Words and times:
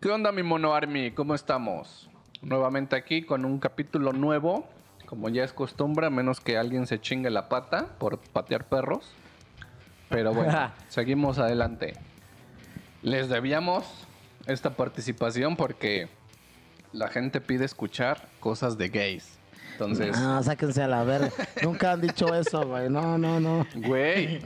¿Qué 0.00 0.08
onda, 0.08 0.32
mi 0.32 0.42
mono 0.42 0.74
Army? 0.74 1.12
¿Cómo 1.12 1.34
estamos? 1.34 2.10
Nuevamente 2.42 2.96
aquí 2.96 3.22
con 3.22 3.44
un 3.44 3.58
capítulo 3.58 4.12
nuevo. 4.12 4.66
Como 5.06 5.28
ya 5.28 5.44
es 5.44 5.52
costumbre, 5.52 6.06
a 6.06 6.10
menos 6.10 6.40
que 6.40 6.56
alguien 6.56 6.86
se 6.86 7.00
chingue 7.00 7.30
la 7.30 7.48
pata 7.48 7.86
por 7.98 8.18
patear 8.18 8.64
perros. 8.66 9.12
Pero 10.08 10.32
bueno, 10.32 10.72
seguimos 10.88 11.38
adelante. 11.38 11.94
Les 13.02 13.28
debíamos 13.28 13.84
esta 14.46 14.70
participación 14.76 15.56
porque 15.56 16.08
la 16.92 17.08
gente 17.08 17.40
pide 17.40 17.64
escuchar 17.64 18.28
cosas 18.40 18.78
de 18.78 18.88
gays. 18.88 19.39
Entonces, 19.80 20.14
Ah, 20.18 20.40
sáquense 20.42 20.82
a 20.82 20.88
la 20.88 21.04
verga. 21.04 21.30
Nunca 21.62 21.92
han 21.92 22.00
dicho 22.00 22.34
eso, 22.34 22.66
güey. 22.66 22.90
No, 22.90 23.16
no, 23.16 23.40
no. 23.40 23.66
güey, 23.74 24.40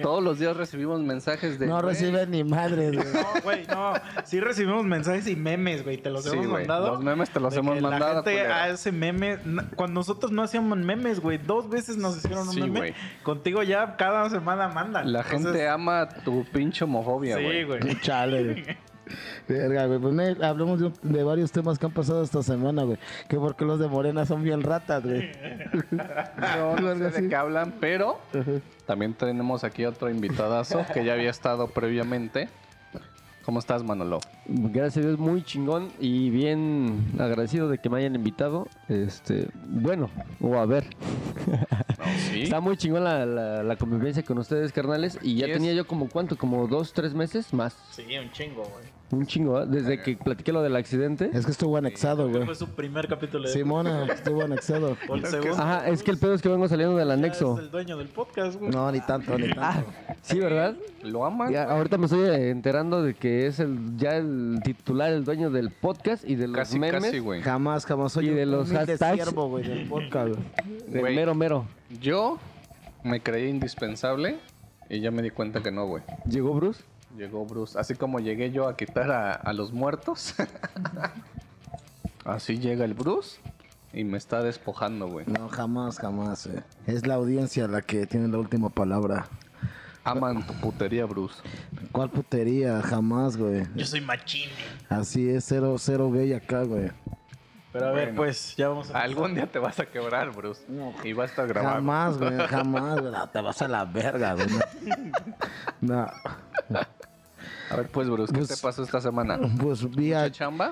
todos 0.00 0.22
los 0.22 0.38
días 0.38 0.56
recibimos 0.56 1.00
mensajes 1.00 1.58
de. 1.58 1.66
No 1.66 1.82
reciben 1.82 2.30
ni 2.30 2.42
madres, 2.44 2.92
güey. 2.96 3.06
No, 3.12 3.40
güey, 3.42 3.66
no. 3.66 3.92
Sí 4.24 4.40
recibimos 4.40 4.84
mensajes 4.84 5.26
y 5.28 5.36
memes, 5.36 5.84
güey. 5.84 5.98
Te 5.98 6.10
los 6.10 6.24
Sí, 6.24 6.30
hemos 6.30 6.46
güey, 6.46 6.66
mandado. 6.66 6.88
los 6.94 7.02
memes 7.02 7.30
te 7.30 7.40
los 7.40 7.52
De 7.52 7.60
hemos 7.60 7.74
que 7.74 7.80
mandado, 7.80 8.14
La 8.14 8.22
gente 8.22 8.30
culero. 8.32 8.54
hace 8.54 8.92
memes. 8.92 9.38
Cuando 9.76 9.94
nosotros 10.00 10.32
no 10.32 10.42
hacíamos 10.42 10.78
memes, 10.78 11.20
güey. 11.20 11.38
Dos 11.38 11.68
veces 11.68 11.96
nos 11.96 12.16
hicieron 12.16 12.48
un 12.48 12.54
Sí, 12.54 12.60
meme. 12.62 12.78
güey. 12.78 12.94
Contigo 13.22 13.62
ya 13.62 13.96
cada 13.96 14.28
semana 14.30 14.68
mandan. 14.68 15.12
La 15.12 15.20
Entonces, 15.20 15.52
gente 15.52 15.68
ama 15.68 16.08
tu 16.24 16.44
pinche 16.52 16.84
homofobia, 16.84 17.34
güey. 17.36 17.60
Sí, 17.60 17.64
güey. 17.64 18.00
Chale, 18.00 18.44
güey. 18.44 18.64
Verga, 19.48 19.86
güey. 19.86 19.98
Pues 19.98 20.14
ne- 20.14 20.36
hablemos 20.44 20.80
de, 20.80 20.92
de 21.02 21.22
varios 21.22 21.50
temas 21.52 21.78
que 21.78 21.86
han 21.86 21.92
pasado 21.92 22.22
esta 22.22 22.42
semana, 22.42 22.82
güey. 22.84 22.98
Que 23.28 23.36
porque 23.36 23.64
los 23.64 23.78
de 23.78 23.88
Morena 23.88 24.26
son 24.26 24.42
bien 24.42 24.62
ratas, 24.62 25.02
güey. 25.04 25.30
No, 26.56 26.76
no 26.76 27.10
sé 27.10 27.22
de 27.22 27.28
qué 27.28 27.36
hablan, 27.36 27.74
pero 27.80 28.18
también 28.86 29.14
tenemos 29.14 29.64
aquí 29.64 29.84
otro 29.84 30.10
invitadazo 30.10 30.84
que 30.92 31.04
ya 31.04 31.14
había 31.14 31.30
estado 31.30 31.68
previamente. 31.68 32.48
¿Cómo 33.44 33.60
estás, 33.60 33.82
Manolo? 33.82 34.20
Gracias 34.46 34.98
a 35.02 35.08
Dios, 35.08 35.18
muy 35.18 35.42
chingón 35.42 35.88
y 35.98 36.28
bien 36.28 37.14
agradecido 37.18 37.70
de 37.70 37.78
que 37.78 37.88
me 37.88 37.96
hayan 37.98 38.14
invitado. 38.14 38.68
Este, 38.88 39.48
bueno, 39.66 40.10
o 40.42 40.56
a 40.58 40.66
ver. 40.66 40.84
sí. 42.30 42.42
Está 42.42 42.60
muy 42.60 42.76
chingón 42.76 43.04
la, 43.04 43.24
la- 43.24 43.62
la 43.62 43.76
convivencia 43.76 44.22
con 44.22 44.36
ustedes, 44.38 44.70
carnales. 44.72 45.18
Y 45.22 45.36
ya 45.36 45.46
Y 45.46 45.50
es- 45.52 45.56
tenía 45.56 45.72
yo 45.72 45.86
como 45.86 46.10
cuánto, 46.10 46.36
como 46.36 46.66
dos, 46.68 46.92
tres 46.92 47.14
meses 47.14 47.54
más. 47.54 47.74
Sí, 47.90 48.04
un 48.22 48.30
chingo, 48.32 48.64
güey. 48.64 48.84
Un 49.10 49.26
chingo, 49.26 49.62
¿eh? 49.62 49.64
Desde 49.66 50.02
que 50.02 50.16
platiqué 50.18 50.52
lo 50.52 50.60
del 50.60 50.76
accidente. 50.76 51.30
Es 51.32 51.46
que 51.46 51.52
estuvo 51.52 51.76
anexado, 51.78 52.28
güey. 52.28 52.44
Fue 52.44 52.54
su 52.54 52.68
primer 52.68 53.08
capítulo 53.08 53.48
de 53.48 53.54
Simona, 53.54 54.04
estuvo 54.04 54.42
anexado. 54.42 54.96
O 55.08 55.14
el 55.14 55.24
Es 55.24 55.30
que- 55.30 55.42
segundo. 55.42 55.62
Ajá, 55.62 55.88
es 55.88 56.02
que 56.02 56.10
el 56.10 56.18
pedo 56.18 56.34
es 56.34 56.42
que 56.42 56.48
vengo 56.50 56.68
saliendo 56.68 56.96
del 56.96 57.08
Ya 57.08 57.14
anexo. 57.14 57.54
Es 57.56 57.64
el 57.64 57.70
dueño 57.70 57.96
del 57.96 58.08
podcast, 58.08 58.58
güey. 58.58 58.70
No, 58.70 58.92
ni 58.92 59.00
tanto, 59.00 59.38
ni 59.38 59.46
Ah, 59.56 59.82
tanto. 59.82 59.90
sí, 60.20 60.38
¿verdad? 60.38 60.74
¿Lo 61.02 61.24
aman? 61.24 61.50
Ya, 61.50 61.64
ahorita 61.64 61.96
me 61.96 62.04
estoy 62.04 62.28
enterando 62.50 63.02
de 63.02 63.14
que 63.14 63.46
es 63.46 63.60
el 63.60 63.96
ya 63.96 64.16
el 64.16 64.60
titular, 64.62 65.10
el 65.10 65.24
dueño 65.24 65.48
del 65.50 65.70
podcast 65.70 66.28
y 66.28 66.34
de 66.34 66.46
los 66.48 66.56
Casi, 66.56 66.78
memes. 66.78 67.02
casi, 67.02 67.18
güey. 67.20 67.40
Jamás, 67.40 67.86
jamás 67.86 68.12
soy 68.12 68.26
Y 68.28 68.30
de 68.34 68.44
los 68.44 68.70
hashtags. 68.70 69.14
siervo, 69.22 69.48
güey, 69.48 69.66
del 69.66 69.88
podcast, 69.88 70.34
güey. 70.34 70.44
Del 70.88 71.00
Güey. 71.00 71.16
mero 71.16 71.34
mero. 71.34 71.64
Yo 72.00 72.38
me 73.04 73.20
creí 73.20 73.48
indispensable 73.48 74.36
y 74.90 75.00
ya 75.00 75.10
me 75.10 75.22
di 75.22 75.30
cuenta 75.30 75.62
que 75.62 75.70
no, 75.70 75.86
güey. 75.86 76.02
¿Llegó 76.28 76.52
Bruce? 76.54 76.82
Llegó 77.16 77.44
Bruce. 77.46 77.78
Así 77.78 77.94
como 77.94 78.20
llegué 78.20 78.50
yo 78.50 78.68
a 78.68 78.76
quitar 78.76 79.10
a, 79.10 79.32
a 79.32 79.52
los 79.52 79.72
muertos. 79.72 80.34
Así 82.24 82.58
llega 82.58 82.84
el 82.84 82.94
Bruce 82.94 83.40
y 83.92 84.04
me 84.04 84.18
está 84.18 84.42
despojando, 84.42 85.08
güey. 85.08 85.26
No, 85.26 85.48
jamás, 85.48 85.98
jamás, 85.98 86.46
eh. 86.46 86.62
Es 86.86 87.06
la 87.06 87.14
audiencia 87.14 87.66
la 87.68 87.82
que 87.82 88.06
tiene 88.06 88.28
la 88.28 88.38
última 88.38 88.68
palabra. 88.68 89.26
Aman 90.04 90.46
tu 90.46 90.54
putería, 90.54 91.04
Bruce. 91.06 91.42
¿Cuál 91.92 92.10
putería? 92.10 92.80
Jamás, 92.82 93.36
güey. 93.36 93.66
Yo 93.74 93.84
soy 93.84 94.00
machine. 94.00 94.52
Así 94.88 95.28
es, 95.28 95.44
cero, 95.44 95.76
cero 95.78 96.10
gay 96.10 96.32
acá, 96.32 96.62
güey. 96.62 96.90
Pero 97.72 97.88
a 97.88 97.92
ver, 97.92 98.14
pues, 98.14 98.56
ya 98.56 98.68
vamos 98.68 98.90
a. 98.90 99.00
Algún 99.00 99.34
día 99.34 99.46
te 99.46 99.58
vas 99.58 99.78
a 99.80 99.86
quebrar, 99.86 100.30
Bruce. 100.34 100.62
Y 101.04 101.12
va 101.12 101.24
a 101.24 101.26
estar 101.26 101.46
grabado. 101.46 101.74
Jamás, 101.74 102.18
güey, 102.18 102.38
jamás, 102.48 103.00
güey. 103.00 103.12
No, 103.12 103.28
te 103.28 103.40
vas 103.40 103.60
a 103.60 103.68
la 103.68 103.84
verga, 103.84 104.34
güey. 104.34 104.46
No. 105.80 106.06
A 107.70 107.76
ver, 107.76 107.88
pues, 107.90 108.08
Bruce, 108.08 108.32
¿qué 108.32 108.38
Pues- 108.38 108.48
te 108.48 108.56
pasó 108.56 108.82
esta 108.82 109.00
semana? 109.00 109.38
Pues 109.60 109.88
vi 109.90 110.12
a 110.12 110.20
¿Mucha 110.22 110.32
chamba? 110.32 110.70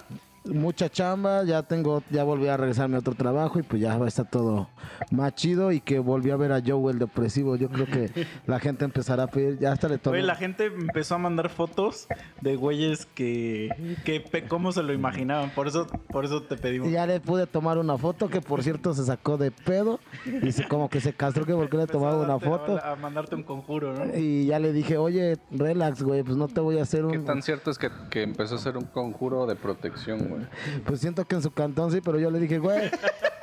Mucha 0.52 0.88
chamba, 0.88 1.44
ya 1.44 1.62
tengo, 1.62 2.02
ya 2.10 2.24
volví 2.24 2.48
a 2.48 2.56
regresarme 2.56 2.96
a 2.96 3.00
otro 3.00 3.14
trabajo 3.14 3.58
y 3.58 3.62
pues 3.62 3.80
ya 3.82 3.96
va 3.98 4.04
a 4.06 4.08
estar 4.08 4.28
todo 4.30 4.68
más 5.10 5.34
chido 5.34 5.72
y 5.72 5.80
que 5.80 5.98
volví 5.98 6.30
a 6.30 6.36
ver 6.36 6.52
a 6.52 6.62
Joe 6.64 6.92
el 6.92 6.98
depresivo. 6.98 7.56
Yo 7.56 7.68
creo 7.68 7.86
que 7.86 8.10
la 8.46 8.58
gente 8.60 8.84
empezará 8.84 9.24
a 9.24 9.26
pedir, 9.26 9.58
ya 9.58 9.72
hasta 9.72 9.88
le 9.88 9.98
tomé. 9.98 10.22
La 10.22 10.34
gente 10.34 10.66
empezó 10.66 11.14
a 11.14 11.18
mandar 11.18 11.48
fotos 11.48 12.06
de 12.40 12.56
güeyes 12.56 13.06
que, 13.06 13.70
que 14.04 14.20
pe- 14.20 14.44
cómo 14.46 14.72
se 14.72 14.82
lo 14.82 14.92
imaginaban. 14.92 15.50
Por 15.50 15.68
eso, 15.68 15.86
por 16.08 16.24
eso 16.24 16.42
te 16.42 16.56
pedimos. 16.56 16.88
Y 16.88 16.92
ya 16.92 17.06
le 17.06 17.20
pude 17.20 17.46
tomar 17.46 17.78
una 17.78 17.96
foto 17.98 18.28
que 18.28 18.40
por 18.40 18.62
cierto 18.62 18.94
se 18.94 19.04
sacó 19.04 19.36
de 19.36 19.50
pedo. 19.50 20.00
Dice 20.42 20.66
como 20.68 20.88
que 20.88 21.00
se 21.00 21.12
castró 21.12 21.44
que 21.46 21.54
porque 21.54 21.76
le 21.76 21.86
tomaba 21.86 22.18
una 22.22 22.38
foto. 22.38 22.78
A 22.84 22.96
mandarte 22.96 23.34
un 23.34 23.42
conjuro, 23.42 23.92
¿no? 23.92 24.16
Y 24.16 24.46
ya 24.46 24.58
le 24.58 24.72
dije, 24.72 24.96
oye, 24.96 25.36
relax, 25.50 26.02
güey, 26.02 26.22
pues 26.22 26.36
no 26.36 26.48
te 26.48 26.60
voy 26.60 26.78
a 26.78 26.82
hacer 26.82 27.04
¿Qué 27.10 27.18
un... 27.18 27.24
tan 27.24 27.42
cierto 27.42 27.70
es 27.70 27.78
que, 27.78 27.90
que 28.10 28.22
empezó 28.22 28.54
a 28.54 28.58
hacer 28.58 28.76
un 28.76 28.84
conjuro 28.84 29.46
de 29.46 29.56
protección, 29.56 30.28
güey? 30.28 30.35
Pues 30.84 31.00
siento 31.00 31.24
que 31.24 31.36
en 31.36 31.42
su 31.42 31.50
cantón 31.50 31.90
sí, 31.92 32.00
pero 32.00 32.18
yo 32.18 32.30
le 32.30 32.38
dije, 32.40 32.58
güey, 32.58 32.90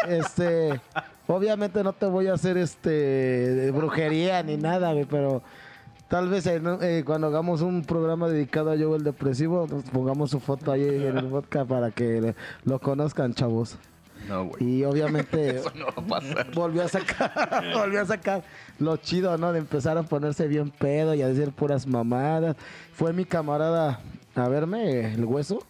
este, 0.07 0.79
obviamente 1.27 1.83
no 1.83 1.93
te 1.93 2.05
voy 2.05 2.27
a 2.27 2.33
hacer 2.33 2.57
este 2.57 3.71
brujería 3.71 4.43
ni 4.43 4.57
nada, 4.57 4.93
güey, 4.93 5.05
pero 5.05 5.41
tal 6.07 6.29
vez 6.29 6.45
eh, 6.47 7.03
cuando 7.05 7.27
hagamos 7.27 7.61
un 7.61 7.83
programa 7.83 8.27
dedicado 8.29 8.71
a 8.71 8.77
Joe 8.77 8.97
el 8.97 9.03
Depresivo, 9.03 9.67
nos 9.69 9.83
pongamos 9.85 10.31
su 10.31 10.39
foto 10.39 10.71
ahí 10.71 10.83
en 10.83 11.17
el 11.17 11.25
podcast 11.25 11.67
para 11.69 11.91
que 11.91 12.21
le- 12.21 12.35
lo 12.65 12.79
conozcan, 12.79 13.33
chavos. 13.33 13.77
No, 14.29 14.45
güey. 14.45 14.63
Y 14.63 14.83
obviamente 14.85 15.49
Eso 15.57 15.71
no 15.75 15.85
va 15.87 16.17
a 16.17 16.21
pasar. 16.21 16.51
volvió 16.53 16.83
a 16.83 16.87
sacar, 16.87 17.63
volvió 17.73 18.01
a 18.01 18.05
sacar 18.05 18.43
lo 18.79 18.95
chido, 18.97 19.37
¿no? 19.37 19.51
De 19.51 19.59
empezar 19.59 19.97
a 19.97 20.03
ponerse 20.03 20.47
bien 20.47 20.69
pedo 20.69 21.13
y 21.13 21.21
a 21.21 21.27
decir 21.27 21.51
puras 21.51 21.87
mamadas. 21.87 22.55
Fue 22.93 23.11
mi 23.11 23.25
camarada 23.25 23.99
a 24.35 24.47
verme 24.47 25.13
el 25.13 25.25
hueso 25.25 25.65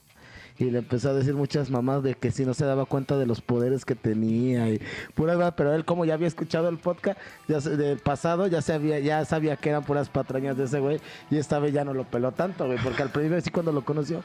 y 0.63 0.71
le 0.71 0.79
empezó 0.79 1.09
a 1.09 1.13
decir 1.13 1.33
muchas 1.33 1.69
mamadas 1.69 2.03
de 2.03 2.15
que 2.15 2.31
si 2.31 2.45
no 2.45 2.53
se 2.53 2.65
daba 2.65 2.85
cuenta 2.85 3.17
de 3.17 3.25
los 3.25 3.41
poderes 3.41 3.85
que 3.85 3.95
tenía 3.95 4.69
y 4.69 4.81
puras 5.13 5.35
mamadas, 5.35 5.53
pero 5.57 5.73
él 5.73 5.85
como 5.85 6.05
ya 6.05 6.15
había 6.15 6.27
escuchado 6.27 6.69
el 6.69 6.77
podcast 6.77 7.19
ya 7.47 7.59
del 7.59 7.99
pasado, 7.99 8.47
ya 8.47 8.61
sabía, 8.61 8.99
ya 8.99 9.23
sabía 9.25 9.55
que 9.57 9.69
eran 9.69 9.83
puras 9.83 10.09
patrañas 10.09 10.57
de 10.57 10.65
ese 10.65 10.79
güey 10.79 10.99
y 11.29 11.37
esta 11.37 11.59
vez 11.59 11.73
ya 11.73 11.83
no 11.83 11.93
lo 11.93 12.05
peló 12.05 12.31
tanto, 12.31 12.65
güey, 12.65 12.77
porque 12.83 13.03
al 13.03 13.09
principio 13.09 13.41
sí 13.41 13.51
cuando 13.51 13.71
lo 13.71 13.83
conoció 13.83 14.21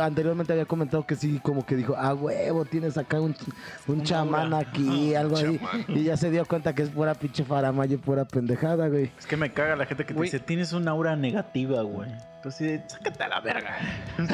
anteriormente 0.00 0.52
había 0.52 0.64
comentado 0.64 1.06
que 1.06 1.14
sí, 1.16 1.40
como 1.42 1.64
que 1.66 1.76
dijo, 1.76 1.94
ah, 1.96 2.14
huevo, 2.14 2.64
tienes 2.64 2.96
acá 2.96 3.20
un, 3.20 3.34
un 3.86 4.02
chamán 4.04 4.54
aquí, 4.54 5.14
algo 5.14 5.36
ahí. 5.36 5.60
Y 5.88 6.04
ya 6.04 6.16
se 6.16 6.30
dio 6.30 6.44
cuenta 6.46 6.74
que 6.74 6.82
es 6.82 6.90
pura 6.90 7.14
pinche 7.14 7.44
faramaya 7.44 7.94
y 7.94 7.98
pura 7.98 8.24
pendejada, 8.24 8.88
güey. 8.88 9.10
Es 9.18 9.26
que 9.26 9.36
me 9.36 9.52
caga 9.52 9.76
la 9.76 9.86
gente 9.86 10.04
que 10.04 10.08
te 10.08 10.14
Güey. 10.14 10.28
dice, 10.28 10.38
tienes 10.40 10.72
una 10.72 10.92
aura 10.92 11.16
negativa, 11.16 11.82
güey. 11.82 12.10
Entonces, 12.36 12.80
sácate 12.86 13.24
a 13.24 13.28
la 13.28 13.40
verga. 13.40 13.76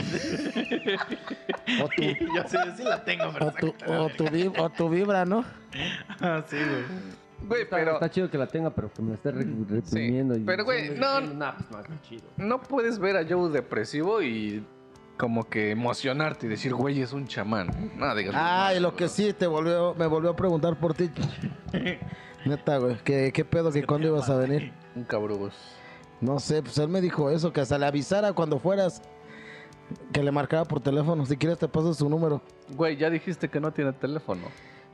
O 1.82 1.88
tu, 1.88 2.02
Yo 2.02 2.42
sí, 2.46 2.56
sí 2.76 2.84
la 2.84 3.02
tengo, 3.04 3.32
pero 3.32 3.46
o 3.46 3.50
tu, 3.52 3.66
sácate 3.68 3.84
a 3.84 3.88
la 3.96 4.02
o 4.02 4.08
tu, 4.10 4.24
vib- 4.26 4.58
o 4.58 4.70
tu 4.70 4.88
vibra, 4.90 5.24
¿no? 5.24 5.44
Ah, 6.20 6.42
sí, 6.46 6.56
güey. 6.56 7.14
Güey, 7.48 7.62
Está, 7.62 7.76
pero 7.76 7.94
está 7.94 8.10
chido 8.10 8.30
que 8.30 8.38
la 8.38 8.46
tenga, 8.46 8.70
pero 8.70 8.90
que 8.92 9.02
me 9.02 9.08
la 9.10 9.14
esté 9.16 9.30
re- 9.32 9.46
reprimiendo. 9.68 10.36
y 10.36 10.40
pero, 10.44 10.64
güey, 10.64 10.90
no- 10.90 11.20
pues 11.20 11.34
no, 11.34 11.48
está 11.80 12.00
chido. 12.02 12.22
no 12.36 12.60
puedes 12.60 12.98
ver 12.98 13.16
a 13.16 13.26
Joe 13.28 13.50
depresivo 13.50 14.22
y 14.22 14.64
como 15.16 15.48
que 15.48 15.70
emocionarte 15.70 16.46
y 16.46 16.48
decir, 16.48 16.74
güey, 16.74 17.00
es 17.00 17.12
un 17.12 17.26
chamán. 17.26 17.68
Digas. 18.16 18.34
Ah, 18.36 18.72
y 18.76 18.80
lo 18.80 18.96
que 18.96 19.08
sí, 19.08 19.32
te 19.32 19.46
volvió, 19.46 19.94
me 19.94 20.06
volvió 20.06 20.30
a 20.30 20.36
preguntar 20.36 20.76
por 20.78 20.94
ti. 20.94 21.10
Neta, 22.44 22.78
güey, 22.78 22.96
¿qué, 23.04 23.30
qué 23.32 23.44
pedo 23.44 23.70
que 23.72 23.84
cuándo 23.84 24.08
ibas 24.08 24.28
a 24.28 24.36
venir? 24.36 24.72
Un 24.94 25.04
cabrugos. 25.04 25.54
No 26.20 26.38
sé, 26.40 26.62
pues 26.62 26.76
él 26.78 26.88
me 26.88 27.00
dijo 27.00 27.30
eso, 27.30 27.52
que 27.52 27.60
hasta 27.60 27.78
le 27.78 27.86
avisara 27.86 28.32
cuando 28.32 28.58
fueras. 28.58 29.02
Que 30.12 30.22
le 30.22 30.30
marcara 30.30 30.64
por 30.64 30.80
teléfono. 30.80 31.26
Si 31.26 31.36
quieres 31.36 31.58
te 31.58 31.68
paso 31.68 31.92
su 31.92 32.08
número. 32.08 32.40
Güey, 32.70 32.96
ya 32.96 33.10
dijiste 33.10 33.48
que 33.48 33.60
no 33.60 33.72
tiene 33.72 33.92
teléfono. 33.92 34.42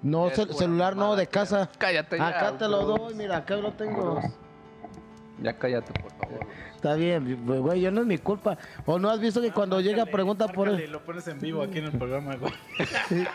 No, 0.02 0.28
Es 0.28 0.38
cel- 0.38 0.46
pura 0.46 0.58
celular 0.58 0.94
no, 0.94 1.00
mamada, 1.02 1.20
de 1.20 1.26
casa. 1.28 1.70
Cállate 1.78 2.18
ya. 2.18 2.28
Acá 2.28 2.58
te 2.58 2.66
lo 2.68 2.84
doy, 2.84 3.14
mira, 3.14 3.36
acá 3.38 3.56
lo 3.56 3.72
tengo. 3.72 4.20
Ya 5.42 5.56
cállate, 5.56 5.92
por 6.00 6.10
favor. 6.12 6.46
Está 6.80 6.94
bien, 6.94 7.44
güey, 7.44 7.82
yo 7.82 7.90
no 7.90 8.00
es 8.00 8.06
mi 8.06 8.16
culpa. 8.16 8.56
O 8.86 8.98
no 8.98 9.10
has 9.10 9.20
visto 9.20 9.42
que 9.42 9.50
cuando 9.50 9.82
llega 9.82 10.06
pregunta 10.06 10.48
por 10.48 10.66
él. 10.66 10.90
Lo 10.90 11.04
pones 11.04 11.28
en 11.28 11.38
vivo 11.38 11.60
aquí 11.62 11.76
en 11.76 11.84
el 11.84 11.92
programa, 11.92 12.36
güey. 12.36 12.54
Simón, 13.06 13.28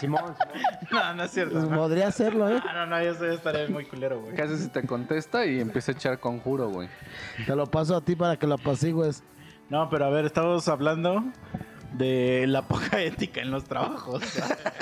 Simón. 0.00 0.34
No, 0.90 1.14
no 1.14 1.22
es 1.22 1.30
cierto. 1.30 1.52
Pues 1.52 1.70
no. 1.70 1.76
podría 1.76 2.08
hacerlo, 2.08 2.50
¿eh? 2.50 2.60
Ah, 2.68 2.72
no, 2.74 2.86
no, 2.86 3.00
yo 3.00 3.14
sé, 3.14 3.32
estaría 3.32 3.68
muy 3.68 3.84
culero, 3.84 4.20
güey. 4.20 4.34
¿Qué 4.34 4.42
haces 4.42 4.62
si 4.62 4.68
te 4.70 4.82
contesta 4.82 5.46
y 5.46 5.60
empieza 5.60 5.92
a 5.92 5.94
echar 5.94 6.18
conjuro, 6.18 6.68
güey? 6.68 6.88
Te 7.46 7.54
lo 7.54 7.64
paso 7.68 7.94
a 7.94 8.00
ti 8.00 8.16
para 8.16 8.36
que 8.36 8.48
lo 8.48 8.54
apacigues. 8.54 9.22
No, 9.68 9.88
pero 9.88 10.06
a 10.06 10.10
ver, 10.10 10.24
estamos 10.24 10.66
hablando 10.66 11.22
de 11.92 12.46
la 12.48 12.62
poca 12.62 13.00
ética 13.00 13.40
en 13.40 13.52
los 13.52 13.62
trabajos. 13.66 14.20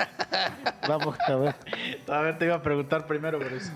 Vamos 0.87 1.15
a 1.27 1.35
ver. 1.35 1.55
a 2.07 2.21
ver, 2.21 2.39
te 2.39 2.45
iba 2.45 2.55
a 2.55 2.63
preguntar 2.63 3.05
primero, 3.05 3.37
Bruce. 3.37 3.71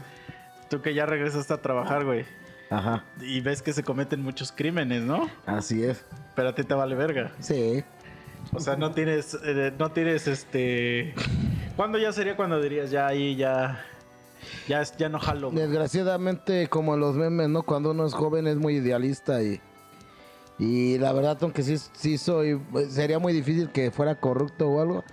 Tú 0.72 0.82
que 0.82 0.96
ya 0.96 1.06
regresaste 1.06 1.54
a 1.54 1.62
trabajar, 1.62 2.04
güey. 2.04 2.26
Ajá, 2.74 3.04
Y 3.22 3.40
ves 3.42 3.62
que 3.62 3.72
se 3.74 3.84
cometen 3.84 4.22
muchos 4.22 4.52
crímenes, 4.52 5.04
¿no? 5.04 5.30
así 5.46 5.84
es. 5.84 6.04
Pero 6.36 6.50
a 6.50 6.56
ti 6.56 6.64
te 6.64 6.74
vale 6.74 6.96
verga. 6.96 7.32
Sí. 7.40 7.84
O 8.52 8.60
sea, 8.60 8.76
no 8.76 8.92
tienes, 8.92 9.38
eh, 9.44 9.72
no 9.78 9.92
tienes 9.92 10.28
este. 10.28 11.14
¿Cuándo 11.76 11.98
ya 11.98 12.12
sería 12.12 12.36
cuando 12.36 12.60
dirías 12.62 12.90
ya 12.92 13.08
ahí 13.08 13.36
ya, 13.36 13.84
ya, 14.68 14.82
es- 14.82 14.96
ya 14.98 15.08
no 15.10 15.20
jalo? 15.20 15.52
güey"? 15.52 15.62
Desgraciadamente, 15.64 16.68
como 16.68 16.94
en 16.96 17.00
los 17.00 17.16
memes, 17.16 17.50
¿no? 17.50 17.64
Cuando 17.64 17.92
uno 17.92 18.06
es 18.06 18.14
joven 18.14 18.48
es 18.48 18.58
muy 18.58 18.76
idealista 18.78 19.42
y... 19.44 19.62
Y 20.60 20.98
la 21.00 21.12
verdad, 21.14 21.38
aunque 21.42 21.64
sí, 21.64 21.78
sí 21.94 22.18
soy... 22.18 22.62
Sería 22.90 23.18
muy 23.20 23.34
difícil 23.34 23.70
que 23.70 23.90
fuera 23.92 24.16
corrupto 24.20 24.68
o 24.70 24.82
algo. 24.82 25.04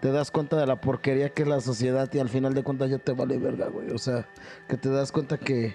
Te 0.00 0.10
das 0.10 0.30
cuenta 0.30 0.56
de 0.56 0.66
la 0.66 0.80
porquería 0.80 1.30
que 1.30 1.42
es 1.42 1.48
la 1.48 1.60
sociedad 1.60 2.08
y 2.12 2.18
al 2.18 2.28
final 2.28 2.54
de 2.54 2.62
cuentas 2.62 2.90
ya 2.90 2.98
te 2.98 3.12
vale 3.12 3.38
verga, 3.38 3.68
güey. 3.68 3.90
O 3.90 3.98
sea, 3.98 4.26
que 4.68 4.76
te 4.76 4.88
das 4.90 5.12
cuenta 5.12 5.38
que 5.38 5.74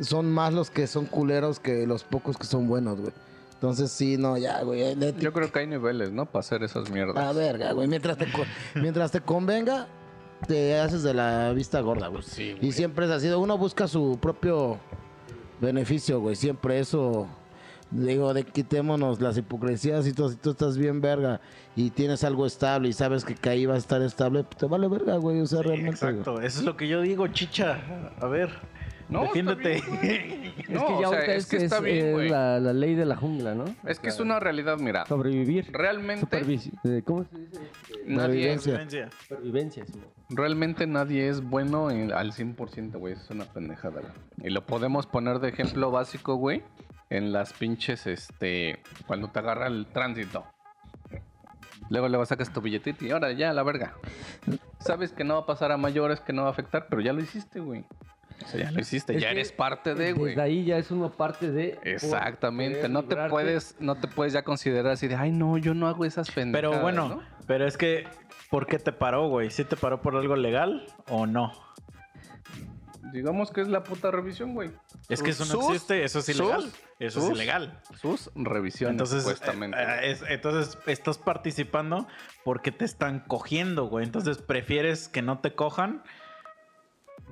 son 0.00 0.30
más 0.30 0.52
los 0.52 0.70
que 0.70 0.86
son 0.86 1.06
culeros 1.06 1.60
que 1.60 1.86
los 1.86 2.04
pocos 2.04 2.36
que 2.36 2.44
son 2.46 2.68
buenos, 2.68 3.00
güey. 3.00 3.12
Entonces 3.54 3.90
sí, 3.90 4.16
no, 4.16 4.36
ya, 4.38 4.62
güey. 4.62 4.96
Yo 5.18 5.32
creo 5.32 5.50
que 5.50 5.58
hay 5.58 5.66
niveles, 5.66 6.12
¿no? 6.12 6.26
Para 6.26 6.40
hacer 6.40 6.62
esas 6.62 6.88
A 6.88 6.92
mierdas. 6.92 7.34
verga, 7.36 7.72
güey. 7.72 7.88
Mientras 7.88 8.16
te, 8.16 8.30
co- 8.30 8.44
mientras 8.76 9.10
te 9.10 9.20
convenga, 9.20 9.88
te 10.46 10.78
haces 10.78 11.02
de 11.02 11.12
la 11.14 11.52
vista 11.52 11.80
gorda, 11.80 12.06
güey. 12.08 12.22
y 12.60 12.70
siempre 12.72 13.06
es 13.06 13.10
así. 13.10 13.28
Uno 13.28 13.58
busca 13.58 13.88
su 13.88 14.16
propio 14.22 14.78
beneficio, 15.60 16.20
güey. 16.20 16.36
Siempre 16.36 16.78
eso. 16.78 17.26
Digo, 17.90 18.34
de 18.34 18.44
quitémonos 18.44 19.20
las 19.22 19.38
hipocresías 19.38 20.06
y 20.06 20.12
todo. 20.12 20.28
Si 20.28 20.36
tú 20.36 20.50
estás 20.50 20.76
bien 20.76 21.00
verga 21.00 21.40
y 21.74 21.88
tienes 21.88 22.22
algo 22.22 22.44
estable 22.46 22.90
y 22.90 22.92
sabes 22.92 23.24
que 23.24 23.48
ahí 23.48 23.64
va 23.64 23.74
a 23.74 23.78
estar 23.78 24.02
estable, 24.02 24.44
pues 24.44 24.58
te 24.58 24.66
vale 24.66 24.88
verga, 24.88 25.16
güey. 25.16 25.40
O 25.40 25.46
sea, 25.46 25.62
realmente. 25.62 25.98
güey. 25.98 26.12
Exacto, 26.18 26.40
eso 26.42 26.58
es 26.60 26.64
lo 26.66 26.76
que 26.76 26.86
yo 26.86 27.00
digo, 27.00 27.26
chicha. 27.28 27.80
A 28.20 28.26
ver, 28.26 28.50
No, 29.08 29.22
defiéndete. 29.24 29.82
No, 30.68 30.80
es 30.80 30.84
que 30.84 31.00
ya 31.00 31.08
o 31.08 31.12
sea, 31.12 31.20
es 31.34 31.46
que 31.46 31.56
está 31.56 31.76
es, 31.78 31.82
bien, 31.82 32.12
güey. 32.12 32.28
la, 32.28 32.60
la 32.60 32.74
ley 32.74 32.94
de 32.94 33.06
la 33.06 33.16
jungla, 33.16 33.54
¿no? 33.54 33.64
Es 33.86 33.98
que 34.00 34.08
es 34.08 34.20
una 34.20 34.38
realidad, 34.38 34.76
mira. 34.78 35.06
Sobrevivir. 35.06 35.70
Realmente 35.72 36.26
eh, 36.84 37.02
¿Cómo 37.06 37.24
se 37.24 37.38
dice? 37.38 37.60
nadie, 38.06 38.58
Supervivencia. 38.58 39.08
Supervivencia. 39.26 39.86
sí. 39.86 39.98
realmente 40.28 40.86
nadie 40.86 41.26
es 41.28 41.40
bueno 41.42 41.90
en- 41.90 42.12
al 42.12 42.32
100%, 42.32 42.98
güey. 42.98 43.14
Es 43.14 43.30
una 43.30 43.46
pendejada. 43.46 44.02
Y 44.42 44.50
lo 44.50 44.66
podemos 44.66 45.06
poner 45.06 45.38
de 45.38 45.48
ejemplo 45.48 45.90
básico, 45.90 46.34
güey. 46.34 46.62
En 47.08 47.32
las 47.32 47.54
pinches, 47.54 48.06
este... 48.06 48.80
Cuando 49.06 49.28
te 49.30 49.38
agarra 49.38 49.68
el 49.68 49.86
tránsito. 49.86 50.44
Luego 51.88 52.08
luego 52.08 52.26
sacas 52.26 52.52
tu 52.52 52.60
billetito 52.60 53.06
y 53.06 53.10
ahora 53.10 53.32
ya, 53.32 53.54
la 53.54 53.62
verga. 53.62 53.94
Sabes 54.80 55.12
que 55.12 55.24
no 55.24 55.34
va 55.34 55.40
a 55.40 55.46
pasar 55.46 55.72
a 55.72 55.78
mayores, 55.78 56.20
que 56.20 56.34
no 56.34 56.42
va 56.42 56.48
a 56.48 56.50
afectar, 56.50 56.88
pero 56.90 57.00
ya 57.00 57.14
lo 57.14 57.22
hiciste, 57.22 57.60
güey. 57.60 57.86
O 58.44 58.48
sea, 58.48 58.60
ya 58.64 58.70
lo 58.70 58.80
hiciste, 58.80 59.16
Es 59.16 59.22
ya 59.22 59.30
eres 59.30 59.52
parte 59.52 59.94
de, 59.94 60.12
güey. 60.12 60.30
Desde 60.30 60.42
ahí 60.42 60.64
ya 60.64 60.78
es 60.78 60.90
uno 60.90 61.10
parte 61.10 61.50
de. 61.50 61.78
Exactamente, 61.84 62.88
no 62.88 63.02
te 63.02 63.08
librarte. 63.10 63.30
puedes, 63.30 63.76
no 63.80 63.94
te 63.96 64.08
puedes 64.08 64.32
ya 64.32 64.42
considerar 64.42 64.92
así 64.92 65.08
de, 65.08 65.16
ay 65.16 65.32
no, 65.32 65.58
yo 65.58 65.74
no 65.74 65.88
hago 65.88 66.04
esas 66.04 66.30
pendejadas. 66.30 66.70
Pero 66.76 66.82
bueno, 66.82 67.08
¿no? 67.08 67.22
pero 67.46 67.66
es 67.66 67.76
que, 67.76 68.06
¿por 68.50 68.66
qué 68.66 68.78
te 68.78 68.92
paró, 68.92 69.28
güey? 69.28 69.50
¿Sí 69.50 69.64
te 69.64 69.76
paró 69.76 70.00
por 70.00 70.14
algo 70.16 70.36
legal 70.36 70.86
o 71.08 71.26
no? 71.26 71.52
digamos 73.12 73.50
que 73.50 73.62
es 73.62 73.68
la 73.68 73.84
puta 73.84 74.10
revisión, 74.10 74.54
güey. 74.54 74.70
Es 75.08 75.22
que 75.22 75.30
eso 75.30 75.44
no 75.46 75.52
Sus- 75.62 75.64
existe, 75.70 76.04
eso 76.04 76.18
es 76.18 76.28
ilegal. 76.28 76.62
sus- 76.62 76.74
Eso 77.00 77.20
sus- 77.20 77.30
es 77.30 77.36
ilegal. 77.36 77.80
Sus 77.98 78.30
revisiones, 78.34 78.92
Entonces, 78.92 79.22
supuestamente. 79.22 79.78
eh, 79.78 79.82
eh, 80.02 80.10
es- 80.10 80.22
entonces 80.28 80.76
estás 80.86 81.16
participando 81.16 82.06
porque 82.44 82.70
te 82.70 82.84
están 82.84 83.20
cogiendo, 83.20 83.86
güey. 83.86 84.04
Entonces 84.04 84.38
prefieres 84.38 85.08
que 85.08 85.22
no 85.22 85.38
te 85.38 85.54
cojan 85.54 86.02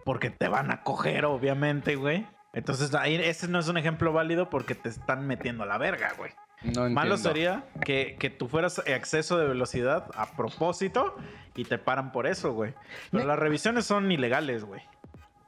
porque 0.07 0.31
te 0.31 0.47
van 0.49 0.71
a 0.71 0.83
coger, 0.85 1.25
obviamente, 1.27 1.97
güey. 1.97 2.27
Entonces 2.55 2.95
ahí 2.95 3.17
ese 3.17 3.49
no 3.49 3.59
es 3.59 3.69
un 3.69 3.77
ejemplo 3.77 4.13
válido 4.15 4.49
porque 4.49 4.75
te 4.75 4.89
están 4.89 5.27
metiendo 5.27 5.65
a 5.65 5.67
la 5.67 5.77
verga, 5.77 6.15
güey. 6.17 6.31
no 6.63 6.89
Malo 6.89 7.19
sería 7.19 7.65
que, 7.85 8.17
que 8.19 8.31
tú 8.31 8.49
fueras 8.49 8.81
exceso 8.87 9.37
de 9.37 9.47
velocidad 9.47 10.07
a 10.15 10.35
propósito 10.37 11.17
y 11.55 11.65
te 11.65 11.77
paran 11.77 12.13
por 12.13 12.27
eso, 12.27 12.53
güey. 12.55 12.73
Pero 13.11 13.25
Me- 13.25 13.29
las 13.29 13.39
revisiones 13.39 13.85
son 13.85 14.11
ilegales, 14.11 14.65
güey. 14.65 14.81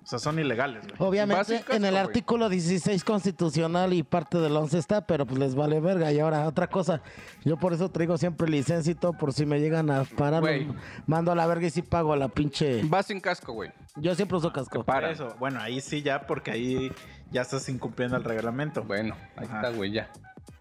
O 0.08 0.10
sea, 0.10 0.18
son 0.18 0.38
ilegales, 0.38 0.84
güey. 0.86 0.94
Obviamente 1.06 1.52
Básicas, 1.52 1.76
en 1.76 1.84
el 1.84 1.90
güey. 1.90 2.02
artículo 2.02 2.48
16 2.48 3.04
constitucional 3.04 3.92
y 3.92 4.02
parte 4.02 4.38
del 4.38 4.56
11 4.56 4.78
está, 4.78 5.06
pero 5.06 5.26
pues 5.26 5.38
les 5.38 5.54
vale 5.54 5.80
verga. 5.80 6.10
Y 6.10 6.18
ahora 6.18 6.46
otra 6.48 6.66
cosa, 6.68 7.02
yo 7.44 7.58
por 7.58 7.74
eso 7.74 7.90
traigo 7.90 8.16
siempre 8.16 8.48
licencia 8.48 8.90
y 8.90 8.94
todo, 8.94 9.12
por 9.12 9.34
si 9.34 9.44
me 9.44 9.60
llegan 9.60 9.90
a 9.90 10.04
parar, 10.04 10.40
Güey. 10.40 10.66
mando 11.06 11.30
a 11.30 11.34
la 11.34 11.46
verga 11.46 11.66
y 11.66 11.70
si 11.70 11.82
pago 11.82 12.14
a 12.14 12.16
la 12.16 12.28
pinche... 12.28 12.80
Vas 12.84 13.04
sin 13.04 13.20
casco, 13.20 13.52
güey. 13.52 13.70
Yo 13.96 14.14
siempre 14.14 14.38
uso 14.38 14.50
casco. 14.50 14.82
Para. 14.82 15.10
eso, 15.10 15.36
bueno, 15.38 15.60
ahí 15.60 15.82
sí 15.82 16.00
ya, 16.00 16.26
porque 16.26 16.52
ahí 16.52 16.90
ya 17.30 17.42
estás 17.42 17.68
incumpliendo 17.68 18.16
el 18.16 18.24
reglamento. 18.24 18.84
Bueno, 18.84 19.14
ahí 19.36 19.44
Ajá. 19.44 19.56
está, 19.56 19.76
güey, 19.76 19.92
ya. 19.92 20.08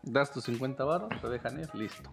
Das 0.03 0.29
tus 0.29 0.43
50 0.43 0.83
baros, 0.83 1.09
te 1.21 1.29
dejan 1.29 1.57
ir, 1.57 1.69
listo. 1.73 2.11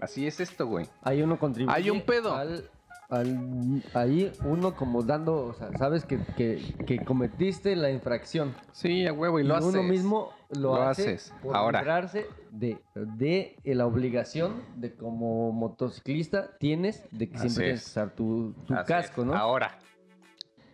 Así 0.00 0.28
es 0.28 0.38
esto, 0.38 0.66
güey. 0.66 0.86
Ahí 1.02 1.22
uno 1.22 1.38
contribuye. 1.40 1.74
Hay 1.76 1.90
un 1.90 2.02
pedo. 2.02 2.36
al- 2.36 2.70
al- 3.12 3.82
ahí 3.94 4.32
uno 4.44 4.74
como 4.74 5.02
dando, 5.02 5.46
o 5.46 5.54
sea, 5.54 5.70
sabes 5.78 6.04
que, 6.04 6.18
que, 6.36 6.74
que 6.86 7.04
cometiste 7.04 7.76
la 7.76 7.90
infracción. 7.90 8.54
Sí, 8.72 9.06
a 9.06 9.12
huevo, 9.12 9.38
y 9.38 9.44
Y, 9.44 9.46
lo 9.46 9.56
haces. 9.56 9.68
uno 9.74 9.82
mismo 9.82 10.30
lo, 10.50 10.74
Lo 10.76 10.82
hace 10.82 11.02
haces. 11.14 11.34
por 11.42 11.54
Ahora. 11.56 11.80
librarse 11.80 12.26
de, 12.50 12.78
de 12.94 13.56
la 13.64 13.86
obligación 13.86 14.62
de 14.76 14.94
como 14.94 15.52
motociclista 15.52 16.56
tienes 16.58 17.04
de 17.10 17.28
que 17.30 17.36
Así 17.36 17.48
siempre 17.48 17.64
tienes 17.66 17.80
es. 17.80 17.84
que 17.86 17.90
usar 17.90 18.10
tu, 18.14 18.52
tu 18.66 18.74
casco, 18.86 19.20
es. 19.22 19.26
¿no? 19.28 19.34
Ahora. 19.34 19.78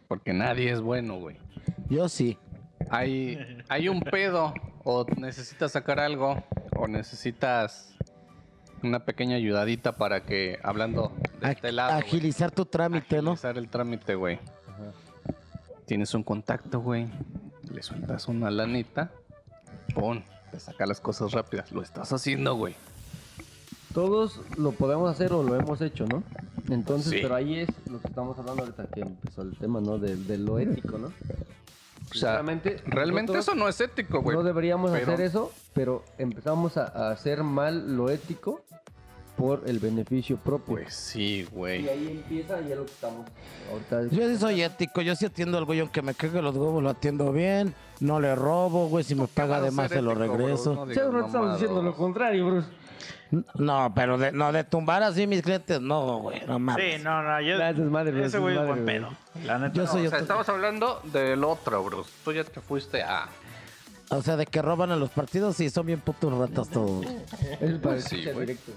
Porque 0.09 0.33
nadie 0.33 0.71
es 0.73 0.81
bueno, 0.81 1.19
güey. 1.21 1.37
Yo 1.91 2.09
sí. 2.09 2.39
Hay, 2.91 3.39
hay 3.69 3.89
un 3.89 4.01
pedo, 4.01 4.55
o 4.85 5.05
necesitas 5.17 5.73
sacar 5.73 6.01
algo, 6.01 6.43
o 6.77 6.87
necesitas 6.89 7.95
una 8.83 9.05
pequeña 9.05 9.37
ayudadita 9.37 9.97
para 9.97 10.25
que, 10.25 10.59
hablando 10.63 11.13
de 11.41 11.47
Ag- 11.49 11.53
este 11.57 11.73
lado, 11.73 11.93
güey, 11.95 12.03
agilizar 12.05 12.51
tu 12.51 12.65
trámite, 12.65 13.17
¿no? 13.23 13.33
agilizar 13.33 13.59
el 13.59 13.69
trámite, 13.69 14.15
güey. 14.15 14.39
Tienes 15.87 16.13
un 16.15 16.23
contacto, 16.23 16.81
güey. 16.81 17.07
Le 17.73 17.83
sueltas 17.83 18.29
una 18.29 18.51
lanita. 18.51 19.11
Pum. 19.95 20.23
Te 20.51 20.61
saca 20.61 20.87
las 20.87 21.01
cosas 21.01 21.33
rápidas. 21.33 21.73
Lo 21.73 21.83
estás 21.83 22.13
haciendo, 22.13 22.55
güey. 22.57 22.75
Todos 23.95 24.41
lo 24.59 24.73
podemos 24.73 25.11
hacer 25.11 25.33
o 25.33 25.43
lo 25.43 25.55
hemos 25.57 25.81
hecho, 25.81 26.07
¿no? 26.07 26.23
Entonces, 26.69 27.13
Sí. 27.13 27.19
pero 27.23 27.35
ahí 27.35 27.61
es 27.61 27.69
lo 27.91 28.01
que 28.01 28.09
estamos 28.09 28.39
hablando 28.39 28.63
ahorita 28.63 28.87
que 28.87 29.01
empezó 29.01 29.43
el 29.43 29.57
tema, 29.57 29.81
¿no? 29.81 29.99
De, 29.99 30.15
de 30.17 30.37
lo 30.39 30.59
ético, 30.59 30.99
¿no? 30.99 31.11
O 32.11 32.15
sea, 32.15 32.33
Realmente, 32.33 32.81
realmente 32.87 33.33
nosotros 33.33 33.49
eso 33.49 33.55
no 33.55 33.69
es 33.69 33.81
ético, 33.81 34.23
güey. 34.23 34.37
No 34.37 34.43
deberíamos 34.43 34.91
pero- 34.91 35.13
hacer 35.13 35.25
eso, 35.27 35.53
pero 35.75 36.05
empezamos 36.19 36.77
a, 36.77 36.85
a 36.85 37.11
hacer 37.11 37.43
mal 37.43 37.97
lo 37.97 38.09
ético 38.11 38.63
por 39.37 39.63
el 39.67 39.79
beneficio 39.79 40.37
propio. 40.37 40.75
Pues 40.75 40.95
sí, 40.95 41.41
y 41.41 41.45
güey. 41.45 41.89
ahí 41.89 42.09
empieza 42.25 42.61
y 42.61 42.73
es 42.73 42.79
lo 42.79 42.85
que 42.87 42.91
estamos 42.93 43.27
ahorita. 43.71 44.15
Yo 44.17 44.29
sí 44.29 44.37
soy 44.37 44.63
ético, 44.63 45.01
yo 45.01 45.15
sí 45.15 45.27
atiendo 45.27 45.59
al 45.59 45.65
güey, 45.65 45.79
aunque 45.81 46.03
me 46.03 46.13
cague 46.15 46.43
los 46.43 46.57
huevos, 46.57 46.83
lo 46.83 46.91
atiendo 46.91 47.33
bien, 47.33 47.73
no 48.01 48.19
le 48.21 48.35
robo, 48.35 48.89
güey, 48.89 49.05
si 49.05 49.15
me 49.15 49.29
paga 49.29 49.61
de 49.61 49.71
más 49.71 49.91
se 49.91 50.03
lo 50.03 50.15
regreso. 50.15 50.87
Sí, 50.93 50.99
ahora 50.99 51.27
estamos 51.27 51.53
diciendo 51.53 51.83
lo 51.83 51.95
contrario, 51.95 52.47
Bruce. 52.47 52.69
No, 53.55 53.93
pero 53.95 54.17
de, 54.17 54.33
no, 54.33 54.53
de 54.53 54.65
tumbar 54.65 55.03
así 55.03 55.27
mis 55.27 55.43
clientes, 55.43 55.81
no, 55.81 56.19
güey, 56.19 56.41
no 56.47 56.59
mames. 56.59 56.97
Sí, 56.97 57.03
no, 57.03 57.23
no, 57.23 57.41
yo, 57.41 57.57
ese 57.57 57.71
es 57.71 57.79
madre, 57.91 58.13
güey, 58.13 58.25
ese 58.25 58.39
güey 58.39 58.57
es 58.57 58.67
buen 58.67 58.85
pedo. 58.87 59.09
La 59.45 59.59
neta. 59.59 59.75
Yo 59.75 59.85
no. 59.85 59.91
soy 59.93 60.07
o 60.07 60.11
sea, 60.11 60.19
estamos 60.21 60.49
hablando 60.49 61.01
del 61.13 61.45
otro, 61.45 61.85
Bruce. 61.85 62.11
Tú 62.25 62.33
ya 62.33 62.45
te 62.45 62.61
fuiste 62.61 63.03
a... 63.03 63.29
O 64.11 64.23
sea, 64.23 64.37
de 64.37 64.47
que 64.47 64.63
roban 64.63 64.91
en 64.93 65.01
los 65.01 65.11
partidos 65.11 65.61
y 65.61 65.69
son 65.69 65.85
bien 65.87 66.01
putos 66.01 66.33
ratas 66.33 66.71
todos. 66.71 67.05
Es 67.61 67.75
para 67.79 67.81
Pues 67.81 68.05
sí, 68.05 68.25
güey. 68.25 68.47
directo. 68.47 68.73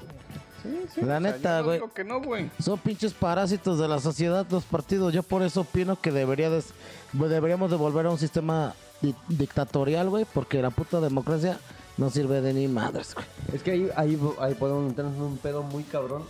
La 1.02 1.20
neta, 1.22 1.58
yo 1.58 1.58
no 1.60 1.64
güey. 1.64 1.78
digo 1.78 1.94
que 1.94 2.04
no, 2.04 2.22
güey. 2.22 2.52
Son 2.60 2.78
pinches 2.78 3.14
parásitos 3.14 3.80
de 3.80 3.88
la 3.88 4.00
sociedad 4.00 4.46
los 4.52 4.64
partidos. 4.66 5.14
Yo 5.14 5.24
por 5.24 5.42
eso 5.42 5.62
opino 5.62 6.00
que 6.00 6.12
debería 6.12 6.50
des- 6.50 6.74
deberíamos 7.14 7.72
de 7.72 7.78
volver 7.78 8.06
a 8.06 8.10
un 8.10 8.18
sistema 8.20 8.74
di- 9.02 9.16
dictatorial, 9.30 10.10
güey, 10.10 10.26
porque 10.34 10.62
la 10.62 10.70
puta 10.70 11.00
democracia 11.00 11.58
no 11.98 12.10
sirve 12.10 12.42
de 12.42 12.54
ni 12.54 12.68
madres, 12.68 13.14
güey. 13.14 13.26
Es 13.54 13.64
que 13.64 13.72
ahí, 13.72 13.90
ahí, 13.96 14.20
ahí 14.40 14.56
podemos 14.56 14.88
meternos 14.88 15.16
en 15.16 15.22
un 15.22 15.38
pedo 15.38 15.64
muy 15.64 15.84
cabrón 15.84 16.24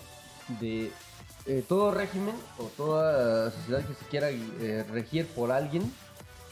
de 0.59 0.91
eh, 1.45 1.63
todo 1.67 1.91
régimen 1.91 2.35
o 2.57 2.65
toda 2.77 3.49
sociedad 3.51 3.83
que 3.85 3.93
se 3.95 4.05
quiera 4.05 4.29
eh, 4.29 4.85
regir 4.91 5.25
por 5.27 5.51
alguien 5.51 5.91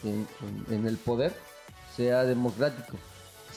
en, 0.03 0.87
el 0.87 0.97
poder 0.97 1.33
sea 1.95 2.23
democrático. 2.23 2.97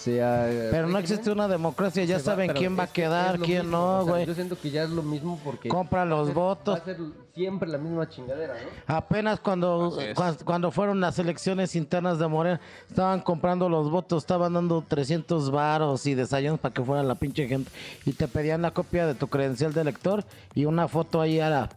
Sea, 0.02 0.50
eh, 0.50 0.68
Pero 0.72 0.88
no 0.88 0.94
régimen, 0.96 1.02
existe 1.02 1.30
una 1.30 1.46
democracia, 1.46 2.02
ya 2.04 2.16
va- 2.16 2.22
saben 2.22 2.52
quién 2.54 2.76
va 2.76 2.84
a 2.84 2.86
quedar, 2.88 3.38
quién 3.38 3.62
mismo, 3.66 3.70
no, 3.78 3.98
o 3.98 4.04
sea, 4.04 4.12
güey. 4.12 4.26
Yo 4.26 4.34
siento 4.34 4.58
que 4.58 4.70
ya 4.70 4.82
es 4.82 4.90
lo 4.90 5.02
mismo 5.02 5.38
porque... 5.44 5.68
Compra 5.68 5.98
va 6.00 6.02
a 6.02 6.06
los 6.06 6.26
ser- 6.26 6.34
votos. 6.34 6.74
Va 6.74 6.82
a 6.82 6.84
ser 6.84 6.96
siempre 7.32 7.68
la 7.68 7.78
misma 7.78 8.08
chingadera, 8.08 8.54
¿no? 8.54 8.94
Apenas 8.96 9.38
cuando, 9.38 9.96
cuando 10.44 10.72
fueron 10.72 11.00
las 11.00 11.18
elecciones 11.20 11.76
internas 11.76 12.18
de 12.18 12.26
Morena, 12.26 12.60
estaban 12.88 13.20
comprando 13.20 13.68
los 13.68 13.90
votos, 13.90 14.24
estaban 14.24 14.52
dando 14.54 14.82
300 14.86 15.50
varos 15.52 16.04
y 16.06 16.14
desayunos 16.16 16.58
para 16.58 16.74
que 16.74 16.82
fuera 16.82 17.04
la 17.04 17.14
pinche 17.14 17.46
gente. 17.46 17.70
Y 18.04 18.12
te 18.12 18.26
pedían 18.26 18.62
la 18.62 18.72
copia 18.72 19.06
de 19.06 19.14
tu 19.14 19.28
credencial 19.28 19.72
de 19.72 19.82
elector 19.82 20.24
y 20.54 20.64
una 20.64 20.88
foto 20.88 21.20
ahí 21.20 21.38
a 21.38 21.48
la, 21.48 21.68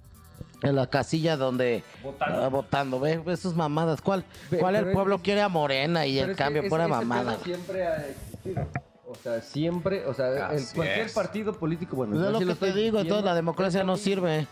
en 0.65 0.75
la 0.75 0.88
casilla 0.88 1.38
donde 1.38 1.84
Votando. 2.03 2.43
ah, 2.43 2.48
votando. 2.50 3.00
Ve, 3.00 3.17
ve 3.17 3.38
sus 3.38 3.55
mamadas. 3.55 4.01
¿Cuál, 4.01 4.25
Ve- 4.51 4.57
cuál 4.57 4.75
el 4.75 4.91
pueblo 4.91 5.15
es- 5.15 5.22
quiere 5.22 5.41
a 5.41 5.50
Morena 5.50 6.05
y 6.05 6.19
el 6.19 6.31
es 6.31 6.38
cambio? 6.38 6.62
ese- 6.62 6.69
Pura 6.69 6.84
ese 6.86 6.91
mamada. 6.91 7.38
siempre 7.43 7.88
ha 7.88 8.07
existido. 8.07 8.67
O 9.07 9.15
sea, 9.15 9.41
siempre, 9.41 10.05
o 10.05 10.13
sea, 10.13 10.51
el- 10.51 10.65
cualquier 10.74 11.05
es. 11.05 11.13
partido 11.13 11.53
político, 11.53 11.95
bueno, 11.95 12.15
es 12.15 12.31
lo 12.31 12.39
que 12.39 12.55
te 12.55 12.74
digo, 12.74 13.00
entonces 13.00 13.24
la 13.24 13.36
democracia 13.36 13.84
no 13.84 13.93
es 13.95 14.01
sirve. 14.01 14.48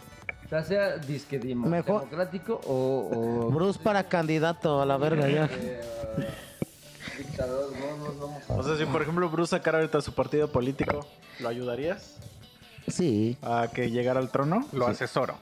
O 0.52 0.64
sea, 0.64 0.98
disque 0.98 1.40
Mejor- 1.40 2.02
democrático 2.02 2.62
o... 2.68 3.10
o 3.48 3.50
Bruce 3.50 3.80
para 3.82 4.08
candidato 4.08 4.82
a 4.82 4.86
la 4.86 4.98
verga 4.98 5.28
ya. 5.28 5.46
eh, 5.52 5.82
dictador, 7.18 7.72
no, 7.72 7.98
no, 8.14 8.14
no. 8.14 8.56
O 8.56 8.64
sea, 8.64 8.78
si 8.78 8.86
por 8.86 9.02
ejemplo 9.02 9.28
Bruce 9.30 9.52
sacara 9.52 9.80
ahorita 9.80 10.02
su 10.02 10.14
partido 10.14 10.52
político, 10.52 11.06
¿lo 11.40 11.50
ayudarías 11.50 12.18
Sí. 12.88 13.38
a 13.42 13.68
que 13.74 13.90
llegara 13.90 14.20
al 14.20 14.30
trono? 14.30 14.68
Lo 14.74 14.88
asesoro. 14.88 15.36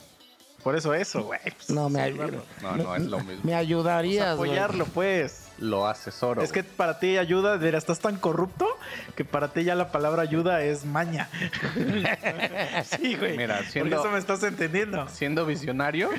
Por 0.64 0.76
eso 0.76 0.94
eso, 0.94 1.24
güey. 1.24 1.40
pues, 1.44 1.70
No, 1.70 1.90
me, 1.90 2.00
sí, 2.00 2.06
ay- 2.06 2.14
bueno. 2.14 2.44
No, 2.62 2.76
no 2.78 2.96
es 2.96 3.02
lo 3.04 3.18
mismo. 3.20 3.36
me 3.44 3.52
Pues 3.52 3.56
ayudarías, 3.56 4.38
güey. 4.38 4.52
apoyarlo, 4.52 4.86
pues. 4.86 5.48
Lo 5.58 5.88
asesoro. 5.88 6.42
Es 6.42 6.52
que 6.52 6.64
para 6.64 7.00
ti 7.00 7.18
ayuda, 7.18 7.58
mira, 7.58 7.78
estás 7.78 8.00
tan 8.00 8.16
corrupto 8.18 8.68
que 9.16 9.24
para 9.26 9.54
ti 9.54 9.64
ya 9.64 9.76
la 9.76 9.92
palabra 9.92 10.22
ayuda 10.24 10.64
es 10.64 10.86
maña. 10.86 11.30
sí, 12.84 13.16
güey. 13.16 13.38
Mira, 13.38 13.58
Por 13.58 13.66
siendo- 13.68 14.00
eso 14.00 14.10
me 14.12 14.18
estás 14.20 14.44
entendiendo. 14.44 15.08
siendo 15.10 15.46
visionario, 15.46 16.10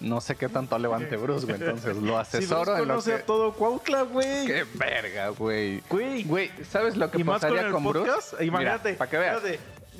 no 0.00 0.20
sé 0.20 0.36
qué 0.36 0.48
tanto 0.48 0.78
levante 0.78 1.16
Bruce, 1.16 1.44
güey. 1.46 1.60
Entonces 1.60 1.96
lo 1.96 2.12
Si 2.24 2.36
asesoro 2.38 2.72
en 2.74 2.82
lo 2.82 2.86
conoce 2.88 3.10
que... 3.10 3.16
a 3.16 3.26
todo 3.26 3.52
Cuautla, 3.52 4.02
güey. 4.02 4.46
Qué 4.46 4.64
verga, 4.74 5.28
güey. 5.30 5.80
Güey. 5.90 6.22
Güey, 6.24 6.50
¿sabes 6.70 6.96
lo 6.96 7.10
que 7.10 7.18
Y 7.20 7.24
más 7.24 7.40
con 7.40 7.50
pasaría 7.50 7.66
el 7.66 7.72
con, 7.72 7.82
podcast. 7.82 8.30
Bruce? 8.32 8.44
Imagínate. 8.44 8.94
Para 8.94 9.10
que 9.10 9.18
veas. 9.18 9.42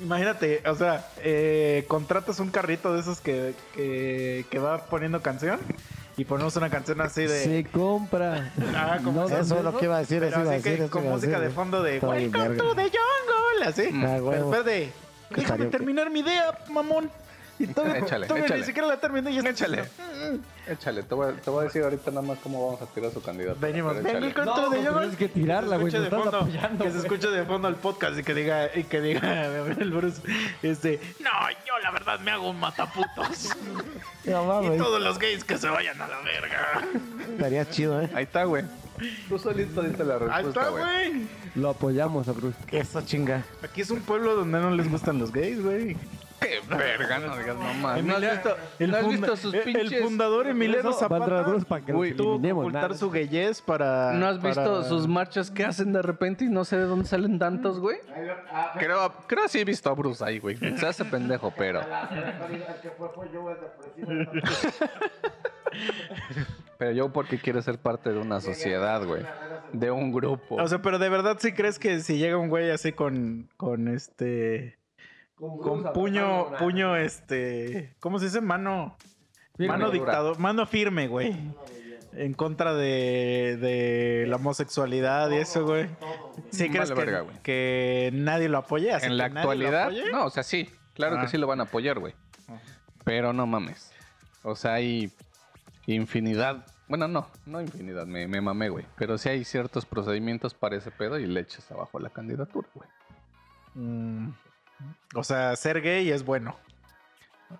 Imagínate, 0.01 0.61
o 0.67 0.75
sea, 0.75 1.07
eh, 1.21 1.85
contratas 1.87 2.39
un 2.39 2.49
carrito 2.51 2.93
de 2.93 3.01
esos 3.01 3.19
que, 3.21 3.53
que, 3.75 4.45
que 4.49 4.59
va 4.59 4.85
poniendo 4.85 5.21
canción 5.21 5.59
y 6.17 6.25
ponemos 6.25 6.55
una 6.57 6.69
canción 6.69 6.99
así 7.01 7.21
de. 7.23 7.43
Se 7.43 7.63
compra. 7.65 8.51
Ah, 8.75 8.99
como 9.03 9.21
No, 9.21 9.27
eso, 9.27 9.57
es 9.57 9.63
lo 9.63 9.77
que 9.77 9.85
iba 9.85 9.97
a 9.97 9.99
decir, 9.99 10.19
Pero 10.19 10.37
así 10.49 10.63
que 10.63 10.69
decir. 10.71 10.89
con 10.89 11.03
iba 11.03 11.11
a 11.11 11.15
música 11.15 11.39
decir, 11.39 11.47
de 11.49 11.55
fondo 11.55 11.81
de 11.83 11.99
Welcome 11.99 12.55
to 12.57 12.75
the 12.75 12.83
jungle, 12.83 13.65
así. 13.65 13.89
Ah, 13.93 13.99
Pero 14.13 14.25
huevo. 14.25 14.53
espérate, 14.53 14.91
déjame 15.29 15.65
terminar 15.67 16.09
mi 16.09 16.19
idea, 16.19 16.57
mamón. 16.69 17.09
Y 17.59 17.67
todavía, 17.67 17.97
Échale, 17.99 18.25
todavía 18.25 18.45
échale. 18.45 18.61
ni 18.61 18.65
siquiera 18.65 18.87
la 18.87 18.97
terminé 19.01 19.31
y 19.31 19.33
ya 19.35 19.39
estás- 19.41 19.53
Échale. 19.61 19.83
Échale, 20.67 21.03
te 21.03 21.13
voy, 21.13 21.27
a, 21.27 21.33
te 21.33 21.49
voy 21.49 21.61
a 21.61 21.63
decir 21.65 21.83
ahorita 21.83 22.09
nada 22.11 22.21
más 22.21 22.37
cómo 22.39 22.65
vamos 22.67 22.81
a 22.81 22.85
tirar 22.93 23.11
su 23.11 23.21
candidato. 23.21 23.57
Venimos. 23.59 23.95
Pero 23.97 24.07
échale. 24.07 24.25
Welcome 24.27 24.45
No, 24.45 24.53
to 24.55 24.61
the 24.61 24.67
pues 24.67 24.79
jungle. 24.87 24.99
tienes 25.01 25.17
que 25.17 25.27
tirarla, 25.27 25.75
Que 25.75 25.81
güey, 25.81 25.91
se 25.91 25.97
escuche 25.97 26.09
te 26.09 26.15
de 26.15 26.21
estás 26.21 26.31
fondo, 26.31 26.37
apoyando, 26.57 26.83
Que 26.85 26.91
se 26.91 26.97
escuche 26.99 27.27
de 27.27 27.43
fondo 27.45 27.67
el 27.67 27.75
podcast 27.75 28.17
y 28.19 28.23
que 28.23 28.33
diga, 28.33 28.69
y 28.75 28.83
que 28.85 29.01
diga 29.01 29.45
el 29.79 29.91
Bruce, 29.91 30.21
este, 30.63 31.01
no, 31.19 31.29
yo 31.67 31.77
la 31.83 31.91
verdad 31.91 32.19
me 32.21 32.31
hago 32.31 32.49
un 32.49 32.59
mataputos. 32.59 33.49
No 34.25 34.73
y 34.73 34.77
todos 34.77 35.01
los 35.01 35.17
gays 35.19 35.43
que 35.43 35.57
se 35.57 35.67
vayan 35.69 36.01
a 36.01 36.07
la 36.07 36.17
verga. 36.21 36.81
estaría 37.33 37.69
chido, 37.69 38.01
¿eh? 38.01 38.09
Ahí 38.13 38.23
está, 38.23 38.43
güey. 38.45 38.63
Tú 39.27 39.39
solito 39.39 39.81
diste 39.81 40.03
la 40.03 40.15
Ahí 40.15 40.19
respuesta, 40.19 40.49
está, 40.49 40.69
güey. 40.69 40.83
güey. 40.83 41.27
Lo 41.55 41.69
apoyamos 41.69 42.27
a 42.27 42.31
Bruce. 42.33 42.57
Eso 42.71 43.01
chinga. 43.01 43.43
Aquí 43.63 43.81
es 43.81 43.89
un 43.89 44.01
pueblo 44.01 44.35
donde 44.35 44.59
no 44.59 44.71
les 44.71 44.89
gustan 44.91 45.17
los 45.19 45.31
gays, 45.31 45.61
güey. 45.63 45.97
Qué 46.39 46.59
verga, 46.69 47.19
no 47.19 47.37
digas 47.37 47.55
mamá. 47.57 47.97
¿No 48.01 48.15
has 48.15 48.21
visto, 48.21 48.55
el 48.79 48.91
¿no 48.91 48.97
has 48.97 49.03
funda- 49.03 49.17
visto 49.27 49.35
sus 49.37 49.53
el- 49.53 49.61
pinches... 49.63 49.91
El 49.91 50.03
fundador 50.03 50.47
Emiliano 50.47 50.89
Eso 50.91 50.99
Zapata 50.99 51.25
para 51.25 51.45
que 51.45 51.51
los 51.51 51.65
tuvo 51.65 52.31
que 52.31 52.37
eliminemos, 52.37 52.61
ocultar 52.63 52.83
nada. 52.83 52.95
su 52.95 53.09
gayez 53.09 53.61
para... 53.61 54.13
¿No 54.13 54.25
has 54.27 54.41
visto 54.41 54.63
para- 54.63 54.83
sus 54.87 55.07
marchas 55.07 55.51
que 55.51 55.65
hacen 55.65 55.91
de 55.93 56.01
repente 56.01 56.45
y 56.45 56.49
no 56.49 56.63
sé 56.65 56.77
de 56.77 56.83
dónde 56.83 57.05
salen 57.05 57.39
tantos, 57.39 57.79
güey? 57.79 57.97
Creo, 58.77 59.13
creo 59.27 59.47
sí 59.47 59.59
he 59.59 59.65
visto 59.65 59.89
a 59.89 59.93
Bruce 59.93 60.23
ahí, 60.23 60.39
güey. 60.39 60.57
Se 60.77 60.85
hace 60.87 61.03
pendejo, 61.05 61.53
pero... 61.57 61.81
Pero 66.77 66.91
yo 66.91 67.11
porque 67.11 67.37
quiero 67.37 67.61
ser 67.61 67.77
parte 67.77 68.11
de 68.11 68.19
una 68.19 68.39
sociedad, 68.39 69.03
güey. 69.05 69.23
De 69.73 69.91
un 69.91 70.11
grupo. 70.13 70.55
O 70.55 70.67
sea, 70.67 70.81
pero 70.81 70.97
de 70.97 71.09
verdad 71.09 71.37
sí 71.39 71.51
crees 71.51 71.77
que 71.77 71.99
si 71.99 72.17
llega 72.17 72.37
un 72.37 72.47
güey 72.49 72.71
así 72.71 72.93
con, 72.93 73.49
con 73.57 73.87
este... 73.89 74.78
Con 75.39 75.93
puño, 75.93 76.51
puño, 76.57 76.95
este... 76.97 77.95
¿Cómo 77.99 78.19
se 78.19 78.25
dice? 78.25 78.41
Mano... 78.41 78.95
Firme. 79.55 79.67
Mano 79.73 79.85
Dura. 79.87 79.93
dictador, 79.99 80.39
mano 80.39 80.65
firme, 80.65 81.07
güey. 81.07 81.35
En 82.13 82.33
contra 82.33 82.73
de, 82.73 83.57
de 83.59 84.25
la 84.27 84.37
homosexualidad 84.37 85.29
y 85.31 85.35
eso, 85.35 85.65
güey. 85.65 85.87
¿Sí 86.49 86.63
Vale 86.67 86.71
crees 86.71 86.89
que, 86.91 86.95
verga, 86.95 87.21
güey. 87.21 87.37
que 87.43 88.09
nadie 88.13 88.47
lo 88.49 88.57
apoye? 88.59 88.91
Así 88.93 89.05
en 89.07 89.17
la 89.17 89.25
actualidad, 89.25 89.91
no, 90.11 90.25
o 90.25 90.29
sea, 90.29 90.43
sí. 90.43 90.69
Claro 90.93 91.17
Ah. 91.17 91.21
que 91.21 91.27
sí 91.27 91.37
lo 91.37 91.45
van 91.47 91.59
a 91.59 91.63
apoyar, 91.63 91.99
güey. 91.99 92.13
Pero 93.03 93.31
no 93.33 93.45
mames. 93.47 93.91
O 94.43 94.55
sea, 94.55 94.73
hay 94.75 95.11
infinidad. 95.87 96.65
Bueno, 96.87 97.07
no, 97.07 97.27
no 97.45 97.61
infinidad, 97.61 98.05
me, 98.07 98.27
me 98.27 98.41
mamé, 98.41 98.69
güey. 98.69 98.85
Pero 98.97 99.17
sí 99.17 99.29
hay 99.29 99.43
ciertos 99.43 99.85
procedimientos 99.85 100.53
para 100.53 100.77
ese 100.77 100.89
pedo 100.91 101.19
y 101.19 101.25
le 101.27 101.41
echas 101.41 101.69
abajo 101.71 101.99
la 101.99 102.09
candidatura, 102.09 102.67
güey. 102.73 102.89
Mm, 103.75 104.29
O 105.15 105.23
sea, 105.23 105.55
ser 105.55 105.81
gay 105.81 106.09
es 106.11 106.23
bueno. 106.23 106.55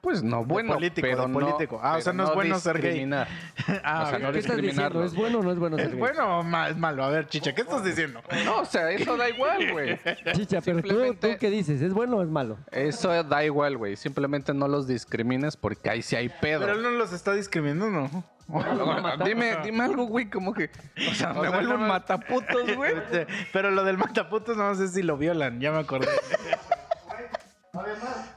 Pues 0.01 0.21
no, 0.21 0.45
bueno, 0.45 0.75
político, 0.75 1.01
pero 1.09 1.23
de 1.23 1.27
no- 1.29 1.33
político. 1.39 1.79
Ah, 1.81 1.97
o 1.97 2.01
sea, 2.01 2.13
no 2.13 2.25
es 2.25 2.35
bueno 2.35 2.59
ser 2.59 2.75
gay. 2.79 2.91
discriminar. 2.91 3.27
Ah, 3.83 4.03
O 4.05 4.09
sea, 4.11 4.19
no 4.19 4.31
¿Qué 4.31 4.37
estás 4.37 4.57
diciendo? 4.57 5.03
¿Es 5.03 5.15
bueno 5.15 5.39
o 5.39 5.41
no 5.41 5.51
es 5.51 5.57
bueno 5.57 5.77
ser 5.77 5.85
¿Es 5.87 5.91
gay? 5.93 5.99
bueno 5.99 6.39
o 6.41 6.65
es 6.67 6.77
malo? 6.77 7.03
A 7.03 7.09
ver, 7.09 7.27
chicha, 7.27 7.55
¿qué 7.55 7.61
estás 7.61 7.83
diciendo? 7.83 8.21
No, 8.45 8.59
o 8.61 8.65
sea, 8.65 8.91
eso 8.91 9.17
da 9.17 9.27
igual, 9.27 9.71
güey. 9.71 9.99
Chicha, 10.33 10.61
pero 10.61 10.83
tú, 10.83 11.27
qué 11.39 11.49
dices, 11.49 11.81
¿es 11.81 11.91
bueno 11.91 12.17
o 12.17 12.21
es 12.21 12.29
malo? 12.29 12.59
Eso 12.71 13.23
da 13.23 13.43
igual, 13.43 13.77
güey. 13.77 13.95
Simplemente 13.95 14.53
no 14.53 14.67
los 14.67 14.87
discrimines 14.87 15.57
porque 15.57 15.89
ahí 15.89 16.03
sí 16.03 16.15
hay 16.15 16.29
pedo. 16.29 16.59
Pero 16.67 16.73
él 16.73 16.83
no 16.83 16.91
los 16.91 17.11
está 17.11 17.33
discriminando, 17.33 17.89
¿no? 17.89 18.23
Bueno, 18.45 19.15
dime, 19.25 19.57
dime 19.63 19.83
algo, 19.85 20.05
güey, 20.05 20.29
como 20.29 20.53
que. 20.53 20.69
O 21.09 21.13
sea, 21.15 21.33
me 21.33 21.41
sea, 21.41 21.49
vuelvo 21.49 21.73
un 21.73 21.79
nada 21.81 21.87
más- 21.87 21.87
mataputos, 21.87 22.75
güey. 22.75 22.95
Este, 22.95 23.25
Pero 23.51 23.71
lo 23.71 23.83
del 23.83 23.97
mataputos 23.97 24.55
no 24.55 24.75
sé 24.75 24.87
si 24.87 25.01
lo 25.01 25.17
violan, 25.17 25.59
ya 25.59 25.71
me 25.71 25.79
acordé. 25.79 26.07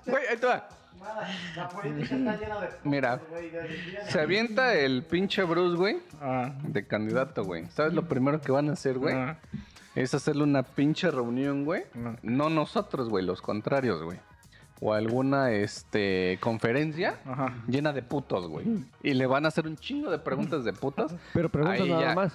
Güey, 0.07 0.27
ahí 0.31 0.37
te 0.37 0.47
va. 0.47 0.69
La 1.57 1.69
política 1.69 2.15
está 2.15 2.37
llena 2.37 2.61
de... 2.61 2.69
Mira, 2.85 3.21
se 4.09 4.21
avienta 4.21 4.75
el 4.75 5.03
pinche 5.05 5.43
Bruce, 5.43 5.77
güey, 5.77 5.97
Ah, 6.21 6.53
de 6.63 6.87
candidato, 6.87 7.45
güey. 7.45 7.67
¿Sabes 7.71 7.93
lo 7.93 8.07
primero 8.07 8.41
que 8.41 8.53
van 8.53 8.69
a 8.69 8.75
hacer, 8.75 8.99
güey? 8.99 9.15
ah. 9.15 9.37
Es 9.95 10.15
hacerle 10.15 10.45
una 10.45 10.63
pinche 10.63 11.11
reunión, 11.11 11.65
güey. 11.65 11.85
No. 11.95 12.17
No 12.23 12.49
nosotros, 12.51 13.09
güey, 13.09 13.25
los 13.25 13.43
contrarios, 13.43 14.03
güey. 14.03 14.19
O 14.81 14.95
alguna, 14.95 15.51
este, 15.53 16.39
conferencia 16.41 17.17
Ajá. 17.27 17.55
llena 17.69 17.93
de 17.93 18.03
putos, 18.03 18.49
güey. 18.49 18.67
Y 19.03 19.15
le 19.15 19.27
van 19.27 19.45
a 19.45 19.49
hacer 19.49 19.67
un 19.67 19.77
chingo 19.77 20.11
de 20.11 20.19
preguntas 20.19 20.65
de 20.65 20.73
putas. 20.73 21.15
Pero 21.35 21.49
preguntas 21.51 21.81
Ahí 21.81 21.89
nada 21.91 22.01
ya. 22.03 22.15
más. 22.15 22.33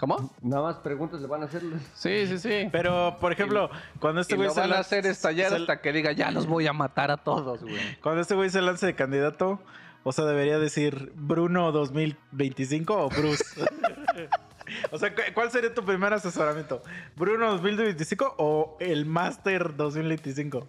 ¿Cómo? 0.00 0.34
Nada 0.40 0.62
más 0.62 0.76
preguntas 0.78 1.20
le 1.20 1.26
van 1.26 1.42
a 1.42 1.44
hacer. 1.44 1.60
Sí, 1.94 2.26
sí, 2.26 2.38
sí. 2.38 2.68
Pero, 2.72 3.18
por 3.20 3.32
ejemplo, 3.32 3.68
cuando 4.00 4.22
este 4.22 4.32
y 4.32 4.36
güey 4.38 4.48
lo 4.48 4.54
se 4.54 4.60
van 4.60 4.72
a 4.72 4.78
hacer 4.78 5.04
estallar 5.04 5.50
se- 5.50 5.56
hasta 5.56 5.82
que 5.82 5.92
diga, 5.92 6.12
ya 6.12 6.30
los 6.30 6.46
voy 6.46 6.66
a 6.66 6.72
matar 6.72 7.10
a 7.10 7.18
todos, 7.18 7.60
güey. 7.60 7.76
Cuando 8.02 8.22
este 8.22 8.34
güey 8.34 8.48
se 8.48 8.62
lance 8.62 8.86
de 8.86 8.94
candidato, 8.94 9.60
o 10.02 10.12
sea, 10.12 10.24
debería 10.24 10.58
decir 10.58 11.12
Bruno 11.16 11.70
2025 11.70 12.96
o 12.96 13.08
Bruce. 13.10 13.44
o 14.90 14.98
sea, 14.98 15.14
¿cu- 15.14 15.20
¿cuál 15.34 15.50
sería 15.50 15.74
tu 15.74 15.84
primer 15.84 16.14
asesoramiento? 16.14 16.82
¿Bruno 17.16 17.50
2025 17.50 18.36
o 18.38 18.78
el 18.80 19.04
Master 19.04 19.76
2025? 19.76 20.66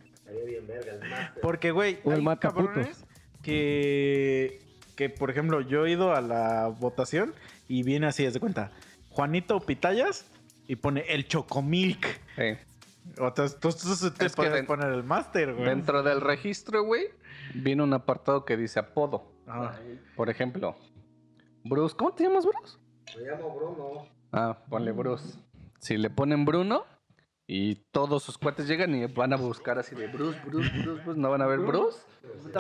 Porque, 1.42 1.72
güey, 1.72 2.00
O 2.04 2.12
el 2.12 2.28
hay 2.28 2.38
cabrones 2.38 3.06
que, 3.42 4.60
que, 4.96 5.10
por 5.10 5.30
ejemplo, 5.30 5.62
yo 5.62 5.86
he 5.86 5.92
ido 5.92 6.14
a 6.14 6.22
la 6.22 6.68
votación 6.68 7.34
y 7.68 7.84
viene 7.84 8.08
así, 8.08 8.26
haz 8.26 8.34
de 8.34 8.40
cuenta, 8.40 8.72
Juanito 9.12 9.60
Pitayas 9.60 10.26
y 10.68 10.76
pone 10.78 11.02
el 11.10 11.28
Chocomilk. 11.28 12.06
Sí. 12.36 12.58
O 13.20 13.34
sea, 13.36 13.48
tú, 13.50 13.70
tú- 13.72 13.78
tú 14.00 14.12
te 14.12 14.30
puedes 14.30 14.66
poner 14.66 14.92
el 14.92 15.04
Master, 15.04 15.54
güey. 15.54 15.66
Dentro 15.66 16.04
del 16.04 16.22
registro, 16.22 16.84
güey, 16.84 17.06
viene 17.56 17.84
un 17.84 17.94
apartado 17.94 18.46
que 18.46 18.58
dice 18.58 18.80
apodo. 18.80 19.32
Ajá. 19.48 19.80
Por 20.16 20.30
ejemplo, 20.30 20.76
Bruce. 21.64 21.96
¿Cómo 21.96 22.14
te 22.14 22.24
llamas, 22.24 22.46
Bruce? 22.46 22.78
Me 23.18 23.24
llamo 23.30 23.56
Bruno. 23.56 24.08
Ah, 24.32 24.58
ponle 24.70 24.92
Bruce. 24.92 25.38
Si 25.80 25.98
le 25.98 26.10
ponen 26.10 26.46
Bruno 26.46 26.86
y 27.54 27.76
todos 27.92 28.24
sus 28.24 28.38
cuates 28.38 28.66
llegan 28.66 28.96
y 28.96 29.06
van 29.08 29.34
a 29.34 29.36
buscar 29.36 29.78
así 29.78 29.94
de 29.94 30.08
Bruce, 30.08 30.40
Bruce, 30.46 30.70
Bruce, 30.70 31.02
Bruce, 31.04 31.20
no 31.20 31.30
van 31.32 31.42
a 31.42 31.48
ver 31.48 31.60
Bruce, 31.60 32.00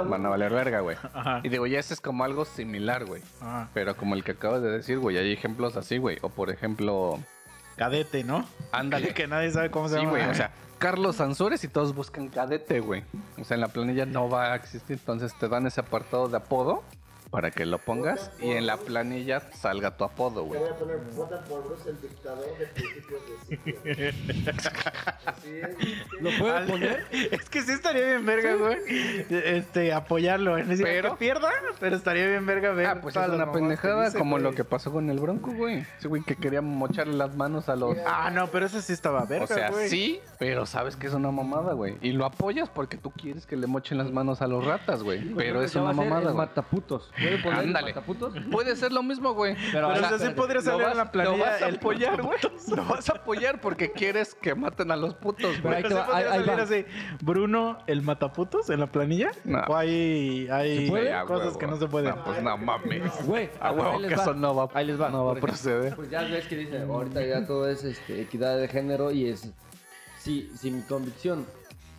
van 0.05 0.25
a 0.25 0.29
valer 0.29 0.51
verga, 0.51 0.81
güey. 0.81 0.97
Y 1.43 1.47
digo, 1.49 1.65
ya 1.65 1.79
ese 1.79 1.93
es 1.93 2.01
como 2.01 2.25
algo 2.25 2.43
similar, 2.43 3.05
güey. 3.05 3.21
Ajá. 3.39 3.69
Pero 3.73 3.95
como 3.95 4.15
el 4.15 4.25
que 4.25 4.33
acabas 4.33 4.61
de 4.61 4.69
decir, 4.69 4.99
güey, 4.99 5.17
hay 5.17 5.31
ejemplos 5.31 5.77
así, 5.77 5.97
güey. 5.97 6.17
O 6.23 6.29
por 6.29 6.49
ejemplo, 6.49 7.19
Cadete, 7.77 8.25
¿no? 8.25 8.45
ándale. 8.73 9.13
que 9.13 9.27
nadie 9.27 9.49
sabe 9.51 9.71
cómo 9.71 9.87
se 9.87 9.95
Sí, 9.95 9.99
llama. 10.01 10.09
güey, 10.11 10.29
o 10.29 10.33
sea, 10.33 10.51
Carlos 10.77 11.15
Sansores 11.15 11.63
y 11.63 11.69
todos 11.69 11.95
buscan 11.95 12.27
cadete, 12.27 12.81
güey. 12.81 13.03
O 13.39 13.45
sea, 13.45 13.55
en 13.55 13.61
la 13.61 13.69
planilla 13.69 14.05
no 14.05 14.29
va 14.29 14.51
a 14.51 14.55
existir, 14.57 14.97
entonces 14.99 15.33
te 15.39 15.47
dan 15.47 15.65
ese 15.67 15.79
apartado 15.79 16.27
de 16.27 16.35
apodo 16.35 16.83
para 17.31 17.49
que 17.49 17.65
lo 17.65 17.77
pongas 17.79 18.29
y 18.41 18.51
en 18.51 18.67
la 18.67 18.75
planilla 18.77 19.39
salga 19.53 19.95
tu 19.95 20.03
apodo, 20.03 20.43
güey. 20.43 20.59
Voy 20.59 20.69
a 20.69 20.75
poner 20.75 20.97
vota 21.15 21.39
por 21.45 21.63
Bruce, 21.63 21.89
el 21.89 22.01
dictador 22.01 22.45
de 22.57 22.65
principios 22.67 23.21
de 23.47 24.11
siglo. 24.11 24.51
Así 25.25 25.49
es. 25.49 26.21
¿Lo 26.21 26.29
puede 26.37 26.57
Al- 26.57 26.67
poner? 26.67 27.05
Es 27.31 27.49
que 27.49 27.61
sí 27.61 27.71
estaría 27.71 28.05
bien 28.05 28.25
verga, 28.25 28.55
güey. 28.55 28.77
Este, 29.29 29.93
apoyarlo. 29.93 30.57
¿eh? 30.57 30.63
Decir, 30.65 30.83
Pero- 30.85 31.11
que 31.11 31.17
pierda, 31.17 31.49
pero 31.79 31.95
estaría 31.95 32.27
bien 32.27 32.45
verga 32.45 32.71
ver. 32.73 32.85
Ah, 32.87 32.99
pues 33.01 33.15
es 33.15 33.29
una 33.29 33.51
pendejada 33.51 34.05
dice, 34.05 34.17
como 34.17 34.31
güey. 34.31 34.43
lo 34.43 34.51
que 34.53 34.63
pasó 34.65 34.91
con 34.91 35.09
el 35.09 35.19
Bronco, 35.19 35.51
güey. 35.53 35.85
Ese 35.97 36.09
güey 36.09 36.23
que 36.23 36.35
quería 36.35 36.61
mocharle 36.61 37.13
las 37.15 37.35
manos 37.35 37.69
a 37.69 37.75
los... 37.77 37.97
Ah, 38.05 38.29
no, 38.31 38.47
pero 38.47 38.65
ese 38.65 38.81
sí 38.81 38.91
estaba 38.93 39.23
verga, 39.25 39.45
O 39.45 39.47
sea, 39.47 39.69
güey. 39.69 39.87
sí, 39.89 40.19
pero 40.37 40.65
sabes 40.65 40.95
que 40.97 41.07
es 41.07 41.13
una 41.13 41.31
mamada, 41.31 41.73
güey. 41.73 41.97
Y 42.01 42.11
lo 42.11 42.25
apoyas 42.25 42.69
porque 42.69 42.97
tú 42.97 43.11
quieres 43.11 43.45
que 43.45 43.55
le 43.55 43.67
mochen 43.67 43.97
las 43.97 44.11
manos 44.11 44.41
a 44.41 44.47
los 44.47 44.65
ratas, 44.65 45.01
güey. 45.03 45.33
Pero 45.35 45.61
es 45.63 45.75
una 45.75 45.93
mamada, 45.93 46.21
güey. 46.23 46.35
mataputos. 46.35 47.09
¿Puede 47.21 47.37
poner 47.43 47.59
el 47.59 47.65
Ándale. 47.67 47.93
mataputos? 47.93 48.33
Puede 48.51 48.75
ser 48.75 48.91
lo 48.91 49.03
mismo, 49.03 49.33
güey. 49.33 49.55
Pero, 49.71 49.89
o 49.89 49.95
sea, 49.95 50.05
o 50.13 50.17
sea, 50.17 50.27
sí 50.29 50.33
podría 50.35 50.61
salir 50.61 50.83
vas- 50.83 50.91
en 50.91 50.97
la 50.97 51.11
planilla. 51.11 51.37
Lo 51.37 51.43
vas 51.43 51.61
a 51.61 51.67
el 51.69 51.75
apoyar, 51.75 52.21
güey. 52.21 52.37
Lo 52.75 52.85
vas 52.85 53.09
a 53.09 53.13
apoyar 53.13 53.61
porque 53.61 53.91
quieres 53.91 54.35
que 54.35 54.55
maten 54.55 54.91
a 54.91 54.95
los 54.95 55.13
putos, 55.15 55.51
Pero 55.57 55.61
güey. 55.63 55.75
ahí 55.75 55.83
Pero 55.83 55.95
te 55.95 56.01
sí 56.01 56.09
va, 56.11 56.17
ahí- 56.17 56.23
podría 56.23 56.31
ahí 56.39 56.45
salir 56.45 56.59
va. 56.59 56.63
así, 56.63 56.85
Bruno 57.23 57.77
el 57.87 58.01
mataputos 58.01 58.69
en 58.69 58.79
la 58.79 58.87
planilla. 58.87 59.31
No. 59.43 59.59
O 59.67 59.75
hay, 59.75 60.47
hay 60.51 60.87
cosas 61.25 61.45
huevo. 61.47 61.59
que 61.59 61.67
no 61.67 61.77
se 61.77 61.87
pueden. 61.87 62.15
No, 62.15 62.23
pues 62.23 62.41
no 62.43 62.57
mames. 62.57 63.25
Güey, 63.25 63.49
A 63.59 63.71
huevo 63.71 63.91
ahí 63.91 63.99
les 64.01 64.09
que 64.09 64.15
va. 64.15 64.21
eso 64.23 64.33
no 64.33 64.55
va, 64.55 64.69
Ahí 64.73 64.85
les 64.85 64.99
va. 65.01 65.09
no 65.09 65.25
va 65.25 65.31
a 65.33 65.35
proceder. 65.35 65.95
Pues 65.95 66.09
ya 66.09 66.21
ves 66.23 66.47
que 66.47 66.55
dice, 66.57 66.81
ahorita 66.81 67.25
ya 67.25 67.45
todo 67.45 67.67
es 67.69 67.83
este, 67.83 68.21
equidad 68.21 68.57
de 68.57 68.67
género 68.67 69.11
y 69.11 69.27
es... 69.29 69.51
Si, 70.17 70.51
si 70.55 70.69
mi 70.71 70.81
convicción 70.83 71.45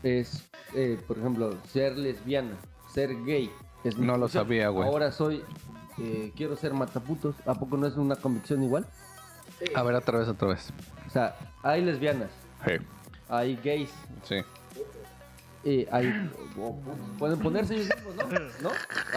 es, 0.04 0.48
eh, 0.74 0.98
por 1.08 1.18
ejemplo, 1.18 1.54
ser 1.72 1.96
lesbiana, 1.98 2.56
ser 2.92 3.10
gay... 3.24 3.50
Es 3.84 3.96
mi 3.96 4.06
No 4.06 4.16
lo 4.16 4.28
sabía, 4.28 4.68
güey. 4.68 4.86
Ahora 4.88 5.10
soy... 5.12 5.42
eh, 5.98 6.32
quiero 6.36 6.56
ser 6.56 6.72
mataputos. 6.74 7.34
¿A 7.46 7.54
poco 7.54 7.76
no 7.76 7.86
es 7.86 7.96
una 7.96 8.16
convicción 8.16 8.62
igual? 8.62 8.86
A 9.74 9.82
ver, 9.82 9.94
otra 9.94 10.18
vez, 10.18 10.28
otra 10.28 10.48
vez. 10.48 10.72
O 11.06 11.10
sea, 11.10 11.36
hay 11.62 11.82
lesbianas, 11.84 12.30
Sí, 12.66 12.72
hay 13.28 13.56
gays, 13.62 13.90
sí. 14.24 14.36
eh, 15.64 15.86
hay... 15.92 16.30
pueden 17.18 17.38
ponerse 17.38 17.74
ellos 17.76 17.88
mismos, 17.94 18.16
¿no? 18.16 18.70
¿No? 18.70 18.70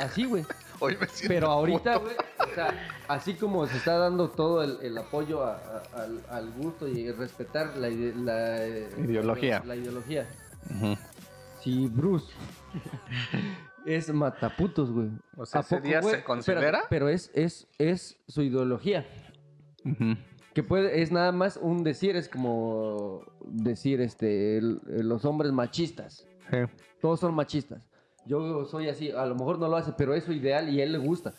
Así, 0.03 0.25
güey. 0.25 0.45
Hoy 0.79 0.97
me 0.99 1.07
siento 1.07 1.27
Pero 1.33 1.47
ahorita, 1.51 1.95
güey, 1.97 2.15
o 2.39 2.53
sea, 2.53 2.73
así 3.07 3.33
como 3.35 3.65
se 3.65 3.77
está 3.77 3.97
dando 3.97 4.29
todo 4.29 4.61
el, 4.61 4.77
el 4.81 4.97
apoyo 4.97 5.43
a- 5.43 5.55
a- 5.95 6.01
al, 6.03 6.21
al 6.29 6.51
gusto 6.51 6.87
y 6.87 7.11
respetar 7.11 7.75
la, 7.77 7.89
la, 7.89 8.65
eh, 8.65 8.89
Ideología. 8.97 9.63
La, 9.65 9.75
ideología. 9.75 10.27
Ujú. 10.75 10.95
Si 11.63 11.87
Bruce 11.87 12.27
es 13.85 14.13
mataputos, 14.13 14.91
güey. 14.91 15.09
O 15.37 15.45
sea, 15.45 15.61
¿a 15.61 15.63
¿ese 15.63 15.81
día 15.81 16.01
se 16.01 16.23
considera? 16.23 16.59
Espérate, 16.61 16.87
pero 16.89 17.09
es, 17.09 17.31
es, 17.33 17.67
es 17.77 18.17
su 18.27 18.41
ideología. 18.41 19.05
Que 20.53 20.63
puede, 20.63 21.01
es 21.01 21.11
nada 21.11 21.31
más 21.31 21.57
un 21.57 21.83
decir, 21.83 22.15
es 22.15 22.29
como 22.29 23.21
decir 23.45 24.01
este 24.01 24.57
el- 24.57 24.79
los 24.87 25.25
hombres 25.25 25.51
machistas. 25.51 26.25
Sí. 26.49 26.57
Todos 27.01 27.19
son 27.19 27.35
machistas. 27.35 27.89
Yo 28.25 28.65
soy 28.65 28.89
así, 28.89 29.11
a 29.11 29.25
lo 29.25 29.35
mejor 29.35 29.59
no 29.59 29.67
lo 29.67 29.75
hace, 29.77 29.91
pero 29.97 30.15
es 30.15 30.23
su 30.23 30.31
ideal 30.33 30.69
y 30.69 30.81
a 30.81 30.83
él 30.85 30.93
le 30.93 30.97
gusta. 30.97 31.33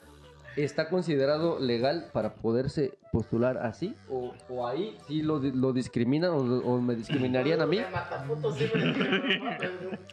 ¿Está 0.57 0.89
considerado 0.89 1.59
legal 1.61 2.09
para 2.13 2.33
poderse 2.35 2.95
postular 3.13 3.59
así? 3.59 3.95
¿O, 4.09 4.33
o 4.49 4.67
ahí 4.67 4.97
sí 5.07 5.21
lo, 5.23 5.39
lo 5.39 5.73
discriminan 5.75 6.31
o, 6.31 6.37
o 6.39 6.81
me 6.81 6.95
discriminarían 6.97 7.61
a 7.61 7.67
mí? 7.67 7.79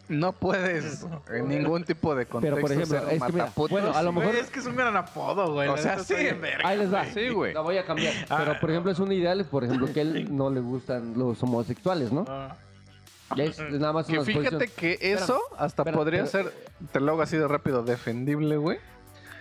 No 0.10 0.34
puedes 0.34 1.06
en 1.32 1.48
ningún 1.48 1.84
tipo 1.84 2.14
de 2.16 2.26
contexto 2.26 2.56
Pero 2.56 2.62
por 2.62 2.72
ejemplo, 2.72 3.00
ser 3.00 3.14
es 3.14 3.24
que 3.24 3.32
mira, 3.32 3.44
mataputos. 3.46 3.72
bueno, 3.72 3.92
a 3.94 4.04
lo 4.04 4.12
Güey, 4.14 4.28
mejor... 4.28 4.42
es 4.44 4.50
que 4.50 4.60
es 4.60 4.66
un 4.66 4.76
gran 4.76 4.96
apodo, 4.96 5.54
güey. 5.54 5.70
O 5.70 5.78
sea, 5.78 6.00
sí. 6.00 6.14
Ahí 6.64 6.78
les 6.78 6.94
va. 6.94 7.06
Sí, 7.06 7.30
güey. 7.30 7.54
La 7.54 7.62
voy 7.62 7.78
a 7.78 7.86
cambiar. 7.86 8.14
Pero 8.28 8.60
por 8.60 8.70
ejemplo 8.70 8.92
es 8.92 9.00
un 9.00 9.12
ideal, 9.12 9.46
por 9.46 9.64
ejemplo, 9.64 9.88
que 9.94 10.00
a 10.00 10.04
él 10.04 10.36
no 10.36 10.50
le 10.50 10.60
gustan 10.60 11.14
los 11.18 11.42
homosexuales, 11.42 12.12
¿no? 12.12 12.26
Ah. 12.28 12.56
Ya 13.36 13.46
es, 13.46 13.58
nada 13.72 13.94
más 13.94 14.06
Que 14.06 14.22
fíjate 14.22 14.68
que 14.68 14.98
eso 15.02 15.40
hasta 15.58 15.84
podría 15.86 16.26
pero- 16.26 16.32
ser, 16.32 16.54
te 16.92 17.00
lo 17.00 17.14
hago 17.14 17.22
así 17.24 17.38
de 17.38 17.48
rápido, 17.48 17.82
defendible, 17.84 18.58
güey. 18.58 18.78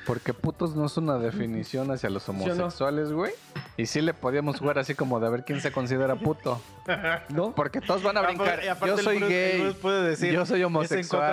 Porque 0.06 0.35
putos 0.35 0.75
no 0.75 0.87
es 0.87 0.97
una 0.97 1.16
definición 1.18 1.90
hacia 1.92 2.11
los 2.11 2.28
homosexuales, 2.28 3.12
güey. 3.12 3.32
Y 3.76 3.87
sí 3.87 4.00
le 4.00 4.12
podíamos 4.14 4.59
jugar 4.59 4.78
así 4.78 4.94
como 4.94 5.21
de 5.21 5.26
a 5.28 5.30
ver 5.30 5.44
quién 5.44 5.61
se 5.61 5.71
considera 5.71 6.16
puto. 6.16 6.61
¿No? 7.28 7.54
Porque 7.54 7.80
todos 7.80 8.02
van 8.02 8.16
a 8.16 8.23
brincar. 8.23 8.62
Y 8.64 8.68
aparte 8.68 8.97
Yo 8.97 9.02
soy 9.02 9.18
Bruce- 9.18 9.32
gay. 9.32 9.61
Bruce 9.61 9.78
puede 9.80 10.09
decir, 10.11 10.32
yo 10.32 10.44
soy 10.44 10.61
"Es 10.61 10.66
en 10.66 10.73
contra 10.73 10.78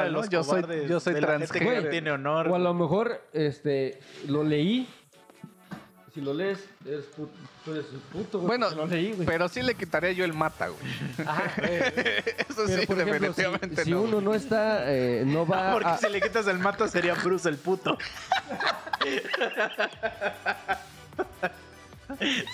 homosexual, 0.04 0.14
¿no? 0.14 0.26
Yo 0.30 0.44
soy, 0.44 0.64
yo 0.88 1.00
soy 1.00 1.16
transgénero. 1.16 1.82
no 1.82 1.90
tiene 1.90 2.12
honor. 2.12 2.48
O 2.48 2.56
a 2.56 2.60
lo 2.60 2.74
mejor, 2.74 3.22
este, 3.34 4.00
lo 4.28 4.44
leí. 4.44 4.88
Si 6.14 6.22
lo 6.22 6.34
lees, 6.34 6.60
eres 6.86 7.06
puto. 7.06 7.32
Tú 7.64 7.72
eres 7.74 7.86
un 7.94 8.00
puto, 8.00 8.40
güey, 8.40 8.48
Bueno, 8.48 8.66
porque 8.68 8.82
lo 8.82 8.88
leí, 8.88 9.12
güey. 9.14 9.26
pero 9.28 9.48
sí 9.48 9.62
le 9.62 9.76
quitaría 9.76 10.12
yo 10.12 10.26
el 10.26 10.34
mata, 10.34 10.68
güey. 10.70 10.82
Ajá, 11.28 11.52
eh, 11.64 12.24
Eso 12.50 12.64
pero 12.66 12.80
sí, 12.80 12.86
por 12.88 13.00
ejemplo, 13.00 13.16
si, 13.34 13.42
definitivamente 13.42 13.84
si 13.84 13.92
no. 13.92 14.02
uno 14.02 14.20
no 14.22 14.34
está, 14.34 14.92
eh, 14.92 15.24
no 15.26 15.46
va 15.46 15.72
Porque 15.74 15.88
a... 15.90 15.98
si 15.98 16.10
le 16.10 16.20
quitas 16.22 16.48
el 16.48 16.58
mato 16.60 16.88
sería 16.88 17.14
Bruce 17.16 17.48
el 17.50 17.58
puto. 17.58 17.98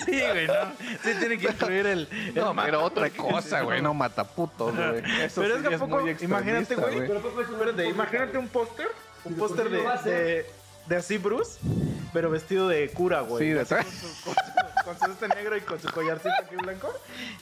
Sí, 0.05 0.19
güey, 0.21 0.47
no. 0.47 0.53
Sí 1.01 1.11
tiene 1.17 1.37
que 1.37 1.47
incluir 1.47 1.85
el. 1.85 2.07
el 2.11 2.33
No, 2.35 2.53
mata, 2.53 2.65
pero 2.65 2.83
otra 2.83 3.03
porque 3.07 3.17
cosa, 3.17 3.59
si 3.59 3.65
güey, 3.65 3.77
no- 3.81 3.89
no 3.89 3.93
mata 3.93 4.25
putos, 4.25 4.75
güey. 4.75 4.99
Eso 5.23 5.41
Pero 5.41 5.55
sí 5.55 5.61
es 5.63 5.69
que 5.69 5.75
a 5.75 5.79
poco, 5.79 6.01
muy 6.01 6.11
imagínate, 6.19 6.73
extremista, 6.73 6.75
güey. 6.75 7.43
Espérate, 7.51 7.87
imagínate 7.89 8.37
un 8.37 8.47
póster. 8.49 8.87
Un 9.23 9.35
póster 9.35 9.69
¿por 9.69 10.03
qué 10.03 10.09
de, 10.09 10.15
de, 10.15 10.45
de 10.87 10.95
así 10.97 11.17
Bruce, 11.17 11.59
pero 12.13 12.29
vestido 12.29 12.67
de 12.67 12.89
cura, 12.89 13.21
güey. 13.21 13.43
Sí, 13.45 13.51
de 13.53 13.61
Así. 13.61 13.75
Con 13.75 13.85
su, 13.85 14.23
con 14.23 14.33
su- 14.35 14.85
con 14.85 14.99
su 14.99 15.11
este 15.13 15.27
negro 15.29 15.57
y 15.57 15.61
con 15.61 15.79
su 15.79 15.89
collarcito 15.89 16.29
aquí 16.43 16.55
blanco. 16.57 16.93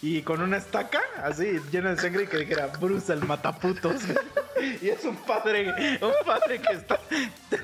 Y 0.02 0.22
con 0.22 0.42
una 0.42 0.58
estaca, 0.58 1.02
así, 1.22 1.60
llena 1.72 1.94
de 1.94 2.02
sangre 2.02 2.24
y 2.24 2.28
que 2.28 2.38
dijera 2.38 2.68
Bruce 2.68 3.12
el 3.12 3.24
mataputos. 3.26 4.02
Y 4.82 4.88
es 4.88 5.04
un 5.04 5.18
padre, 5.18 5.98
un 6.02 6.14
padre 6.26 6.62
que 6.62 6.72
está 6.74 6.98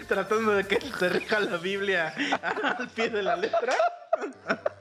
tratando 0.09 0.51
de 0.51 0.65
que 0.65 0.81
se 0.99 1.07
rija 1.07 1.39
la 1.39 1.55
Biblia 1.55 2.13
al 2.41 2.89
pie 2.89 3.09
de 3.09 3.23
la 3.23 3.37
letra. 3.37 3.73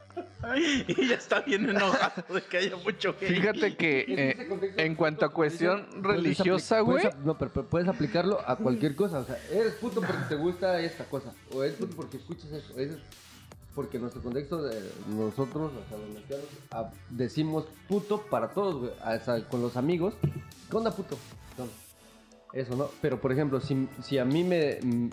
Y 0.86 1.08
ya 1.08 1.16
está 1.16 1.40
bien 1.40 1.68
enojado 1.68 2.34
de 2.34 2.42
que 2.42 2.58
haya 2.58 2.76
mucho 2.76 3.14
gay. 3.20 3.34
Fíjate 3.34 3.76
que 3.76 4.04
eh, 4.08 4.48
en 4.76 4.94
cuanto 4.94 5.24
a 5.26 5.30
cuestión 5.30 5.86
religiosa, 6.02 6.80
güey. 6.80 7.04
No, 7.24 7.36
pero, 7.36 7.52
pero 7.52 7.66
puedes 7.66 7.88
aplicarlo 7.88 8.38
a 8.46 8.56
cualquier 8.56 8.94
cosa. 8.94 9.18
O 9.20 9.24
sea, 9.24 9.38
eres 9.50 9.74
puto 9.74 10.00
porque 10.00 10.22
te 10.28 10.36
gusta 10.36 10.80
esta 10.80 11.04
cosa. 11.04 11.32
O 11.52 11.62
eres 11.64 11.76
puto 11.76 11.96
porque 11.96 12.18
escuchas 12.18 12.52
eso. 12.52 12.78
Es 12.78 12.96
porque 13.74 13.96
en 13.96 14.02
nuestro 14.02 14.22
contexto, 14.22 14.62
de 14.62 14.80
nosotros, 15.08 15.72
o 15.72 15.88
sea, 15.88 15.98
los 15.98 16.08
mexicanos, 16.14 16.92
decimos 17.10 17.64
puto 17.88 18.22
para 18.30 18.48
todos, 18.48 18.76
güey. 18.76 18.90
O 18.90 19.24
sea, 19.24 19.42
con 19.48 19.60
los 19.62 19.76
amigos. 19.76 20.14
¿Qué 20.70 20.76
onda, 20.76 20.90
puto? 20.92 21.16
Eso, 22.52 22.76
¿no? 22.76 22.90
Pero, 23.02 23.20
por 23.20 23.32
ejemplo, 23.32 23.60
si, 23.60 23.88
si 24.02 24.18
a 24.18 24.24
mí 24.24 24.42
me... 24.44 24.78
mm, 24.82 25.08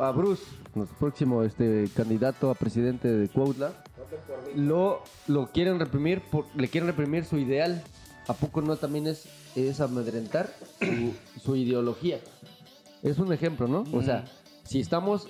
A 0.00 0.10
Bruce, 0.10 0.42
nuestro 0.74 0.98
próximo 0.98 1.42
este, 1.44 1.88
candidato 1.94 2.50
a 2.50 2.54
presidente 2.54 3.08
de 3.08 3.28
Cuautla, 3.28 3.72
lo, 4.54 5.02
lo 5.26 5.50
quieren 5.50 5.78
reprimir, 5.78 6.20
por, 6.20 6.46
le 6.54 6.68
quieren 6.68 6.88
reprimir 6.88 7.24
su 7.24 7.38
ideal. 7.38 7.82
¿A 8.28 8.34
poco 8.34 8.60
no 8.60 8.76
también 8.76 9.08
es, 9.08 9.24
es 9.56 9.80
amedrentar 9.80 10.54
su, 10.80 11.14
su 11.42 11.56
ideología? 11.56 12.20
Es 13.02 13.18
un 13.18 13.32
ejemplo, 13.32 13.66
¿no? 13.66 13.84
O 13.92 14.02
sea, 14.02 14.24
si 14.64 14.80
estamos 14.80 15.26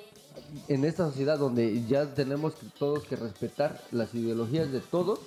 en 0.68 0.84
esta 0.84 1.06
sociedad 1.08 1.38
donde 1.38 1.84
ya 1.86 2.14
tenemos 2.14 2.54
que- 2.54 2.66
todos 2.78 3.04
que 3.04 3.16
respetar 3.16 3.80
las 3.92 4.14
ideologías 4.14 4.70
de 4.72 4.80
todos, 4.80 5.20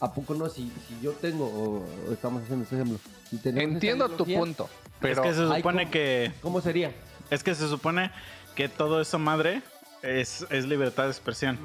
¿a 0.00 0.12
poco 0.12 0.34
no? 0.34 0.48
Si, 0.48 0.72
si 0.88 0.98
yo 1.00 1.12
tengo, 1.12 1.44
o, 1.46 1.84
o 2.08 2.12
estamos 2.12 2.42
haciendo 2.42 2.64
ese 2.64 2.74
ejemplo, 2.74 2.98
si 3.30 3.38
Entiendo 3.44 4.08
tu 4.08 4.24
punto, 4.26 4.68
pero 5.00 5.22
es 5.22 5.28
que 5.28 5.34
se 5.34 5.46
supone 5.46 5.82
¿cómo? 5.84 5.90
que. 5.92 6.32
¿Cómo 6.42 6.60
sería? 6.60 6.92
Es 7.30 7.44
que 7.44 7.54
se 7.54 7.68
supone 7.68 8.10
que 8.56 8.68
todo 8.68 9.00
eso 9.00 9.20
madre 9.20 9.62
es, 10.02 10.46
es 10.50 10.66
libertad 10.66 11.04
de 11.04 11.10
expresión. 11.10 11.58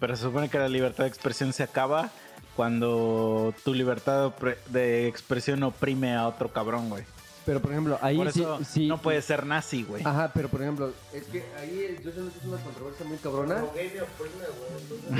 Pero 0.00 0.16
se 0.16 0.22
supone 0.22 0.48
que 0.48 0.58
la 0.58 0.68
libertad 0.68 1.04
de 1.04 1.08
expresión 1.08 1.52
se 1.52 1.62
acaba 1.62 2.10
cuando 2.56 3.54
tu 3.64 3.74
libertad 3.74 4.32
de 4.68 5.08
expresión 5.08 5.62
oprime 5.62 6.14
a 6.14 6.28
otro 6.28 6.52
cabrón, 6.52 6.88
güey. 6.90 7.04
Pero, 7.46 7.60
por 7.60 7.72
ejemplo, 7.72 7.98
ahí 8.00 8.16
Por 8.16 8.32
sí, 8.32 8.40
eso 8.40 8.60
sí- 8.64 8.86
no 8.86 8.96
puedes 9.02 9.24
ser 9.26 9.44
nazi, 9.44 9.82
güey. 9.82 10.02
Ajá, 10.04 10.30
pero 10.32 10.48
por 10.48 10.62
ejemplo, 10.62 10.92
es 11.12 11.24
que 11.24 11.44
ahí 11.60 11.98
yo 12.02 12.10
siento 12.10 12.32
que 12.32 12.38
es 12.38 12.44
una 12.46 12.56
controversia 12.58 13.04
muy 13.06 13.18
cabrona. 13.18 13.62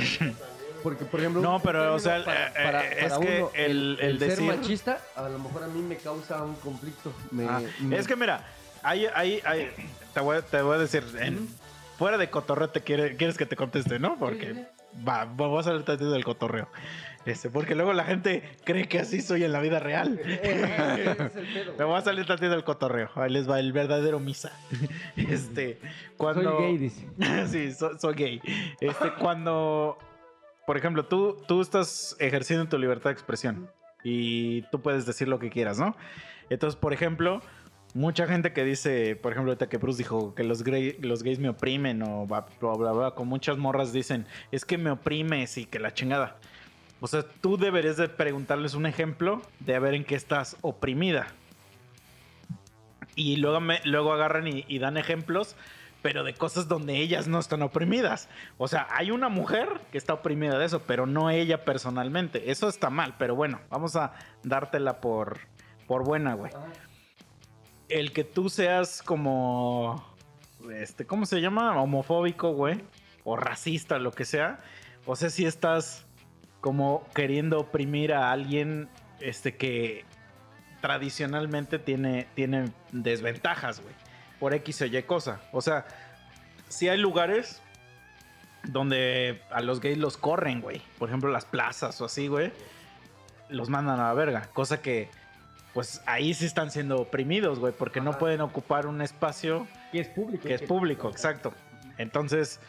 Porque, 0.83 1.03
por 1.05 1.19
ejemplo, 1.19 1.41
No, 1.41 1.59
pero, 1.61 1.95
o 1.95 1.99
sea, 1.99 2.23
término 2.23 2.33
eh, 2.33 2.91
eh, 2.91 3.05
es 3.07 3.13
que 3.17 3.45
el- 3.65 3.97
el 3.99 4.19
ser 4.19 4.29
decir- 4.37 4.55
machista, 4.55 4.99
a 5.15 5.29
lo 5.29 5.39
mejor 5.39 5.63
a 5.63 5.67
mí 5.67 5.81
me 5.81 5.97
causa 5.97 6.43
un 6.43 6.55
conflicto. 6.55 7.11
Me, 7.31 7.47
Ah, 7.47 7.61
me- 7.79 7.97
Es 7.97 8.07
que 8.07 8.15
mira, 8.15 8.45
hay, 8.83 9.07
hay, 9.15 9.41
hay- 9.45 9.71
te, 10.13 10.19
voy, 10.19 10.37
te 10.49 10.61
voy 10.61 10.75
a 10.75 10.79
decir, 10.79 11.03
en- 11.19 11.47
fuera 11.97 12.17
de 12.17 12.29
cotorrete 12.29 12.81
quiere- 12.81 13.15
quieres 13.15 13.37
que 13.37 13.45
te 13.45 13.55
conteste, 13.55 13.99
¿no? 13.99 14.17
Porque 14.19 14.65
Va, 15.05 15.25
voy 15.25 15.59
a 15.59 15.63
salir 15.63 15.83
tantito 15.83 16.09
del 16.11 16.23
cotorreo. 16.23 16.69
Este, 17.25 17.49
porque 17.49 17.75
luego 17.75 17.91
la 17.91 18.05
gente 18.05 18.43
cree 18.63 18.87
que 18.87 18.99
así 18.99 19.19
soy 19.21 19.43
en 19.43 19.51
la 19.51 19.59
vida 19.59 19.79
real. 19.79 20.17
Pedo. 20.23 21.73
Me 21.77 21.83
voy 21.83 21.97
a 21.97 22.01
salir 22.01 22.25
tantito 22.25 22.51
del 22.51 22.63
cotorreo. 22.63 23.09
Ahí 23.15 23.29
les 23.29 23.49
va 23.49 23.59
el 23.59 23.73
verdadero 23.73 24.19
misa. 24.21 24.51
Este, 25.17 25.79
cuando. 26.15 26.43
Soy 26.57 26.61
gay, 26.63 26.77
dice. 26.77 27.07
sí, 27.47 27.73
so- 27.73 27.97
soy 27.99 28.13
gay. 28.15 28.41
Este, 28.79 29.11
cuando, 29.19 29.97
por 30.65 30.77
ejemplo, 30.77 31.03
tú, 31.05 31.43
tú 31.47 31.61
estás 31.61 32.15
ejerciendo 32.19 32.67
tu 32.69 32.77
libertad 32.77 33.09
de 33.09 33.13
expresión 33.15 33.69
y 34.03 34.61
tú 34.71 34.81
puedes 34.81 35.05
decir 35.05 35.27
lo 35.27 35.39
que 35.39 35.49
quieras, 35.49 35.77
¿no? 35.77 35.95
Entonces, 36.49 36.79
por 36.79 36.93
ejemplo, 36.93 37.41
mucha 37.95 38.27
gente 38.27 38.53
que 38.53 38.63
dice, 38.63 39.15
por 39.15 39.31
ejemplo, 39.31 39.51
ahorita 39.53 39.67
que 39.69 39.77
Bruce 39.77 39.97
dijo 39.97 40.35
que 40.35 40.43
los, 40.43 40.63
gray- 40.63 40.97
los 41.01 41.23
gays 41.23 41.39
me 41.39 41.49
oprimen 41.49 42.03
o 42.03 42.27
bla, 42.27 42.45
bla, 42.59 42.91
bla, 42.91 43.11
con 43.11 43.27
muchas 43.27 43.57
morras 43.57 43.91
dicen, 43.93 44.27
es 44.51 44.65
que 44.65 44.77
me 44.77 44.91
oprimes 44.91 45.57
y 45.57 45.65
que 45.65 45.79
la 45.79 45.93
chingada. 45.93 46.35
O 46.99 47.07
sea, 47.07 47.23
tú 47.23 47.57
deberías 47.57 47.97
de 47.97 48.07
preguntarles 48.09 48.73
un 48.73 48.85
ejemplo 48.85 49.41
de 49.61 49.75
a 49.75 49.79
ver 49.79 49.93
en 49.95 50.03
qué 50.03 50.15
estás 50.15 50.57
oprimida. 50.61 51.27
Y 53.15 53.37
luego, 53.37 53.59
luego 53.85 54.11
agarran 54.13 54.47
y, 54.47 54.65
y 54.67 54.79
dan 54.79 54.97
ejemplos, 54.97 55.55
pero 56.01 56.23
de 56.23 56.33
cosas 56.33 56.67
donde 56.67 56.97
ellas 56.97 57.27
no 57.27 57.39
están 57.39 57.61
oprimidas. 57.61 58.27
O 58.57 58.67
sea, 58.67 58.87
hay 58.91 59.11
una 59.11 59.29
mujer 59.29 59.69
que 59.91 59.97
está 59.97 60.13
oprimida 60.13 60.57
de 60.59 60.65
eso, 60.65 60.81
pero 60.85 61.05
no 61.05 61.29
ella 61.29 61.63
personalmente. 61.63 62.51
Eso 62.51 62.67
está 62.67 62.89
mal, 62.89 63.15
pero 63.17 63.35
bueno, 63.35 63.61
vamos 63.69 63.95
a 63.95 64.13
dártela 64.43 64.99
por, 64.99 65.39
por 65.87 66.03
buena, 66.03 66.33
güey. 66.33 66.51
El 67.89 68.11
que 68.11 68.23
tú 68.23 68.49
seas 68.49 69.01
como, 69.01 70.03
este, 70.71 71.05
¿cómo 71.05 71.25
se 71.25 71.41
llama? 71.41 71.81
Homofóbico, 71.81 72.51
güey. 72.53 72.81
O 73.23 73.35
racista, 73.35 73.99
lo 73.99 74.11
que 74.11 74.25
sea. 74.25 74.59
O 75.05 75.15
sea, 75.15 75.29
si 75.29 75.45
estás 75.45 76.05
como 76.61 77.07
queriendo 77.13 77.59
oprimir 77.59 78.13
a 78.13 78.31
alguien, 78.31 78.89
este, 79.19 79.55
que 79.55 80.03
tradicionalmente 80.81 81.79
tiene, 81.79 82.27
tiene 82.35 82.71
desventajas, 82.91 83.81
güey. 83.81 83.93
Por 84.39 84.53
X 84.53 84.81
o 84.81 84.85
Y 84.85 85.03
cosa. 85.03 85.41
O 85.51 85.61
sea, 85.61 85.85
si 86.69 86.89
hay 86.89 86.97
lugares 86.97 87.61
donde 88.63 89.41
a 89.51 89.61
los 89.61 89.79
gays 89.79 89.97
los 89.97 90.17
corren, 90.17 90.61
güey. 90.61 90.81
Por 90.97 91.09
ejemplo, 91.09 91.29
las 91.29 91.45
plazas 91.45 91.99
o 92.01 92.05
así, 92.05 92.27
güey. 92.27 92.51
Los 93.49 93.69
mandan 93.69 93.99
a 93.99 94.07
la 94.07 94.13
verga. 94.13 94.49
Cosa 94.53 94.81
que, 94.81 95.09
pues 95.75 96.01
ahí 96.07 96.33
sí 96.33 96.45
están 96.45 96.71
siendo 96.71 96.95
oprimidos, 96.97 97.59
güey. 97.59 97.71
Porque 97.77 98.01
no 98.01 98.17
pueden 98.17 98.41
ocupar 98.41 98.87
un 98.87 99.01
espacio 99.03 99.67
Que 99.91 99.99
es 99.99 100.07
público. 100.07 100.47
que 100.47 100.55
es 100.55 100.61
público, 100.63 101.09
exacto. 101.09 101.53
Entonces, 101.99 102.59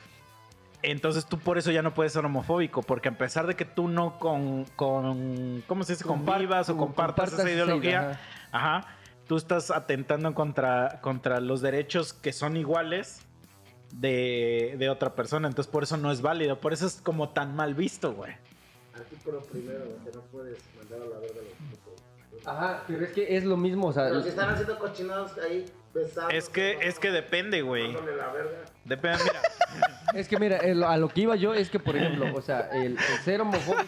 entonces 0.83 1.25
tú 1.25 1.39
por 1.39 1.57
eso 1.57 1.71
ya 1.71 1.81
no 1.83 1.95
puedes 1.95 2.13
ser 2.13 2.25
homofóbico, 2.27 2.83
porque 2.83 3.09
a 3.09 3.17
pesar 3.17 3.47
de 3.47 3.55
que 3.55 3.65
tú 3.65 3.89
no 3.89 4.19
con, 4.19 4.65
con 4.77 5.63
¿cómo 5.67 5.85
se 5.85 5.95
dice? 5.95 6.05
Compar- 6.05 6.33
Convivas 6.35 6.69
o 6.69 6.77
com- 6.77 6.89
compartas 6.89 7.31
compartas 7.31 7.47
esa 7.47 7.51
ideología, 7.57 8.21
ajá, 8.53 8.87
tú 9.27 9.37
estás 9.37 9.71
atentando 9.71 10.35
contra, 10.35 11.01
contra 11.01 11.41
los 11.41 11.61
derechos 11.61 12.13
que 12.13 12.33
son 12.33 12.57
iguales 12.57 13.21
de, 13.93 14.75
de 14.79 14.89
otra 14.91 15.15
persona, 15.15 15.49
entonces 15.49 15.71
por 15.73 15.83
eso 15.85 15.97
no 15.97 16.11
es 16.13 16.21
válido, 16.23 16.61
por 16.61 16.73
eso 16.73 16.87
es 16.87 17.01
como 17.01 17.29
tan 17.31 17.55
mal 17.57 17.75
visto, 17.75 18.13
güey. 18.15 18.33
Artículo 18.95 19.41
primero, 19.43 19.85
que 20.05 20.11
no 20.13 20.21
puedes 20.33 20.59
mandar 20.77 21.01
a 21.03 21.05
la 21.15 21.19
verga 21.21 21.37
los 21.37 21.79
Ajá, 22.45 22.85
pero 22.87 23.05
es 23.05 23.13
que 23.13 23.37
es 23.37 23.45
lo 23.45 23.57
mismo, 23.57 23.89
o 23.89 23.93
sea, 23.93 24.05
Pero 24.05 24.23
si 24.23 24.29
están 24.29 24.51
haciendo 24.51 24.79
cochinados 24.79 25.33
ahí, 25.39 25.65
pesados. 25.93 26.33
Es 26.33 26.49
que, 26.49 26.73
es 26.83 26.99
que 26.99 27.11
depende, 27.11 27.63
güey. 27.63 27.97
Depende, 28.85 29.19
mira. 29.25 29.41
es 30.15 30.29
que 30.29 30.39
mira, 30.39 30.59
el- 30.59 30.83
a 30.85 30.97
lo 30.97 31.09
que 31.09 31.23
iba 31.23 31.35
yo 31.37 31.55
es 31.55 31.71
que, 31.71 31.79
por 31.81 31.97
ejemplo, 31.97 32.27
o 32.35 32.43
sea, 32.43 32.69
el, 32.73 32.93
el 32.93 32.99
ser 33.25 33.41
homofóbico 33.41 33.85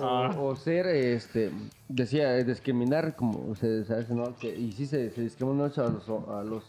o, 0.00 0.04
Ah. 0.04 0.34
o 0.38 0.56
ser, 0.56 0.86
este, 0.86 1.50
decía, 1.88 2.36
eh, 2.36 2.44
discriminar, 2.44 3.14
como 3.16 3.54
se 3.54 3.84
sabe, 3.84 4.06
¿no? 4.10 4.36
Que- 4.36 4.54
y 4.54 4.72
sí 4.72 4.86
se, 4.86 5.10
se 5.10 5.20
discrimina 5.22 5.64
mucho 5.64 5.84
a 5.84 5.88
los, 5.88 6.08
a 6.28 6.42
los 6.42 6.64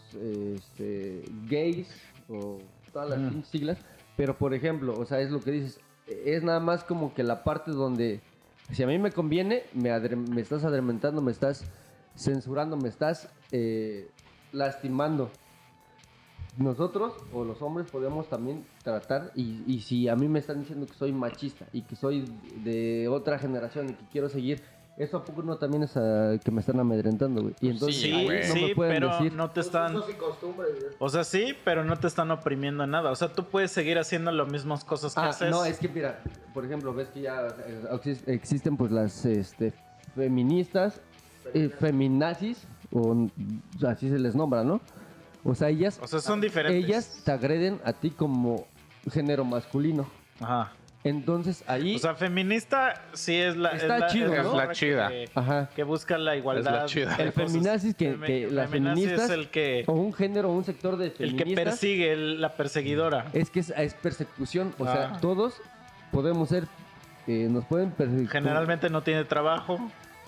este, 0.56 1.22
gays 1.48 1.88
o 2.28 2.58
todas 2.92 3.10
las 3.10 3.18
Mm. 3.18 3.42
siglas, 3.42 3.78
pero 4.16 4.36
por 4.38 4.54
ejemplo, 4.54 4.94
o 4.98 5.04
sea, 5.04 5.20
es 5.20 5.30
lo 5.30 5.40
que 5.40 5.50
dices, 5.50 5.80
es 6.06 6.42
nada 6.42 6.60
más 6.60 6.84
como 6.84 7.12
que 7.14 7.22
la 7.22 7.42
parte 7.44 7.70
donde, 7.72 8.20
si 8.70 8.82
a 8.82 8.86
mí 8.86 8.98
me 8.98 9.12
conviene, 9.12 9.64
me, 9.72 9.98
me 9.98 10.40
estás 10.40 10.64
adrementando, 10.64 11.20
me 11.20 11.32
estás 11.32 11.64
censurando, 12.16 12.76
me 12.76 12.88
estás 12.88 13.28
eh, 13.52 14.10
lastimando. 14.52 15.30
Nosotros 16.56 17.14
o 17.32 17.44
los 17.44 17.60
hombres 17.62 17.90
podemos 17.90 18.28
también 18.28 18.64
tratar 18.84 19.32
y, 19.34 19.64
y 19.66 19.80
si 19.80 20.08
a 20.08 20.14
mí 20.14 20.28
me 20.28 20.38
están 20.38 20.60
diciendo 20.60 20.86
que 20.86 20.94
soy 20.94 21.12
machista 21.12 21.66
y 21.72 21.82
que 21.82 21.96
soy 21.96 22.24
de 22.62 23.08
otra 23.08 23.40
generación 23.40 23.90
y 23.90 23.94
que 23.94 24.04
quiero 24.12 24.28
seguir 24.28 24.62
eso 24.96 25.16
a 25.16 25.24
poco 25.24 25.42
no 25.42 25.56
también 25.56 25.82
es 25.82 25.96
ah, 25.96 26.34
que 26.44 26.50
me 26.50 26.60
están 26.60 26.78
amedrentando 26.78 27.42
güey 27.42 27.54
y 27.60 27.70
entonces 27.70 28.00
Sí, 28.00 28.12
ahí 28.12 28.26
no 28.48 28.54
me 28.68 28.74
pueden 28.74 28.94
pero 28.94 29.08
decir 29.10 29.32
no 29.32 29.50
te 29.50 29.60
están... 29.60 29.94
Costumbres. 30.18 30.70
güey. 30.80 30.92
O 30.98 31.08
sea, 31.08 31.24
sí, 31.24 31.54
pero 31.64 31.84
no 31.84 31.96
te 31.96 32.06
están 32.06 32.30
oprimiendo 32.30 32.84
en 32.84 32.90
nada. 32.90 33.10
O 33.10 33.16
sea, 33.16 33.32
tú 33.32 33.44
puedes 33.44 33.72
seguir 33.72 33.98
haciendo 33.98 34.30
las 34.30 34.48
mismas 34.50 34.84
cosas 34.84 35.14
que 35.14 35.20
Ah, 35.20 35.28
haces. 35.30 35.50
no 35.50 35.64
es 35.64 35.78
que 35.78 35.88
mira 35.88 36.22
por 36.52 36.64
ejemplo 36.64 36.94
ves 36.94 37.08
que 37.08 37.22
ya 37.22 37.48
eh, 37.66 37.82
exis- 37.90 38.22
existen 38.28 38.76
pues 38.76 38.92
las 38.92 39.24
este 39.26 39.72
feministas 40.14 41.00
eh, 41.52 41.68
feminazis 41.68 42.66
o 42.92 43.26
así 43.86 44.08
se 44.08 44.18
les 44.18 44.34
nombra 44.36 44.62
no 44.64 44.80
o 45.42 45.54
sea 45.54 45.68
ellas 45.68 45.98
O 46.00 46.06
sea, 46.06 46.20
son 46.20 46.40
diferentes. 46.40 46.84
ellas 46.84 47.22
te 47.24 47.32
agreden 47.32 47.80
a 47.84 47.92
ti 47.92 48.10
como 48.10 48.66
género 49.10 49.44
masculino 49.44 50.06
Ajá. 50.40 50.72
Entonces 51.04 51.62
ahí 51.66 51.96
O 51.96 51.98
sea, 51.98 52.14
feminista 52.14 53.02
sí 53.12 53.36
es 53.36 53.56
la. 53.56 53.70
Está 53.72 53.96
es 53.96 54.00
la, 54.00 54.06
chido, 54.08 54.34
es 54.34 54.42
¿no? 54.42 54.50
morra 54.52 54.62
Es 54.62 54.68
la 54.68 54.74
chida. 54.74 55.08
Que, 55.08 55.28
ajá 55.34 55.68
que 55.76 55.82
busca 55.84 56.16
la 56.18 56.34
igualdad. 56.36 56.74
Es 56.74 56.80
la 56.80 56.86
chida. 56.86 57.16
El 57.16 57.32
feminazis 57.32 57.94
que- 57.94 58.16
Femi- 58.16 58.26
que 58.26 58.50
las 58.50 58.70
feminazi 58.70 59.00
feministas- 59.02 59.24
es 59.30 59.30
el 59.36 59.48
que, 59.50 59.84
o 59.86 59.92
un 59.92 60.12
género 60.14 60.50
o 60.50 60.54
un 60.56 60.64
sector 60.64 60.96
de 60.96 61.06
el 61.06 61.12
que 61.12 61.24
feministas 61.44 61.64
persigue 61.64 62.12
el- 62.12 62.40
la 62.40 62.54
perseguidora. 62.56 63.26
es 63.34 63.50
que 63.50 63.60
es, 63.60 63.70
es 63.76 63.94
persecución 63.94 64.74
o 64.78 64.84
sea 64.86 65.12
Ah. 65.14 65.18
todos 65.20 65.54
podemos 66.10 66.48
ser 66.48 66.64
eh, 67.26 67.48
nos 67.50 67.64
pueden 67.66 67.90
perseguir 67.90 68.28
Generalmente 68.30 68.88
no 68.90 69.02
tiene 69.02 69.24
trabajo. 69.24 69.78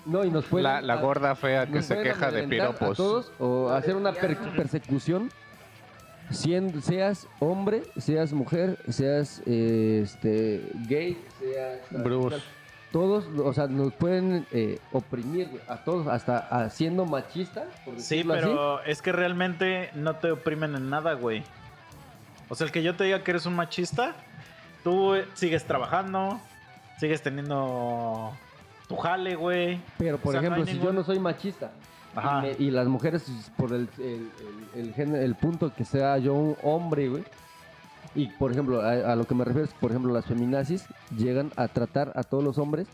no 0.05 0.23
y 0.25 0.29
nos 0.31 0.45
pueden 0.45 0.63
La, 0.63 0.81
la 0.81 0.95
gorda 0.97 1.35
fea 1.35 1.65
que 1.65 1.81
se 1.81 2.01
queja 2.01 2.31
de 2.31 2.43
a 2.45 2.47
piropos. 2.47 2.97
todos 2.97 3.31
o 3.39 3.69
hacer 3.71 3.95
una 3.95 4.13
per- 4.13 4.37
persecución 4.55 5.31
siendo 6.29 6.81
seas 6.81 7.27
hombre 7.39 7.83
seas 7.97 8.33
mujer 8.33 8.77
seas 8.89 9.41
eh, 9.45 10.01
este 10.03 10.69
gay 10.87 11.17
seas 11.39 11.79
Bruce. 12.03 12.37
todos 12.91 13.25
o 13.43 13.53
sea 13.53 13.67
nos 13.67 13.93
pueden 13.93 14.45
eh, 14.51 14.79
oprimir 14.91 15.47
güey, 15.49 15.61
a 15.67 15.77
todos 15.83 16.07
hasta 16.07 16.37
haciendo 16.39 17.05
machista 17.05 17.65
por 17.85 17.93
Sí, 17.95 17.99
decirlo 18.17 18.33
así. 18.33 18.41
pero 18.43 18.83
es 18.83 19.01
que 19.01 19.11
realmente 19.11 19.89
no 19.95 20.15
te 20.17 20.31
oprimen 20.31 20.75
en 20.75 20.89
nada, 20.89 21.13
güey. 21.13 21.43
O 22.49 22.55
sea, 22.55 22.65
el 22.65 22.71
que 22.71 22.81
yo 22.83 22.95
te 22.95 23.03
diga 23.03 23.23
que 23.23 23.31
eres 23.31 23.45
un 23.45 23.55
machista, 23.55 24.15
tú 24.83 25.15
eh, 25.15 25.25
sigues 25.33 25.65
trabajando, 25.65 26.39
sigues 26.99 27.21
teniendo 27.21 28.31
tu 28.87 28.95
jale, 28.95 29.35
güey. 29.35 29.81
Pero, 29.97 30.17
por 30.17 30.29
O 30.29 30.39
sea, 30.39 30.41
no 30.41 30.47
ejemplo, 30.55 30.65
si 30.65 30.73
ningún- 30.77 30.87
yo 30.87 30.93
no 30.93 31.03
soy 31.03 31.19
machista 31.19 31.71
Ajá. 32.17 32.39
y, 32.47 32.49
me- 32.49 32.65
y 32.65 32.71
las 32.71 32.87
mujeres, 32.87 33.25
por 33.57 33.73
el, 33.73 33.87
el, 33.99 34.31
el, 34.75 34.79
el 34.87 34.93
género- 34.93 35.23
el 35.23 35.35
punto 35.35 35.73
que 35.73 35.85
sea 35.85 36.17
yo 36.17 36.33
un 36.33 36.57
hombre, 36.63 37.09
güey, 37.09 37.23
y 38.15 38.27
por 38.27 38.51
ejemplo, 38.51 38.81
a, 38.81 38.91
a 39.11 39.15
lo 39.15 39.25
que 39.25 39.35
me 39.35 39.43
refiero 39.45 39.65
es, 39.65 39.73
por 39.75 39.91
ejemplo, 39.91 40.11
las 40.13 40.25
feminazis 40.25 40.85
llegan 41.15 41.51
a 41.55 41.67
tratar 41.67 42.11
a 42.15 42.23
todos 42.23 42.43
los 42.43 42.57
hombres 42.57 42.87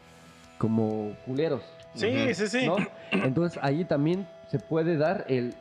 como 0.58 1.16
culeros. 1.26 1.62
Sí, 1.96 2.34
sí, 2.34 2.48
sí. 2.48 2.66
¿no? 2.66 2.78
Entonces 3.12 3.60
ahí 3.62 3.86
también 3.86 4.28
se 4.50 4.60
puede 4.60 4.98
dar 4.98 5.26
el, 5.30 5.54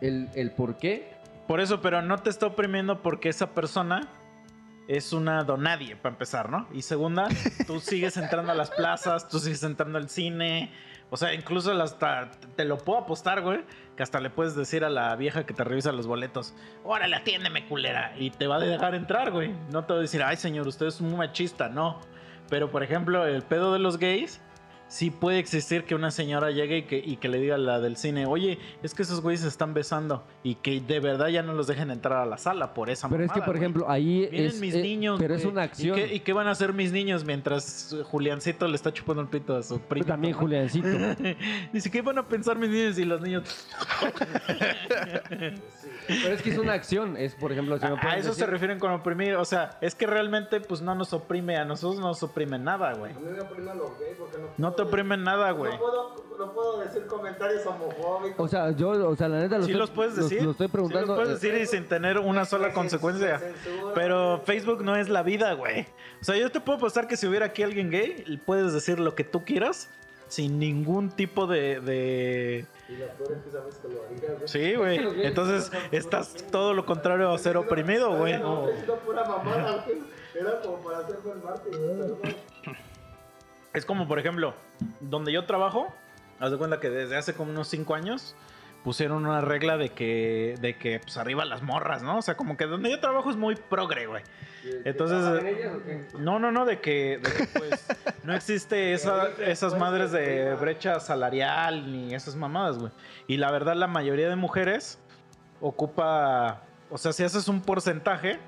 el, 0.00 0.28
el 0.34 0.50
por 0.52 0.76
qué. 0.76 1.12
Por 1.48 1.60
eso, 1.60 1.80
pero 1.80 2.00
no 2.02 2.18
te 2.18 2.30
está 2.30 2.46
oprimiendo 2.46 3.02
porque 3.02 3.28
esa 3.28 3.50
persona 3.50 4.08
es 4.88 5.12
una 5.12 5.42
donadie, 5.44 5.96
para 5.96 6.12
empezar, 6.14 6.50
¿no? 6.50 6.66
Y 6.72 6.82
segunda, 6.82 7.28
tú 7.66 7.80
sigues 7.80 8.16
entrando 8.16 8.52
a 8.52 8.54
las 8.54 8.70
plazas, 8.70 9.28
tú 9.28 9.38
sigues 9.38 9.62
entrando 9.64 9.98
al 9.98 10.08
cine. 10.08 10.70
O 11.12 11.18
sea, 11.18 11.34
incluso 11.34 11.70
hasta 11.82 12.30
te 12.56 12.64
lo 12.64 12.78
puedo 12.78 13.00
apostar, 13.00 13.42
güey, 13.42 13.60
que 13.98 14.02
hasta 14.02 14.18
le 14.18 14.30
puedes 14.30 14.56
decir 14.56 14.82
a 14.82 14.88
la 14.88 15.14
vieja 15.14 15.44
que 15.44 15.52
te 15.52 15.62
revisa 15.62 15.92
los 15.92 16.06
boletos, 16.06 16.54
órale, 16.84 17.14
atiéndeme, 17.14 17.68
culera, 17.68 18.14
y 18.16 18.30
te 18.30 18.46
va 18.46 18.56
a 18.56 18.60
dejar 18.60 18.94
entrar, 18.94 19.30
güey. 19.30 19.54
No 19.70 19.84
te 19.84 19.92
va 19.92 19.98
a 19.98 20.02
decir, 20.02 20.22
ay, 20.22 20.38
señor, 20.38 20.66
usted 20.66 20.86
es 20.86 21.02
muy 21.02 21.14
machista, 21.14 21.68
no. 21.68 22.00
Pero, 22.48 22.70
por 22.70 22.82
ejemplo, 22.82 23.26
el 23.26 23.42
pedo 23.42 23.74
de 23.74 23.78
los 23.78 23.98
gays, 23.98 24.40
sí 24.92 25.10
puede 25.10 25.38
existir 25.38 25.84
que 25.84 25.94
una 25.94 26.10
señora 26.10 26.50
llegue 26.50 26.78
y 26.78 26.82
que, 26.82 26.98
y 26.98 27.16
que 27.16 27.28
le 27.28 27.38
diga 27.38 27.54
a 27.54 27.58
la 27.58 27.80
del 27.80 27.96
cine, 27.96 28.26
oye, 28.26 28.58
es 28.82 28.92
que 28.92 29.02
esos 29.02 29.22
güeyes 29.22 29.40
se 29.40 29.48
están 29.48 29.72
besando 29.72 30.22
y 30.42 30.56
que 30.56 30.82
de 30.82 31.00
verdad 31.00 31.28
ya 31.28 31.42
no 31.42 31.54
los 31.54 31.66
dejen 31.66 31.90
entrar 31.90 32.18
a 32.18 32.26
la 32.26 32.36
sala 32.36 32.74
por 32.74 32.90
esa 32.90 33.08
Pero 33.08 33.24
es 33.24 33.32
que, 33.32 33.40
por 33.40 33.48
güey. 33.48 33.58
ejemplo, 33.58 33.88
ahí 33.88 34.28
Vienen 34.30 34.50
es. 34.50 34.60
mis 34.60 34.74
eh, 34.74 34.82
niños. 34.82 35.18
Pero 35.18 35.34
es 35.34 35.46
una 35.46 35.62
acción. 35.62 35.98
¿Y 35.98 36.02
qué, 36.02 36.14
y 36.14 36.20
qué 36.20 36.34
van 36.34 36.46
a 36.46 36.50
hacer 36.50 36.74
mis 36.74 36.92
niños 36.92 37.24
mientras 37.24 37.96
Juliancito 38.04 38.68
le 38.68 38.76
está 38.76 38.92
chupando 38.92 39.22
el 39.22 39.28
pito 39.28 39.56
a 39.56 39.62
su 39.62 39.80
primo? 39.80 40.06
También 40.06 40.34
Juliancito. 40.34 40.88
Dice, 41.72 41.90
¿qué 41.90 42.02
van 42.02 42.18
a 42.18 42.28
pensar 42.28 42.58
mis 42.58 42.68
niños 42.68 42.98
y 42.98 43.06
los 43.06 43.22
niños? 43.22 43.66
Pero 46.06 46.34
es 46.34 46.42
que 46.42 46.50
es 46.50 46.58
una 46.58 46.74
acción. 46.74 47.16
Es, 47.16 47.34
por 47.34 47.50
ejemplo, 47.52 47.78
si 47.78 47.86
a, 47.86 47.94
a 47.94 48.16
eso 48.16 48.34
se 48.34 48.44
refieren 48.46 48.78
con 48.78 48.90
oprimir. 48.90 49.36
O 49.36 49.44
sea, 49.46 49.78
es 49.80 49.94
que 49.94 50.06
realmente 50.06 50.60
pues 50.60 50.82
no 50.82 50.94
nos 50.94 51.12
oprime, 51.12 51.56
a 51.56 51.64
nosotros 51.64 51.98
no 52.00 52.08
nos 52.08 52.22
oprime 52.22 52.58
nada, 52.58 52.92
güey. 52.94 53.12
A 53.12 53.18
mí 53.18 53.30
me 53.30 53.40
oprimen 53.40 53.78
los 53.78 53.98
gays 53.98 54.16
porque 54.18 54.38
no 54.38 54.48
No 54.58 54.72
te 54.72 54.81
oprimen 54.82 55.22
nada, 55.24 55.50
güey. 55.52 55.72
No 55.72 55.78
puedo, 55.78 56.14
no 56.38 56.52
puedo 56.52 56.80
decir 56.80 57.06
comentarios 57.06 57.66
homofóbicos. 57.66 58.38
O 58.38 58.48
sea, 58.48 58.70
yo, 58.72 58.90
o 59.08 59.16
sea, 59.16 59.28
la 59.28 59.40
neta 59.40 59.58
lo 59.58 59.64
Sí 59.64 59.70
estoy, 59.70 59.80
los 59.80 59.90
puedes 59.90 60.16
decir. 60.16 60.42
Lo, 60.42 60.52
estoy 60.52 60.68
Sí 60.68 60.72
preguntando. 60.72 61.06
los 61.06 61.16
puedes 61.16 61.42
eh, 61.42 61.48
decir 61.48 61.62
y 61.62 61.66
sin 61.66 61.88
tener 61.88 62.18
una 62.18 62.44
sola 62.44 62.72
consecuencia. 62.72 63.38
censura. 63.38 63.94
Pero 63.94 64.42
Facebook 64.44 64.82
no 64.82 64.96
es 64.96 65.08
la 65.08 65.22
vida, 65.22 65.52
güey. 65.54 65.86
O 66.20 66.24
sea, 66.24 66.36
yo 66.36 66.50
te 66.50 66.60
puedo 66.60 66.78
apostar 66.78 67.08
que 67.08 67.16
si 67.16 67.26
hubiera 67.26 67.46
aquí 67.46 67.62
alguien 67.62 67.90
gay, 67.90 68.40
puedes 68.44 68.72
decir 68.72 69.00
lo 69.00 69.14
que 69.14 69.24
tú 69.24 69.44
quieras 69.44 69.88
sin 70.28 70.58
ningún 70.58 71.10
tipo 71.10 71.46
de... 71.46 71.80
de... 71.80 72.66
Y 72.88 72.96
lo 72.96 73.06
peor 73.08 73.32
es 73.32 73.42
que 73.42 73.50
sabes 73.50 73.74
que 73.76 73.88
lo 73.88 74.02
haría, 74.02 74.34
güey. 74.34 74.48
Sí, 74.48 74.74
güey. 74.74 75.26
Entonces 75.26 75.70
estás 75.90 76.34
todo 76.50 76.72
lo 76.72 76.86
contrario 76.86 77.30
a 77.30 77.38
ser 77.38 77.58
oprimido, 77.58 78.16
güey. 78.16 78.38
No. 78.38 78.66
Era 78.68 80.60
como 80.62 80.78
para 80.78 80.98
hacer 80.98 81.18
buen 81.22 81.44
marketing. 81.44 82.34
Es 83.74 83.84
como, 83.86 84.06
por 84.08 84.18
ejemplo, 84.18 84.54
donde 85.00 85.32
yo 85.32 85.44
trabajo, 85.46 85.94
haz 86.40 86.50
de 86.50 86.58
cuenta 86.58 86.80
que 86.80 86.90
desde 86.90 87.16
hace 87.16 87.34
como 87.34 87.50
unos 87.50 87.68
5 87.68 87.94
años 87.94 88.34
pusieron 88.84 89.24
una 89.24 89.40
regla 89.40 89.76
de 89.76 89.90
que, 89.90 90.56
de 90.60 90.76
que 90.76 90.98
pues 90.98 91.16
arriba 91.16 91.44
las 91.44 91.62
morras, 91.62 92.02
¿no? 92.02 92.18
O 92.18 92.22
sea, 92.22 92.36
como 92.36 92.56
que 92.56 92.66
donde 92.66 92.90
yo 92.90 92.98
trabajo 93.00 93.30
es 93.30 93.36
muy 93.36 93.54
progre, 93.54 94.06
güey. 94.06 94.22
Entonces, 94.84 95.18
no, 96.18 96.38
no, 96.40 96.50
no, 96.52 96.64
de 96.66 96.80
que, 96.80 97.18
de 97.22 97.32
que, 97.32 97.46
pues 97.58 97.86
no 98.24 98.34
existe 98.34 98.92
esa- 98.94 99.28
esas 99.46 99.78
madres 99.78 100.10
de 100.12 100.54
brecha 100.54 100.98
salarial 101.00 101.90
ni 101.92 102.12
esas 102.14 102.34
mamadas, 102.36 102.78
güey. 102.78 102.92
Y 103.28 103.36
la 103.36 103.50
verdad, 103.52 103.74
la 103.76 103.86
mayoría 103.86 104.28
de 104.28 104.36
mujeres 104.36 104.98
ocupa, 105.60 106.62
o 106.90 106.98
sea, 106.98 107.12
si 107.12 107.22
haces 107.24 107.48
un 107.48 107.60
porcentaje, 107.62 108.38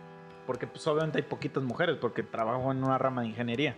porque 0.47 0.67
pues 0.67 0.87
obviamente 0.87 1.19
hay 1.19 1.23
poquitas 1.25 1.63
mujeres, 1.63 1.97
porque 2.01 2.23
trabajo 2.23 2.71
en 2.73 2.83
una 2.85 2.99
rama 2.99 3.23
de 3.23 3.29
ingeniería. 3.29 3.77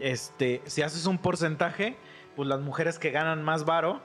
Este, 0.00 0.62
si 0.66 0.82
haces 0.82 1.06
un 1.06 1.18
porcentaje, 1.18 1.96
pues 2.36 2.48
las 2.48 2.60
mujeres 2.60 2.98
que 2.98 3.10
ganan 3.10 3.42
más 3.42 3.64
varo, 3.64 4.00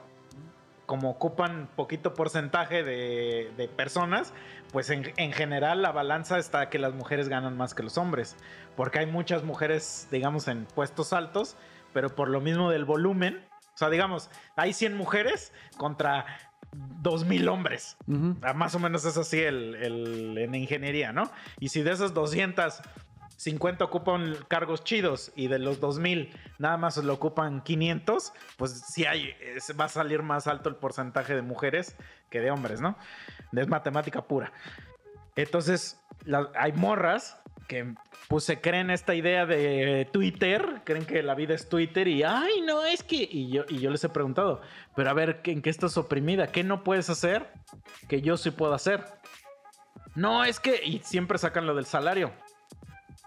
como 0.85 1.09
ocupan 1.09 1.69
poquito 1.75 2.13
porcentaje 2.13 2.83
de, 2.83 3.51
de 3.57 3.67
personas, 3.67 4.33
pues 4.71 4.89
en, 4.89 5.11
en 5.17 5.33
general 5.33 5.81
la 5.81 5.91
balanza 5.91 6.37
está 6.37 6.69
que 6.69 6.79
las 6.79 6.93
mujeres 6.93 7.27
ganan 7.29 7.57
más 7.57 7.73
que 7.73 7.83
los 7.83 7.97
hombres. 7.97 8.35
Porque 8.75 8.99
hay 8.99 9.05
muchas 9.05 9.43
mujeres, 9.43 10.07
digamos, 10.11 10.47
en 10.47 10.65
puestos 10.65 11.11
altos, 11.13 11.57
pero 11.93 12.15
por 12.15 12.29
lo 12.29 12.39
mismo 12.41 12.69
del 12.69 12.85
volumen, 12.85 13.43
o 13.73 13.77
sea, 13.77 13.89
digamos, 13.89 14.29
hay 14.55 14.71
100 14.73 14.95
mujeres 14.95 15.51
contra 15.77 16.25
2000 17.01 17.47
hombres. 17.49 17.97
Ah, 18.41 18.53
Más 18.53 18.73
o 18.75 18.79
menos 18.79 19.03
es 19.05 19.17
así 19.17 19.39
el, 19.41 19.75
el- 19.75 20.37
en 20.37 20.55
ingeniería, 20.55 21.11
¿no? 21.11 21.29
Y 21.59 21.69
si 21.69 21.81
de 21.81 21.91
esas 21.91 22.13
200, 22.13 22.81
50 23.37 23.85
ocupan 23.85 24.35
cargos 24.47 24.83
chidos 24.83 25.31
y 25.35 25.47
de 25.47 25.59
los 25.59 25.79
2000 25.79 26.31
nada 26.57 26.77
más 26.77 26.97
lo 26.97 27.13
ocupan 27.13 27.61
500, 27.61 28.33
pues 28.57 28.71
sí 28.71 29.05
hay, 29.05 29.33
va 29.79 29.85
a 29.85 29.89
salir 29.89 30.23
más 30.23 30.47
alto 30.47 30.69
el 30.69 30.75
porcentaje 30.75 31.35
de 31.35 31.43
mujeres 31.43 31.95
que 32.29 32.41
de 32.41 32.51
hombres, 32.51 32.81
¿no? 32.81 32.97
Es 33.53 33.67
matemática 33.67 34.23
pura. 34.23 34.51
Entonces, 35.35 36.01
hay 36.55 36.73
morras 36.73 37.39
que 37.67 37.93
pues 38.27 38.43
se 38.43 38.59
creen 38.59 38.89
esta 38.89 39.13
idea 39.13 39.45
de 39.45 40.09
Twitter, 40.11 40.81
creen 40.83 41.05
que 41.05 41.21
la 41.21 41.35
vida 41.35 41.53
es 41.53 41.69
Twitter 41.69 42.07
y, 42.07 42.23
ay, 42.23 42.61
no, 42.65 42.83
es 42.83 43.03
que... 43.03 43.17
Y 43.17 43.49
yo, 43.49 43.65
y 43.69 43.79
yo 43.79 43.91
les 43.91 44.03
he 44.03 44.09
preguntado, 44.09 44.61
pero 44.95 45.09
a 45.09 45.13
ver, 45.13 45.41
¿en 45.43 45.61
qué 45.61 45.69
estás 45.69 45.97
oprimida? 45.97 46.47
¿Qué 46.47 46.63
no 46.63 46.83
puedes 46.83 47.09
hacer 47.09 47.51
que 48.07 48.21
yo 48.21 48.35
sí 48.35 48.51
puedo 48.51 48.73
hacer? 48.73 49.05
No, 50.15 50.43
es 50.43 50.59
que... 50.59 50.81
Y 50.83 50.99
siempre 50.99 51.37
sacan 51.37 51.67
lo 51.67 51.75
del 51.75 51.85
salario. 51.85 52.31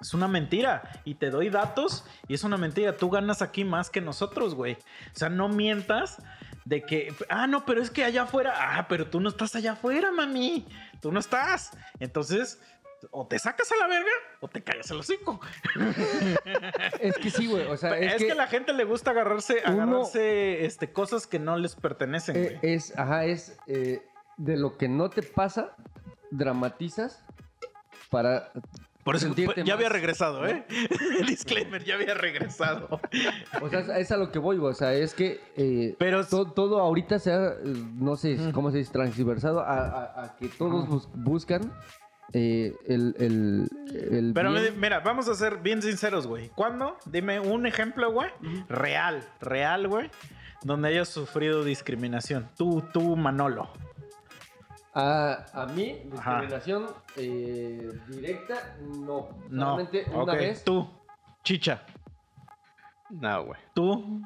Es 0.01 0.15
una 0.15 0.29
mentira. 0.29 0.83
Y 1.05 1.15
te 1.17 1.31
doy 1.31 1.51
datos 1.51 2.05
y 2.29 2.35
es 2.35 2.45
una 2.45 2.57
mentira. 2.57 2.97
Tú 2.97 3.11
ganas 3.11 3.43
aquí 3.43 3.65
más 3.65 3.91
que 3.91 4.01
nosotros, 4.01 4.55
güey. 4.55 4.75
O 4.75 5.19
sea, 5.19 5.29
no 5.29 5.49
mientas 5.49 6.23
de 6.65 6.83
que... 6.83 7.15
Ah, 7.29 7.47
no, 7.47 7.65
pero 7.67 7.83
es 7.83 7.91
que 7.91 8.05
allá 8.05 8.23
afuera... 8.23 8.55
Ah, 8.57 8.87
pero 8.89 9.09
tú 9.09 9.21
no 9.21 9.29
estás 9.29 9.55
allá 9.57 9.73
afuera, 9.73 10.11
mami. 10.13 10.67
Tú 11.01 11.13
no 11.13 11.21
estás. 11.21 11.73
Entonces... 11.99 12.61
O 13.13 13.27
te 13.27 13.39
sacas 13.39 13.73
a 13.73 13.77
la 13.77 13.87
verga 13.87 14.11
o 14.41 14.49
te 14.49 14.63
callas 14.63 14.91
el 14.91 14.99
hocico. 14.99 15.41
Es 17.01 17.17
que 17.17 17.31
sí, 17.31 17.47
güey. 17.47 17.67
O 17.67 17.77
sea, 17.79 17.97
es, 17.99 18.17
es, 18.17 18.25
que, 18.25 18.33
a 18.33 18.35
la 18.35 18.47
gente 18.47 18.75
le 18.75 18.85
gusta 18.85 19.13
agarrarse, 19.13 19.63
uno- 19.67 19.83
agarrarse 19.83 20.67
este, 20.67 20.93
cosas 20.93 21.27
que 21.27 21.39
no 21.39 21.57
les 21.57 21.77
pertenecen, 21.77 22.37
eh, 22.37 22.59
güey. 22.61 22.75
es, 22.75 22.99
ajá, 22.99 23.25
es 23.25 23.57
eh, 23.67 24.03
de 24.37 24.57
lo 24.59 24.77
que 24.77 24.89
no 24.89 25.09
te 25.09 25.23
pasa, 25.23 25.75
dramatizas 26.31 27.25
para 28.11 28.53
Por 29.05 29.17
eso 29.17 29.35
ya 29.65 29.75
había 29.75 29.89
regresado, 29.89 30.47
¿eh? 30.47 30.65
Disclaimer, 31.27 31.83
ya 31.85 31.95
había 31.95 32.15
regresado. 32.15 33.01
O 33.63 33.69
sea, 33.71 33.81
es- 33.99 34.13
a 34.13 34.17
lo 34.17 34.31
que 34.31 34.39
voy, 34.39 34.59
güey. 34.59 34.73
O 34.73 34.75
sea, 34.75 34.93
es 34.93 35.15
que 35.15 35.41
eh, 35.57 35.95
Pero- 35.99 36.25
to- 36.27 36.53
todo 36.53 36.81
ahorita 36.81 37.19
se 37.19 37.33
ha, 37.33 37.55
no 37.65 38.17
sé 38.17 38.39
cómo 38.53 38.71
se 38.71 38.79
dice, 38.79 38.93
transversado 38.93 39.61
a, 39.61 39.79
a- 39.79 40.25
a 40.25 40.37
que 40.37 40.49
todos 40.49 40.87
bus- 40.89 41.09
buscan 41.15 41.73
eh, 42.33 42.75
el, 42.87 43.15
el, 43.19 43.69
el 43.93 44.33
Pero 44.35 44.53
bien. 44.53 44.79
mira, 44.79 45.01
vamos 45.01 45.29
a 45.29 45.35
ser 45.35 45.57
bien 45.59 45.81
sinceros, 45.83 46.27
güey. 46.27 46.51
¿Cuándo? 46.51 46.97
Dime 47.07 47.41
un 47.41 47.67
ejemplo, 47.67 48.13
güey. 48.13 48.29
Real, 48.69 49.27
real, 49.41 49.89
güey. 49.89 50.11
Donde 50.63 50.89
hayas 50.89 51.09
sufrido 51.09 51.65
discriminación. 51.65 52.49
Tú, 52.57 52.85
tú, 52.93 53.17
Manolo. 53.17 53.71
A, 54.93 55.47
a 55.53 55.67
mí, 55.67 56.01
discriminación 56.05 56.87
eh, 57.17 57.91
directa, 58.09 58.77
no. 58.81 59.29
No. 59.49 59.61
Solamente 59.77 60.05
una 60.11 60.33
Ok, 60.33 60.39
vez. 60.39 60.65
Tú, 60.65 60.91
Chicha. 61.45 61.83
No, 63.09 63.45
güey. 63.47 63.61
Tú. 63.75 64.23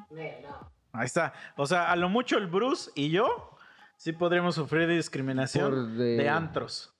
Ahí 0.91 1.05
está. 1.05 1.33
O 1.57 1.65
sea, 1.65 1.91
a 1.91 1.95
lo 1.95 2.09
mucho 2.09 2.37
el 2.37 2.47
Bruce 2.47 2.91
y 2.95 3.09
yo 3.09 3.57
sí 3.97 4.11
podríamos 4.13 4.55
sufrir 4.55 4.87
discriminación 4.87 5.97
de... 5.97 6.17
de- 6.17 6.29
antros. 6.29 6.91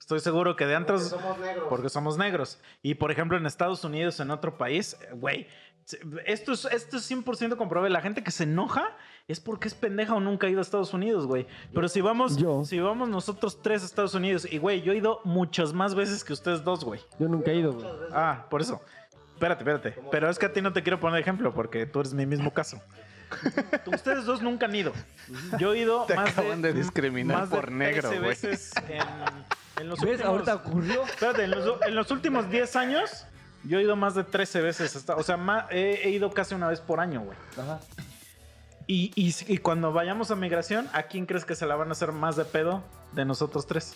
Estoy 0.00 0.20
seguro 0.20 0.56
que 0.56 0.64
de 0.66 0.74
antros. 0.76 1.08
somos 1.08 1.38
negros. 1.38 1.66
Porque 1.68 1.88
somos 1.90 2.16
negros. 2.16 2.58
Y 2.82 2.94
por 2.94 3.10
ejemplo, 3.10 3.36
en 3.36 3.44
Estados 3.46 3.84
Unidos, 3.84 4.20
en 4.20 4.30
otro 4.30 4.56
país, 4.56 4.96
eh, 5.02 5.10
güey. 5.12 5.46
Esto 6.26 6.52
es, 6.52 6.66
esto 6.66 6.98
es 6.98 7.10
100% 7.10 7.56
comprobable. 7.56 7.90
La 7.92 8.00
gente 8.02 8.22
que 8.22 8.30
se 8.30 8.44
enoja 8.44 8.96
es 9.28 9.40
porque 9.40 9.68
es 9.68 9.74
pendeja 9.74 10.14
o 10.14 10.20
nunca 10.20 10.46
ha 10.46 10.50
ido 10.50 10.58
a 10.58 10.62
Estados 10.62 10.94
Unidos, 10.94 11.26
güey. 11.26 11.46
Pero 11.74 11.86
si 11.88 12.00
vamos, 12.00 12.38
Yo. 12.38 12.64
si 12.64 12.80
vamos 12.80 13.10
nosotros 13.10 13.60
tres 13.62 13.82
a 13.82 13.84
Estados 13.86 14.14
Unidos, 14.14 14.46
y 14.50 14.56
güey, 14.56 14.80
yo 14.80 14.92
he 14.92 14.96
ido 14.96 15.20
muchas 15.24 15.74
más 15.74 15.94
veces 15.94 16.24
que 16.24 16.32
ustedes 16.32 16.64
dos, 16.64 16.82
güey. 16.82 17.00
Yo 17.18 17.28
nunca 17.28 17.50
he 17.50 17.56
ido, 17.56 17.74
güey. 17.74 17.86
Ah, 18.12 18.46
por 18.48 18.62
eso. 18.62 18.80
Espérate, 19.34 19.60
espérate. 19.62 20.00
Pero 20.10 20.30
es 20.30 20.38
que 20.38 20.46
a 20.46 20.52
ti 20.52 20.62
no 20.62 20.72
te 20.72 20.82
quiero 20.82 20.98
poner 20.98 21.20
ejemplo 21.20 21.52
porque 21.54 21.84
tú 21.86 22.00
eres 22.00 22.14
mi 22.14 22.24
mismo 22.26 22.52
caso. 22.54 22.80
Ustedes 23.86 24.24
dos 24.24 24.40
nunca 24.40 24.64
han 24.64 24.74
ido. 24.74 24.92
Yo 25.58 25.74
he 25.74 25.80
ido 25.80 26.04
Te 26.06 26.14
más 26.16 26.30
acaban 26.30 26.62
de 26.62 26.72
discriminar 26.72 27.40
más 27.40 27.50
de 27.50 27.56
por 27.56 27.70
negro, 27.70 28.08
13 28.08 28.16
güey. 28.18 28.28
veces 28.30 28.72
en, 28.88 29.82
en 29.82 29.88
los 29.90 30.00
¿Ves? 30.00 30.12
últimos... 30.12 30.26
Ahorita 30.32 30.54
ocurrió. 30.54 31.04
Espérate, 31.04 31.44
en 31.44 31.50
los, 31.50 31.82
en 31.86 31.94
los 31.94 32.10
últimos 32.10 32.48
10 32.50 32.76
años 32.76 33.26
yo 33.64 33.78
he 33.78 33.82
ido 33.82 33.94
más 33.94 34.14
de 34.14 34.24
13 34.24 34.62
veces. 34.62 34.96
hasta- 34.96 35.16
o 35.16 35.22
sea, 35.22 35.36
ma- 35.36 35.66
he, 35.70 36.00
he 36.04 36.10
ido 36.10 36.30
casi 36.30 36.54
una 36.54 36.68
vez 36.68 36.80
por 36.80 36.98
año, 36.98 37.20
güey. 37.20 37.36
Ajá. 37.58 37.78
Y, 38.90 39.12
y, 39.14 39.34
y 39.46 39.58
cuando 39.58 39.92
vayamos 39.92 40.30
a 40.30 40.34
migración, 40.34 40.88
¿a 40.94 41.02
quién 41.04 41.26
crees 41.26 41.44
que 41.44 41.54
se 41.54 41.66
la 41.66 41.76
van 41.76 41.90
a 41.90 41.92
hacer 41.92 42.10
más 42.10 42.36
de 42.36 42.46
pedo 42.46 42.82
de 43.12 43.26
nosotros 43.26 43.66
tres? 43.66 43.94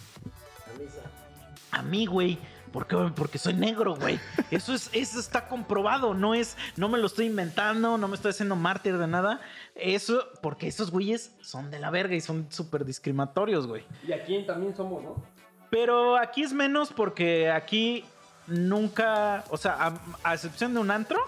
A 1.70 1.80
mí, 1.80 2.04
güey. 2.04 2.38
¿Por 2.70 2.86
qué? 2.86 2.96
Porque 3.16 3.38
soy 3.38 3.54
negro, 3.54 3.96
güey. 3.96 4.20
Eso 4.50 4.74
es, 4.74 4.90
eso 4.92 5.18
está 5.18 5.48
comprobado. 5.48 6.12
No 6.12 6.34
es, 6.34 6.58
no 6.76 6.90
me 6.90 6.98
lo 6.98 7.06
estoy 7.06 7.26
inventando, 7.26 7.96
no 7.96 8.06
me 8.06 8.16
estoy 8.16 8.30
haciendo 8.30 8.54
mártir 8.54 8.98
de 8.98 9.06
nada. 9.06 9.40
Eso, 9.74 10.26
porque 10.42 10.68
esos 10.68 10.90
güeyes 10.90 11.34
son 11.40 11.70
de 11.70 11.78
la 11.78 11.90
verga 11.90 12.14
y 12.14 12.20
son 12.20 12.50
súper 12.50 12.84
discriminatorios, 12.84 13.66
güey. 13.66 13.84
Y 14.06 14.12
aquí 14.12 14.44
también 14.46 14.76
somos, 14.76 15.02
¿no? 15.02 15.22
Pero 15.70 16.16
aquí 16.18 16.42
es 16.42 16.52
menos 16.52 16.92
porque 16.92 17.50
aquí 17.50 18.04
nunca, 18.46 19.44
o 19.48 19.56
sea, 19.56 19.76
a, 19.78 20.00
a 20.22 20.34
excepción 20.34 20.74
de 20.74 20.80
un 20.80 20.90
antro, 20.90 21.18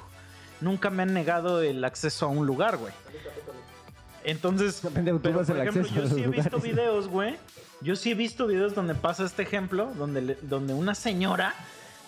nunca 0.61 0.91
me 0.91 1.03
han 1.03 1.13
negado 1.13 1.63
el 1.63 1.85
acceso 1.85 2.27
a 2.27 2.29
un 2.29 2.47
lugar, 2.47 2.77
güey. 2.77 2.93
Entonces, 4.25 4.81
pero, 4.95 5.21
por 5.21 5.59
ejemplo, 5.59 5.87
yo 5.87 6.09
sí 6.09 6.23
he 6.23 6.29
visto 6.29 6.59
videos, 6.59 7.09
güey. 7.09 7.37
Yo 7.81 7.95
sí 7.97 8.13
he 8.13 8.15
visto 8.15 8.47
videos 8.47 8.75
donde 8.75 8.95
pasa 8.95 9.25
este 9.25 9.43
ejemplo, 9.43 9.93
donde, 9.97 10.39
donde 10.43 10.73
una 10.73 10.95
señora 10.95 11.55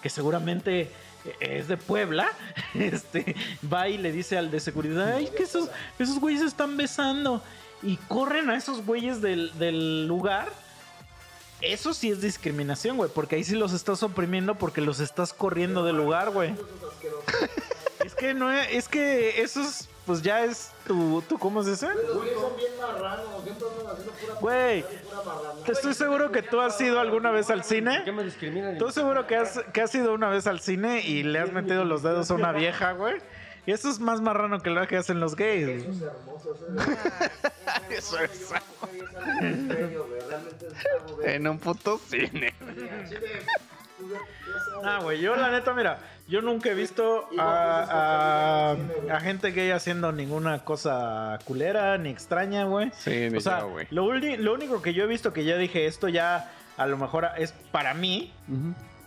que 0.02 0.09
seguramente 0.09 0.90
es 1.40 1.68
de 1.68 1.76
Puebla, 1.76 2.28
este, 2.74 3.37
va 3.72 3.88
y 3.88 3.98
le 3.98 4.12
dice 4.12 4.38
al 4.38 4.50
de 4.50 4.61
seguridad, 4.61 5.14
ay, 5.14 5.28
que 5.37 5.42
esos, 5.42 5.68
esos 5.98 6.18
güeyes 6.18 6.40
se 6.40 6.46
están 6.46 6.76
besando. 6.76 7.42
Y 7.82 7.96
corren 8.09 8.48
a 8.48 8.56
esos 8.56 8.85
güeyes 8.87 9.20
del, 9.20 9.56
del 9.59 10.06
lugar. 10.06 10.50
Eso 11.61 11.92
sí 11.92 12.11
es 12.11 12.22
discriminación, 12.22 12.96
güey, 12.96 13.11
porque 13.14 13.37
ahí 13.37 13.44
sí 13.44 13.54
los 13.54 13.72
estás 13.72 14.02
oprimiendo 14.02 14.54
porque 14.56 14.80
los 14.80 15.00
estás 15.00 15.35
corriendo 15.35 15.85
del 15.85 15.96
lugar, 15.96 16.30
güey. 16.30 16.54
Es 18.07 18.14
que 18.14 18.35
no 18.35 18.53
es, 18.53 18.69
es 18.71 18.88
que 18.88 19.42
eso 19.42 19.61
es, 19.62 19.88
pues 20.07 20.23
ya 20.23 20.45
es 20.45 20.71
tu, 20.87 21.21
tu 21.23 21.40
¿cómo 21.40 21.64
se 21.64 21.71
dice? 21.71 21.88
Güey, 24.40 24.85
te 25.64 25.73
estoy 25.73 25.92
seguro 25.92 26.31
que 26.31 26.40
tú 26.40 26.61
has 26.61 26.81
ido 26.81 27.01
alguna 27.01 27.33
vez 27.33 27.51
al 27.51 27.64
cine. 27.64 28.03
¿Qué 28.05 28.12
me 28.12 28.23
discriminan? 28.23 28.79
Tú 28.79 28.92
seguro 28.92 29.27
que 29.27 29.35
has, 29.35 29.59
que 29.73 29.81
has 29.81 29.92
ido 29.92 30.14
una 30.14 30.29
vez 30.29 30.47
al 30.47 30.61
cine 30.61 31.01
y 31.01 31.25
le 31.25 31.40
has 31.40 31.51
metido 31.51 31.85
los 31.85 32.05
dedos 32.05 32.31
a 32.31 32.35
una 32.35 32.53
vieja, 32.53 32.92
güey. 32.92 33.16
Y 33.66 33.73
eso 33.73 33.90
es 33.90 33.99
más 33.99 34.21
marrano 34.21 34.61
que 34.61 34.71
lo 34.71 34.87
que 34.87 34.99
hacen 34.99 35.19
los 35.19 35.35
gays. 35.35 35.85
Eso 37.90 38.21
es. 38.21 38.53
En 41.25 41.49
un 41.49 41.59
puto 41.59 41.99
cine. 41.99 42.55
Ah, 44.85 45.01
güey, 45.03 45.21
yo 45.21 45.35
la 45.35 45.51
neta, 45.51 45.75
mira, 45.75 45.99
yo 46.28 46.42
nunca 46.42 46.70
he 46.70 46.74
visto 46.74 47.28
a, 47.38 48.74
a- 49.10 49.14
a 49.16 49.20
gente 49.20 49.50
gay 49.52 49.70
haciendo 49.70 50.12
ninguna 50.12 50.64
cosa 50.64 51.38
culera 51.44 51.96
ni 51.98 52.10
extraña, 52.10 52.64
güey. 52.64 52.90
Sí, 52.98 53.28
ni 53.30 53.38
O 53.38 53.40
sea, 53.40 53.60
yo, 53.60 53.70
güey. 53.70 53.86
lo, 53.90 54.12
lo 54.12 54.54
único 54.54 54.82
que 54.82 54.92
yo 54.94 55.04
he 55.04 55.06
visto 55.06 55.32
que 55.32 55.44
ya 55.44 55.56
dije, 55.56 55.86
esto 55.86 56.08
ya 56.08 56.50
a 56.76 56.86
lo 56.86 56.96
mejor 56.98 57.28
es 57.38 57.52
para 57.72 57.94
mí, 57.94 58.32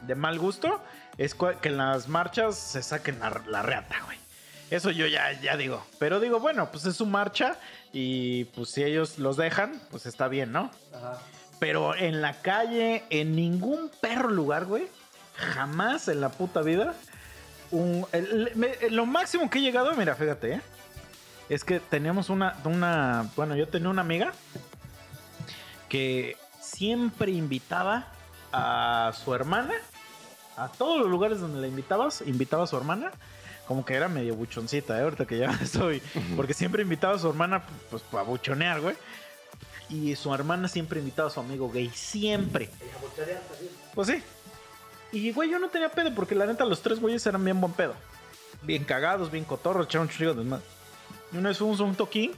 de 0.01 0.15
mal 0.15 0.39
gusto, 0.39 0.81
es 1.17 1.35
que 1.35 1.69
en 1.69 1.77
las 1.77 2.07
marchas 2.07 2.55
se 2.57 2.81
saquen 2.81 3.19
la, 3.19 3.41
la 3.47 3.61
reata, 3.61 3.95
güey. 4.05 4.17
Eso 4.71 4.91
yo 4.91 5.07
ya, 5.07 5.31
ya 5.41 5.57
digo. 5.57 5.83
Pero 5.99 6.19
digo, 6.19 6.39
bueno, 6.39 6.69
pues 6.71 6.85
es 6.85 6.95
su 6.95 7.05
marcha 7.07 7.57
y 7.91 8.45
pues 8.45 8.69
si 8.69 8.83
ellos 8.83 9.17
los 9.19 9.35
dejan, 9.35 9.81
pues 9.91 10.05
está 10.05 10.27
bien, 10.27 10.51
¿no? 10.51 10.71
Ajá. 10.95 11.17
Pero 11.59 11.95
en 11.95 12.21
la 12.21 12.33
calle, 12.41 13.03
en 13.09 13.35
ningún 13.35 13.91
perro 13.99 14.29
lugar, 14.29 14.65
güey. 14.65 14.87
Jamás 15.53 16.07
en 16.07 16.21
la 16.21 16.29
puta 16.29 16.61
vida. 16.61 16.93
un- 17.71 18.05
el- 18.13 18.51
me- 18.55 18.89
lo 18.89 19.05
máximo 19.05 19.47
que 19.49 19.59
he 19.59 19.61
llegado, 19.61 19.93
mira, 19.93 20.15
fíjate, 20.15 20.53
¿eh? 20.53 20.61
Es 21.49 21.63
que 21.63 21.79
teníamos 21.79 22.29
una, 22.29 22.55
una. 22.65 23.29
Bueno, 23.35 23.55
yo 23.55 23.67
tenía 23.67 23.89
una 23.89 24.01
amiga 24.01 24.31
que 25.87 26.37
siempre 26.61 27.31
invitaba 27.31 28.07
a 28.51 29.11
su 29.23 29.33
hermana. 29.33 29.73
A 30.57 30.67
todos 30.67 30.99
los 30.99 31.09
lugares 31.09 31.39
donde 31.39 31.61
la 31.61 31.67
invitabas, 31.67 32.21
invitaba 32.25 32.63
a 32.63 32.67
su 32.67 32.75
hermana. 32.75 33.11
Como 33.67 33.85
que 33.85 33.93
era 33.93 34.07
medio 34.07 34.35
buchoncita, 34.35 34.97
¿eh? 34.99 35.03
Ahorita 35.03 35.25
que 35.25 35.37
ya 35.37 35.51
estoy. 35.61 36.01
Porque 36.35 36.53
siempre 36.53 36.81
invitaba 36.81 37.15
a 37.15 37.19
su 37.19 37.29
hermana, 37.29 37.63
pues, 37.89 38.01
para 38.03 38.23
buchonear, 38.23 38.81
güey. 38.81 38.95
Y 39.89 40.15
su 40.15 40.33
hermana 40.33 40.67
siempre 40.67 40.99
invitaba 40.99 41.29
a 41.29 41.31
su 41.31 41.39
amigo 41.39 41.69
gay. 41.71 41.89
Siempre. 41.93 42.69
Pues 43.95 44.07
sí. 44.07 44.23
Y, 45.11 45.31
güey, 45.31 45.49
yo 45.49 45.59
no 45.59 45.69
tenía 45.69 45.89
pedo 45.89 46.13
porque 46.13 46.35
la 46.35 46.45
neta 46.45 46.65
los 46.65 46.81
tres 46.81 46.99
güeyes 46.99 47.25
eran 47.25 47.43
bien 47.43 47.59
buen 47.59 47.73
pedo. 47.73 47.95
Bien 48.61 48.83
cagados, 48.83 49.31
bien 49.31 49.45
cotorros, 49.45 49.87
echaron 49.87 50.07
un 50.07 50.17
de 50.17 50.33
desmadre. 50.33 50.65
Y 51.31 51.37
una 51.37 51.49
vez 51.49 51.57
fuimos 51.57 51.79
a 51.79 51.83
un 51.83 51.95
toquín 51.95 52.31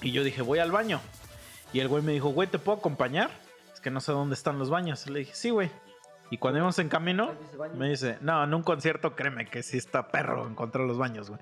y 0.00 0.12
yo 0.12 0.24
dije, 0.24 0.42
voy 0.42 0.58
al 0.58 0.70
baño. 0.70 1.00
Y 1.72 1.80
el 1.80 1.88
güey 1.88 2.02
me 2.02 2.12
dijo, 2.12 2.30
güey, 2.30 2.48
¿te 2.48 2.58
puedo 2.58 2.78
acompañar? 2.78 3.30
Es 3.72 3.80
que 3.80 3.90
no 3.90 4.00
sé 4.00 4.12
dónde 4.12 4.34
están 4.34 4.58
los 4.58 4.70
baños. 4.70 5.08
Le 5.08 5.20
dije, 5.20 5.34
sí, 5.34 5.50
güey. 5.50 5.70
Y 6.30 6.38
cuando 6.38 6.58
íbamos 6.58 6.78
en 6.78 6.88
camino, 6.88 7.32
me 7.74 7.90
dice, 7.90 8.18
no, 8.20 8.42
en 8.44 8.54
un 8.54 8.62
concierto, 8.62 9.16
créeme 9.16 9.46
que 9.46 9.62
sí 9.62 9.76
está 9.76 10.08
perro 10.08 10.48
encontrar 10.48 10.86
los 10.86 10.96
baños, 10.96 11.28
güey. 11.28 11.40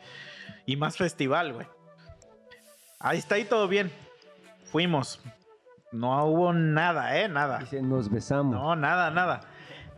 Y 0.67 0.77
más 0.77 0.97
festival, 0.97 1.53
güey. 1.53 1.67
Ahí 2.99 3.19
está 3.19 3.37
ahí 3.37 3.45
todo 3.45 3.69
bien. 3.69 3.93
Fuimos. 4.65 5.21
No 5.93 6.25
hubo 6.25 6.53
nada, 6.53 7.19
¿eh? 7.19 7.29
Nada. 7.29 7.59
Dice, 7.59 7.83
nos 7.83 8.11
besamos. 8.11 8.55
No, 8.55 8.77
nada, 8.77 9.11
nada. 9.11 9.43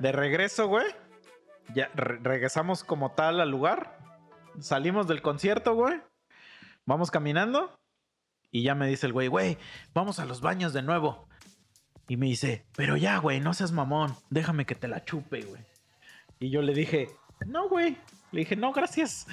De 0.00 0.12
regreso, 0.12 0.66
güey. 0.68 0.86
Ya 1.74 1.90
re- 1.94 2.18
regresamos 2.22 2.82
como 2.84 3.12
tal 3.12 3.40
al 3.40 3.50
lugar. 3.50 3.98
Salimos 4.60 5.06
del 5.06 5.22
concierto, 5.22 5.74
güey. 5.74 6.00
Vamos 6.86 7.10
caminando. 7.10 7.78
Y 8.50 8.62
ya 8.64 8.74
me 8.74 8.88
dice 8.88 9.06
el 9.06 9.12
güey, 9.12 9.28
güey, 9.28 9.58
vamos 9.94 10.18
a 10.18 10.24
los 10.24 10.40
baños 10.40 10.72
de 10.72 10.82
nuevo. 10.82 11.28
Y 12.08 12.16
me 12.16 12.26
dice, 12.26 12.66
pero 12.74 12.96
ya, 12.96 13.18
güey, 13.18 13.38
no 13.38 13.54
seas 13.54 13.70
mamón. 13.70 14.16
Déjame 14.30 14.66
que 14.66 14.74
te 14.74 14.88
la 14.88 15.04
chupe, 15.04 15.42
güey. 15.42 15.62
Y 16.40 16.50
yo 16.50 16.60
le 16.60 16.74
dije, 16.74 17.08
no, 17.46 17.68
güey. 17.68 17.96
Le 18.32 18.40
dije, 18.40 18.56
no, 18.56 18.72
gracias. 18.72 19.28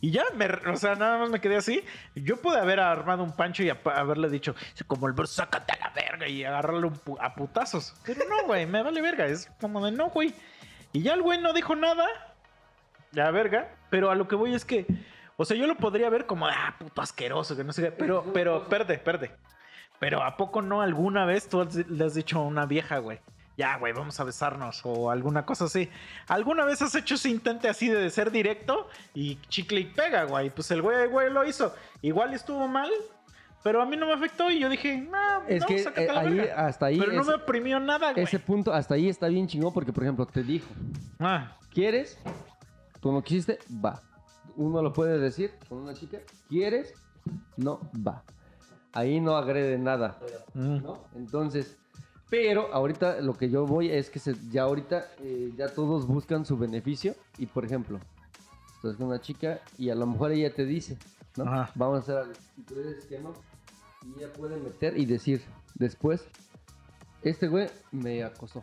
Y 0.00 0.10
ya, 0.12 0.24
me, 0.34 0.46
o 0.46 0.76
sea, 0.76 0.94
nada 0.94 1.18
más 1.18 1.30
me 1.30 1.40
quedé 1.40 1.56
así. 1.56 1.84
Yo 2.14 2.38
pude 2.38 2.58
haber 2.58 2.80
armado 2.80 3.22
un 3.22 3.32
pancho 3.32 3.62
y 3.62 3.70
haberle 3.70 4.30
dicho, 4.30 4.54
como 4.86 5.06
el 5.06 5.12
bro, 5.12 5.26
sácate 5.26 5.74
a 5.74 5.88
la 5.88 5.90
verga 5.90 6.26
y 6.26 6.42
agarrarle 6.44 6.90
a 7.20 7.34
putazos. 7.34 7.94
Pero 8.04 8.22
no, 8.28 8.46
güey, 8.46 8.66
me 8.66 8.82
vale 8.82 9.02
verga. 9.02 9.26
Es 9.26 9.50
como 9.60 9.84
de 9.84 9.92
no, 9.92 10.08
güey. 10.08 10.34
Y 10.92 11.02
ya 11.02 11.12
el 11.14 11.22
güey 11.22 11.40
no 11.40 11.52
dijo 11.52 11.76
nada. 11.76 12.06
Ya, 13.12 13.30
verga. 13.30 13.74
Pero 13.90 14.10
a 14.10 14.14
lo 14.14 14.26
que 14.26 14.36
voy 14.36 14.54
es 14.54 14.64
que, 14.64 14.86
o 15.36 15.44
sea, 15.44 15.56
yo 15.56 15.66
lo 15.66 15.76
podría 15.76 16.08
ver 16.08 16.24
como, 16.26 16.46
ah, 16.46 16.76
puto 16.78 17.02
asqueroso, 17.02 17.54
que 17.54 17.64
no 17.64 17.72
sé 17.72 17.82
qué. 17.82 17.92
Pero, 17.92 18.24
pero, 18.32 18.68
perde, 18.68 18.98
perde. 18.98 19.36
Pero 19.98 20.22
¿a 20.22 20.38
poco 20.38 20.62
no 20.62 20.80
alguna 20.80 21.26
vez 21.26 21.46
tú 21.48 21.68
le 21.88 22.04
has 22.04 22.14
dicho 22.14 22.38
a 22.38 22.42
una 22.42 22.64
vieja, 22.64 22.98
güey? 22.98 23.20
Ya, 23.60 23.76
güey, 23.76 23.92
vamos 23.92 24.18
a 24.18 24.24
besarnos 24.24 24.80
o 24.84 25.10
alguna 25.10 25.44
cosa 25.44 25.66
así. 25.66 25.86
¿Alguna 26.28 26.64
vez 26.64 26.80
has 26.80 26.94
hecho 26.94 27.16
ese 27.16 27.28
intento 27.28 27.68
así 27.68 27.88
de 27.88 28.08
ser 28.08 28.30
directo 28.30 28.88
y 29.12 29.36
chicle 29.50 29.80
y 29.80 29.84
pega, 29.84 30.24
güey? 30.24 30.48
Pues 30.48 30.70
el 30.70 30.80
güey, 30.80 31.08
güey 31.08 31.30
lo 31.30 31.44
hizo. 31.46 31.74
Igual 32.00 32.32
estuvo 32.32 32.66
mal, 32.68 32.88
pero 33.62 33.82
a 33.82 33.84
mí 33.84 33.98
no 33.98 34.06
me 34.06 34.14
afectó 34.14 34.50
y 34.50 34.60
yo 34.60 34.70
dije, 34.70 34.96
no, 34.96 35.42
Es 35.46 35.60
no, 35.60 35.66
que 35.66 35.78
sácate 35.80 36.06
eh, 36.06 36.12
la 36.14 36.20
ahí, 36.20 36.34
verga". 36.38 36.66
hasta 36.66 36.86
ahí, 36.86 36.98
Pero 36.98 37.12
no 37.12 37.22
me 37.22 37.34
oprimió 37.34 37.78
nada, 37.78 38.12
güey. 38.12 38.24
ese 38.24 38.38
punto, 38.38 38.72
hasta 38.72 38.94
ahí 38.94 39.10
está 39.10 39.28
bien 39.28 39.46
chingón 39.46 39.74
porque, 39.74 39.92
por 39.92 40.04
ejemplo, 40.04 40.24
te 40.24 40.42
dijo, 40.42 40.66
Ah, 41.18 41.54
¿quieres? 41.70 42.18
Tú 43.00 43.12
no 43.12 43.22
quisiste, 43.22 43.58
va. 43.84 44.00
Uno 44.56 44.80
lo 44.80 44.90
puede 44.94 45.18
decir 45.18 45.52
con 45.68 45.82
una 45.82 45.92
chica, 45.92 46.16
¿quieres? 46.48 46.94
No, 47.58 47.78
va. 47.94 48.22
Ahí 48.94 49.20
no 49.20 49.36
agrede 49.36 49.76
nada, 49.76 50.18
mm. 50.54 50.82
¿no? 50.82 51.04
Entonces, 51.14 51.76
pero 52.30 52.72
ahorita 52.72 53.20
lo 53.20 53.34
que 53.34 53.50
yo 53.50 53.66
voy 53.66 53.90
es 53.90 54.08
que 54.08 54.18
se- 54.18 54.36
ya 54.50 54.62
ahorita 54.62 55.06
eh, 55.22 55.52
ya 55.56 55.68
todos 55.68 56.06
buscan 56.06 56.46
su 56.46 56.56
beneficio 56.56 57.14
y, 57.38 57.46
por 57.46 57.64
ejemplo, 57.64 57.98
estás 58.76 58.96
con 58.96 59.08
una 59.08 59.20
chica 59.20 59.60
y 59.76 59.90
a 59.90 59.94
lo 59.94 60.06
mejor 60.06 60.32
ella 60.32 60.54
te 60.54 60.64
dice, 60.64 60.96
¿no? 61.36 61.44
Ajá. 61.44 61.70
Vamos 61.74 61.98
a 61.98 62.00
hacer 62.02 62.16
algo. 62.18 62.32
Y 62.56 62.62
tú 62.62 62.74
dices 62.76 63.04
que 63.06 63.18
no. 63.18 63.34
Y 64.04 64.18
ella 64.22 64.32
puede 64.32 64.56
meter 64.56 64.96
y 64.96 65.04
decir 65.04 65.42
después, 65.74 66.24
este 67.22 67.48
güey 67.48 67.68
me 67.90 68.22
acosó. 68.24 68.62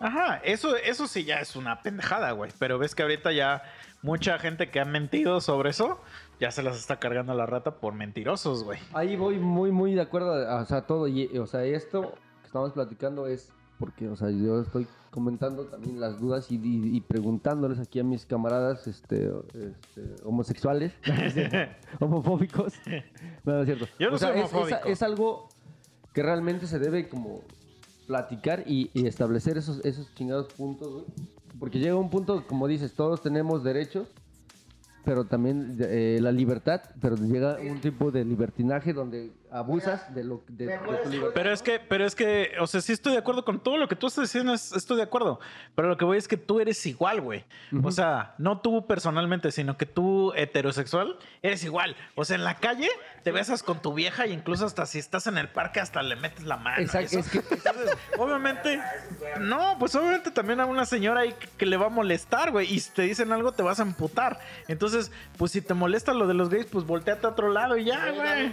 Ajá, 0.00 0.38
eso, 0.38 0.74
eso 0.76 1.06
sí 1.06 1.22
ya 1.24 1.36
es 1.40 1.54
una 1.54 1.80
pendejada, 1.82 2.32
güey. 2.32 2.50
Pero 2.58 2.76
ves 2.78 2.94
que 2.96 3.02
ahorita 3.02 3.30
ya 3.30 3.62
mucha 4.02 4.36
gente 4.40 4.68
que 4.70 4.80
ha 4.80 4.84
mentido 4.84 5.40
sobre 5.40 5.70
eso, 5.70 6.00
ya 6.40 6.50
se 6.50 6.64
las 6.64 6.76
está 6.76 6.98
cargando 6.98 7.32
la 7.34 7.46
rata 7.46 7.76
por 7.76 7.94
mentirosos, 7.94 8.64
güey. 8.64 8.80
Ahí 8.94 9.14
voy 9.14 9.38
muy, 9.38 9.70
muy 9.70 9.94
de 9.94 10.00
acuerdo, 10.00 10.32
o 10.60 10.64
sea, 10.64 10.82
todo. 10.82 11.06
Y, 11.06 11.26
o 11.38 11.46
sea, 11.46 11.62
esto 11.64 12.14
estamos 12.52 12.72
platicando 12.72 13.26
es 13.26 13.48
porque, 13.78 14.08
o 14.08 14.14
sea, 14.14 14.28
yo 14.30 14.60
estoy 14.60 14.86
comentando 15.10 15.64
también 15.64 15.98
las 15.98 16.20
dudas 16.20 16.52
y, 16.52 16.56
y- 16.56 16.96
y 16.96 17.00
preguntándoles 17.00 17.78
aquí 17.78 17.98
a 17.98 18.04
mis 18.04 18.26
camaradas 18.26 18.86
este, 18.86 19.32
este, 19.54 20.14
homosexuales, 20.22 20.92
homofóbicos. 22.00 22.74
No, 23.44 23.54
no 23.54 23.60
es 23.60 23.66
cierto. 23.66 23.86
Yo 23.98 24.10
no 24.10 24.16
O 24.16 24.18
sea, 24.18 24.28
soy 24.32 24.38
es- 24.40 24.44
es- 24.46 24.52
homofóbico. 24.52 24.88
Es, 24.88 25.02
algo 25.02 25.48
que 26.12 26.22
realmente 26.22 26.66
se 26.66 26.78
debe 26.78 27.08
como 27.08 27.40
platicar 28.06 28.64
y, 28.66 28.90
y 28.92 29.06
establecer 29.06 29.56
esos, 29.56 29.82
esos 29.84 30.14
chingados 30.14 30.52
puntos, 30.52 30.92
güey. 30.92 31.04
Porque 31.58 31.78
llega 31.78 31.96
un 31.96 32.10
punto, 32.10 32.46
como 32.46 32.68
dices, 32.68 32.92
todos 32.92 33.22
tenemos 33.22 33.64
derechos, 33.64 34.08
pero 35.04 35.24
también 35.24 35.76
eh, 35.80 36.18
la 36.20 36.32
libertad, 36.32 36.82
pero 37.00 37.16
llega 37.16 37.56
un 37.66 37.80
tipo 37.80 38.10
de 38.10 38.24
libertinaje 38.26 38.92
donde 38.92 39.32
abusas 39.52 40.14
de 40.14 40.24
lo 40.24 40.42
de, 40.48 40.66
de 40.66 40.78
tu 40.78 41.08
libertad. 41.10 41.32
Pero 41.34 41.52
es 41.52 41.62
que, 41.62 41.78
pero 41.80 42.04
es 42.06 42.14
que, 42.14 42.52
o 42.60 42.66
sea, 42.66 42.80
sí 42.80 42.92
estoy 42.92 43.12
de 43.12 43.18
acuerdo 43.18 43.44
con 43.44 43.60
todo 43.62 43.76
lo 43.76 43.86
que 43.88 43.96
tú 43.96 44.06
estás 44.06 44.24
diciendo, 44.24 44.54
es- 44.54 44.72
estoy 44.72 44.96
de 44.96 45.02
acuerdo. 45.02 45.40
Pero 45.74 45.88
lo 45.88 45.96
que 45.96 46.04
voy 46.04 46.16
es 46.18 46.26
que 46.28 46.36
tú 46.36 46.60
eres 46.60 46.84
igual, 46.86 47.20
güey. 47.20 47.44
O 47.82 47.90
sea, 47.90 48.34
no 48.38 48.60
tú 48.60 48.86
personalmente, 48.86 49.50
sino 49.52 49.76
que 49.76 49.86
tú 49.86 50.32
heterosexual 50.34 51.16
eres 51.42 51.62
igual. 51.64 51.96
O 52.14 52.24
sea, 52.24 52.36
en 52.36 52.44
la 52.44 52.56
calle 52.56 52.88
te 53.22 53.30
besas 53.32 53.62
con 53.62 53.80
tu 53.82 53.92
vieja 53.94 54.24
e 54.24 54.30
incluso 54.30 54.64
hasta 54.66 54.86
si 54.86 54.98
estás 54.98 55.26
en 55.26 55.38
el 55.38 55.48
parque 55.48 55.80
hasta 55.80 56.02
le 56.02 56.16
metes 56.16 56.44
la 56.44 56.56
mano. 56.56 56.82
Exacto, 56.82 57.18
eso. 57.18 57.20
es 57.20 57.28
que 57.30 57.38
Entonces, 57.54 57.96
obviamente, 58.18 58.80
no, 59.40 59.76
pues 59.78 59.94
obviamente 59.94 60.30
también 60.30 60.60
a 60.60 60.66
una 60.66 60.86
señora 60.86 61.20
ahí 61.20 61.32
que, 61.34 61.48
que 61.48 61.66
le 61.66 61.76
va 61.76 61.86
a 61.86 61.90
molestar, 61.90 62.50
güey. 62.50 62.72
Y 62.72 62.80
si 62.80 62.90
te 62.90 63.02
dicen 63.02 63.32
algo, 63.32 63.52
te 63.52 63.62
vas 63.62 63.78
a 63.80 63.82
emputar. 63.82 64.40
Entonces, 64.68 65.12
pues 65.36 65.52
si 65.52 65.60
te 65.62 65.74
molesta 65.74 66.12
lo 66.14 66.26
de 66.26 66.34
los 66.34 66.48
gays, 66.48 66.66
pues 66.66 66.84
volteate 66.86 67.26
a 67.26 67.30
otro 67.30 67.50
lado 67.50 67.76
y 67.76 67.84
ya, 67.84 68.10
güey. 68.10 68.52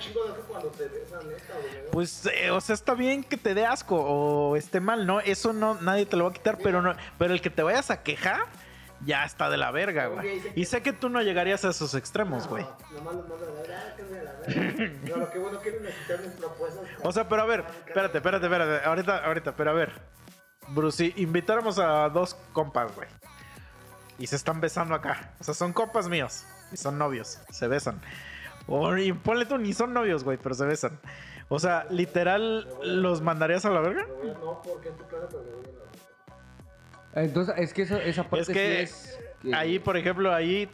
Pues, 1.91 2.25
eh, 2.27 2.51
o 2.51 2.61
sea, 2.61 2.75
está 2.75 2.93
bien 2.93 3.23
que 3.23 3.37
te 3.37 3.53
dé 3.53 3.65
asco 3.65 3.95
o 3.95 4.55
esté 4.55 4.79
mal, 4.79 5.05
¿no? 5.05 5.19
Eso 5.19 5.53
no, 5.53 5.75
nadie 5.81 6.05
te 6.05 6.17
lo 6.17 6.25
va 6.25 6.31
a 6.31 6.33
quitar, 6.33 6.57
pero 6.61 6.81
no, 6.81 6.95
pero 7.17 7.33
el 7.33 7.41
que 7.41 7.49
te 7.49 7.63
vayas 7.63 7.89
a 7.89 8.03
quejar, 8.03 8.41
ya 9.05 9.23
está 9.23 9.49
de 9.49 9.57
la 9.57 9.71
verga, 9.71 10.07
güey. 10.07 10.41
Y 10.55 10.65
sé 10.65 10.81
que 10.81 10.93
tú 10.93 11.09
no 11.09 11.21
llegarías 11.21 11.65
a 11.65 11.69
esos 11.69 11.95
extremos, 11.95 12.47
güey. 12.47 12.65
No, 15.07 15.17
lo 15.17 15.29
que 15.29 15.39
bueno 15.39 15.59
quieren 15.59 15.83
mis 15.83 16.31
propuestas. 16.31 16.83
O 17.03 17.11
sea, 17.11 17.27
pero 17.27 17.41
a 17.41 17.45
ver, 17.45 17.65
espérate, 17.87 18.17
espérate, 18.17 18.45
espérate. 18.45 18.85
Ahorita, 18.85 19.25
ahorita, 19.25 19.55
pero 19.55 19.71
a 19.71 19.73
ver. 19.73 19.91
Bruce, 20.69 21.11
si 21.11 21.21
invitáramos 21.21 21.79
a 21.79 22.09
dos 22.09 22.35
compas, 22.53 22.93
güey. 22.95 23.07
Y 24.19 24.27
se 24.27 24.35
están 24.35 24.59
besando 24.61 24.93
acá. 24.93 25.33
O 25.39 25.43
sea, 25.43 25.53
son 25.53 25.73
compas 25.73 26.07
míos. 26.07 26.45
Y 26.71 26.77
son 26.77 26.97
novios. 26.97 27.39
Se 27.49 27.67
besan. 27.67 28.01
O 28.69 28.95
y 28.97 29.11
ponle 29.13 29.45
tú, 29.45 29.57
ni 29.57 29.73
son 29.73 29.93
novios, 29.93 30.23
güey, 30.23 30.37
pero 30.37 30.53
se 30.55 30.65
besan. 30.65 30.99
O 31.49 31.57
sea, 31.59 31.87
literal, 31.89 32.67
¿los 32.83 33.21
mandarías 33.21 33.65
a 33.65 33.71
la 33.71 33.81
verga? 33.81 34.05
No, 34.41 34.61
porque 34.61 34.89
en 34.89 34.95
tu 34.97 35.03
casa, 35.07 35.27
pero 35.29 35.43
me 35.43 35.49
voy 35.51 35.63
a 35.65 35.67
la 35.67 35.73
verga. 35.73 37.23
Entonces, 37.23 37.55
es 37.57 37.73
que 37.73 37.81
eso- 37.81 37.97
esa 37.97 38.23
parte 38.23 38.41
Es 38.41 38.47
que 38.49 38.87
sí 38.87 39.09
es... 39.09 39.19
que- 39.41 39.55
ahí, 39.55 39.79
por 39.79 39.97
ejemplo, 39.97 40.31
ahí 40.33 40.67
tú 40.67 40.71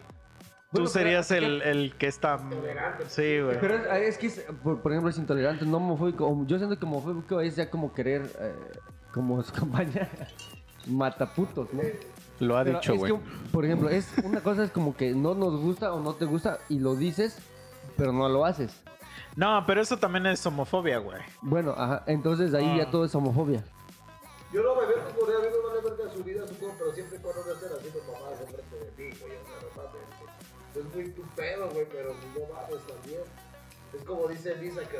Bueno, 0.82 0.88
serías 0.88 1.32
es 1.32 1.38
el, 1.42 1.62
el 1.62 1.96
que 1.98 2.08
está. 2.08 2.38
Sí, 3.08 3.40
güey. 3.40 3.58
Pero 3.62 3.76
es, 3.76 4.10
es 4.10 4.18
que, 4.18 4.28
es, 4.28 4.46
por, 4.62 4.82
por 4.82 4.92
ejemplo, 4.92 5.10
es 5.10 5.18
intolerante, 5.18 5.66
no 5.66 5.78
homofóbico. 5.78 6.44
Yo 6.46 6.58
siento 6.58 6.78
que 6.78 6.86
homofóbico 6.86 7.40
es 7.40 7.56
ya 7.56 7.70
como 7.70 7.94
querer, 7.94 8.24
eh, 8.42 8.54
como 9.14 9.42
su 9.44 9.54
compañía, 9.54 10.10
mataputos, 10.88 11.74
¿no? 11.74 11.82
Lo 12.42 12.58
ha 12.58 12.66
Pero 12.66 12.80
dicho, 12.80 12.94
es 12.94 13.00
güey. 13.00 13.14
por 13.54 13.64
ejemplo, 13.64 13.90
es 13.90 14.10
una 14.24 14.42
cosa 14.42 14.66
es 14.66 14.72
como 14.72 14.98
que 14.98 15.14
no 15.14 15.34
nos 15.36 15.56
gusta 15.62 15.94
o 15.94 16.02
no 16.02 16.16
te 16.16 16.26
gusta 16.26 16.60
y 16.68 16.80
lo 16.80 16.96
dices, 16.98 17.38
pero 17.98 18.12
no 18.12 18.28
lo 18.30 18.46
haces. 18.46 18.82
No, 19.36 19.64
pero 19.68 19.82
eso 19.82 19.98
también 19.98 20.26
es 20.28 20.46
homofobia, 20.46 20.98
güey. 21.00 21.22
Bueno, 21.42 21.74
ajá, 21.78 22.04
entonces 22.08 22.54
ahí 22.54 22.70
Ah. 22.80 22.84
ya 22.86 22.92
todo 22.92 23.06
es 23.06 23.14
homofobia. 23.16 23.64
Yo 24.54 24.64
no 24.64 24.76
me 24.80 24.86
veo 24.88 25.04
como 25.14 25.26
de 25.30 25.36
amigo, 25.38 25.58
vale 25.68 25.82
verga 25.82 26.14
su 26.14 26.24
vida, 26.24 26.48
supongo, 26.48 26.76
pero 26.78 26.94
siempre 26.94 27.20
cuando 27.20 27.42
no 27.46 27.52
así 27.52 27.90
con 27.90 28.14
mamadas 28.14 28.40
enfrente 28.42 28.76
de 28.78 28.86
ti, 28.92 29.20
güey, 29.20 29.34
o 29.36 29.46
sea, 29.46 29.56
no 29.62 29.84
mames. 29.84 30.78
Es 30.88 30.96
muy 30.96 31.10
tu 31.12 31.22
pedo, 31.36 31.70
güey, 31.72 31.86
pero 31.92 32.14
no 32.14 32.54
mames 32.54 32.88
también. 32.88 33.22
Es 33.94 34.04
como 34.06 34.28
dice 34.28 34.56
Lisa 34.58 34.82
que. 34.88 34.98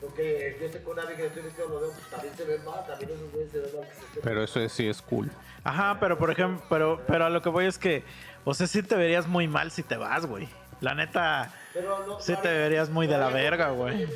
Porque 0.00 0.58
yo 0.60 0.68
sé 0.68 0.82
que 0.82 0.90
una 0.90 1.02
amiga 1.02 1.16
que 1.16 1.26
estoy 1.26 1.42
diciendo 1.44 1.74
lo 1.74 1.80
veo, 1.80 1.90
pues, 1.92 2.10
también 2.10 2.34
se 2.36 2.44
ve 2.44 2.58
mal, 2.58 2.86
también 2.86 3.10
esos 3.10 3.30
güeyes 3.32 3.50
se 3.52 3.58
ven 3.60 3.70
mal 3.74 3.88
que 3.88 3.94
se 3.94 4.00
estén- 4.04 4.22
Pero 4.22 4.42
eso 4.42 4.60
es- 4.60 4.72
sí 4.72 4.86
es 4.88 5.00
cool. 5.02 5.30
Ajá, 5.62 5.96
pero 5.98 6.18
por 6.18 6.30
ejemplo, 6.30 6.62
pero, 6.68 7.00
pero 7.06 7.24
a 7.24 7.30
lo 7.30 7.40
que 7.40 7.48
voy 7.48 7.64
es 7.66 7.78
que, 7.78 8.04
o 8.44 8.52
sea, 8.52 8.66
sí 8.66 8.82
te 8.82 8.96
verías 8.96 9.26
muy 9.26 9.48
mal 9.48 9.70
si 9.70 9.82
te 9.82 9.96
vas, 9.96 10.26
güey. 10.26 10.46
La 10.84 10.94
neta, 10.94 11.50
Pero 11.72 12.06
no, 12.06 12.20
sí 12.20 12.34
te 12.42 12.48
verías 12.48 12.90
muy 12.90 13.06
de 13.06 13.16
la 13.16 13.30
verga, 13.30 13.70
güey. 13.70 14.06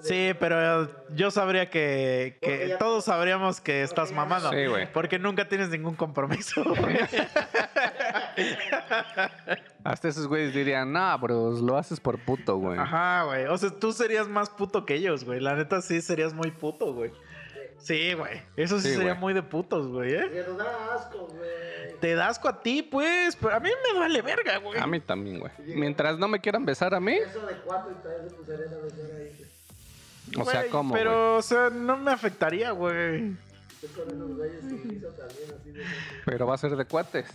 Sí, 0.00 0.32
pero 0.38 0.90
yo 1.14 1.30
sabría 1.30 1.70
que, 1.70 2.36
que 2.42 2.76
todos 2.78 3.06
sabríamos 3.06 3.62
que 3.62 3.82
estás 3.82 4.12
mamando. 4.12 4.50
Sí, 4.50 4.66
güey. 4.66 4.92
Porque 4.92 5.18
nunca 5.18 5.48
tienes 5.48 5.70
ningún 5.70 5.94
compromiso. 5.94 6.62
güey. 6.62 6.98
Hasta 9.82 10.08
esos 10.08 10.28
güeyes 10.28 10.52
dirían, 10.52 10.92
nah, 10.92 11.16
bros, 11.16 11.60
lo 11.60 11.78
haces 11.78 11.98
por 11.98 12.18
puto, 12.18 12.58
güey. 12.58 12.78
Ajá, 12.78 13.22
güey. 13.24 13.46
O 13.46 13.56
sea, 13.56 13.70
tú 13.70 13.92
serías 13.92 14.28
más 14.28 14.50
puto 14.50 14.84
que 14.84 14.96
ellos, 14.96 15.24
güey. 15.24 15.40
La 15.40 15.54
neta 15.54 15.80
sí 15.80 16.02
serías 16.02 16.34
muy 16.34 16.50
puto, 16.50 16.92
güey. 16.92 17.12
Sí, 17.78 18.14
güey. 18.14 18.40
Eso 18.56 18.78
sí, 18.80 18.88
Sí, 18.88 18.94
sería 18.94 19.10
güey. 19.12 19.20
muy 19.20 19.34
de 19.34 19.42
putos, 19.42 19.86
güey, 19.88 20.14
¿eh? 20.14 20.44
Nos 20.48 20.58
da 20.58 20.94
asco, 20.94 21.26
güey. 21.28 21.96
Te 22.00 22.14
das 22.14 22.30
asco 22.30 22.48
a 22.48 22.60
ti, 22.62 22.82
pues. 22.82 23.36
Pero 23.36 23.54
a 23.54 23.60
mí 23.60 23.70
me 23.92 23.98
duele 23.98 24.22
verga, 24.22 24.58
güey. 24.58 24.78
A 24.80 24.86
mí 24.86 25.00
también, 25.00 25.40
güey. 25.40 25.52
Mientras 25.66 26.18
no 26.18 26.28
me 26.28 26.40
quieran 26.40 26.64
besar 26.64 26.94
a 26.94 27.00
mí, 27.00 27.14
Eso 27.14 27.46
de 27.46 27.54
cuatro 27.64 27.92
y 27.92 28.02
tal 28.02 28.22
vez 28.22 28.30
se 28.32 28.36
pusiera 28.36 28.62
a 28.64 28.82
besar 28.82 29.10
ahí. 29.16 29.46
o 30.38 30.44
sea, 30.44 30.68
¿cómo, 30.68 30.90
güey? 30.90 31.02
Pero, 31.02 31.36
o 31.36 31.42
sea, 31.42 31.70
no 31.70 31.96
me 31.96 32.10
afectaría, 32.10 32.70
güey. 32.72 33.34
Estoy 33.82 34.04
con 34.04 34.14
esos 34.14 34.36
güeyes 34.36 34.60
que 34.60 34.94
hizo 34.94 35.08
también 35.08 35.50
así 35.58 35.70
de. 35.70 35.84
Pero 36.24 36.46
va 36.46 36.54
a 36.54 36.58
ser 36.58 36.76
de 36.76 36.84
cuates. 36.84 37.26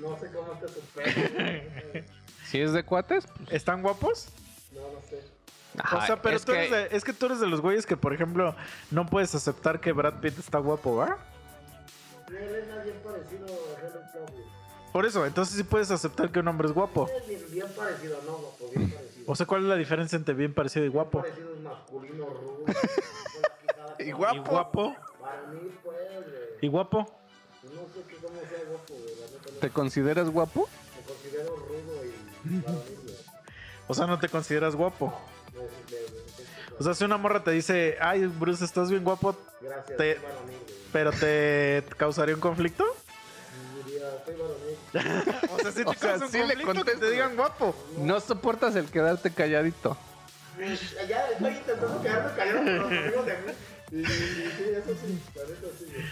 No 0.00 0.18
sé 0.18 0.30
cómo 0.32 0.52
está 0.52 0.66
pedo. 0.94 1.34
güey. 1.92 2.04
Si 2.44 2.60
es 2.60 2.72
de 2.72 2.84
cuates, 2.84 3.26
pues, 3.26 3.52
¿Están 3.52 3.82
guapos? 3.82 4.28
No, 4.72 4.80
no 4.82 5.00
sé. 5.08 5.18
O 5.96 6.00
sea, 6.06 6.20
pero 6.22 6.36
es 6.36 6.44
tú 6.44 6.52
que- 6.52 6.66
eres 6.66 6.70
de- 6.90 6.96
es 6.96 7.04
que 7.04 7.12
tú 7.12 7.26
eres 7.26 7.40
de 7.40 7.46
los 7.46 7.60
güeyes 7.60 7.86
que, 7.86 7.96
por 7.96 8.12
ejemplo, 8.14 8.54
no 8.90 9.06
puedes 9.06 9.34
aceptar 9.34 9.80
que 9.80 9.92
Brad 9.92 10.20
Pitt 10.20 10.38
está 10.38 10.58
guapo, 10.58 10.96
¿va? 10.96 11.18
Él 12.28 12.34
es 12.36 12.84
bien 12.84 12.96
parecido 13.04 13.46
a 13.46 13.80
Henry 13.80 13.98
Cavill. 14.12 14.44
Por 14.92 15.06
eso, 15.06 15.26
entonces 15.26 15.56
sí 15.56 15.64
puedes 15.64 15.90
aceptar 15.90 16.30
que 16.30 16.38
un 16.40 16.48
hombre 16.48 16.68
es 16.68 16.72
guapo. 16.74 17.08
Es 17.08 17.26
bien, 17.26 17.40
bien 17.50 17.66
parecido, 17.76 18.18
no, 18.24 18.32
guapo, 18.36 18.70
bien 18.74 18.90
parecido. 18.90 19.24
O 19.26 19.34
sea, 19.34 19.46
¿cuál 19.46 19.62
es 19.62 19.68
la 19.68 19.76
diferencia 19.76 20.16
entre 20.16 20.34
bien 20.34 20.54
parecido 20.54 20.84
y 20.84 20.88
guapo? 20.88 21.20
Parecido 21.22 21.54
es 21.54 21.60
masculino, 21.60 22.26
quijada 22.66 23.96
Y 23.98 24.12
como- 24.12 24.34
¿Y 24.34 24.38
guapo? 24.38 24.96
Para 25.20 25.42
mí, 25.48 25.70
pues. 25.82 25.96
¿Y 26.62 26.68
guapo? 26.68 26.98
No 27.64 27.70
sé 27.70 28.00
qué, 28.08 28.16
cómo 28.16 28.38
sea 28.40 28.58
guapo, 28.68 28.94
güey. 28.94 29.60
¿te 29.60 29.70
consideras 29.70 30.30
guapo? 30.30 30.68
Me 30.96 31.02
considero 31.06 31.56
rudo 31.56 32.04
y. 32.04 32.64
O 33.88 33.94
sea, 33.94 34.06
no 34.06 34.18
te 34.18 34.28
consideras 34.28 34.76
guapo. 34.76 35.12
O 36.78 36.82
sea, 36.82 36.94
si 36.94 37.04
una 37.04 37.16
morra 37.16 37.42
te 37.44 37.50
dice, 37.52 37.96
ay, 38.00 38.26
Bruce, 38.26 38.64
estás 38.64 38.90
bien 38.90 39.04
guapo, 39.04 39.36
Gracias, 39.60 39.96
te- 39.96 40.14
soy 40.16 40.22
varonil, 40.24 40.58
pero 40.92 41.12
te 41.12 41.84
causaría 41.96 42.34
un 42.34 42.40
conflicto? 42.40 42.84
Diría, 43.86 44.08
soy 44.24 44.34
varonil. 44.34 45.44
O 45.52 45.58
sea, 45.60 45.70
si 45.72 45.84
te 45.84 45.90
O 45.90 45.94
sea, 45.94 46.10
causa 46.10 46.24
un 46.26 46.30
sí 46.32 46.38
le 46.42 46.56
que 46.84 46.94
te 46.96 47.10
digan 47.10 47.36
guapo. 47.36 47.74
No 47.98 48.20
soportas 48.20 48.74
el 48.76 48.86
quedarte 48.90 49.32
calladito. 49.32 49.96
Ya 51.08 51.28
estoy 51.30 51.52
intentando 51.52 52.02
quedarme 52.02 52.32
callado 52.36 52.58
con 52.58 52.76
los 52.78 52.86
amigos 52.92 53.26
de 53.26 53.32
mí. 53.38 53.52
Y, 53.92 53.98
y- 54.00 54.04
sí, 54.06 54.64
eso 54.72 54.94
sí, 55.00 55.20
la 55.34 55.42
neta 55.44 55.68
sí, 55.78 55.84
güey. 55.92 56.04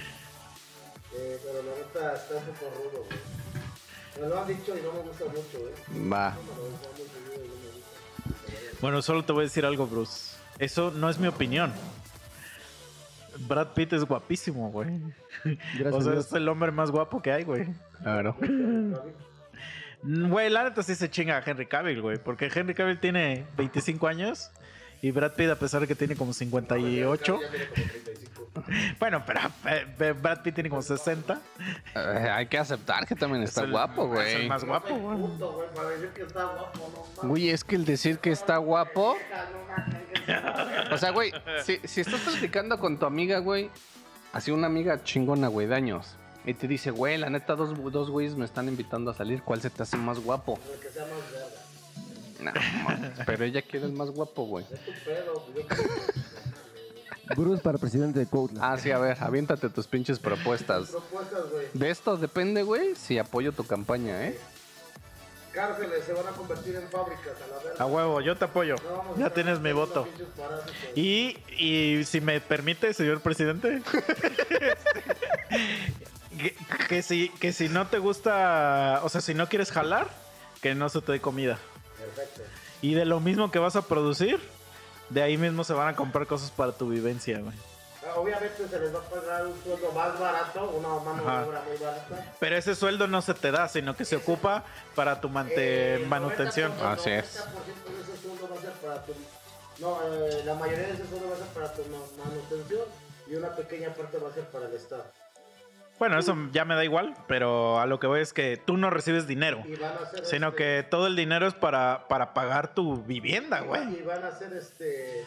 Eh, 1.14 1.38
pero 1.42 1.62
la 1.62 1.72
neta 1.76 2.14
está 2.16 2.36
un 2.36 2.44
poco 2.54 2.70
rudo, 2.76 3.04
güey. 3.06 3.18
Me 4.20 4.28
lo 4.28 4.40
han 4.40 4.46
dicho 4.48 4.76
y 4.76 4.82
no 4.82 4.92
me 4.92 5.00
gusta 5.00 5.24
mucho, 5.26 5.58
güey. 5.58 6.08
Va. 6.10 6.30
No 6.30 6.42
me 6.42 6.58
lo 6.58 6.68
dicen 6.96 7.22
muy 7.28 7.71
Bueno, 8.82 9.00
solo 9.00 9.24
te 9.24 9.32
voy 9.32 9.42
a 9.42 9.44
decir 9.44 9.64
algo, 9.64 9.86
Bruce. 9.86 10.36
Eso 10.58 10.90
no 10.90 11.08
es 11.08 11.16
mi 11.16 11.28
opinión. 11.28 11.72
Brad 13.46 13.68
Pitt 13.68 13.92
es 13.92 14.04
guapísimo, 14.04 14.72
güey. 14.72 14.90
Gracias 15.78 15.94
O 15.94 16.00
sea, 16.02 16.14
es 16.18 16.32
el 16.32 16.48
hombre 16.48 16.72
más 16.72 16.90
guapo 16.90 17.22
que 17.22 17.30
hay, 17.30 17.44
güey. 17.44 17.68
Claro. 18.02 18.36
Güey, 20.02 20.50
la 20.50 20.64
neta 20.64 20.82
sí 20.82 20.96
se 20.96 21.08
chinga 21.08 21.38
a 21.38 21.42
Henry 21.46 21.66
Cavill, 21.66 22.02
güey. 22.02 22.18
Porque 22.18 22.50
Henry 22.52 22.74
Cavill 22.74 22.98
tiene 22.98 23.46
25 23.56 24.08
años 24.08 24.50
y 25.00 25.12
Brad 25.12 25.34
Pitt, 25.34 25.50
a 25.50 25.56
pesar 25.56 25.80
de 25.80 25.86
que 25.86 25.94
tiene 25.94 26.16
como 26.16 26.32
58. 26.32 27.38
Ya 28.54 28.62
tiene 28.62 28.84
como 28.84 28.96
35. 28.96 28.96
Bueno, 28.98 29.22
pero 29.26 29.40
eh, 29.66 29.86
eh, 29.98 30.12
Brad 30.12 30.42
Pitt 30.42 30.54
tiene 30.54 30.68
como 30.70 30.82
60. 30.82 31.40
Eh, 31.94 32.30
hay 32.32 32.46
que 32.46 32.58
aceptar 32.58 33.06
que 33.06 33.14
también 33.14 33.42
está 33.42 33.60
Es 33.62 33.64
el- 33.66 33.70
guapo, 33.72 34.14
Es 34.20 34.28
el 34.28 34.36
güey. 34.38 34.48
más 34.48 34.64
guapo, 34.64 34.94
güey. 34.94 35.18
Güey. 35.18 35.32
Güey, 37.22 37.50
es 37.50 37.64
que 37.64 37.76
el 37.76 37.84
decir 37.84 38.18
que 38.18 38.30
está 38.30 38.56
guapo. 38.58 39.16
O 40.92 40.98
sea, 40.98 41.10
güey, 41.10 41.32
si, 41.64 41.78
si 41.84 42.00
estás 42.02 42.20
platicando 42.20 42.78
con 42.78 42.98
tu 42.98 43.06
amiga, 43.06 43.38
güey, 43.38 43.70
así 44.32 44.50
una 44.50 44.66
amiga 44.66 45.02
chingona, 45.02 45.48
güey, 45.48 45.66
de 45.66 45.74
años, 45.74 46.16
y 46.44 46.54
te 46.54 46.66
dice, 46.68 46.90
güey, 46.90 47.18
la 47.18 47.30
neta, 47.30 47.54
dos, 47.54 47.70
dos 47.92 48.10
güeyes 48.10 48.34
me 48.36 48.44
están 48.44 48.68
invitando 48.68 49.10
a 49.10 49.14
salir, 49.14 49.42
¿cuál 49.42 49.60
se 49.60 49.70
te 49.70 49.82
hace 49.82 49.96
más 49.96 50.18
guapo? 50.20 50.58
El 50.74 50.80
que 50.80 50.88
sea 50.90 51.04
más 51.06 51.12
verga. 51.32 51.48
Nah, 52.40 52.52
mames, 52.84 53.12
pero 53.24 53.44
ella 53.44 53.62
quiere 53.62 53.86
el 53.86 53.92
más 53.92 54.10
guapo, 54.10 54.44
güey. 54.46 54.64
Es 54.70 54.80
tu 54.84 54.92
pedo, 55.04 55.46
yo 55.54 55.62
Bruce 57.36 57.62
para 57.62 57.78
presidente 57.78 58.18
de 58.18 58.26
Coatland. 58.26 58.62
Ah, 58.62 58.76
sí, 58.78 58.90
a 58.90 58.98
ver, 58.98 59.16
aviéntate 59.20 59.68
tus 59.68 59.86
pinches 59.86 60.18
propuestas. 60.18 60.90
propuestas, 60.90 61.50
güey. 61.50 61.66
De 61.72 61.90
esto 61.90 62.16
depende, 62.16 62.62
güey, 62.62 62.94
si 62.96 63.18
apoyo 63.18 63.52
tu 63.52 63.64
campaña, 63.64 64.26
¿eh? 64.26 64.38
Cárceles 65.52 66.04
se 66.04 66.14
van 66.14 66.26
a 66.26 66.30
convertir 66.30 66.74
en 66.76 66.88
fábricas 66.88 67.34
a 67.44 67.46
la 67.46 67.62
verga. 67.62 67.84
A 67.84 67.86
huevo, 67.86 68.20
yo 68.22 68.36
te 68.36 68.46
apoyo. 68.46 68.76
No 68.84 69.18
Ya 69.18 69.30
tienes 69.30 69.60
mi 69.60 69.72
voto. 69.72 70.08
Y, 70.96 71.36
y 71.58 72.04
si 72.04 72.22
me 72.22 72.40
permite, 72.40 72.94
señor 72.94 73.20
presidente, 73.20 73.82
que, 76.38 76.56
que 76.88 77.02
si, 77.02 77.28
que 77.28 77.52
si 77.52 77.68
no 77.68 77.86
te 77.86 77.98
gusta, 77.98 79.00
o 79.02 79.10
sea, 79.10 79.20
si 79.20 79.34
no 79.34 79.46
quieres 79.48 79.70
jalar, 79.70 80.08
que 80.62 80.74
no 80.74 80.88
se 80.88 81.02
te 81.02 81.12
dé 81.12 81.20
comida. 81.20 81.58
Perfecto. 81.98 82.42
Y 82.80 82.94
de 82.94 83.04
lo 83.04 83.20
mismo 83.20 83.50
que 83.50 83.58
vas 83.58 83.76
a 83.76 83.82
producir, 83.82 84.40
de 85.10 85.22
ahí 85.22 85.36
mismo 85.36 85.64
se 85.64 85.72
van 85.72 85.88
a 85.88 85.96
comprar 85.96 86.26
cosas 86.26 86.50
para 86.50 86.72
tu 86.72 86.88
vivencia, 86.88 87.38
güey. 87.40 87.54
Ah, 88.04 88.14
Obviamente 88.18 88.66
se 88.68 88.78
les 88.80 88.92
va 88.94 88.98
a 88.98 89.02
pagar 89.02 89.46
un 89.46 89.62
sueldo 89.62 89.92
más 89.92 90.18
barato, 90.18 90.70
una 90.70 90.88
mano 90.88 91.22
de 91.22 91.48
obra 91.48 91.62
muy 91.68 91.76
barata. 91.78 92.34
Pero 92.40 92.56
ese 92.56 92.74
sueldo 92.74 93.06
no 93.06 93.22
se 93.22 93.32
te 93.34 93.50
da, 93.52 93.68
sino 93.68 93.96
que 93.96 94.04
se 94.04 94.16
ocupa 94.16 94.64
para 94.96 95.20
tu 95.20 95.28
mante- 95.28 95.94
Eh, 96.02 96.06
manutención. 96.08 96.72
90%, 96.72 97.00
Así 97.00 97.10
es. 97.10 97.36
90% 97.36 97.92
de 97.94 98.02
ese 98.02 98.22
sueldo 98.22 98.48
va 98.52 98.58
a 98.58 98.60
ser 98.60 98.72
para 98.72 99.02
tu... 99.06 99.12
No, 99.78 99.98
eh, 100.04 100.42
la 100.44 100.54
mayoría 100.54 100.86
de 100.88 100.92
ese 100.94 101.06
sueldo 101.08 101.28
va 101.30 101.34
a 101.34 101.38
ser 101.38 101.46
para 101.48 101.72
tu 101.74 101.82
ma- 101.86 102.24
manutención 102.24 102.84
y 103.28 103.34
una 103.36 103.54
pequeña 103.54 103.94
parte 103.94 104.18
va 104.18 104.28
a 104.30 104.32
ser 104.32 104.44
para 104.46 104.66
el 104.66 104.74
Estado. 104.74 105.04
Bueno, 105.98 106.18
eso 106.18 106.36
ya 106.52 106.64
me 106.64 106.74
da 106.74 106.84
igual, 106.84 107.14
pero 107.28 107.78
a 107.78 107.86
lo 107.86 108.00
que 108.00 108.06
voy 108.08 108.20
es 108.20 108.32
que 108.32 108.56
tú 108.56 108.76
no 108.76 108.90
recibes 108.90 109.26
dinero, 109.28 109.62
sino 110.24 110.48
este, 110.48 110.56
que 110.56 110.86
todo 110.90 111.06
el 111.06 111.14
dinero 111.14 111.46
es 111.46 111.54
para, 111.54 112.08
para 112.08 112.34
pagar 112.34 112.74
tu 112.74 113.02
vivienda, 113.04 113.60
güey. 113.60 113.98
Y 113.98 114.02
van 114.02 114.24
a 114.24 114.28
hacer 114.28 114.52
este... 114.52 115.24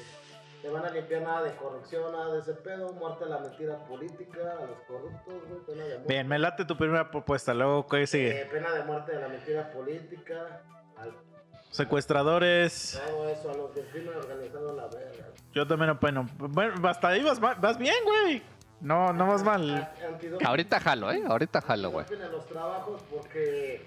te 0.61 0.69
van 0.69 0.83
a 0.83 0.89
limpiar 0.89 1.21
nada 1.21 1.43
de 1.43 1.55
corrupción, 1.55 2.11
nada 2.11 2.33
de 2.33 2.41
ese 2.41 2.53
pedo, 2.55 2.91
muerte 2.93 3.23
a 3.23 3.27
la 3.27 3.39
mentira 3.39 3.77
política, 3.85 4.39
a 4.59 4.65
los 4.65 4.79
corruptos, 4.85 5.33
güey, 5.47 5.61
pena 5.65 5.83
de 5.83 5.89
muerte. 5.95 6.13
Bien, 6.13 6.27
me 6.27 6.39
late 6.39 6.65
tu 6.65 6.75
primera 6.75 7.09
propuesta. 7.09 7.53
Luego, 7.53 7.87
¿qué 7.87 8.05
sigue? 8.05 8.41
Eh, 8.41 8.45
pena 8.51 8.71
de 8.73 8.83
muerte 8.83 9.15
a 9.15 9.19
la 9.19 9.27
mentira 9.29 9.71
política, 9.71 10.61
al- 10.97 11.13
Secuestradores. 11.69 13.01
todo 13.07 13.29
eso, 13.29 13.51
a 13.51 13.53
los 13.53 13.75
del 13.75 13.85
crimen 13.87 14.15
organizado 14.15 14.73
la 14.75 14.87
verga. 14.87 15.25
Yo 15.53 15.67
también 15.67 15.91
opino. 15.91 16.27
Bueno, 16.37 16.85
hasta 16.87 17.09
ahí 17.09 17.21
vas, 17.23 17.39
vas 17.39 17.77
bien, 17.77 17.95
güey. 18.03 18.41
No, 18.81 19.13
no 19.13 19.27
vas 19.27 19.43
mal. 19.43 19.73
A- 20.43 20.47
Ahorita 20.47 20.79
jalo, 20.79 21.11
¿eh? 21.11 21.23
Ahorita 21.27 21.61
jalo, 21.61 21.91
güey. 21.91 22.03
antidoping 22.05 22.25
en 22.25 22.31
los 22.31 22.45
trabajos 22.47 23.01
porque 23.09 23.85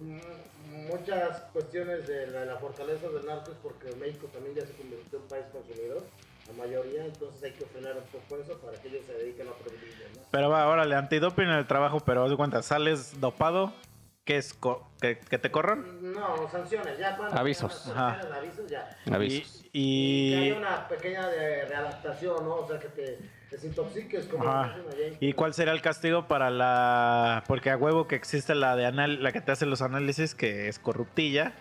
mm, 0.00 0.86
muchas 0.88 1.40
cuestiones 1.52 2.06
de 2.06 2.26
la, 2.28 2.44
la 2.44 2.56
fortaleza 2.56 3.08
del 3.08 3.26
narco 3.26 3.50
es 3.52 3.56
porque 3.62 3.94
México 3.96 4.28
también 4.32 4.54
ya 4.54 4.66
se 4.66 4.72
convirtió 4.74 5.18
en 5.18 5.22
un 5.22 5.28
país 5.28 5.44
consumidor, 5.52 6.04
la 6.46 6.52
mayoría, 6.64 7.04
entonces 7.04 7.42
hay 7.42 7.52
que 7.52 7.64
frenar 7.66 7.96
un 7.96 8.04
poco 8.04 8.40
eso 8.40 8.58
para 8.60 8.78
que 8.80 8.88
ellos 8.88 9.02
se 9.06 9.14
dediquen 9.14 9.48
a 9.48 9.52
producir, 9.52 10.10
¿no? 10.14 10.20
Pero 10.30 10.50
va, 10.50 10.68
órale, 10.68 10.94
antidoping 10.94 11.44
en 11.46 11.50
el 11.56 11.66
trabajo, 11.66 12.00
pero 12.00 12.22
haz 12.24 12.30
de 12.30 12.36
cuenta, 12.36 12.62
sales 12.62 13.20
dopado, 13.20 13.72
¿qué 14.24 14.36
es? 14.36 14.54
Co- 14.54 14.86
¿Que, 15.00 15.18
que 15.18 15.38
te 15.38 15.50
corran? 15.50 16.12
No, 16.12 16.48
sanciones, 16.50 16.98
ya 16.98 17.16
cuando 17.16 17.36
Avisos. 17.36 17.88
Ajá. 17.88 18.20
avisos 18.36 18.70
ya. 18.70 18.96
Avisos. 19.10 19.64
Y, 19.72 20.30
Que 20.30 20.36
y, 20.36 20.50
haya 20.50 20.58
una 20.58 20.88
pequeña 20.88 21.26
de 21.28 21.64
readaptación, 21.64 22.44
¿no? 22.44 22.56
O 22.56 22.68
sea, 22.68 22.78
que 22.78 22.88
te 22.88 23.18
desintoxiques 23.50 24.26
como 24.26 24.48
Ajá. 24.48 24.76
¿Y 25.20 25.32
cuál 25.32 25.54
sería 25.54 25.72
el 25.72 25.82
castigo 25.82 26.26
para 26.26 26.50
la...? 26.50 27.44
Porque 27.46 27.70
a 27.70 27.76
huevo 27.76 28.06
que 28.08 28.16
existe 28.16 28.54
la 28.54 28.76
de 28.76 28.86
anal... 28.86 29.22
la 29.22 29.32
que 29.32 29.40
te 29.40 29.52
hace 29.52 29.66
los 29.66 29.82
análisis, 29.82 30.34
que 30.34 30.68
es 30.68 30.78
corruptilla, 30.78 31.52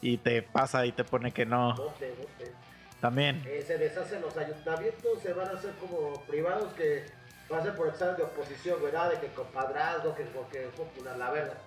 y 0.00 0.18
te 0.18 0.42
pasa 0.42 0.86
y 0.86 0.92
te 0.92 1.04
pone 1.04 1.32
que 1.32 1.46
no. 1.46 1.74
Bote, 1.74 2.14
bote. 2.18 2.52
También. 3.00 3.42
Eh, 3.46 3.62
se 3.66 3.78
deshacen 3.78 4.20
los 4.20 4.36
ayuntamientos, 4.36 5.20
se 5.22 5.32
van 5.32 5.48
a 5.48 5.52
hacer 5.52 5.72
como 5.80 6.20
privados 6.24 6.72
que 6.74 7.04
va 7.50 7.58
a 7.58 7.62
ser 7.62 7.74
por 7.74 7.88
examen 7.88 8.16
de 8.16 8.24
oposición, 8.24 8.82
¿verdad? 8.82 9.10
De 9.12 9.20
que 9.20 9.28
compadrazgo, 9.28 10.14
que 10.14 10.24
porque 10.24 10.64
es 10.64 10.70
popular, 10.70 11.16
la 11.16 11.30
verdad. 11.30 11.58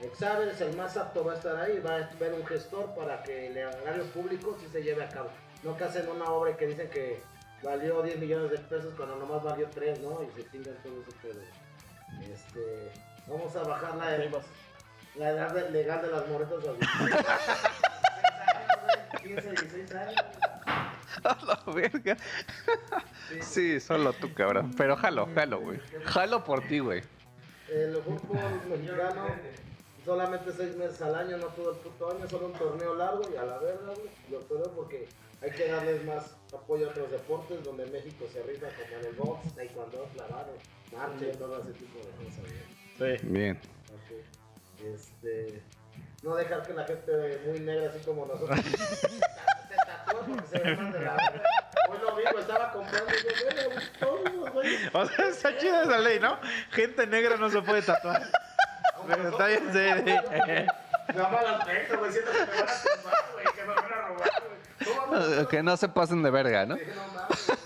Exámenes, 0.00 0.60
el 0.60 0.76
más 0.76 0.96
apto 0.96 1.24
va 1.24 1.32
a 1.32 1.36
estar 1.36 1.56
ahí, 1.56 1.80
va 1.80 1.96
a 1.96 2.04
haber 2.04 2.34
un 2.34 2.46
gestor 2.46 2.94
para 2.94 3.22
que 3.22 3.46
el 3.48 3.56
horario 3.66 4.04
público 4.12 4.56
sí 4.60 4.66
se 4.70 4.82
lleve 4.82 5.02
a 5.02 5.08
cabo. 5.08 5.30
No 5.62 5.76
que 5.76 5.84
hacen 5.84 6.08
una 6.08 6.26
obra 6.26 6.52
y 6.52 6.54
que 6.54 6.66
dicen 6.66 6.88
que 6.90 7.20
valió 7.62 8.02
10 8.02 8.18
millones 8.18 8.50
de 8.50 8.58
pesos 8.58 8.94
cuando 8.96 9.16
nomás 9.16 9.42
valió 9.42 9.68
3, 9.70 10.00
¿no? 10.00 10.20
Y 10.22 10.30
se 10.42 10.50
chingan 10.50 10.74
todo 10.82 11.00
ese 11.02 11.12
pedo. 11.22 11.40
Este, 12.32 12.92
vamos 13.26 13.54
a 13.56 13.62
bajar 13.64 13.96
la, 13.96 14.18
la 15.16 15.30
edad 15.30 15.54
de- 15.54 15.70
legal 15.70 16.02
de 16.02 16.08
las 16.10 16.28
moretas 16.28 16.62
a 16.62 16.66
los 16.66 16.78
15, 19.22 19.50
16 19.50 19.94
años. 19.94 20.14
A 21.24 21.38
la 21.44 21.72
verga. 21.72 22.16
Sí, 23.40 23.80
solo 23.80 24.12
tú, 24.12 24.32
cabrón. 24.34 24.72
Pero 24.76 24.96
jalo, 24.96 25.28
jalo, 25.34 25.60
güey. 25.60 25.80
Jalo 26.04 26.44
por 26.44 26.62
ti, 26.68 26.78
güey. 26.78 27.02
El 27.68 27.96
fútbol 27.96 28.38
mexicano 28.68 29.26
solamente 30.06 30.52
seis 30.52 30.76
meses 30.76 31.02
al 31.02 31.16
año, 31.16 31.36
no 31.36 31.46
todo 31.48 31.72
el 31.72 31.76
puto 31.78 32.10
año, 32.10 32.28
solo 32.28 32.46
un 32.46 32.52
torneo 32.52 32.94
largo 32.94 33.22
y 33.30 33.36
a 33.36 33.42
la 33.42 33.58
verga, 33.58 33.92
güey. 33.94 34.08
Lo 34.30 34.40
creo 34.46 34.72
porque 34.72 35.08
hay 35.42 35.50
que 35.50 35.68
darles 35.68 36.04
más 36.04 36.36
apoyo 36.54 36.86
a 36.86 36.90
otros 36.90 37.10
deportes 37.10 37.62
donde 37.64 37.84
México 37.86 38.24
se 38.32 38.42
rifa 38.44 38.68
como 38.68 39.00
en 39.00 39.06
el 39.06 39.14
box, 39.14 39.54
taekwondo, 39.54 40.08
clavado, 40.14 40.52
marcha 40.92 41.26
y 41.26 41.36
todo 41.36 41.60
ese 41.60 41.72
tipo 41.72 41.98
de 41.98 42.24
cosas, 42.24 42.44
güey. 42.98 43.16
Sí. 43.18 43.26
Bien. 43.26 43.60
Este. 44.82 45.62
No 46.22 46.34
dejar 46.36 46.62
que 46.62 46.72
la 46.72 46.84
gente 46.84 47.40
muy 47.46 47.60
negra, 47.60 47.90
así 47.90 48.04
como 48.04 48.26
nosotros, 48.26 48.58
se 48.64 49.76
tatúe 49.86 50.24
porque 50.26 50.46
se 50.48 50.58
ve 50.58 50.76
más 50.76 50.92
de 50.92 51.00
la 51.00 51.16
verga. 51.16 51.42
Hoy 51.88 51.98
lo 52.02 52.16
mismo, 52.16 52.38
estaba 52.38 52.72
comprando 52.72 53.12
y 53.12 53.22
yo, 53.22 53.46
"Verga, 53.46 53.64
güey, 53.66 53.86
todos 54.00 54.34
los 54.34 54.52
güeyes 54.52 54.94
O 54.94 55.06
sea, 55.06 55.28
está 55.28 55.58
chida 55.58 55.82
esa 55.82 55.98
ley, 55.98 56.18
¿no? 56.18 56.38
Gente 56.70 57.06
negra 57.06 57.36
no 57.36 57.50
se 57.50 57.60
puede 57.62 57.82
tatuar. 57.82 58.22
Pero 59.06 59.28
está 59.28 59.46
bien, 59.46 59.62
sí, 59.72 59.78
sí. 60.04 60.12
Güey, 61.96 62.12
siento 62.12 62.32
que 62.32 62.38
me 62.38 62.46
van 62.46 62.68
a 62.68 62.72
tumbar, 62.82 63.24
güey, 63.32 63.46
que 63.54 63.62
me 63.62 63.74
van 63.74 63.84
a 63.92 64.08
robar, 64.08 64.30
güey. 64.46 64.88
¿Cómo 64.96 65.00
vamos 65.12 65.38
a 65.38 65.48
Que 65.48 65.62
no 65.62 65.76
se 65.76 65.88
pasen 65.88 66.22
de 66.22 66.30
verga, 66.30 66.66
¿no? 66.66 66.74
Dije, 66.74 66.92
no 66.94 67.02
mames, 67.12 67.46
güey. 67.46 67.58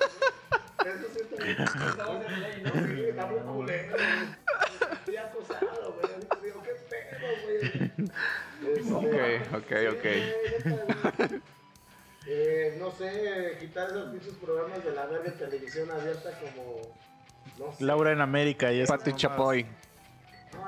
Eso 0.94 1.08
siento 1.14 1.36
que 1.36 1.50
estamos 1.52 2.24
en 2.26 2.40
ley, 2.40 2.62
¿no? 2.62 2.70
Sí, 2.72 3.04
está 3.08 3.26
muy 3.26 3.40
culero, 3.40 3.96
güey. 3.96 4.92
Estoy 4.92 5.16
acosado, 5.16 5.96
güey. 6.00 6.14
Digo, 6.42 6.62
qué 6.62 6.72
pedo, 6.88 7.28
güey. 7.44 7.56
Este, 8.76 8.92
Ok, 8.92 9.14
ok, 9.54 9.72
ok. 9.96 10.02
sí, 10.04 10.68
neta, 10.68 11.12
güey. 11.16 11.40
Eh, 12.26 12.76
no 12.78 12.90
sé, 12.92 13.56
quitar 13.58 13.88
esos 13.88 14.10
pinches 14.10 14.34
programas 14.34 14.84
de 14.84 14.92
la 14.92 15.06
verga 15.06 15.32
televisión 15.32 15.90
abierta 15.90 16.30
como. 16.38 16.80
No 17.58 17.72
sé. 17.72 17.82
Laura 17.84 18.12
en 18.12 18.20
América 18.20 18.70
y 18.72 18.80
esas 18.80 18.98
Pati. 18.98 19.14
Chapoy. 19.14 19.66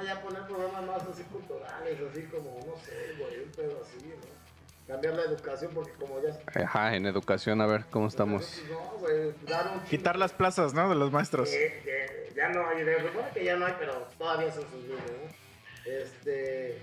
No, 0.02 0.08
ya 0.08 0.20
poner 0.20 0.42
programas 0.42 0.84
más 0.84 1.02
así 1.02 1.22
culturales, 1.24 1.98
así 2.10 2.22
como, 2.24 2.58
no 2.66 2.76
sé, 2.76 3.14
güey, 3.18 3.44
un 3.44 3.50
pedo 3.52 3.80
así, 3.82 4.06
¿no? 4.06 4.42
Cambiar 4.86 5.14
la 5.14 5.22
educación 5.22 5.70
porque 5.74 5.92
como 5.92 6.20
ya... 6.20 6.62
Ajá, 6.64 6.96
en 6.96 7.06
educación, 7.06 7.60
a 7.60 7.66
ver 7.66 7.84
cómo 7.90 8.08
estamos. 8.08 8.62
No, 8.68 8.98
güey, 8.98 9.32
dar 9.46 9.72
un... 9.74 9.80
Quitar 9.84 10.16
las 10.16 10.32
plazas, 10.32 10.74
¿no? 10.74 10.88
De 10.88 10.96
los 10.96 11.12
maestros. 11.12 11.52
Eh, 11.52 11.82
eh, 11.86 12.32
ya 12.34 12.48
no 12.48 12.68
hay, 12.68 12.82
supone 12.82 13.28
que 13.32 13.44
ya 13.44 13.56
no 13.56 13.66
hay, 13.66 13.74
pero 13.78 14.08
todavía 14.18 14.52
son 14.52 14.64
sus 14.64 14.82
libros, 14.82 15.02
¿no? 15.06 15.90
Este... 15.90 16.82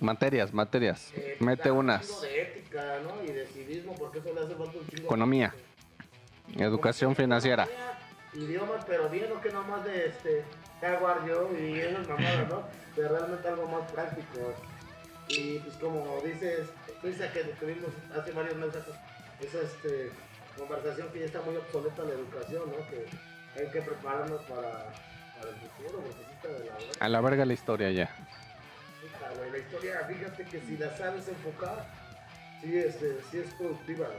Materias, 0.00 0.52
materias. 0.52 1.12
eh, 1.16 1.36
Mete 1.40 1.64
dar 1.64 1.72
un 1.72 1.78
unas. 1.78 2.20
de 2.20 2.42
ética, 2.42 2.98
¿no? 3.02 3.24
Y 3.24 3.32
de 3.32 3.46
civismo, 3.46 3.94
porque 3.94 4.18
eso 4.18 4.32
le 4.32 4.40
hace 4.40 4.54
falta 4.54 4.78
un 4.78 4.86
chingo. 4.86 5.04
Economía. 5.04 5.54
Educación 6.56 7.16
financiera. 7.16 7.66
Idiomas, 8.34 8.84
pero 8.84 9.08
bien, 9.08 9.28
no 9.30 9.40
que 9.40 9.50
nomás 9.50 9.84
de 9.84 10.06
este... 10.06 10.44
Jaguar 10.80 11.26
yo 11.26 11.48
y 11.58 11.78
esas 11.80 12.06
mamadas, 12.08 12.48
¿no? 12.48 12.62
De 12.96 13.08
realmente 13.08 13.48
algo 13.48 13.66
más 13.66 13.90
práctico. 13.92 14.54
Y 15.28 15.58
pues 15.58 15.76
como 15.76 16.20
dices, 16.24 16.68
dice 17.02 17.30
que 17.32 17.40
tuvimos 17.60 17.90
hace 18.16 18.32
varios 18.32 18.56
meses 18.56 18.82
esa 19.40 19.58
este, 19.60 20.10
conversación 20.56 21.08
que 21.12 21.20
ya 21.20 21.26
está 21.26 21.40
muy 21.42 21.56
obsoleta 21.56 22.02
la 22.04 22.12
educación, 22.14 22.62
¿no? 22.70 22.76
Que 22.88 23.06
hay 23.60 23.70
que 23.70 23.82
prepararnos 23.82 24.40
para, 24.42 24.92
para 25.36 25.50
el 25.50 25.56
futuro, 25.56 26.00
porque 26.02 26.24
sí 26.24 26.32
está 26.34 26.48
de 26.48 26.58
la 26.66 26.74
verga. 26.74 26.92
A 27.00 27.08
la 27.08 27.20
verga 27.20 27.44
la 27.44 27.52
historia 27.54 27.90
ya. 27.90 28.06
Puta, 29.00 29.30
güey, 29.36 29.50
La 29.50 29.58
historia, 29.58 30.00
fíjate 30.08 30.44
que 30.44 30.60
si 30.60 30.76
la 30.76 30.96
sabes 30.96 31.28
enfocar, 31.28 31.86
sí, 32.62 32.78
este, 32.78 33.18
sí 33.30 33.38
es 33.38 33.52
productiva, 33.54 34.06
güey. 34.06 34.18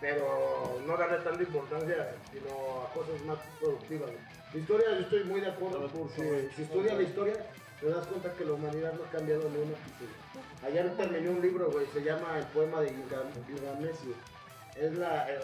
pero 0.00 0.80
no 0.86 0.96
darle 0.96 1.18
tanta 1.18 1.42
importancia, 1.42 2.14
sino 2.32 2.82
a 2.82 2.92
cosas 2.92 3.20
más 3.22 3.38
productivas. 3.60 4.10
güey. 4.10 4.37
La 4.52 4.58
historia, 4.60 4.86
yo 4.94 5.00
estoy 5.00 5.24
muy 5.24 5.40
de 5.40 5.48
acuerdo, 5.50 5.88
porque 5.88 6.48
si 6.56 6.62
estudias 6.62 6.96
la 6.96 7.02
historia, 7.02 7.34
te 7.80 7.90
das 7.90 8.06
cuenta 8.06 8.32
que 8.32 8.44
la 8.44 8.52
humanidad 8.52 8.92
no 8.94 9.04
ha 9.04 9.10
cambiado 9.10 9.48
ni 9.50 9.58
un 9.58 9.74
ápice. 9.74 10.66
Ayer 10.66 10.96
terminé 10.96 11.28
un 11.28 11.40
libro, 11.42 11.70
güey, 11.70 11.86
se 11.92 12.02
llama 12.02 12.38
El 12.38 12.44
poema 12.46 12.80
de 12.80 12.88
Gilgam- 12.90 13.46
Gilgamesh. 13.46 14.14
Es 14.74 14.92
la, 14.96 15.30
eh, 15.30 15.38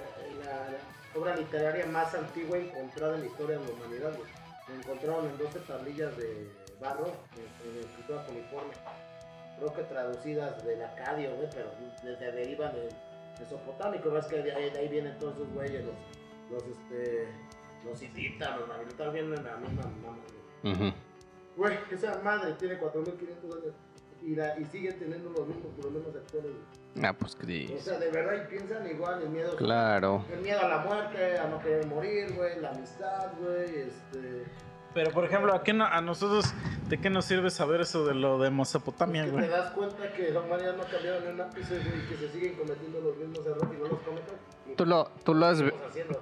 la 0.45 1.19
obra 1.21 1.37
literaria 1.37 1.87
más 1.87 2.15
antigua 2.15 2.57
encontrada 2.59 3.15
en 3.17 3.21
la 3.23 3.27
historia 3.27 3.59
de 3.59 3.65
la 3.67 3.71
humanidad, 3.73 4.17
güey. 4.17 4.31
La 4.69 4.75
encontraron 4.77 5.27
en 5.27 5.39
12 5.39 5.59
tablillas 5.61 6.17
de 6.17 6.49
barro, 6.81 7.07
en, 7.37 7.71
en 7.79 7.85
escritura 7.85 8.25
coliforme. 8.27 8.73
Creo 9.59 9.73
que 9.75 9.83
traducidas 9.83 10.65
del 10.65 10.83
acadio, 10.83 11.37
güey, 11.37 11.49
pero 11.55 11.71
desde 12.03 12.33
derivan 12.33 12.75
de 12.75 12.89
mesopotámico. 13.39 14.11
Ves 14.11 14.27
que 14.27 14.43
de 14.43 14.53
ahí, 14.53 14.71
de 14.71 14.79
ahí 14.79 14.89
vienen 14.89 15.17
todos 15.19 15.35
esos 15.35 15.53
güeyes, 15.53 15.85
los, 15.85 15.95
los, 16.51 16.63
este, 16.77 17.29
los 17.85 18.03
hititas, 18.03 18.59
los 18.59 18.69
babilonios, 18.69 19.13
vienen 19.13 19.35
en 19.39 19.45
la 19.45 19.57
misma 19.57 19.83
mamá, 19.83 20.19
güey. 20.63 20.95
Güey, 21.57 21.79
esa 21.91 22.21
madre 22.23 22.53
tiene 22.55 22.81
4.500 22.81 23.63
años 23.63 23.75
y, 24.23 24.35
la, 24.35 24.59
y 24.59 24.65
sigue 24.65 24.93
teniendo 24.93 25.31
los 25.31 25.47
mismos 25.47 25.73
problemas 25.81 26.09
actuales. 26.17 26.51
güey. 26.53 27.05
Ah, 27.07 27.13
pues 27.13 27.35
O 27.35 27.39
Cris. 27.39 27.83
sea, 27.83 27.99
de 27.99 28.11
verdad, 28.11 28.45
y 28.45 28.51
piensan 28.51 28.87
igual, 28.89 29.23
el 29.23 29.29
miedo, 29.31 29.55
Claro. 29.57 30.25
el 30.33 30.41
miedo 30.41 30.61
a 30.61 30.69
la 30.69 30.79
muerte, 30.79 31.39
a 31.39 31.49
no 31.49 31.61
querer 31.61 31.87
morir, 31.87 32.33
güey, 32.35 32.61
la 32.61 32.71
amistad, 32.71 33.33
güey, 33.41 33.81
este... 33.81 34.45
Pero, 34.95 35.11
por 35.11 35.25
ejemplo, 35.25 35.53
¿a, 35.55 35.63
qué 35.65 35.73
no- 35.73 35.87
a 35.87 36.01
nosotros, 36.01 36.55
¿de 36.89 36.99
qué 36.99 37.11
nos 37.11 37.25
sirve 37.25 37.51
saber 37.51 37.81
eso 37.81 38.07
de 38.07 38.15
lo 38.15 38.39
de 38.39 38.51
Mesopotamia, 38.51 39.27
güey? 39.27 39.45
te 39.47 39.51
das 39.51 39.73
cuenta 39.73 40.13
que 40.13 40.31
la 40.31 40.41
humanidad 40.41 40.77
no 40.77 40.83
ha 40.85 40.87
cambiado 40.87 41.21
ni 41.21 41.27
un 41.29 41.41
ápice, 41.41 41.79
güey, 41.79 41.99
y 42.05 42.09
que 42.09 42.17
se 42.17 42.29
siguen 42.33 42.55
cometiendo 42.55 43.01
los 43.01 43.17
mismos 43.17 43.45
errores 43.47 43.69
y 43.77 43.83
no 43.83 43.89
los 43.89 43.99
cometen. 44.01 44.35
Tú 44.77 44.87
lo, 44.87 45.11
tú 45.25 45.35
lo 45.35 45.47
has, 45.47 45.59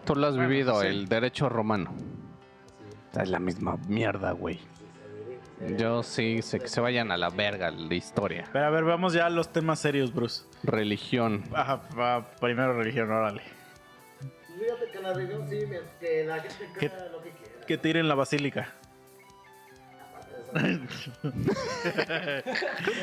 tú 0.04 0.14
lo 0.16 0.26
has 0.26 0.34
Bueno, 0.36 0.48
vivido, 0.48 0.80
sí. 0.80 0.86
el 0.86 1.06
derecho 1.08 1.48
romano. 1.50 1.92
Sí, 3.12 3.20
Es 3.20 3.28
la 3.28 3.38
misma 3.38 3.76
mierda, 3.88 4.32
güey. 4.32 4.58
Yo 5.78 6.02
sí, 6.02 6.42
sé 6.42 6.58
que 6.58 6.66
se 6.66 6.80
vayan 6.80 7.12
a 7.12 7.16
la 7.16 7.28
verga 7.28 7.70
la 7.70 7.94
historia. 7.94 8.44
Pero 8.52 8.64
a 8.66 8.70
ver, 8.70 8.82
vamos 8.84 9.12
ya 9.12 9.26
a 9.26 9.30
los 9.30 9.52
temas 9.52 9.78
serios, 9.78 10.12
Bruce. 10.12 10.44
Religión. 10.64 11.44
Ajá, 11.54 11.82
va, 11.96 12.30
primero 12.40 12.72
religión, 12.72 13.10
órale. 13.12 13.42
Fíjate 14.58 14.90
que 14.92 15.00
la 15.00 15.12
religión 15.12 15.46
sí, 15.48 15.58
que 16.00 16.24
la 16.24 16.40
gente 16.40 16.68
¿Qué- 16.80 16.88
crea 16.90 17.08
lo 17.10 17.22
que 17.22 17.30
quiera. 17.30 17.51
Que 17.66 17.78
tiren 17.78 18.08
la 18.08 18.14
basílica. 18.14 18.72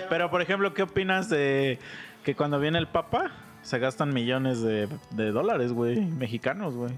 Pero, 0.09 0.29
por 0.29 0.41
ejemplo, 0.41 0.73
¿qué 0.73 0.83
opinas 0.83 1.29
de 1.29 1.79
que 2.23 2.35
cuando 2.35 2.59
viene 2.59 2.77
el 2.77 2.87
Papa 2.87 3.31
se 3.61 3.79
gastan 3.79 4.13
millones 4.13 4.61
de, 4.61 4.87
de 5.11 5.31
dólares, 5.31 5.73
güey, 5.73 5.99
mexicanos, 5.99 6.75
güey. 6.75 6.93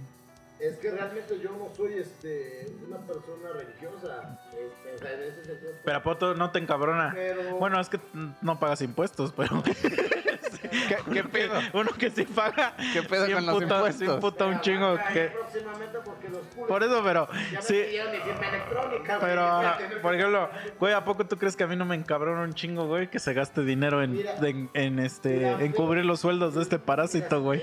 Es 0.60 0.78
que 0.78 0.92
realmente 0.92 1.40
yo 1.42 1.52
no 1.52 1.74
soy 1.76 1.94
este, 1.96 2.68
una 2.88 2.98
persona 2.98 3.50
religiosa. 3.56 4.40
este, 4.52 4.94
o 4.94 4.98
sea, 5.00 5.14
en 5.14 5.24
ese 5.24 5.44
sentido. 5.44 5.72
Pero 5.84 5.98
a 5.98 6.04
no 6.36 6.52
te 6.52 6.60
encabrona. 6.60 7.12
Pero- 7.16 7.56
Bueno, 7.58 7.80
es 7.80 7.90
que 7.90 8.00
no 8.42 8.60
pagas 8.60 8.82
impuestos, 8.84 9.34
pero 9.36 9.64
¿Qué, 10.88 10.98
qué 11.14 11.24
pedo? 11.26 11.60
uno 11.74 11.92
que 11.98 12.10
sí 12.10 12.24
paga. 12.24 12.74
¿Qué 12.94 13.04
pedo 13.04 13.26
sí 13.28 13.34
con 13.34 13.46
los 13.46 13.56
emputa- 13.62 13.76
impuestos? 13.76 14.08
sí 14.08 14.14
emputa 14.14 14.46
un 14.46 14.62
chingo. 14.62 14.98
Que, 15.14 15.26
Próximamente 15.28 16.00
porque 16.04 16.30
los 16.30 16.42
culos 16.48 16.68
por 16.68 16.84
eso, 16.84 17.02
pero 17.04 17.28
ya 17.52 17.60
me 17.60 17.62
sí. 17.62 17.74
pidieron 17.74 18.12
mi 18.12 18.18
firma 18.20 18.48
electrónica. 18.48 19.18
güey, 19.18 19.30
Pero, 19.30 20.02
por 20.02 20.12
que- 20.12 20.18
ejemplo, 20.18 20.50
güey, 20.80 20.94
¿a 20.94 21.04
poco 21.04 21.26
tú 21.28 21.38
crees 21.38 21.56
que 21.56 21.64
a 21.64 21.68
mí 21.68 21.76
no 21.76 21.86
me 21.86 21.96
encabrona 21.96 22.42
un 22.42 22.54
chingo, 22.54 22.86
güey? 22.88 23.10
Que 23.10 23.20
se 23.20 23.34
gaste 23.34 23.62
dinero 23.64 24.02
en, 24.02 24.14
Mira. 24.14 24.38
en, 24.42 24.70
en 24.74 25.00
este, 25.00 25.30
Mira, 25.30 25.62
en 25.62 25.72
cubrir 25.74 26.06
los 26.06 26.20
sueldos 26.22 26.56
de 26.56 26.62
este 26.62 26.80
parásito, 26.80 27.42
güey. 27.42 27.62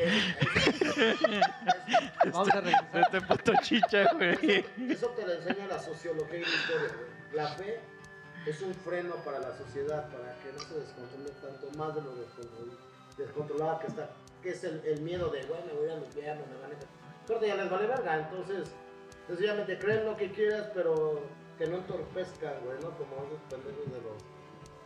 Vamos 2.33 2.49
a 2.51 2.61
regresar. 2.61 2.93
De 2.93 3.01
este 3.01 3.21
puto 3.23 3.53
chicha, 3.63 4.05
güey. 4.15 4.65
Eso 4.91 5.09
te 5.09 5.27
lo 5.27 5.33
enseña 5.35 5.67
la 5.67 5.79
sociología 5.79 6.39
y 6.39 6.43
la 6.43 6.49
historia. 6.49 6.89
güey. 6.89 7.37
La 7.37 7.49
fe 7.49 7.81
es 8.47 8.63
un 8.63 8.75
freno 8.75 9.15
para 9.25 9.39
la 9.41 9.57
sociedad, 9.57 10.09
para 10.11 10.35
que 10.41 10.53
no 10.53 10.59
se 10.61 10.75
descontrole 10.81 11.31
tanto 11.43 11.79
más 11.79 11.95
de 11.95 12.01
lo 12.03 12.15
descontrol- 12.15 12.77
descontrolada 13.19 13.79
que 13.81 13.87
está. 13.89 14.11
Que 14.43 14.51
es 14.51 14.65
el, 14.65 14.81
el 14.85 15.03
miedo 15.03 15.29
de, 15.31 15.45
bueno, 15.47 15.65
voy 15.79 15.91
a 15.91 15.95
al 15.95 16.05
infierno, 16.05 16.43
me 16.49 16.61
van 16.61 16.73
a... 16.73 16.77
Pero 17.27 17.45
ya 17.45 17.57
les 17.57 17.71
vale 17.71 17.87
verga, 17.87 18.19
entonces, 18.21 18.71
sencillamente 19.27 19.79
creen 19.79 20.07
lo 20.07 20.17
que 20.17 20.31
quieras, 20.31 20.71
pero 20.75 21.21
que 21.59 21.67
no 21.67 21.77
entorpezcan, 21.79 22.55
güey, 22.65 22.79
¿no? 22.81 22.91
Como 22.97 23.27
esos 23.27 23.41
pendejos 23.51 23.93
de 23.93 24.01
los 24.01 24.23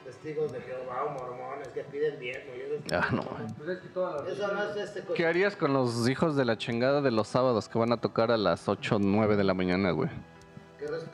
testigos 0.05 0.51
de 0.53 0.61
Jehová 0.63 1.05
o 1.05 1.11
mormones 1.11 1.69
que 1.69 1.85
piden 1.85 2.19
diezmo 2.19 2.53
y 2.57 2.61
eso. 2.61 2.83
Ah, 2.93 3.09
no. 3.13 3.23
Pues 3.57 3.69
es 3.69 3.79
que 3.79 3.89
todas 3.89 4.23
las 4.23 4.33
Eso 4.33 4.53
no 4.53 4.63
es 4.65 4.77
este 4.77 5.01
cosa. 5.03 5.15
¿Qué 5.15 5.27
harías 5.27 5.55
con 5.55 5.73
los 5.73 6.09
hijos 6.09 6.35
de 6.35 6.45
la 6.45 6.57
chingada 6.59 7.01
de 7.03 7.11
los 7.11 7.29
sábados 7.29 7.69
que 7.69 7.79
van 7.79 7.93
a 7.93 8.01
tocar 8.01 8.33
a 8.33 8.37
las 8.37 8.69
8 8.69 8.97
o 8.97 8.99
9 8.99 9.37
de 9.37 9.45
la 9.45 9.55
mañana, 9.55 9.91
güey? 9.93 10.11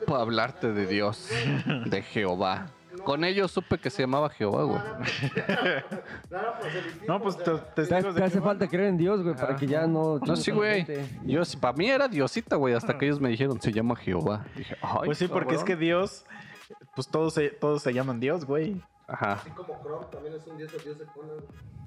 Para 0.07 0.21
hablarte 0.21 0.73
de 0.73 0.87
Dios, 0.87 1.29
de 1.85 2.01
Jehová. 2.01 2.71
Con 3.03 3.23
ellos 3.23 3.51
supe 3.51 3.77
que 3.77 3.89
se 3.89 4.03
llamaba 4.03 4.29
Jehová, 4.29 4.63
güey. 4.63 4.79
No, 7.07 7.21
pues 7.21 7.37
te, 7.37 7.51
Te, 7.75 7.85
te 7.87 7.95
hace 7.95 8.11
Jehová. 8.29 8.45
falta 8.45 8.67
creer 8.67 8.89
en 8.89 8.97
Dios, 8.97 9.23
güey, 9.23 9.35
para 9.35 9.55
que 9.55 9.67
ya 9.67 9.87
no... 9.87 10.19
No, 10.19 10.35
sí, 10.35 10.51
güey. 10.51 10.85
Yo, 11.23 11.41
para 11.59 11.73
mí 11.73 11.89
era 11.89 12.07
Diosita, 12.07 12.55
güey, 12.55 12.73
hasta 12.73 12.97
que 12.97 13.05
ellos 13.05 13.19
me 13.19 13.29
dijeron, 13.29 13.59
se 13.61 13.71
llama 13.71 13.95
Jehová. 13.95 14.45
Dije, 14.55 14.75
ay, 14.81 15.01
Pues 15.05 15.17
sí, 15.17 15.27
porque 15.27 15.55
es 15.55 15.63
que. 15.63 15.75
Dios, 15.75 16.25
pues 16.93 17.07
todos 17.07 17.33
se, 17.33 17.49
todos 17.49 17.81
se 17.81 17.93
llaman 17.93 18.19
Dios, 18.19 18.45
güey. 18.45 18.81
Ajá. 19.07 19.33
Así 19.33 19.49
como 19.51 19.79
Chrome 19.81 20.05
también 20.11 20.35
es 20.35 20.45
un 20.45 20.57
dios, 20.57 20.71
el 20.73 20.83
dios 20.83 20.99
de 20.99 21.05
Conan. 21.05 21.37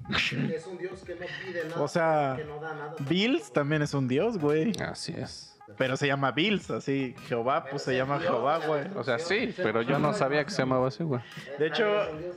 Es 0.53 0.67
un 0.67 0.77
dios 0.77 1.01
que 1.05 1.15
no 1.15 1.25
pide 1.45 1.63
nada. 1.69 1.81
O 1.81 1.87
sea, 1.87 2.33
que 2.35 2.43
no 2.43 2.59
da 2.59 2.73
nada. 2.73 2.95
Bills 3.07 3.53
también 3.53 3.81
es 3.83 3.93
un 3.93 4.09
Dios, 4.09 4.37
güey. 4.37 4.73
Así 4.81 5.13
es. 5.15 5.52
Pero 5.77 5.97
se 5.97 6.07
llama 6.07 6.31
Bills, 6.31 6.69
así. 6.71 7.15
Jehová, 7.27 7.65
pues 7.65 7.83
se 7.83 7.95
llama 7.95 8.19
Jehová, 8.19 8.59
güey. 8.65 8.83
O 8.95 9.03
sea, 9.03 9.19
sí, 9.19 9.53
pero 9.57 9.81
yo 9.81 9.99
no 9.99 10.13
sabía 10.13 10.43
que 10.43 10.51
se 10.51 10.61
llamaba 10.61 10.87
así, 10.87 11.03
güey. 11.03 11.21
De 11.59 11.67
hecho, 11.67 11.85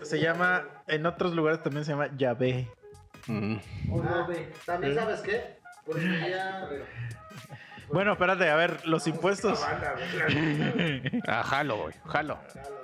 se 0.03 0.21
llama, 0.21 0.65
en 0.87 1.07
otros 1.07 1.35
lugares 1.35 1.63
también 1.63 1.85
se 1.85 1.93
llama 1.93 2.09
Yahvé. 2.17 2.69
Mm. 3.27 3.57
Ah, 4.09 4.27
También 4.65 4.95
sabes 4.95 5.21
qué? 5.21 5.57
Porque 5.85 6.31
ya. 6.31 6.69
Bueno, 7.89 8.13
espérate, 8.13 8.49
a 8.51 8.57
ver, 8.57 8.87
los 8.87 9.07
impuestos. 9.07 9.65
Ah, 11.29 11.43
jalo, 11.45 11.77
güey, 11.79 11.95
jalo. 12.07 12.39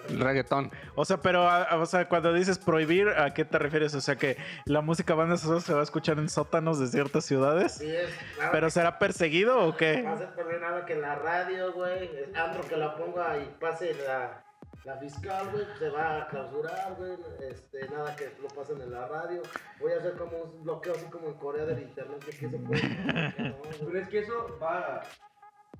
El 0.09 0.21
reggaetón. 0.21 0.71
O 0.95 1.05
sea, 1.05 1.17
pero, 1.19 1.49
a- 1.49 1.77
o 1.77 1.87
sea, 1.87 2.09
cuando 2.09 2.33
dices 2.33 2.59
prohibir, 2.59 3.09
¿a 3.09 3.33
qué 3.35 3.45
te 3.45 3.59
refieres? 3.59 3.95
O 3.95 4.01
sea, 4.01 4.17
que 4.17 4.37
la 4.65 4.81
música 4.81 5.15
banda 5.15 5.37
sonora 5.37 5.61
se 5.61 5.73
va 5.75 5.81
a 5.81 5.85
escuchar 5.85 6.19
en 6.19 6.29
sótanos 6.29 6.79
de 6.81 6.89
ciertas 6.89 7.25
ciudades. 7.25 7.75
Sí, 7.75 7.89
es. 7.95 8.09
nada 8.39 8.51
¿Pero 8.53 8.71
será 8.71 8.99
perseguido 8.99 9.61
o 9.67 9.77
qué? 9.77 10.03
No 10.03 10.19
se 10.19 10.27
perder 10.27 10.61
nada 10.61 10.85
que 10.87 10.95
en 10.95 11.03
la 11.03 11.15
radio, 11.17 11.73
güey. 11.73 12.05
es 12.05 12.35
Andro 12.37 12.63
que 12.69 12.77
la 12.77 12.97
ponga 12.97 13.39
y 13.39 13.45
pase 13.61 13.95
la, 14.07 14.43
la 14.85 14.97
fiscal, 14.97 15.51
güey. 15.51 15.64
Se 15.78 15.89
va 15.89 16.22
a 16.22 16.28
clausurar, 16.28 16.95
güey. 16.97 17.16
Este, 17.41 17.89
nada 17.89 18.14
que 18.16 18.33
lo 18.41 18.49
pasen 18.49 18.80
en 18.80 18.93
la 18.93 19.07
radio. 19.07 19.43
Voy 19.80 19.93
a 19.93 19.97
hacer 19.97 20.16
como 20.16 20.39
un 20.39 20.62
bloqueo 20.64 20.95
así 20.95 21.07
como 21.07 21.28
en 21.28 21.35
Corea 21.35 21.64
del 21.64 21.83
internet. 21.83 22.24
Que 22.24 22.33
se 22.33 22.49
puede. 22.49 22.83
No, 23.39 23.57
Pero 23.87 23.99
es 23.99 24.09
que 24.09 24.18
eso 24.20 24.59
va... 24.61 25.03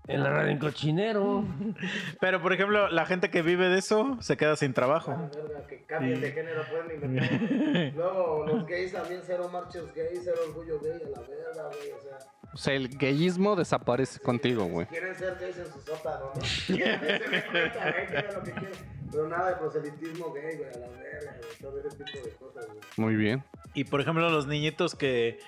En 0.09 0.22
la 0.24 0.30
radio 0.30 0.50
en 0.50 0.59
cochinero. 0.59 1.44
Pero, 2.20 2.42
por 2.42 2.53
ejemplo, 2.53 2.88
la 2.88 3.07
gente 3.07 3.30
que 3.30 3.40
vive 3.42 3.68
de 3.68 3.78
eso 3.78 4.16
se 4.20 4.36
queda 4.36 4.57
sin 4.57 4.74
trabajo. 4.74 5.12
Ah, 5.12 5.30
verga, 5.34 5.66
que 5.68 5.82
cambien 5.84 6.20
de 6.20 6.32
género, 6.32 6.62
pueden 6.68 7.03
inventar. 7.05 7.92
Luego, 7.94 8.44
los 8.46 8.66
gays 8.66 8.92
también, 8.92 9.20
cero 9.24 9.48
marchas 9.53 9.94
gays, 9.94 10.20
cero 10.24 10.38
orgullo 10.48 10.80
gay, 10.80 10.92
a 10.92 11.09
la 11.20 11.20
verga, 11.26 11.68
güey. 11.68 11.92
O 11.92 12.00
sea, 12.00 12.18
O 12.53 12.57
sea, 12.57 12.74
el 12.74 12.88
gayismo 12.88 13.55
desaparece 13.55 14.18
contigo, 14.20 14.64
güey. 14.64 14.86
quieren 14.88 15.14
ser 15.14 15.36
gays 15.40 15.57
en 15.59 15.66
su 15.66 15.80
sótano, 15.80 16.32
¿no? 16.34 16.40
Se 16.44 16.74
cuenta, 16.74 18.32
lo 18.32 18.42
que 18.42 18.50
quieran. 18.53 18.70
Pero 19.12 19.28
nada 19.28 19.50
de 19.50 19.57
proselitismo 19.57 20.32
gay, 20.32 20.57
güey, 20.57 20.68
a 20.68 20.78
la 20.78 20.88
verga, 20.88 21.36
güey. 21.38 21.50
Todo 21.61 21.78
ese 21.78 22.05
tipo 22.05 22.26
de 22.26 22.32
cosas, 22.34 22.66
güey. 22.66 22.78
Muy 22.96 23.14
bien. 23.14 23.44
Y, 23.74 23.84
por 23.84 24.00
ejemplo, 24.00 24.28
los 24.30 24.46
niñitos 24.48 24.94
que, 24.96 25.38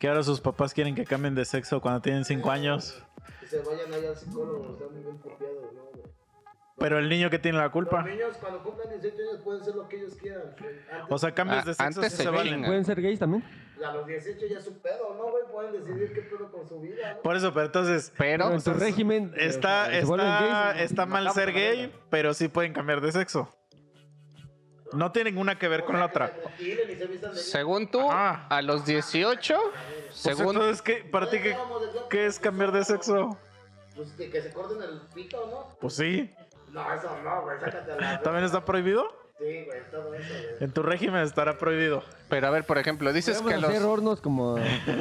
que 0.00 0.08
ahora 0.08 0.22
sus 0.24 0.40
papás 0.40 0.74
quieren 0.74 0.94
que 0.96 1.04
cambien 1.04 1.34
de 1.36 1.44
sexo 1.44 1.80
cuando 1.80 2.00
tienen 2.00 2.24
5 2.24 2.50
años. 2.50 3.00
Que 3.38 3.46
se 3.46 3.58
vayan 3.60 3.92
allá 3.92 4.08
al 4.08 4.16
psicólogo, 4.16 4.72
están 4.72 4.92
muy 4.94 5.02
bien 5.04 5.18
copiados, 5.18 5.72
¿no, 5.74 5.82
güey? 5.92 6.04
Pero 6.78 6.98
el 6.98 7.10
niño 7.10 7.28
que 7.28 7.38
tiene 7.38 7.58
la 7.58 7.70
culpa. 7.70 7.98
Los 8.00 8.06
niños, 8.10 8.36
cuando 8.40 8.62
cumplan 8.62 8.88
18 8.88 9.14
años, 9.14 9.42
pueden 9.44 9.62
ser 9.62 9.74
lo 9.74 9.86
que 9.86 9.96
ellos 9.98 10.14
quieran. 10.14 10.42
Antes, 10.90 11.06
O 11.10 11.18
sea, 11.18 11.34
cambios 11.34 11.58
Ah, 11.62 11.66
de 11.66 11.74
sexo 11.74 11.84
antes 12.00 12.12
sí 12.12 12.16
se 12.16 12.22
se 12.22 12.30
valen. 12.30 12.64
¿Pueden 12.64 12.84
ser 12.86 13.02
gays 13.02 13.18
también? 13.18 13.44
a 13.84 13.92
los 13.94 14.06
18 14.06 14.46
ya 14.46 14.58
es 14.58 14.64
su 14.64 14.78
pedo, 14.80 15.14
¿no, 15.16 15.30
güey? 15.30 15.44
Pueden 15.52 15.72
decidir 15.72 16.12
qué 16.14 16.20
pedo 16.22 16.50
con 16.50 16.66
su 16.66 16.80
vida, 16.80 17.14
¿no? 17.14 17.22
Por 17.22 17.36
eso, 17.36 17.52
pero 17.52 17.66
entonces 17.66 18.12
Pero, 18.16 18.50
en 18.52 18.62
tu 18.62 18.72
régimen... 18.74 19.32
eh, 19.36 19.46
está, 19.46 19.88
vuelven 20.04 20.26
está, 20.26 20.72
gays, 20.72 20.82
está 20.90 21.06
mal 21.06 21.30
ser 21.32 21.52
gay, 21.52 21.92
pero 22.10 22.32
sí 22.34 22.48
pueden 22.48 22.72
cambiar 22.74 23.00
de 23.02 23.12
sexo. 23.12 23.54
No 24.92 25.12
tiene 25.12 25.30
ninguna 25.30 25.58
que 25.58 25.68
ver 25.68 25.84
con 25.84 25.98
la 25.98 26.06
otra. 26.06 26.32
según 27.34 27.88
tú, 27.90 28.00
Ajá. 28.10 28.46
a 28.48 28.62
los 28.62 28.84
18, 28.84 29.54
Pues 29.56 30.16
según... 30.16 30.56
entonces, 30.56 30.82
¿qué, 30.82 31.04
¿para 31.10 31.30
ti 31.30 31.38
qué, 31.40 31.56
qué 32.08 32.26
es 32.26 32.38
cambiar 32.38 32.72
de 32.72 32.84
sexo? 32.84 33.36
Pues 33.94 34.12
que, 34.12 34.30
que 34.30 34.42
se 34.42 34.52
corten 34.52 34.82
el 34.82 35.00
pito, 35.14 35.46
¿no? 35.50 35.76
Pues 35.80 35.94
sí. 35.94 36.30
No, 36.72 36.92
eso 36.94 37.08
no, 37.22 37.42
güey, 37.42 37.58
sácate 37.60 37.92
a 37.92 37.96
la... 37.96 38.20
¿También 38.22 38.44
está 38.44 38.64
prohibido? 38.64 39.18
Sí, 39.38 39.64
güey, 39.64 39.80
todo 39.90 40.14
eso, 40.14 40.34
güey. 40.34 40.64
En 40.64 40.72
tu 40.72 40.82
régimen 40.82 41.22
estará 41.22 41.56
prohibido. 41.58 42.04
Pero 42.28 42.46
a 42.46 42.50
ver, 42.50 42.64
por 42.64 42.78
ejemplo, 42.78 43.12
dices 43.12 43.40
que 43.42 43.54
a 43.54 43.58
los... 43.58 43.72
hornos 43.82 44.20
como... 44.20 44.56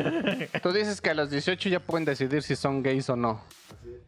Tú 0.64 0.72
dices 0.72 1.02
que 1.02 1.10
a 1.10 1.14
los 1.14 1.30
18 1.30 1.70
ya 1.70 1.80
pueden 1.80 2.06
decidir 2.06 2.42
si 2.44 2.56
son 2.56 2.82
gays 2.82 3.10
o 3.10 3.16
no. 3.16 3.44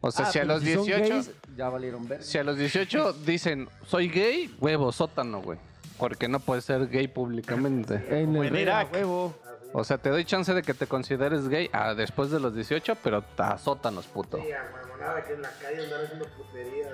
O 0.00 0.10
sea, 0.10 0.26
Ah, 0.26 0.32
si 0.32 0.38
a 0.40 0.44
los 0.44 0.56
son 0.62 0.84
18... 0.84 0.98
gays, 1.08 1.30
ya 1.56 1.68
valieron 1.68 2.08
ver. 2.08 2.22
Si 2.22 2.38
a 2.38 2.44
los 2.44 2.56
18 2.56 3.12
dicen, 3.24 3.68
soy 3.86 4.08
gay, 4.08 4.54
huevo, 4.60 4.90
sótano, 4.90 5.40
güey. 5.42 5.58
Porque 6.02 6.26
no 6.26 6.40
puedes 6.40 6.64
ser 6.64 6.88
gay 6.88 7.06
públicamente. 7.06 7.94
En 8.08 8.34
el 8.34 8.48
en 8.48 8.56
Irak. 8.56 8.88
a 8.88 8.98
huevo. 8.98 9.36
O 9.72 9.84
sea, 9.84 9.98
te 9.98 10.10
doy 10.10 10.24
chance 10.24 10.52
de 10.52 10.62
que 10.64 10.74
te 10.74 10.88
consideres 10.88 11.48
gay 11.48 11.70
ah, 11.72 11.94
después 11.94 12.32
de 12.32 12.40
los 12.40 12.52
18, 12.56 12.96
pero 13.04 13.24
a 13.38 13.56
sótanos, 13.56 14.08
puto. 14.08 14.38
Sí, 14.38 14.50
a 14.50 14.64
huevo, 14.64 14.96
nada 14.98 15.22
que 15.22 15.34
en 15.34 15.42
la 15.42 15.50
calle 15.60 15.84
andar 15.84 16.02
haciendo 16.02 16.26
puterías. 16.36 16.90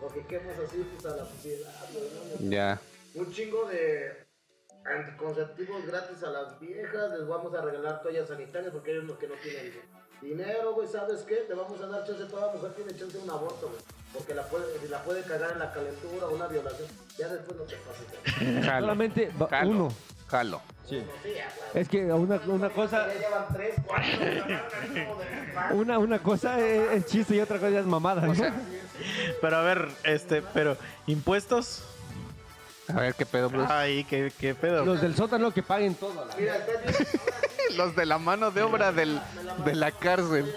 O 0.00 0.08
que 0.08 0.24
quemos 0.24 0.54
así, 0.58 0.88
pues, 0.90 1.04
a 1.04 1.16
la 1.18 1.24
sociedad, 1.26 1.70
¿no? 2.40 2.48
Ya. 2.48 2.80
Un 3.14 3.30
chingo 3.30 3.66
de 3.66 4.26
anticonceptivos 4.86 5.86
gratis 5.86 6.22
a 6.22 6.30
las 6.30 6.58
viejas, 6.58 7.10
les 7.10 7.28
vamos 7.28 7.54
a 7.54 7.60
regalar 7.60 8.00
toallas 8.00 8.28
sanitarias 8.28 8.72
porque 8.72 8.92
ellos 8.92 9.04
los 9.04 9.18
que 9.18 9.28
no 9.28 9.34
tienen 9.34 9.82
dinero, 10.22 10.74
güey, 10.74 10.88
¿sabes 10.88 11.20
qué? 11.22 11.36
Te 11.36 11.54
vamos 11.54 11.80
a 11.80 11.86
dar 11.86 12.04
chance, 12.06 12.24
toda 12.24 12.52
mujer 12.54 12.72
tiene 12.74 12.90
chance 12.96 13.16
de 13.18 13.24
un 13.24 13.30
aborto, 13.30 13.68
güey. 13.68 13.80
Porque 14.12 14.34
la 14.34 14.42
puede, 14.44 14.64
la 14.88 15.02
puede 15.02 15.22
cagar 15.22 15.52
en 15.52 15.58
la 15.58 15.72
calentura 15.72 16.26
o 16.26 16.34
una 16.34 16.46
violación, 16.46 16.88
ya 17.18 17.28
después 17.28 17.56
no 17.58 17.64
te 17.64 17.76
pasa. 17.76 18.62
Jalo. 18.66 18.80
Solamente 18.86 19.30
va- 19.40 19.48
Jalo. 19.48 19.70
uno. 19.70 19.88
Jalo. 20.28 20.60
Sí. 20.88 21.02
Es 21.74 21.88
que 21.88 22.04
una, 22.06 22.40
una 22.46 22.70
cosa... 22.70 23.06
Ya 23.08 23.14
llevan 23.20 23.46
tres, 23.52 23.74
cuatro, 23.86 24.06
como 25.06 25.20
de 25.20 25.74
Una, 25.74 25.98
una 25.98 26.18
cosa 26.18 26.58
es, 26.60 26.92
es 26.92 27.06
chiste 27.06 27.34
y 27.36 27.40
otra 27.40 27.58
cosa 27.58 27.78
es 27.78 27.84
mamada, 27.86 28.22
¿no? 28.26 28.32
Pero 29.42 29.56
a 29.56 29.62
ver, 29.62 29.88
este, 30.04 30.40
pero 30.54 30.76
impuestos. 31.06 31.84
A 32.88 33.00
ver 33.00 33.14
qué 33.14 33.26
pedo, 33.26 33.50
Bruce. 33.50 33.70
Ay, 33.70 34.04
qué, 34.04 34.32
qué 34.38 34.54
pedo. 34.54 34.82
Los 34.84 35.02
del 35.02 35.14
sótano 35.14 35.52
que 35.52 35.62
paguen 35.62 35.94
todo. 35.94 36.24
la- 36.26 36.34
Mira, 36.36 36.56
estás 36.56 36.82
bien, 36.82 36.94
ahora 36.94 37.04
sí, 37.10 37.18
Los 37.76 37.94
de 37.94 38.06
la 38.06 38.18
mano 38.18 38.50
de 38.50 38.62
obra 38.62 38.92
del, 38.92 39.20
de 39.64 39.74
la 39.74 39.92
cárcel. 39.92 40.54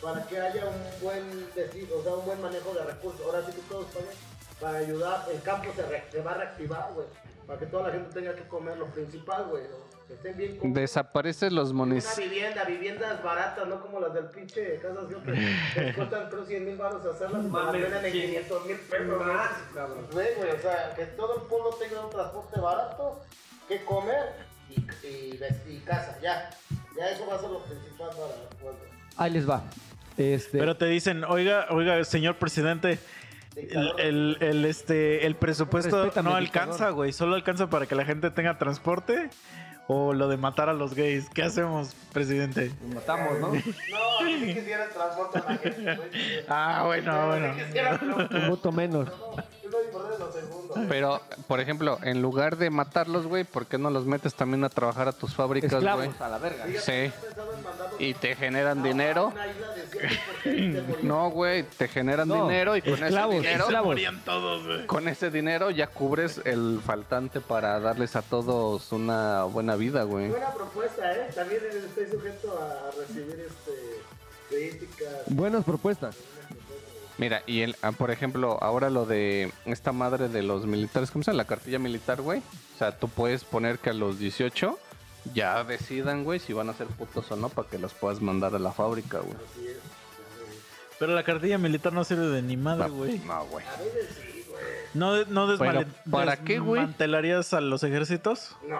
Para 0.00 0.26
que 0.26 0.40
haya 0.40 0.64
un 0.66 1.02
buen 1.02 1.48
o 1.52 2.02
sea, 2.02 2.14
un 2.14 2.24
buen 2.24 2.40
manejo 2.40 2.72
de 2.72 2.84
recursos. 2.84 3.20
Ahora 3.26 3.44
sí 3.44 3.52
que 3.52 3.62
todos 3.62 3.86
paguen 3.86 4.16
para 4.60 4.78
ayudar, 4.78 5.26
el 5.32 5.42
campo 5.42 5.70
se, 5.74 6.20
va 6.20 6.30
a 6.32 6.34
reactivar, 6.34 6.92
güey, 6.92 7.06
para 7.46 7.58
que 7.58 7.66
toda 7.66 7.88
la 7.88 7.94
gente 7.94 8.12
tenga 8.12 8.34
que 8.34 8.46
comer 8.46 8.76
lo 8.76 8.86
principal, 8.86 9.46
güey. 9.46 9.64
Estén 10.10 10.36
bien 10.36 10.56
cómodos. 10.56 10.80
Desaparecen 10.80 11.54
los 11.54 11.70
Una 11.70 11.78
municipios. 11.78 12.30
vivienda, 12.30 12.64
viviendas 12.64 13.22
baratas, 13.22 13.68
no 13.68 13.80
como 13.80 14.00
las 14.00 14.12
del 14.14 14.26
pinche 14.26 14.76
Casas 14.82 15.08
Río 15.08 15.22
que 15.22 15.92
cuestan 15.96 16.28
creo 16.28 16.44
100 16.44 16.64
mil 16.66 16.76
baros 16.76 17.06
hacerlas 17.06 17.44
Mames, 17.44 17.82
venden 17.82 18.04
en 18.04 18.12
sí. 18.12 18.20
500 18.22 18.66
mil 18.66 18.76
pesos. 18.76 19.06
Más, 19.26 19.26
güey. 19.26 19.74
cabrón. 19.74 20.06
Güey, 20.12 20.34
güey, 20.36 20.50
o 20.50 20.60
sea, 20.60 20.92
que 20.96 21.04
todo 21.06 21.36
el 21.36 21.42
pueblo 21.42 21.70
tenga 21.80 22.04
un 22.04 22.10
transporte 22.10 22.60
barato, 22.60 23.20
que 23.68 23.84
comer 23.84 24.26
y, 24.68 24.80
y, 25.06 25.40
y 25.68 25.78
casa, 25.80 26.18
ya. 26.20 26.50
Ya 26.96 27.08
eso 27.10 27.26
va 27.26 27.36
a 27.36 27.38
ser 27.38 27.50
lo 27.50 27.60
principal 27.62 28.08
para 28.10 28.34
el 28.34 28.56
pueblo. 28.60 28.78
Ahí 29.16 29.30
les 29.30 29.48
va. 29.48 29.62
Este, 30.16 30.58
Pero 30.58 30.76
te 30.76 30.86
dicen, 30.86 31.24
oiga, 31.24 31.66
oiga, 31.70 32.02
señor 32.04 32.36
presidente, 32.36 32.98
el, 33.56 33.92
el, 33.98 34.36
el, 34.40 34.64
este, 34.64 35.24
el 35.26 35.34
presupuesto 35.36 36.04
Respétame, 36.04 36.30
no 36.30 36.36
alcanza, 36.36 36.90
güey. 36.90 37.12
Solo 37.12 37.36
alcanza 37.36 37.70
para 37.70 37.86
que 37.86 37.94
la 37.94 38.04
gente 38.04 38.30
tenga 38.30 38.58
transporte. 38.58 39.30
O 39.92 40.12
lo 40.12 40.28
de 40.28 40.36
matar 40.36 40.68
a 40.68 40.72
los 40.72 40.94
gays. 40.94 41.28
¿Qué 41.30 41.42
hacemos, 41.42 41.96
presidente? 42.12 42.70
nos 42.80 42.94
matamos, 42.94 43.40
¿no? 43.40 43.48
No, 43.54 43.60
si 44.24 44.54
quisiera 44.54 44.88
transporte 44.88 45.40
a 45.40 45.50
la 45.50 45.58
gente. 45.58 45.98
Ah, 46.48 46.84
bueno, 46.86 47.26
bueno. 47.26 47.54
Un 48.30 48.48
voto 48.50 48.70
menos. 48.70 49.08
Pero, 50.88 51.20
por 51.46 51.60
ejemplo, 51.60 51.98
en 52.02 52.22
lugar 52.22 52.56
de 52.56 52.70
matarlos, 52.70 53.26
güey, 53.26 53.44
¿por 53.44 53.66
qué 53.66 53.78
no 53.78 53.90
los 53.90 54.06
metes 54.06 54.34
también 54.34 54.64
a 54.64 54.68
trabajar 54.68 55.08
a 55.08 55.12
tus 55.12 55.34
fábricas, 55.34 55.82
güey? 55.82 56.10
A 56.18 56.28
la 56.28 56.38
verga. 56.38 56.66
Sí. 56.80 57.12
Y 57.98 58.14
te 58.14 58.36
generan 58.36 58.82
dinero. 58.82 59.32
No, 61.02 61.30
güey, 61.30 61.64
te 61.64 61.88
generan 61.88 62.28
No, 62.28 62.46
dinero 62.46 62.76
y 62.76 62.82
con 62.82 62.92
esclavos, 63.02 63.34
ese 63.34 63.42
dinero, 63.42 63.64
esclavos. 63.64 63.88
Morían 63.88 64.20
todos, 64.24 64.66
güey. 64.66 64.86
con 64.86 65.08
ese 65.08 65.30
dinero 65.30 65.70
ya 65.70 65.88
cubres 65.88 66.40
el 66.44 66.80
faltante 66.84 67.40
para 67.40 67.78
darles 67.80 68.16
a 68.16 68.22
todos 68.22 68.92
una 68.92 69.44
buena 69.44 69.76
vida, 69.76 70.04
güey. 70.04 70.28
Buena 70.28 70.52
propuesta, 70.54 71.12
¿eh? 71.12 71.30
También 71.34 71.62
estoy 71.66 72.06
sujeto 72.06 72.58
a 72.58 72.90
recibir 72.98 73.40
este, 73.40 74.02
críticas. 74.48 75.22
Buenas 75.26 75.64
propuestas. 75.64 76.16
Mira, 77.20 77.42
y 77.46 77.60
el, 77.60 77.76
ah, 77.82 77.92
por 77.92 78.10
ejemplo, 78.10 78.56
ahora 78.62 78.88
lo 78.88 79.04
de 79.04 79.52
esta 79.66 79.92
madre 79.92 80.28
de 80.30 80.42
los 80.42 80.64
militares, 80.64 81.10
¿cómo 81.10 81.22
se 81.22 81.30
llama? 81.30 81.42
La 81.42 81.46
cartilla 81.46 81.78
militar, 81.78 82.22
güey. 82.22 82.38
O 82.74 82.78
sea, 82.78 82.98
tú 82.98 83.08
puedes 83.08 83.44
poner 83.44 83.78
que 83.78 83.90
a 83.90 83.92
los 83.92 84.18
18 84.18 84.78
ya 85.34 85.62
decidan, 85.64 86.24
güey, 86.24 86.40
si 86.40 86.54
van 86.54 86.70
a 86.70 86.72
ser 86.72 86.86
putos 86.86 87.30
o 87.30 87.36
no 87.36 87.50
para 87.50 87.68
que 87.68 87.78
los 87.78 87.92
puedas 87.92 88.22
mandar 88.22 88.54
a 88.54 88.58
la 88.58 88.72
fábrica, 88.72 89.18
güey. 89.18 89.36
Pero 90.98 91.14
la 91.14 91.22
cartilla 91.22 91.58
militar 91.58 91.92
no 91.92 92.04
sirve 92.04 92.26
de 92.28 92.40
ni 92.40 92.56
madre, 92.56 92.88
güey. 92.88 93.18
No, 93.18 93.44
güey. 93.46 93.66
A 93.66 93.76
veces 93.82 94.08
sí, 94.18 94.44
güey. 94.48 94.62
¿No, 94.94 95.22
no 95.26 95.46
desmale- 95.46 95.84
Pero, 95.86 96.10
¿para 96.10 96.36
qué, 96.38 96.58
güey? 96.58 96.80
desmantelarías 96.80 97.52
a 97.52 97.60
los 97.60 97.82
ejércitos? 97.82 98.56
No. 98.66 98.78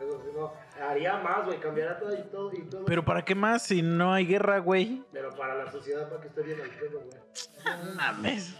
Eso 0.00 0.20
sí, 0.22 0.30
no. 0.36 0.52
Haría 0.80 1.18
más, 1.18 1.46
güey. 1.46 1.60
Cambiaría 1.60 1.98
todo 1.98 2.14
y 2.14 2.22
todo 2.30 2.50
y 2.54 2.62
todo. 2.62 2.84
¿Pero 2.86 3.04
para 3.04 3.22
qué 3.24 3.34
más 3.34 3.62
si 3.62 3.82
no 3.82 4.12
hay 4.12 4.26
guerra, 4.26 4.58
güey? 4.58 5.02
Pero 5.12 5.30
para 5.36 5.54
la 5.54 5.70
sociedad, 5.70 6.08
para 6.08 6.20
que 6.22 6.28
esté 6.28 6.42
bien 6.42 6.60
al 6.60 6.70
pedo, 6.70 7.00
güey. 7.00 7.84
No 7.84 7.94
mames. 7.94 8.56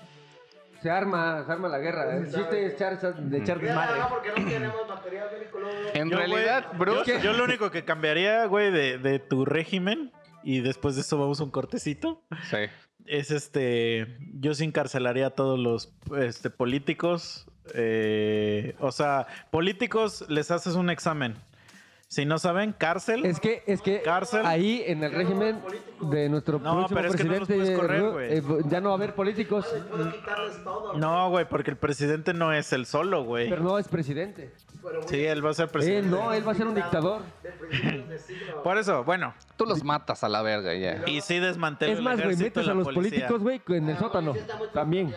Se 0.83 0.91
arma, 0.91 1.45
se 1.45 1.53
arma 1.53 1.69
la 1.69 1.79
guerra. 1.79 2.17
El 2.17 2.25
chiste 2.33 2.67
es 2.67 2.73
echar, 2.75 2.99
de 2.99 3.39
echar 3.39 3.61
desmadre. 3.61 3.99
no, 3.99 4.09
porque 4.09 4.29
no 4.31 4.35
tenemos 4.49 4.89
material 4.89 5.29
bélico. 5.31 5.59
En 5.93 6.09
Yo, 6.11 6.17
realidad, 6.17 6.67
güey, 6.69 6.79
bro, 6.79 7.05
Yo, 7.05 7.19
yo 7.19 7.33
lo 7.35 7.45
único 7.45 7.71
que 7.71 7.85
cambiaría, 7.85 8.47
güey, 8.47 8.71
de, 8.71 8.97
de 8.97 9.19
tu 9.19 9.45
régimen, 9.45 10.11
y 10.43 10.61
después 10.61 10.95
de 10.95 11.03
eso 11.03 11.19
vamos 11.19 11.39
a 11.41 11.45
un 11.45 11.51
cortecito, 11.51 12.23
sí. 12.49 12.57
es 13.05 13.31
este. 13.31 14.17
Yo 14.35 14.55
sí 14.55 14.65
encarcelaría 14.65 15.27
a 15.27 15.31
todos 15.31 15.59
los 15.59 15.93
este, 16.19 16.49
políticos. 16.49 17.47
eh, 17.75 18.75
o 18.79 18.91
sea, 18.91 19.27
políticos 19.51 20.25
les 20.31 20.51
haces 20.51 20.77
un 20.77 20.89
examen. 20.89 21.37
Si 22.13 22.25
no 22.27 22.41
saben, 22.41 22.73
cárcel. 22.77 23.25
Es 23.25 23.39
que, 23.39 23.63
es 23.69 23.81
que 23.83 24.03
Cárcel. 24.03 24.45
ahí 24.45 24.83
en 24.85 25.05
el 25.05 25.13
régimen 25.13 25.61
de 26.11 26.29
nuestro 26.29 26.59
No, 26.59 26.89
próximo 26.89 26.97
pero 27.01 27.09
es 27.09 27.15
que 27.17 27.23
no 27.23 27.31
los 27.37 27.47
presidente 27.47 27.55
puedes 27.77 27.79
correr, 27.79 28.11
güey. 28.11 28.39
eh, 28.39 28.65
ya 28.69 28.81
no 28.81 28.89
va 28.89 28.95
a 28.95 28.99
haber 28.99 29.15
políticos. 29.15 29.65
No, 30.97 31.31
güey, 31.31 31.49
porque 31.49 31.71
el 31.71 31.77
presidente 31.77 32.35
no 32.35 32.53
es 32.53 32.73
el 32.73 32.87
solo, 32.87 33.23
güey. 33.23 33.49
pero 33.49 33.63
no 33.63 33.79
es 33.79 33.87
presidente. 33.87 34.51
Sí, 35.07 35.25
él 35.25 35.45
va 35.47 35.51
a 35.51 35.55
ser 35.55 35.67
Él 35.67 35.71
presidente. 35.71 36.09
no, 36.09 36.33
él 36.33 36.45
va 36.49 36.51
a 36.51 36.55
ser 36.57 36.67
un 36.67 36.75
dictador. 36.75 37.23
Por 38.65 38.77
eso, 38.77 39.05
bueno. 39.05 39.33
Tú 39.57 39.65
los 39.65 39.85
matas 39.85 40.25
a 40.25 40.29
la 40.29 40.43
verga 40.43 40.75
ya. 40.75 41.05
Y 41.07 41.21
sí 41.21 41.39
desmantela 41.39 41.93
Es 41.93 42.01
más, 42.01 42.21
güey, 42.21 42.35
metes 42.37 42.67
a 42.67 42.75
los 42.75 42.89
policía. 42.89 43.29
políticos, 43.29 43.41
güey, 43.41 43.79
en 43.79 43.89
el 43.89 43.97
sótano. 43.99 44.35
Está 44.35 44.57
muy 44.57 44.69
También. 44.71 45.15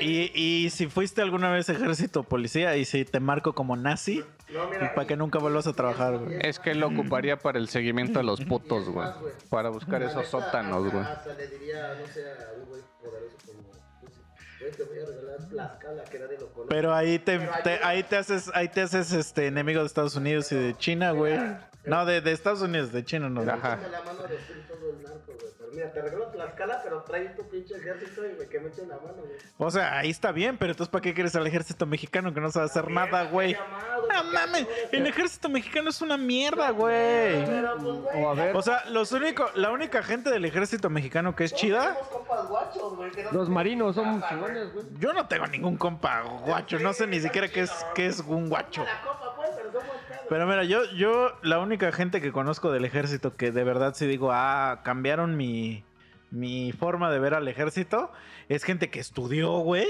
Y, 0.00 0.32
y 0.34 0.70
si 0.70 0.88
fuiste 0.88 1.22
alguna 1.22 1.50
vez 1.52 1.68
ejército 1.68 2.20
o 2.20 2.22
policía 2.24 2.76
y 2.76 2.84
si 2.84 3.04
te 3.04 3.20
marco 3.20 3.54
como 3.54 3.76
nazi, 3.76 4.24
No, 4.54 4.68
mira, 4.70 4.94
para 4.94 5.06
que 5.06 5.16
nunca 5.16 5.38
vuelvas 5.38 5.66
a 5.66 5.72
trabajar, 5.72 6.16
güey. 6.18 6.38
Es 6.40 6.58
que 6.58 6.70
él 6.70 6.78
lo 6.80 6.86
ocuparía 6.88 7.36
para 7.38 7.58
el 7.58 7.68
seguimiento 7.68 8.18
de 8.20 8.24
los 8.24 8.40
putos, 8.44 8.88
güey. 8.88 9.08
Para 9.50 9.68
buscar 9.70 10.00
la 10.00 10.06
esos 10.06 10.18
neta, 10.24 10.30
sótanos, 10.30 10.90
güey. 10.92 11.04
Hasta 11.04 11.34
le 11.34 11.48
diría, 11.48 11.94
no 12.00 12.06
sé, 12.06 12.22
a 12.24 12.52
un 12.58 12.64
güey 12.68 12.80
poderoso 13.02 13.36
como. 13.46 13.62
pues, 14.00 14.12
Güey, 14.60 14.70
te 14.72 14.84
voy 14.84 14.98
a 15.00 15.06
regalar 15.06 15.48
Tlaxcala, 15.48 16.04
que 16.04 16.18
nadie 16.18 16.38
lo 16.38 16.48
conoce. 16.52 16.68
Pero 16.68 16.94
ahí 16.94 17.18
te, 17.18 17.38
te- 17.64 17.80
ahí 17.84 18.02
te 18.04 18.16
haces, 18.16 18.50
ahí 18.54 18.68
te 18.68 18.82
haces 18.82 19.12
este 19.12 19.46
enemigo 19.48 19.80
de 19.80 19.86
Estados 19.86 20.16
Unidos 20.16 20.50
y 20.52 20.56
de 20.56 20.74
China, 20.78 21.10
güey. 21.10 21.38
No, 21.84 22.06
de, 22.06 22.20
de 22.22 22.32
Estados 22.32 22.62
Unidos, 22.62 22.92
de 22.92 23.04
China 23.04 23.28
no. 23.28 23.42
Ajá. 23.42 23.74
Échame 23.74 23.88
la 23.90 24.02
mano 24.02 24.22
de 24.22 24.28
destruir 24.36 24.66
todo 24.66 24.90
el 24.90 25.02
narco, 25.02 25.32
güey. 25.38 25.52
Mira, 25.74 25.92
te 25.92 26.00
regalo 26.02 26.26
Tlaxcala, 26.28 26.80
pero 26.82 27.02
trae 27.02 27.28
tu 27.30 27.48
pinche 27.48 27.74
ejército 27.76 28.24
y 28.24 28.32
me 28.38 28.46
que 28.46 28.60
me 28.60 28.68
echen 28.68 28.88
la 28.88 28.96
mano, 28.96 29.14
güey. 29.18 29.32
O 29.58 29.70
sea, 29.70 29.98
ahí 29.98 30.10
está 30.10 30.32
bien, 30.32 30.56
pero 30.58 30.72
entonces 30.72 30.90
¿para 30.90 31.02
qué 31.02 31.14
quieres 31.14 31.34
al 31.36 31.46
ejército 31.46 31.86
mexicano 31.86 32.32
que 32.32 32.40
no 32.40 32.50
sabe 32.50 32.66
hacer 32.66 32.90
nada, 32.90 33.24
güey? 33.24 33.54
Llamado, 33.54 34.06
No 34.08 34.24
mames, 34.32 34.66
el 34.92 35.06
ejército 35.06 35.48
mexicano 35.48 35.90
es 35.90 36.00
una 36.00 36.16
mierda, 36.16 36.70
güey. 36.70 37.44
Pero, 37.44 37.76
pues, 37.76 37.96
güey, 38.02 38.22
O 38.22 38.30
a 38.30 38.34
ver, 38.34 38.56
O 38.56 38.62
sea, 38.62 38.84
los 38.90 39.10
único, 39.12 39.46
la 39.54 39.70
única 39.70 40.02
gente 40.02 40.30
del 40.30 40.44
ejército 40.44 40.88
mexicano 40.90 41.34
que 41.34 41.44
es 41.44 41.54
chida, 41.54 41.94
Somos 41.94 42.08
compas 42.08 42.48
guachos, 42.48 42.96
güey. 42.96 43.10
que 43.10 43.24
no 43.24 43.32
los 43.32 43.48
marinos 43.48 43.94
son 43.94 44.22
chingones, 44.28 44.72
güey. 44.72 44.86
yo 44.98 45.12
no 45.12 45.26
tengo 45.26 45.46
ningún 45.46 45.76
compa 45.76 46.22
guacho, 46.44 46.78
no 46.78 46.92
sé 46.92 47.06
ni 47.06 47.20
siquiera 47.20 47.48
qué 47.48 47.60
es, 47.62 47.72
qué 47.94 48.06
es 48.06 48.20
un 48.20 48.48
guacho. 48.48 48.84
La 48.84 49.00
copa, 49.02 49.34
pues, 49.36 49.50
pero 49.56 49.72
somos 49.72 49.96
pedos. 50.08 50.23
Pero 50.34 50.48
mira, 50.48 50.64
yo, 50.64 50.82
yo, 50.96 51.30
la 51.42 51.60
única 51.60 51.92
gente 51.92 52.20
que 52.20 52.32
conozco 52.32 52.72
del 52.72 52.84
ejército 52.84 53.36
que 53.36 53.52
de 53.52 53.62
verdad 53.62 53.94
sí 53.94 54.04
digo, 54.04 54.32
ah, 54.32 54.80
cambiaron 54.82 55.36
mi, 55.36 55.84
mi 56.32 56.72
forma 56.72 57.08
de 57.12 57.20
ver 57.20 57.34
al 57.34 57.46
ejército, 57.46 58.10
es 58.48 58.64
gente 58.64 58.90
que 58.90 58.98
estudió, 58.98 59.58
güey, 59.58 59.86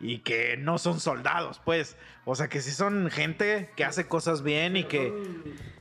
y 0.00 0.18
que 0.18 0.56
no 0.56 0.78
son 0.78 0.98
soldados, 0.98 1.60
pues. 1.64 1.96
O 2.24 2.34
sea, 2.34 2.48
que 2.48 2.60
sí 2.60 2.72
son 2.72 3.08
gente 3.08 3.70
que 3.76 3.84
hace 3.84 4.08
cosas 4.08 4.42
bien 4.42 4.76
y 4.76 4.82
que... 4.82 5.12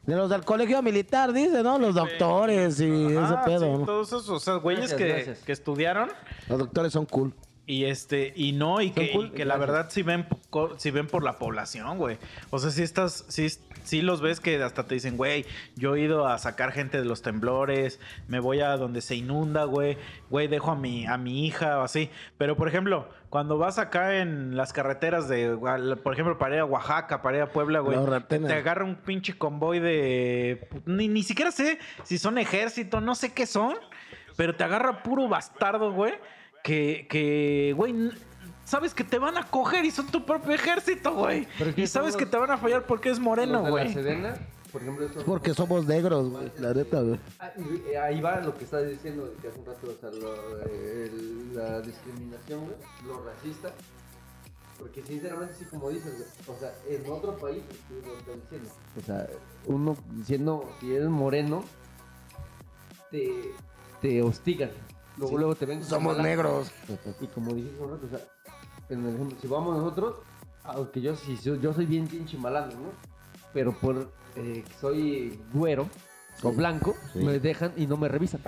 De 0.04 0.16
los 0.16 0.30
del 0.30 0.46
colegio 0.46 0.84
militar, 0.84 1.34
dice, 1.34 1.64
¿no? 1.64 1.80
Los 1.80 1.96
doctores 1.96 2.80
y 2.80 3.08
ese 3.08 3.36
pedo. 3.46 3.84
todos 3.84 4.10
esos, 4.10 4.30
o 4.30 4.40
sea, 4.40 4.54
güeyes 4.58 4.92
Gracias, 4.92 5.00
que, 5.00 5.08
gracias. 5.08 5.40
que 5.40 5.52
estudiaron 5.54 6.12
Los 6.48 6.60
doctores 6.60 6.94
son 6.94 7.08
cool. 7.08 7.34
Y 7.68 7.84
este 7.84 8.32
y 8.36 8.54
no 8.54 8.82
y 8.82 8.92
que, 8.92 9.12
cool, 9.12 9.28
y 9.28 9.30
que 9.32 9.44
la 9.44 9.58
verdad 9.58 9.88
sí 9.90 10.02
ven 10.02 10.26
sí 10.78 10.90
ven 10.90 11.08
por 11.08 11.24
la 11.24 11.38
población, 11.38 11.98
güey. 11.98 12.18
O 12.50 12.60
sea, 12.60 12.72
si 12.72 12.82
estás 12.82 13.26
sí 13.28 13.48
sí 13.84 14.02
los 14.02 14.22
ves 14.22 14.40
que 14.40 14.62
hasta 14.64 14.88
te 14.88 14.96
dicen, 14.96 15.18
"Güey, 15.18 15.46
yo 15.76 15.96
he 15.96 16.02
ido 16.02 16.28
a 16.28 16.38
sacar 16.38 16.72
gente 16.72 16.98
de 16.98 17.06
los 17.06 17.22
temblores, 17.22 18.00
me 18.30 18.40
voy 18.40 18.62
a 18.62 18.78
donde 18.78 19.02
se 19.02 19.16
inunda, 19.16 19.66
güey. 19.66 19.98
Güey, 20.30 20.48
dejo 20.48 20.72
a 20.72 20.76
mi 20.76 21.06
a 21.06 21.18
mi 21.18 21.46
hija 21.46 21.80
o 21.80 21.84
así." 21.84 22.10
Pero 22.38 22.56
por 22.56 22.70
ejemplo, 22.70 23.10
cuando 23.30 23.58
vas 23.58 23.80
acá 23.80 24.20
en 24.20 24.56
las 24.56 24.72
carreteras 24.72 25.28
de, 25.28 25.58
por 26.02 26.14
ejemplo, 26.14 26.38
para 26.38 26.56
ir 26.56 26.62
a 26.62 26.66
Oaxaca, 26.66 27.22
para 27.22 27.38
ir 27.38 27.44
a 27.44 27.52
Puebla, 27.52 27.82
güey, 27.82 27.98
te 28.30 28.54
agarra 28.54 28.86
un 28.86 28.96
pinche 28.96 29.38
convoy 29.38 29.80
de... 29.80 30.70
Ni, 30.86 31.10
ni 31.10 31.24
siquiera 31.24 31.52
sé 31.52 31.80
si 32.04 32.18
son 32.18 32.38
ejército, 32.38 33.02
no 33.02 33.16
sé 33.16 33.34
qué 33.34 33.46
son, 33.46 33.76
pero 34.38 34.56
te 34.56 34.64
agarra 34.64 35.04
puro 35.04 35.28
bastardo, 35.28 35.92
güey, 35.92 36.14
que, 36.68 37.08
que, 37.10 37.74
güey, 37.78 38.12
sabes 38.66 38.94
que 38.94 39.06
te 39.06 39.18
van 39.20 39.38
a 39.38 39.44
coger 39.50 39.86
y 39.86 39.92
son 39.92 40.08
tu 40.08 40.26
propio 40.26 40.52
ejército, 40.54 41.14
güey. 41.14 41.48
Y 41.78 41.88
sabes 41.88 42.18
que 42.18 42.26
te 42.26 42.36
van 42.36 42.52
a 42.52 42.58
fallar 42.58 42.86
porque 42.86 43.10
es 43.10 43.20
moreno, 43.20 43.64
güey. 43.70 43.94
Sedena, 43.94 44.36
por 44.74 44.82
ejemplo, 44.82 45.06
esos- 45.06 45.24
Porque 45.24 45.54
somos 45.54 45.86
negros, 45.86 46.30
güey. 46.30 46.52
La 46.60 46.74
neta, 46.74 47.02
güey. 47.02 47.18
Ah, 47.40 47.52
y, 47.58 47.92
eh, 47.94 47.98
Ahí 47.98 48.20
va 48.20 48.42
lo 48.42 48.54
que 48.58 48.66
estás 48.66 48.86
diciendo 48.86 49.34
que 49.42 49.48
hace 49.48 49.60
un 49.60 49.66
rato, 49.66 49.88
o 49.90 49.94
sea, 50.02 50.10
lo, 50.12 50.36
eh, 50.68 51.06
el- 51.10 51.56
la 51.56 51.80
discriminación, 51.80 52.66
güey, 52.66 52.76
lo 53.08 53.24
racista. 53.24 53.72
Porque 54.78 55.02
sinceramente, 55.04 55.54
sí, 55.58 55.64
como 55.72 55.90
dices, 55.90 56.14
güey, 56.18 56.58
o 56.58 56.60
sea, 56.60 56.74
en 56.90 57.10
otro 57.10 57.38
país, 57.38 57.64
tú 57.88 57.96
lo 58.06 58.18
estás 58.18 58.36
diciendo. 58.44 58.70
O 58.98 59.02
sea, 59.06 59.28
uno 59.68 59.96
diciendo, 60.18 60.70
si 60.82 60.94
eres 60.94 61.08
moreno, 61.08 61.64
te, 63.10 63.54
te 64.02 64.22
hostigan. 64.22 64.72
Luego, 65.18 65.38
luego 65.38 65.56
te 65.56 65.66
ven 65.66 65.84
Somos 65.84 66.18
negros. 66.18 66.72
Y 67.22 67.28
como 67.28 67.52
rato, 67.52 68.06
o 68.06 68.10
sea, 68.10 68.20
en 68.90 69.06
el 69.06 69.16
ejemplo, 69.16 69.38
si 69.42 69.48
vamos 69.48 69.78
nosotros, 69.78 70.16
aunque 70.64 71.02
yo, 71.02 71.16
sí 71.16 71.38
yo, 71.44 71.74
soy 71.74 71.86
bien 71.86 72.08
pinche 72.08 72.38
malandro, 72.38 72.78
¿no? 72.80 72.90
Pero 73.54 73.78
por 73.80 74.12
eh, 74.36 74.64
que 74.66 74.74
soy 74.80 75.40
güero 75.54 75.90
o 76.44 76.52
blanco, 76.52 76.96
sí. 77.14 77.20
me 77.20 77.40
dejan 77.40 77.74
y 77.76 77.88
no 77.88 77.98
me 77.98 78.08
revisan. 78.08 78.42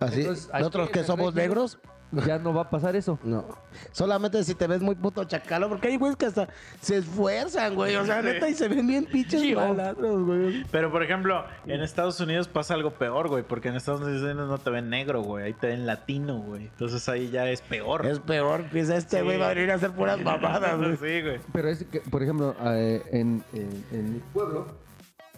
Así, 0.00 0.20
Entonces, 0.20 0.50
nosotros 0.52 0.90
que 0.90 1.00
el 1.00 1.04
somos 1.04 1.34
negros, 1.34 1.78
ya 2.26 2.38
no 2.38 2.52
va 2.52 2.62
a 2.62 2.70
pasar 2.70 2.94
eso. 2.96 3.18
No. 3.24 3.44
Solamente 3.90 4.42
si 4.44 4.54
te 4.54 4.66
ves 4.66 4.82
muy 4.82 4.94
puto 4.94 5.24
chacalo, 5.24 5.68
porque 5.68 5.88
hay 5.88 5.96
güeyes 5.96 6.16
que 6.16 6.26
hasta 6.26 6.48
se 6.80 6.98
esfuerzan, 6.98 7.74
güey. 7.74 7.96
O 7.96 8.04
sea, 8.04 8.20
neta, 8.22 8.48
y 8.48 8.54
se 8.54 8.68
ven 8.68 8.86
bien 8.86 9.04
pinches 9.06 9.42
malandros, 9.54 10.24
güey. 10.26 10.64
Pero, 10.70 10.90
por 10.92 11.02
ejemplo, 11.02 11.44
en 11.66 11.80
Estados 11.82 12.20
Unidos 12.20 12.48
pasa 12.48 12.74
algo 12.74 12.90
peor, 12.90 13.28
güey. 13.28 13.42
Porque 13.42 13.68
en 13.68 13.76
Estados 13.76 14.02
Unidos 14.02 14.34
no 14.36 14.58
te 14.58 14.70
ven 14.70 14.90
negro, 14.90 15.22
güey. 15.22 15.46
Ahí 15.46 15.52
te 15.54 15.68
ven 15.68 15.86
latino, 15.86 16.38
güey. 16.40 16.64
Entonces 16.66 17.08
ahí 17.08 17.30
ya 17.30 17.48
es 17.48 17.60
peor. 17.62 18.06
Es 18.06 18.18
peor, 18.20 18.64
piensa 18.70 18.96
este 18.96 19.18
Sí. 19.18 19.24
güey 19.24 19.38
va 19.38 19.46
a 19.46 19.54
venir 19.54 19.70
a 19.70 19.74
hacer 19.74 19.92
puras 19.92 20.20
mamadas, 20.22 20.76
güey. 20.78 20.96
Sí, 20.96 21.22
güey. 21.22 21.40
Pero 21.52 21.68
es 21.68 21.84
que, 21.84 22.00
por 22.00 22.22
ejemplo, 22.22 22.54
eh, 22.64 23.02
en, 23.12 23.42
en- 23.52 23.84
en 23.90 24.12
mi 24.14 24.18
pueblo, 24.32 24.66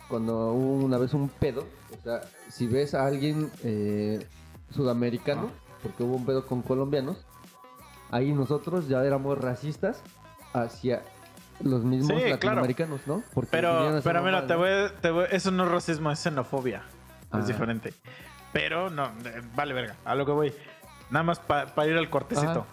cuando 0.09 0.53
hubo 0.53 0.85
una 0.85 0.99
vez 0.99 1.15
un 1.15 1.29
pedo, 1.29 1.67
o 1.99 2.03
sea, 2.03 2.21
si 2.51 2.67
ves 2.67 2.95
a 2.95 3.07
alguien 3.07 3.51
eh, 3.63 4.27
sudamericano, 4.71 5.51
porque 5.85 6.03
hubo 6.03 6.17
un 6.17 6.27
pedo 6.27 6.45
con 6.47 6.63
colombianos, 6.63 7.25
ahí 8.11 8.33
nosotros 8.33 8.89
ya 8.89 9.05
éramos 9.05 9.39
racistas 9.39 10.03
hacia 10.53 11.03
los 11.61 11.85
mismos 11.85 12.09
Sí, 12.09 12.15
claro. 12.23 12.31
latinoamericanos, 12.35 13.01
¿no? 13.07 13.23
Porque 13.33 13.51
Pero, 13.53 14.01
pero 14.03 14.23
mira, 14.23 14.47
te 14.49 14.57
voy, 14.57 14.71
te 15.01 15.11
voy- 15.11 15.27
eso 15.31 15.53
no 15.53 15.65
es 15.65 15.71
racismo, 15.71 16.11
es 16.11 16.19
xenofobia. 16.19 16.83
Ah. 17.31 17.39
Es 17.39 17.47
diferente. 17.47 17.95
Pero 18.53 18.91
no, 18.91 19.07
eh, 19.25 19.41
vale 19.55 19.73
verga, 19.75 19.95
a 20.05 20.15
lo 20.17 20.27
que 20.27 20.33
voy. 20.33 20.55
Nada 21.11 21.23
más 21.23 21.39
para 21.39 21.87
ir 21.87 21.97
al 21.97 22.11
cortecito. 22.11 22.51
Ajá. 22.51 22.65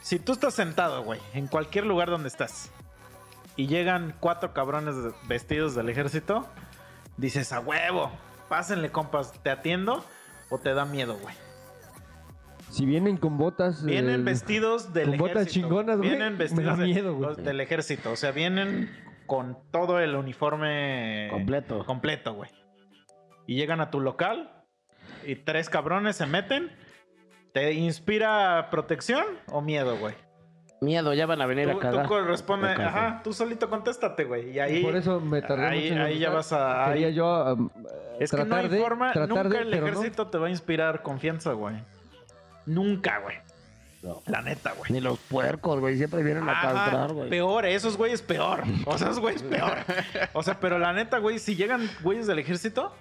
Si 0.00 0.18
tú 0.20 0.32
estás 0.32 0.54
sentado, 0.54 1.02
güey, 1.02 1.20
en 1.34 1.48
cualquier 1.48 1.86
lugar 1.86 2.08
donde 2.10 2.28
estás, 2.28 2.70
y 3.56 3.66
llegan 3.66 4.14
cuatro 4.20 4.52
cabrones 4.54 4.94
vestidos 5.26 5.74
del 5.74 5.88
ejército, 5.88 6.46
dices, 7.16 7.52
a 7.52 7.58
huevo, 7.60 8.10
pásenle, 8.48 8.90
compas, 8.92 9.32
¿te 9.42 9.50
atiendo 9.50 10.04
o 10.50 10.58
te 10.58 10.72
da 10.74 10.84
miedo, 10.84 11.16
güey? 11.20 11.34
Si 12.70 12.84
vienen 12.86 13.16
con 13.16 13.38
botas... 13.38 13.84
Vienen 13.84 14.20
eh, 14.20 14.24
vestidos 14.24 14.92
del 14.92 15.10
con 15.10 15.18
botas 15.18 15.36
ejército. 15.42 15.66
chingonas, 15.68 15.96
güey, 15.98 16.10
Vienen 16.10 16.32
me 16.34 16.38
vestidos 16.38 16.64
da 16.64 16.76
de- 16.76 16.84
miedo, 16.92 17.14
güey. 17.14 17.28
los 17.28 17.36
del 17.38 17.60
ejército. 17.60 18.12
O 18.12 18.16
sea, 18.16 18.30
vienen 18.30 18.90
con 19.26 19.58
todo 19.70 20.00
el 20.00 20.14
uniforme 20.14 21.28
Completo. 21.30 21.84
completo, 21.84 22.34
güey. 22.34 22.50
Y 23.46 23.54
llegan 23.56 23.80
a 23.80 23.90
tu 23.90 24.00
local 24.00 24.50
y 25.26 25.36
tres 25.36 25.70
cabrones 25.70 26.16
se 26.16 26.26
meten. 26.26 26.70
¿Te 27.54 27.72
inspira 27.72 28.68
protección 28.70 29.24
o 29.50 29.62
miedo, 29.62 29.96
güey? 29.98 30.14
Miedo, 30.80 31.12
ya 31.14 31.26
van 31.26 31.40
a 31.42 31.46
venir 31.46 31.68
Tú, 31.72 31.78
a 31.78 31.80
cagar. 31.80 32.02
tú 32.04 32.08
corresponde, 32.08 32.68
ajá, 32.68 33.20
tú 33.24 33.32
solito 33.32 33.68
contéstate, 33.68 34.24
güey. 34.24 34.50
Y 34.52 34.60
ahí, 34.60 34.82
Por 34.82 34.94
eso 34.94 35.18
me 35.20 35.42
tardé 35.42 35.66
ahí, 35.66 35.80
mucho 35.84 35.94
en 35.94 36.00
ahí 36.02 36.18
ya 36.20 36.30
vas 36.30 36.52
a. 36.52 36.84
Quería 36.92 37.08
ahí- 37.08 37.14
yo 37.14 37.54
um, 37.54 37.70
es 38.20 38.30
que 38.30 38.44
no 38.44 38.54
hay 38.54 38.68
de... 38.68 38.78
forma, 38.78 39.12
nunca 39.26 39.44
de, 39.44 39.58
el 39.58 39.70
no. 39.70 39.76
ejército 39.78 40.28
te 40.28 40.38
va 40.38 40.46
a 40.46 40.50
inspirar 40.50 41.02
confianza, 41.02 41.52
güey. 41.54 41.76
Nunca, 42.68 43.18
güey. 43.20 43.36
No. 44.02 44.22
La 44.26 44.42
neta, 44.42 44.72
güey. 44.74 44.92
Ni 44.92 45.00
los 45.00 45.18
puercos, 45.18 45.80
güey, 45.80 45.96
siempre 45.96 46.22
vienen 46.22 46.48
a 46.48 46.60
castrar, 46.60 47.12
güey. 47.12 47.28
Peor, 47.30 47.66
esos 47.66 47.96
güeyes 47.96 48.22
peor. 48.22 48.62
O 48.86 48.96
sea, 48.96 49.08
esos 49.08 49.18
güeyes 49.20 49.42
peor. 49.42 49.78
O 50.34 50.42
sea, 50.44 50.60
pero 50.60 50.78
la 50.78 50.92
neta, 50.92 51.18
güey, 51.18 51.40
si 51.40 51.56
llegan 51.56 51.90
güeyes 52.02 52.28
del 52.28 52.38
ejército, 52.38 52.94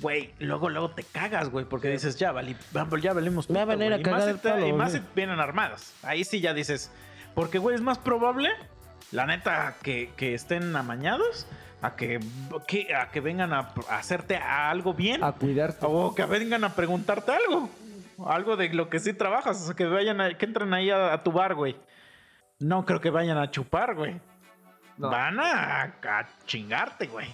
güey, 0.00 0.32
luego, 0.38 0.68
luego 0.68 0.90
te 0.90 1.02
cagas, 1.02 1.50
güey, 1.50 1.64
porque 1.64 1.88
dices, 1.88 2.16
ya, 2.16 2.30
vali, 2.30 2.56
ya 3.02 3.12
valimos 3.12 3.50
Me 3.50 3.56
va 3.56 3.62
a 3.62 3.76
venir 3.76 3.92
a. 3.92 3.98
Y 3.98 4.02
cagar 4.04 4.20
más 4.34 4.40
palo, 4.40 4.66
Y 4.68 4.72
más 4.72 4.92
si 4.92 4.98
güey. 4.98 5.10
vienen 5.16 5.40
armados. 5.40 5.92
Ahí 6.04 6.22
sí 6.22 6.40
ya 6.40 6.54
dices, 6.54 6.92
porque, 7.34 7.58
güey, 7.58 7.74
es 7.74 7.82
más 7.82 7.98
probable, 7.98 8.50
la 9.10 9.26
neta, 9.26 9.74
que, 9.82 10.12
que 10.16 10.34
estén 10.34 10.76
amañados 10.76 11.48
a 11.82 11.96
que, 11.96 12.20
que- 12.68 12.94
a 12.94 13.10
que 13.10 13.20
vengan 13.20 13.52
a, 13.52 13.72
a 13.88 13.96
hacerte 13.98 14.36
algo 14.36 14.94
bien. 14.94 15.24
A 15.24 15.32
cuidarte. 15.32 15.78
O 15.88 16.14
que 16.14 16.24
vengan 16.26 16.62
a 16.62 16.74
preguntarte 16.76 17.32
algo. 17.32 17.68
Algo 18.26 18.56
de 18.56 18.68
lo 18.70 18.88
que 18.90 18.98
sí 19.00 19.12
trabajas. 19.12 19.60
O 19.62 19.66
sea, 19.66 19.74
que 19.74 19.86
vayan 19.86 20.20
a- 20.20 20.36
que 20.36 20.44
entren 20.46 20.72
ahí 20.74 20.90
a, 20.90 21.12
a 21.12 21.22
tu 21.22 21.32
bar, 21.32 21.54
güey. 21.54 21.76
No 22.58 22.84
creo 22.84 23.00
que 23.00 23.10
vayan 23.10 23.38
a 23.38 23.50
chupar, 23.50 23.94
güey. 23.94 24.20
No. 24.98 25.08
Van 25.10 25.38
a, 25.40 25.82
a 25.84 26.28
chingarte, 26.46 27.06
güey. 27.06 27.28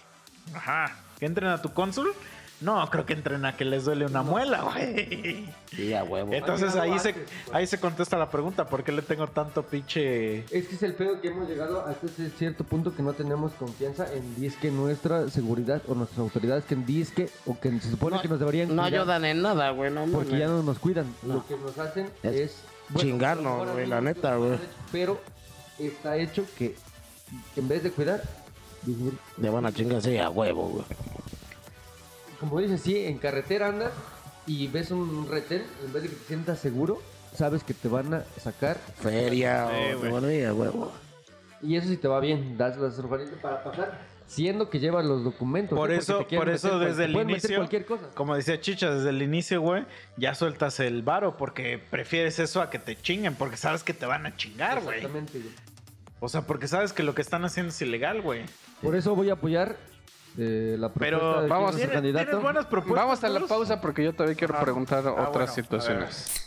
Ajá. 0.54 0.92
Que 1.18 1.26
entren 1.26 1.48
a 1.50 1.60
tu 1.60 1.72
cónsul. 1.72 2.12
No, 2.60 2.88
creo 2.88 3.04
que 3.04 3.12
entren 3.12 3.44
a 3.44 3.54
que 3.54 3.64
les 3.64 3.84
duele 3.84 4.06
una 4.06 4.22
muela, 4.22 4.62
güey. 4.62 5.46
Sí, 5.74 5.92
a 5.92 6.04
huevo. 6.04 6.32
Entonces 6.32 6.74
ahí 6.76 6.98
se, 6.98 7.12
pues. 7.12 7.28
ahí 7.52 7.66
se 7.66 7.78
contesta 7.78 8.16
la 8.16 8.30
pregunta. 8.30 8.66
¿Por 8.66 8.82
qué 8.82 8.92
le 8.92 9.02
tengo 9.02 9.26
tanto 9.26 9.62
pinche... 9.62 10.38
Es 10.50 10.68
que 10.68 10.74
es 10.76 10.82
el 10.82 10.94
pedo 10.94 11.20
que 11.20 11.28
hemos 11.28 11.48
llegado 11.48 11.84
hasta 11.84 12.06
ese 12.06 12.30
cierto 12.30 12.64
punto 12.64 12.94
que 12.94 13.02
no 13.02 13.12
tenemos 13.12 13.52
confianza 13.52 14.10
en 14.12 14.34
disque 14.36 14.70
nuestra 14.70 15.28
seguridad 15.28 15.82
o 15.86 15.94
nuestras 15.94 16.20
autoridades 16.20 16.64
que 16.64 16.74
en 16.74 16.86
disque 16.86 17.28
o 17.44 17.58
que 17.60 17.78
se 17.78 17.90
supone 17.90 18.20
que 18.20 18.28
nos 18.28 18.38
deberían 18.38 18.68
No 18.74 18.82
cuidar, 18.82 19.00
ayudan 19.00 19.24
en 19.26 19.42
nada, 19.42 19.70
güey, 19.70 19.90
no 19.90 20.06
porque 20.06 20.38
ya 20.38 20.46
no 20.46 20.62
nos 20.62 20.78
cuidan. 20.78 21.06
No. 21.22 21.34
Lo 21.34 21.46
que 21.46 21.56
nos 21.58 21.78
hacen 21.78 22.08
Es 22.22 22.36
es, 22.36 22.62
chingarnos, 22.96 23.70
güey, 23.70 23.86
la 23.86 24.00
neta, 24.00 24.36
güey. 24.36 24.58
Pero 24.92 25.20
está 25.78 26.16
hecho 26.16 26.44
que 26.56 26.74
en 27.56 27.68
vez 27.68 27.82
de 27.82 27.90
cuidar. 27.90 28.22
Le 29.38 29.50
van 29.50 29.66
a 29.66 29.72
chingar 29.72 29.98
así 29.98 30.16
a 30.16 30.30
huevo, 30.30 30.68
güey. 30.68 30.84
Como 32.40 32.60
dices, 32.60 32.80
sí, 32.80 32.96
en 33.04 33.18
carretera 33.18 33.68
andas 33.68 33.92
y 34.46 34.66
ves 34.68 34.90
un 34.90 35.28
retén, 35.30 35.64
en 35.84 35.92
vez 35.92 36.02
de 36.04 36.08
que 36.10 36.14
te 36.16 36.24
sientas 36.26 36.58
seguro, 36.58 37.00
sabes 37.34 37.62
que 37.64 37.74
te 37.74 37.88
van 37.88 38.14
a 38.14 38.24
sacar 38.40 38.76
Feria 39.00 39.68
Sí, 39.68 39.94
o 39.94 39.98
güey. 39.98 40.10
bueno, 40.10 40.32
y 40.32 40.42
a 40.42 40.54
huevo. 40.54 40.92
y 41.62 41.76
eso 41.76 41.88
sí 41.88 41.96
te 41.96 42.08
va 42.08 42.20
bien, 42.20 42.56
das 42.56 42.76
las 42.76 42.96
referencias 42.98 43.38
para 43.40 43.62
pasar, 43.64 44.00
siendo 44.26 44.70
que 44.70 44.78
llevas 44.78 45.04
los 45.04 45.24
documentos. 45.24 45.76
Por 45.76 45.90
¿eh? 45.90 45.94
Porque 45.96 46.02
eso, 46.02 46.26
quieren 46.26 46.46
por 46.46 46.54
eso 46.54 46.68
cual- 46.70 46.80
desde 46.80 46.96
te 46.98 47.04
el 47.04 47.12
pueden 47.12 47.26
meter 47.28 47.40
inicio, 47.50 47.56
cualquier 47.58 47.86
cosa. 47.86 48.08
como 48.14 48.34
decía 48.36 48.60
Chicha, 48.60 48.90
desde 48.94 49.10
el 49.10 49.22
inicio, 49.22 49.60
güey, 49.60 49.84
ya 50.16 50.34
sueltas 50.34 50.78
el 50.80 51.02
varo 51.02 51.36
porque 51.36 51.78
prefieres 51.90 52.38
eso 52.38 52.60
a 52.60 52.70
que 52.70 52.78
te 52.78 52.96
chinguen, 52.96 53.34
porque 53.34 53.56
sabes 53.56 53.82
que 53.82 53.94
te 53.94 54.06
van 54.06 54.26
a 54.26 54.36
chingar, 54.36 54.82
güey. 54.82 54.96
Exactamente, 54.98 55.38
güey. 55.40 55.52
O 56.20 56.28
sea, 56.28 56.42
porque 56.42 56.66
sabes 56.68 56.92
que 56.92 57.02
lo 57.02 57.14
que 57.14 57.20
están 57.22 57.44
haciendo 57.44 57.70
es 57.70 57.82
ilegal, 57.82 58.22
güey. 58.22 58.42
Por 58.82 58.96
eso 58.96 59.14
voy 59.14 59.28
a 59.30 59.34
apoyar 59.34 59.76
eh, 60.38 60.76
la 60.78 60.88
propuesta 60.88 61.16
Pero 61.18 61.42
de 61.42 61.48
vamos, 61.48 61.74
quién 61.76 61.82
es 61.90 61.90
¿Tienes, 61.90 62.02
nuestro 62.02 62.02
tienes 62.02 62.14
candidato. 62.14 62.40
buenas 62.42 62.66
propuestas? 62.66 63.04
Vamos 63.04 63.24
a 63.24 63.28
la 63.28 63.40
pausa 63.46 63.80
porque 63.80 64.04
yo 64.04 64.12
todavía 64.12 64.36
quiero 64.36 64.54
Ah, 64.56 64.60
preguntar 64.60 65.04
ah, 65.06 65.12
otras 65.12 65.32
bueno, 65.32 65.52
situaciones. 65.54 66.46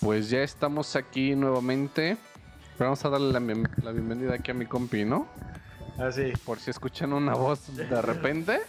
Pues 0.00 0.28
ya 0.28 0.40
estamos 0.42 0.96
aquí 0.96 1.34
nuevamente. 1.34 2.16
Vamos 2.78 3.04
a 3.04 3.08
darle 3.08 3.32
la, 3.32 3.38
bien- 3.40 3.68
la 3.82 3.92
bienvenida 3.92 4.34
aquí 4.34 4.50
a 4.50 4.54
mi 4.54 4.66
compi, 4.66 5.04
¿no? 5.04 5.26
Así. 5.98 6.32
Por 6.44 6.58
si 6.60 6.70
escuchan 6.70 7.12
una 7.12 7.34
voz 7.34 7.74
de 7.74 8.02
repente. 8.02 8.60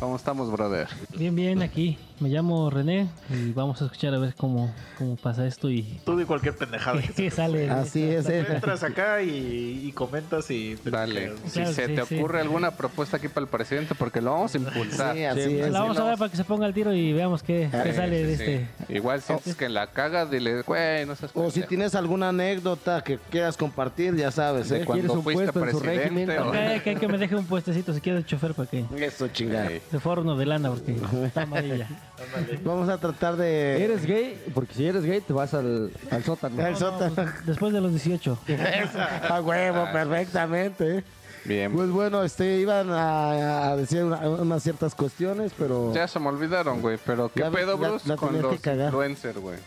¿Cómo 0.00 0.16
estamos, 0.16 0.50
brother? 0.50 0.88
Bien, 1.16 1.34
bien, 1.34 1.62
aquí. 1.62 1.98
Me 2.18 2.30
llamo 2.30 2.70
René 2.70 3.08
y 3.28 3.52
vamos 3.52 3.82
a 3.82 3.84
escuchar 3.84 4.14
a 4.14 4.18
ver 4.18 4.34
cómo, 4.34 4.72
cómo 4.96 5.16
pasa 5.16 5.46
esto 5.46 5.68
y 5.68 5.82
Tú 6.06 6.16
di 6.16 6.24
cualquier 6.24 6.56
pendejada. 6.56 7.02
que 7.02 7.30
sale. 7.30 7.68
Así 7.68 8.02
es, 8.02 8.26
eh. 8.30 8.46
entras 8.48 8.82
acá 8.84 9.20
y, 9.20 9.82
y 9.86 9.92
comentas 9.92 10.50
y... 10.50 10.76
Dale. 10.82 11.14
pendejas. 11.32 11.52
Si 11.52 11.58
Claro, 11.60 11.72
se 11.74 11.86
sí, 11.88 11.94
te 11.94 12.06
sí. 12.06 12.18
ocurre 12.18 12.40
alguna 12.40 12.70
propuesta 12.70 13.18
aquí 13.18 13.28
para 13.28 13.44
el 13.44 13.50
presidente, 13.50 13.94
porque 13.94 14.22
lo 14.22 14.32
vamos 14.32 14.54
a 14.54 14.58
impulsar. 14.58 15.14
Sí, 15.14 15.24
así 15.24 15.58
es. 15.60 15.70
La 15.70 15.80
vamos 15.80 15.98
a 15.98 16.04
ver 16.04 16.16
para 16.16 16.30
que 16.30 16.38
se 16.38 16.44
ponga 16.44 16.64
al 16.64 16.72
tiro 16.72 16.94
y 16.94 17.12
veamos 17.12 17.42
qué, 17.42 17.68
qué 17.70 17.92
sale 17.92 18.20
sí, 18.20 18.26
de 18.26 18.36
sí. 18.38 18.42
este. 18.86 18.94
Igual 18.94 19.20
sientes 19.20 19.54
que 19.54 19.68
la 19.68 19.88
cagas, 19.88 20.30
dile, 20.30 20.62
güey, 20.62 21.04
no 21.04 21.16
seas 21.16 21.32
O 21.34 21.44
si 21.50 21.60
pendejo". 21.60 21.68
tienes 21.68 21.94
alguna 21.94 22.30
anécdota 22.30 23.04
que 23.04 23.18
quieras 23.30 23.58
compartir, 23.58 24.16
ya 24.16 24.30
sabes, 24.30 24.70
de 24.70 24.80
¿eh? 24.80 24.84
cuando 24.86 25.02
¿Quieres 25.02 25.16
un 25.18 25.22
fuiste 25.22 25.52
puesto 25.52 25.64
en 25.66 25.70
su 25.72 25.80
presidente. 25.80 26.24
régimen? 26.26 26.38
o- 26.48 26.52
Que, 26.52 26.80
que, 26.82 26.94
que 26.96 27.08
me 27.08 27.18
deje 27.18 27.36
un 27.36 27.44
puestecito 27.44 27.92
si 27.92 28.00
quiere 28.00 28.20
el 28.20 28.24
chofer 28.24 28.54
para 28.54 28.70
que 28.70 28.86
Eso, 28.96 29.28
chingada. 29.28 29.68
Se 29.90 30.00
forno 30.00 30.34
de 30.34 30.46
lana 30.46 30.70
porque 30.70 30.96
está 31.26 31.42
amarilla. 31.42 31.86
Vamos 32.64 32.88
a 32.88 32.98
tratar 32.98 33.36
de... 33.36 33.82
¿Eres 33.84 34.04
gay? 34.06 34.40
Porque 34.54 34.74
si 34.74 34.86
eres 34.86 35.04
gay 35.04 35.20
te 35.20 35.32
vas 35.32 35.52
al, 35.54 35.90
al 36.10 36.24
sótano. 36.24 36.66
El 36.66 36.76
sótano. 36.76 37.14
Después 37.44 37.72
de 37.72 37.80
los 37.80 37.90
18. 37.92 38.38
A 39.28 39.40
huevo, 39.40 39.86
perfectamente. 39.92 41.04
Bien. 41.44 41.72
Pues 41.72 41.90
bueno, 41.90 42.24
este, 42.24 42.58
iban 42.58 42.90
a, 42.90 43.68
a 43.70 43.76
decir 43.76 44.02
una- 44.02 44.18
unas 44.28 44.62
ciertas 44.62 44.94
cuestiones, 44.94 45.52
pero... 45.56 45.92
Ya 45.94 46.08
se 46.08 46.18
me 46.18 46.28
olvidaron, 46.28 46.80
güey. 46.80 46.98
Pero 47.04 47.30
¿qué 47.32 47.42
ves, 47.42 47.50
pedo, 47.52 47.78
la- 47.78 47.88
Bruce, 47.88 48.08
la 48.08 48.16
con 48.16 48.28
tenías 48.30 48.46
que 48.46 48.52
los 48.52 48.60
cagar. 48.60 48.86
influencers, 48.86 49.38
güey? 49.38 49.58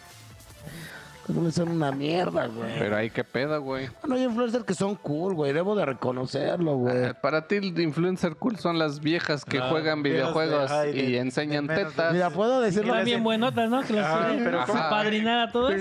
Son 1.51 1.69
una 1.69 1.91
mierda, 1.91 2.47
güey. 2.47 2.79
Pero 2.79 2.95
ahí 2.97 3.09
qué 3.09 3.23
pedo, 3.23 3.61
güey. 3.61 3.87
Bueno, 4.01 4.15
hay 4.15 4.23
influencers 4.23 4.63
que 4.63 4.73
son 4.73 4.95
cool, 4.95 5.33
güey. 5.35 5.53
Debo 5.53 5.75
de 5.75 5.85
reconocerlo, 5.85 6.75
güey. 6.77 7.05
Ah, 7.05 7.13
Para 7.21 7.47
ti, 7.47 7.55
el 7.57 7.79
influencer 7.79 8.35
cool 8.35 8.57
son 8.57 8.79
las 8.79 8.99
viejas 8.99 9.45
que 9.45 9.59
Ah, 9.59 9.67
juegan 9.69 10.01
videojuegos 10.01 10.71
y 10.89 10.91
de- 10.91 11.03
y 11.03 11.11
de 11.13 11.17
enseñan 11.19 11.67
de- 11.67 11.75
tetas. 11.75 12.13
Mira, 12.13 12.29
puedo 12.29 12.61
decirlo. 12.61 12.93
Están 12.93 13.05
bien 13.05 13.23
buenotas, 13.23 13.69
¿no? 13.69 13.81
Que 13.83 13.93
los 13.93 14.05
Ah, 14.05 14.31
pero 14.43 14.65
¿cómo? 14.65 14.79
padrinar 14.89 15.47
a 15.47 15.51
todos. 15.51 15.73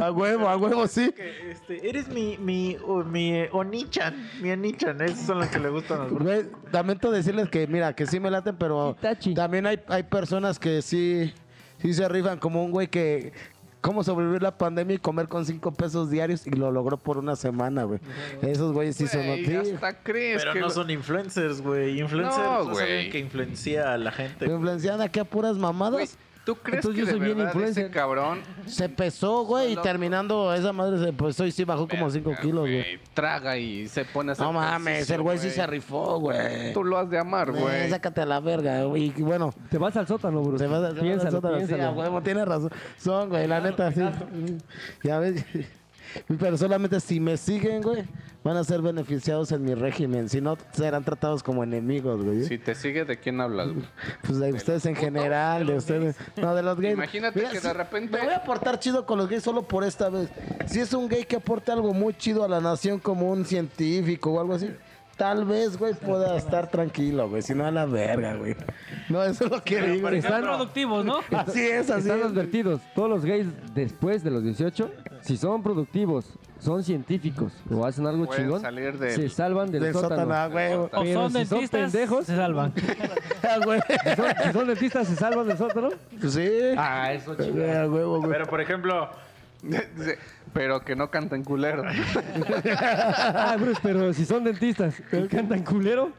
A 0.00 0.10
huevo, 0.10 0.48
a 0.48 0.56
huevo, 0.56 0.86
sí. 0.86 1.12
que, 1.12 1.52
este, 1.52 1.88
eres 1.88 2.08
mi, 2.08 2.36
mi, 2.38 2.76
o- 2.86 3.04
mi 3.04 3.34
eh, 3.34 3.48
Onichan, 3.52 4.28
mi 4.40 4.50
Onichan, 4.50 5.00
esos 5.02 5.20
son 5.20 5.38
los 5.38 5.48
que 5.48 5.58
le 5.60 5.68
gustan 5.68 6.00
a 6.00 6.04
los 6.04 6.18
Güey, 6.18 6.46
lamento 6.72 7.10
decirles 7.10 7.48
que, 7.48 7.66
mira, 7.66 7.92
que 7.94 8.06
sí 8.06 8.18
me 8.20 8.30
laten, 8.30 8.56
pero 8.56 8.96
Itachi. 8.98 9.34
también 9.34 9.66
hay, 9.66 9.78
hay 9.88 10.02
personas 10.02 10.58
que 10.58 10.82
sí, 10.82 11.32
sí 11.80 11.94
se 11.94 12.08
rifan, 12.08 12.38
como 12.38 12.64
un 12.64 12.70
güey 12.72 12.88
que, 12.88 13.32
cómo 13.80 14.02
sobrevivir 14.02 14.42
la 14.42 14.56
pandemia 14.56 14.96
y 14.96 14.98
comer 14.98 15.28
con 15.28 15.44
cinco 15.44 15.72
pesos 15.72 16.10
diarios 16.10 16.46
y 16.46 16.50
lo 16.50 16.70
logró 16.70 16.96
por 16.96 17.18
una 17.18 17.36
semana, 17.36 17.84
güey. 17.84 18.00
Esos 18.42 18.72
güeyes 18.72 18.96
sí 18.96 19.06
son... 19.06 19.22
Hasta 19.22 20.02
crees 20.02 20.42
Pero 20.42 20.52
que... 20.52 20.60
no 20.60 20.70
son 20.70 20.90
influencers, 20.90 21.60
güey. 21.60 22.00
Influencers 22.00 22.36
No, 22.36 22.78
alguien 22.78 23.10
que 23.10 23.18
influencia 23.18 23.92
a 23.92 23.98
la 23.98 24.12
gente. 24.12 24.46
Influencian 24.46 25.00
aquí 25.00 25.20
a 25.20 25.24
puras 25.24 25.56
mamadas. 25.56 25.92
Güey, 25.92 26.08
¿Tú 26.48 26.54
crees 26.56 26.82
Entonces 26.82 26.94
que 26.94 27.00
yo 27.00 27.06
de 27.06 27.12
soy 27.12 27.20
bien 27.20 27.36
verdad 27.36 27.62
ese 27.62 27.90
cabrón 27.90 28.40
Se 28.64 28.88
pesó, 28.88 29.44
güey, 29.44 29.74
y 29.74 29.76
terminando 29.76 30.54
esa 30.54 30.72
madre 30.72 30.98
se 30.98 31.12
pesó 31.12 31.44
y 31.44 31.52
sí 31.52 31.64
bajó 31.64 31.86
como 31.86 32.08
5 32.08 32.30
Verga, 32.30 32.40
kilos, 32.42 32.60
güey. 32.62 32.98
Traga 33.12 33.58
y 33.58 33.86
se 33.86 34.06
pone 34.06 34.30
a 34.30 34.32
hacer 34.32 34.46
No 34.46 34.54
mames, 34.54 34.86
ejercicio, 34.94 35.14
el 35.16 35.22
güey 35.22 35.36
sí 35.38 35.50
se 35.50 35.66
rifó, 35.66 36.18
güey. 36.18 36.72
Tú 36.72 36.84
lo 36.84 36.96
has 36.96 37.10
de 37.10 37.18
amar, 37.18 37.50
Eh, 37.50 37.60
güey. 37.60 37.90
sácate 37.90 38.22
a 38.22 38.24
la 38.24 38.40
verga, 38.40 38.82
güey. 38.84 39.12
Y 39.14 39.20
bueno, 39.22 39.52
Te 39.68 39.76
vas 39.76 39.94
al 39.98 40.06
sótano, 40.06 40.40
bro. 40.40 40.56
se 40.56 40.66
va 40.66 40.88
a 40.88 40.94
piénsalo, 40.94 41.38
Sí, 41.42 41.46
a 41.46 41.56
piénsalo. 41.66 41.92
huevo, 41.92 42.22
tiene 42.22 42.42
razón. 42.46 42.70
Son, 42.96 43.28
güey, 43.28 43.46
la 43.46 43.60
neta, 43.60 43.92
sí. 43.92 44.00
Ya 45.02 45.18
ves. 45.18 45.44
Pero 46.38 46.56
solamente 46.56 47.00
si 47.00 47.20
me 47.20 47.36
siguen, 47.36 47.82
güey, 47.82 48.04
van 48.44 48.56
a 48.56 48.64
ser 48.64 48.80
beneficiados 48.82 49.52
en 49.52 49.64
mi 49.64 49.74
régimen. 49.74 50.28
Si 50.28 50.40
no, 50.40 50.56
serán 50.72 51.04
tratados 51.04 51.42
como 51.42 51.62
enemigos, 51.64 52.22
güey. 52.24 52.44
Si 52.44 52.58
te 52.58 52.74
sigue, 52.74 53.04
¿de 53.04 53.18
quién 53.18 53.40
hablas, 53.40 53.68
güey? 53.72 53.84
Pues 54.22 54.38
de 54.38 54.52
ustedes 54.52 54.86
en 54.86 54.96
general, 54.96 55.66
de 55.66 55.76
ustedes. 55.76 56.16
No, 56.36 56.54
de 56.54 56.62
los 56.62 56.80
gays. 56.80 56.94
Imagínate 56.94 57.42
que 57.50 57.60
de 57.60 57.72
repente- 57.72 58.16
Me 58.18 58.24
voy 58.24 58.34
a 58.34 58.42
portar 58.44 58.78
chido 58.78 59.04
con 59.06 59.18
los 59.18 59.28
gays 59.28 59.42
solo 59.42 59.62
por 59.62 59.84
esta 59.84 60.08
vez. 60.08 60.28
Si 60.66 60.80
es 60.80 60.92
un 60.94 61.08
gay 61.08 61.24
que 61.24 61.36
aporte 61.36 61.72
algo 61.72 61.92
muy 61.92 62.14
chido 62.14 62.44
a 62.44 62.48
la 62.48 62.60
nación 62.60 62.98
como 62.98 63.30
un 63.30 63.44
científico 63.44 64.32
o 64.32 64.40
algo 64.40 64.54
así. 64.54 64.70
Tal 65.18 65.44
vez, 65.44 65.76
güey, 65.76 65.94
pueda 65.94 66.36
estar 66.36 66.70
tranquilo, 66.70 67.28
güey. 67.28 67.42
Si 67.42 67.52
no, 67.54 67.66
a 67.66 67.70
la 67.72 67.86
verga, 67.86 68.36
güey. 68.36 68.54
No, 69.08 69.22
eso 69.24 69.46
es 69.46 69.50
lo 69.50 69.62
que 69.64 69.82
digo. 69.82 70.02
por 70.02 70.14
Están 70.14 70.42
productivos, 70.42 71.04
¿no? 71.04 71.18
Así 71.36 71.60
es, 71.60 71.90
así 71.90 72.02
Están 72.08 72.20
es. 72.20 72.24
advertidos, 72.26 72.80
todos 72.94 73.10
los 73.10 73.24
gays 73.24 73.46
después 73.74 74.22
de 74.22 74.30
los 74.30 74.44
18, 74.44 74.90
si 75.22 75.36
son 75.36 75.62
productivos, 75.62 76.24
son 76.60 76.84
científicos 76.84 77.52
o 77.70 77.84
hacen 77.84 78.06
algo 78.06 78.26
Pueden 78.26 78.44
chingón, 78.44 78.60
salir 78.60 78.96
del- 78.96 79.10
se 79.12 79.28
salvan 79.28 79.70
del, 79.72 79.82
Del 79.82 79.92
sótano. 79.92 80.14
sótano, 80.22 80.34
ah, 80.34 80.46
güey. 80.48 80.72
O 80.74 80.88
Pero 80.88 81.02
son 81.02 81.06
si 81.06 81.12
son 81.12 81.32
dentistas, 81.32 81.80
pendejos- 81.92 82.24
se 82.24 82.36
salvan. 82.36 82.72
Ah, 83.42 83.58
güey. 83.64 83.80
Si 83.80 84.16
son, 84.16 84.26
si 84.44 84.52
son 84.52 84.66
dentistas, 84.68 85.08
se 85.08 85.16
salvan 85.16 85.48
del 85.48 85.58
sótano. 85.58 85.88
Sí. 86.28 86.48
Ah, 86.76 87.12
eso 87.12 87.34
Güey, 87.36 87.70
a 87.76 87.86
huevo, 87.88 88.18
güey. 88.18 88.30
Pero 88.30 88.46
por 88.46 88.60
ejemplo, 88.60 89.08
Dice, 89.62 90.18
Pero 90.52 90.80
que 90.80 90.96
no 90.96 91.10
canten 91.10 91.44
culero. 91.44 91.82
Ah, 92.80 93.56
Bruce, 93.58 93.80
pero 93.82 94.12
si 94.12 94.24
son 94.24 94.44
dentistas 94.44 95.00
y 95.12 95.28
cantan 95.28 95.64
culero. 95.64 96.12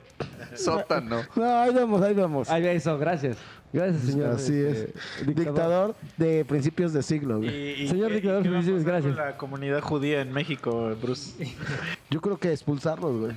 Sótano. 0.56 1.22
No, 1.36 1.60
ahí 1.62 1.74
vamos, 1.74 2.02
ahí 2.02 2.14
vamos. 2.14 2.50
Ay, 2.50 2.68
eso, 2.68 2.98
gracias. 2.98 3.38
Gracias, 3.72 4.01
señor. 4.03 4.30
Así 4.32 4.53
es. 4.59 4.78
este, 4.78 5.34
Dictador 5.34 5.95
de 6.17 6.43
principios 6.45 6.91
de 6.93 7.03
siglo, 7.03 7.38
y, 7.38 7.41
güey. 7.47 7.84
y- 7.84 7.88
Señor 7.88 8.11
y- 8.11 8.15
dictador, 8.15 8.43
¿qué 8.43 8.49
va 8.49 8.57
a 8.59 8.61
felicidades, 8.61 8.86
pasar 8.86 9.01
con 9.03 9.11
gracias. 9.11 9.32
La 9.34 9.38
comunidad 9.38 9.82
judía 9.82 10.22
en 10.22 10.34
México, 10.34 10.95
Bruce. 11.01 11.55
Yo 12.09 12.20
creo 12.22 12.38
que 12.38 12.51
expulsarlos, 12.51 13.20
güey. 13.20 13.36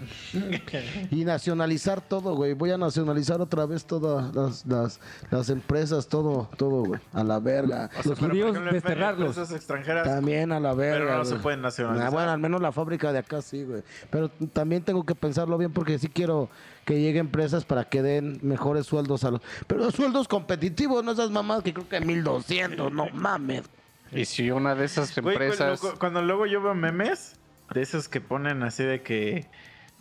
Y 1.10 1.24
nacionalizar 1.24 2.00
todo, 2.00 2.34
güey. 2.34 2.54
Voy 2.54 2.70
a 2.70 2.78
nacionalizar 2.78 3.40
otra 3.40 3.66
vez 3.66 3.84
todas 3.84 4.34
las, 4.34 4.64
las, 4.66 5.00
las 5.30 5.48
empresas, 5.50 6.08
todo, 6.08 6.48
todo, 6.56 6.84
güey. 6.84 7.00
A 7.12 7.22
la 7.24 7.38
verga. 7.38 7.90
O 7.98 8.02
sea, 8.02 8.10
Los 8.12 8.18
judíos, 8.18 8.54
desterrarlos. 8.72 9.28
Empresas 9.36 9.54
extranjeras. 9.54 10.04
También 10.08 10.52
a 10.52 10.60
la 10.60 10.72
verga. 10.74 11.04
Pero 11.06 11.18
no 11.18 11.24
se 11.24 11.36
pueden 11.36 11.60
nacionalizar. 11.62 12.06
Ah, 12.06 12.10
bueno, 12.10 12.30
al 12.30 12.38
menos 12.38 12.60
la 12.62 12.72
fábrica 12.72 13.12
de 13.12 13.18
acá 13.18 13.42
sí, 13.42 13.64
güey. 13.64 13.82
Pero 14.10 14.30
también 14.52 14.82
tengo 14.82 15.04
que 15.04 15.14
pensarlo 15.14 15.58
bien 15.58 15.72
porque 15.72 15.98
sí 15.98 16.08
quiero 16.08 16.48
que 16.84 17.00
lleguen 17.00 17.26
empresas 17.26 17.64
para 17.64 17.84
que 17.84 18.02
den 18.02 18.38
mejores 18.42 18.86
sueldos 18.86 19.24
a 19.24 19.30
los... 19.30 19.40
Pero 19.66 19.90
sueldos 19.90 20.26
competitivos, 20.28 21.04
no 21.04 21.12
esas 21.12 21.30
mamás 21.30 21.62
que 21.62 21.72
creo 21.72 21.88
que 21.88 22.00
1200, 22.00 22.92
no 22.92 23.06
mames. 23.12 23.62
Y 24.10 24.24
si 24.24 24.50
una 24.50 24.74
de 24.74 24.84
esas 24.84 25.16
empresas. 25.16 25.80
cu- 25.80 25.94
cuando 25.98 26.22
luego 26.22 26.46
yo 26.46 26.60
veo 26.60 26.74
memes 26.74 27.36
de 27.72 27.82
esos 27.82 28.08
que 28.08 28.20
ponen 28.20 28.62
así 28.62 28.82
de 28.84 29.02
que 29.02 29.46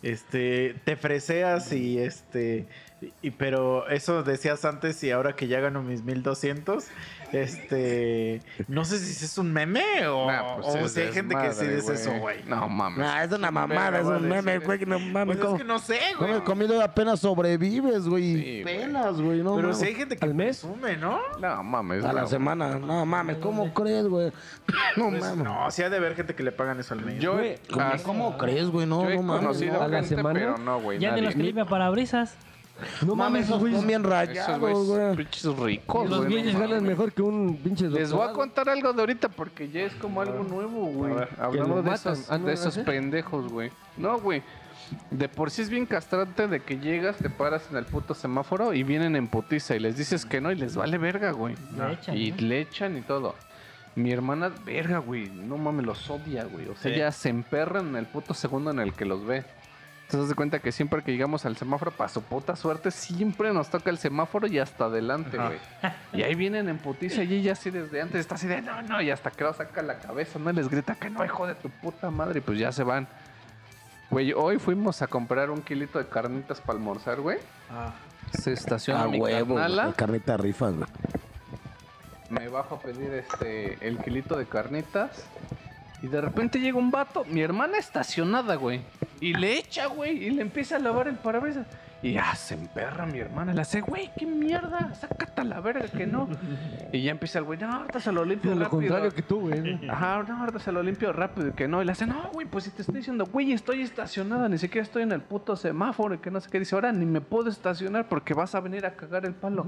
este 0.02 0.76
te 0.84 0.96
freseas 0.96 1.72
y 1.72 2.00
este 2.00 2.68
y 3.22 3.32
pero 3.32 3.88
eso 3.88 4.24
decías 4.24 4.66
antes 4.66 5.04
y 5.04 5.12
ahora 5.12 5.36
que 5.36 5.48
ya 5.48 5.60
gano 5.60 5.82
mis 5.84 6.04
1200 6.04 6.86
este 7.34 8.42
no 8.68 8.86
sé 8.86 9.00
si 9.00 9.26
es 9.26 9.38
un 9.38 9.52
meme 9.54 10.08
o, 10.08 10.28
Nah, 10.32 10.56
pues 10.58 10.68
o 10.68 10.88
si 10.88 11.02
hay 11.02 11.12
gente 11.14 11.36
que 11.36 11.52
sí 11.54 11.66
dice 11.66 11.94
eso 11.94 12.12
güey 12.20 12.44
No 12.46 12.68
mames. 12.70 13.08
Ah, 13.08 13.24
es 13.24 13.32
una 13.32 13.52
mamada, 13.52 14.00
es 14.00 14.06
un 14.06 14.28
meme, 14.28 14.60
güey. 14.60 14.80
que 14.80 14.86
No 14.86 15.00
mames, 15.00 15.38
pues 15.38 15.52
es 15.54 15.58
que 15.60 15.64
no 15.64 15.80
sé 15.80 16.00
No 16.14 16.20
güey 16.20 16.34
me 16.34 16.44
comido 16.44 16.82
apenas 16.82 17.20
sobrevives, 17.20 18.08
güey. 18.08 18.24
Sí, 18.36 18.62
güey. 18.64 18.78
penas, 18.78 19.22
güey. 19.22 19.40
No, 19.44 19.56
pero 19.56 19.68
mames. 19.70 19.78
si 19.80 19.86
hay 19.88 19.96
gente 19.96 20.18
que 20.18 20.26
¿Al 20.26 20.34
mes? 20.34 20.60
presume, 20.60 20.98
¿no? 20.98 21.20
No 21.40 21.64
mames. 21.64 22.04
A 22.04 22.14
la 22.14 22.22
no. 22.22 22.28
semana. 22.28 22.80
No 22.80 23.06
mames, 23.06 23.38
¿cómo 23.38 23.74
crees, 23.74 24.08
güey? 24.08 24.32
No 24.98 25.10
Pues, 25.10 25.22
mames. 25.22 25.44
no, 25.44 25.72
sí 25.72 25.84
ha 25.84 25.90
de 25.90 25.98
haber 25.98 26.16
gente 26.16 26.36
que 26.36 26.44
le 26.44 26.52
pagan 26.52 26.80
eso 26.80 26.94
al 26.94 27.02
mes. 27.06 27.20
Yo, 27.20 27.34
Güey, 27.34 27.58
¿Cómo, 27.72 27.82
ah, 27.86 27.96
cómo 28.04 28.38
crees, 28.38 28.68
güey? 28.70 28.86
No, 28.86 29.10
no 29.10 29.22
mames. 29.22 29.62
no. 29.62 29.82
¿A 29.82 29.88
la 29.88 30.04
semana? 30.04 30.40
pero 30.40 30.58
no, 30.58 30.80
güey. 30.82 31.00
Ya 31.00 31.14
de 31.14 31.22
los 31.22 31.34
que 31.36 31.44
limpian 31.44 31.68
parabrisas. 31.68 32.36
No 33.06 33.16
mames, 33.16 33.42
esos 33.46 33.52
Son 33.52 33.60
güeyes 33.62 33.86
bien 33.86 34.02
Esos 34.02 34.12
rayados, 34.12 34.60
güeyes, 34.60 34.78
güey. 34.88 35.16
pinches 35.18 35.46
ricos, 35.58 36.10
Los 36.10 36.20
güey. 36.20 36.30
bienes 36.34 36.54
no 36.54 36.60
ganan 36.60 36.76
mames. 36.78 36.90
mejor 36.90 37.12
que 37.14 37.22
un 37.22 37.58
pinche 37.64 37.86
Les 37.86 37.92
voy 37.94 38.00
a 38.00 38.06
doctorado. 38.28 38.34
contar 38.34 38.70
algo 38.70 38.94
de 38.94 39.00
ahorita 39.02 39.30
porque 39.30 39.70
ya 39.70 39.82
es 39.82 39.94
como 39.96 40.22
algo 40.22 40.44
nuevo, 40.44 40.86
güey. 40.88 41.14
Hablando 41.40 41.76
de 41.78 41.82
matan. 41.84 42.14
esos, 42.14 42.30
Ah, 42.32 42.38
¿no 42.38 42.46
de 42.46 42.52
era 42.54 42.62
esos 42.62 42.78
así? 42.78 42.86
pendejos, 42.86 43.52
güey. 43.52 43.72
No, 43.98 44.20
güey. 44.20 44.42
De 45.10 45.30
por 45.30 45.52
sí 45.52 45.62
es 45.62 45.70
bien 45.70 45.86
castrante 45.86 46.48
de 46.50 46.60
que 46.60 46.78
llegas, 46.78 47.16
te 47.18 47.30
paras 47.30 47.64
en 47.72 47.78
el 47.78 47.86
puto 47.86 48.14
semáforo 48.14 48.74
y 48.74 48.84
vienen 48.84 49.16
en 49.16 49.28
putiza 49.28 49.76
y 49.76 49.80
les 49.80 49.96
dices 49.96 50.26
que 50.26 50.42
no 50.42 50.52
y 50.52 50.56
les 50.56 50.76
vale 50.76 50.98
verga, 50.98 51.32
güey. 51.32 51.56
Le 51.78 51.94
echan, 51.94 52.18
Y 52.18 52.32
¿no? 52.32 52.38
le 52.42 52.60
echan 52.62 52.98
y 52.98 53.02
todo. 53.02 53.36
Mi 53.96 54.12
hermana, 54.12 54.52
verga, 54.66 54.98
güey. 55.00 55.30
No 55.30 55.58
mames, 55.58 55.86
los 55.86 56.10
odia, 56.10 56.44
güey. 56.46 56.68
O 56.68 56.76
sea, 56.76 56.92
Sí. 56.92 56.98
ya 56.98 57.12
se 57.12 57.30
emperran 57.30 57.88
en 57.90 57.96
el 57.98 58.06
puto 58.06 58.34
segundo 58.34 58.72
en 58.72 58.80
el 58.80 58.94
que 58.94 59.06
los 59.06 59.26
ve. 59.26 59.44
Entonces, 60.12 60.28
de 60.28 60.36
cuenta 60.36 60.60
que 60.60 60.74
siempre 60.74 61.02
que 61.04 61.14
llegamos 61.14 61.46
al 61.46 61.56
semáforo, 61.56 61.90
para 61.90 62.10
su 62.10 62.22
puta 62.22 62.58
suerte, 62.58 62.92
siempre 62.92 63.54
nos 63.54 63.70
toca 63.70 63.90
el 63.90 63.98
semáforo 63.98 64.46
y 64.46 64.60
hasta 64.60 64.86
adelante, 64.86 65.38
güey. 65.38 65.58
Y 66.12 66.24
ahí 66.24 66.36
vienen 66.36 66.68
en 66.68 66.80
putiza 66.80 67.24
y 67.24 67.34
ella 67.36 67.54
así 67.54 67.70
desde 67.70 68.02
antes 68.02 68.20
está 68.20 68.36
así 68.36 68.46
de, 68.46 68.62
no, 68.62 68.82
no, 68.82 69.02
y 69.02 69.10
hasta 69.10 69.32
que 69.32 69.46
lo 69.46 69.54
saca 69.54 69.82
la 69.82 70.00
cabeza, 70.00 70.38
no 70.38 70.52
les 70.52 70.68
grita 70.68 70.96
que 70.96 71.10
no, 71.10 71.24
hijo 71.24 71.48
de 71.48 71.56
tu 71.56 71.70
puta 71.70 72.12
madre, 72.12 72.40
y 72.40 72.42
pues 72.42 72.60
ya 72.60 72.74
se 72.74 72.84
van. 72.84 73.08
Güey, 74.10 74.34
hoy 74.34 74.60
fuimos 74.60 75.02
a 75.02 75.08
comprar 75.08 75.50
un 75.50 75.62
kilito 75.62 75.98
de 75.98 76.06
carnitas 76.06 76.60
para 76.60 76.78
almorzar, 76.78 77.22
güey. 77.22 77.38
Ah. 77.70 77.94
Se 78.38 78.52
estaciona 78.52 79.04
A 79.04 79.08
mi 79.08 79.18
huevo, 79.18 79.56
carnala. 79.56 79.94
Carnita 79.94 80.36
rifas, 80.36 80.76
güey. 80.76 80.90
me 82.30 82.50
bajo 82.50 82.76
a 82.76 82.80
pedir 82.82 83.14
este 83.14 83.78
el 83.88 83.98
kilito 84.00 84.36
de 84.38 84.46
carnitas 84.46 85.24
y 86.02 86.08
de 86.08 86.20
repente 86.20 86.60
llega 86.60 86.78
un 86.78 86.92
vato, 86.92 87.24
mi 87.30 87.42
hermana 87.42 87.78
estacionada, 87.78 88.56
güey, 88.56 88.82
y 89.22 89.34
le 89.34 89.60
echa, 89.60 89.86
güey, 89.86 90.26
y 90.26 90.32
le 90.32 90.42
empieza 90.42 90.76
a 90.76 90.80
lavar 90.80 91.08
el 91.08 91.16
parabrisas. 91.16 91.68
Y 92.04 92.14
ya 92.14 92.34
se 92.34 92.56
emperra 92.56 93.06
mi 93.06 93.20
hermana, 93.20 93.54
le 93.54 93.62
hace, 93.62 93.82
güey, 93.82 94.10
qué 94.18 94.26
mierda, 94.26 94.92
sácate 94.96 95.42
a 95.42 95.44
la 95.44 95.60
verga 95.62 95.86
que 95.88 96.08
no. 96.08 96.28
Y 96.92 97.04
ya 97.04 97.12
empieza 97.12 97.38
el 97.40 97.46
güey, 97.46 97.60
no, 97.60 97.72
ahorita 97.72 98.00
se 98.00 98.12
lo 98.12 98.26
limpio 98.26 98.56
Lo 98.56 98.62
rápido. 98.62 98.80
contrario 98.80 99.12
que 99.12 99.22
tú, 99.22 99.42
güey. 99.42 99.88
Ajá, 99.88 100.24
no, 100.28 100.40
ahorita 100.40 100.58
se 100.60 100.72
lo 100.72 100.82
limpio 100.82 101.14
rápido 101.14 101.50
y 101.50 101.52
que 101.52 101.68
no. 101.68 101.80
Y 101.82 101.86
le 101.86 101.92
hace, 101.92 102.08
no, 102.08 102.30
güey, 102.34 102.48
pues 102.48 102.64
si 102.64 102.72
te 102.72 102.82
estoy 102.82 102.96
diciendo, 102.96 103.26
güey, 103.32 103.52
estoy 103.52 103.82
estacionada, 103.84 104.50
ni 104.50 104.58
siquiera 104.58 104.84
estoy 104.84 105.04
en 105.04 105.12
el 105.12 105.22
puto 105.22 105.56
semáforo 105.56 106.16
y 106.16 106.18
que 106.18 106.32
no 106.32 106.42
sé 106.42 106.50
qué. 106.50 106.58
Dice, 106.58 106.74
ahora 106.74 106.92
ni 106.92 107.06
me 107.06 107.22
puedo 107.22 107.50
estacionar 107.50 108.08
porque 108.10 108.34
vas 108.34 108.56
a 108.56 108.62
venir 108.62 108.84
a 108.88 108.96
cagar 108.96 109.26
el 109.26 109.34
palo. 109.36 109.68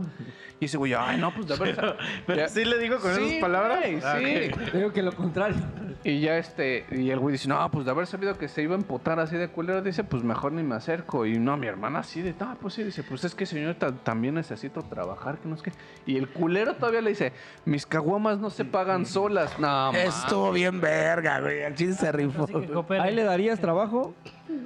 Y 0.57 0.61
dice, 0.61 0.77
güey, 0.77 0.93
ay, 0.93 1.19
no, 1.19 1.31
pues 1.35 1.47
de 1.47 1.55
verdad. 1.55 1.97
Pero 2.25 2.47
sí 2.49 2.65
le 2.65 2.79
digo 2.79 2.97
con 2.97 3.11
esas 3.11 3.33
palabras. 3.39 3.79
Ah, 4.03 4.17
sí. 4.17 4.51
Digo 4.75 4.91
que 4.91 5.03
lo 5.03 5.11
contrario. 5.15 5.57
Y 6.03 6.19
ya 6.19 6.37
este, 6.37 6.85
y 6.91 7.11
el 7.11 7.19
güey 7.19 7.33
dice, 7.33 7.47
no, 7.47 7.69
pues 7.69 7.85
de 7.85 7.91
haber 7.91 8.07
sabido 8.07 8.37
que 8.37 8.47
se 8.47 8.63
iba 8.63 8.73
a 8.75 8.77
emputar 8.77 9.19
así 9.19 9.37
de 9.37 9.47
culero, 9.49 9.83
dice, 9.83 10.03
pues 10.03 10.23
mejor 10.23 10.51
ni 10.51 10.63
me 10.63 10.75
acerco. 10.75 11.25
Y 11.27 11.37
no, 11.37 11.55
mi 11.57 11.67
hermana 11.67 11.99
así 11.99 12.22
de, 12.23 12.33
no, 12.39 12.57
pues 12.59 12.73
sí, 12.73 12.83
dice, 12.83 13.03
pues 13.03 13.23
es 13.23 13.35
que 13.35 13.45
señorita, 13.45 13.91
también 13.91 14.35
necesito 14.35 14.81
trabajar, 14.81 15.37
que 15.37 15.47
no 15.47 15.55
es 15.55 15.61
que. 15.61 15.71
Y 16.05 16.17
el 16.17 16.27
culero 16.29 16.75
todavía 16.75 17.01
le 17.01 17.11
dice, 17.11 17.33
mis 17.65 17.85
caguamas 17.85 18.39
no 18.39 18.49
se 18.49 18.65
pagan 18.65 19.05
solas. 19.05 19.59
No. 19.59 19.91
Estuvo 19.93 20.51
bien 20.51 20.81
verga, 20.81 21.39
güey. 21.41 21.61
El 21.61 21.75
chiste 21.75 21.95
se 22.05 22.11
rifó. 22.11 22.47
¿Ahí 22.89 23.13
le 23.13 23.23
darías 23.23 23.59
trabajo? 23.59 24.15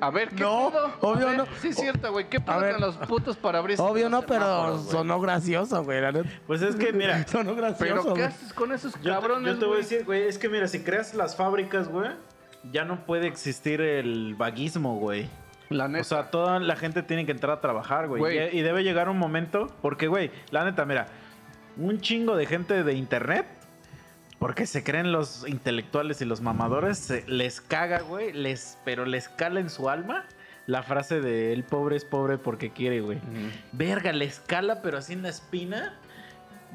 A 0.01 0.10
ver, 0.10 0.30
¿qué 0.30 0.43
No, 0.43 0.70
pedo? 0.72 0.93
obvio 1.01 1.28
ver, 1.28 1.38
no. 1.38 1.45
Sí, 1.62 1.70
es 1.70 1.76
cierto, 1.76 2.12
güey. 2.12 2.30
¿Qué 2.30 2.39
pedo 2.39 2.60
con 2.60 2.82
los 2.82 2.95
putos 2.97 3.38
parabrisas? 3.38 3.86
Obvio 3.86 4.10
no, 4.10 4.22
pero 4.24 4.80
sonó 4.80 5.20
gracioso, 5.20 5.84
güey. 5.84 6.01
Pues 6.45 6.62
es 6.62 6.76
que 6.76 6.93
mira, 6.93 7.26
Sonó 7.28 7.55
gracioso, 7.55 7.80
Pero, 7.80 8.03
¿qué 8.03 8.10
güey. 8.10 8.24
haces 8.24 8.53
con 8.53 8.72
esos 8.72 8.93
Yo 8.95 9.01
te, 9.01 9.10
cabrones, 9.10 9.53
yo 9.53 9.60
te 9.60 9.66
voy 9.66 9.76
a 9.76 9.78
decir, 9.78 10.05
güey, 10.05 10.24
es 10.24 10.38
que 10.38 10.49
mira, 10.49 10.68
si 10.68 10.84
creas 10.84 11.14
las 11.14 11.36
fábricas, 11.36 11.88
güey, 11.88 12.12
ya 12.72 12.86
no 12.86 13.05
puede 13.05 13.28
existir 13.28 13.82
el 13.82 14.36
vaguismo, 14.36 14.97
güey. 14.97 15.30
La 15.70 15.86
O 15.86 16.03
sea, 16.03 16.32
toda 16.32 16.59
la 16.59 16.76
gente 16.76 17.03
tiene 17.03 17.26
que 17.26 17.32
entrar 17.32 17.57
a 17.57 17.61
trabajar, 17.61 18.07
güey. 18.07 18.20
Güey. 18.20 18.55
Y, 18.55 18.59
y 18.59 18.61
debe 18.61 18.84
llegar 18.84 19.09
un 19.09 19.18
momento, 19.18 19.68
porque, 19.82 20.07
güey, 20.07 20.32
la 20.51 20.63
neta, 20.65 20.86
mira, 20.86 21.07
un 21.78 21.99
chingo 21.99 22.36
de 22.36 22.45
gente 22.45 22.84
de 22.84 22.93
internet, 22.93 23.45
porque 24.39 24.65
se 24.65 24.84
creen 24.84 25.11
los 25.11 25.47
intelectuales 25.47 26.22
y 26.22 26.26
los 26.26 26.41
mamadores, 26.41 26.97
se- 26.99 27.26
les 27.28 27.59
caga, 27.61 27.99
güey, 27.99 28.32
les, 28.34 28.78
pero 28.86 29.05
les 29.05 29.30
cala 29.30 29.59
en 29.59 29.70
su 29.70 29.89
alma 29.89 30.26
la 30.68 30.84
frase 30.84 31.22
de 31.22 31.53
el 31.53 31.63
pobre 31.63 31.95
es 31.95 32.03
pobre 32.05 32.38
porque 32.38 32.72
quiere, 32.72 32.99
güey. 33.01 33.20
Verga, 33.72 34.11
le 34.11 34.26
escala, 34.26 34.82
pero 34.82 34.97
así 34.97 35.13
en 35.13 35.22
la 35.24 35.30
espina. 35.30 35.97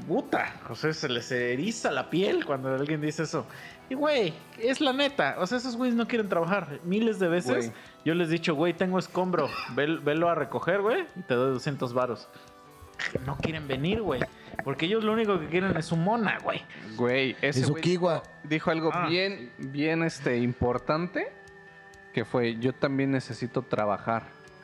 Puta, 0.09 0.55
o 0.71 0.75
sea, 0.75 0.93
se 0.95 1.09
les 1.11 1.31
eriza 1.31 1.91
la 1.91 2.09
piel 2.09 2.47
cuando 2.47 2.75
alguien 2.75 3.03
dice 3.03 3.25
eso. 3.25 3.47
Y, 3.93 3.95
güey, 3.95 4.33
es 4.59 4.81
la 4.81 4.95
neta. 4.95 5.37
O 5.39 5.47
sea, 5.47 5.59
esos 5.59 5.77
güeyes 5.77 5.95
no 5.95 6.09
quieren 6.09 6.27
trabajar. 6.27 6.81
Miles 6.83 7.19
de 7.19 7.29
veces 7.29 7.67
Güey. 7.67 7.73
yo 8.07 8.15
les 8.15 8.29
he 8.31 8.33
dicho, 8.33 8.55
güey, 8.55 8.73
tengo 8.73 8.99
escombro. 8.99 9.49
Vel- 9.75 10.03
velo 10.03 10.31
a 10.31 10.35
recoger, 10.35 10.81
güey, 10.81 11.05
y 11.15 11.21
te 11.21 11.35
doy 11.35 11.53
200 11.53 11.93
varos. 11.93 12.27
No 13.27 13.37
quieren 13.37 13.69
venir, 13.69 14.01
güey. 14.01 14.23
Porque 14.65 14.87
ellos 14.87 15.05
lo 15.05 15.13
único 15.13 15.39
que 15.39 15.47
quieren 15.49 15.77
es 15.77 15.85
su 15.85 15.97
mona, 15.97 16.39
güey. 16.43 16.63
Güey, 16.97 17.37
ese 17.43 17.65
su 17.65 17.73
güey 17.73 17.83
kiwa. 17.83 18.23
dijo 18.45 18.71
algo 18.71 18.91
Ah. 18.95 19.09
bien, 19.09 19.53
bien 19.59 20.03
este, 20.05 20.39
importante, 20.39 21.31
que 22.15 22.25
fue, 22.25 22.57
yo 22.61 22.73
también 22.73 23.11
necesito 23.11 23.61
trabajar. 23.61 24.23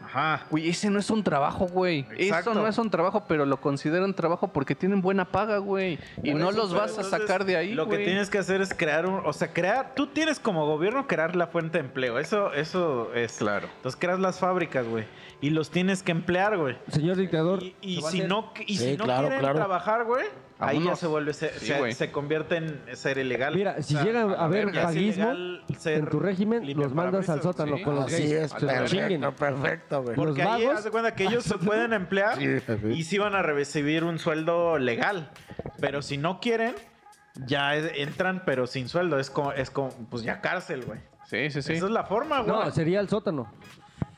Ajá. 0.09 0.47
Güey, 0.51 0.71
ese 0.71 0.89
no 0.89 0.99
es 0.99 1.11
un 1.11 1.23
trabajo, 1.23 1.67
güey. 1.67 2.07
Exacto. 2.17 2.53
Eso 2.53 2.61
no 2.61 2.67
es 2.67 2.79
un 2.79 2.89
trabajo, 2.91 3.25
pero 3.29 3.45
lo 3.45 3.61
consideran 3.61 4.15
trabajo 4.15 4.49
porque 4.49 4.75
tienen 4.75 5.03
buena 5.03 5.27
paga, 5.27 5.59
güey. 5.59 5.99
Y 6.23 6.33
no 6.33 6.49
eso, 6.49 6.59
los 6.59 6.75
vas 6.75 6.99
a 6.99 7.05
sacar 7.05 7.45
de 7.45 7.57
ahí, 7.57 7.75
Lo 7.75 7.89
que 7.89 7.99
tienes 7.99 8.31
que 8.31 8.39
hacer 8.39 8.63
es 8.63 8.73
crear 8.73 9.07
un, 9.07 9.21
o 9.25 9.33
sea, 9.33 9.53
crear, 9.53 9.93
tú 9.95 10.07
tienes 10.07 10.41
como 10.41 10.67
gobierno 10.67 11.07
crear 11.07 11.37
la 11.37 11.47
fuente 11.49 11.79
de 11.79 11.85
empleo. 11.85 12.19
Eso, 12.19 12.53
eso 12.55 13.13
es 13.15 13.37
Claro. 13.37 13.69
Entonces 13.77 14.01
creas 14.01 14.19
las 14.19 14.39
fábricas, 14.39 14.87
güey, 14.87 15.05
y 15.41 15.51
los 15.51 15.71
tienes 15.71 16.03
que 16.03 16.13
emplear, 16.13 16.57
güey. 16.57 16.77
Señor 16.91 17.17
dictador, 17.17 17.63
Y, 17.63 17.75
y 17.83 17.97
¿se 17.97 18.03
va 18.03 18.09
a 18.09 18.13
si 18.13 18.21
no, 18.23 18.53
y 18.67 18.77
Sí, 18.79 18.91
si 18.93 18.97
no 18.97 19.05
claro, 19.05 19.23
quieren 19.23 19.41
claro. 19.41 19.57
trabajar, 19.57 20.05
güey, 20.05 20.25
ahí 20.59 20.85
ya 20.85 20.97
se 20.97 21.07
vuelve, 21.07 21.33
se, 21.35 21.51
Sí, 21.59 21.67
se- 21.67 21.93
se 21.93 22.11
convierte 22.13 22.57
en 22.57 22.81
ser 22.95 23.19
ilegal. 23.19 23.55
Mira, 23.55 23.83
si 23.83 23.95
O 23.95 23.99
sea, 23.99 24.05
llega 24.07 24.21
a 24.23 24.49
es 24.59 24.73
paguismo 24.85 25.31
en 25.85 26.07
tu 26.09 26.19
régimen, 26.21 26.77
los 26.77 26.93
mandas 26.95 27.29
al 27.29 27.43
sótano 27.43 27.77
sí. 27.77 27.83
con 27.83 27.95
los 27.97 28.07
Así 28.07 28.23
gays. 28.23 28.33
es, 28.33 28.51
Se 28.53 28.67
perfecto, 28.67 29.33
perfecto, 29.33 30.03
güey. 30.03 30.17
Porque 30.17 30.43
Los 30.43 30.53
ahí 30.53 30.65
vagos- 30.65 30.79
haz 30.79 30.85
de 30.85 30.91
cuenta 30.91 31.15
que 31.15 31.25
ellos 31.25 31.45
se 31.45 31.59
pueden 31.59 31.93
emplear 31.93 32.37
Sí, 32.39 32.47
y 32.93 33.03
sí 33.05 33.19
van 33.19 33.35
a 33.35 33.43
recibir 33.43 34.05
un 34.05 34.19
sueldo 34.19 34.79
legal. 34.79 35.31
Pero 35.81 36.03
si 36.03 36.17
no 36.19 36.41
quieren, 36.41 36.75
ya 37.47 37.77
entran, 37.77 38.43
pero 38.45 38.67
sin 38.67 38.89
sueldo. 38.89 39.19
Es 39.19 39.31
como, 39.31 39.53
es 39.53 39.71
como 39.71 39.91
pues 40.11 40.23
ya 40.23 40.41
cárcel, 40.41 40.85
güey. 40.85 40.99
Sí, 41.27 41.51
sí, 41.51 41.63
sí. 41.63 41.75
Esa 41.75 41.85
es 41.87 41.91
la 41.93 42.05
forma, 42.05 42.41
güey. 42.41 42.57
No, 42.57 42.71
sería 42.71 43.01
el 43.01 43.09
sótano. 43.09 43.53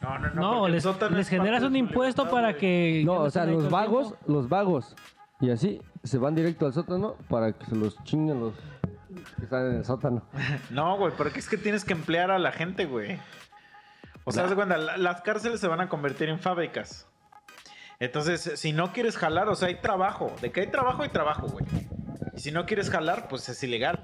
no, 0.01 0.18
no, 0.18 0.30
No, 0.34 0.66
el 0.66 0.72
les, 0.74 0.82
sótano 0.84 1.16
les 1.16 1.28
generas 1.28 1.62
un 1.62 1.76
impuesto 1.76 2.30
para 2.30 2.57
que... 2.57 3.03
No, 3.05 3.14
o 3.16 3.30
sea, 3.30 3.45
los 3.45 3.68
vagos, 3.68 4.14
los 4.26 4.49
vagos. 4.49 4.95
Y 5.41 5.51
así 5.51 5.80
se 6.05 6.18
van 6.18 6.34
directo 6.34 6.66
al 6.66 6.72
sótano 6.72 7.16
para 7.28 7.53
que 7.53 7.64
se 7.66 7.74
los 7.74 8.03
chinguen 8.05 8.41
los 8.41 8.55
que 9.36 9.45
están 9.45 9.66
en 9.70 9.76
el 9.76 9.84
sótano. 9.84 10.22
No, 10.70 10.97
güey, 10.99 11.12
porque 11.16 11.38
es 11.41 11.49
que 11.49 11.57
tienes 11.57 11.84
que 11.84 11.93
emplear 11.93 12.30
a 12.30 12.38
la 12.38 12.53
gente, 12.53 12.84
güey. 12.86 13.18
O 14.24 14.32
sea, 14.32 14.47
la- 14.47 14.97
las 14.99 15.22
cárceles 15.22 15.61
se 15.61 15.66
van 15.68 15.80
a 15.80 15.88
convertir 15.88 16.28
en 16.28 16.38
fábricas. 16.38 17.07
Entonces, 17.99 18.53
si 18.59 18.72
no 18.72 18.93
quieres 18.93 19.16
jalar, 19.16 19.49
o 19.49 19.55
sea, 19.55 19.68
hay 19.68 19.80
trabajo. 19.80 20.34
De 20.41 20.51
que 20.53 20.61
hay 20.62 20.66
trabajo, 20.70 21.03
hay 21.03 21.09
trabajo, 21.11 21.49
güey. 21.49 21.64
Y 22.41 22.43
si 22.43 22.53
no 22.53 22.64
quieres 22.64 22.88
jalar, 22.88 23.28
pues 23.28 23.47
es 23.51 23.62
ilegal. 23.62 24.03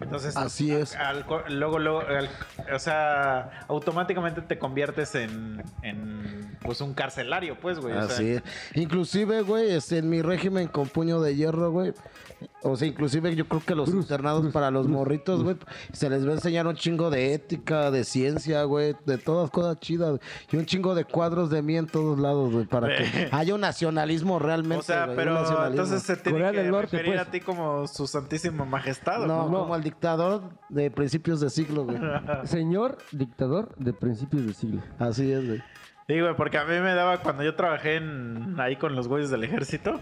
Entonces, 0.00 0.36
Así 0.36 0.72
es. 0.72 0.96
al- 0.96 1.24
luego, 1.48 1.78
luego, 1.78 2.00
al- 2.00 2.28
o 2.74 2.78
sea, 2.80 3.60
automáticamente 3.68 4.42
te 4.42 4.58
conviertes 4.58 5.14
en, 5.14 5.62
en 5.84 6.58
pues 6.62 6.80
un 6.80 6.92
carcelario, 6.92 7.56
pues, 7.60 7.78
güey. 7.78 7.94
o 7.96 8.02
sea, 8.08 8.16
Así 8.16 8.30
es. 8.32 8.42
Inclusive, 8.74 9.42
güey, 9.42 9.70
este, 9.70 9.98
en 9.98 10.10
mi 10.10 10.22
régimen 10.22 10.66
con 10.66 10.88
puño 10.88 11.20
de 11.20 11.36
hierro, 11.36 11.70
güey. 11.70 11.92
O 12.62 12.76
sea, 12.76 12.88
inclusive 12.88 13.34
yo 13.34 13.46
creo 13.46 13.62
que 13.64 13.74
los 13.74 13.88
internados 13.90 14.52
para 14.52 14.70
los 14.70 14.88
morritos, 14.88 15.42
güey, 15.42 15.56
se 15.92 16.08
les 16.08 16.26
va 16.26 16.30
a 16.30 16.34
enseñar 16.34 16.66
un 16.66 16.74
chingo 16.74 17.10
de 17.10 17.34
ética, 17.34 17.90
de 17.90 18.04
ciencia, 18.04 18.64
güey, 18.64 18.94
de 19.06 19.18
todas 19.18 19.50
cosas 19.50 19.78
chidas. 19.80 20.20
Y 20.50 20.56
un 20.56 20.66
chingo 20.66 20.94
de 20.94 21.04
cuadros 21.04 21.50
de 21.50 21.62
mí 21.62 21.76
en 21.76 21.86
todos 21.86 22.18
lados, 22.18 22.52
güey, 22.52 22.66
para 22.66 22.88
que 22.96 23.28
haya 23.32 23.54
un 23.54 23.60
nacionalismo 23.60 24.38
realmente. 24.38 24.80
O 24.80 24.82
sea, 24.82 25.08
pero 25.14 25.66
entonces 25.66 26.02
se 26.02 26.16
tiene 26.16 26.38
Corea 26.38 26.52
que 26.52 26.68
Norte, 26.68 26.96
referir 26.96 27.14
pues. 27.14 27.28
a 27.28 27.30
ti 27.30 27.40
como 27.40 27.86
su 27.86 28.06
santísima 28.06 28.64
majestad. 28.64 29.22
¿o 29.22 29.26
No, 29.26 29.48
no? 29.48 29.60
como 29.60 29.76
el 29.76 29.82
dictador 29.82 30.42
de 30.68 30.90
principios 30.90 31.40
de 31.40 31.50
siglo, 31.50 31.84
güey. 31.84 31.98
Señor 32.44 32.98
dictador 33.12 33.74
de 33.76 33.92
principios 33.92 34.46
de 34.46 34.54
siglo. 34.54 34.82
Así 34.98 35.30
es, 35.30 35.46
güey. 35.46 35.62
Sí, 36.08 36.20
güey, 36.20 36.34
porque 36.36 36.58
a 36.58 36.64
mí 36.64 36.80
me 36.80 36.94
daba 36.94 37.18
cuando 37.18 37.42
yo 37.42 37.54
trabajé 37.54 37.96
en, 37.96 38.56
ahí 38.58 38.76
con 38.76 38.94
los 38.94 39.08
güeyes 39.08 39.30
del 39.30 39.44
ejército. 39.44 40.00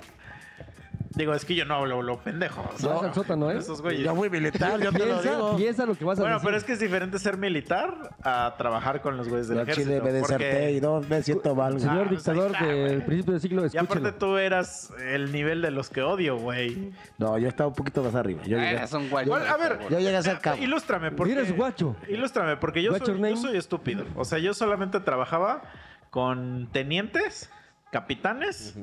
Digo, 1.13 1.35
es 1.35 1.45
que 1.45 1.57
yo 1.57 1.65
no 1.65 1.75
hablo 1.75 2.03
lo 2.03 2.21
pendejo. 2.21 2.63
o 2.73 2.79
sea, 2.79 2.91
Vas 2.93 3.03
al 3.03 3.15
sótano, 3.15 3.51
¿eh? 3.51 3.59
Esos 3.59 3.83
güeyes. 3.83 4.05
Yo 4.05 4.15
fui 4.15 4.31
militar, 4.31 4.81
yo 4.81 4.93
te 4.93 4.99
lo 5.01 5.05
Piensa, 5.07 5.31
digo. 5.35 5.57
piensa 5.57 5.85
lo 5.87 5.95
que 5.97 6.05
vas 6.05 6.19
a 6.19 6.23
Bueno, 6.23 6.37
decir. 6.37 6.47
pero 6.47 6.57
es 6.57 6.63
que 6.65 6.73
es 6.75 6.79
diferente 6.79 7.19
ser 7.19 7.37
militar 7.37 8.15
a 8.23 8.55
trabajar 8.57 9.03
con 9.03 9.17
los 9.17 9.29
güeyes 9.29 9.49
del 9.49 9.57
Yo 9.59 9.63
ejército. 9.65 9.89
chile 9.89 10.01
me 10.01 10.21
porque- 10.21 10.35
deserté 10.45 10.73
y 10.75 10.81
no 10.81 11.01
me 11.01 11.23
siento 11.25 11.55
mal, 11.57 11.73
güey. 11.73 11.83
Señor 11.83 12.05
Ah, 12.05 12.09
pues 12.09 12.29
ahí 12.29 12.35
dictador 12.37 12.53
está, 12.53 12.65
del 12.67 12.81
güey. 12.95 13.07
principio 13.07 13.35
de 13.35 13.41
siglo, 13.41 13.63
Y 13.63 13.67
aparte 13.67 13.81
escúchelo. 13.83 14.15
tú 14.15 14.37
eras 14.37 14.93
el 15.05 15.33
nivel 15.33 15.63
de 15.63 15.71
los 15.73 15.91
que 15.91 16.03
odio, 16.03 16.37
güey. 16.39 16.93
No, 17.19 17.37
yo 17.39 17.49
estaba 17.49 17.69
un 17.71 17.75
poquito 17.75 18.05
más 18.05 18.15
arriba. 18.15 18.43
Yo 18.45 18.57
llegué, 18.59 18.71
Eres 18.77 18.93
un. 18.93 19.11
A 19.13 19.57
ver, 19.57 19.79
yo 19.91 19.99
llegué 19.99 20.17
a 20.17 20.23
ser 20.23 20.39
cabo. 20.39 20.63
ilústrame. 20.63 21.11
Porque, 21.11 21.33
Eres 21.33 21.57
guacho. 21.57 21.97
Ilústrame, 22.09 22.57
porque 22.57 22.85
yo 22.85 22.97
soy, 22.97 23.19
yo 23.31 23.37
soy 23.37 23.57
estúpido. 23.57 24.05
O 24.15 24.25
sea, 24.25 24.39
yo 24.39 24.55
solamente 24.55 25.01
trabajaba 25.01 25.63
con 26.11 26.69
tenientes, 26.71 27.51
capitanes 27.91 28.77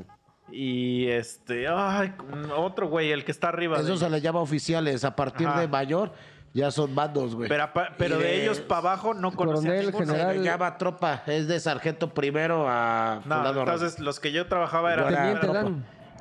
y 0.51 1.07
este. 1.07 1.67
Ay, 1.67 2.13
otro 2.55 2.87
güey, 2.87 3.11
el 3.11 3.23
que 3.25 3.31
está 3.31 3.49
arriba. 3.49 3.77
Eso 3.79 3.93
de 3.93 3.97
se 3.97 4.09
le 4.09 4.21
llama 4.21 4.39
oficiales. 4.39 5.03
A 5.03 5.15
partir 5.15 5.47
Ajá. 5.47 5.59
de 5.61 5.67
mayor 5.67 6.11
ya 6.53 6.71
son 6.71 6.95
bandos, 6.95 7.35
güey. 7.35 7.49
Pero, 7.49 8.17
de, 8.17 8.23
de- 8.23 8.41
ellos 8.43 8.59
para 8.61 8.79
abajo 8.79 9.13
no 9.13 9.31
conocía 9.31 9.69
Coronel, 9.69 9.85
ninguno. 9.87 10.05
general. 10.05 10.33
Se 10.33 10.39
le 10.39 10.45
llama 10.45 10.77
tropa. 10.77 11.23
Es 11.27 11.47
de 11.47 11.59
sargento 11.59 12.13
primero 12.13 12.65
a 12.67 13.21
No, 13.25 13.49
entonces 13.59 13.99
los 13.99 14.19
que 14.19 14.31
yo 14.31 14.47
trabajaba 14.47 14.93
eran. 14.93 15.13
Era. 15.13 15.65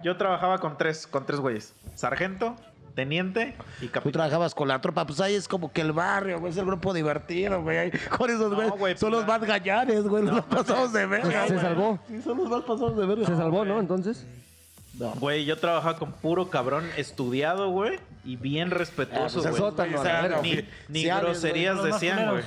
Yo 0.03 0.17
trabajaba 0.17 0.59
con 0.59 0.77
tres, 0.77 1.07
con 1.07 1.25
tres 1.25 1.41
güeyes. 1.41 1.75
Sargento, 1.95 2.55
teniente 2.97 3.55
y 3.81 3.87
Tú 3.87 3.93
capitán. 3.93 4.13
trabajabas 4.13 4.55
con 4.57 4.67
la 4.67 4.81
tropa, 4.81 5.07
pues 5.07 5.21
ahí 5.21 5.35
es 5.37 5.47
como 5.47 5.71
que 5.73 5.83
el 5.83 5.93
barrio, 5.93 6.41
güey, 6.41 6.51
es 6.51 6.59
el 6.59 6.65
grupo 6.65 6.93
divertido, 6.93 7.63
güey. 7.63 7.77
ahí 7.79 7.91
Con 8.19 8.29
esos, 8.31 8.51
No, 8.51 8.57
güey, 8.57 8.69
güey, 8.71 8.97
son 8.99 9.11
pues, 9.11 9.21
los 9.21 9.27
más 9.29 9.41
gallanes, 9.47 10.03
güey, 10.09 10.25
los 10.25 10.33
más 10.33 10.45
pasados 10.47 10.93
de 10.93 11.07
verga. 11.07 11.47
Se 11.47 11.53
güey. 11.55 11.65
salvó. 11.65 11.99
Sí, 12.09 12.23
son 12.23 12.39
los 12.39 12.49
más 12.49 12.63
pasados 12.63 12.97
de 12.97 13.07
verga. 13.07 13.27
Se 13.27 13.37
salvó, 13.37 13.65
¿no? 13.65 13.79
Entonces. 13.79 14.27
No. 14.99 15.11
Güey, 15.21 15.45
yo 15.45 15.59
trabajaba 15.59 15.99
con 15.99 16.11
puro 16.13 16.49
cabrón 16.49 16.89
estudiado, 16.97 17.69
güey, 17.69 17.99
y 18.25 18.37
bien 18.37 18.71
respetuoso, 18.71 19.41
Ah, 19.41 19.43
pues, 19.43 19.51
güey. 19.51 19.57
sótano, 19.71 20.01
O 20.01 20.03
sea, 20.03 20.41
ni, 20.43 20.53
ni 20.89 21.01
Si 21.03 21.11
alguien, 21.11 21.19
groserías 21.33 21.77
güey, 21.79 21.93
decían, 21.93 22.31
güey. 22.31 22.43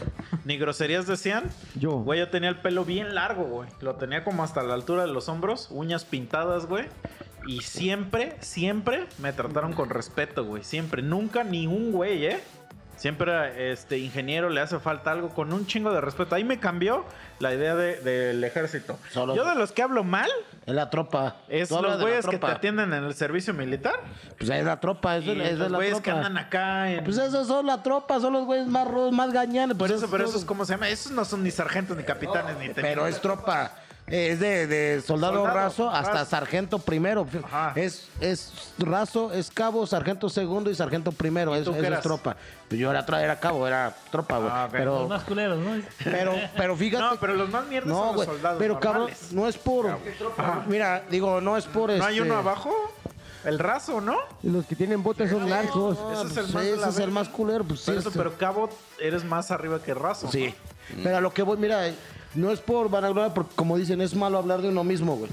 Ni 0.45 0.57
groserías 0.57 1.05
decían. 1.05 1.43
Yo. 1.75 1.91
Güey, 1.99 2.17
yo 2.17 2.29
tenía 2.29 2.49
el 2.49 2.55
pelo 2.57 2.85
bien 2.85 3.13
largo, 3.13 3.43
güey. 3.43 3.69
Lo 3.81 3.95
tenía 3.97 4.23
como 4.23 4.43
hasta 4.43 4.63
la 4.63 4.73
altura 4.73 5.03
de 5.05 5.09
los 5.13 5.29
hombros, 5.29 5.67
uñas 5.69 6.05
pintadas, 6.05 6.65
güey. 6.65 6.85
Y 7.47 7.61
siempre, 7.61 8.35
siempre 8.41 9.05
me 9.17 9.33
trataron 9.33 9.73
con 9.73 9.89
respeto, 9.89 10.45
güey. 10.45 10.63
Siempre. 10.63 11.01
Nunca 11.01 11.43
ni 11.43 11.67
un 11.67 11.91
güey, 11.91 12.25
¿eh? 12.25 12.39
Siempre 12.97 13.71
este 13.71 13.97
ingeniero 13.97 14.49
le 14.49 14.59
hace 14.59 14.77
falta 14.77 15.11
algo 15.13 15.29
con 15.29 15.53
un 15.53 15.65
chingo 15.65 15.93
de 15.93 16.01
respeto. 16.01 16.35
Ahí 16.35 16.43
me 16.43 16.59
cambió 16.59 17.05
la 17.39 17.53
idea 17.53 17.73
de- 17.73 17.95
del 18.01 18.43
ejército. 18.43 18.99
Solo- 19.13 19.37
Yo 19.37 19.45
de 19.47 19.55
los 19.55 19.71
que 19.71 19.81
hablo 19.81 20.03
mal 20.03 20.29
Es 20.65 20.73
la 20.73 20.89
tropa. 20.89 21.37
es 21.47 21.69
Tú 21.69 21.81
los 21.81 21.97
de 21.97 22.03
güeyes 22.03 22.25
que 22.27 22.37
te 22.37 22.45
atienden 22.47 22.91
en 22.91 23.05
el 23.05 23.13
servicio 23.15 23.53
militar. 23.53 23.93
Pues 24.37 24.49
es 24.49 24.65
la 24.65 24.81
tropa, 24.81 25.15
es, 25.15 25.23
Y 25.23 25.27
de- 25.33 25.43
es 25.45 25.51
de 25.51 25.57
los 25.59 25.71
la 25.71 25.77
güeyes 25.77 25.95
que 26.01 26.11
tropa. 26.11 26.25
andan 26.25 26.37
acá 26.45 26.91
en... 26.91 27.05
Pues 27.05 27.17
esos 27.17 27.47
son 27.47 27.67
la 27.67 27.81
tropa, 27.81 28.19
son 28.19 28.33
los 28.33 28.43
güeyes 28.45 28.67
más 28.67 28.85
rudos, 28.85 29.13
más 29.13 29.31
gañanes. 29.31 29.77
Por 29.77 29.87
pues 29.87 29.97
eso, 30.01 30.11
pero 30.11 30.25
todo. 30.25 30.31
eso 30.31 30.39
es 30.39 30.45
como 30.45 30.65
se 30.65 30.73
llama. 30.73 30.89
Esos 30.89 31.13
no 31.13 31.23
son 31.23 31.41
ni 31.41 31.51
sargentos, 31.51 31.95
ni 31.95 32.03
capitanes, 32.03 32.51
ni 32.55 32.67
tenientes. 32.67 32.83
Pero 32.83 33.07
es 33.07 33.21
tropa. 33.21 33.71
Es 34.11 34.39
de, 34.39 34.67
de 34.67 35.01
soldado, 35.01 35.35
Soldado, 35.35 35.55
raso 35.55 35.89
hasta 35.89 36.11
raso. 36.13 36.29
sargento 36.31 36.79
primero. 36.79 37.27
Ajá. 37.43 37.73
Es, 37.75 38.07
es 38.19 38.73
raso, 38.77 39.31
es 39.33 39.49
cabo, 39.51 39.85
sargento 39.85 40.29
segundo 40.29 40.69
y 40.71 40.75
sargento 40.75 41.11
primero. 41.11 41.55
¿Y 41.55 41.59
Eso, 41.59 41.71
tú 41.71 41.77
qué 41.79 41.85
eso 41.87 41.93
es 41.95 42.01
tropa. 42.01 42.35
Yo 42.71 42.91
era, 42.91 43.05
era 43.21 43.39
cabo, 43.39 43.67
era 43.67 43.95
tropa, 44.11 44.37
güey. 44.37 44.49
Ah, 44.51 44.65
ok. 44.67 44.73
Los 44.73 44.79
Pero, 44.79 45.07
más 45.07 45.23
culeros, 45.23 45.59
¿no? 45.59 45.81
pero, 46.03 46.35
pero 46.57 46.75
fíjate. 46.75 47.03
No, 47.03 47.19
pero 47.19 47.33
los 47.33 47.49
más 47.49 47.67
mierdas 47.67 47.89
No, 47.89 48.07
son 48.07 48.15
los 48.15 48.25
soldados 48.25 48.59
Pero 48.59 48.79
cabrón, 48.79 49.09
no 49.31 49.47
es 49.47 49.57
por. 49.57 49.97
Mira, 50.67 51.03
digo, 51.09 51.41
no 51.41 51.57
es 51.57 51.65
por. 51.65 51.91
¿No 51.91 52.03
hay 52.05 52.17
este- 52.17 52.29
uno 52.29 52.39
abajo? 52.39 52.73
El 53.45 53.57
raso, 53.57 54.01
¿no? 54.01 54.17
Y 54.43 54.49
los 54.49 54.65
que 54.65 54.75
tienen 54.75 55.01
botes 55.01 55.29
son 55.31 55.47
narcos. 55.47 55.97
Ah, 56.01 56.23
Ese 56.25 56.27
es 56.27 56.33
pues, 56.33 56.37
el 56.47 56.53
más 56.53 56.65
ese 56.65 56.89
es 56.89 56.99
el 56.99 57.11
más 57.11 57.29
culero, 57.29 57.63
pues 57.63 57.79
sí. 57.79 57.85
Por 57.85 57.95
eso, 57.95 58.09
este- 58.09 58.19
pero 58.19 58.33
cabo 58.37 58.69
eres 58.99 59.23
más 59.23 59.49
arriba 59.51 59.81
que 59.81 59.93
raso. 59.93 60.29
Sí. 60.29 60.53
Pero 61.03 61.17
a 61.17 61.21
lo 61.21 61.33
que 61.33 61.41
voy, 61.43 61.57
mira, 61.57 61.83
no 62.35 62.51
es 62.51 62.59
por 62.59 62.89
vanagloria, 62.89 63.33
porque 63.33 63.55
como 63.55 63.77
dicen, 63.77 64.01
es 64.01 64.15
malo 64.15 64.37
hablar 64.37 64.61
de 64.61 64.69
uno 64.69 64.83
mismo, 64.83 65.15
güey. 65.15 65.31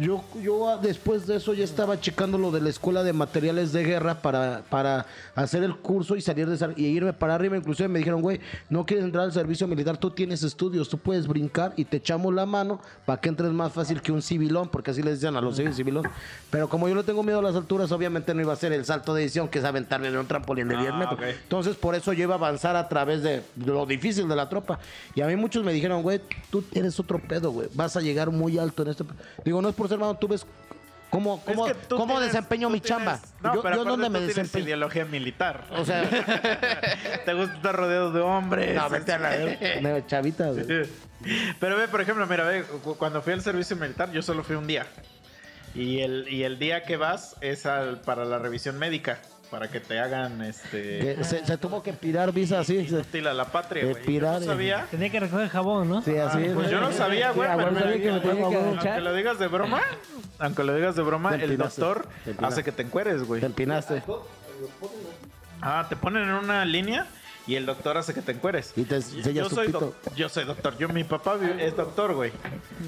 Yo, 0.00 0.24
yo 0.42 0.68
ah, 0.70 0.78
después 0.78 1.26
de 1.26 1.36
eso 1.36 1.52
ya 1.54 1.64
estaba 1.64 2.00
checando 2.00 2.38
lo 2.38 2.50
de 2.50 2.60
la 2.60 2.70
escuela 2.70 3.02
de 3.02 3.12
materiales 3.12 3.72
de 3.72 3.84
guerra 3.84 4.20
para, 4.22 4.62
para 4.70 5.06
hacer 5.34 5.62
el 5.62 5.76
curso 5.76 6.16
y 6.16 6.22
salir 6.22 6.48
de 6.48 6.72
y 6.76 6.86
irme 6.86 7.12
para 7.12 7.34
arriba. 7.34 7.56
Inclusive 7.56 7.88
me 7.88 7.98
dijeron, 7.98 8.22
güey, 8.22 8.40
no 8.70 8.86
quieres 8.86 9.04
entrar 9.04 9.24
al 9.24 9.32
servicio 9.32 9.68
militar, 9.68 9.98
tú 9.98 10.10
tienes 10.10 10.42
estudios, 10.42 10.88
tú 10.88 10.98
puedes 10.98 11.28
brincar 11.28 11.74
y 11.76 11.84
te 11.84 11.98
echamos 11.98 12.32
la 12.34 12.46
mano 12.46 12.80
para 13.04 13.20
que 13.20 13.28
entres 13.28 13.52
más 13.52 13.72
fácil 13.72 14.00
que 14.00 14.10
un 14.12 14.22
civilón, 14.22 14.68
porque 14.68 14.90
así 14.92 15.02
les 15.02 15.20
decían 15.20 15.36
a 15.36 15.40
los 15.40 15.56
civiles 15.56 15.76
civilón. 15.76 16.08
Pero 16.50 16.68
como 16.68 16.88
yo 16.88 16.94
le 16.94 17.02
tengo 17.02 17.22
miedo 17.22 17.38
a 17.40 17.42
las 17.42 17.54
alturas, 17.54 17.92
obviamente 17.92 18.34
no 18.34 18.40
iba 18.40 18.52
a 18.52 18.56
ser 18.56 18.72
el 18.72 18.84
salto 18.84 19.14
de 19.14 19.22
edición, 19.22 19.48
que 19.48 19.58
es 19.58 19.64
aventarme 19.64 20.10
de 20.10 20.18
un 20.18 20.26
trampolín 20.26 20.68
de 20.68 20.76
10 20.78 20.90
Ah, 20.92 20.96
metros. 20.96 21.20
Entonces, 21.42 21.76
por 21.76 21.94
eso 21.94 22.12
yo 22.12 22.24
iba 22.24 22.34
a 22.34 22.38
avanzar 22.38 22.76
a 22.76 22.88
través 22.88 23.22
de 23.22 23.42
lo 23.56 23.86
difícil 23.86 24.26
de 24.26 24.36
la 24.36 24.48
tropa. 24.48 24.78
Y 25.14 25.20
a 25.20 25.26
mí 25.26 25.36
muchos 25.36 25.62
me 25.64 25.72
dijeron, 25.72 26.02
güey, 26.02 26.20
tú 26.50 26.64
eres 26.74 26.98
otro 27.00 27.18
pedo, 27.18 27.50
güey. 27.50 27.68
Vas 27.74 27.96
a 27.96 28.00
llegar 28.00 28.30
muy 28.30 28.58
alto 28.58 28.82
en 28.82 28.88
este. 28.88 29.04
pe-". 29.04 29.14
Digo, 29.44 29.60
no 29.62 29.68
es 29.68 29.74
por 29.74 29.88
ser 29.88 29.98
malo, 29.98 30.14
tú 30.14 30.28
ves 30.28 30.46
cómo, 31.10 31.42
Es 31.46 31.52
cómo, 31.54 31.66
que 31.66 31.74
tú 31.74 31.96
cómo 31.96 32.14
tienes- 32.14 32.32
desempeño 32.32 32.70
mi 32.70 32.80
tienes- 32.80 32.88
chamba. 32.88 33.20
No, 33.42 33.54
yo 33.56 33.62
pero 33.62 33.76
yo 33.76 33.84
dónde 33.84 34.06
tú 34.06 34.12
me 34.12 34.18
tienes 34.20 34.36
desempeño. 34.36 34.64
ideología 34.64 35.04
militar. 35.04 35.66
O 35.76 35.84
sea, 35.84 36.08
Te 37.24 37.34
gusta 37.34 37.54
estar 37.56 37.74
rodeado 37.76 38.12
de 38.12 38.20
hombres. 38.20 38.74
no, 38.74 38.88
vete 38.90 39.12
a 39.12 39.18
la 39.18 39.30
de 39.30 40.04
chavita, 40.06 40.48
güey. 40.50 40.88
Pero 41.60 41.76
ve, 41.76 41.86
por 41.88 42.00
ejemplo, 42.00 42.26
mira, 42.26 42.44
ve, 42.44 42.64
cu- 42.82 42.96
cuando 42.96 43.22
fui 43.22 43.32
al 43.32 43.42
servicio 43.42 43.76
militar, 43.76 44.10
yo 44.12 44.22
solo 44.22 44.42
fui 44.42 44.56
un 44.56 44.66
día. 44.66 44.86
Y 45.74 46.00
el, 46.00 46.26
y 46.28 46.42
el 46.44 46.58
día 46.58 46.82
que 46.84 46.96
vas 46.96 47.36
es 47.40 47.64
al- 47.66 48.00
para 48.00 48.24
la 48.24 48.38
revisión 48.38 48.78
médica, 48.78 49.20
para 49.52 49.68
que 49.68 49.78
te 49.80 50.00
hagan 50.00 50.40
este... 50.42 51.16
Que 51.18 51.24
se, 51.24 51.44
se 51.46 51.58
tuvo 51.58 51.82
que 51.82 51.92
pirar 51.92 52.32
visa 52.32 52.58
así. 52.60 52.84
se- 52.88 52.94
Inútil 52.94 53.26
a 53.28 53.34
la 53.34 53.44
patria, 53.44 53.84
De 53.84 53.90
güey. 53.92 54.02
Yo 54.02 54.06
pirar, 54.06 54.36
no 54.38 54.42
eh. 54.44 54.46
sabía. 54.46 54.86
Tenía 54.90 55.10
que 55.10 55.20
recoger 55.20 55.48
jabón, 55.50 55.88
¿no? 55.90 56.00
Sí, 56.02 56.16
así. 56.16 56.50
Pues 56.54 56.70
yo 56.70 56.80
no 56.80 56.90
sabía, 56.90 57.30
güey. 57.32 57.46
Sí, 57.46 57.52
a 57.52 57.56
pero 57.56 57.68
huevo, 57.68 57.78
sabía 57.80 58.02
que 58.02 58.10
me 58.12 58.20
tenía 58.20 58.48
que 58.48 58.56
aunque 58.56 59.00
lo 59.02 59.14
digas 59.14 59.38
de 59.38 59.46
broma, 59.48 59.82
aunque 60.38 60.64
lo 60.64 60.74
digas 60.74 60.96
de 60.96 61.02
broma, 61.02 61.36
el 61.36 61.56
doctor 61.58 62.08
hace 62.40 62.64
que 62.64 62.72
te 62.72 62.82
encueres, 62.82 63.22
güey. 63.24 63.40
Te 63.40 63.46
empinaste. 63.46 64.02
Ah, 65.60 65.86
te 65.88 65.96
ponen 65.96 66.22
en 66.24 66.30
una 66.34 66.64
línea 66.64 67.06
y 67.46 67.54
el 67.56 67.66
doctor 67.66 67.96
hace 67.98 68.14
que 68.14 68.22
te 68.22 68.32
encueres. 68.32 68.72
Y 68.76 68.84
te 68.84 69.00
Yo- 69.32 69.48
soy, 69.48 69.66
pito. 69.66 69.80
doc- 69.80 70.14
yo 70.16 70.28
soy 70.28 70.44
doctor. 70.44 70.76
Yo, 70.78 70.88
mi 70.88 71.04
papá 71.04 71.36
es 71.58 71.76
doctor, 71.76 72.14
güey. 72.14 72.32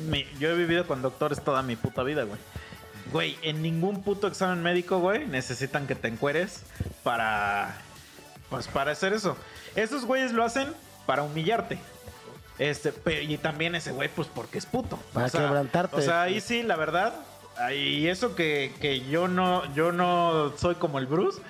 Mi- 0.09 0.27
yo 0.39 0.51
he 0.51 0.55
vivido 0.57 0.86
con 0.86 1.03
doctores 1.03 1.43
toda 1.43 1.62
mi 1.62 1.77
puta 1.77 2.03
vida, 2.03 2.24
güey. 2.24 2.39
Güey, 3.12 3.36
en 3.43 3.62
ningún 3.62 4.02
puto 4.02 4.26
examen 4.26 4.62
médico, 4.62 4.98
güey, 4.98 5.26
necesitan 5.26 5.86
que 5.86 5.94
te 5.94 6.09
encueres 6.09 6.62
para. 7.02 7.76
Pues 8.51 8.68
para 8.68 8.93
hacer 8.93 9.12
eso. 9.12 9.36
Esos 9.74 10.05
güeyes 10.05 10.32
lo 10.32 10.44
hacen 10.44 10.72
para 11.06 11.22
humillarte. 11.22 11.78
Este, 12.59 12.93
y 13.22 13.36
también 13.39 13.74
ese 13.74 13.90
güey, 13.90 14.09
pues 14.09 14.28
porque 14.32 14.59
es 14.59 14.66
puto. 14.66 14.98
Para 15.12 15.28
quebrantarte. 15.28 15.97
O 15.97 16.01
sea, 16.01 16.22
ahí 16.22 16.40
sí, 16.40 16.62
la 16.62 16.76
verdad. 16.76 17.14
Y 17.74 18.09
eso 18.09 18.35
que, 18.35 18.72
que 18.81 19.01
yo 19.01 19.28
no, 19.28 19.72
yo 19.74 19.93
no 19.93 20.52
soy 20.56 20.76
como 20.76 20.98
el 20.98 21.06
Bruce. 21.06 21.40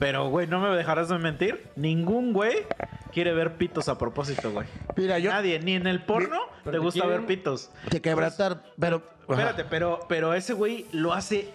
Pero, 0.00 0.28
güey, 0.30 0.48
no 0.48 0.58
me 0.58 0.74
dejarás 0.76 1.08
de 1.10 1.18
mentir. 1.18 1.68
Ningún 1.76 2.32
güey 2.32 2.66
quiere 3.12 3.32
ver 3.34 3.54
pitos 3.56 3.88
a 3.88 3.96
propósito, 3.98 4.50
güey. 4.50 4.66
Mira, 4.96 5.18
yo. 5.20 5.30
Nadie, 5.30 5.60
ni 5.60 5.74
en 5.74 5.86
el 5.86 6.02
porno 6.02 6.38
te 6.64 6.72
te 6.72 6.78
gusta 6.78 7.06
ver 7.06 7.26
pitos. 7.26 7.70
Que 7.90 8.00
quebrantar, 8.00 8.62
pero. 8.80 9.02
Espérate, 9.28 9.64
pero, 9.64 10.00
pero 10.08 10.34
ese 10.34 10.54
güey 10.54 10.86
lo 10.90 11.12
hace 11.12 11.48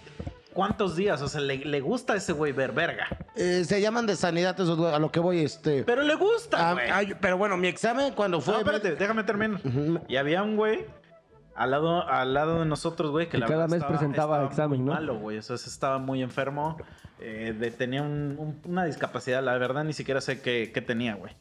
cuántos 0.54 0.96
días, 0.96 1.22
o 1.22 1.28
sea, 1.28 1.42
le, 1.42 1.58
le 1.58 1.82
gusta 1.82 2.14
a 2.14 2.16
ese 2.16 2.32
güey 2.32 2.54
ver 2.54 2.72
verga. 2.72 3.06
Eh, 3.36 3.64
se 3.66 3.82
llaman 3.82 4.06
de 4.06 4.16
sanidad 4.16 4.58
esos 4.58 4.78
güey, 4.78 4.94
a 4.94 5.00
lo 5.00 5.12
que 5.12 5.20
voy, 5.20 5.40
este. 5.44 5.84
Pero 5.84 6.04
le 6.04 6.16
gusta, 6.16 6.70
Ah, 6.70 6.74
güey. 6.74 7.14
pero 7.20 7.38
bueno, 7.38 7.58
mi 7.58 7.68
examen 7.68 8.14
cuando 8.14 8.40
fue. 8.40 8.54
no, 8.54 8.60
espérate, 8.62 8.96
déjame 8.96 9.24
terminar. 9.26 9.60
Y 10.08 10.16
había 10.16 10.42
un 10.44 10.56
güey 10.56 10.86
al 11.56 11.72
lado, 11.72 12.08
al 12.08 12.34
lado 12.34 12.60
de 12.60 12.66
nosotros, 12.66 13.12
güey, 13.12 13.30
que 13.30 13.38
la 13.38 13.46
cada 13.48 13.60
verdad 13.62 13.70
mes 13.70 13.78
estaba- 13.78 13.98
presentaba 13.98 14.36
estaba 14.38 14.48
examen, 14.50 14.80
muy 14.82 14.88
¿no? 14.90 14.94
malo, 14.94 15.16
güey. 15.20 15.38
O 15.38 15.42
sea, 15.42 15.56
estaba 15.56 15.98
muy 16.00 16.22
enfermo. 16.22 16.78
eh, 17.22 17.56
de- 17.58 17.72
tenía 17.72 18.02
un- 18.02 18.36
un- 18.38 18.62
una 18.66 18.84
discapacidad, 18.84 19.42
la 19.42 19.58
verdad, 19.58 19.86
ni 19.86 19.94
siquiera 19.94 20.20
sé 20.20 20.42
qué, 20.42 20.72
qué 20.74 20.82
tenía, 20.82 21.16
güey. 21.16 21.34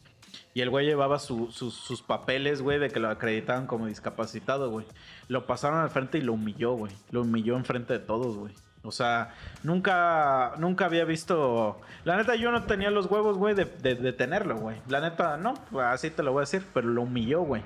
Y 0.55 0.61
el 0.61 0.71
güey 0.71 0.87
llevaba 0.87 1.19
su- 1.19 1.51
sus- 1.51 1.75
sus 1.75 2.01
papeles, 2.01 2.63
güey, 2.63 2.79
de 2.79 2.89
que 2.91 3.01
lo 3.01 3.09
acreditaban 3.11 3.67
como 3.67 3.87
discapacitado, 3.89 4.71
güey. 4.71 4.87
Lo 5.27 5.47
pasaron 5.47 5.81
al 5.81 5.91
frente 5.91 6.19
y 6.19 6.21
lo 6.21 6.35
humilló, 6.35 6.75
güey. 6.75 6.93
Lo 7.11 7.23
humilló 7.23 7.57
enfrente 7.57 7.93
de 7.93 7.99
todos, 7.99 8.37
güey. 8.37 8.55
O 8.85 8.93
sea, 8.93 9.35
nunca, 9.65 10.53
nunca 10.59 10.85
había 10.85 11.05
visto... 11.05 11.81
La 12.05 12.17
neta, 12.17 12.37
yo 12.37 12.53
no 12.53 12.63
tenía 12.63 12.91
los 12.93 13.07
huevos, 13.07 13.37
güey, 13.37 13.55
de, 13.57 13.65
de, 13.65 13.97
de 13.97 14.13
tenerlo, 14.13 14.57
güey. 14.59 14.77
La 14.89 15.01
neta, 15.01 15.37
no, 15.37 15.55
así 15.83 16.11
te 16.11 16.23
lo 16.23 16.33
voy 16.33 16.41
a 16.41 16.43
decir, 16.43 16.65
pero 16.73 16.87
lo 16.89 17.03
humilló, 17.03 17.41
güey. 17.43 17.63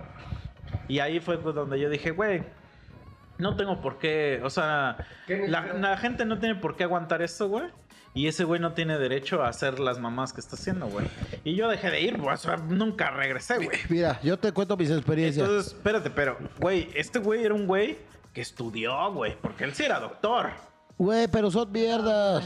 Y 0.88 1.00
ahí 1.00 1.20
fue 1.20 1.38
pues, 1.38 1.54
donde 1.54 1.78
yo 1.78 1.90
dije, 1.90 2.10
güey, 2.10 2.42
no 3.38 3.56
tengo 3.56 3.80
por 3.80 3.98
qué, 3.98 4.40
o 4.42 4.50
sea, 4.50 4.96
¿Qué 5.26 5.46
la, 5.48 5.96
gente 5.96 6.24
no 6.24 6.38
tiene 6.38 6.56
por 6.56 6.76
qué 6.76 6.84
aguantar 6.84 7.22
esto, 7.22 7.48
güey. 7.48 7.66
Y 8.14 8.26
ese 8.26 8.42
güey 8.42 8.60
no 8.60 8.72
tiene 8.72 8.98
derecho 8.98 9.44
a 9.44 9.48
hacer 9.48 9.78
las 9.78 10.00
mamás 10.00 10.32
que 10.32 10.40
está 10.40 10.56
haciendo, 10.56 10.86
güey. 10.88 11.06
Y 11.44 11.54
yo 11.54 11.68
dejé 11.68 11.90
de 11.90 12.00
ir, 12.00 12.16
güey. 12.16 12.34
O 12.34 12.36
sea, 12.36 12.56
nunca 12.56 13.10
regresé, 13.10 13.56
güey. 13.56 13.78
Mira, 13.88 14.18
yo 14.22 14.36
te 14.38 14.50
cuento 14.50 14.76
mis 14.76 14.90
experiencias. 14.90 15.46
Entonces, 15.46 15.74
espérate, 15.74 16.10
pero, 16.10 16.36
güey, 16.58 16.88
este 16.94 17.20
güey 17.20 17.44
era 17.44 17.54
un 17.54 17.66
güey 17.66 17.98
que 18.32 18.40
estudió, 18.40 19.12
güey. 19.12 19.36
Porque 19.40 19.64
él 19.64 19.74
sí 19.74 19.84
era 19.84 20.00
doctor. 20.00 20.50
Güey, 20.96 21.28
pero 21.28 21.48
son 21.50 21.70
mierdas. 21.70 22.44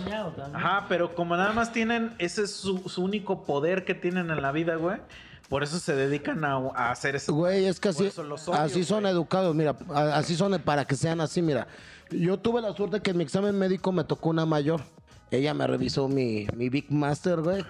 Ajá, 0.52 0.84
pero 0.88 1.14
como 1.14 1.36
nada 1.36 1.52
más 1.52 1.72
tienen, 1.72 2.14
ese 2.18 2.42
es 2.42 2.54
su, 2.54 2.86
su 2.88 3.02
único 3.02 3.44
poder 3.44 3.86
que 3.86 3.94
tienen 3.94 4.30
en 4.30 4.42
la 4.42 4.52
vida, 4.52 4.74
güey. 4.76 4.98
Por 5.48 5.62
eso 5.62 5.78
se 5.78 5.94
dedican 5.94 6.44
a, 6.44 6.56
a 6.74 6.90
hacer 6.90 7.16
eso. 7.16 7.34
Güey, 7.34 7.66
es 7.66 7.78
que 7.78 7.88
así, 7.90 8.10
así 8.52 8.84
son 8.84 9.00
güey. 9.02 9.12
educados, 9.12 9.54
mira, 9.54 9.76
así 10.14 10.34
son 10.34 10.58
para 10.62 10.86
que 10.86 10.96
sean 10.96 11.20
así, 11.20 11.42
mira. 11.42 11.66
Yo 12.10 12.38
tuve 12.38 12.60
la 12.60 12.74
suerte 12.74 13.00
que 13.00 13.10
en 13.10 13.18
mi 13.18 13.24
examen 13.24 13.58
médico 13.58 13.92
me 13.92 14.04
tocó 14.04 14.30
una 14.30 14.46
mayor. 14.46 14.82
Ella 15.30 15.54
me 15.54 15.66
revisó 15.66 16.08
mi, 16.08 16.46
mi 16.56 16.68
Big 16.68 16.90
Master, 16.90 17.40
güey. 17.40 17.64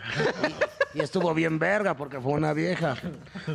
Y, 0.94 0.99
y 0.99 1.01
estuvo 1.01 1.32
bien 1.32 1.59
verga 1.59 1.97
porque 1.97 2.20
fue 2.20 2.32
una 2.32 2.53
vieja. 2.53 2.97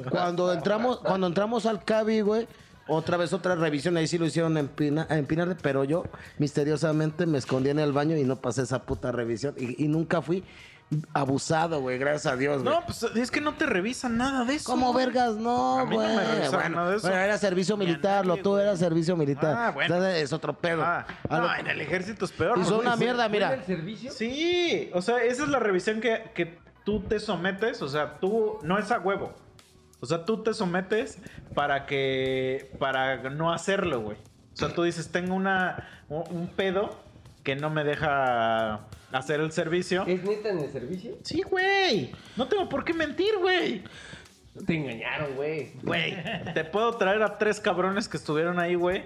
Cuando 0.10 0.54
entramos, 0.54 1.00
cuando 1.00 1.28
entramos 1.28 1.66
al 1.66 1.84
CABI, 1.84 2.22
güey, 2.22 2.48
otra 2.88 3.18
vez 3.18 3.34
otra 3.34 3.56
revisión, 3.56 3.98
ahí 3.98 4.08
sí 4.08 4.18
lo 4.18 4.26
hicieron 4.26 4.58
empina, 4.58 5.06
empinarle, 5.10 5.56
pero 5.62 5.84
yo 5.84 6.04
misteriosamente 6.38 7.26
me 7.26 7.38
escondí 7.38 7.70
en 7.70 7.80
el 7.80 7.92
baño 7.92 8.16
y 8.16 8.24
no 8.24 8.38
pasé 8.38 8.62
esa 8.62 8.84
puta 8.84 9.12
revisión. 9.12 9.54
Y, 9.58 9.84
y 9.84 9.88
nunca 9.90 10.22
fui 10.22 10.44
abusado, 11.14 11.82
güey, 11.82 11.98
gracias 11.98 12.32
a 12.32 12.38
Dios, 12.38 12.64
güey. 12.64 12.74
No, 12.74 12.86
pues 12.86 13.04
es 13.04 13.30
que 13.32 13.42
no 13.42 13.56
te 13.56 13.66
revisan 13.66 14.18
nada 14.18 14.46
de 14.46 14.56
eso. 14.56 14.72
¿Cómo 14.72 14.94
vergas? 14.94 15.36
No, 15.36 15.86
güey. 15.86 15.98
bueno, 15.98 16.14
nada 16.70 16.90
de 16.92 16.98
eso. 16.98 17.08
bueno, 17.08 17.18
era 17.18 17.38
servicio 17.38 17.76
militar, 17.76 18.26
nadie, 18.26 18.38
lo 18.38 18.44
tú 18.44 18.52
güey. 18.52 18.64
era 18.64 18.78
servicio 18.78 19.18
militar. 19.18 19.56
Ah, 19.58 19.72
bueno. 19.72 20.06
Es 20.06 20.32
otro 20.32 20.54
pedo. 20.54 20.84
Ah, 20.84 21.06
no, 21.30 21.42
lo- 21.42 21.56
en 21.56 21.68
el 21.68 21.82
ejército 21.82 22.26
es 22.26 22.32
peor. 22.32 22.58
Hizo 22.60 22.76
güey. 22.76 22.88
una 22.88 22.96
mierda, 22.96 23.24
¿Fue 23.24 23.30
mira. 23.32 23.54
el 23.54 23.64
servicio? 23.66 24.12
Sí, 24.12 24.90
o 24.94 25.02
sea, 25.02 25.22
esa 25.24 25.44
es 25.44 25.50
la 25.50 25.60
revisión 25.60 26.00
que, 26.00 26.32
que 26.34 26.58
tú 26.86 27.02
te 27.02 27.20
sometes, 27.20 27.82
o 27.82 27.90
sea, 27.90 28.18
tú 28.20 28.60
no 28.64 28.78
es 28.78 28.90
a 28.92 29.00
huevo. 29.00 29.34
O 30.00 30.06
sea, 30.06 30.24
tú 30.26 30.44
te 30.44 30.54
sometes 30.54 31.18
para 31.54 31.86
que 31.86 32.72
para 32.80 33.30
no 33.32 33.52
hacerlo, 33.52 34.00
güey. 34.02 34.18
O 34.54 34.56
sea, 34.56 34.74
tú 34.74 34.84
dices, 34.84 35.12
tengo 35.12 35.36
una 35.36 35.90
un 36.08 36.24
un 36.30 36.48
pedo 36.48 36.98
que 37.44 37.56
no 37.56 37.70
me 37.70 37.84
deja 37.84 38.82
hacer 39.12 39.40
el 39.40 39.52
servicio. 39.52 40.04
¿Es 40.08 40.24
neta 40.24 40.50
en 40.50 40.60
el 40.60 40.72
servicio? 40.72 41.18
Sí, 41.24 41.42
güey. 41.44 42.12
No 42.36 42.48
tengo 42.48 42.68
por 42.70 42.84
qué 42.84 42.94
mentir, 42.94 43.38
güey. 43.40 43.84
Te 44.66 44.76
engañaron, 44.76 45.36
güey. 45.36 45.74
Güey, 45.84 46.18
te 46.54 46.64
puedo 46.66 46.94
traer 46.98 47.22
a 47.22 47.38
tres 47.38 47.60
cabrones 47.60 48.08
que 48.08 48.18
estuvieron 48.18 48.60
ahí, 48.60 48.76
güey. 48.76 49.04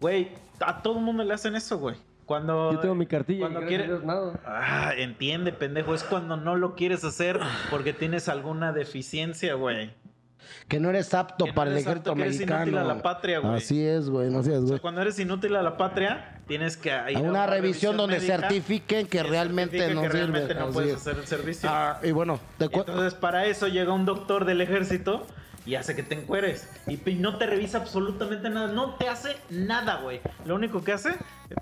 Güey, 0.00 0.28
a 0.60 0.82
todo 0.82 0.98
el 0.98 1.04
mundo 1.04 1.24
le 1.24 1.34
hacen 1.34 1.54
eso, 1.56 1.78
güey. 1.78 1.96
Cuando 2.26 2.72
Yo 2.72 2.78
tengo 2.78 2.94
mi 2.94 3.06
cartilla 3.06 3.38
y 3.38 3.40
cuando 3.40 3.60
gracias 3.60 3.78
quiere 3.80 3.84
a 3.84 3.96
Dios, 3.96 4.04
nada. 4.04 4.40
Ah, 4.46 4.92
entiende, 4.96 5.52
pendejo. 5.52 5.94
Es 5.94 6.04
cuando 6.04 6.36
no 6.36 6.54
lo 6.54 6.76
quieres 6.76 7.02
hacer 7.02 7.40
porque 7.70 7.92
tienes 7.92 8.28
alguna 8.28 8.72
deficiencia, 8.72 9.54
güey. 9.54 9.90
Que 10.68 10.78
no 10.80 10.90
eres 10.90 11.12
apto 11.14 11.44
Que 11.44 11.50
no 11.50 11.54
para 11.54 11.70
el 11.70 11.76
ejército 11.78 12.10
apto, 12.10 12.14
que 12.14 12.22
eres 12.22 12.34
mexicano. 12.36 12.62
inútil 12.62 12.78
a 12.78 12.84
la 12.84 13.02
patria, 13.02 13.38
güey. 13.40 13.54
Así 13.56 13.84
es, 13.84 14.08
güey, 14.08 14.30
no 14.30 14.42
seas, 14.42 14.58
O 14.58 14.60
sea, 14.62 14.68
güey. 14.68 14.80
cuando 14.80 15.02
eres 15.02 15.18
inútil 15.18 15.56
a 15.56 15.62
la 15.62 15.76
patria, 15.76 16.40
tienes 16.46 16.76
que 16.76 16.90
ir 17.10 17.16
A 17.16 17.20
una 17.20 17.46
revisión 17.46 17.96
donde 17.96 18.16
médica 18.18 18.38
certifiquen 18.40 19.06
que 19.06 19.22
realmente 19.22 19.78
certifique 19.78 19.94
no 19.94 20.02
que 20.02 20.08
sirve. 20.08 20.18
realmente 20.30 20.54
no 20.54 20.64
Así 20.66 20.72
puedes 20.72 20.90
es. 20.94 20.96
hacer 21.00 21.18
el 21.18 21.26
servicio. 21.26 21.68
Ah, 21.72 21.98
y 22.02 22.12
bueno, 22.12 22.40
te 22.58 22.64
entonces 22.66 23.14
para 23.14 23.46
eso 23.46 23.68
llega 23.68 23.92
un 23.92 24.04
doctor 24.04 24.44
del 24.44 24.60
ejército 24.60 25.26
y 25.66 25.74
hace 25.74 25.94
que 25.94 26.02
te 26.02 26.14
encueres. 26.14 26.68
Y 26.86 26.96
no 27.14 27.36
te 27.36 27.46
revisa 27.46 27.78
absolutamente 27.78 28.48
nada. 28.48 28.68
No 28.68 28.94
te 28.94 29.08
hace 29.08 29.36
nada, 29.50 29.96
güey. 29.96 30.20
Lo 30.46 30.54
único 30.54 30.82
que 30.82 30.92
hace, 30.92 31.10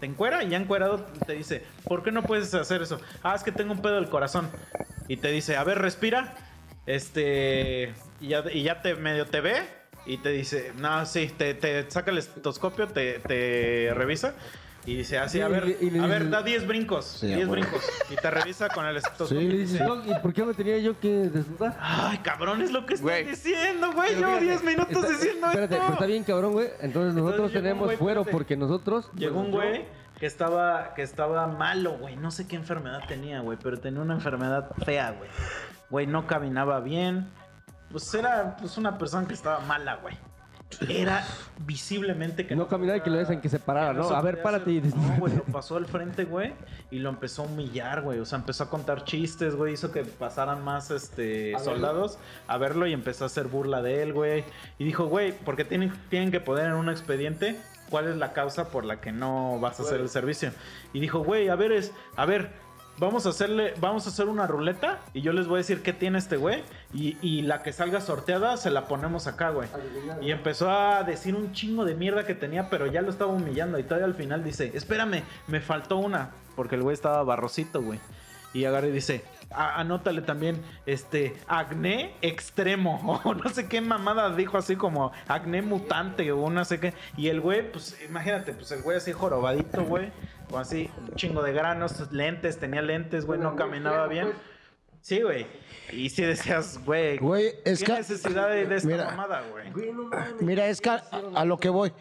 te 0.00 0.06
encuera 0.06 0.44
y 0.44 0.50
ya 0.50 0.56
encuerado 0.56 1.04
te 1.26 1.32
dice, 1.32 1.64
¿por 1.84 2.02
qué 2.02 2.12
no 2.12 2.22
puedes 2.22 2.54
hacer 2.54 2.80
eso? 2.82 3.00
Ah, 3.22 3.34
es 3.34 3.42
que 3.42 3.52
tengo 3.52 3.72
un 3.72 3.82
pedo 3.82 3.96
del 3.96 4.08
corazón. 4.08 4.48
Y 5.08 5.16
te 5.16 5.28
dice, 5.32 5.56
a 5.56 5.64
ver, 5.64 5.78
respira. 5.78 6.34
Este... 6.86 7.92
Y 8.20 8.28
ya, 8.28 8.42
y 8.52 8.62
ya 8.62 8.82
te 8.82 8.94
medio 8.94 9.26
te 9.26 9.40
ve. 9.40 9.62
Y 10.06 10.18
te 10.18 10.30
dice, 10.30 10.72
no, 10.78 11.04
sí, 11.06 11.30
te, 11.36 11.54
te 11.54 11.90
saca 11.90 12.10
el 12.10 12.18
estetoscopio, 12.18 12.88
te, 12.88 13.18
te 13.18 13.92
revisa. 13.94 14.34
Y 14.86 14.96
dice, 14.96 15.18
así, 15.18 15.36
Sí, 15.38 15.42
a 15.42 15.48
ver, 15.48 15.76
y- 15.82 15.86
y 15.86 15.90
le 15.90 16.00
a 16.00 16.06
ver, 16.06 16.30
da 16.30 16.42
10 16.42 16.66
brincos. 16.66 17.04
Sí, 17.20 17.26
10 17.26 17.36
a 17.36 17.40
huevo. 17.40 17.52
brincos. 17.52 17.84
Y 18.10 18.16
te 18.16 18.30
revisa 18.30 18.68
con 18.70 18.86
el 18.86 18.96
estetoscopio. 18.96 19.42
Y 19.42 19.48
le 19.48 19.58
dices, 19.58 19.86
"Doc, 19.86 20.06
¿y 20.06 20.14
por 20.22 20.32
qué 20.32 20.44
me 20.44 20.54
tenía 20.54 20.78
yo 20.78 20.98
que 20.98 21.08
desnudar? 21.28 21.76
Ay, 21.78 22.18
cabrón, 22.18 22.62
es 22.62 22.72
lo 22.72 22.86
que 22.86 22.94
estoy 22.94 23.24
diciendo, 23.24 23.92
güey. 23.92 24.14
Fíjate, 24.14 24.44
10 24.44 24.64
minutos 24.64 24.96
está- 24.96 25.08
diciendo 25.10 25.46
Espérate, 25.48 25.74
esto. 25.76 25.92
está 25.92 26.06
bien 26.06 26.24
cabrón, 26.24 26.52
güey. 26.52 26.68
Entonces 26.80 27.14
nosotros 27.14 27.48
un 27.48 27.52
tenemos 27.52 27.84
güey, 27.86 27.96
fuero 27.98 28.24
porque 28.24 28.56
nosotros... 28.56 29.10
Llegó 29.14 29.40
un 29.40 29.50
bueno, 29.50 29.70
güey 29.72 29.84
que 30.18 30.26
estaba, 30.26 30.94
que 30.94 31.02
estaba 31.02 31.46
malo, 31.48 31.98
güey. 31.98 32.16
No 32.16 32.30
sé 32.30 32.48
qué 32.48 32.56
enfermedad 32.56 33.02
tenía, 33.06 33.40
güey, 33.40 33.58
pero 33.62 33.78
tenía 33.78 34.00
una 34.00 34.14
enfermedad 34.14 34.70
fea, 34.86 35.10
güey. 35.10 35.28
Güey, 35.90 36.06
no 36.06 36.26
caminaba 36.26 36.80
bien. 36.80 37.28
Pues 37.90 38.12
era 38.14 38.56
pues 38.56 38.76
una 38.76 38.98
persona 38.98 39.26
que 39.26 39.34
estaba 39.34 39.60
mala, 39.60 39.96
güey. 39.96 40.16
Era 40.86 41.26
visiblemente 41.64 42.46
que 42.46 42.54
No 42.54 42.68
caminaba 42.68 42.98
y 42.98 43.00
que 43.00 43.08
lo 43.08 43.16
dejan 43.16 43.40
que 43.40 43.48
se 43.48 43.58
parara, 43.58 43.94
¿no? 43.94 44.10
A 44.10 44.20
ver, 44.20 44.42
párate 44.42 44.70
y... 44.70 44.80
No, 44.82 45.16
güey, 45.18 45.34
lo 45.34 45.42
pasó 45.52 45.76
al 45.76 45.86
frente, 45.86 46.24
güey, 46.24 46.52
y 46.90 46.98
lo 46.98 47.08
empezó 47.08 47.42
a 47.42 47.46
humillar, 47.46 48.02
güey. 48.02 48.18
O 48.18 48.26
sea, 48.26 48.38
empezó 48.38 48.64
a 48.64 48.70
contar 48.70 49.04
chistes, 49.04 49.56
güey. 49.56 49.72
Hizo 49.72 49.90
que 49.92 50.04
pasaran 50.04 50.62
más 50.62 50.90
este, 50.90 51.54
A 51.54 51.58
verlo. 51.58 51.72
soldados 51.72 52.18
a 52.46 52.58
verlo 52.58 52.86
y 52.86 52.92
empezó 52.92 53.24
a 53.24 53.28
hacer 53.28 53.48
burla 53.48 53.80
de 53.80 54.02
él, 54.02 54.12
güey. 54.12 54.44
Y 54.78 54.84
dijo, 54.84 55.06
güey, 55.06 55.32
porque 55.32 55.64
tienen, 55.64 55.90
tienen 56.10 56.30
que 56.30 56.40
poner 56.40 56.66
en 56.66 56.74
un 56.74 56.90
expediente 56.90 57.58
cuál 57.88 58.06
es 58.06 58.16
la 58.16 58.32
causa 58.34 58.68
por 58.68 58.84
la 58.84 59.00
que 59.00 59.10
no 59.10 59.58
vas 59.60 59.80
a 59.80 59.84
hacer 59.84 60.00
el 60.00 60.10
servicio. 60.10 60.52
Y 60.92 61.00
dijo, 61.00 61.20
güey, 61.20 61.48
a 61.48 61.56
ver, 61.56 61.72
es, 61.72 61.92
a 62.14 62.26
ver, 62.26 62.50
vamos 62.98 63.26
a 63.26 63.30
hacerle, 63.30 63.74
vamos 63.80 64.06
a 64.06 64.10
hacer 64.10 64.26
una 64.26 64.46
ruleta 64.46 65.00
y 65.14 65.20
yo 65.20 65.32
les 65.32 65.46
voy 65.46 65.56
a 65.56 65.58
decir 65.58 65.82
qué 65.82 65.92
tiene 65.92 66.18
este 66.18 66.36
güey 66.36 66.62
y, 66.92 67.42
la 67.42 67.62
que 67.62 67.72
salga 67.72 68.00
sorteada 68.00 68.56
se 68.56 68.70
la 68.70 68.86
ponemos 68.86 69.26
acá, 69.26 69.50
güey. 69.50 69.68
Y 70.20 70.30
empezó 70.30 70.70
a 70.70 71.02
decir 71.04 71.34
un 71.34 71.52
chingo 71.52 71.84
de 71.84 71.94
mierda 71.94 72.26
que 72.26 72.34
tenía, 72.34 72.68
pero 72.70 72.86
ya 72.86 73.02
lo 73.02 73.10
estaba 73.10 73.32
humillando 73.32 73.78
y 73.78 73.82
todavía 73.84 74.06
al 74.06 74.14
final 74.14 74.42
dice, 74.44 74.70
espérame, 74.74 75.22
me 75.46 75.60
faltó 75.60 75.96
una, 75.98 76.30
porque 76.56 76.74
el 76.74 76.82
güey 76.82 76.94
estaba 76.94 77.22
barrosito, 77.22 77.80
güey. 77.82 78.00
Y 78.54 78.64
agarra 78.64 78.86
dice, 78.86 79.22
"A- 79.50 79.78
anótale 79.78 80.22
también, 80.22 80.60
este, 80.86 81.36
acné 81.46 82.14
extremo, 82.22 83.20
o 83.24 83.34
no 83.34 83.48
sé 83.50 83.68
qué 83.68 83.80
mamada 83.82 84.34
dijo 84.34 84.56
así 84.56 84.74
como 84.74 85.12
acné 85.28 85.60
mutante, 85.60 86.32
o 86.32 86.48
no 86.48 86.64
sé 86.64 86.80
qué. 86.80 86.94
Y 87.16 87.28
el 87.28 87.40
güey, 87.42 87.70
pues, 87.70 87.96
imagínate, 88.08 88.54
pues 88.54 88.72
el 88.72 88.80
güey 88.82 88.96
así 88.96 89.12
jorobadito, 89.12 89.84
güey, 89.84 90.10
o 90.50 90.58
así, 90.58 90.90
un 90.98 91.14
chingo 91.14 91.42
de 91.42 91.52
granos, 91.52 92.10
lentes, 92.12 92.58
tenía 92.58 92.82
lentes, 92.82 93.24
güey, 93.26 93.38
no 93.40 93.54
caminaba 93.56 94.06
bien. 94.08 94.32
Sí, 95.00 95.22
güey. 95.22 95.46
Y 95.92 96.10
si 96.10 96.22
decías, 96.22 96.78
güey, 96.84 97.18
Güey, 97.18 97.54
es 97.64 97.82
¿qué 97.82 97.92
necesidad 97.92 98.48
de, 98.50 98.66
de 98.66 98.76
esta 98.76 98.88
Mira. 98.88 99.04
mamada, 99.06 99.42
güey? 99.50 99.72
Mira, 100.40 100.66
es 100.66 100.80
que 100.80 100.90
a, 100.90 101.02
a 101.34 101.44
lo 101.44 101.56
que 101.58 101.68
voy. 101.68 101.92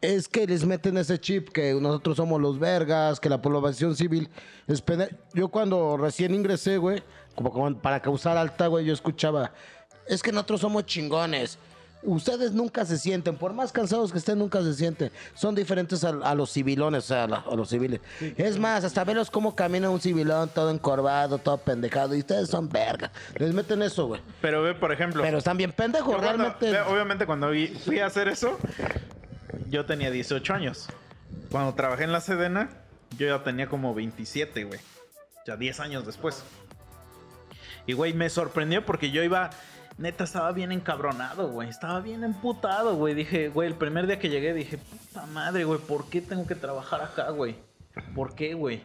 Es 0.00 0.28
que 0.28 0.46
les 0.46 0.64
meten 0.64 0.96
ese 0.96 1.18
chip 1.20 1.50
que 1.50 1.74
nosotros 1.74 2.16
somos 2.16 2.40
los 2.40 2.58
vergas, 2.58 3.20
que 3.20 3.28
la 3.28 3.42
población 3.42 3.94
civil 3.94 4.30
es 4.66 4.80
pene- 4.82 5.10
Yo 5.34 5.48
cuando 5.48 5.98
recién 5.98 6.34
ingresé, 6.34 6.78
güey, 6.78 7.02
como, 7.34 7.52
como 7.52 7.76
para 7.78 8.00
causar 8.00 8.38
alta, 8.38 8.68
güey, 8.68 8.86
yo 8.86 8.94
escuchaba, 8.94 9.52
es 10.08 10.22
que 10.22 10.32
nosotros 10.32 10.62
somos 10.62 10.86
chingones. 10.86 11.58
Ustedes 12.02 12.52
nunca 12.52 12.86
se 12.86 12.96
sienten, 12.96 13.36
por 13.36 13.52
más 13.52 13.72
cansados 13.72 14.10
que 14.10 14.16
estén, 14.18 14.38
nunca 14.38 14.62
se 14.62 14.72
sienten. 14.72 15.10
Son 15.34 15.54
diferentes 15.54 16.02
a, 16.02 16.08
a 16.08 16.34
los 16.34 16.50
civilones, 16.50 17.04
o 17.04 17.06
sea, 17.08 17.24
a, 17.24 17.26
la- 17.28 17.44
a 17.50 17.54
los 17.54 17.68
civiles. 17.68 18.00
es 18.38 18.58
más, 18.58 18.84
hasta 18.84 19.04
verlos 19.04 19.30
cómo 19.30 19.54
camina 19.54 19.90
un 19.90 20.00
civilón 20.00 20.48
todo 20.48 20.70
encorvado, 20.70 21.36
todo 21.38 21.58
pendejado. 21.58 22.14
Y 22.14 22.20
ustedes 22.20 22.48
son 22.48 22.68
vergas. 22.70 23.10
Les 23.36 23.52
meten 23.52 23.82
eso, 23.82 24.06
güey. 24.06 24.22
Pero 24.40 24.62
ve, 24.62 24.74
por 24.74 24.92
ejemplo, 24.92 25.22
Pero 25.22 25.38
están 25.38 25.58
bien 25.58 25.72
pendejos, 25.72 26.16
cuando- 26.16 26.26
realmente. 26.26 26.70
ve, 26.70 26.80
obviamente 26.80 27.26
cuando 27.26 27.50
vi- 27.50 27.68
fui 27.68 27.98
a 28.00 28.06
hacer 28.06 28.28
eso, 28.28 28.58
yo 29.68 29.84
tenía 29.84 30.10
18 30.10 30.54
años. 30.54 30.86
Cuando 31.50 31.74
trabajé 31.74 32.04
en 32.04 32.12
la 32.12 32.20
Sedena, 32.22 32.70
yo 33.18 33.26
ya 33.26 33.42
tenía 33.44 33.68
como 33.68 33.92
27, 33.94 34.64
güey. 34.64 34.80
Ya 35.46 35.56
10 35.56 35.80
años 35.80 36.06
después. 36.06 36.42
Y, 37.86 37.92
güey, 37.92 38.12
me 38.14 38.30
sorprendió 38.30 38.84
porque 38.86 39.10
yo 39.10 39.22
iba... 39.22 39.50
Neta, 40.00 40.24
estaba 40.24 40.50
bien 40.52 40.72
encabronado, 40.72 41.48
güey. 41.48 41.68
Estaba 41.68 42.00
bien 42.00 42.24
emputado, 42.24 42.96
güey. 42.96 43.14
Dije, 43.14 43.50
güey, 43.50 43.68
el 43.68 43.74
primer 43.74 44.06
día 44.06 44.18
que 44.18 44.30
llegué 44.30 44.54
dije, 44.54 44.78
puta 44.78 45.26
madre, 45.26 45.64
güey, 45.64 45.78
¿por 45.78 46.08
qué 46.08 46.20
tengo 46.22 46.46
que 46.46 46.54
trabajar 46.54 47.02
acá, 47.02 47.30
güey? 47.30 47.56
¿Por 48.14 48.34
qué, 48.34 48.54
güey? 48.54 48.82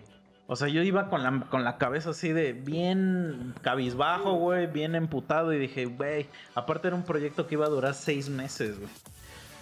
O 0.48 0.56
sea, 0.58 0.68
yo 0.68 0.82
iba 0.84 1.10
con 1.10 1.24
la, 1.24 1.46
con 1.50 1.64
la 1.64 1.78
cabeza 1.78 2.10
así 2.12 2.32
de 2.34 2.52
bien 2.54 3.56
cabizbajo, 3.62 4.34
güey, 4.34 4.68
bien 4.68 4.94
emputado 4.94 5.54
y 5.54 5.58
dije, 5.58 5.86
güey, 5.86 6.28
aparte 6.54 6.88
era 6.90 6.96
un 6.98 7.04
proyecto 7.04 7.48
que 7.48 7.56
iba 7.56 7.66
a 7.66 7.70
durar 7.70 7.94
seis 7.96 8.30
meses, 8.30 8.78
güey. 8.78 8.92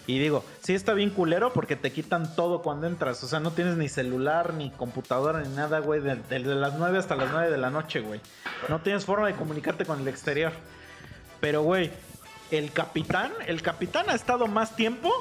Y 0.07 0.19
digo, 0.19 0.43
sí 0.61 0.73
está 0.73 0.93
bien 0.93 1.11
culero 1.11 1.53
porque 1.53 1.77
te 1.77 1.93
quitan 1.93 2.35
todo 2.35 2.61
cuando 2.61 2.87
entras. 2.87 3.23
O 3.23 3.27
sea, 3.27 3.39
no 3.39 3.51
tienes 3.51 3.77
ni 3.77 3.87
celular, 3.87 4.53
ni 4.55 4.71
computadora, 4.71 5.39
ni 5.41 5.55
nada, 5.55 5.79
güey. 5.79 6.01
de- 6.01 6.15
Desde 6.15 6.55
las 6.55 6.73
9 6.77 6.97
hasta 6.97 7.15
las 7.15 7.31
9 7.31 7.49
de 7.49 7.57
la 7.57 7.69
noche, 7.69 8.01
güey. 8.01 8.19
No 8.67 8.79
tienes 8.81 9.05
forma 9.05 9.27
de 9.27 9.35
comunicarte 9.35 9.85
con 9.85 10.01
el 10.01 10.07
exterior. 10.09 10.51
Pero, 11.43 11.61
güey, 11.63 11.91
el 12.51 12.71
capitán, 12.71 13.33
el 13.47 13.61
capitán 13.61 14.09
ha 14.09 14.13
estado 14.15 14.47
más 14.47 14.77
tiempo 14.77 15.11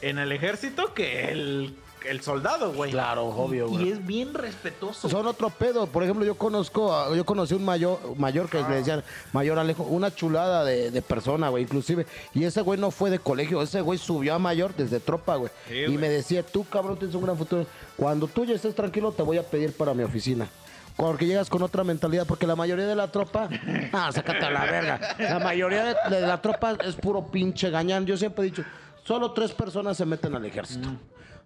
en 0.00 0.18
el 0.18 0.30
ejército 0.30 0.94
que 0.94 1.32
el, 1.32 1.74
el 2.08 2.20
soldado, 2.22 2.72
güey. 2.72 2.92
Claro, 2.92 3.24
obvio, 3.26 3.66
Y 3.66 3.70
güey. 3.70 3.90
es 3.90 4.06
bien 4.06 4.32
respetuoso. 4.32 5.08
Son 5.08 5.26
otro 5.26 5.50
pedo. 5.50 5.88
Por 5.88 6.04
ejemplo, 6.04 6.24
yo 6.24 6.36
conozco, 6.36 6.94
a- 6.94 7.12
yo 7.16 7.24
conocí 7.26 7.54
un 7.54 7.64
mayor, 7.64 7.98
mayor 8.16 8.48
que 8.48 8.62
le 8.62 8.76
decían, 8.76 9.02
mayor 9.32 9.58
Alejo, 9.58 9.82
una 9.82 10.14
chulada 10.14 10.64
de, 10.64 10.92
de 10.92 11.02
persona, 11.02 11.48
güey, 11.48 11.64
inclusive. 11.64 12.06
Y 12.32 12.44
ese 12.44 12.60
güey 12.60 12.78
no 12.78 12.92
fue 12.92 13.10
de 13.10 13.18
colegio, 13.18 13.60
ese 13.60 13.80
güey 13.80 13.98
subió 13.98 14.34
a 14.34 14.38
mayor 14.38 14.72
desde 14.76 15.00
tropa, 15.00 15.34
güey. 15.34 15.50
Sí, 15.66 15.74
y 15.74 15.84
güey. 15.86 15.98
me 15.98 16.08
decía, 16.08 16.44
tú 16.44 16.64
cabrón, 16.64 16.96
tienes 16.96 17.16
un 17.16 17.24
gran 17.24 17.36
futuro. 17.36 17.66
Cuando 17.96 18.28
tú 18.28 18.44
ya 18.44 18.54
estés 18.54 18.76
tranquilo, 18.76 19.10
te 19.10 19.24
voy 19.24 19.38
a 19.38 19.42
pedir 19.42 19.72
para 19.72 19.94
mi 19.94 20.04
oficina. 20.04 20.48
Porque 20.96 21.26
llegas 21.26 21.50
con 21.50 21.62
otra 21.62 21.84
mentalidad, 21.84 22.26
porque 22.26 22.46
la 22.46 22.56
mayoría 22.56 22.86
de 22.86 22.94
la 22.94 23.10
tropa, 23.12 23.48
ah, 23.92 24.10
sácate 24.12 24.46
a 24.46 24.50
la 24.50 24.64
verga. 24.64 25.00
La 25.18 25.38
mayoría 25.38 25.84
de, 25.84 26.16
de 26.16 26.20
la 26.22 26.40
tropa 26.40 26.76
es 26.84 26.94
puro 26.96 27.26
pinche 27.26 27.70
gañán. 27.70 28.06
Yo 28.06 28.16
siempre 28.16 28.46
he 28.46 28.50
dicho, 28.50 28.64
solo 29.04 29.32
tres 29.32 29.52
personas 29.52 29.96
se 29.96 30.06
meten 30.06 30.34
al 30.34 30.44
ejército. 30.44 30.88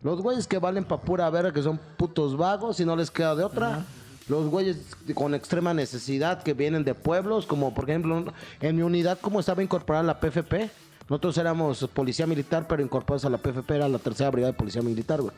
Los 0.03 0.23
güeyes 0.23 0.47
que 0.47 0.59
valen 0.59 0.85
pa' 0.85 1.01
pura 1.01 1.29
verga, 1.31 1.53
que 1.53 1.63
son 1.63 1.79
putos 1.97 2.37
vagos 2.37 2.81
y 2.81 2.85
no 2.85 2.97
les 2.97 3.11
queda 3.11 3.35
de 3.35 3.45
otra. 3.45 3.85
Los 4.29 4.49
güeyes 4.49 4.97
con 5.15 5.35
extrema 5.35 5.75
necesidad 5.75 6.43
que 6.43 6.55
vienen 6.55 6.85
de 6.85 6.95
pueblos, 6.95 7.47
como 7.47 7.75
por 7.75 7.91
ejemplo 7.91 8.33
en 8.61 8.77
mi 8.77 8.83
unidad, 8.83 9.19
como 9.21 9.41
estaba 9.41 9.63
incorporada 9.63 10.05
la 10.05 10.21
PFP. 10.21 10.71
Nosotros 11.09 11.37
éramos 11.39 11.89
policía 11.93 12.27
militar, 12.27 12.67
pero 12.69 12.83
incorporados 12.83 13.25
a 13.25 13.31
la 13.31 13.39
PFP, 13.39 13.75
era 13.75 13.89
la 13.89 13.99
tercera 13.99 14.31
brigada 14.31 14.53
de 14.53 14.59
policía 14.59 14.81
militar, 14.81 15.21
güey. 15.21 15.35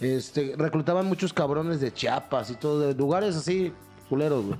Este, 0.00 0.54
reclutaban 0.56 1.06
muchos 1.06 1.32
cabrones 1.32 1.80
de 1.80 1.92
Chiapas 1.92 2.50
y 2.50 2.54
todo, 2.54 2.80
de 2.80 2.94
lugares 2.94 3.36
así, 3.36 3.72
culeros, 4.08 4.44
güey. 4.46 4.58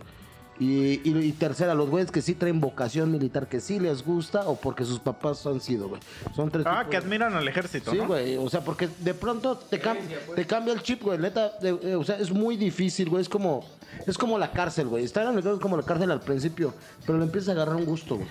Y, 0.59 1.01
y- 1.09 1.19
y 1.25 1.33
tercera, 1.33 1.75
los 1.75 1.89
güeyes 1.89 2.11
que 2.11 2.21
sí 2.21 2.35
traen 2.35 2.61
vocación 2.61 3.11
militar, 3.11 3.49
que 3.49 3.61
sí 3.61 3.81
les 3.81 4.05
gusta 4.05 4.47
o 4.47 4.57
porque 4.57 4.85
sus 4.85 4.99
papás 5.01 5.47
han 5.47 5.59
sido, 5.63 5.89
güey. 5.89 6.03
Son 6.37 6.51
tres 6.51 6.67
Ah, 6.69 6.81
tipos. 6.81 6.91
que 6.91 6.97
admiran 6.99 7.33
al 7.33 7.49
ejército, 7.49 7.91
Sí, 7.91 7.97
¿no? 7.97 8.07
güey, 8.07 8.37
o 8.37 8.47
sea, 8.51 8.61
porque 8.61 8.91
de 8.99 9.15
pronto 9.15 9.57
te, 9.57 9.81
cam- 9.81 9.97
te 10.37 10.47
cambia 10.47 10.75
el 10.75 10.83
chip, 10.83 11.03
güey, 11.03 11.19
neta, 11.19 11.53
de- 11.63 11.71
eh, 11.83 11.95
o 11.97 12.05
sea, 12.05 12.17
es 12.19 12.31
muy 12.31 12.59
difícil, 12.59 13.09
güey, 13.09 13.23
es 13.23 13.29
como, 13.31 13.65
es 14.07 14.19
como 14.19 14.37
la 14.37 14.53
cárcel, 14.53 14.89
güey, 14.89 15.03
estar 15.03 15.25
en 15.27 15.39
el 15.39 15.47
es 15.47 15.59
como 15.61 15.79
la 15.79 15.83
cárcel 15.83 16.11
al 16.11 16.21
principio, 16.21 16.75
pero 17.07 17.17
le 17.17 17.25
empieza 17.25 17.53
a 17.53 17.55
agarrar 17.55 17.77
un 17.77 17.87
gusto, 17.87 18.17
güey. 18.17 18.29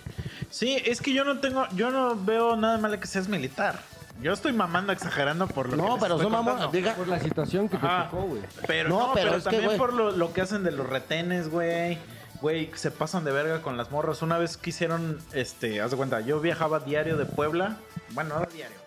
Sí, 0.52 0.78
es 0.86 1.02
que 1.02 1.12
yo 1.16 1.24
no 1.26 1.40
tengo, 1.40 1.64
yo 1.76 1.90
no 1.90 2.16
veo 2.16 2.56
nada 2.56 2.78
malo 2.78 3.00
que 3.00 3.08
seas 3.08 3.28
militar. 3.28 3.82
Yo 4.22 4.34
estoy 4.34 4.52
mamando, 4.54 4.92
exagerando 4.92 5.48
por 5.48 5.68
lo 5.70 5.78
que 5.78 5.82
No, 5.82 5.94
les 5.96 6.04
pero 6.04 6.16
estoy 6.16 6.32
contando. 6.32 6.68
diga, 6.70 6.94
Por 6.96 7.08
la 7.08 7.20
situación 7.20 7.70
que 7.70 7.78
te 7.78 7.86
Ajá. 7.86 8.10
tocó, 8.10 8.24
güey. 8.24 8.42
Pero 8.68 8.90
No, 8.90 9.00
no, 9.08 9.14
pero 9.14 9.28
pero, 9.28 9.38
es 9.38 9.44
que, 9.46 9.50
también 9.58 9.78
por 9.78 9.94
lo, 9.94 10.12
lo 10.12 10.34
que 10.34 10.42
hacen 10.42 10.64
de 10.64 10.72
los 10.72 10.88
retenes, 10.88 11.50
güey. 11.50 11.98
Güey, 12.42 12.72
se 12.76 12.92
pasan 12.92 13.24
de 13.26 13.32
verga 13.32 13.62
con 13.62 13.78
las 13.78 13.92
morras. 13.92 14.22
Una 14.22 14.38
vez 14.38 14.58
quisieron, 14.58 15.20
este, 15.34 15.82
haz 15.82 15.92
de 15.92 15.98
cuenta, 15.98 16.22
yo 16.22 16.40
viajaba 16.40 16.80
diario 16.80 17.18
de 17.18 17.26
Puebla. 17.26 17.78
Bueno, 18.12 18.40
no 18.40 18.46
diario. 18.46 18.78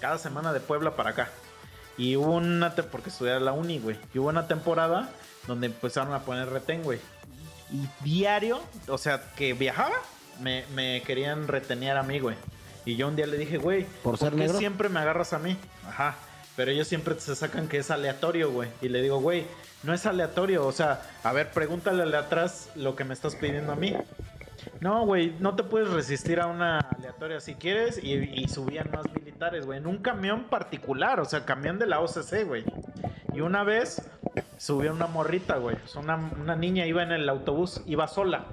Cada 0.00 0.18
semana 0.18 0.52
de 0.52 0.60
Puebla 0.60 0.96
para 0.96 1.10
acá. 1.10 1.28
Y 1.98 2.16
hubo 2.16 2.32
una, 2.32 2.70
porque 2.74 3.10
estudiaba 3.10 3.38
la 3.40 3.52
uni, 3.52 3.78
güey. 3.78 3.98
Y 4.14 4.18
hubo 4.18 4.28
una 4.28 4.46
temporada 4.46 5.10
donde 5.46 5.66
empezaron 5.66 6.12
a 6.14 6.20
poner 6.20 6.48
retén, 6.48 6.82
güey. 6.82 7.00
Y 7.70 7.86
diario, 8.04 8.60
o 8.88 8.98
sea, 8.98 9.22
que 9.36 9.52
viajaba, 9.54 9.94
me, 10.40 10.64
me 10.74 11.02
querían 11.02 11.48
retenear 11.48 11.96
a 11.96 12.02
mí, 12.02 12.18
güey. 12.18 12.36
Y 12.84 12.96
yo 12.96 13.08
un 13.08 13.16
día 13.16 13.26
le 13.26 13.36
dije, 13.36 13.58
güey, 13.58 13.86
¿Por 14.02 14.18
ser 14.18 14.30
qué 14.30 14.38
negro? 14.38 14.58
siempre 14.58 14.88
me 14.88 15.00
agarras 15.00 15.32
a 15.32 15.38
mí? 15.38 15.56
Ajá. 15.86 16.16
Pero 16.56 16.70
ellos 16.70 16.88
siempre 16.88 17.18
se 17.18 17.34
sacan 17.34 17.68
que 17.68 17.78
es 17.78 17.90
aleatorio, 17.90 18.50
güey. 18.50 18.68
Y 18.82 18.88
le 18.88 19.00
digo, 19.00 19.20
güey, 19.20 19.46
no 19.82 19.94
es 19.94 20.04
aleatorio. 20.04 20.66
O 20.66 20.72
sea, 20.72 21.00
a 21.22 21.32
ver, 21.32 21.50
pregúntale 21.50 22.02
al 22.02 22.10
de 22.10 22.18
atrás 22.18 22.70
lo 22.74 22.94
que 22.94 23.04
me 23.04 23.14
estás 23.14 23.36
pidiendo 23.36 23.72
a 23.72 23.76
mí. 23.76 23.96
No, 24.80 25.06
güey, 25.06 25.34
no 25.38 25.54
te 25.56 25.62
puedes 25.62 25.88
resistir 25.90 26.40
a 26.40 26.46
una 26.46 26.80
aleatoria 26.80 27.40
si 27.40 27.54
quieres. 27.54 27.98
Y, 28.02 28.14
y 28.14 28.48
subían 28.48 28.90
más 28.90 29.04
militares, 29.14 29.64
güey. 29.64 29.78
En 29.78 29.86
un 29.86 29.98
camión 29.98 30.44
particular, 30.44 31.20
o 31.20 31.24
sea, 31.24 31.44
camión 31.44 31.78
de 31.78 31.86
la 31.86 32.00
OCC, 32.00 32.44
güey. 32.46 32.64
Y 33.32 33.40
una 33.40 33.64
vez 33.64 34.02
subió 34.58 34.92
una 34.92 35.06
morrita, 35.06 35.56
güey. 35.56 35.76
O 35.84 35.88
sea, 35.88 36.02
una, 36.02 36.16
una 36.16 36.54
niña 36.54 36.84
iba 36.86 37.02
en 37.02 37.12
el 37.12 37.28
autobús, 37.28 37.80
iba 37.86 38.06
sola. 38.08 38.44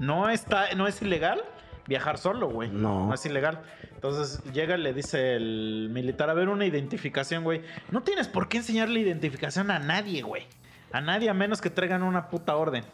No, 0.00 0.28
está, 0.28 0.74
no 0.74 0.88
es 0.88 1.00
ilegal 1.02 1.44
viajar 1.86 2.18
solo, 2.18 2.48
güey. 2.48 2.70
No. 2.70 3.06
No 3.08 3.14
es 3.14 3.24
ilegal. 3.26 3.60
Entonces 3.94 4.42
llega 4.52 4.76
y 4.76 4.82
le 4.82 4.92
dice 4.92 5.34
el 5.36 5.88
militar, 5.90 6.30
a 6.30 6.34
ver 6.34 6.48
una 6.48 6.66
identificación, 6.66 7.44
güey. 7.44 7.62
No 7.90 8.02
tienes 8.02 8.28
por 8.28 8.48
qué 8.48 8.58
enseñarle 8.58 9.00
identificación 9.00 9.70
a 9.70 9.78
nadie, 9.78 10.22
güey. 10.22 10.44
A 10.92 11.00
nadie, 11.00 11.28
a 11.30 11.34
menos 11.34 11.60
que 11.60 11.70
traigan 11.70 12.02
una 12.02 12.28
puta 12.28 12.54
orden. 12.56 12.84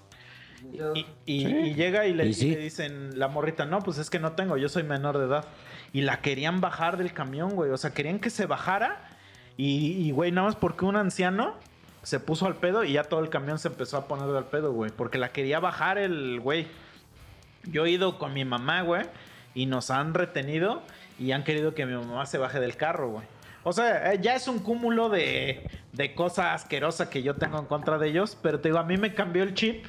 Y, 0.94 1.06
y- 1.26 1.46
y 1.46 1.74
llega 1.74 2.06
y 2.06 2.12
le, 2.14 2.26
Y 2.26 2.34
le 2.54 2.56
dicen 2.60 3.18
la 3.18 3.28
morrita, 3.28 3.64
no, 3.64 3.78
pues 3.80 3.98
es 3.98 4.10
que 4.10 4.18
no 4.18 4.32
tengo, 4.32 4.56
yo 4.58 4.68
soy 4.68 4.82
menor 4.82 5.18
de 5.18 5.24
edad. 5.26 5.44
Y 5.92 6.02
la 6.02 6.20
querían 6.20 6.60
bajar 6.60 6.96
del 6.96 7.12
camión, 7.12 7.50
güey. 7.54 7.70
O 7.70 7.76
sea, 7.78 7.92
querían 7.94 8.18
que 8.20 8.30
se 8.30 8.46
bajara. 8.46 9.08
Y, 9.56 9.92
y, 9.92 10.10
güey, 10.12 10.32
nada 10.32 10.46
más 10.48 10.56
porque 10.56 10.84
un 10.84 10.96
anciano 10.96 11.54
se 12.02 12.20
puso 12.20 12.46
al 12.46 12.56
pedo 12.56 12.84
y 12.84 12.92
ya 12.92 13.04
todo 13.04 13.20
el 13.20 13.28
camión 13.28 13.58
se 13.58 13.68
empezó 13.68 13.96
a 13.96 14.06
poner 14.08 14.34
al 14.34 14.46
pedo, 14.46 14.72
güey. 14.72 14.90
Porque 14.90 15.18
la 15.18 15.30
quería 15.30 15.60
bajar 15.60 15.98
el 15.98 16.40
güey. 16.40 16.66
Yo 17.64 17.84
he 17.86 17.90
ido 17.90 18.18
con 18.18 18.32
mi 18.32 18.44
mamá, 18.44 18.82
güey, 18.82 19.02
y 19.54 19.66
nos 19.66 19.90
han 19.90 20.14
retenido 20.14 20.82
y 21.18 21.32
han 21.32 21.44
querido 21.44 21.74
que 21.74 21.86
mi 21.86 21.94
mamá 21.94 22.26
se 22.26 22.38
baje 22.38 22.60
del 22.60 22.76
carro, 22.76 23.10
güey. 23.10 23.26
O 23.62 23.72
sea, 23.74 24.12
eh, 24.14 24.18
ya 24.22 24.34
es 24.34 24.48
un 24.48 24.60
cúmulo 24.60 25.10
de, 25.10 25.68
de 25.92 26.14
cosa 26.14 26.54
asquerosa 26.54 27.10
que 27.10 27.22
yo 27.22 27.34
tengo 27.36 27.58
en 27.58 27.66
contra 27.66 27.98
de 27.98 28.08
ellos, 28.08 28.38
pero 28.40 28.60
te 28.60 28.68
digo, 28.70 28.78
a 28.78 28.84
mí 28.84 28.96
me 28.96 29.14
cambió 29.14 29.42
el 29.42 29.52
chip 29.54 29.84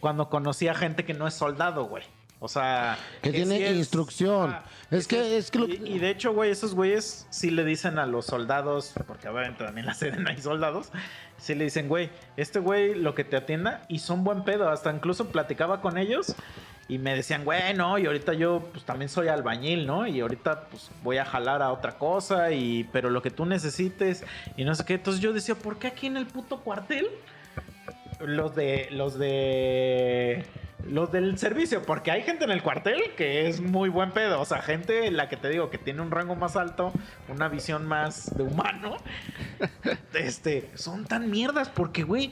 cuando 0.00 0.28
conocí 0.28 0.68
a 0.68 0.74
gente 0.74 1.04
que 1.06 1.14
no 1.14 1.26
es 1.26 1.32
soldado, 1.34 1.84
güey. 1.86 2.04
O 2.40 2.48
sea, 2.48 2.98
Que 3.22 3.30
tiene 3.30 3.56
sí 3.56 3.64
instrucción. 3.78 4.54
Es 4.90 5.08
que- 5.08 5.38
es 5.38 5.50
que 5.50 5.58
lo- 5.60 5.66
y, 5.68 5.80
y 5.82 5.98
de 5.98 6.10
hecho, 6.10 6.34
güey, 6.34 6.50
esos 6.50 6.74
güeyes 6.74 7.26
sí 7.30 7.50
le 7.50 7.64
dicen 7.64 7.98
a 7.98 8.04
los 8.04 8.26
soldados, 8.26 8.92
porque 9.06 9.28
obviamente 9.30 9.64
también 9.64 9.84
en 9.84 9.86
la 9.86 9.94
Sedena 9.94 10.30
hay 10.30 10.42
soldados, 10.42 10.90
sí 11.38 11.54
le 11.54 11.64
dicen, 11.64 11.88
güey, 11.88 12.10
este 12.36 12.58
güey 12.58 12.94
lo 12.94 13.14
que 13.14 13.24
te 13.24 13.36
atienda 13.38 13.86
y 13.88 14.00
son 14.00 14.24
buen 14.24 14.44
pedo. 14.44 14.68
Hasta 14.68 14.92
incluso 14.92 15.28
platicaba 15.30 15.80
con 15.80 15.96
ellos 15.96 16.34
y 16.88 16.98
me 16.98 17.14
decían, 17.14 17.44
güey, 17.44 17.74
no, 17.74 17.98
y 17.98 18.06
ahorita 18.06 18.34
yo 18.34 18.68
pues 18.72 18.84
también 18.84 19.08
soy 19.08 19.28
albañil, 19.28 19.86
¿no? 19.86 20.06
Y 20.06 20.20
ahorita 20.20 20.64
pues 20.68 20.90
voy 21.02 21.16
a 21.16 21.24
jalar 21.24 21.62
a 21.62 21.72
otra 21.72 21.92
cosa, 21.98 22.52
y 22.52 22.84
pero 22.92 23.10
lo 23.10 23.22
que 23.22 23.30
tú 23.30 23.46
necesites 23.46 24.24
y 24.56 24.64
no 24.64 24.74
sé 24.74 24.84
qué. 24.84 24.94
Entonces 24.94 25.22
yo 25.22 25.32
decía, 25.32 25.54
¿por 25.54 25.78
qué 25.78 25.86
aquí 25.86 26.06
en 26.06 26.16
el 26.16 26.26
puto 26.26 26.60
cuartel? 26.60 27.08
Los 28.20 28.54
de. 28.54 28.88
Los 28.90 29.18
de. 29.18 30.44
Los 30.86 31.10
del 31.10 31.38
servicio, 31.38 31.80
porque 31.80 32.10
hay 32.10 32.20
gente 32.22 32.44
en 32.44 32.50
el 32.50 32.62
cuartel 32.62 33.00
que 33.16 33.48
es 33.48 33.62
muy 33.62 33.88
buen 33.88 34.10
pedo. 34.10 34.38
O 34.38 34.44
sea, 34.44 34.60
gente 34.60 35.10
la 35.10 35.30
que 35.30 35.38
te 35.38 35.48
digo 35.48 35.70
que 35.70 35.78
tiene 35.78 36.02
un 36.02 36.10
rango 36.10 36.36
más 36.36 36.56
alto, 36.56 36.92
una 37.28 37.48
visión 37.48 37.86
más 37.86 38.36
de 38.36 38.42
humano. 38.42 38.96
Este, 40.12 40.70
son 40.74 41.06
tan 41.06 41.28
mierdas 41.30 41.68
porque, 41.68 42.04
güey, 42.04 42.30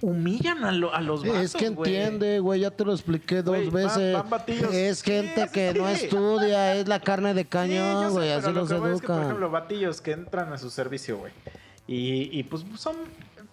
humillan 0.00 0.64
a, 0.64 0.72
lo- 0.72 0.94
a 0.94 1.00
los 1.00 1.22
vatos, 1.24 1.38
Es 1.42 1.54
que 1.54 1.66
entiende, 1.66 2.38
güey, 2.40 2.60
ya 2.60 2.70
te 2.70 2.84
lo 2.84 2.92
expliqué 2.92 3.42
dos 3.42 3.56
van- 3.56 3.70
veces. 3.72 4.14
van 4.14 4.28
batillos. 4.30 4.72
Es 4.74 5.02
gente 5.02 5.44
Sí, 5.46 5.52
que 5.52 5.72
sí, 5.72 5.78
no 5.78 5.88
sí. 5.88 6.04
estudia, 6.04 6.74
es 6.76 6.88
la 6.88 7.00
carne 7.00 7.32
de 7.34 7.42
Sí, 7.42 7.48
cañón, 7.48 8.12
güey, 8.12 8.28
pero 8.28 8.38
así 8.38 8.46
lo 8.48 8.52
los 8.60 8.70
es 8.70 9.00
que, 9.00 9.06
por 9.06 9.22
ejemplo, 9.22 9.50
batillos 9.50 10.00
que 10.00 10.12
entran 10.12 10.52
a 10.52 10.58
su 10.58 10.70
servicio, 10.70 11.18
güey. 11.18 11.32
Y, 11.86 12.30
y, 12.38 12.42
pues 12.44 12.64
son, 12.76 12.96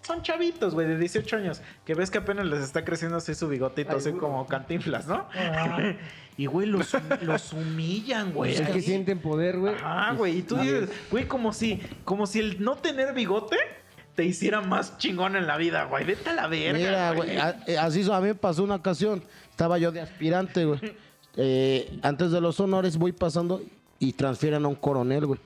son 0.02 0.22
chavitos, 0.24 0.74
güey, 0.74 0.88
de 0.88 0.98
18 0.98 1.36
años. 1.38 1.62
Que 1.86 1.94
ves 1.96 2.10
que 2.10 2.18
apenas 2.20 2.46
les 2.46 2.62
está 2.62 2.84
creciendo 2.86 3.18
así 3.18 3.36
su 3.36 3.48
bigotito, 3.48 3.92
Ay, 3.92 3.98
así 3.98 4.10
güey. 4.10 4.20
como 4.22 4.46
cantinflas, 4.48 5.06
¿no? 5.08 5.28
y, 6.38 6.46
güey, 6.46 6.66
los, 6.68 6.96
los 7.22 7.54
humillan, 7.54 8.32
güey. 8.34 8.54
Es 8.56 8.62
que 8.62 8.82
sienten 8.82 9.20
poder, 9.20 9.60
güey. 9.60 9.76
Ah, 9.84 10.14
güey. 10.18 10.38
Y 10.40 10.42
tú 10.44 10.56
dices, 10.58 10.90
güey, 11.12 11.28
como 11.28 11.52
si, 11.54 11.82
como 12.06 12.26
si 12.26 12.40
el 12.40 12.64
no 12.64 12.76
tener 12.78 13.14
bigote 13.14 13.58
te 14.22 14.28
hiciera 14.28 14.62
más 14.62 15.00
chingón 15.00 15.36
en 15.36 15.48
la 15.48 15.58
vida, 15.58 15.86
güey. 15.86 16.06
Vete 16.06 16.30
a 16.30 16.34
la 16.34 16.48
verga. 16.48 16.78
Mira, 16.78 17.14
güey, 17.14 17.38
a- 17.38 17.64
eh, 17.66 17.78
así 17.80 18.04
a 18.12 18.20
mí 18.22 18.28
me 18.28 18.36
pasó 18.36 18.64
una 18.64 18.76
ocasión. 18.76 19.24
Estaba 19.50 19.80
yo 19.80 19.92
de 19.92 20.00
aspirante, 20.00 20.64
güey. 20.64 20.80
Eh, 21.38 21.98
antes 22.04 22.30
de 22.32 22.40
los 22.40 22.60
honores 22.60 22.98
voy 22.98 23.14
pasando 23.14 23.64
y 23.98 24.14
transfieren 24.14 24.64
a 24.64 24.68
un 24.68 24.76
coronel, 24.76 25.26
güey. 25.26 25.40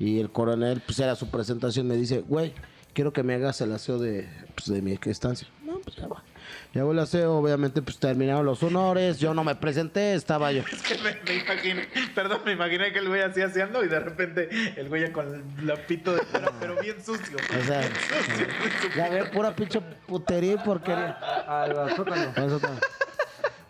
Y 0.00 0.18
el 0.18 0.30
coronel, 0.30 0.82
pues 0.84 0.98
era 0.98 1.14
su 1.14 1.28
presentación, 1.30 1.86
me 1.86 1.94
dice, 1.96 2.22
güey, 2.26 2.52
quiero 2.94 3.12
que 3.12 3.22
me 3.22 3.34
hagas 3.34 3.60
el 3.60 3.70
aseo 3.72 3.98
de, 4.00 4.28
pues, 4.56 4.66
de 4.66 4.82
mi 4.82 4.98
estancia. 5.04 5.46
No, 5.64 5.78
pues 5.78 5.94
ya 5.94 6.08
va. 6.08 6.24
Ya 6.72 6.82
hago 6.82 6.92
el 6.92 7.00
aseo, 7.00 7.34
obviamente, 7.34 7.82
pues 7.82 7.98
terminaron 7.98 8.46
los 8.46 8.62
honores. 8.62 9.18
Yo 9.18 9.34
no 9.34 9.42
me 9.42 9.56
presenté, 9.56 10.14
estaba 10.14 10.52
yo. 10.52 10.62
Es 10.72 10.82
que 10.82 10.94
me, 10.98 11.16
me 11.26 11.42
imaginé, 11.42 11.88
perdón, 12.14 12.42
me 12.44 12.52
imaginé 12.52 12.92
que 12.92 13.00
el 13.00 13.08
güey 13.08 13.22
así 13.22 13.42
haciendo 13.42 13.82
y 13.84 13.88
de 13.88 13.98
repente 13.98 14.48
el 14.76 14.88
güey 14.88 15.10
con 15.10 15.26
el 15.58 15.66
lapito 15.66 16.14
de 16.14 16.22
fuera, 16.22 16.52
pero 16.60 16.80
bien 16.80 17.04
sucio. 17.04 17.36
O 17.38 17.64
sea, 17.64 17.80
Bien 17.80 17.92
sucio. 17.92 18.90
ya 18.96 19.08
ve 19.08 19.24
pura 19.26 19.54
pinche 19.56 19.80
putería 20.06 20.52
y 20.52 20.58
porquería. 20.58 21.18
Al 21.48 21.76
al 21.76 21.96
sótano. 21.96 22.32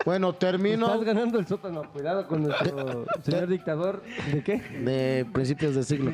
Bueno, 0.05 0.33
termino. 0.33 0.87
Estás 0.87 1.03
ganando 1.05 1.39
el 1.39 1.47
sótano. 1.47 1.83
Cuidado 1.91 2.27
con 2.27 2.43
nuestro 2.43 3.05
señor 3.23 3.47
dictador. 3.47 4.01
¿De 4.31 4.43
qué? 4.43 4.57
de 4.59 5.25
principios 5.31 5.75
de 5.75 5.83
siglo. 5.83 6.11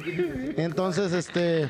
Entonces, 0.58 1.14
este, 1.14 1.70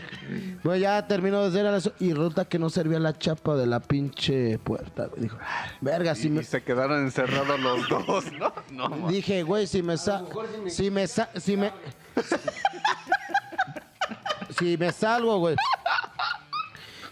pues 0.64 0.82
ya 0.82 1.06
terminó 1.08 1.42
de 1.42 1.48
hacer 1.50 1.66
eso 1.74 1.92
y 2.00 2.14
resulta 2.14 2.46
que 2.46 2.58
no 2.60 2.70
servía 2.70 3.00
la 3.00 3.18
chapa 3.18 3.56
de 3.56 3.68
la 3.68 3.80
pinche 3.80 4.58
puerta. 4.60 5.06
güey. 5.08 5.24
Dijo, 5.24 5.38
verga, 5.82 6.16
si 6.16 6.28
Y, 6.28 6.32
me... 6.32 6.42
y 6.42 6.44
se 6.44 6.64
quedaron 6.64 7.02
encerrados 7.04 7.60
los 7.60 7.88
dos, 8.08 8.32
¿no? 8.34 8.54
No, 8.72 8.90
ma- 8.90 9.10
Dije, 9.10 9.44
güey, 9.44 9.68
si 9.68 9.84
me 9.84 9.98
sa... 9.98 10.24
Si 10.68 10.90
me 10.92 11.06
sa... 11.08 11.30
Si 11.36 11.56
me... 11.58 11.72
Si 14.58 14.78
me 14.78 14.92
salgo, 14.92 15.38
güey. 15.40 15.56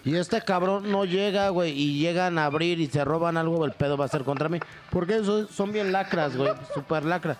Y 0.06 0.15
este 0.15 0.40
cabrón 0.41 0.91
no 0.91 1.03
llega, 1.03 1.49
güey, 1.49 1.72
y 1.72 1.98
llegan 1.99 2.38
a 2.38 2.45
abrir 2.45 2.80
y 2.80 2.86
se 2.88 3.03
roban 3.03 3.38
algo, 3.38 3.65
el 3.65 3.72
pedo 3.72 3.98
va 3.98 4.06
a 4.06 4.07
ser 4.07 4.23
contra 4.23 4.48
mí. 4.49 4.60
Porque 4.91 5.18
esos 5.18 5.49
son 5.49 5.72
bien 5.73 5.91
lacras, 5.91 6.38
güey, 6.38 6.53
super 6.76 7.03
lacras. 7.03 7.38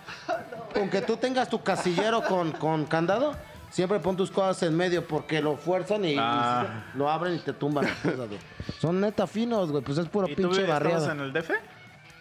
Aunque 0.74 1.00
tú 1.00 1.16
tengas 1.16 1.48
tu 1.48 1.62
casillero 1.62 2.22
con, 2.24 2.50
con 2.52 2.84
candado, 2.86 3.34
siempre 3.70 4.00
pon 4.00 4.16
tus 4.16 4.32
cosas 4.32 4.64
en 4.64 4.76
medio 4.76 5.06
porque 5.06 5.40
lo 5.40 5.56
fuerzan 5.56 6.04
y, 6.04 6.14
y 6.14 6.16
Ah. 6.18 6.86
lo 6.94 7.08
abren 7.08 7.36
y 7.36 7.38
te 7.38 7.52
tumban 7.52 7.86
cosas. 8.02 8.28
Son 8.80 9.00
neta 9.00 9.28
finos, 9.28 9.70
güey, 9.70 9.84
pues 9.84 9.96
es 9.98 10.08
puro 10.08 10.26
¿Y 10.28 10.34
tú 10.34 10.42
pinche 10.42 10.62
estabas 10.62 10.82
barriada. 10.82 11.12
en 11.12 11.20
el 11.20 11.32
DF? 11.32 11.50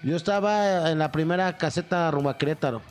Yo 0.03 0.15
estaba 0.15 0.91
en 0.91 0.99
la 0.99 1.11
primera 1.11 1.57
caseta 1.57 2.11
rumbo 2.11 2.29
a 2.29 2.37
Querétaro. 2.37 2.83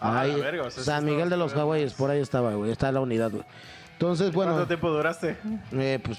Ah, 0.00 0.20
Ahí, 0.20 0.32
la 0.32 0.38
verga, 0.38 0.62
o 0.62 0.70
sea, 0.70 0.82
sí 0.82 0.86
San 0.90 1.04
Miguel 1.04 1.28
de 1.28 1.36
los. 1.36 1.54
Hawaiis, 1.54 1.92
por 1.92 2.10
ahí 2.10 2.20
estaba, 2.20 2.54
güey. 2.54 2.70
Está 2.70 2.90
la 2.90 3.00
unidad, 3.00 3.30
güey. 3.30 3.44
Entonces, 3.92 4.32
bueno, 4.32 4.52
¿Cuánto 4.52 4.68
tiempo 4.68 4.90
duraste? 4.90 5.36
eh, 5.72 6.00
pues 6.02 6.18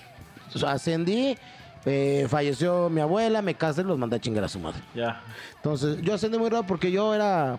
ascendí, 0.66 1.38
eh, 1.86 2.26
falleció 2.30 2.90
mi 2.90 3.02
abuela, 3.02 3.42
me 3.42 3.56
casé, 3.56 3.84
los 3.84 3.98
mandé 3.98 4.16
a 4.16 4.20
chingar 4.20 4.44
a 4.44 4.48
su 4.50 4.60
madre. 4.60 4.80
Ya. 4.94 5.22
Entonces, 5.58 6.02
yo 6.02 6.14
ascendí 6.16 6.38
muy 6.38 6.50
rápido 6.50 6.68
porque 6.68 6.92
yo 6.92 7.14
era 7.14 7.58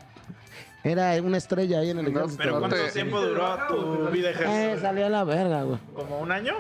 era 0.84 1.20
una 1.20 1.36
estrella 1.38 1.80
ahí 1.80 1.90
en 1.90 1.98
el 1.98 2.04
No, 2.12 2.20
ejército. 2.20 2.42
¿Pero 2.42 2.58
cuánto 2.60 2.76
te- 2.76 2.90
tiempo 2.92 3.20
duró 3.20 3.56
tu 3.68 4.08
vida 4.10 4.28
Eh, 4.28 4.32
ejército? 4.32 4.80
salí 4.82 5.02
a 5.02 5.08
la 5.08 5.24
verga, 5.24 5.62
güey. 5.64 5.78
¿Como 5.94 6.20
un 6.20 6.30
año? 6.30 6.54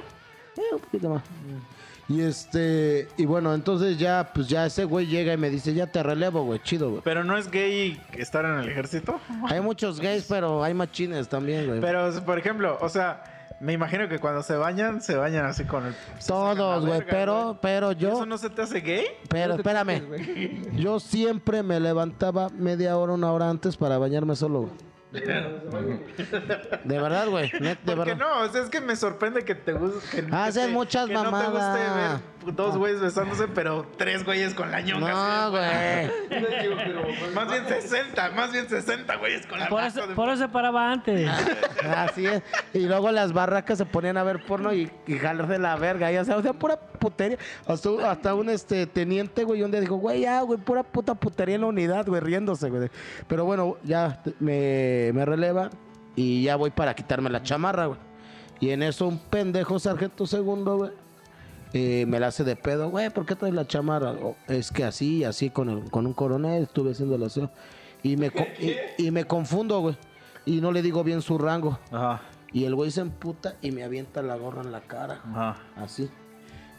Eh, 0.56 0.74
un 0.74 0.80
poquito 0.80 1.10
más. 1.10 1.22
Y 2.08 2.20
este, 2.22 3.08
y 3.16 3.24
bueno, 3.26 3.52
entonces 3.54 3.98
ya, 3.98 4.30
pues 4.32 4.48
ya 4.48 4.66
ese 4.66 4.84
güey 4.84 5.06
llega 5.06 5.32
y 5.32 5.36
me 5.36 5.50
dice, 5.50 5.74
ya 5.74 5.86
te 5.88 6.02
relevo, 6.04 6.42
güey, 6.44 6.60
chido, 6.62 6.90
güey. 6.90 7.02
¿Pero 7.04 7.22
no 7.24 7.36
es 7.36 7.50
gay 7.50 8.00
estar 8.12 8.44
en 8.44 8.58
el 8.60 8.68
ejército? 8.68 9.18
Hay 9.48 9.60
muchos 9.60 10.00
gays, 10.00 10.24
pero 10.28 10.62
hay 10.62 10.72
machines 10.74 11.28
también, 11.28 11.66
güey. 11.66 11.80
Pero, 11.80 12.10
por 12.24 12.38
ejemplo, 12.38 12.78
o 12.80 12.88
sea, 12.88 13.35
me 13.60 13.72
imagino 13.72 14.08
que 14.08 14.18
cuando 14.18 14.42
se 14.42 14.54
bañan, 14.56 15.00
se 15.00 15.16
bañan 15.16 15.46
así 15.46 15.64
con 15.64 15.86
el... 15.86 15.94
Todos, 16.26 16.86
güey, 16.86 17.02
pero, 17.08 17.58
pero 17.62 17.92
¿Y 17.92 17.96
yo, 17.96 18.08
¿Eso 18.12 18.26
no 18.26 18.38
se 18.38 18.50
te 18.50 18.62
hace 18.62 18.80
gay? 18.80 19.04
pero 19.28 19.54
No 19.54 19.54
espérame, 19.56 20.76
yo 20.76 21.00
siempre 21.00 21.62
me 21.62 21.80
levantaba 21.80 22.48
media 22.50 22.96
hora, 22.96 23.12
una 23.14 23.32
hora 23.32 23.48
antes 23.48 23.76
para 23.76 23.98
bañarme 23.98 24.36
solo, 24.36 24.62
güey. 24.62 24.85
De 25.12 27.00
verdad, 27.00 27.28
güey, 27.28 27.50
de 27.50 27.76
¿Por 27.76 27.84
qué 27.84 27.94
verdad. 27.94 28.16
no? 28.16 28.40
O 28.42 28.48
sea, 28.48 28.62
es 28.62 28.68
que 28.68 28.80
me 28.80 28.96
sorprende 28.96 29.44
que 29.44 29.54
te 29.54 29.72
guste. 29.72 30.22
Que, 30.26 30.34
Hacen 30.34 30.66
te- 30.66 30.72
muchas 30.72 31.06
que 31.06 31.14
no 31.14 31.22
te 31.22 31.28
guste 31.28 31.44
mamadas. 31.48 32.20
ver 32.44 32.54
dos 32.54 32.76
güeyes 32.76 33.00
besándose, 33.00 33.48
pero 33.48 33.86
tres 33.96 34.24
güeyes 34.24 34.54
con 34.54 34.70
la 34.70 34.80
ñonga. 34.80 35.10
No, 35.10 35.50
güey. 35.50 37.34
Más 37.34 37.48
bien 37.50 37.66
60, 37.66 38.30
más 38.30 38.52
bien 38.52 38.68
60 38.68 39.16
güeyes 39.16 39.46
con 39.46 39.58
la 39.58 39.68
Por 39.68 39.78
ñonga 39.80 39.86
eso, 39.88 40.06
de- 40.06 40.14
por 40.14 40.28
eso 40.28 40.38
se 40.42 40.48
paraba 40.48 40.92
antes. 40.92 41.28
Así 41.96 42.26
es. 42.26 42.42
Y 42.74 42.80
luego 42.86 43.10
las 43.12 43.32
barracas 43.32 43.78
se 43.78 43.86
ponían 43.86 44.16
a 44.16 44.22
ver 44.22 44.44
porno 44.44 44.72
y, 44.72 44.90
y 45.06 45.18
jalarse 45.18 45.58
la 45.58 45.76
verga. 45.76 46.10
Ya 46.10 46.24
sea, 46.24 46.36
o 46.36 46.42
sea, 46.42 46.52
pura 46.52 46.76
putería. 47.10 47.38
Hasta, 47.66 47.90
un- 47.90 48.02
hasta 48.02 48.34
un 48.34 48.48
este 48.50 48.86
teniente, 48.86 49.44
güey, 49.44 49.62
un 49.62 49.70
día 49.70 49.80
dijo, 49.80 49.96
güey, 49.96 50.20
ya, 50.22 50.42
güey, 50.42 50.58
pura 50.58 50.82
puta 50.82 51.14
putería 51.14 51.54
en 51.54 51.60
la 51.62 51.66
unidad, 51.68 52.06
güey, 52.06 52.20
riéndose, 52.20 52.68
güey. 52.70 52.90
Pero 53.28 53.44
bueno, 53.44 53.76
ya 53.84 54.22
me, 54.40 55.10
me 55.14 55.24
releva 55.24 55.70
y 56.14 56.42
ya 56.42 56.56
voy 56.56 56.70
para 56.70 56.94
quitarme 56.94 57.30
la 57.30 57.42
chamarra, 57.42 57.86
güey. 57.86 57.98
Y 58.60 58.70
en 58.70 58.82
eso 58.82 59.06
un 59.06 59.18
pendejo 59.18 59.78
sargento 59.78 60.26
segundo, 60.26 60.76
güey. 60.78 60.90
eh, 61.72 62.06
me 62.06 62.18
la 62.20 62.28
hace 62.28 62.42
de 62.44 62.56
pedo, 62.56 62.88
güey, 62.90 63.10
¿por 63.10 63.26
qué 63.26 63.34
traes 63.34 63.52
la 63.54 63.66
chamarra? 63.66 64.12
"Oh, 64.12 64.36
es 64.48 64.70
que 64.70 64.84
así, 64.84 65.24
así 65.24 65.50
con, 65.50 65.68
el- 65.68 65.90
con 65.90 66.06
un 66.06 66.14
coronel 66.14 66.62
estuve 66.62 66.92
haciendo 66.92 67.16
el 67.16 67.24
aseo. 67.24 67.50
Y 68.02 68.16
me, 68.16 68.30
y, 68.98 69.06
y 69.06 69.10
me 69.10 69.24
confundo, 69.24 69.80
güey. 69.80 69.96
Y 70.46 70.60
no 70.60 70.70
le 70.72 70.80
digo 70.80 71.02
bien 71.04 71.20
su 71.22 71.36
rango. 71.38 71.78
Ajá, 71.90 72.22
Y 72.52 72.64
el 72.64 72.74
güey 72.76 72.90
se 72.92 73.00
emputa 73.02 73.56
y 73.60 73.72
me 73.72 73.82
avienta 73.82 74.22
la 74.22 74.36
gorra 74.36 74.62
en 74.62 74.70
la 74.72 74.80
cara. 74.82 75.20
ajá. 75.24 75.56
Así. 75.76 76.08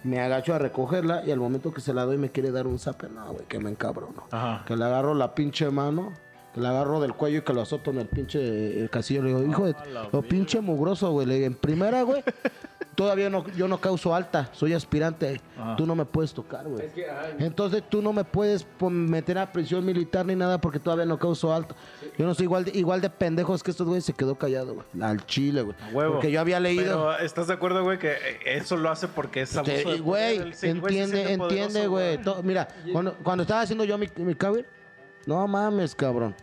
Me 0.08 0.22
agacho 0.22 0.54
a 0.54 0.58
recogerla 0.58 1.24
y 1.26 1.32
al 1.32 1.40
momento 1.40 1.74
que 1.74 1.82
se 1.82 1.94
la 1.94 2.06
doy 2.06 2.18
me 2.18 2.32
quiere 2.32 2.52
dar 2.52 2.66
un 2.66 2.80
zape. 2.80 3.10
No, 3.10 3.34
güey, 3.34 3.46
que 3.46 3.60
me 3.60 3.70
encabrono. 3.70 4.24
Ajá. 4.32 4.64
Que 4.66 4.78
le 4.78 4.86
agarro 4.86 5.14
la 5.14 5.36
pinche 5.36 5.70
mano, 5.70 6.14
que 6.54 6.62
le 6.62 6.68
agarro 6.70 7.02
del 7.02 7.14
cuello 7.14 7.40
y 7.40 7.42
que 7.42 7.54
lo 7.54 7.62
azoto 7.62 7.92
en 7.92 7.98
el 8.00 8.08
pinche 8.08 8.80
el 8.80 8.90
casillo. 8.90 9.22
Le 9.22 9.30
digo, 9.30 9.44
hijo 9.44 9.66
de... 9.66 9.76
Lo 10.14 10.22
pinche 10.22 10.62
mugroso, 10.62 11.12
güey. 11.12 11.28
Le 11.28 11.34
digo, 11.36 11.48
en 11.48 11.56
primera, 11.56 12.04
güey, 12.04 12.24
todavía 12.98 13.30
no, 13.30 13.45
yo 13.52 13.68
no 13.68 13.78
causo 13.80 14.15
alta. 14.15 14.49
Soy 14.53 14.74
aspirante. 14.74 15.40
Tú 15.78 15.86
no 15.86 15.94
me 15.95 16.03
puedes 16.03 16.34
tocar, 16.34 16.68
güey. 16.68 16.90
Entonces 17.38 17.84
tú 17.88 18.02
no 18.02 18.11
me 18.11 18.24
puedes 18.24 18.65
meter 18.82 19.38
a 19.38 19.52
prisión 19.52 19.86
militar 19.86 20.26
ni 20.26 20.36
nada 20.36 20.60
porque 20.60 20.80
todavía 20.80 21.06
no 21.06 21.19
causo 21.19 21.53
alta. 21.53 21.76
Yo 22.18 22.26
no 22.26 22.34
soy 22.34 22.45
igual 22.45 22.65
de, 22.65 22.72
igual 22.78 22.99
de 22.99 23.11
pendejos 23.11 23.61
que 23.61 23.69
estos 23.69 23.86
güeyes. 23.86 24.03
Se 24.03 24.14
quedó 24.14 24.36
callado, 24.36 24.74
güey. 24.74 24.88
Al 24.99 25.24
chile, 25.28 25.61
güey. 25.61 25.76
Porque 25.94 26.32
yo 26.32 26.41
había 26.41 26.60
leído... 26.60 26.84
Pero 26.84 27.19
¿estás 27.19 27.45
de 27.48 27.53
acuerdo, 27.53 27.84
güey, 27.84 27.99
que 27.99 28.15
eso 28.45 28.76
lo 28.78 28.90
hace 28.90 29.07
porque 29.07 29.41
es 29.41 29.56
abuso 29.56 29.72
Te- 29.72 29.78
de 29.78 29.84
poder? 29.84 30.02
Güey, 30.02 30.53
sí, 30.53 30.68
entiende, 30.69 31.34
entiende, 31.34 31.86
güey. 31.86 32.19
Mira, 32.41 32.68
cuando, 32.91 33.14
cuando 33.24 33.44
estaba 33.44 33.61
haciendo 33.61 33.84
yo 33.86 33.95
mi, 33.99 34.07
mi 34.15 34.34
cover, 34.34 34.68
no 35.28 35.48
mames, 35.48 35.94
cabrón. 35.94 36.34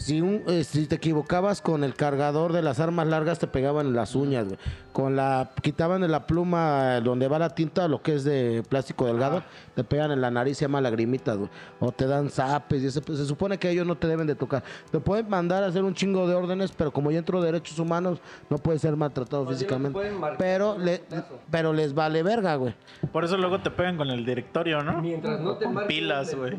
Si, 0.00 0.22
un, 0.22 0.42
eh, 0.46 0.64
si 0.64 0.86
te 0.86 0.94
equivocabas 0.94 1.60
con 1.60 1.84
el 1.84 1.94
cargador 1.94 2.54
de 2.54 2.62
las 2.62 2.80
armas 2.80 3.06
largas, 3.06 3.38
te 3.38 3.46
pegaban 3.46 3.88
en 3.88 3.92
las 3.94 4.14
uñas, 4.14 4.46
güey. 4.46 4.58
Con 4.94 5.14
la, 5.14 5.50
quitaban 5.60 6.00
de 6.00 6.08
la 6.08 6.26
pluma 6.26 6.96
eh, 6.96 7.00
donde 7.02 7.28
va 7.28 7.38
la 7.38 7.50
tinta, 7.50 7.86
lo 7.86 8.00
que 8.00 8.14
es 8.14 8.24
de 8.24 8.62
plástico 8.66 9.04
delgado, 9.04 9.42
te 9.74 9.84
pegan 9.84 10.10
en 10.10 10.22
la 10.22 10.30
nariz, 10.30 10.56
se 10.56 10.64
llama 10.64 10.80
lagrimitas, 10.80 11.36
güey. 11.36 11.50
O 11.80 11.92
te 11.92 12.06
dan 12.06 12.30
zapes 12.30 12.82
y 12.82 12.86
ese, 12.86 13.02
pues, 13.02 13.18
se 13.18 13.26
supone 13.26 13.58
que 13.58 13.68
ellos 13.68 13.86
no 13.86 13.94
te 13.94 14.06
deben 14.06 14.26
de 14.26 14.34
tocar. 14.34 14.64
Te 14.90 15.00
pueden 15.00 15.28
mandar 15.28 15.64
a 15.64 15.66
hacer 15.66 15.84
un 15.84 15.92
chingo 15.92 16.26
de 16.26 16.34
órdenes, 16.34 16.72
pero 16.72 16.90
como 16.90 17.10
yo 17.10 17.18
entro 17.18 17.38
de 17.42 17.52
derechos 17.52 17.78
humanos, 17.78 18.20
no 18.48 18.56
puede 18.56 18.78
ser 18.78 18.96
maltratado 18.96 19.44
No, 19.44 19.50
físicamente. 19.50 20.10
marcar 20.12 20.38
Pero, 20.38 20.78
le, 20.78 21.02
pero 21.50 21.74
les 21.74 21.92
vale 21.92 22.22
verga, 22.22 22.54
güey. 22.54 22.74
Por 23.12 23.26
eso 23.26 23.36
luego 23.36 23.60
te 23.60 23.70
pegan 23.70 23.98
con 23.98 24.08
el 24.08 24.24
directorio, 24.24 24.82
¿no? 24.82 25.02
Mientras 25.02 25.40
no 25.40 25.58
te 25.58 25.66
Con 25.66 25.74
marquen 25.74 25.88
pilas, 25.88 26.34
güey. 26.34 26.58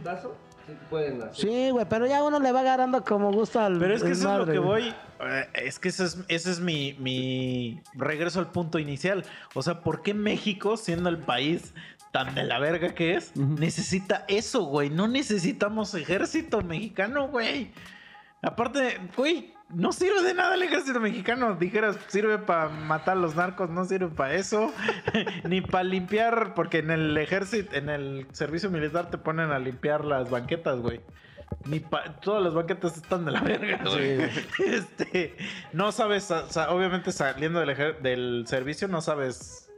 Sí 0.67 0.73
te 0.73 0.85
pueden 0.89 1.21
hacer. 1.21 1.35
Sí, 1.35 1.69
güey, 1.71 1.85
pero 1.89 2.05
ya 2.07 2.23
uno 2.23 2.39
le 2.39 2.51
va 2.51 2.61
agarrando 2.61 3.03
como 3.03 3.31
gusta 3.31 3.65
al 3.65 3.79
Pero 3.79 3.93
es 3.95 4.03
que 4.03 4.11
eso 4.11 4.31
es 4.31 4.47
lo 4.47 4.51
que 4.53 4.59
voy. 4.59 4.93
eh, 5.21 5.47
Es 5.53 5.79
que 5.79 5.89
ese 5.89 6.05
es, 6.05 6.17
ese 6.27 6.51
es 6.51 6.59
mi, 6.59 6.93
mi 6.99 7.81
regreso 7.93 8.39
al 8.39 8.51
punto 8.51 8.79
inicial. 8.79 9.23
O 9.53 9.61
sea, 9.61 9.81
¿por 9.81 10.01
qué 10.01 10.13
México, 10.13 10.77
siendo 10.77 11.09
el 11.09 11.17
país 11.19 11.73
tan 12.11 12.35
de 12.35 12.43
la 12.43 12.59
verga 12.59 12.93
que 12.93 13.15
es, 13.15 13.35
necesita 13.35 14.25
eso, 14.27 14.63
güey? 14.63 14.89
No 14.89 15.07
necesitamos 15.07 15.93
ejército 15.93 16.61
mexicano, 16.61 17.27
güey. 17.29 17.71
Aparte, 18.41 18.99
güey, 19.15 19.53
no 19.73 19.91
sirve 19.91 20.21
de 20.23 20.33
nada 20.33 20.55
el 20.55 20.63
ejército 20.63 20.99
mexicano. 20.99 21.55
Dijeras, 21.55 21.97
sirve 22.07 22.37
para 22.37 22.69
matar 22.69 23.17
a 23.17 23.19
los 23.19 23.35
narcos, 23.35 23.69
no 23.69 23.85
sirve 23.85 24.07
para 24.07 24.33
eso. 24.35 24.73
Ni 25.43 25.61
para 25.61 25.83
limpiar, 25.83 26.53
porque 26.53 26.79
en 26.79 26.91
el 26.91 27.17
ejército, 27.17 27.75
en 27.75 27.89
el 27.89 28.27
servicio 28.31 28.69
militar 28.69 29.09
te 29.09 29.17
ponen 29.17 29.51
a 29.51 29.59
limpiar 29.59 30.05
las 30.05 30.29
banquetas, 30.29 30.79
güey. 30.79 31.01
Ni 31.65 31.79
pa- 31.79 32.19
todas 32.21 32.41
las 32.43 32.53
banquetas 32.53 32.95
están 32.97 33.25
de 33.25 33.31
la 33.31 33.41
verga, 33.41 33.79
güey. 33.83 34.21
Este, 34.65 35.35
no 35.73 35.91
sabes, 35.91 36.29
o 36.31 36.49
sea, 36.49 36.71
obviamente 36.71 37.11
saliendo 37.11 37.59
del, 37.59 37.75
del 38.01 38.43
servicio 38.47 38.87
no 38.87 39.01
sabes 39.01 39.70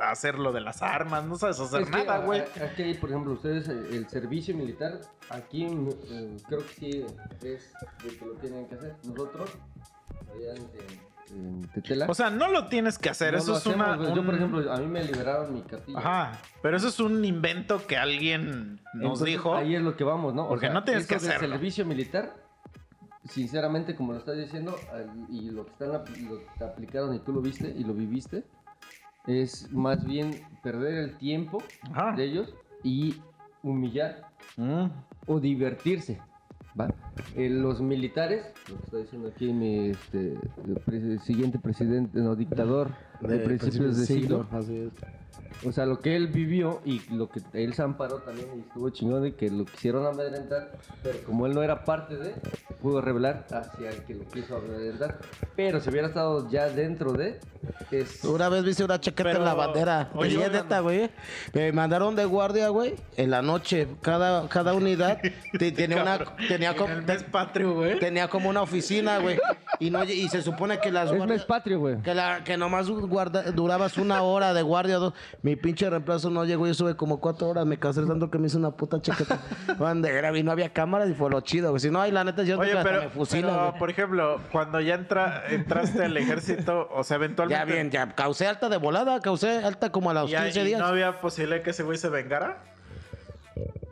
hacer 0.00 0.38
lo 0.38 0.52
de 0.52 0.60
las 0.60 0.82
armas, 0.82 1.24
no 1.26 1.36
sabes 1.36 1.60
hacer 1.60 1.82
Es 1.82 1.90
que, 1.90 1.96
nada, 1.96 2.18
güey. 2.24 2.40
Aquí, 2.62 2.94
por 2.94 3.10
ejemplo, 3.10 3.32
ustedes, 3.34 3.68
eh, 3.68 3.88
el 3.92 4.08
servicio 4.08 4.56
militar, 4.56 5.00
aquí 5.28 5.64
eh, 5.64 6.36
creo 6.48 6.60
que 6.60 6.72
sí 6.74 7.04
es 7.42 7.72
de 8.02 8.16
que 8.18 8.24
lo 8.24 8.32
tienen 8.34 8.66
que 8.68 8.74
hacer. 8.76 8.96
Nosotros, 9.04 9.50
allá 10.34 10.54
en, 10.54 11.36
en 11.36 11.68
Tetela. 11.68 12.06
O 12.08 12.14
sea, 12.14 12.30
no 12.30 12.48
lo 12.50 12.66
tienes 12.68 12.98
que 12.98 13.08
hacer, 13.10 13.32
no 13.34 13.38
eso 13.40 13.56
es 13.56 13.66
una... 13.66 13.96
güey. 13.96 14.08
Yo, 14.14 14.24
por 14.24 14.34
un- 14.34 14.34
ejemplo, 14.36 14.72
a 14.72 14.76
mí 14.78 14.86
me 14.86 15.04
liberaron 15.04 15.52
mi 15.54 15.62
cartilla. 15.62 15.98
Ajá, 15.98 16.40
pero 16.62 16.76
eso 16.76 16.88
es 16.88 16.98
un 17.00 17.24
invento 17.24 17.86
que 17.86 17.96
alguien 17.96 18.80
nos 18.94 18.94
Entonces, 18.94 19.26
dijo. 19.26 19.54
Ahí 19.54 19.74
es 19.76 19.82
lo 19.82 19.96
que 19.96 20.04
vamos, 20.04 20.34
¿no? 20.34 20.48
Porque 20.48 20.70
no 20.70 20.82
tienes 20.84 21.04
eso 21.04 21.14
que 21.14 21.20
del 21.20 21.30
hacerlo. 21.36 21.54
servicio 21.56 21.84
militar, 21.86 22.34
sinceramente, 23.28 23.94
como 23.94 24.12
lo 24.12 24.18
estás 24.18 24.36
diciendo, 24.36 24.76
y 25.28 25.50
lo 25.50 25.66
que 25.66 25.72
están 25.72 25.88
lo 25.92 26.02
que 26.02 26.46
te 26.58 26.64
aplicaron 26.64 27.14
y 27.14 27.18
tú 27.20 27.32
lo 27.32 27.40
viste 27.40 27.68
y 27.68 27.84
lo 27.84 27.92
viviste, 27.94 28.44
es 29.26 29.70
más 29.72 30.04
bien 30.04 30.42
perder 30.62 30.94
el 30.94 31.16
tiempo 31.18 31.62
Ajá. 31.92 32.14
de 32.16 32.24
ellos 32.24 32.54
y 32.82 33.16
humillar 33.62 34.28
Mm. 34.56 34.86
o 35.26 35.40
divertirse. 35.40 36.18
¿va? 36.78 36.92
Eh, 37.36 37.48
los 37.50 37.80
militares, 37.80 38.46
lo 38.68 38.76
que 38.78 38.84
está 38.84 38.96
diciendo 38.98 39.28
aquí 39.28 39.52
mi 39.52 39.90
este, 39.90 40.36
el 40.86 41.20
siguiente 41.20 41.58
presidente, 41.58 42.18
no, 42.20 42.34
dictador 42.36 42.90
de, 43.20 43.38
principios 43.38 43.96
de 43.96 44.06
siglo, 44.06 44.46
Así 44.50 44.76
es. 44.76 44.92
O 45.66 45.72
sea, 45.72 45.86
lo 45.86 46.00
que 46.00 46.16
él 46.16 46.28
vivió 46.28 46.80
y 46.84 47.00
lo 47.14 47.28
que 47.28 47.40
él 47.52 47.74
se 47.74 47.82
amparó 47.82 48.16
también 48.18 48.48
y 48.56 48.60
estuvo 48.60 48.88
chingón 48.90 49.22
de 49.22 49.34
que 49.34 49.50
lo 49.50 49.64
quisieron 49.64 50.06
amedrentar, 50.06 50.72
pero 51.02 51.18
como 51.24 51.46
él 51.46 51.54
no 51.54 51.62
era 51.62 51.84
parte 51.84 52.16
de, 52.16 52.34
pudo 52.80 53.00
revelar 53.00 53.46
hacia 53.50 53.90
el 53.90 54.02
que 54.04 54.14
lo 54.14 54.24
quiso 54.28 54.56
amedrentar. 54.56 55.18
Pero 55.56 55.80
si 55.80 55.90
hubiera 55.90 56.08
estado 56.08 56.48
ya 56.50 56.68
dentro 56.68 57.12
de, 57.12 57.38
es... 57.90 58.24
Una 58.24 58.48
vez 58.48 58.64
viste 58.64 58.84
una 58.84 59.00
chaqueta 59.00 59.24
Pero, 59.30 59.38
en 59.40 59.44
la 59.44 59.54
bandera. 59.54 60.10
oye, 60.14 60.48
neta, 60.48 60.80
güey. 60.80 61.10
Me 61.52 61.72
mandaron 61.72 62.16
de 62.16 62.24
guardia, 62.24 62.68
güey. 62.68 62.94
En 63.16 63.30
la 63.30 63.42
noche. 63.42 63.86
Cada, 64.00 64.48
cada 64.48 64.72
unidad 64.72 65.18
te- 65.58 65.72
tenía 65.72 66.02
una. 66.02 66.18
Tenía 66.48 66.70
En 66.70 66.76
como, 66.76 66.92
el 66.94 67.02
mes 67.02 67.22
patrio, 67.24 67.74
güey. 67.74 67.98
tenía 67.98 68.28
como 68.28 68.48
una 68.48 68.62
oficina, 68.62 69.18
güey. 69.18 69.38
Y, 69.78 69.90
no, 69.90 70.02
y 70.04 70.28
se 70.28 70.40
supone 70.42 70.78
que 70.80 70.90
las 70.90 71.06
Es 71.06 71.10
mes 71.12 71.18
guardias. 71.18 71.44
patrio, 71.44 71.78
güey. 71.80 72.00
Que, 72.02 72.14
la, 72.14 72.42
que 72.44 72.56
nomás 72.56 72.88
guarda, 72.88 73.42
durabas 73.52 73.98
una 73.98 74.22
hora 74.22 74.54
de 74.54 74.62
guardia. 74.62 74.96
dos. 74.96 75.12
Mi 75.42 75.56
pinche 75.56 75.88
reemplazo 75.88 76.30
no 76.30 76.44
llegó. 76.44 76.66
Yo 76.66 76.72
estuve 76.72 76.96
como 76.96 77.20
cuatro 77.20 77.48
horas. 77.48 77.64
Me 77.64 77.78
cansé 77.78 78.04
tanto 78.04 78.30
que 78.30 78.38
me 78.38 78.46
hice 78.46 78.58
una 78.58 78.72
puta 78.72 79.00
chaqueta 79.00 79.40
bandera. 79.78 80.36
Y 80.36 80.42
no 80.42 80.52
había 80.52 80.72
cámaras 80.72 81.08
y 81.08 81.14
fue 81.14 81.30
lo 81.30 81.40
chido. 81.40 81.78
Si 81.78 81.90
no, 81.90 82.00
ahí 82.00 82.10
la 82.10 82.24
neta 82.24 82.42
yo 82.42 82.58
Oye, 82.58 82.72
pero, 82.82 83.02
me 83.02 83.08
fusilan, 83.08 83.50
pero, 83.50 83.74
por 83.78 83.90
ejemplo, 83.90 84.40
cuando 84.52 84.80
ya 84.80 84.94
entra, 84.94 85.44
entraste 85.48 86.04
al 86.04 86.16
ejército, 86.16 86.88
o 86.92 87.04
sea, 87.04 87.16
eventualmente... 87.16 87.58
Ya 87.58 87.72
bien, 87.72 87.90
ya 87.90 88.14
causé 88.14 88.46
alta 88.46 88.68
de 88.68 88.76
volada. 88.76 89.20
Causé 89.20 89.64
alta 89.64 89.90
como 89.90 90.10
a 90.10 90.14
los 90.14 90.30
¿Y, 90.30 90.34
ahí 90.34 90.44
15 90.52 90.64
días. 90.64 90.80
no 90.80 90.86
había 90.86 91.20
posibilidad 91.20 91.62
que 91.62 91.70
ese 91.70 91.82
güey 91.82 91.96
se 91.96 92.08
vengara? 92.08 92.62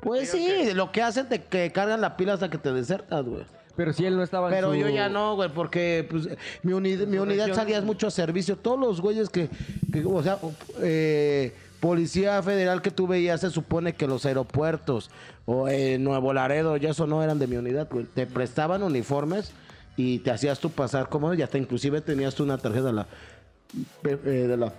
Pues 0.00 0.30
sí, 0.30 0.72
lo 0.74 0.92
que 0.92 1.02
hacen 1.02 1.28
de 1.28 1.42
que 1.42 1.72
cargan 1.72 2.00
la 2.00 2.16
pila 2.16 2.34
hasta 2.34 2.50
que 2.50 2.58
te 2.58 2.72
desertas, 2.72 3.24
güey. 3.24 3.44
Pero 3.78 3.92
si 3.92 4.04
él 4.04 4.16
no 4.16 4.24
estaba 4.24 4.48
en 4.48 4.54
Pero 4.56 4.72
su- 4.72 4.76
yo 4.76 4.88
ya 4.88 5.08
no, 5.08 5.36
güey, 5.36 5.48
porque 5.54 6.04
pues, 6.10 6.28
mi, 6.64 6.72
unidad 6.72 7.06
mi 7.06 7.16
unidad 7.18 7.54
salía 7.54 7.80
mucho 7.80 8.08
a 8.08 8.10
servicio. 8.10 8.56
Todos 8.56 8.76
los 8.80 9.00
güeyes 9.00 9.28
que, 9.30 9.48
que, 9.92 10.04
o 10.04 10.20
sea, 10.20 10.36
eh, 10.80 11.54
policía 11.78 12.42
federal 12.42 12.82
que 12.82 12.90
tú 12.90 13.06
veías, 13.06 13.40
se 13.40 13.50
supone 13.50 13.92
que 13.92 14.08
los 14.08 14.26
aeropuertos 14.26 15.12
o 15.46 15.68
en 15.68 16.02
Nuevo 16.02 16.32
Laredo, 16.32 16.76
ya 16.76 16.90
eso 16.90 17.06
no 17.06 17.22
eran 17.22 17.38
de 17.38 17.46
mi 17.46 17.54
unidad, 17.56 17.86
güey. 17.88 18.04
Te 18.04 18.26
prestaban 18.26 18.82
uniformes 18.82 19.52
y 19.96 20.18
te 20.18 20.32
hacías 20.32 20.58
tú 20.58 20.70
pasar 20.70 21.08
como 21.08 21.32
y 21.34 21.42
hasta 21.42 21.56
inclusive 21.56 22.00
tenías 22.00 22.34
tú 22.34 22.42
una 22.42 22.58
tarjeta 22.58 22.86
de 22.88 22.92
la, 22.94 23.06
eh, 24.04 24.16
de 24.48 24.56
la, 24.56 24.72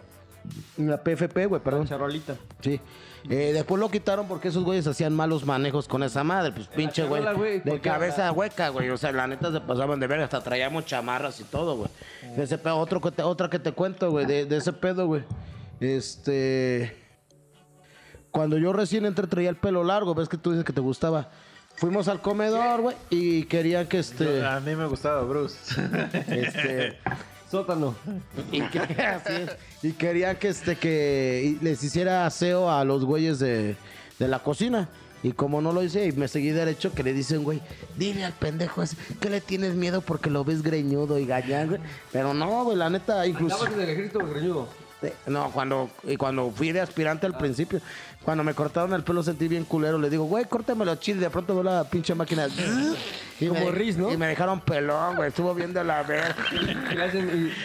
la 0.76 0.98
PFP, 1.02 1.46
güey, 1.46 1.62
perdón. 1.62 1.88
charolita. 1.88 2.36
Sí. 2.60 2.82
Eh, 3.28 3.52
después 3.54 3.80
lo 3.80 3.90
quitaron 3.90 4.28
porque 4.28 4.48
esos 4.50 4.64
güeyes 4.64 4.86
hacían 4.88 5.16
malos 5.16 5.46
manejos 5.46 5.88
con 5.88 6.04
esa 6.04 6.24
madre. 6.24 6.52
Pues 6.52 6.68
pinche 6.68 7.04
güey. 7.04 7.24
De 7.62 7.80
cabeza 7.82 8.26
la- 8.26 8.32
hueca, 8.32 8.70
güey. 8.70 8.90
O 8.90 8.98
sea, 8.98 9.12
la 9.12 9.28
neta 9.28 9.52
se 9.52 9.60
pasaban 9.62 10.00
de 10.00 10.08
ver. 10.08 10.22
Hasta 10.22 10.42
traíamos 10.42 10.86
chamarras 10.86 11.40
y 11.40 11.44
todo, 11.44 11.76
güey. 11.78 11.90
Ese 12.38 12.58
pedo, 12.58 12.78
otro 12.78 13.02
que 13.02 13.12
te- 13.12 13.24
otra 13.24 13.50
que 13.50 13.60
te 13.60 13.72
cuento, 13.72 14.12
güey. 14.12 14.26
De, 14.26 14.46
de 14.46 14.58
ese 14.58 14.72
pedo, 14.74 15.08
güey. 15.08 15.24
Este. 15.80 16.96
Cuando 18.32 18.58
yo 18.58 18.74
recién 18.74 19.06
entré 19.06 19.28
traía 19.28 19.50
el 19.50 19.56
pelo 19.58 19.84
largo. 19.84 20.14
Ves 20.16 20.30
que 20.30 20.38
tú 20.38 20.52
dices 20.52 20.64
que 20.66 20.74
te 20.74 20.82
gustaba. 20.82 21.30
Fuimos 21.76 22.08
al 22.08 22.22
comedor, 22.22 22.82
güey. 22.82 22.96
Y 23.10 23.44
querían 23.46 23.88
que 23.88 24.00
este. 24.00 24.46
A 24.46 24.60
mí 24.60 24.76
me 24.76 24.86
gustaba 24.86 25.22
Bruce. 25.24 25.58
este 26.30 26.98
Sótano. 27.50 27.96
y, 28.52 28.62
que- 28.62 28.80
así 28.80 29.34
es. 29.34 29.50
Y 29.84 29.92
querían 29.94 30.36
que 30.38 30.50
este 30.50 30.76
que 30.76 31.58
les 31.62 31.84
hiciera 31.84 32.26
aseo 32.26 32.70
a 32.72 32.84
los 32.84 33.06
güeyes 33.06 33.40
de, 33.40 33.76
de 34.20 34.28
la 34.28 34.40
cocina. 34.40 34.88
Y 35.22 35.34
como 35.34 35.62
no 35.62 35.74
lo 35.74 35.84
hice, 35.84 36.06
y 36.08 36.14
me 36.14 36.30
seguí 36.30 36.52
derecho, 36.52 36.94
que 36.94 37.04
le 37.04 37.12
dicen, 37.12 37.44
güey, 37.44 37.62
dile 37.98 38.24
al 38.24 38.32
pendejo 38.32 38.82
ese 38.82 38.96
que 39.20 39.30
le 39.30 39.42
tienes 39.42 39.76
miedo 39.76 40.00
porque 40.00 40.30
lo 40.30 40.46
ves 40.46 40.62
greñudo 40.64 41.20
y 41.20 41.26
gañán, 41.26 41.68
güey. 41.68 41.82
Pero 42.14 42.34
no, 42.34 42.64
güey, 42.64 42.78
la 42.78 42.90
neta, 42.90 43.28
incluso. 43.28 43.56
¿Estabas 43.56 43.74
en 43.74 43.82
el 43.82 43.90
ejército 43.90 44.20
greñudo? 44.26 44.70
Eh, 45.02 45.14
No, 45.28 45.52
cuando, 45.52 45.90
y 46.06 46.16
cuando 46.16 46.50
fui 46.52 46.72
de 46.72 46.80
aspirante 46.80 47.26
al 47.26 47.38
principio, 47.38 47.82
cuando 48.24 48.44
me 48.44 48.54
cortaron 48.54 48.94
el 48.94 49.04
pelo 49.04 49.24
sentí 49.24 49.48
bien 49.48 49.64
culero. 49.66 49.98
Le 49.98 50.10
digo, 50.10 50.26
güey, 50.26 50.46
córtamelo 50.46 50.96
chido. 50.96 51.18
Y 51.20 51.22
de 51.22 51.30
pronto 51.30 51.54
veo 51.56 51.64
la 51.64 51.84
pinche 51.86 52.14
máquina. 52.16 52.48
Y 53.42 53.48
Como 53.48 53.62
me, 53.66 53.72
Riz, 53.72 53.98
¿no? 53.98 54.12
Y 54.12 54.18
me 54.18 54.28
dejaron 54.28 54.60
pelón, 54.60 55.16
güey. 55.16 55.30
Estuvo 55.30 55.56
bien 55.56 55.74
de 55.74 55.82
la 55.84 56.04
verga. 56.04 56.36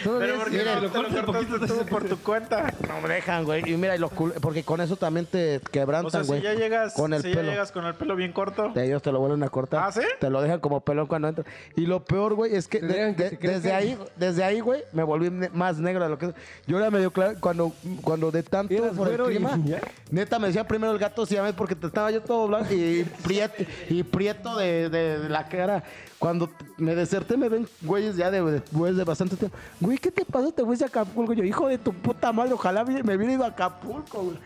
Pero 0.03 0.35
¿por 0.37 0.49
qué 0.49 0.59
sí, 0.59 0.65
no 0.65 0.81
lo 0.81 0.89
te 0.89 0.97
lo 0.97 1.03
cortas 1.03 1.25
cortaste 1.25 1.67
tú 1.67 1.85
por 1.89 2.03
tu 2.05 2.17
cuenta? 2.19 2.73
No 2.87 3.01
me 3.05 3.13
dejan, 3.15 3.43
güey. 3.43 3.69
Y 3.69 3.75
mira, 3.75 3.95
y 3.95 3.99
lo 3.99 4.09
cul- 4.09 4.33
porque 4.41 4.63
con 4.63 4.79
eso 4.81 4.95
también 4.95 5.25
te 5.25 5.57
O 5.57 5.59
sea, 5.59 5.69
quebrantan, 5.71 6.23
si 6.23 6.27
güey. 6.29 6.41
ya 6.41 6.53
llegas, 6.53 6.93
con 6.93 7.13
el 7.13 7.21
si 7.21 7.29
ya 7.29 7.35
pelo. 7.35 7.51
llegas 7.51 7.71
con 7.73 7.85
el 7.85 7.93
pelo 7.95 8.15
bien 8.15 8.31
corto. 8.31 8.69
De 8.73 8.85
ellos 8.85 9.01
te 9.01 9.11
lo 9.11 9.19
vuelven 9.19 9.43
a 9.43 9.49
cortar. 9.49 9.83
¿Ah, 9.85 9.91
sí? 9.91 10.01
Te 10.19 10.29
lo 10.29 10.41
dejan 10.41 10.59
como 10.61 10.79
pelón 10.81 11.07
cuando 11.07 11.27
entras. 11.27 11.45
Y 11.75 11.85
lo 11.85 12.03
peor, 12.05 12.35
güey, 12.35 12.55
es 12.55 12.67
que, 12.69 12.79
de- 12.79 13.13
desde 13.41 13.73
ahí, 13.73 13.97
desde 14.15 14.43
ahí, 14.43 14.59
güey, 14.61 14.83
me 14.93 15.03
volví 15.03 15.29
ne- 15.29 15.49
más 15.49 15.77
negro 15.77 16.03
de 16.03 16.09
lo 16.09 16.17
que 16.17 16.33
yo 16.67 16.77
era 16.77 16.89
medio 16.89 17.11
claro 17.11 17.35
cuando 17.39 17.73
cuando 18.01 18.31
de 18.31 18.43
tanto 18.43 18.73
por 18.93 19.09
el 19.09 19.21
clima, 19.23 19.59
ya. 19.65 19.79
neta 20.11 20.39
me 20.39 20.44
decía 20.47 20.67
primero 20.67 20.91
el 20.93 20.97
gato 20.99 21.25
si 21.25 21.35
porque 21.55 21.75
te 21.75 21.87
estaba 21.87 22.09
yo 22.11 22.21
todo 22.21 22.47
blanco 22.47 22.73
y 22.73 23.03
prieto 23.23 23.63
y 23.89 24.03
prieto 24.03 24.55
de, 24.55 24.89
de- 24.89 25.29
la 25.29 25.47
cara. 25.47 25.83
Cuando 26.19 26.49
me 26.77 26.95
deserté 26.95 27.35
me 27.37 27.49
ven 27.49 27.67
güeyes 27.81 28.15
ya 28.15 28.31
de 28.31 28.41
después 28.41 28.95
de 28.95 29.03
bastante 29.03 29.35
tiempo. 29.35 29.55
Güey, 29.79 29.97
¿qué 29.97 30.09
te 30.11 30.23
pasó? 30.25 30.51
Te 30.51 30.63
fuiste 30.63 30.85
a 30.85 30.87
Acapulco. 30.87 31.33
Yo, 31.33 31.43
hijo 31.43 31.67
de 31.67 31.77
tu 31.77 31.93
puta 31.93 32.31
madre, 32.31 32.53
ojalá 32.53 32.83
me 32.85 33.15
hubiera 33.15 33.33
ido 33.33 33.43
a 33.43 33.47
Acapulco, 33.47 34.23
güey. 34.23 34.37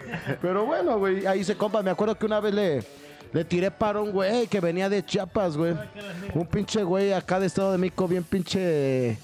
Pero 0.42 0.66
bueno, 0.66 0.98
güey, 0.98 1.26
ahí 1.26 1.44
se 1.44 1.56
compa. 1.56 1.82
Me 1.84 1.92
acuerdo 1.92 2.18
que 2.18 2.26
una 2.26 2.40
vez 2.40 2.54
le, 2.54 2.84
le 3.32 3.46
tiré 3.46 3.70
para 3.72 4.02
un 4.02 4.12
güey 4.12 4.48
que 4.48 4.60
venía 4.60 4.90
de 4.90 5.06
Chiapas, 5.06 5.56
güey. 5.56 5.76
Un 6.34 6.48
pinche 6.48 6.84
güey 6.84 7.14
acá 7.14 7.40
de 7.40 7.46
Estado 7.46 7.72
de 7.72 7.78
México, 7.78 8.08
bien 8.08 8.24
pinche 8.24 9.18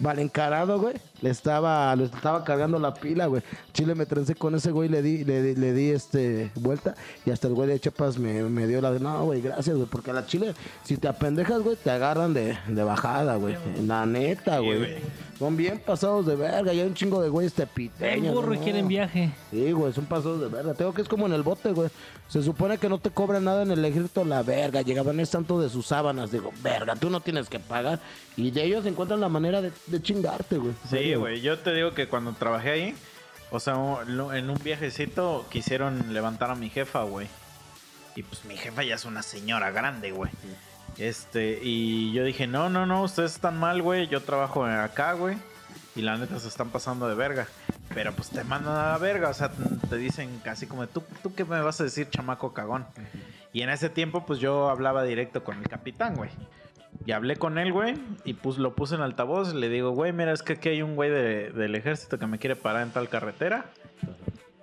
mal 0.00 0.18
encarado, 0.18 0.80
güey. 0.80 0.94
Le 1.24 1.30
estaba, 1.30 1.96
le 1.96 2.04
estaba 2.04 2.44
cargando 2.44 2.78
la 2.78 2.92
pila, 2.92 3.24
güey. 3.26 3.42
Chile 3.72 3.94
me 3.94 4.04
trencé 4.04 4.34
con 4.34 4.54
ese 4.54 4.70
güey, 4.70 4.90
le 4.90 5.00
di, 5.00 5.24
le, 5.24 5.42
di- 5.42 5.54
le 5.58 5.72
di 5.72 5.88
este 5.88 6.50
vuelta 6.54 6.94
y 7.24 7.30
hasta 7.30 7.48
el 7.48 7.54
güey 7.54 7.66
de 7.66 7.80
Chiapas 7.80 8.18
me, 8.18 8.42
me 8.44 8.66
dio 8.66 8.82
la 8.82 8.92
de, 8.92 9.00
no, 9.00 9.24
güey, 9.24 9.40
gracias, 9.40 9.74
güey, 9.74 9.88
porque 9.88 10.10
a 10.10 10.14
la 10.14 10.26
Chile, 10.26 10.54
si 10.84 10.98
te 10.98 11.08
apendejas, 11.08 11.62
güey, 11.62 11.76
te 11.76 11.90
agarran 11.90 12.34
de, 12.34 12.58
de 12.68 12.82
bajada, 12.84 13.36
güey. 13.36 13.56
La 13.86 14.04
neta, 14.04 14.58
güey. 14.58 14.96
Son 15.38 15.56
bien 15.56 15.80
pasados 15.84 16.26
de 16.26 16.36
verga, 16.36 16.72
ya 16.72 16.82
hay 16.82 16.88
un 16.88 16.94
chingo 16.94 17.20
de 17.20 17.28
güeyes 17.28 17.58
El 17.58 17.66
tepiteños. 17.66 18.34
burro 18.34 18.54
y 18.54 18.58
¿no? 18.58 18.62
quieren 18.62 18.86
viaje. 18.86 19.32
Sí, 19.50 19.72
güey, 19.72 19.92
son 19.92 20.04
pasados 20.04 20.40
de 20.40 20.46
verga. 20.48 20.74
Tengo 20.74 20.92
que 20.94 21.02
es 21.02 21.08
como 21.08 21.26
en 21.26 21.32
el 21.32 21.42
bote, 21.42 21.72
güey. 21.72 21.88
Se 22.28 22.40
supone 22.42 22.78
que 22.78 22.88
no 22.88 22.98
te 22.98 23.10
cobran 23.10 23.44
nada 23.44 23.62
en 23.64 23.70
el 23.72 23.84
ejército, 23.84 24.24
la 24.24 24.42
verga. 24.44 24.82
Llegaban 24.82 25.18
es 25.20 25.30
tanto 25.30 25.60
de 25.60 25.68
sus 25.68 25.86
sábanas. 25.86 26.30
Digo, 26.30 26.52
verga, 26.62 26.94
tú 26.94 27.10
no 27.10 27.20
tienes 27.20 27.48
que 27.48 27.58
pagar. 27.58 27.98
Y 28.36 28.50
de 28.52 28.64
ellos 28.64 28.86
encuentran 28.86 29.20
la 29.20 29.28
manera 29.28 29.60
de, 29.60 29.72
de 29.88 30.00
chingarte, 30.02 30.56
güey. 30.56 30.72
Sí, 30.88 31.13
güey. 31.16 31.40
Yo 31.40 31.58
te 31.58 31.72
digo 31.72 31.94
que 31.94 32.08
cuando 32.08 32.32
trabajé 32.32 32.70
ahí, 32.70 32.94
o 33.50 33.60
sea, 33.60 33.74
en 34.06 34.50
un 34.50 34.58
viajecito 34.62 35.46
quisieron 35.50 36.12
levantar 36.12 36.50
a 36.50 36.54
mi 36.54 36.70
jefa, 36.70 37.02
güey. 37.02 37.28
Y 38.16 38.22
pues 38.22 38.44
mi 38.44 38.56
jefa 38.56 38.82
ya 38.82 38.94
es 38.94 39.04
una 39.04 39.22
señora 39.22 39.70
grande, 39.70 40.12
güey. 40.12 40.30
Este, 40.98 41.58
y 41.62 42.12
yo 42.12 42.24
dije, 42.24 42.46
no, 42.46 42.68
no, 42.68 42.86
no, 42.86 43.02
ustedes 43.02 43.34
están 43.34 43.58
mal, 43.58 43.82
güey. 43.82 44.06
Yo 44.08 44.22
trabajo 44.22 44.64
acá, 44.64 45.12
güey. 45.14 45.36
Y 45.96 46.02
la 46.02 46.16
neta 46.16 46.38
se 46.38 46.48
están 46.48 46.70
pasando 46.70 47.08
de 47.08 47.14
verga. 47.14 47.46
Pero 47.92 48.12
pues 48.12 48.30
te 48.30 48.44
mandan 48.44 48.76
a 48.76 48.92
la 48.92 48.98
verga. 48.98 49.28
O 49.30 49.34
sea, 49.34 49.50
te 49.88 49.96
dicen 49.96 50.40
casi 50.44 50.66
como, 50.66 50.86
¿tú, 50.86 51.02
tú 51.22 51.34
qué 51.34 51.44
me 51.44 51.60
vas 51.60 51.80
a 51.80 51.84
decir, 51.84 52.08
chamaco 52.10 52.52
cagón? 52.52 52.86
Y 53.52 53.62
en 53.62 53.70
ese 53.70 53.88
tiempo, 53.88 54.26
pues 54.26 54.40
yo 54.40 54.68
hablaba 54.68 55.04
directo 55.04 55.44
con 55.44 55.58
el 55.58 55.68
capitán, 55.68 56.16
güey. 56.16 56.30
Y 57.06 57.12
hablé 57.12 57.36
con 57.36 57.58
él, 57.58 57.72
güey, 57.72 57.94
y 58.24 58.34
pues 58.34 58.58
lo 58.58 58.74
puse 58.74 58.94
en 58.94 59.02
altavoz. 59.02 59.52
Y 59.54 59.58
le 59.58 59.68
digo, 59.68 59.90
güey, 59.90 60.12
mira, 60.12 60.32
es 60.32 60.42
que 60.42 60.54
aquí 60.54 60.70
hay 60.70 60.82
un 60.82 60.94
güey 60.96 61.10
de- 61.10 61.50
del 61.50 61.74
ejército 61.74 62.18
que 62.18 62.26
me 62.26 62.38
quiere 62.38 62.56
parar 62.56 62.82
en 62.82 62.90
tal 62.92 63.08
carretera. 63.08 63.66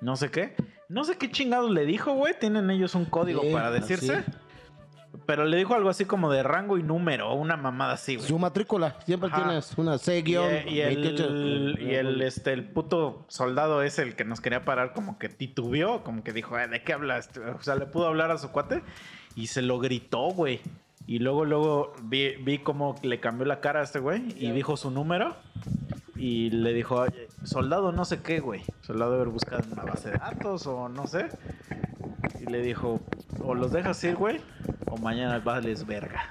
No 0.01 0.15
sé 0.15 0.31
qué. 0.31 0.55
No 0.89 1.03
sé 1.03 1.17
qué 1.17 1.29
chingados 1.31 1.69
le 1.71 1.85
dijo, 1.85 2.13
güey. 2.13 2.33
Tienen 2.39 2.69
ellos 2.71 2.95
un 2.95 3.05
código 3.05 3.41
Sí, 3.41 3.49
para 3.53 3.69
decirse. 3.71 4.15
así. 4.15 4.31
Pero 5.27 5.45
le 5.45 5.55
dijo 5.57 5.75
algo 5.75 5.89
así 5.89 6.05
como 6.05 6.31
de 6.31 6.41
rango 6.41 6.77
y 6.77 6.83
número, 6.83 7.33
una 7.33 7.55
mamada 7.57 7.93
así, 7.93 8.15
güey. 8.15 8.27
Su 8.27 8.39
matrícula, 8.39 8.95
siempre 9.05 9.29
Ajá. 9.31 9.43
tienes 9.43 9.71
una 9.77 9.97
C 9.97 10.23
Y, 10.25 10.35
eh, 10.35 10.65
y 10.67 10.79
el, 10.79 10.95
28. 10.95 11.29
y 11.81 11.93
el, 11.95 12.21
este, 12.21 12.53
el 12.53 12.63
puto 12.63 13.25
soldado 13.27 13.83
es 13.83 13.99
el 13.99 14.15
que 14.15 14.25
nos 14.25 14.41
quería 14.41 14.63
parar, 14.65 14.93
como 14.93 15.19
que 15.19 15.29
titubeó, 15.29 16.03
como 16.03 16.23
que 16.23 16.31
dijo, 16.33 16.57
"Eh, 16.57 16.67
¿de 16.67 16.81
qué 16.83 16.93
hablas? 16.93 17.29
O 17.57 17.61
sea, 17.61 17.75
le 17.75 17.85
pudo 17.85 18.07
hablar 18.07 18.31
a 18.31 18.37
su 18.37 18.51
cuate 18.51 18.81
y 19.35 19.47
se 19.47 19.61
lo 19.61 19.79
gritó, 19.79 20.29
güey. 20.31 20.61
Y 21.07 21.19
luego, 21.19 21.45
luego 21.45 21.93
vi, 22.03 22.35
vi 22.37 22.59
cómo 22.59 22.95
le 23.03 23.19
cambió 23.19 23.45
la 23.45 23.59
cara 23.59 23.81
a 23.81 23.83
este 23.83 23.99
güey 23.99 24.33
y 24.37 24.51
dijo 24.51 24.77
su 24.77 24.91
número 24.91 25.35
y 26.15 26.49
le 26.51 26.73
dijo, 26.73 26.95
"Oye, 26.95 27.27
soldado 27.43 27.91
no 27.91 28.05
sé 28.05 28.21
qué, 28.21 28.39
güey. 28.39 28.61
Soldado 28.81 29.15
haber 29.15 29.27
buscado 29.29 29.61
en 29.63 29.73
una 29.73 29.83
base 29.83 30.11
de 30.11 30.17
datos 30.17 30.67
o 30.67 30.87
no 30.89 31.07
sé. 31.07 31.27
Y 32.39 32.45
le 32.49 32.61
dijo, 32.61 32.99
o 33.43 33.55
los 33.55 33.71
dejas 33.71 34.03
ir, 34.03 34.15
güey, 34.15 34.39
o 34.89 34.97
mañana 34.97 35.39
vales 35.39 35.85
verga. 35.85 36.23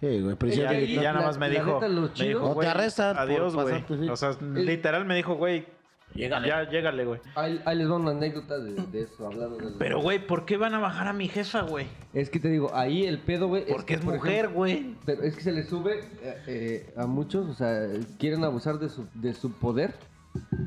Sí, 0.00 0.20
güey, 0.20 0.36
pero 0.36 0.52
Y 0.52 0.56
ya, 0.56 0.74
y 0.80 0.96
nada 0.98 1.22
más 1.22 1.38
me 1.38 1.48
dijo, 1.50 1.80
neta, 1.80 1.88
me 1.88 2.28
dijo, 2.28 2.50
O 2.50 2.60
te 2.60 2.66
arrestan 2.66 3.16
adiós, 3.18 3.54
güey. 3.54 3.84
sí. 3.88 4.08
O 4.08 4.16
sea, 4.16 4.30
literal 4.40 5.04
me 5.04 5.14
dijo, 5.16 5.34
güey, 5.34 5.66
Llégale. 6.14 6.48
ya, 6.48 6.68
llégale, 6.70 7.04
güey. 7.04 7.20
Ahí, 7.34 7.60
ahí 7.66 7.76
les 7.76 7.90
va 7.90 7.96
una 7.96 8.12
anécdota 8.12 8.58
de, 8.58 8.72
de 8.74 9.02
eso, 9.02 9.26
hablando 9.26 9.56
de 9.58 9.76
Pero, 9.78 10.00
güey, 10.00 10.26
¿por 10.26 10.46
qué 10.46 10.56
van 10.56 10.74
a 10.74 10.78
bajar 10.78 11.08
a 11.08 11.12
mi 11.12 11.28
jefa, 11.28 11.62
güey? 11.62 11.86
Es 12.14 12.30
que 12.30 12.40
te 12.40 12.48
digo, 12.48 12.70
ahí 12.74 13.04
el 13.04 13.18
pedo, 13.18 13.48
güey. 13.48 13.66
Porque 13.66 13.94
es 13.94 14.00
que, 14.00 14.04
por 14.06 14.14
mujer, 14.14 14.48
güey. 14.48 14.94
Pero 15.04 15.22
es 15.22 15.34
que 15.34 15.42
se 15.42 15.52
le 15.52 15.64
sube 15.64 16.00
eh, 16.22 16.42
eh, 16.46 16.94
a 16.96 17.06
muchos, 17.06 17.48
o 17.50 17.54
sea, 17.54 17.86
quieren 18.18 18.44
abusar 18.44 18.78
de 18.78 18.88
su, 18.88 19.06
de 19.14 19.34
su 19.34 19.52
poder, 19.52 19.94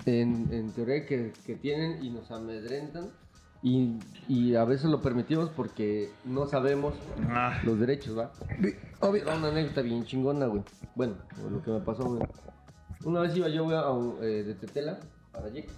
en, 0.05 0.47
en 0.51 0.71
teoría 0.73 1.05
que, 1.05 1.33
que 1.45 1.55
tienen 1.55 2.03
y 2.03 2.09
nos 2.11 2.29
amedrentan. 2.31 3.09
Y, 3.61 3.97
y 4.29 4.55
a 4.55 4.63
veces 4.63 4.85
lo 4.85 5.01
permitimos 5.01 5.49
porque 5.49 6.11
no 6.23 6.45
sabemos 6.47 6.93
Ah, 7.27 7.59
los 7.65 7.77
derechos, 7.77 8.17
¿va? 8.17 8.31
Obvio. 9.01 9.23
Era 9.23 9.35
una 9.35 9.49
anécdota 9.49 9.81
bien 9.81 10.05
chingona, 10.05 10.45
güey. 10.45 10.63
Bueno, 10.95 11.15
lo 11.51 11.61
que 11.61 11.71
me 11.71 11.79
pasó, 11.81 12.03
güey. 12.05 12.21
Una 13.03 13.19
vez 13.21 13.35
iba 13.35 13.49
yo, 13.49 13.65
güey, 13.65 13.75
a 13.75 14.25
eh, 14.25 14.43
de 14.43 14.53
Tetela 14.55 14.99
para 15.31 15.49
Yec. 15.49 15.69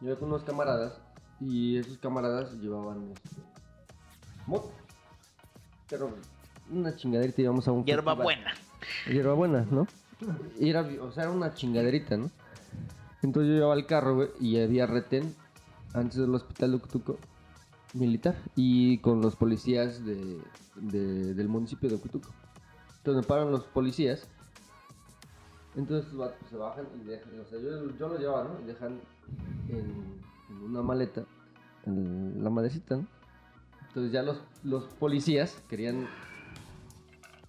Iba 0.00 0.16
con 0.16 0.28
unos 0.28 0.44
camaradas 0.44 0.94
y 1.40 1.76
esos 1.78 1.98
camaradas 1.98 2.52
llevaban 2.54 3.12
este, 3.12 3.40
moto. 4.46 4.70
Pero 5.88 6.10
una 6.70 6.94
chingaderita 6.96 7.42
íbamos 7.42 7.66
a 7.68 7.72
un 7.72 7.84
hierba 7.84 8.14
festival. 8.16 8.24
buena. 8.24 8.54
Hierbabuena, 9.06 9.66
¿no? 9.70 9.86
Y 10.58 10.70
era, 10.70 10.82
o 11.02 11.10
sea, 11.12 11.24
era 11.24 11.32
una 11.32 11.54
chingaderita, 11.54 12.16
¿no? 12.16 12.30
Entonces 13.22 13.48
yo 13.48 13.54
llevaba 13.54 13.74
el 13.74 13.86
carro, 13.86 14.16
güey, 14.16 14.28
y 14.40 14.60
había 14.60 14.86
retén 14.86 15.34
antes 15.94 16.18
del 16.18 16.34
hospital 16.34 16.70
de 16.72 16.76
Ucutuco 16.76 17.18
militar 17.94 18.36
y 18.56 18.98
con 18.98 19.20
los 19.22 19.36
policías 19.36 20.04
de, 20.04 20.38
de- 20.76 21.34
del 21.34 21.48
municipio 21.48 21.88
de 21.88 21.94
Ucutuco. 21.96 22.28
Entonces 22.98 23.22
me 23.22 23.28
paran 23.28 23.50
los 23.50 23.64
policías. 23.64 24.26
Entonces 25.76 26.14
vatos 26.14 26.48
se 26.48 26.56
bajan 26.56 26.86
y 27.00 27.08
dejan, 27.08 27.40
o 27.40 27.44
sea, 27.44 27.58
yo, 27.58 27.96
yo 27.98 28.08
lo 28.08 28.18
llevaba, 28.18 28.44
¿no? 28.44 28.60
Y 28.60 28.64
dejan 28.64 29.00
en, 29.68 30.20
en 30.50 30.62
una 30.62 30.82
maleta, 30.82 31.24
en 31.84 32.42
la 32.42 32.50
madrecita, 32.50 32.96
¿no? 32.96 33.06
Entonces 33.88 34.12
ya 34.12 34.22
los, 34.22 34.40
los 34.62 34.84
policías 34.94 35.62
querían 35.68 36.06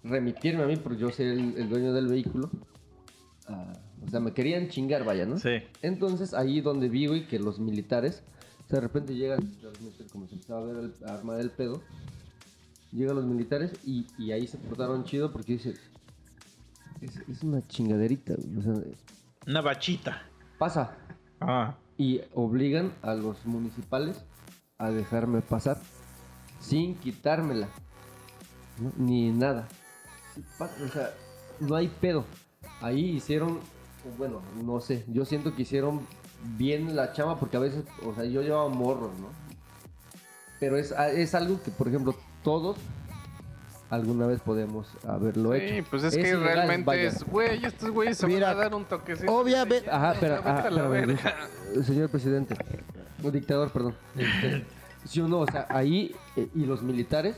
remitirme 0.02 0.62
a 0.62 0.66
mí 0.66 0.76
porque 0.76 0.98
yo 0.98 1.10
soy 1.10 1.26
el, 1.26 1.56
el 1.56 1.68
dueño 1.68 1.92
del 1.92 2.08
vehículo. 2.08 2.50
Ah, 3.48 3.72
o 4.04 4.08
sea, 4.08 4.20
me 4.20 4.32
querían 4.32 4.68
chingar, 4.68 5.04
vaya, 5.04 5.26
¿no? 5.26 5.38
Sí. 5.38 5.62
Entonces 5.82 6.34
ahí 6.34 6.60
donde 6.60 6.88
vi, 6.88 7.06
güey, 7.06 7.26
que 7.26 7.38
los 7.38 7.58
militares, 7.58 8.22
o 8.64 8.68
sea, 8.68 8.76
de 8.76 8.86
repente 8.86 9.14
llegan, 9.14 9.40
como 10.12 10.26
se 10.26 10.34
empezaba 10.34 10.60
a 10.60 10.64
ver 10.64 10.76
el 10.76 11.08
a 11.08 11.14
armar 11.14 11.40
el 11.40 11.50
pedo, 11.50 11.82
llegan 12.92 13.16
los 13.16 13.24
militares 13.24 13.72
y, 13.84 14.06
y 14.18 14.32
ahí 14.32 14.46
se 14.46 14.58
portaron 14.58 15.04
chido 15.04 15.32
porque 15.32 15.54
dice, 15.54 15.74
es, 17.00 17.16
es 17.28 17.42
una 17.42 17.66
chingaderita, 17.66 18.34
güey, 18.36 18.58
o 18.58 18.62
sea, 18.62 18.74
Una 19.46 19.60
bachita. 19.60 20.22
pasa. 20.58 20.96
Ah. 21.40 21.74
Y 21.98 22.20
obligan 22.34 22.92
a 23.02 23.14
los 23.14 23.44
municipales 23.46 24.22
a 24.78 24.90
dejarme 24.90 25.40
pasar 25.40 25.78
sin 26.60 26.94
quitármela, 26.96 27.68
¿no? 28.80 28.92
ni 28.96 29.30
nada. 29.30 29.66
O 30.60 30.88
sea, 30.88 31.10
no 31.60 31.74
hay 31.74 31.88
pedo. 31.88 32.24
Ahí 32.82 33.16
hicieron, 33.16 33.60
bueno, 34.18 34.42
no 34.62 34.80
sé, 34.80 35.04
yo 35.08 35.24
siento 35.24 35.54
que 35.54 35.62
hicieron 35.62 36.00
bien 36.58 36.94
la 36.94 37.12
chama 37.12 37.38
porque 37.38 37.56
a 37.56 37.60
veces, 37.60 37.84
o 38.04 38.14
sea, 38.14 38.24
yo 38.24 38.42
llevaba 38.42 38.68
morros, 38.68 39.10
¿no? 39.18 39.28
Pero 40.60 40.76
es, 40.76 40.92
es 40.92 41.34
algo 41.34 41.62
que, 41.62 41.70
por 41.70 41.88
ejemplo, 41.88 42.14
todos 42.42 42.76
alguna 43.90 44.26
vez 44.26 44.40
podemos 44.40 44.88
haberlo 45.06 45.52
Sí, 45.54 45.58
hecho. 45.60 45.86
pues 45.90 46.02
es, 46.04 46.14
que 46.14 46.20
ilegal, 46.22 46.42
realmente 46.42 46.86
vaya. 46.86 47.02
es, 47.08 47.22
güey, 47.24 47.64
estos 47.64 47.90
güeyes 47.90 48.18
se 48.18 48.26
Mira, 48.26 48.48
van 48.48 48.56
a 48.56 48.60
dar 48.64 48.74
un 48.74 48.84
toquecito. 48.84 49.32
obviamente- 49.32 49.90
Ajá, 49.90 50.14
pero, 50.18 50.34
ajá, 50.36 50.70
la 50.70 50.88
verga. 50.88 51.18
señor 51.84 52.08
presidente, 52.10 52.56
o 53.22 53.30
dictador, 53.30 53.70
perdón. 53.70 53.94
Este, 54.16 54.64
sí 55.04 55.20
o 55.20 55.28
no, 55.28 55.40
o 55.40 55.46
sea, 55.46 55.66
ahí 55.70 56.14
eh, 56.36 56.48
y 56.54 56.64
los 56.66 56.82
militares 56.82 57.36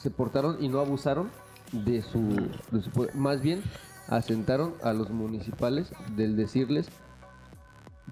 se 0.00 0.10
portaron 0.10 0.62
y 0.62 0.68
no 0.68 0.78
abusaron 0.80 1.30
de 1.72 2.02
su, 2.02 2.50
de 2.70 2.82
su 2.82 2.90
poder. 2.90 3.14
Más 3.14 3.40
bien, 3.40 3.62
asentaron 4.08 4.74
a 4.82 4.92
los 4.92 5.10
municipales 5.10 5.92
del 6.16 6.36
decirles 6.36 6.88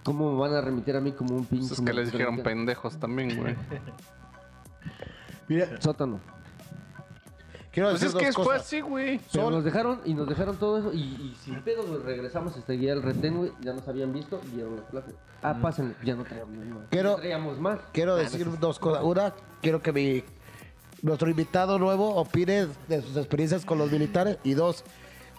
cómo 0.04 0.32
me 0.32 0.38
van 0.40 0.54
a 0.54 0.60
remitir 0.60 0.96
a 0.96 1.00
mí 1.00 1.12
como 1.12 1.34
un 1.36 1.44
pinche. 1.44 1.68
Pues 1.68 1.78
es 1.80 1.84
que 1.84 1.92
les 1.92 2.10
dijeron 2.12 2.38
pendejos 2.42 2.98
también, 2.98 3.36
güey. 3.40 3.54
Mira, 5.48 5.80
Sótano. 5.80 6.20
Quiero 7.72 7.90
Pues 7.90 8.00
decir 8.00 8.16
es 8.20 8.26
que 8.26 8.32
fue 8.32 8.44
cosas. 8.44 8.60
así, 8.62 8.80
güey. 8.80 9.20
Pero 9.32 9.44
Son- 9.44 9.54
nos 9.54 9.64
dejaron 9.64 10.00
y 10.04 10.14
nos 10.14 10.28
dejaron 10.28 10.56
todo 10.56 10.78
eso 10.78 10.92
y, 10.92 10.98
y 11.00 11.36
sin 11.42 11.60
pedo, 11.62 11.82
güey, 11.84 12.02
regresamos 12.02 12.56
hasta 12.56 12.72
guía 12.72 12.92
el 12.92 13.02
retén, 13.02 13.36
güey, 13.36 13.52
ya 13.60 13.72
nos 13.72 13.86
habían 13.88 14.12
visto 14.12 14.40
y 14.52 14.56
dieron 14.56 14.76
la 14.76 14.82
clase. 14.82 15.12
Ah, 15.42 15.56
pasen, 15.60 15.94
ya 16.04 16.14
no 16.14 16.24
traíamos 16.24 16.56
más. 16.66 16.78
Quiero- 16.90 17.10
No 17.12 17.16
traíamos 17.16 17.58
más. 17.58 17.78
Quiero 17.92 18.16
decir 18.16 18.46
dos 18.58 18.78
cosas. 18.78 19.02
Una, 19.04 19.32
quiero 19.62 19.80
que 19.82 19.92
mi 19.92 20.24
nuestro 21.02 21.30
invitado 21.30 21.78
nuevo 21.78 22.14
opine 22.16 22.66
de 22.88 23.00
sus 23.02 23.16
experiencias 23.16 23.64
con 23.64 23.78
los 23.78 23.90
militares. 23.90 24.36
Y 24.44 24.52
dos, 24.54 24.84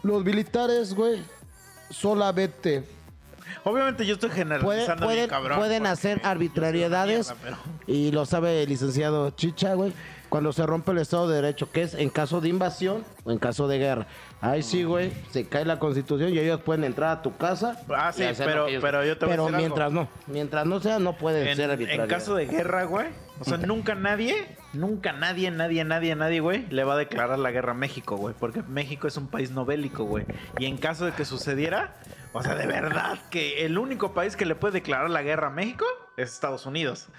los 0.04 0.24
militares, 0.26 0.96
güey, 0.96 1.22
solamente 1.90 2.84
Obviamente 3.64 4.06
yo 4.06 4.14
estoy 4.14 4.30
pueden, 4.30 4.48
generalizando 4.48 5.06
pueden, 5.06 5.30
cabrón. 5.30 5.58
pueden 5.60 5.86
hacer 5.86 6.22
arbitrariedades 6.24 7.28
mierda, 7.36 7.42
pero- 7.44 7.58
y 7.86 8.12
lo 8.12 8.26
sabe 8.26 8.64
el 8.64 8.70
licenciado 8.70 9.30
Chicha, 9.32 9.74
güey. 9.74 9.92
Cuando 10.32 10.54
se 10.54 10.66
rompe 10.66 10.92
el 10.94 11.00
Estado 11.00 11.28
de 11.28 11.36
Derecho, 11.42 11.70
que 11.74 11.82
es 11.82 11.94
en 11.94 12.10
caso 12.10 12.40
de 12.40 12.48
invasión 12.48 13.04
o 13.26 13.32
en 13.34 13.38
caso 13.38 13.68
de 13.68 13.78
guerra. 13.80 14.08
Ahí 14.40 14.64
sí, 14.64 14.86
güey, 14.86 15.12
se 15.30 15.46
cae 15.46 15.66
la 15.66 15.78
constitución 15.78 16.34
y 16.34 16.40
ellos 16.40 16.62
pueden 16.62 16.86
entrar 16.86 17.10
a 17.18 17.22
tu 17.22 17.36
casa. 17.36 17.78
Ah, 17.94 18.14
sí, 18.14 18.24
pero- 18.38 18.68
ellos- 18.68 18.82
pero 18.82 19.04
yo 19.04 19.18
te 19.18 19.26
voy 19.26 19.34
a 19.34 19.36
Pero 19.36 19.44
decir 19.48 19.56
algo. 19.56 19.68
mientras 19.68 19.92
no, 19.92 20.08
mientras 20.28 20.66
no 20.66 20.80
sea, 20.80 21.00
no 21.00 21.18
pueden 21.18 21.46
En, 21.48 21.56
ser 21.58 21.66
en 21.66 21.72
arbitrarios. 21.72 22.08
caso 22.08 22.34
de 22.36 22.46
guerra, 22.46 22.86
güey. 22.86 23.08
O 23.42 23.44
sea, 23.44 23.58
nunca 23.58 23.94
nadie, 23.94 24.56
nunca 24.72 25.12
nadie, 25.12 25.52
nadie, 25.52 25.84
nadie, 25.84 26.16
nadie, 26.16 26.40
güey, 26.40 26.66
le 26.70 26.86
va 26.86 26.94
a 26.94 26.98
declarar 26.98 27.38
la 27.38 27.52
guerra 27.52 27.72
a 27.74 27.76
México, 27.76 28.16
güey. 28.16 28.34
Porque 28.40 28.64
México 28.64 29.10
es 29.10 29.18
un 29.18 29.28
país 29.28 29.52
no 29.52 29.66
bélico, 29.66 30.06
güey. 30.06 30.24
Y 30.60 30.66
en 30.66 30.78
caso 30.78 31.06
de 31.06 31.12
que 31.12 31.26
sucediera, 31.26 31.96
O 32.34 32.42
sea, 32.42 32.56
de 32.56 32.66
verdad 32.66 33.20
que 33.30 33.66
el 33.66 33.78
único 33.78 34.14
país 34.14 34.38
que 34.38 34.46
le 34.46 34.56
puede 34.56 34.76
declarar 34.76 35.10
la 35.10 35.22
guerra 35.22 35.48
a 35.48 35.50
México 35.50 35.84
es 36.16 36.32
Estados 36.32 36.66
Unidos. 36.66 37.10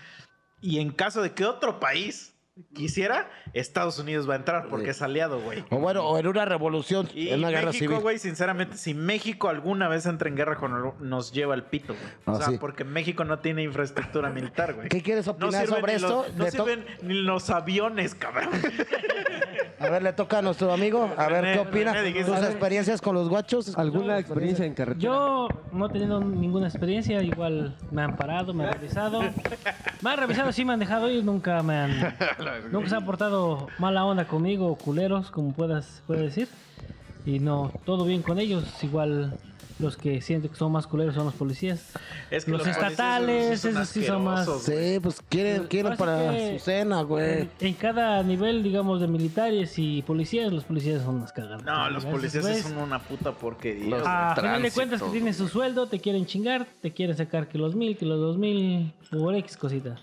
Y 0.63 0.79
en 0.81 0.91
caso 0.93 1.21
de 1.21 1.33
que 1.33 1.45
otro 1.45 1.79
país 1.81 2.32
quisiera, 2.75 3.31
Estados 3.55 3.99
Unidos 3.99 4.29
va 4.29 4.35
a 4.35 4.37
entrar 4.37 4.69
porque 4.69 4.91
es 4.91 5.01
aliado, 5.03 5.41
güey. 5.41 5.65
O 5.71 5.79
bueno, 5.79 6.07
o 6.07 6.19
en 6.19 6.27
una 6.27 6.45
revolución, 6.45 7.09
Y 7.15 7.29
en 7.31 7.39
una 7.41 7.51
guerra 7.51 7.67
México, 7.67 7.85
civil. 7.87 8.01
güey, 8.01 8.19
sinceramente, 8.19 8.77
si 8.77 8.93
México 8.95 9.49
alguna 9.49 9.89
vez 9.89 10.05
entra 10.07 10.29
en 10.29 10.37
guerra 10.37 10.57
con 10.57 10.73
el- 10.75 11.09
nos 11.09 11.33
lleva 11.33 11.55
al 11.55 11.65
pito, 11.65 11.95
güey. 11.95 12.07
O 12.27 12.31
Ah, 12.33 12.37
sea, 12.37 12.47
sí. 12.49 12.59
porque 12.59 12.85
México 12.85 13.25
no 13.25 13.39
tiene 13.39 13.63
infraestructura 13.63 14.31
militar, 14.31 14.75
güey. 14.75 14.89
¿Qué 14.89 15.03
quieres 15.03 15.27
opinar 15.29 15.67
sobre 15.67 15.95
esto? 15.95 16.27
los- 16.29 16.35
no 16.37 16.51
sirven 16.51 16.85
ni 17.03 17.15
los 17.15 17.49
aviones, 17.51 18.15
cabrón. 18.15 18.51
A 19.81 19.89
ver, 19.89 20.03
le 20.03 20.13
toca 20.13 20.39
a 20.39 20.43
nuestro 20.43 20.73
amigo. 20.73 21.11
A 21.17 21.27
ver, 21.27 21.43
René, 21.43 21.53
¿qué 21.55 21.59
opina? 21.59 21.93
René, 21.93 22.25
Sus 22.25 22.39
experiencias 22.39 23.01
con 23.01 23.15
los 23.17 23.29
guachos. 23.29 23.77
¿Alguna 23.77 24.19
experiencia 24.19 24.65
en 24.65 24.75
carretera? 24.75 25.01
Yo 25.03 25.49
no 25.73 25.87
he 25.87 25.89
tenido 25.91 26.21
ninguna 26.21 26.69
experiencia, 26.69 27.21
igual 27.23 27.77
me 27.91 28.03
han 28.03 28.15
parado, 28.17 28.55
me 28.55 28.65
han 28.65 28.75
revisado. 28.75 29.23
Me 30.03 30.11
han 30.11 30.19
revisado, 30.19 30.53
sí 30.53 30.65
me 30.65 30.73
han 30.75 30.79
dejado 30.79 31.11
ir, 31.11 31.25
nunca 31.25 31.63
me 31.65 31.75
han. 31.77 32.17
Nunca 32.71 32.89
se 32.89 32.97
han 32.97 33.05
portado 33.07 33.69
mala 33.79 34.05
onda 34.05 34.27
conmigo, 34.27 34.75
culeros, 34.77 35.31
como 35.31 35.53
puedas 35.53 36.03
puedes 36.07 36.25
decir. 36.35 36.49
Y 37.25 37.39
no, 37.39 37.73
todo 37.85 38.05
bien 38.05 38.23
con 38.23 38.39
ellos. 38.39 38.65
Igual 38.83 39.39
los 39.79 39.97
que 39.97 40.21
sienten 40.21 40.51
que 40.51 40.57
son 40.57 40.71
más 40.73 40.87
culeros 40.87 41.15
son 41.15 41.25
los 41.25 41.35
policías. 41.35 41.93
Es 42.31 42.45
que 42.45 42.51
Los 42.53 42.65
estatales, 42.67 43.61
son 43.61 43.71
esos 43.73 43.89
sí 43.89 44.05
son 44.05 44.25
más-. 44.25 44.49
Sí, 44.63 44.99
pues 45.03 45.21
quieren, 45.29 45.65
quieren 45.67 45.97
para 45.97 46.31
que- 46.31 46.59
su 46.59 46.65
cena, 46.65 47.03
güey. 47.03 47.43
En, 47.43 47.51
en 47.61 47.75
cada 47.75 48.23
nivel, 48.23 48.63
digamos, 48.63 49.01
de 49.01 49.09
militares 49.09 49.79
y 49.79 50.03
policías, 50.03 50.53
los 50.53 50.65
policías 50.65 51.03
son 51.03 51.21
más 51.21 51.33
cagados. 51.33 51.65
No, 51.65 51.91
los 51.91 52.05
policías 52.05 52.45
sí 52.45 52.51
Pues, 52.53 52.63
son 52.65 52.79
una 52.79 52.99
puta 53.01 53.33
porquería. 53.33 54.03
A 54.05 54.35
final 54.37 54.63
de 54.63 54.71
cuentas 54.71 55.03
que 55.03 55.09
tienen 55.11 55.35
su 55.35 55.49
sueldo, 55.49 55.87
te 55.87 56.01
quieren 56.01 56.27
chingar, 56.27 56.67
te 56.81 56.93
quieren 56.93 57.17
sacar 57.17 57.49
que 57.49 57.59
los 57.59 57.75
mil, 57.75 57.97
que 57.97 58.05
los 58.07 58.21
dos 58.21 58.39
mil, 58.39 58.93
por 59.11 59.35
X 59.37 59.57
cositas. 59.57 60.01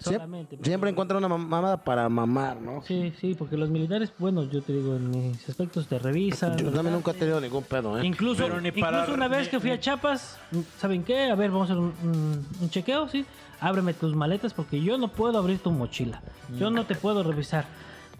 Solamente. 0.00 0.58
Siempre 0.62 0.90
encuentran 0.90 1.24
una 1.24 1.34
mam- 1.34 1.38
mamada 1.46 1.76
para 1.84 2.08
mamar, 2.08 2.60
¿no? 2.60 2.82
Sí, 2.86 3.12
sí, 3.20 3.34
porque 3.34 3.56
los 3.56 3.70
militares, 3.70 4.12
bueno, 4.18 4.44
yo 4.44 4.62
te 4.62 4.72
digo, 4.72 4.96
en 4.96 5.10
mis 5.10 5.48
aspectos 5.48 5.86
te 5.86 5.98
revisan. 5.98 6.56
Yo 6.56 6.70
también 6.70 6.94
nunca 6.94 7.10
he 7.12 7.14
tenido 7.14 7.40
ningún 7.40 7.64
pedo, 7.64 7.98
¿eh? 7.98 8.06
Incluso, 8.06 8.44
Pero 8.44 8.60
ni 8.60 8.68
incluso 8.68 9.12
una 9.14 9.28
vez 9.28 9.48
que 9.48 9.60
fui 9.60 9.70
a 9.70 9.80
Chiapas, 9.80 10.38
¿saben 10.78 11.02
qué? 11.04 11.30
A 11.30 11.34
ver, 11.34 11.50
vamos 11.50 11.70
a 11.70 11.72
hacer 11.74 11.82
un, 11.82 11.94
un- 12.02 12.46
un 12.60 12.70
chequeo, 12.70 13.08
¿sí? 13.08 13.24
Ábreme 13.60 13.94
tus 13.94 14.14
maletas 14.14 14.52
porque 14.52 14.82
yo 14.82 14.98
no 14.98 15.08
puedo 15.08 15.38
abrir 15.38 15.58
tu 15.60 15.70
mochila. 15.70 16.20
Yo 16.58 16.70
no 16.70 16.84
te 16.86 16.94
puedo 16.94 17.22
revisar. 17.22 17.64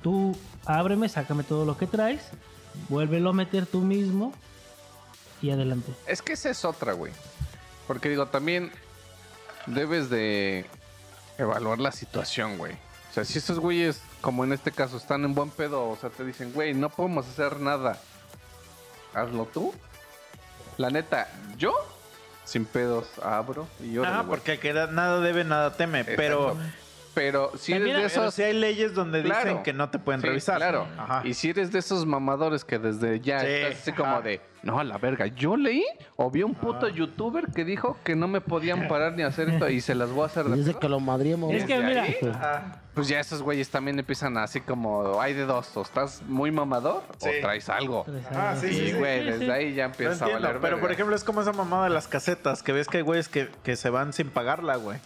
Tú 0.03 0.37
ábreme, 0.65 1.09
sácame 1.09 1.43
todo 1.43 1.65
lo 1.65 1.77
que 1.77 1.87
traes, 1.87 2.31
vuélvelo 2.89 3.31
a 3.31 3.33
meter 3.33 3.67
tú 3.67 3.81
mismo 3.81 4.33
y 5.43 5.51
adelante. 5.51 5.93
Es 6.07 6.23
que 6.23 6.33
esa 6.33 6.51
es 6.51 6.65
otra, 6.65 6.93
güey. 6.95 7.13
Porque 7.87 8.09
digo, 8.09 8.27
también 8.27 8.71
debes 9.67 10.09
de 10.11 10.65
evaluar 11.39 11.79
la 11.79 11.93
situación, 11.93 12.59
güey. 12.59 12.73
O 12.73 13.15
sea, 13.15 13.25
si 13.25 13.39
esos 13.39 13.59
güeyes, 13.59 14.03
como 14.21 14.45
en 14.45 14.53
este 14.53 14.73
caso, 14.73 14.97
están 14.97 15.25
en 15.25 15.35
buen 15.35 15.51
pedo, 15.51 15.89
o 15.89 15.97
sea, 15.97 16.11
te 16.11 16.25
dicen, 16.25 16.53
güey, 16.53 16.75
no 16.75 16.91
podemos 16.91 17.27
hacer 17.27 17.61
nada. 17.61 17.99
Hazlo 19.15 19.47
tú. 19.47 19.73
La 20.77 20.91
neta, 20.91 21.29
yo, 21.57 21.73
sin 22.45 22.67
pedos, 22.67 23.07
abro 23.23 23.67
y 23.81 23.93
yo. 23.93 24.05
Ah, 24.05 24.25
porque 24.29 24.59
que 24.59 24.73
da- 24.75 24.89
nada 24.89 25.21
debe, 25.21 25.45
nada 25.45 25.75
teme. 25.75 26.05
Pero, 26.05 26.57
Pero 27.15 27.53
si 27.59 27.73
eres 27.73 27.87
de 27.89 27.95
pero 27.95 28.07
esos. 28.07 28.35
sí 28.35 28.43
hay 28.43 28.53
leyes 28.53 28.93
donde 28.95 29.23
dicen 29.23 29.63
que 29.63 29.73
no 29.73 29.89
te 29.89 29.99
pueden 29.99 30.21
Sí, 30.21 30.27
revisar. 30.27 30.59
Claro. 30.59 30.87
Ajá. 30.99 31.23
Y 31.25 31.33
si 31.33 31.49
eres 31.49 31.73
de 31.73 31.79
esos 31.79 32.05
mamadores 32.05 32.63
que 32.67 32.79
desde 32.79 33.21
ya 33.21 33.41
Sí, 33.41 33.47
estás 33.47 33.81
así 33.81 33.93
como 33.93 34.21
de, 34.21 34.43
no, 34.67 34.79
a 34.81 34.85
la 34.85 34.99
verga, 34.99 35.27
yo 35.29 35.57
leí 35.57 35.85
o 36.17 36.31
vi 36.31 36.43
un 36.43 36.55
puto 36.55 36.89
youtuber 36.89 37.47
que 37.55 37.65
dijo 37.65 37.97
que 38.05 38.15
no 38.17 38.29
me 38.29 38.41
podían 38.41 38.89
parar 38.89 39.15
ni 39.15 39.23
hacer 39.23 39.49
esto 39.51 39.69
y 39.71 39.81
se 39.81 39.95
las 39.95 40.11
voy 40.11 40.25
a 40.25 40.27
hacer 40.27 40.45
de 40.47 40.57
Dice 40.57 40.71
pedo. 40.71 40.81
que 40.81 40.89
lo 40.89 41.01
madriemos. 41.01 41.53
Es 41.55 41.65
que 41.65 41.79
mira, 41.79 42.03
ahí, 42.03 42.17
Ajá. 42.29 42.83
Pues 42.95 43.09
ya 43.09 43.21
esos 43.21 43.43
güeyes 43.43 43.69
también 43.71 43.99
empiezan 43.99 44.37
así 44.39 44.61
como, 44.63 45.21
hay 45.21 45.35
de 45.35 45.45
dos, 45.45 45.77
o 45.77 45.83
estás 45.83 46.23
muy 46.27 46.51
mamador 46.51 47.03
Sí. 47.19 47.29
o 47.29 47.41
traes 47.43 47.69
algo. 47.69 48.05
Ah, 48.33 48.55
sí, 48.59 48.69
sí, 48.69 48.83
Y 48.83 48.87
sí. 48.89 48.93
güey, 48.95 49.21
sí, 49.21 49.31
desde 49.39 49.53
ahí 49.53 49.75
ya 49.75 49.85
empieza 49.85 50.13
a 50.25 50.29
entiendo, 50.29 50.47
valer 50.49 50.61
pero 50.63 50.77
por 50.77 50.83
verga. 50.89 50.95
ejemplo 50.95 51.15
es 51.17 51.23
como 51.25 51.43
esa 51.43 51.53
mamada 51.53 51.85
de 51.85 51.91
las 51.91 52.09
casetas, 52.09 52.63
que 52.63 52.73
ves 52.73 52.89
que 52.89 52.97
hay 52.99 53.03
güeyes 53.03 53.29
que, 53.29 53.49
que 53.63 53.77
se 53.77 53.91
van 53.91 54.13
sin 54.13 54.31
pagarla, 54.31 54.77
güey. 54.77 54.99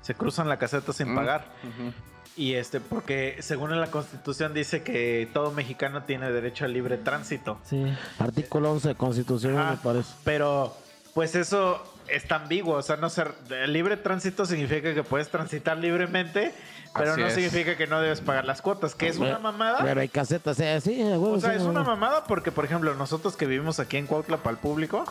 Se 0.00 0.14
cruzan 0.14 0.48
la 0.48 0.58
caseta 0.58 0.92
sin 0.94 1.12
Mm. 1.12 1.16
pagar. 1.16 1.44
Ujú. 1.64 1.92
Y 2.38 2.54
este, 2.54 2.80
porque 2.80 3.36
según 3.40 3.72
en 3.72 3.80
la 3.80 3.90
constitución 3.90 4.54
dice 4.54 4.82
que 4.82 5.28
todo 5.34 5.50
mexicano 5.50 6.04
tiene 6.04 6.30
derecho 6.30 6.64
al 6.64 6.72
libre 6.72 6.96
tránsito. 6.96 7.58
sí. 7.64 7.84
Artículo 8.18 8.70
11 8.72 8.88
de 8.88 8.94
Constitución, 8.94 9.58
Ah, 9.58 9.72
me 9.72 9.76
parece. 9.78 10.10
Pero, 10.24 10.74
pues 11.14 11.34
eso 11.34 11.82
está 12.08 12.36
ambiguo. 12.36 12.76
O 12.76 12.82
sea, 12.82 12.96
no 12.96 13.10
ser 13.10 13.34
libre 13.66 13.96
tránsito 13.96 14.46
significa 14.46 14.94
que 14.94 15.02
puedes 15.02 15.28
transitar 15.30 15.76
libremente, 15.78 16.54
pero 16.94 17.12
Así 17.12 17.20
no 17.20 17.26
es. 17.26 17.34
significa 17.34 17.76
que 17.76 17.86
no 17.88 18.00
debes 18.00 18.20
pagar 18.20 18.44
las 18.44 18.62
cuotas, 18.62 18.94
que 18.94 19.08
es 19.08 19.18
una 19.18 19.40
mamada. 19.40 19.80
Pero 19.82 20.00
hay 20.00 20.08
casetas, 20.08 20.60
eh, 20.60 20.80
sí, 20.80 21.02
a 21.02 21.06
huevo, 21.18 21.32
O 21.32 21.40
sea, 21.40 21.50
sí, 21.50 21.56
es 21.56 21.62
a 21.62 21.68
una 21.68 21.82
mamada 21.82 22.22
porque, 22.24 22.52
por 22.52 22.64
ejemplo, 22.64 22.94
nosotros 22.94 23.36
que 23.36 23.46
vivimos 23.46 23.80
aquí 23.80 23.96
en 23.96 24.06
Cuautla 24.06 24.36
para 24.38 24.52
el 24.52 24.58
público, 24.58 25.04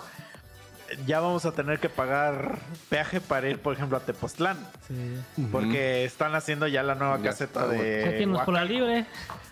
ya 1.05 1.19
vamos 1.19 1.45
a 1.45 1.51
tener 1.51 1.80
que 1.80 1.89
pagar 1.89 2.59
peaje 2.89 3.19
para 3.22 3.49
ir, 3.49 3.59
por 3.59 3.73
ejemplo, 3.73 3.97
a 3.97 4.01
Tepoztlán. 4.01 4.57
sí. 4.88 5.47
Porque 5.51 6.05
están 6.05 6.35
haciendo 6.35 6.68
ya 6.68 6.84
la 6.84 6.95
nueva 6.95 7.18
Ya 7.18 7.23
caseta 7.31 7.68
de. 7.68 8.03
Sáquenos 8.05 8.41
por 8.43 8.53
la 8.53 8.65
libre. 8.65 9.05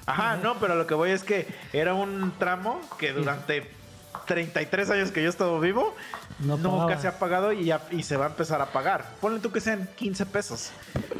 Ajá, 0.06 0.38
no, 0.38 0.56
pero 0.60 0.76
lo 0.76 0.86
que 0.88 0.94
voy 0.94 1.12
es 1.12 1.24
que 1.24 1.48
era 1.74 1.94
un 1.94 2.34
tramo 2.38 2.80
que 2.99 3.12
durante 3.14 3.70
33 4.28 4.90
años 4.91 5.12
que 5.12 5.22
yo 5.22 5.28
he 5.28 5.30
estado 5.30 5.60
vivo, 5.60 5.95
No 6.40 6.57
nunca 6.57 6.98
se 6.99 7.07
ha 7.07 7.20
pagado 7.20 7.52
y, 7.53 7.66
ya- 7.66 7.82
y 7.91 8.03
se 8.03 8.18
va 8.18 8.26
a 8.26 8.30
empezar 8.30 8.62
a 8.62 8.68
pagar. 8.68 9.06
Ponle 9.22 9.40
tú 9.40 9.52
que 9.52 9.62
sean 9.62 9.88
15 9.95 10.26
pesos, 10.26 10.72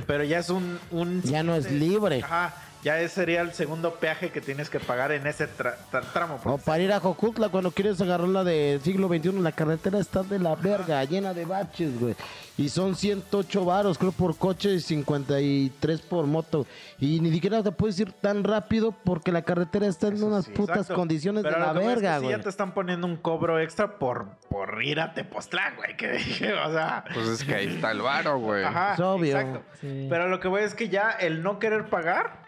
pero 0.08 0.24
ya 0.24 0.40
es 0.40 0.50
un... 0.50 0.80
un 0.92 1.22
Ya 1.24 1.44
no 1.44 1.56
es 1.56 1.72
libre. 1.72 2.22
Ajá, 2.24 2.54
ya 2.86 3.00
ese 3.02 3.16
sería 3.16 3.42
el 3.42 3.52
segundo 3.54 3.96
peaje 3.96 4.30
que 4.30 4.40
tienes 4.40 4.70
que 4.70 4.80
pagar 4.80 5.12
en 5.12 5.26
ese 5.28 5.50
tra- 5.50 5.76
tra- 5.92 6.04
tramo. 6.14 6.40
O 6.46 6.58
para 6.60 6.80
ir 6.84 6.94
a 6.94 7.00
Jocutla, 7.02 7.50
cuando 7.50 7.72
quieres 7.72 8.00
agarrar 8.00 8.30
la 8.30 8.44
del 8.46 8.80
siglo 8.82 9.08
XXI, 9.10 9.32
la 9.42 9.52
carretera 9.52 10.00
está 10.00 10.22
de 10.24 10.38
la 10.40 10.56
verga, 10.56 11.04
llena 11.04 11.34
de 11.34 11.46
baches, 11.46 12.00
güey. 12.00 12.16
Y 12.58 12.70
son 12.70 12.96
108 12.96 13.66
varos, 13.66 13.98
creo, 13.98 14.12
por 14.14 14.38
coche 14.38 14.76
y 14.76 14.80
53 14.80 16.02
por 16.02 16.26
moto. 16.26 16.66
Y 17.00 17.20
ni 17.20 17.32
siquiera 17.32 17.62
te 17.64 17.72
puedes 17.72 18.00
ir 18.00 18.12
tan 18.14 18.44
rápido 18.44 18.94
porque 19.04 19.32
la 19.32 19.42
carretera 19.42 19.88
está 19.88 20.08
en 20.08 20.24
unas 20.24 20.48
putas 20.48 20.78
Exacto. 20.78 20.96
condiciones 20.96 21.44
Pero 21.44 21.56
de 21.56 21.62
la 21.62 21.72
es 21.74 21.80
que 21.80 21.86
verga, 21.88 22.16
sí 22.20 22.24
güey. 22.26 22.38
ya 22.38 22.44
te 22.44 22.50
están 22.50 22.74
poniendo 22.74 23.08
un 23.08 23.18
cobro 23.18 23.60
extra 23.60 23.98
por, 23.98 24.28
por 24.50 24.82
ir 24.84 25.00
a 25.00 25.14
Tepoztlán, 25.14 25.76
güey. 25.76 25.98
Que 25.98 26.12
dije, 26.14 26.54
o 26.54 26.72
sea... 26.72 27.04
Pues 27.14 27.28
es 27.28 27.44
que 27.44 27.56
ahí 27.56 27.68
está 27.68 27.92
el 27.92 28.02
varo, 28.02 28.38
güey. 28.40 28.64
Ajá, 28.64 28.94
Es 28.94 29.00
obvio. 29.02 29.38
exacto. 29.38 29.62
Sí. 29.82 30.08
Pero 30.10 30.30
lo 30.30 30.40
que 30.40 30.48
voy 30.48 30.62
es 30.64 30.76
que 30.76 30.88
ya 30.88 31.10
el 31.12 31.44
no 31.44 31.60
querer 31.60 31.90
pagar, 31.90 32.45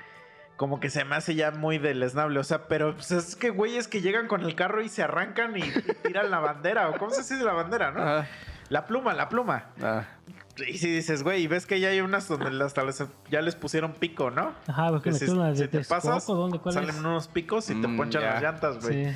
como 0.58 0.80
que 0.82 0.90
se 0.90 1.06
me 1.06 1.16
hace 1.16 1.36
ya 1.36 1.52
muy 1.52 1.78
deleznable. 1.78 2.40
O 2.40 2.44
sea, 2.44 2.68
pero 2.68 2.94
pues, 2.96 3.12
es 3.12 3.36
que 3.36 3.50
güeyes 3.52 3.88
que 3.88 4.02
llegan 4.02 4.28
con 4.28 4.42
el 4.44 4.56
carro 4.56 4.82
y 4.82 4.90
se 4.90 5.04
arrancan 5.04 5.56
y, 5.56 5.62
y 5.62 5.72
tiran 6.04 6.30
la 6.30 6.40
bandera. 6.40 6.90
¿O 6.90 6.98
cómo 6.98 7.12
se 7.12 7.22
dice 7.22 7.46
la 7.46 7.54
bandera, 7.54 7.92
no? 7.92 8.02
Ah, 8.02 8.26
La 8.70 8.86
pluma, 8.86 9.14
la 9.14 9.30
pluma. 9.30 9.66
ah. 9.82 10.04
Y 10.68 10.80
si 10.80 10.90
dices, 10.90 11.22
güey, 11.22 11.44
y 11.44 11.48
ves 11.48 11.68
que 11.68 11.80
ya 11.80 11.90
hay 11.90 12.02
unas 12.02 12.28
donde 12.28 12.66
hasta 12.66 12.84
les- 12.84 13.04
ya 13.30 13.42
les 13.42 13.54
pusieron 13.54 13.94
pico, 13.94 14.32
¿no? 14.32 14.56
Ajá, 14.68 14.90
porque 14.90 15.12
si, 15.14 15.26
unas 15.30 15.56
de 15.60 15.66
si 15.66 15.70
te 15.70 15.78
Texcoco, 15.78 16.02
pasas, 16.02 16.26
¿dónde? 16.26 16.58
¿Cuál 16.58 16.74
salen 16.74 16.90
es? 16.90 16.96
unos 16.96 17.28
picos 17.28 17.70
y 17.70 17.80
te 17.80 17.88
Mm, 17.88 17.96
ponchan 17.96 18.24
ya. 18.24 18.30
las 18.34 18.42
llantas, 18.42 18.80
güey. 18.82 19.06
Sí. 19.06 19.16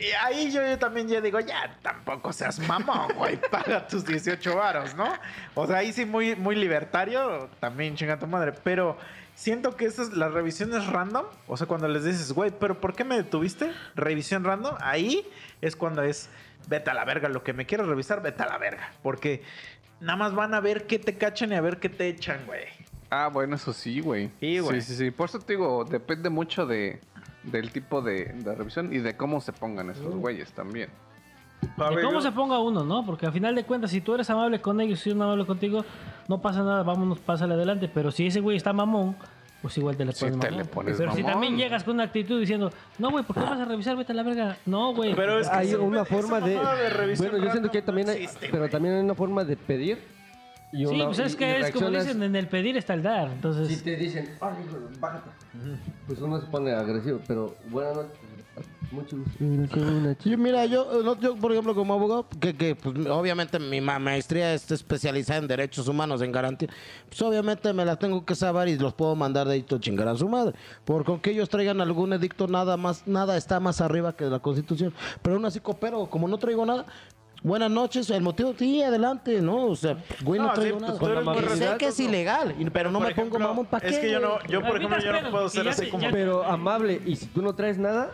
Y 0.00 0.12
ahí 0.24 0.50
yo, 0.50 0.66
yo 0.66 0.78
también 0.78 1.08
ya 1.08 1.20
digo, 1.20 1.38
ya, 1.40 1.76
tampoco 1.82 2.32
seas 2.32 2.58
mamón, 2.60 3.08
güey, 3.16 3.38
paga 3.50 3.86
tus 3.86 4.02
18 4.06 4.56
varos, 4.56 4.94
¿no? 4.94 5.12
O 5.54 5.66
sea, 5.66 5.76
ahí 5.76 5.92
sí 5.92 6.06
muy, 6.06 6.34
muy 6.36 6.56
libertario, 6.56 7.50
también 7.60 7.94
chinga 7.96 8.18
tu 8.18 8.26
madre, 8.26 8.52
pero 8.64 8.96
siento 9.40 9.74
que 9.74 9.86
esas, 9.86 10.12
las 10.12 10.32
revisiones 10.32 10.86
random, 10.86 11.24
o 11.48 11.56
sea, 11.56 11.66
cuando 11.66 11.88
les 11.88 12.04
dices, 12.04 12.32
güey, 12.32 12.50
pero 12.50 12.78
¿por 12.78 12.94
qué 12.94 13.04
me 13.04 13.16
detuviste? 13.16 13.72
Revisión 13.96 14.44
random, 14.44 14.74
ahí 14.80 15.26
es 15.62 15.76
cuando 15.76 16.02
es, 16.02 16.28
vete 16.68 16.90
a 16.90 16.94
la 16.94 17.06
verga, 17.06 17.30
lo 17.30 17.42
que 17.42 17.54
me 17.54 17.64
quieres 17.64 17.86
revisar, 17.86 18.22
vete 18.22 18.42
a 18.42 18.46
la 18.46 18.58
verga, 18.58 18.92
porque 19.02 19.42
nada 19.98 20.16
más 20.16 20.34
van 20.34 20.52
a 20.52 20.60
ver 20.60 20.86
qué 20.86 20.98
te 20.98 21.16
cachan 21.16 21.52
y 21.52 21.54
a 21.54 21.62
ver 21.62 21.78
qué 21.78 21.88
te 21.88 22.08
echan, 22.08 22.44
güey. 22.44 22.64
Ah, 23.08 23.28
bueno, 23.32 23.56
eso 23.56 23.72
sí, 23.72 24.00
güey. 24.00 24.30
Sí, 24.40 24.58
güey. 24.58 24.82
Sí, 24.82 24.88
sí, 24.88 24.96
sí. 24.96 25.10
Por 25.10 25.30
eso 25.30 25.38
te 25.38 25.54
digo, 25.54 25.86
depende 25.86 26.28
mucho 26.28 26.66
de, 26.66 27.00
del 27.42 27.72
tipo 27.72 28.02
de, 28.02 28.26
de 28.26 28.54
revisión 28.54 28.92
y 28.92 28.98
de 28.98 29.16
cómo 29.16 29.40
se 29.40 29.54
pongan 29.54 29.88
esos 29.88 30.14
güeyes 30.14 30.52
también. 30.52 30.90
De 31.60 31.94
ver, 31.96 32.04
cómo 32.04 32.18
yo- 32.18 32.22
se 32.22 32.32
ponga 32.32 32.58
uno, 32.58 32.84
¿no? 32.84 33.04
Porque 33.04 33.26
al 33.26 33.32
final 33.32 33.54
de 33.54 33.64
cuentas, 33.64 33.90
si 33.90 34.00
tú 34.00 34.14
eres 34.14 34.28
amable 34.30 34.60
con 34.60 34.80
ellos, 34.80 35.00
si 35.00 35.10
son 35.10 35.20
amable 35.22 35.46
contigo, 35.46 35.84
no 36.28 36.40
pasa 36.40 36.62
nada, 36.62 36.82
vámonos, 36.82 37.18
pásale 37.18 37.54
adelante. 37.54 37.90
Pero 37.92 38.10
si 38.10 38.26
ese 38.26 38.40
güey 38.40 38.56
está 38.56 38.72
mamón, 38.72 39.16
pues 39.62 39.76
igual 39.78 39.96
te 39.96 40.04
le 40.04 40.12
Sí, 40.12 40.24
pones 40.24 40.40
te 40.40 40.46
mamón. 40.50 40.58
le 40.58 40.64
pones 40.68 40.96
Pero 40.96 41.12
si 41.12 41.18
mamón. 41.22 41.32
también 41.32 41.56
llegas 41.58 41.84
con 41.84 41.94
una 41.94 42.04
actitud 42.04 42.40
diciendo, 42.40 42.70
no, 42.98 43.10
güey, 43.10 43.24
¿por 43.24 43.36
qué 43.36 43.42
vas 43.42 43.60
a 43.60 43.64
revisar? 43.66 43.96
Vete 43.96 44.12
a 44.12 44.14
la 44.14 44.22
verga. 44.22 44.56
No, 44.66 44.94
güey. 44.94 45.14
Pero 45.14 45.38
es 45.38 45.48
que 45.48 45.56
hay 45.56 45.74
una 45.74 46.04
forma 46.04 46.40
de, 46.40 46.58
revisión 46.90 47.30
bueno 47.30 47.44
yo 47.44 47.50
siento 47.50 47.70
que 47.70 47.82
también 47.82 48.08
hay, 48.08 48.22
existe, 48.24 48.48
pero 48.50 48.68
también 48.68 48.94
hay 48.96 49.00
una 49.02 49.14
forma 49.14 49.44
de 49.44 49.56
pedir 49.56 49.98
y 50.72 50.78
sí, 50.78 50.84
una, 50.86 51.06
pues 51.06 51.18
es 51.18 51.34
que 51.36 51.58
y 51.58 51.62
es 51.62 51.70
como 51.72 51.90
dicen, 51.90 52.22
en 52.22 52.36
el 52.36 52.46
pedir 52.46 52.76
está 52.76 52.94
el 52.94 53.02
dar. 53.02 53.28
Entonces, 53.28 53.68
si 53.68 53.82
te 53.84 53.96
dicen 53.96 54.30
"Ay, 54.40 54.54
hijo, 54.66 54.78
bájate 55.00 55.28
pues 56.06 56.20
uno 56.20 56.40
se 56.40 56.46
pone 56.46 56.72
agresivo 56.72 57.18
pero 57.26 57.54
noches 57.72 58.10
Mucho 58.92 59.16
gusto. 59.18 59.44
Una 59.44 60.16
Sí, 60.20 60.36
mira, 60.36 60.64
yo, 60.66 61.02
no, 61.04 61.18
yo, 61.20 61.36
por 61.36 61.52
ejemplo, 61.52 61.74
como 61.74 61.94
abogado, 61.94 62.26
que, 62.40 62.54
que 62.56 62.74
pues, 62.74 63.06
obviamente 63.06 63.58
mi 63.58 63.80
ma- 63.80 63.98
maestría 63.98 64.52
está 64.54 64.74
especializada 64.74 65.38
en 65.40 65.46
derechos 65.48 65.86
humanos, 65.88 66.22
en 66.22 66.32
garantía, 66.32 66.68
pues 67.08 67.22
obviamente 67.22 67.72
me 67.72 67.84
las 67.84 67.98
tengo 67.98 68.24
que 68.24 68.34
saber 68.34 68.68
y 68.68 68.78
los 68.78 68.92
puedo 68.94 69.14
mandar 69.14 69.46
de 69.46 69.54
ahí 69.54 69.62
todo 69.62 69.78
chingar 69.78 70.08
a 70.08 70.16
su 70.16 70.28
madre. 70.28 70.54
Porque 70.84 71.06
con 71.06 71.20
que 71.20 71.30
ellos 71.30 71.48
traigan 71.48 71.80
algún 71.80 72.12
edicto, 72.12 72.48
nada 72.48 72.76
más, 72.76 73.06
nada 73.06 73.36
está 73.36 73.60
más 73.60 73.80
arriba 73.80 74.16
que 74.16 74.24
la 74.24 74.40
Constitución. 74.40 74.92
Pero 75.22 75.36
aún 75.36 75.44
así 75.44 75.60
coopero, 75.60 76.06
como 76.10 76.26
no 76.28 76.38
traigo 76.38 76.66
nada. 76.66 76.86
Buenas 77.42 77.70
noches, 77.70 78.10
el 78.10 78.20
motivo, 78.22 78.52
sí, 78.58 78.82
adelante, 78.82 79.40
¿no? 79.40 79.64
O 79.68 79.74
sea, 79.74 79.96
güey, 80.22 80.38
no, 80.38 80.48
No, 80.48 80.54
sí, 80.54 80.60
traigo 80.60 80.78
pues, 80.78 81.24
nada. 81.24 81.54
Y 81.54 81.56
sé 81.58 81.76
que 81.78 81.86
es 81.86 81.98
ilegal, 82.00 82.54
pero 82.70 82.90
no 82.90 82.98
Por 82.98 83.08
me 83.08 83.14
pongo 83.14 83.28
ejemplo, 83.28 83.48
mamón, 83.48 83.64
¿para 83.64 83.80
qué? 83.80 83.94
Es 83.94 83.98
que 83.98 84.10
yo 84.10 84.20
no, 84.20 84.42
yo 84.46 84.60
por 84.60 84.76
ejemplo, 84.76 84.98
yo 85.00 85.22
no 85.22 85.30
puedo 85.30 85.48
ser 85.48 85.66
así 85.66 85.88
como... 85.88 86.10
Pero 86.10 86.44
amable, 86.44 87.00
y 87.06 87.16
si 87.16 87.24
tú 87.26 87.40
no 87.40 87.54
traes 87.54 87.78
nada, 87.78 88.10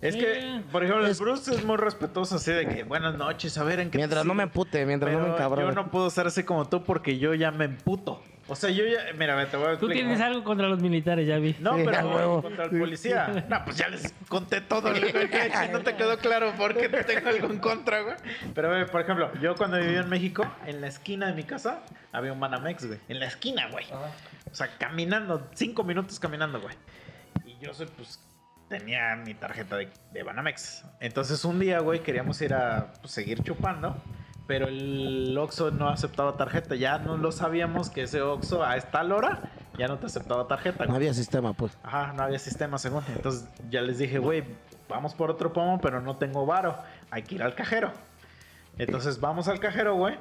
Es 0.00 0.14
que, 0.14 0.62
por 0.70 0.84
ejemplo, 0.84 1.04
el 1.04 1.10
Es- 1.10 1.18
Bruce 1.20 1.52
es 1.54 1.64
muy 1.64 1.76
respetuoso 1.76 2.36
así 2.36 2.52
de 2.52 2.68
que 2.68 2.84
buenas 2.84 3.16
noches, 3.16 3.58
a 3.58 3.64
ver 3.64 3.80
en 3.80 3.88
qué 3.88 3.92
te 3.92 3.98
Mientras 3.98 4.24
no 4.24 4.34
me 4.34 4.44
sirvo?" 4.44 4.62
empute, 4.62 4.86
mientras 4.86 5.12
no 5.12 5.20
me 5.20 5.28
encabrone. 5.34 5.66
Yo 5.68 5.74
no 5.74 5.90
puedo 5.90 6.08
ser 6.10 6.26
así 6.28 6.44
como 6.44 6.68
tú 6.68 6.84
porque 6.84 7.18
yo 7.18 7.34
ya 7.34 7.50
me 7.50 7.64
emputo. 7.64 8.22
O 8.50 8.54
sea, 8.56 8.70
yo 8.70 8.82
ya, 8.86 9.00
mira, 9.18 9.34
ve, 9.34 9.44
te 9.44 9.56
voy 9.58 9.66
a 9.66 9.68
Tú 9.70 9.86
explicar. 9.86 9.96
tienes 9.96 10.20
algo 10.22 10.42
contra 10.42 10.68
los 10.68 10.80
militares, 10.80 11.26
ya 11.26 11.36
vi. 11.38 11.54
No, 11.60 11.72
pero 11.84 12.08
huevo. 12.08 12.42
contra 12.42 12.64
el 12.64 12.78
policía. 12.78 13.44
No, 13.48 13.62
pues 13.64 13.76
ya 13.76 13.88
les 13.88 14.14
conté 14.28 14.62
todo. 14.62 14.90
no 14.90 15.80
te 15.82 15.94
quedó 15.96 16.16
claro 16.16 16.52
por 16.56 16.74
qué 16.74 16.88
tengo 16.88 17.28
algo 17.28 17.48
en 17.52 17.58
contra, 17.58 18.00
güey. 18.00 18.14
Pero, 18.54 18.70
ve, 18.70 18.86
por 18.86 19.02
ejemplo, 19.02 19.30
yo 19.42 19.54
cuando 19.56 19.78
vivía 19.78 20.00
en 20.00 20.08
México, 20.08 20.46
en 20.64 20.80
la 20.80 20.86
esquina 20.86 21.26
de 21.26 21.34
mi 21.34 21.42
casa, 21.42 21.80
había 22.12 22.32
un 22.32 22.40
Banamex, 22.40 22.86
güey. 22.86 22.98
En 23.08 23.20
la 23.20 23.26
esquina, 23.26 23.68
güey. 23.70 23.84
O 24.50 24.54
sea, 24.54 24.68
caminando, 24.78 25.46
cinco 25.54 25.84
minutos 25.84 26.18
caminando, 26.18 26.58
güey. 26.60 26.74
Y 27.44 27.62
yo 27.62 27.74
soy, 27.74 27.86
pues, 27.96 28.18
tenía 28.68 29.16
mi 29.16 29.34
tarjeta 29.34 29.76
de, 29.76 29.88
de 30.12 30.22
Banamex. 30.22 30.84
Entonces 31.00 31.44
un 31.44 31.58
día, 31.58 31.80
güey, 31.80 32.00
queríamos 32.00 32.40
ir 32.42 32.54
a 32.54 32.92
pues, 33.00 33.12
seguir 33.12 33.42
chupando. 33.42 33.96
Pero 34.46 34.66
el 34.66 35.36
Oxxo 35.36 35.70
no 35.70 35.90
aceptaba 35.90 36.38
tarjeta. 36.38 36.74
Ya 36.74 36.98
no 36.98 37.18
lo 37.18 37.32
sabíamos 37.32 37.90
que 37.90 38.04
ese 38.04 38.22
Oxxo 38.22 38.64
a 38.64 38.78
esta 38.78 39.02
hora 39.02 39.42
ya 39.76 39.88
no 39.88 39.98
te 39.98 40.06
aceptaba 40.06 40.48
tarjeta. 40.48 40.86
No 40.86 40.94
había 40.94 41.12
sistema, 41.12 41.52
pues. 41.52 41.76
Ajá, 41.82 42.14
no 42.14 42.22
había 42.22 42.38
sistema 42.38 42.78
según. 42.78 43.04
Entonces 43.14 43.46
ya 43.68 43.82
les 43.82 43.98
dije, 43.98 44.18
güey, 44.18 44.44
vamos 44.88 45.14
por 45.14 45.30
otro 45.30 45.52
pomo, 45.52 45.78
pero 45.82 46.00
no 46.00 46.16
tengo 46.16 46.46
varo. 46.46 46.78
Hay 47.10 47.24
que 47.24 47.34
ir 47.34 47.42
al 47.42 47.54
cajero. 47.54 47.92
Entonces 48.78 49.20
vamos 49.20 49.48
al 49.48 49.60
cajero, 49.60 49.96
güey. 49.96 50.16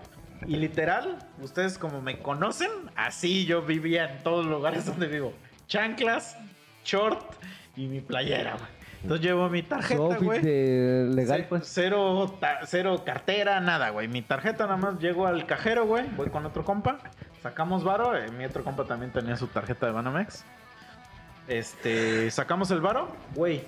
Y 0.45 0.57
literal, 0.57 1.17
ustedes 1.41 1.77
como 1.77 2.01
me 2.01 2.19
conocen, 2.19 2.69
así 2.97 3.45
yo 3.45 3.61
vivía 3.61 4.11
en 4.11 4.23
todos 4.23 4.45
los 4.45 4.53
lugares 4.53 4.85
donde 4.85 5.07
vivo. 5.07 5.33
Chanclas, 5.67 6.37
short 6.83 7.23
y 7.77 7.87
mi 7.87 8.01
playera, 8.01 8.53
güey. 8.55 8.77
Entonces 9.03 9.25
llevo 9.25 9.47
mi 9.49 9.61
tarjeta, 9.63 10.17
güey. 10.17 10.41
legal, 10.41 11.45
pues. 11.47 11.63
Cero, 11.71 12.35
ta- 12.41 12.59
cero 12.65 13.03
cartera, 13.05 13.59
nada, 13.61 13.91
güey. 13.91 14.07
Mi 14.07 14.21
tarjeta 14.23 14.65
nada 14.65 14.77
más 14.77 14.99
llego 14.99 15.27
al 15.27 15.45
cajero, 15.45 15.85
güey. 15.85 16.05
Voy 16.17 16.29
con 16.29 16.45
otro 16.45 16.65
compa. 16.65 16.97
Sacamos 17.43 17.83
varo. 17.83 18.17
eh, 18.17 18.29
mi 18.31 18.43
otro 18.43 18.63
compa 18.63 18.83
también 18.85 19.11
tenía 19.13 19.37
su 19.37 19.47
tarjeta 19.47 19.85
de 19.85 19.91
Banamex. 19.93 20.43
Este, 21.47 22.29
sacamos 22.31 22.71
el 22.71 22.81
varo. 22.81 23.15
Güey, 23.35 23.63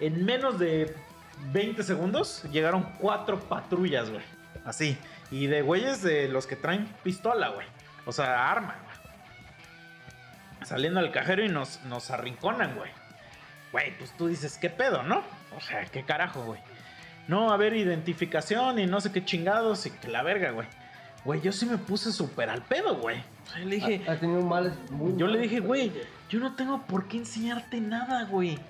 en 0.00 0.24
menos 0.24 0.58
de 0.58 0.94
20 1.52 1.82
segundos 1.82 2.42
llegaron 2.50 2.82
cuatro 2.98 3.38
patrullas, 3.40 4.08
güey. 4.10 4.22
Así. 4.64 4.96
Y 5.30 5.46
de 5.46 5.62
güeyes 5.62 6.02
de 6.02 6.28
los 6.28 6.46
que 6.46 6.56
traen 6.56 6.88
pistola, 7.02 7.50
güey. 7.50 7.66
O 8.06 8.12
sea, 8.12 8.50
arma, 8.50 8.76
güey. 8.82 10.66
Saliendo 10.66 11.00
al 11.00 11.10
cajero 11.12 11.44
y 11.44 11.48
nos, 11.48 11.82
nos 11.84 12.10
arrinconan, 12.10 12.74
güey. 12.76 12.90
Güey, 13.74 13.90
pues 13.98 14.12
tú 14.16 14.28
dices, 14.28 14.56
¿qué 14.56 14.70
pedo, 14.70 15.02
no? 15.02 15.24
O 15.56 15.60
sea, 15.60 15.84
¿qué 15.86 16.04
carajo, 16.04 16.44
güey? 16.44 16.60
No, 17.26 17.50
a 17.50 17.56
ver, 17.56 17.74
identificación 17.74 18.78
y 18.78 18.86
no 18.86 19.00
sé 19.00 19.10
qué 19.10 19.24
chingados 19.24 19.84
y 19.86 19.90
que 19.90 20.06
la 20.06 20.22
verga, 20.22 20.52
güey. 20.52 20.68
Güey, 21.24 21.40
yo 21.40 21.50
sí 21.50 21.66
me 21.66 21.76
puse 21.76 22.12
súper 22.12 22.50
al 22.50 22.62
pedo, 22.62 22.94
güey. 22.98 23.18
O 23.18 23.50
sea, 23.50 23.58
le 23.64 23.74
dije, 23.74 24.04
Ha, 24.06 24.12
ha 24.12 24.16
tenido 24.20 24.42
males 24.42 24.74
muy 24.92 25.16
yo 25.16 25.26
le 25.26 25.40
dije, 25.40 25.58
güey, 25.58 25.90
yo 26.30 26.38
no 26.38 26.54
tengo 26.54 26.82
por 26.86 27.08
qué 27.08 27.16
enseñarte 27.16 27.80
nada, 27.80 28.26
güey. 28.26 28.60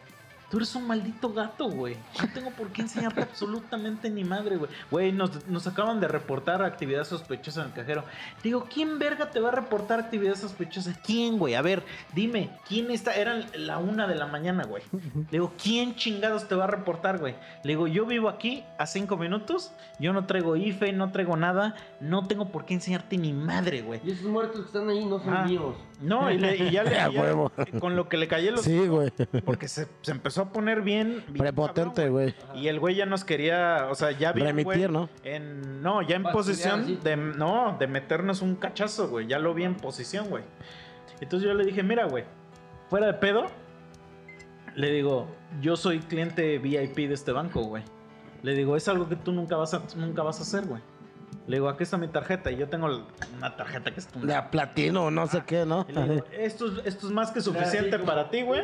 Tú 0.55 0.59
eres 0.59 0.73
un 0.77 0.87
maldito 0.87 1.33
gato, 1.33 1.69
güey. 1.69 1.97
No 2.23 2.33
tengo 2.33 2.51
por 2.51 2.69
qué 2.69 2.83
enseñarte 2.83 3.21
absolutamente 3.23 4.09
ni 4.09 4.23
madre, 4.23 4.55
güey. 4.57 4.71
Güey, 4.89 5.11
nos, 5.11 5.49
nos 5.49 5.67
acaban 5.67 5.99
de 5.99 6.07
reportar 6.07 6.63
actividad 6.63 7.03
sospechosa 7.03 7.63
en 7.63 7.67
el 7.71 7.73
cajero. 7.73 8.05
Digo, 8.41 8.69
¿quién 8.73 9.01
verga 9.01 9.33
te 9.33 9.41
va 9.41 9.49
a 9.49 9.51
reportar 9.51 9.99
actividad 9.99 10.37
sospechosa? 10.37 10.93
¿Quién, 11.05 11.39
güey? 11.39 11.55
A 11.57 11.63
ver, 11.63 11.83
dime, 12.15 12.51
¿quién 12.69 12.93
está? 12.93 13.17
Eran 13.17 13.47
la 13.57 13.79
una 13.79 14.07
de 14.07 14.15
la 14.15 14.29
mañana, 14.29 14.63
güey. 14.63 14.85
Le 14.93 15.27
digo, 15.33 15.53
¿quién 15.61 15.97
chingados 15.97 16.47
te 16.47 16.55
va 16.55 16.65
a 16.65 16.69
reportar, 16.69 17.19
güey? 17.19 17.35
Le 17.65 17.73
digo, 17.73 17.89
yo 17.89 18.07
vivo 18.07 18.29
aquí 18.29 18.63
a 18.79 18.87
cinco 18.87 19.17
minutos, 19.17 19.73
yo 19.99 20.13
no 20.13 20.25
traigo 20.27 20.55
IFE, 20.55 20.93
no 20.93 21.11
traigo 21.11 21.37
nada, 21.37 21.75
no 21.99 22.29
tengo 22.29 22.51
por 22.53 22.65
qué 22.65 22.75
enseñarte 22.75 23.17
ni 23.19 23.33
madre, 23.33 23.83
güey. 23.83 24.01
Y 24.05 24.13
esos 24.13 24.27
muertos 24.27 24.61
que 24.61 24.67
están 24.67 24.89
ahí 24.89 25.05
no 25.05 25.19
son 25.19 25.35
Ah. 25.35 25.45
míos. 25.47 25.75
No, 26.01 26.31
y, 26.31 26.39
le- 26.39 26.57
y 26.57 26.71
ya 26.71 26.83
le 26.83 26.91
A 26.99 27.09
y 27.09 27.15
ya- 27.15 27.21
huevo. 27.23 27.53
con 27.81 27.95
lo 27.97 28.09
que 28.09 28.17
le 28.17 28.27
callé 28.29 28.51
los 28.51 28.63
Sí, 28.63 28.87
güey. 28.87 29.11
porque 29.45 29.69
se, 29.69 29.87
se 30.03 30.11
empezó 30.11 30.43
a 30.43 30.53
poner 30.53 30.83
bien, 30.83 31.23
bien 31.29 31.39
Prepotente, 31.39 32.09
güey. 32.09 32.35
Y 32.55 32.69
el 32.69 32.81
güey 32.81 32.97
ya 32.97 33.07
nos 33.07 33.25
quería, 33.25 33.87
o 33.91 33.95
sea, 33.95 34.11
ya 34.11 34.33
bien, 34.33 34.49
Remitir, 34.49 34.65
güey, 34.65 34.89
¿no? 34.89 35.09
En, 35.23 35.83
no, 35.83 36.03
ya 36.03 36.17
en 36.17 36.25
posición 36.25 37.01
de, 37.03 37.17
no, 37.17 37.77
de 37.79 37.87
meternos 37.87 38.43
un 38.43 38.57
cachazo, 38.57 39.09
güey. 39.09 39.27
Ya 39.27 39.39
lo 39.39 39.55
vi 39.55 39.65
en 39.65 39.77
posición, 39.77 40.29
güey. 40.29 40.43
Entonces 41.21 41.49
yo 41.49 41.55
le 41.55 41.65
dije, 41.65 41.83
mira, 41.83 42.07
güey, 42.07 42.25
fuera 42.91 43.07
de 43.07 43.15
pedo, 43.15 43.47
le 44.75 44.91
digo, 44.91 45.29
yo 45.61 45.77
soy 45.77 46.01
cliente 46.01 46.59
VIP 46.59 46.97
de 47.09 47.15
este 47.15 47.31
banco, 47.33 47.63
güey. 47.63 47.85
Le 48.43 48.55
digo, 48.55 48.77
es 48.77 48.89
algo 48.89 49.09
que 49.09 49.17
tú 49.17 49.33
nunca 49.33 49.57
vas 49.57 49.73
a, 49.75 49.83
nunca 49.97 50.23
vas 50.23 50.41
a 50.41 50.43
hacer, 50.43 50.67
güey. 50.67 50.83
Le 51.47 51.57
digo, 51.57 51.69
aquí 51.69 51.83
está 51.83 51.97
mi 51.99 52.09
tarjeta. 52.09 52.51
Y 52.51 52.57
yo 52.57 52.69
tengo 52.69 52.87
una 53.37 53.57
tarjeta 53.57 53.93
que 53.93 54.01
es 54.01 54.09
una 54.17 54.27
De 54.27 54.35
a 54.35 54.51
platino, 54.51 55.11
no 55.11 55.27
sé 55.27 55.43
qué, 55.47 55.67
¿no? 55.67 55.85
y 55.89 55.93
le 55.93 56.09
digo, 56.09 56.25
esto, 56.33 56.67
es- 56.81 56.87
esto 56.87 57.07
es 57.09 57.13
más 57.13 57.31
que 57.33 57.41
suficiente 57.41 57.99
para 57.99 58.31
ti, 58.31 58.43
güey. 58.43 58.63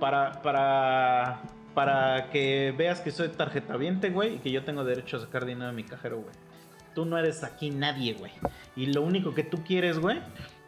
Para, 0.00 0.42
para, 0.42 1.40
para 1.74 2.30
que 2.30 2.74
veas 2.76 3.00
que 3.00 3.10
soy 3.10 3.28
tarjeta 3.28 3.76
viente, 3.76 4.10
güey. 4.10 4.36
Y 4.36 4.38
que 4.38 4.50
yo 4.50 4.64
tengo 4.64 4.84
derecho 4.84 5.16
a 5.16 5.20
sacar 5.20 5.44
dinero 5.44 5.66
de 5.66 5.72
mi 5.72 5.84
cajero, 5.84 6.20
güey. 6.20 6.34
Tú 6.94 7.04
no 7.04 7.18
eres 7.18 7.42
aquí 7.42 7.70
nadie, 7.70 8.14
güey. 8.14 8.30
Y 8.76 8.86
lo 8.86 9.02
único 9.02 9.34
que 9.34 9.42
tú 9.42 9.64
quieres, 9.64 9.98
güey, 9.98 10.20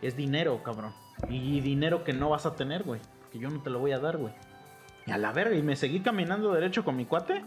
es 0.03 0.17
dinero, 0.17 0.61
cabrón. 0.65 0.93
Y 1.29 1.61
dinero 1.61 2.03
que 2.03 2.13
no 2.13 2.31
vas 2.31 2.47
a 2.47 2.57
tener, 2.57 2.83
güey. 2.83 3.01
Que 3.31 3.39
yo 3.39 3.49
no 3.49 3.63
te 3.63 3.71
lo 3.71 3.79
voy 3.79 3.93
a 3.93 3.99
dar, 4.01 4.17
güey. 4.17 4.35
Y 5.07 5.13
a 5.13 5.19
la 5.19 5.33
verga. 5.33 5.55
Y 5.55 5.63
me 5.63 5.77
seguí 5.77 6.01
caminando 6.01 6.53
derecho 6.53 6.85
con 6.85 6.97
mi 6.97 7.05
cuate. 7.05 7.45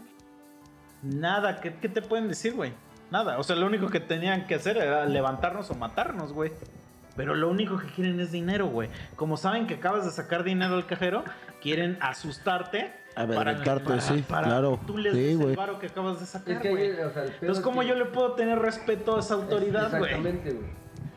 Nada, 1.02 1.60
¿qué, 1.60 1.74
qué 1.74 1.88
te 1.88 2.02
pueden 2.02 2.28
decir, 2.28 2.54
güey? 2.54 2.72
Nada. 3.10 3.38
O 3.38 3.42
sea, 3.42 3.56
lo 3.56 3.66
único 3.66 3.88
que 3.88 4.00
tenían 4.00 4.46
que 4.46 4.54
hacer 4.54 4.76
era 4.76 5.04
levantarnos 5.06 5.70
o 5.70 5.74
matarnos, 5.74 6.32
güey. 6.32 6.52
Pero 7.16 7.34
lo 7.34 7.48
único 7.50 7.76
que 7.78 7.86
quieren 7.88 8.20
es 8.20 8.30
dinero, 8.32 8.66
güey. 8.68 8.88
Como 9.16 9.36
saben 9.36 9.66
que 9.66 9.74
acabas 9.74 10.04
de 10.04 10.10
sacar 10.10 10.44
dinero 10.44 10.74
al 10.76 10.86
cajero, 10.86 11.24
quieren 11.60 11.98
asustarte. 12.00 12.92
Amedrentarte, 13.16 14.00
sí, 14.00 14.24
claro. 14.26 14.78
Tú 14.86 14.96
les 14.96 15.12
Sí, 15.12 15.32
el 15.32 15.78
que 15.80 15.86
acabas 15.88 16.20
de 16.20 16.26
sacar, 16.26 16.54
Es 16.54 16.60
que 16.60 16.70
güey. 16.70 16.92
o 16.92 17.10
sea, 17.12 17.24
Entonces, 17.24 17.58
es 17.58 17.60
¿cómo 17.60 17.80
que- 17.80 17.88
yo 17.88 17.94
le 17.96 18.04
puedo 18.06 18.32
tener 18.34 18.58
respeto 18.60 19.16
a 19.16 19.20
esa 19.20 19.34
autoridad, 19.34 19.90
güey? 19.90 20.04
Exactamente, 20.04 20.52
güey. 20.52 20.70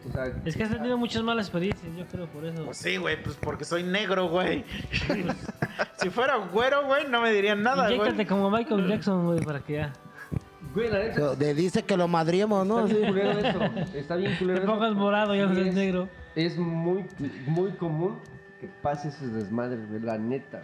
O 0.10 0.12
sea, 0.12 0.26
Es 0.44 0.58
que 0.58 0.64
has 0.64 0.70
tenido 0.72 0.98
muchas 0.98 1.24
malas 1.24 1.46
experiencias, 1.46 1.96
yo 1.96 2.06
creo, 2.08 2.26
por 2.28 2.44
eso. 2.44 2.66
Pues 2.66 2.78
sí, 2.78 2.98
güey, 2.98 3.22
pues 3.24 3.38
porque 3.38 3.64
soy 3.64 3.84
negro, 3.84 4.28
güey. 4.28 4.66
si 5.98 6.10
fuera 6.10 6.38
güero, 6.38 6.86
güey, 6.88 7.08
no 7.08 7.22
me 7.22 7.32
dirían 7.32 7.62
nada, 7.62 7.86
Inyéctate 7.90 8.16
güey. 8.16 8.26
como 8.26 8.50
Michael 8.50 8.88
Jackson, 8.88 9.26
güey, 9.26 9.40
para 9.42 9.60
que 9.62 9.74
ya. 9.74 9.94
Güey, 10.74 10.90
la 10.90 11.00
neta, 11.00 11.36
De- 11.36 11.54
dice 11.54 11.84
que 11.84 11.96
lo 11.98 12.08
madriemos, 12.08 12.66
¿no? 12.66 12.86
está 12.86 12.96
bien 12.98 13.08
culero 13.14 13.40
eso. 13.40 13.60
Está 13.98 14.16
bien 14.16 14.36
culero 14.38 14.60
Te 14.60 14.66
eso. 14.66 14.74
pongas 14.74 14.94
morado, 14.96 15.36
ya 15.36 15.46
no 15.46 15.58
es- 15.60 15.74
negro. 15.74 16.10
Es 16.36 16.58
muy, 16.58 17.06
muy 17.46 17.72
común 17.74 18.20
que 18.60 18.68
pase 18.82 19.10
esos 19.10 19.32
desmadres, 19.34 19.88
güey, 19.90 20.02
la 20.02 20.18
neta. 20.18 20.62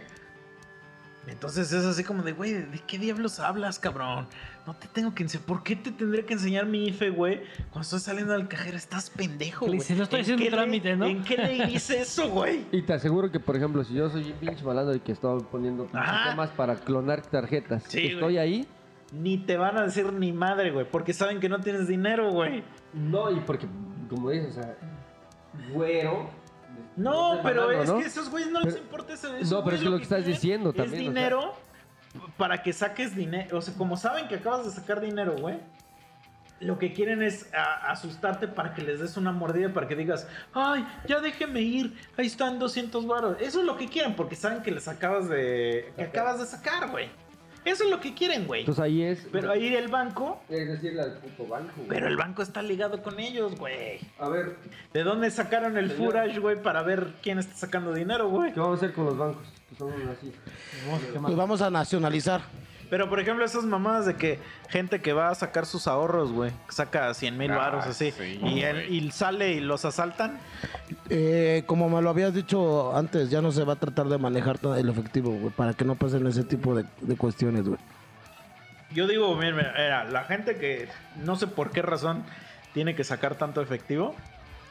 Entonces 1.26 1.70
es 1.70 1.84
así 1.84 2.02
como 2.02 2.22
de, 2.22 2.32
güey, 2.32 2.54
¿de 2.54 2.78
qué 2.86 2.98
diablos 2.98 3.38
hablas, 3.40 3.78
cabrón? 3.78 4.26
No 4.66 4.74
te 4.74 4.88
tengo 4.88 5.14
que 5.14 5.22
enseñar. 5.22 5.46
¿Por 5.46 5.62
qué 5.62 5.76
te 5.76 5.92
tendré 5.92 6.24
que 6.24 6.32
enseñar 6.32 6.64
mi 6.66 6.86
IFE, 6.88 7.10
güey? 7.10 7.42
Cuando 7.70 7.82
estoy 7.82 8.00
saliendo 8.00 8.32
del 8.32 8.48
cajero, 8.48 8.76
estás 8.76 9.10
pendejo, 9.10 9.66
Le 9.66 9.72
güey. 9.72 9.78
dices, 9.80 9.96
"No 9.98 10.04
estoy 10.04 10.20
¿En 10.20 10.22
haciendo 10.22 10.44
un 10.46 10.50
trámite, 10.50 10.88
ley- 10.88 10.96
¿no?" 10.96 11.06
¿En 11.06 11.22
qué 11.22 11.36
ley 11.36 11.62
dice 11.66 12.00
eso, 12.00 12.28
güey? 12.30 12.64
Y 12.72 12.82
te 12.82 12.94
aseguro 12.94 13.30
que, 13.30 13.38
por 13.38 13.54
ejemplo, 13.54 13.84
si 13.84 13.94
yo 13.94 14.08
soy 14.08 14.32
un 14.32 14.38
pinche 14.38 14.64
malandro 14.64 14.94
y 14.94 15.00
que 15.00 15.12
estoy 15.12 15.42
poniendo 15.50 15.88
Ajá. 15.92 16.22
sistemas 16.24 16.50
para 16.50 16.74
clonar 16.76 17.20
tarjetas, 17.22 17.84
Sí, 17.86 18.06
estoy 18.06 18.20
güey. 18.20 18.38
ahí, 18.38 18.66
Ni 19.12 19.38
te 19.38 19.56
van 19.56 19.76
a 19.76 19.82
decir 19.82 20.12
ni 20.12 20.32
madre, 20.32 20.70
güey, 20.70 20.86
porque 20.88 21.12
saben 21.12 21.40
que 21.40 21.48
no 21.48 21.60
tienes 21.60 21.88
dinero, 21.88 22.30
güey. 22.30 22.62
no, 22.92 23.30
y 23.30 23.40
porque, 23.40 23.66
como 24.08 24.30
dices, 24.30 24.56
o 24.56 24.62
sea, 24.62 24.76
güero. 25.72 26.30
No, 26.96 27.34
es 27.34 27.40
pero 27.42 27.70
es 27.70 27.88
¿no? 27.88 27.98
que 27.98 28.04
a 28.04 28.06
esos 28.06 28.30
güeyes 28.30 28.50
no 28.50 28.60
les 28.60 28.74
Pero- 28.74 28.84
importa 28.86 29.12
eso. 29.14 29.28
no, 29.50 29.64
pero 29.64 29.76
es 29.76 29.82
lo 29.82 29.96
que 29.96 30.02
estás 30.02 30.24
diciendo 30.24 30.70
Es 30.70 30.76
también, 30.76 31.00
o 31.10 31.12
sea. 31.12 31.22
dinero 31.24 31.54
para 32.36 32.62
que 32.62 32.72
saques 32.72 33.14
dinero. 33.14 33.58
O 33.58 33.60
sea, 33.62 33.74
como 33.74 33.96
saben 33.96 34.28
que 34.28 34.36
acabas 34.36 34.64
de 34.64 34.70
sacar 34.70 35.00
dinero, 35.00 35.34
güey. 35.38 35.58
Lo 36.60 36.78
que 36.78 36.92
quieren 36.92 37.22
es 37.22 37.52
a- 37.54 37.90
asustarte 37.90 38.46
para 38.46 38.74
que 38.74 38.82
les 38.82 39.00
des 39.00 39.16
una 39.16 39.32
mordida, 39.32 39.72
para 39.72 39.88
que 39.88 39.96
digas, 39.96 40.28
ay, 40.52 40.86
ya 41.08 41.20
déjeme 41.20 41.62
ir, 41.62 41.96
ahí 42.18 42.26
están 42.26 42.58
200 42.58 43.06
baros. 43.06 43.36
Eso 43.40 43.60
es 43.60 43.66
lo 43.66 43.76
que 43.78 43.88
quieren, 43.88 44.14
porque 44.14 44.36
saben 44.36 44.62
que 44.62 44.70
les 44.70 44.86
acabas 44.86 45.28
de... 45.28 45.92
que 45.96 46.02
acabas 46.02 46.38
de 46.38 46.46
sacar, 46.46 46.90
güey. 46.90 47.08
Eso 47.64 47.84
es 47.84 47.90
lo 47.90 48.00
que 48.00 48.14
quieren, 48.14 48.46
güey. 48.46 48.60
Entonces 48.60 48.82
ahí 48.82 49.02
es. 49.02 49.26
Pero 49.30 49.50
ahí 49.50 49.74
el 49.74 49.88
banco, 49.88 50.40
Es 50.48 50.66
decirle 50.66 51.02
al 51.02 51.12
puto 51.18 51.46
banco. 51.46 51.72
güey. 51.76 51.88
pero 51.88 52.06
el 52.08 52.16
banco 52.16 52.42
está 52.42 52.62
ligado 52.62 53.02
con 53.02 53.20
ellos, 53.20 53.54
güey. 53.56 54.00
A 54.18 54.28
ver, 54.28 54.56
¿De 54.92 55.02
dónde 55.02 55.30
sacaron 55.30 55.76
el 55.76 55.90
furage, 55.90 56.38
güey, 56.38 56.60
para 56.62 56.82
ver 56.82 57.14
quién 57.22 57.38
está 57.38 57.54
sacando 57.54 57.92
dinero, 57.92 58.28
güey? 58.28 58.52
¿qué 58.52 58.60
vamos 58.60 58.82
a 58.82 58.84
hacer 58.84 58.94
con 58.94 59.06
los 59.06 59.18
bancos? 59.18 59.46
Que 59.68 59.76
son 59.76 59.92
así. 60.08 60.32
Pues 61.22 61.36
vamos 61.36 61.60
a 61.62 61.70
nacionalizar. 61.70 62.40
Pero, 62.90 63.08
por 63.08 63.20
ejemplo, 63.20 63.44
esas 63.44 63.62
mamadas 63.64 64.04
de 64.04 64.16
que 64.16 64.40
gente 64.68 65.00
que 65.00 65.12
va 65.12 65.28
a 65.28 65.34
sacar 65.36 65.64
sus 65.64 65.86
ahorros, 65.86 66.32
güey, 66.32 66.50
saca 66.68 67.14
100 67.14 67.38
mil 67.38 67.52
Ah, 67.52 67.56
baros 67.56 67.86
así, 67.86 68.10
sí, 68.10 68.40
y, 68.42 68.62
él- 68.62 68.92
y 68.92 69.10
sale 69.12 69.52
y 69.52 69.60
los 69.60 69.84
asaltan. 69.84 70.38
Eh, 71.08 71.62
como 71.66 71.88
me 71.88 72.02
lo 72.02 72.10
habías 72.10 72.34
dicho 72.34 72.96
antes, 72.96 73.30
ya 73.30 73.40
no 73.40 73.52
se 73.52 73.62
va 73.64 73.74
a 73.74 73.76
tratar 73.76 74.06
de 74.08 74.18
manejar 74.18 74.58
todo 74.58 74.74
el 74.76 74.88
efectivo, 74.88 75.30
güey, 75.30 75.50
para 75.54 75.72
que 75.74 75.84
no 75.84 75.94
pasen 75.94 76.26
ese 76.26 76.42
tipo 76.42 76.74
de, 76.74 76.84
de 77.00 77.16
cuestiones, 77.16 77.64
güey. 77.68 77.78
Yo 78.92 79.06
digo, 79.06 79.34
mira, 79.36 79.54
mira, 79.54 79.72
era 79.76 80.04
la 80.04 80.24
gente 80.24 80.56
que 80.56 80.88
no 81.22 81.36
sé 81.36 81.46
por 81.46 81.70
qué 81.70 81.82
razón 81.82 82.24
tiene 82.74 82.96
que 82.96 83.04
sacar 83.04 83.36
tanto 83.36 83.62
efectivo, 83.62 84.16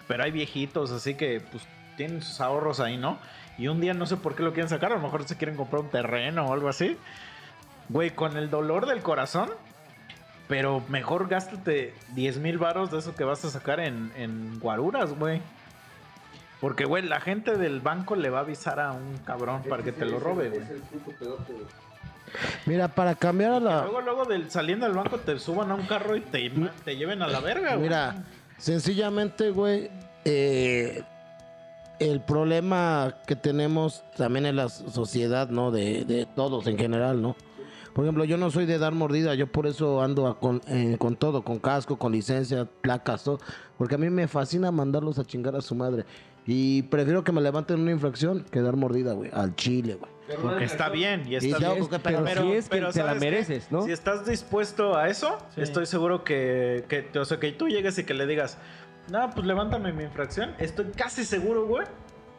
pero 0.09 0.23
hay 0.25 0.31
viejitos, 0.31 0.91
así 0.91 1.15
que 1.15 1.41
pues 1.51 1.63
tienen 1.95 2.21
sus 2.21 2.41
ahorros 2.41 2.81
ahí, 2.81 2.97
¿no? 2.97 3.17
Y 3.57 3.69
un 3.69 3.79
día 3.79 3.93
no 3.93 4.05
sé 4.05 4.17
por 4.17 4.35
qué 4.35 4.43
lo 4.43 4.51
quieren 4.51 4.67
sacar, 4.69 4.91
a 4.91 4.95
lo 4.95 5.01
mejor 5.01 5.25
se 5.25 5.37
quieren 5.37 5.55
comprar 5.55 5.81
un 5.83 5.89
terreno 5.89 6.47
o 6.47 6.53
algo 6.53 6.67
así. 6.67 6.97
Güey, 7.89 8.11
con 8.11 8.37
el 8.37 8.49
dolor 8.49 8.85
del 8.85 9.01
corazón, 9.01 9.49
pero 10.47 10.83
mejor 10.89 11.27
gástate 11.27 11.93
10 12.13 12.37
mil 12.39 12.57
varos 12.57 12.91
de 12.91 12.99
eso 12.99 13.15
que 13.15 13.23
vas 13.23 13.43
a 13.45 13.49
sacar 13.49 13.79
en, 13.79 14.11
en 14.15 14.59
guaruras, 14.59 15.13
güey. 15.13 15.41
Porque, 16.61 16.85
güey, 16.85 17.03
la 17.03 17.21
gente 17.21 17.57
del 17.57 17.79
banco 17.79 18.15
le 18.15 18.29
va 18.29 18.39
a 18.39 18.41
avisar 18.41 18.79
a 18.79 18.91
un 18.91 19.17
cabrón 19.19 19.63
para 19.69 19.83
que 19.83 19.91
te 19.91 20.05
lo 20.05 20.19
robe, 20.19 20.49
güey. 20.49 20.63
Mira, 22.65 22.89
para 22.89 23.15
cambiar 23.15 23.53
a 23.53 23.59
la... 23.59 23.81
Luego, 23.83 24.01
luego 24.01 24.25
del, 24.25 24.51
saliendo 24.51 24.85
del 24.85 24.95
banco 24.95 25.17
te 25.19 25.39
suban 25.39 25.71
a 25.71 25.75
un 25.75 25.85
carro 25.85 26.15
y 26.15 26.21
te, 26.21 26.51
te 26.83 26.95
lleven 26.95 27.21
a 27.21 27.27
la 27.27 27.39
verga, 27.39 27.75
güey. 27.75 27.83
Mira, 27.83 28.23
sencillamente, 28.57 29.51
güey, 29.51 29.89
eh, 30.25 31.03
el 31.99 32.21
problema 32.21 33.15
que 33.25 33.35
tenemos 33.35 34.03
también 34.15 34.45
en 34.45 34.57
la 34.57 34.69
sociedad, 34.69 35.49
¿no? 35.49 35.71
De, 35.71 36.05
de 36.05 36.25
todos 36.25 36.67
en 36.67 36.77
general, 36.77 37.21
¿no? 37.21 37.35
Por 37.93 38.05
ejemplo, 38.05 38.23
yo 38.23 38.37
no 38.37 38.51
soy 38.51 38.65
de 38.65 38.77
dar 38.77 38.93
mordida, 38.93 39.33
yo 39.35 39.47
por 39.47 39.67
eso 39.67 40.01
ando 40.01 40.27
a 40.27 40.39
con, 40.39 40.61
eh, 40.67 40.95
con 40.99 41.15
todo, 41.15 41.43
con 41.43 41.59
casco, 41.59 41.97
con 41.97 42.11
licencia, 42.11 42.65
placas, 42.81 43.23
todo, 43.23 43.39
porque 43.77 43.95
a 43.95 43.97
mí 43.97 44.09
me 44.09 44.27
fascina 44.27 44.71
mandarlos 44.71 45.19
a 45.19 45.25
chingar 45.25 45.55
a 45.55 45.61
su 45.61 45.75
madre. 45.75 46.05
Y 46.45 46.83
prefiero 46.83 47.23
que 47.23 47.31
me 47.31 47.41
levanten 47.41 47.79
una 47.79 47.91
infracción 47.91 48.43
que 48.49 48.61
dar 48.61 48.75
mordida, 48.75 49.13
güey, 49.13 49.29
al 49.33 49.55
chile, 49.55 49.95
güey. 49.95 50.11
Porque 50.41 50.63
está 50.63 50.89
bien 50.89 51.23
y 51.27 51.35
está 51.35 51.57
bien. 51.57 51.87
pero, 52.03 52.41
sí 52.43 52.51
es 52.53 52.69
que 52.69 52.79
te 52.79 53.03
la 53.03 53.15
mereces, 53.15 53.71
¿no? 53.71 53.83
Si 53.83 53.91
estás 53.91 54.25
dispuesto 54.25 54.95
a 54.95 55.09
eso, 55.09 55.37
Sí. 55.55 55.61
estoy 55.61 55.85
seguro 55.85 56.23
que, 56.23 56.85
que, 56.87 57.19
o 57.19 57.25
sea, 57.25 57.39
que 57.39 57.51
tú 57.51 57.67
llegues 57.67 57.97
y 57.99 58.03
que 58.03 58.13
le 58.13 58.25
digas, 58.27 58.57
no, 59.11 59.29
pues 59.31 59.45
levántame 59.45 59.91
mi 59.91 60.03
infracción. 60.03 60.53
Estoy 60.59 60.85
casi 60.95 61.25
seguro, 61.25 61.65
güey, 61.65 61.85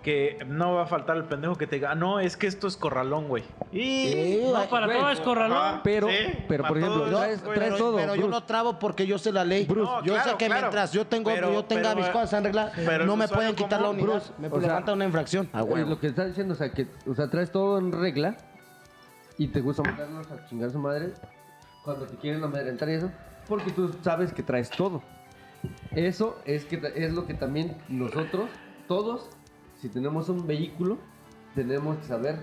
que 0.02 0.38
no 0.46 0.74
va 0.74 0.84
a 0.84 0.86
faltar 0.86 1.16
el 1.18 1.24
pendejo 1.24 1.56
que 1.56 1.66
te 1.66 1.76
diga, 1.76 1.90
"Ah, 1.90 1.94
no, 1.94 2.20
es 2.20 2.36
que 2.38 2.46
esto 2.46 2.66
es 2.66 2.76
corralón, 2.76 3.28
güey. 3.28 3.44
Y... 3.70 4.06
Eh, 4.08 4.50
No, 4.52 4.64
para 4.70 4.86
güey, 4.86 4.98
todo 4.98 5.10
es 5.10 5.20
corralón. 5.20 5.80
Pero- 5.84 6.08
sí, 6.08 6.14
pero, 6.48 6.64
por 6.64 6.78
ejemplo, 6.78 7.00
todo, 7.04 7.18
traes- 7.18 7.42
güey. 7.44 7.54
traes 7.58 7.72
pero, 7.72 7.76
todo, 7.76 7.96
pero 7.96 8.14
yo 8.14 8.28
no 8.28 8.42
trabo 8.44 8.78
porque 8.78 9.06
yo 9.06 9.18
sé 9.18 9.30
la 9.30 9.44
ley. 9.44 9.66
Bruce, 9.66 9.92
yo 10.04 10.14
claro, 10.14 10.30
sé 10.30 10.36
que 10.38 10.46
claro. 10.46 10.60
mientras 10.62 10.92
yo 10.92 11.06
tengo, 11.06 11.30
Pero- 11.30 11.52
yo 11.52 11.64
tenga 11.66 11.90
pero, 11.90 11.96
mis 11.96 12.06
cosas 12.08 12.32
arregladas, 12.34 12.78
no 13.04 13.16
me 13.16 13.28
pueden 13.28 13.54
quitar 13.54 13.82
la 13.82 13.90
unidad. 13.90 14.06
Bruce, 14.06 14.32
me 14.38 14.48
o 14.48 14.50
sea, 14.52 14.60
levantan 14.60 14.94
una 14.94 15.04
infracción. 15.04 15.48
Ah, 15.52 15.60
Es 15.60 15.66
güey. 15.66 15.84
lo 15.86 16.00
que 16.00 16.06
está 16.06 16.24
diciendo, 16.24 16.54
o 16.54 16.56
sea, 16.56 16.70
que 16.72 16.86
o 17.06 17.14
sea, 17.14 17.28
traes 17.28 17.52
todo 17.52 17.78
en 17.78 17.92
regla 17.92 18.36
y 19.36 19.48
te 19.48 19.60
gusta 19.60 19.82
mandarnos 19.82 20.30
a 20.30 20.46
chingar 20.46 20.70
a 20.70 20.72
su 20.72 20.78
madre 20.78 21.12
cuando 21.84 22.06
te 22.06 22.16
quieren 22.16 22.42
amedrentar 22.42 22.88
y 22.88 22.94
eso, 22.94 23.10
porque 23.46 23.70
tú 23.70 23.94
sabes 24.02 24.32
que 24.32 24.42
traes 24.42 24.70
todo. 24.70 25.02
Eso 25.94 26.38
es, 26.46 26.64
que, 26.64 26.80
es 26.96 27.12
lo 27.12 27.26
que 27.26 27.34
también 27.34 27.76
nosotros, 27.88 28.48
todos, 28.88 29.28
si 29.80 29.88
tenemos 29.88 30.28
un 30.28 30.46
vehículo, 30.46 30.98
tenemos 31.54 31.96
que 31.98 32.04
saber 32.04 32.36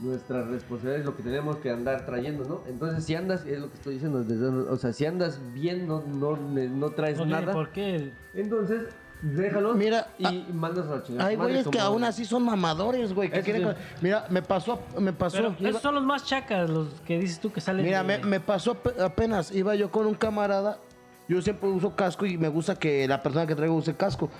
nuestras 0.00 0.46
responsabilidades, 0.46 1.04
lo 1.06 1.16
que 1.16 1.22
tenemos 1.24 1.56
que 1.56 1.70
andar 1.70 2.06
trayendo, 2.06 2.44
¿no? 2.44 2.60
Entonces, 2.68 3.04
si 3.04 3.14
andas, 3.16 3.44
es 3.46 3.58
lo 3.58 3.68
que 3.68 3.74
estoy 3.74 3.94
diciendo, 3.94 4.22
desde- 4.22 4.46
o 4.70 4.76
sea, 4.76 4.92
si 4.92 5.04
andas 5.06 5.40
bien, 5.54 5.88
no, 5.88 6.02
no, 6.06 6.36
no 6.36 6.90
traes 6.90 7.18
No 7.18 7.26
nada, 7.26 7.52
por 7.52 7.70
qué. 7.70 8.12
entonces, 8.34 8.84
déjalos 9.22 9.76
Mira, 9.76 10.06
y 10.18 10.46
mandas 10.52 10.86
a 10.86 10.96
la 10.96 11.02
chingada. 11.02 11.28
Hay 11.28 11.34
güeyes 11.34 11.66
que 11.66 11.80
aún 11.80 12.04
así 12.04 12.24
son 12.24 12.44
mamadores, 12.44 13.12
güey. 13.12 13.28
Que 13.28 13.40
quieren... 13.42 13.70
sí. 13.70 13.76
Mira, 14.00 14.26
me 14.30 14.40
pasó, 14.42 14.80
me 15.00 15.12
pasó. 15.12 15.38
Pero 15.38 15.56
iba- 15.58 15.70
esos 15.70 15.82
son 15.82 15.96
los 15.96 16.04
más 16.04 16.24
chacas, 16.24 16.70
los 16.70 16.86
que 17.04 17.18
dices 17.18 17.40
tú 17.40 17.50
que 17.52 17.60
salen. 17.60 17.84
Mira, 17.84 18.04
de- 18.04 18.18
me, 18.18 18.24
me 18.24 18.38
pasó 18.40 18.70
ap- 18.72 19.00
apenas. 19.00 19.50
Iba 19.50 19.74
yo 19.74 19.90
con 19.90 20.06
un 20.06 20.14
camarada. 20.14 20.78
Yo 21.28 21.42
siempre 21.42 21.68
uso 21.68 21.94
casco 21.96 22.24
y 22.24 22.38
me 22.38 22.48
gusta 22.48 22.76
que 22.76 23.06
la 23.08 23.20
persona 23.22 23.46
que 23.48 23.56
traigo 23.56 23.74
use 23.74 23.94
casco. 23.96 24.30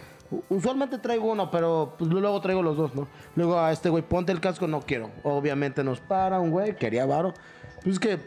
Usualmente 0.49 0.99
traigo 0.99 1.31
uno, 1.31 1.51
pero 1.51 1.95
pues, 1.99 2.11
luego 2.11 2.41
traigo 2.41 2.63
los 2.63 2.77
dos, 2.77 2.95
¿no? 2.95 3.09
Luego 3.35 3.59
a 3.59 3.73
este 3.73 3.89
güey, 3.89 4.03
ponte 4.03 4.33
el 4.33 4.41
casco, 4.41 4.67
no 4.67 4.81
quiero. 4.81 5.11
Obviamente 5.23 5.83
nos 5.83 6.01
para 6.01 6.39
un 6.39 6.51
güey, 6.51 6.77
quería 6.77 7.07
varo. 7.07 7.33
Pues 7.83 7.95
es 7.95 8.01
que 8.01 8.19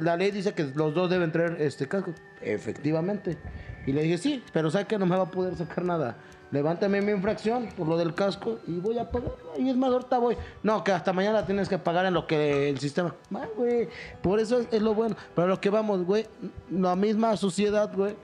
la 0.00 0.16
ley 0.16 0.30
dice 0.30 0.52
que 0.52 0.64
los 0.74 0.94
dos 0.94 1.08
deben 1.08 1.32
traer 1.32 1.56
este 1.60 1.88
casco. 1.88 2.12
Efectivamente. 2.42 3.38
Y 3.86 3.92
le 3.92 4.02
dije, 4.02 4.18
sí, 4.18 4.44
pero 4.52 4.70
¿sabe 4.70 4.86
que 4.86 4.98
no 4.98 5.06
me 5.06 5.16
va 5.16 5.24
a 5.24 5.30
poder 5.30 5.56
sacar 5.56 5.84
nada? 5.84 6.16
Levántame 6.50 7.00
mi 7.00 7.12
infracción 7.12 7.68
por 7.76 7.86
lo 7.86 7.96
del 7.96 8.14
casco 8.14 8.58
y 8.66 8.78
voy 8.80 8.98
a 8.98 9.10
pagar. 9.10 9.30
Y 9.56 9.70
es 9.70 9.76
más, 9.76 9.92
ahorita 9.92 10.18
voy. 10.18 10.36
No, 10.62 10.82
que 10.82 10.92
hasta 10.92 11.12
mañana 11.12 11.46
tienes 11.46 11.68
que 11.68 11.78
pagar 11.78 12.06
en 12.06 12.14
lo 12.14 12.26
que 12.26 12.68
el 12.68 12.78
sistema. 12.78 13.14
Ah, 13.32 13.46
güey. 13.56 13.88
Por 14.20 14.40
eso 14.40 14.58
es, 14.58 14.68
es 14.72 14.82
lo 14.82 14.94
bueno. 14.94 15.16
Pero 15.34 15.46
lo 15.46 15.60
que 15.60 15.70
vamos, 15.70 16.04
güey. 16.04 16.26
La 16.70 16.96
misma 16.96 17.36
sociedad, 17.36 17.90
güey. 17.94 18.16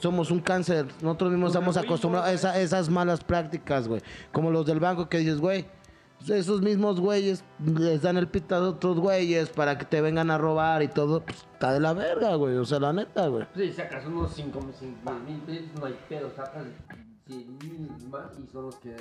Somos 0.00 0.30
un 0.30 0.40
cáncer. 0.40 0.86
Nosotros 1.02 1.30
mismos 1.32 1.50
estamos 1.50 1.76
acostumbrados 1.76 2.28
a 2.28 2.32
esa- 2.32 2.60
esas 2.60 2.88
malas 2.90 3.22
prácticas, 3.24 3.88
güey. 3.88 4.02
Como 4.32 4.50
los 4.50 4.66
del 4.66 4.80
banco 4.80 5.08
que 5.08 5.18
dices, 5.18 5.38
güey. 5.40 5.66
Esos 6.28 6.62
mismos 6.62 6.98
güeyes 6.98 7.44
les 7.62 8.00
dan 8.02 8.16
el 8.16 8.26
pita 8.26 8.56
a 8.56 8.60
otros 8.62 8.98
güeyes 8.98 9.50
para 9.50 9.76
que 9.78 9.84
te 9.84 10.00
vengan 10.00 10.30
a 10.30 10.38
robar 10.38 10.82
y 10.82 10.88
todo. 10.88 11.20
Pues, 11.20 11.36
está 11.52 11.72
de 11.72 11.80
la 11.80 11.92
verga, 11.92 12.34
güey. 12.36 12.56
O 12.56 12.64
sea, 12.64 12.80
la 12.80 12.92
neta, 12.92 13.26
güey. 13.28 13.46
Sí, 13.54 13.70
sacas 13.72 14.04
unos 14.06 14.32
5 14.34 14.60
mil 15.26 15.40
pesos, 15.42 15.68
no 15.78 15.86
hay 15.86 15.96
pedo, 16.08 16.30
sacas 16.34 16.64
100 17.26 17.58
mil 17.58 17.90
más 18.10 18.30
y 18.38 18.50
son 18.50 18.64
los 18.64 18.76
que 18.76 18.96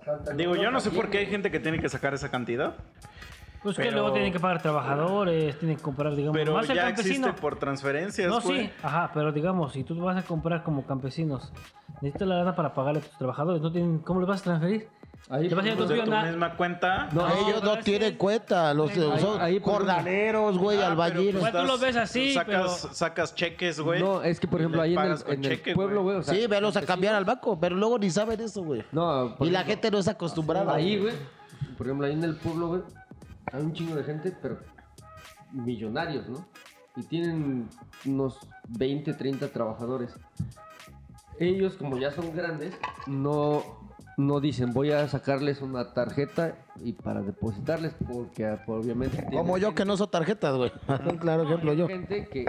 asaltan. 0.00 0.36
Digo, 0.36 0.56
yo 0.56 0.70
no 0.70 0.80
sé 0.80 0.90
por 0.90 1.10
qué 1.10 1.18
hay 1.18 1.26
gente 1.26 1.50
que 1.50 1.60
tiene 1.60 1.78
que 1.80 1.88
sacar 1.90 2.14
esa 2.14 2.30
cantidad, 2.30 2.76
Pues 3.62 3.76
que 3.76 3.90
luego 3.90 4.12
tienen 4.12 4.32
que 4.32 4.40
pagar 4.40 4.60
trabajadores, 4.60 5.58
tienen 5.58 5.76
que 5.76 5.82
comprar, 5.82 6.14
digamos, 6.16 6.36
pero 6.36 6.54
más 6.54 6.68
el 6.68 6.76
ya 6.76 6.86
campesino. 6.86 7.26
existe 7.28 7.40
por 7.40 7.56
transferencias, 7.58 8.28
No, 8.28 8.40
güey. 8.40 8.66
sí, 8.66 8.70
ajá, 8.82 9.10
pero 9.14 9.30
digamos, 9.32 9.72
si 9.72 9.84
tú 9.84 9.98
vas 10.00 10.16
a 10.16 10.22
comprar 10.22 10.62
como 10.64 10.84
campesinos, 10.84 11.52
necesitas 12.00 12.26
la 12.26 12.36
lana 12.38 12.56
para 12.56 12.74
pagarle 12.74 13.00
a 13.00 13.02
tus 13.02 13.16
trabajadores, 13.18 13.62
no 13.62 13.70
tienen, 13.70 13.98
¿cómo 14.00 14.20
le 14.20 14.26
vas 14.26 14.40
a 14.40 14.44
transferir? 14.44 14.88
Ahí, 15.30 15.48
Te 15.48 15.54
vas 15.54 15.64
a 15.64 15.68
ir 15.68 15.74
a 15.74 15.76
Pues 15.76 15.88
tu 15.88 15.94
de 15.94 16.02
tu 16.02 16.10
na- 16.10 16.24
misma 16.24 16.56
cuenta. 16.56 17.08
No, 17.12 17.26
Ellos 17.28 17.62
no 17.62 17.78
tienen 17.78 18.16
cuenta. 18.18 18.74
Los 18.74 18.90
Ahí- 18.90 19.20
son 19.20 19.40
ahí, 19.40 19.60
por 19.60 19.74
jornaleros, 19.74 20.58
güey, 20.58 20.80
Ah, 20.82 20.88
albañiles. 20.88 21.36
pues 21.40 21.52
tú 21.52 21.58
lo 21.58 21.68
das- 21.68 21.80
ves 21.80 21.96
así, 21.96 22.34
sacas, 22.34 22.80
pero- 22.82 22.94
sacas 22.94 23.34
cheques, 23.34 23.80
güey. 23.80 24.00
No, 24.02 24.22
es 24.24 24.40
que 24.40 24.48
por 24.48 24.60
ejemplo 24.60 24.82
ahí 24.82 24.94
en 24.94 25.44
el, 25.44 25.52
el 25.64 25.74
pueblo, 25.74 26.02
güey. 26.02 26.16
o 26.16 26.22
sea, 26.24 26.34
sí, 26.34 26.46
velos 26.48 26.76
a 26.76 26.82
cambiar 26.82 27.14
al 27.14 27.24
banco, 27.24 27.58
pero 27.58 27.76
luego 27.76 27.98
ni 28.00 28.10
saben 28.10 28.40
eso, 28.40 28.62
güey. 28.64 28.82
No, 28.90 29.36
Y 29.40 29.50
la 29.50 29.62
gente 29.62 29.90
no 29.92 29.98
es 29.98 30.08
acostumbrada. 30.08 30.74
Ahí, 30.74 30.98
güey. 30.98 31.14
Por 31.78 31.86
ejemplo, 31.86 32.06
ahí 32.08 32.12
en 32.14 32.24
el 32.24 32.34
pueblo, 32.36 32.66
güey. 32.68 32.82
Hay 33.52 33.62
un 33.62 33.72
chingo 33.72 33.94
de 33.96 34.04
gente, 34.04 34.34
pero 34.40 34.58
millonarios, 35.52 36.28
¿no? 36.28 36.44
Y 36.96 37.02
tienen 37.04 37.68
unos 38.06 38.38
20, 38.68 39.14
30 39.14 39.48
trabajadores. 39.48 40.14
Ellos, 41.38 41.74
como 41.76 41.96
ya 41.98 42.10
son 42.12 42.34
grandes, 42.36 42.74
no, 43.06 43.62
no 44.18 44.40
dicen 44.40 44.72
voy 44.72 44.92
a 44.92 45.08
sacarles 45.08 45.62
una 45.62 45.92
tarjeta 45.94 46.56
y 46.84 46.92
para 46.92 47.22
depositarles, 47.22 47.94
porque 48.12 48.44
ah, 48.46 48.62
obviamente. 48.66 49.16
tienen 49.16 49.38
Como 49.38 49.56
yo 49.58 49.74
que 49.74 49.84
no 49.84 49.94
uso 49.94 50.08
tarjetas, 50.08 50.54
güey. 50.56 50.70
Un 51.08 51.16
claro 51.18 51.44
ejemplo 51.44 51.72
yo. 51.72 51.88
gente 51.88 52.28
que 52.28 52.44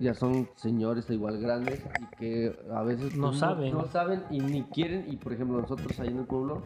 ya 0.00 0.14
son 0.14 0.48
señores 0.56 1.08
igual 1.10 1.38
grandes 1.40 1.84
y 2.00 2.16
que 2.16 2.58
a 2.74 2.82
veces 2.82 3.14
No 3.14 3.28
pues, 3.28 3.40
saben. 3.40 3.72
no, 3.74 3.86
saben 3.86 4.22
y 4.30 4.40
ni 4.40 4.62
quieren 4.64 5.04
y 5.08 5.16
por 5.16 5.32
ejemplo 5.34 5.60
nosotros 5.60 5.98
ahí 6.00 6.08
en 6.08 6.18
el 6.18 6.24
pueblo 6.26 6.62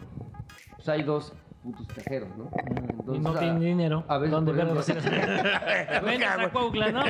pues 0.76 0.88
hay 0.88 1.02
dos 1.02 1.32
putos 1.66 1.86
cajeros 1.88 2.28
no 2.36 3.14
y 3.14 3.18
no 3.18 3.34
tienen 3.34 3.60
dinero. 3.60 4.04
a 4.08 4.18
veces, 4.18 4.30
¿Dónde 4.32 4.52
vas 4.52 4.88
a 4.88 6.50
Cuautla, 6.52 6.92
¿no? 6.92 7.02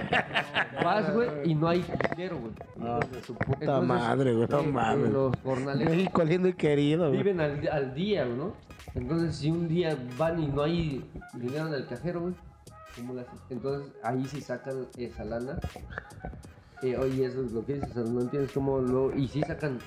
vas 0.85 1.13
güey 1.15 1.29
y 1.45 1.55
no 1.55 1.69
hay 1.69 1.85
dinero 2.11 2.39
güey 2.39 2.53
Puta 2.53 3.61
Entonces, 3.61 3.89
madre, 3.89 4.35
güey. 4.35 4.49
No 4.49 4.61
eh, 4.61 4.67
mames. 4.67 5.11
los 5.11 5.33
jornaleros 5.45 5.95
México 5.95 6.25
lindo 6.25 6.49
y 6.49 6.53
querido, 6.55 7.09
güey. 7.09 7.19
viven 7.23 7.41
al, 7.41 7.69
al 7.71 7.95
día 7.95 8.25
¿no? 8.25 8.55
entonces 8.95 9.37
si 9.37 9.51
un 9.51 9.69
día 9.69 9.97
van 10.19 10.43
y 10.43 10.47
no 10.47 10.63
hay 10.63 11.05
dinero 11.35 11.69
en 11.69 11.75
el 11.75 11.87
cajero 11.87 12.21
güey 12.23 12.35
¿cómo 12.97 13.15
le 13.15 13.21
haces? 13.23 13.41
entonces 13.51 13.93
ahí 14.03 14.25
sí 14.27 14.41
sacan 14.41 14.87
esa 14.97 15.25
lana 15.25 15.59
eh, 16.83 16.97
oye, 16.99 17.25
eso 17.25 17.43
es 17.43 17.53
lo 17.53 17.65
que 17.65 17.75
dices, 17.75 17.91
o 17.91 17.95
sea, 17.95 18.03
no 18.05 18.21
entiendes 18.21 18.53
cómo 18.53 18.79
lo... 18.81 19.15
Y 19.17 19.29
sí 19.29 19.41
sacan 19.43 19.79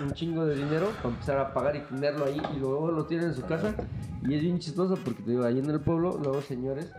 un 0.00 0.12
chingo 0.12 0.44
de 0.44 0.54
dinero 0.56 0.88
para 1.02 1.08
empezar 1.10 1.38
a 1.38 1.54
pagar 1.54 1.76
y 1.76 1.80
tenerlo 1.80 2.24
ahí 2.26 2.40
y 2.54 2.58
luego 2.58 2.90
lo 2.90 3.06
tienen 3.06 3.28
en 3.28 3.34
su 3.34 3.42
casa 3.42 3.74
y 4.22 4.34
es 4.34 4.42
bien 4.42 4.58
chistoso 4.58 4.96
porque 5.04 5.22
te 5.22 5.30
digo, 5.30 5.44
ahí 5.44 5.58
en 5.58 5.70
el 5.70 5.80
pueblo, 5.80 6.18
luego 6.22 6.40
señores, 6.42 6.90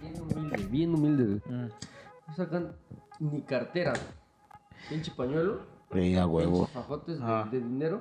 bien 0.00 0.20
humildes, 0.22 0.70
bien 0.70 0.94
humildes, 0.94 1.26
güey. 1.46 1.58
no 2.28 2.34
sacan 2.34 2.72
ni 3.18 3.42
cartera, 3.42 3.92
pinche 4.88 5.12
pañuelo, 5.16 5.60
Sí, 5.92 6.16
a 6.16 6.26
huevo. 6.26 6.58
pinches 6.66 6.74
fajotes 6.74 7.18
de, 7.18 7.24
Ah. 7.24 7.48
de 7.50 7.60
dinero 7.60 8.00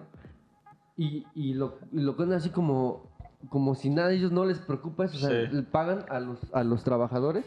y, 0.98 1.26
y 1.36 1.54
lo, 1.54 1.76
y 1.92 2.00
lo 2.02 2.16
ponen 2.16 2.34
así 2.34 2.50
como, 2.50 3.10
como 3.50 3.76
si 3.76 3.90
nada, 3.90 4.10
a 4.10 4.12
ellos 4.12 4.32
no 4.32 4.46
les 4.46 4.60
preocupa 4.60 5.06
eso, 5.06 5.18
o 5.18 5.20
sea, 5.20 5.30
Sí. 5.30 5.56
le 5.56 5.64
pagan 5.64 6.06
a 6.10 6.20
los, 6.20 6.40
a 6.54 6.64
los 6.64 6.84
trabajadores 6.84 7.46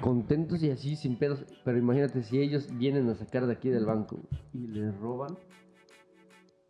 contentos 0.00 0.62
y 0.62 0.70
así 0.70 0.96
sin 0.96 1.16
pedos, 1.16 1.44
pero 1.64 1.78
imagínate 1.78 2.22
si 2.22 2.40
ellos 2.40 2.68
vienen 2.72 3.08
a 3.08 3.14
sacar 3.14 3.46
de 3.46 3.52
aquí 3.52 3.68
del 3.68 3.84
banco 3.84 4.18
y 4.52 4.66
les 4.68 4.96
roban. 4.98 5.36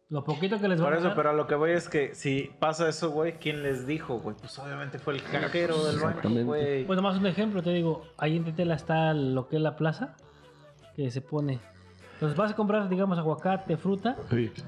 Lo 0.09 0.23
poquito 0.23 0.61
que 0.61 0.69
les 0.69 0.81
va 0.81 0.85
Por 0.85 0.95
a 0.95 0.99
eso, 0.99 1.09
dar, 1.09 1.17
pero 1.17 1.31
a 1.31 1.33
lo 1.33 1.49
que 1.49 1.57
voy 1.57 1.73
es 1.73 1.89
que 1.89 2.15
si 2.15 2.51
pasa 2.61 2.89
eso, 2.89 3.11
güey, 3.11 3.39
¿quién 3.39 3.65
les 3.65 3.89
dijo, 3.89 4.21
güey? 4.21 4.37
Pues 4.37 4.57
obviamente 4.61 5.01
fue 5.01 5.15
el 5.15 5.23
cajero 5.23 5.85
del 5.85 5.99
banco, 5.99 6.29
güey. 6.29 6.87
Pues 6.87 6.97
nomás 6.97 7.19
un 7.19 7.27
ejemplo, 7.27 7.61
te 7.61 7.71
digo, 7.71 8.05
ahí 8.17 8.37
en 8.37 8.45
Tetela 8.45 8.77
está 8.77 9.15
lo 9.15 9.49
que 9.49 9.57
es 9.57 9.63
la 9.63 9.75
plaza, 9.75 10.17
que 10.95 11.11
se 11.11 11.23
pone. 11.23 11.61
Entonces 12.17 12.37
vas 12.37 12.51
a 12.53 12.57
comprar, 12.57 12.89
digamos, 12.89 13.19
aguacate, 13.19 13.77
fruta. 13.77 14.17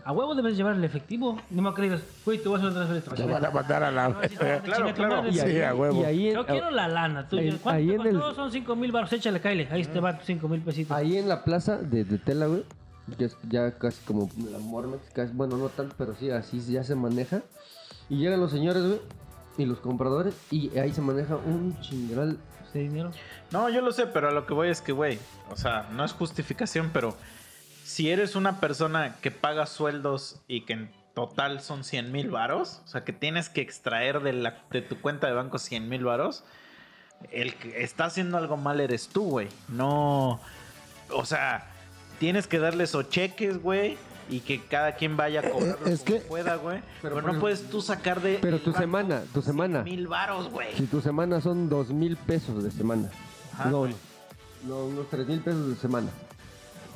A 0.05 0.13
huevo 0.13 0.35
debes 0.35 0.55
llevar 0.57 0.75
el 0.77 0.85
efectivo. 0.85 1.41
Ni 1.49 1.63
más 1.63 1.75
que 1.75 1.81
digas, 1.83 2.03
güey, 2.25 2.39
te 2.39 2.47
voy 2.49 2.57
a 2.57 2.59
hacer 2.59 2.71
una 2.77 2.87
transferencia. 2.87 3.27
Te 3.27 3.33
van 3.33 3.45
a 3.47 3.51
mandar 3.51 3.83
a 3.85 3.91
la... 3.91 4.09
No, 4.11 4.23
si 4.23 4.37
Claro, 4.37 4.95
claro. 4.95 5.33
Sí, 5.33 5.61
a 5.63 5.75
huevo. 5.75 6.03
y 6.03 6.05
ahí 6.05 6.29
en, 6.29 6.35
Yo 6.35 6.47
quiero 6.47 6.71
la 6.71 6.89
lana. 6.89 7.27
Tú, 7.27 7.39
Ahí- 7.39 7.59
¿Cuánto 7.63 7.79
ahí 7.79 7.91
en 7.93 8.07
el- 8.07 8.21
costó? 8.21 8.35
Son 8.35 8.53
5 8.53 8.77
mil 8.77 8.93
baros. 8.93 9.11
Échale, 9.15 9.41
Kyle. 9.41 9.67
Ahí 9.71 9.83
te 9.85 9.99
va 9.99 10.19
tus 10.19 10.27
5 10.27 10.47
mil 10.47 10.61
pesitos. 10.61 10.95
ahí 10.95 11.17
en 11.17 11.27
la 11.29 11.43
plaza 11.43 11.79
de, 11.79 12.05
de 12.05 12.19
Tela, 12.19 12.47
güey, 12.47 12.65
es 13.19 13.35
ya 13.49 13.71
casi 13.79 14.05
como 14.05 14.29
la 14.53 14.59
Mormex, 14.59 15.03
casi- 15.15 15.33
bueno, 15.33 15.57
no 15.57 15.71
tanto, 15.71 15.95
pero 15.97 16.15
sí, 16.15 16.31
así 16.31 16.61
ya 16.61 16.85
se 16.85 16.95
maneja. 16.95 17.41
Y 18.11 18.19
llegan 18.19 18.41
los 18.41 18.51
señores, 18.51 18.83
güey, 18.85 19.01
y 19.57 19.65
los 19.65 19.79
compradores, 19.81 20.35
y 20.51 20.77
ahí 20.79 20.93
se 20.93 21.01
maneja 21.01 21.37
un 21.37 21.81
chingal. 21.81 22.37
Ese 22.69 22.81
dinero. 22.81 23.11
No, 23.51 23.71
yo 23.71 23.81
lo 23.81 23.93
sé, 23.93 24.07
pero 24.07 24.29
a 24.29 24.31
lo 24.33 24.45
que 24.45 24.53
voy 24.53 24.69
es 24.69 24.83
que, 24.83 24.93
güey, 24.93 25.19
o 25.51 25.57
sea, 25.57 25.89
no 25.93 26.05
es 26.05 26.13
justificación, 26.13 26.91
pero 26.93 27.15
si 27.89 28.11
eres 28.11 28.37
una 28.37 28.61
persona 28.61 29.17
que 29.23 29.31
paga 29.31 29.65
sueldos 29.65 30.43
y 30.47 30.67
que 30.67 30.75
en 30.75 30.91
total 31.15 31.63
son 31.63 31.85
100 31.85 32.13
mil 32.13 32.31
varos, 32.31 32.83
o 32.85 32.89
sea, 32.89 33.03
que 33.03 33.15
tienes 33.15 33.49
que 33.49 33.63
extraer 33.63 34.21
de, 34.21 34.35
la, 34.35 34.59
de 34.71 34.83
tu 34.83 35.01
cuenta 35.01 35.27
de 35.27 35.33
banco 35.33 35.59
100 35.59 35.89
mil 35.89 36.05
varos, 36.05 36.45
el 37.33 37.55
que 37.55 37.83
está 37.83 38.05
haciendo 38.05 38.37
algo 38.37 38.59
mal 38.59 38.81
eres 38.81 39.09
tú, 39.09 39.23
güey. 39.25 39.49
No, 39.69 40.39
o 41.11 41.25
sea, 41.25 41.67
tienes 42.19 42.47
que 42.47 42.59
darles 42.59 42.95
o 42.95 43.03
cheques, 43.05 43.61
güey. 43.63 43.97
Y 44.31 44.41
que 44.41 44.63
cada 44.63 44.93
quien 44.97 45.17
vaya 45.17 45.41
a 45.41 45.51
cobrarlo 45.51 45.87
es 45.87 46.01
como 46.01 46.19
que- 46.19 46.27
pueda, 46.27 46.57
güey. 46.57 46.83
Pero 47.01 47.23
no 47.23 47.41
puedes 47.41 47.71
tú 47.71 47.81
sacar 47.81 48.21
de. 48.21 48.39
Pero 48.43 48.59
tu 48.61 48.75
semana, 48.75 49.23
tu 49.33 49.41
semana. 49.41 49.83
mil 49.83 50.07
varos, 50.07 50.51
güey. 50.51 50.77
Si 50.77 50.85
tu 50.85 51.01
semana 51.01 51.41
son 51.41 51.71
dos 51.71 51.89
mil 51.89 52.19
pesos 52.19 52.63
de 52.63 52.71
semana. 52.71 53.11
Ajá, 53.55 53.71
no, 53.71 53.89
no, 54.67 54.85
unos 54.85 55.09
tres 55.09 55.27
mil 55.27 55.41
pesos 55.41 55.71
de 55.71 55.77
semana. 55.77 56.11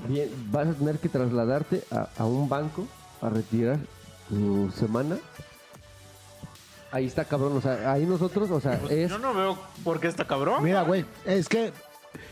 Bien, 0.08 0.28
vas 0.50 0.68
a 0.68 0.72
tener 0.74 0.98
que 0.98 1.08
trasladarte 1.08 1.84
a, 1.90 2.08
a 2.18 2.24
un 2.24 2.48
banco 2.48 2.86
a 3.20 3.28
retirar 3.28 3.78
tu 4.28 4.70
semana. 4.72 5.16
Ahí 6.90 7.06
está 7.06 7.24
cabrón, 7.24 7.56
o 7.56 7.60
sea, 7.60 7.90
ahí 7.90 8.04
nosotros, 8.04 8.50
o 8.50 8.60
sea, 8.60 8.78
Pues 8.78 8.92
es... 8.92 9.10
Yo 9.10 9.18
no 9.18 9.32
veo 9.32 9.58
por 9.82 9.98
qué 9.98 10.08
está 10.08 10.26
cabrón. 10.26 10.62
Mira, 10.62 10.82
güey, 10.82 11.06
es 11.24 11.48
que 11.48 11.72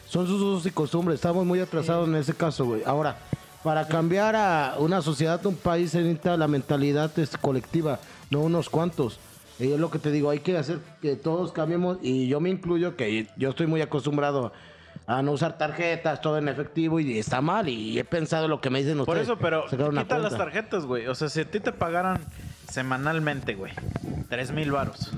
son 0.07 0.27
sus 0.27 0.41
usos 0.41 0.67
y 0.67 0.71
costumbres. 0.71 1.15
Estamos 1.15 1.47
muy 1.47 1.61
atrasados 1.61 2.09
en 2.09 2.17
ese 2.17 2.35
caso, 2.35 2.67
güey. 2.67 2.83
Ahora, 2.85 3.17
para 3.63 3.87
cambiar 3.89 4.37
a 4.37 4.75
una 4.79 5.01
sociedad, 5.01 5.45
un 5.47 5.57
país, 5.57 5.93
se 5.93 6.03
necesita 6.03 6.37
la 6.37 6.49
mentalidad 6.49 7.17
es, 7.19 7.37
colectiva, 7.39 8.01
no 8.31 8.41
unos 8.41 8.69
cuantos. 8.69 9.19
Y 9.59 9.73
es 9.73 9.81
lo 9.81 9.91
que 9.91 9.99
te 9.99 10.11
digo, 10.11 10.31
hay 10.31 10.41
que 10.41 10.59
hacer 10.59 10.79
que 11.01 11.17
todos 11.17 11.53
cambiemos. 11.53 11.99
Y 12.03 12.29
yo 12.29 12.41
me 12.41 12.51
incluyo, 12.51 12.97
que 12.97 13.29
yo 13.37 13.51
estoy 13.51 13.67
muy 13.67 13.81
acostumbrado 13.81 14.47
a 14.47 14.53
no 15.23 15.33
usar 15.33 15.59
tarjetas, 15.59 16.21
todo 16.21 16.39
en 16.39 16.49
efectivo, 16.49 17.01
y 17.01 17.19
está 17.19 17.41
mal. 17.41 17.69
Y 17.69 17.99
he 17.99 18.05
pensado 18.05 18.49
lo 18.49 18.61
que 18.61 18.71
me 18.71 18.79
dicen 18.81 18.99
Por 18.99 19.09
ustedes. 19.09 19.25
eso, 19.29 19.39
pero 19.39 19.65
quita 19.69 20.19
las 20.19 20.37
tarjetas, 20.37 20.87
güey. 20.87 21.07
O 21.07 21.15
sea, 21.15 21.29
si 21.29 21.41
a 21.41 21.45
ti 21.51 21.61
te 21.61 21.73
pagaran 21.73 22.21
semanalmente, 22.71 23.55
güey, 23.55 23.73
tres 24.29 24.53
mil 24.53 24.71
varos 24.73 25.11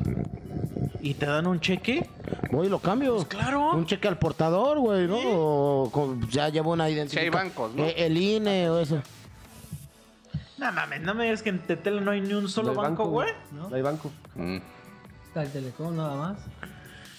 y 1.01 1.15
te 1.15 1.27
dan 1.27 1.47
un 1.47 1.61
cheque, 1.61 2.09
Voy 2.51 2.67
y 2.67 2.71
lo 2.71 2.81
cambio. 2.81 3.15
Pues 3.17 3.27
claro. 3.29 3.73
Un 3.73 3.87
cheque 3.87 4.09
al 4.09 4.19
portador, 4.19 4.79
güey, 4.79 5.09
¿no? 5.09 5.17
O 5.25 5.91
con- 5.91 6.29
ya 6.29 6.51
llevo 6.51 6.73
una 6.73 6.89
identidad. 6.91 7.33
bancos, 7.33 7.75
¿no? 7.75 7.85
el 7.87 8.17
INE 8.17 8.69
o 8.69 8.79
eso. 8.79 9.03
no 10.59 10.71
mames, 10.73 11.01
no 11.01 11.15
me 11.15 11.25
digas 11.25 11.43
que 11.43 11.49
en 11.49 11.59
Tetela 11.61 12.01
no 12.03 12.11
hay 12.11 12.21
ni 12.21 12.35
un 12.35 12.49
solo 12.49 12.73
no 12.75 12.81
hay 12.83 12.89
banco, 12.89 13.07
güey. 13.07 13.31
¿no? 13.53 13.71
No 13.71 13.77
hay 13.77 13.83
banco. 13.83 14.11
Mm. 14.35 14.59
Está 15.29 15.43
el 15.45 15.51
telecom 15.51 15.97
nada 15.97 16.15
más. 16.15 16.39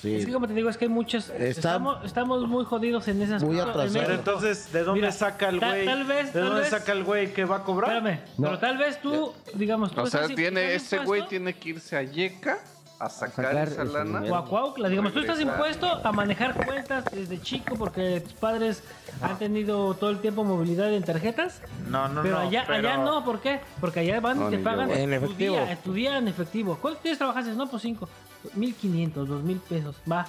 Sí. 0.04 0.16
Es 0.18 0.26
que 0.26 0.34
como 0.34 0.50
te 0.50 0.54
digo, 0.54 0.70
es 0.70 0.76
que 0.76 0.84
hay 0.84 0.90
muchas... 0.90 1.30
Está- 1.30 1.46
Estamos, 1.48 2.04
estamos 2.06 2.46
muy 2.46 2.66
jodidos 2.66 3.08
en 3.08 3.22
esas 3.22 3.42
Muy 3.42 3.56
cosas. 3.58 3.90
Pero 3.94 4.14
entonces, 4.14 4.70
¿de 4.74 4.84
dónde 4.84 5.00
Mira, 5.00 5.14
saca 5.14 5.48
el 5.48 5.62
güey? 5.62 5.86
tal 5.86 6.04
vez- 6.04 6.26
¿De 6.34 6.40
tal 6.42 6.44
dónde 6.50 6.62
vez- 6.62 6.70
saca 6.72 6.92
el 6.92 7.04
güey 7.06 7.32
que 7.34 7.46
va 7.46 7.56
a 7.56 7.64
cobrar? 7.64 7.96
Espérame, 7.96 8.20
No. 8.38 8.48
pero 8.48 8.60
tal 8.60 8.78
vez 8.78 9.02
tú, 9.02 9.32
digamos... 9.54 9.96
tú 9.96 10.02
O 10.02 10.08
sea, 10.08 10.28
tiene, 10.28 10.76
ese 10.76 10.98
güey 10.98 11.22
impuesto- 11.22 11.30
tiene 11.30 11.54
que 11.54 11.70
irse 11.70 11.96
a 11.96 12.04
Yeca 12.04 12.58
a 13.06 13.10
sacar, 13.10 13.46
sacar 13.46 13.68
esa 13.68 13.84
lana. 13.84 14.20
a 14.38 14.46
digamos, 14.90 15.14
tú 15.14 15.20
estás 15.20 15.40
impuesto 15.40 15.88
a 16.04 16.12
manejar 16.12 16.66
cuentas 16.66 17.06
desde 17.12 17.42
chico 17.42 17.76
porque 17.76 18.22
tus 18.22 18.34
padres 18.34 18.84
han 19.22 19.38
tenido 19.38 19.94
todo 19.96 20.10
el 20.10 20.20
tiempo 20.20 20.44
movilidad 20.44 20.92
en 20.94 21.04
tarjetas. 21.04 21.62
No, 21.90 22.08
no, 22.08 22.22
pero 22.22 22.36
no. 22.36 22.48
allá, 22.48 22.64
pero- 22.68 22.80
allá 22.90 22.98
no, 22.98 23.24
¿por 23.24 23.40
qué? 23.42 23.60
Porque 23.80 24.00
allá 24.02 24.20
van 24.20 24.40
No, 24.40 24.48
y 24.48 24.52
te 24.52 24.58
yo, 24.58 24.64
pagan 24.64 24.88
güey. 24.88 25.02
En 25.02 25.10
tu 25.10 25.16
efectivo. 25.16 25.56
día, 25.56 25.82
tu 25.84 25.94
día 25.94 26.18
en 26.18 26.28
efectivo. 26.28 26.78
¿Cuántos 26.82 27.04
días 27.04 27.18
trabajaste? 27.18 27.52
No, 27.54 27.70
pues 27.70 27.82
cinco. 27.82 28.08
1500, 28.56 29.28
2000 29.28 29.58
pesos, 29.60 29.96
va. 30.12 30.26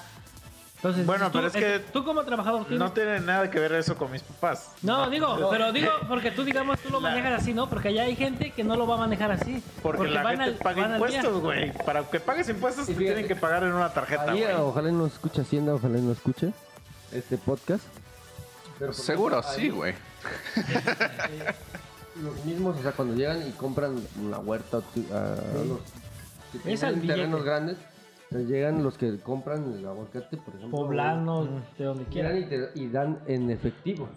Entonces, 0.84 1.06
Bueno, 1.06 1.30
tú, 1.30 1.38
pero 1.38 1.46
es 1.46 1.52
que 1.54 1.78
tú 1.94 2.04
como 2.04 2.22
trabajador 2.24 2.66
tienes... 2.66 2.78
No 2.78 2.92
tiene 2.92 3.18
nada 3.20 3.50
que 3.50 3.58
ver 3.58 3.72
eso 3.72 3.96
con 3.96 4.12
mis 4.12 4.20
papás. 4.22 4.72
No, 4.82 5.08
digo, 5.08 5.48
pero 5.50 5.72
digo, 5.72 5.88
porque 6.08 6.30
tú 6.30 6.44
digamos, 6.44 6.78
tú 6.80 6.90
lo 6.90 7.00
La- 7.00 7.08
manejas 7.08 7.40
así, 7.40 7.54
¿no? 7.54 7.70
Porque 7.70 7.88
allá 7.88 8.02
hay 8.02 8.14
gente 8.14 8.50
que 8.50 8.62
no 8.64 8.76
lo 8.76 8.86
va 8.86 8.96
a 8.96 8.98
manejar 8.98 9.30
así. 9.32 9.62
Porque, 9.82 10.08
la 10.08 10.22
van 10.22 10.36
gente 10.36 10.50
al- 10.50 10.56
paga 10.58 10.82
van 10.82 10.92
impuestos, 10.92 11.40
güey. 11.40 11.72
Para 11.86 12.02
que 12.02 12.20
pagues 12.20 12.50
impuestos 12.50 12.84
te 12.86 12.92
tienen 12.92 13.26
que 13.26 13.34
pagar 13.34 13.62
en 13.62 13.72
una 13.72 13.94
tarjeta, 13.94 14.32
güey. 14.32 14.44
ojalá 14.44 14.90
no 14.90 15.06
escuche 15.06 15.40
Hacienda, 15.40 15.72
ojalá 15.72 15.96
no 15.96 16.12
escuche 16.12 16.52
este 17.12 17.38
podcast. 17.38 17.84
Pero, 18.78 18.92
Seguro 18.92 19.38
ejemplo, 19.38 19.58
sí, 19.58 19.70
güey. 19.70 19.94
Los 22.22 22.44
mismos, 22.44 22.76
o 22.78 22.82
sea, 22.82 22.92
cuando 22.92 23.14
llegan 23.14 23.46
y 23.48 23.52
compran 23.52 23.96
una 24.22 24.38
huerta 24.38 24.80
tu- 24.82 25.06
a 25.14 25.36
los 25.66 25.80
que 26.62 26.74
Es 26.74 26.84
al 26.84 27.00
terrenos 27.00 27.42
grandes, 27.42 27.78
llegan 28.40 28.82
los 28.82 28.96
que 28.98 29.18
compran 29.18 29.72
el 29.72 29.86
aguacate, 29.86 30.36
por 30.38 30.54
ejemplo. 30.56 30.78
Poblanos, 30.78 31.48
de 31.78 31.84
donde 31.84 32.04
quieran. 32.04 32.38
y, 32.38 32.44
te- 32.46 32.70
y 32.74 32.88
dan 32.88 33.20
en 33.26 33.50
efectivo. 33.50 34.08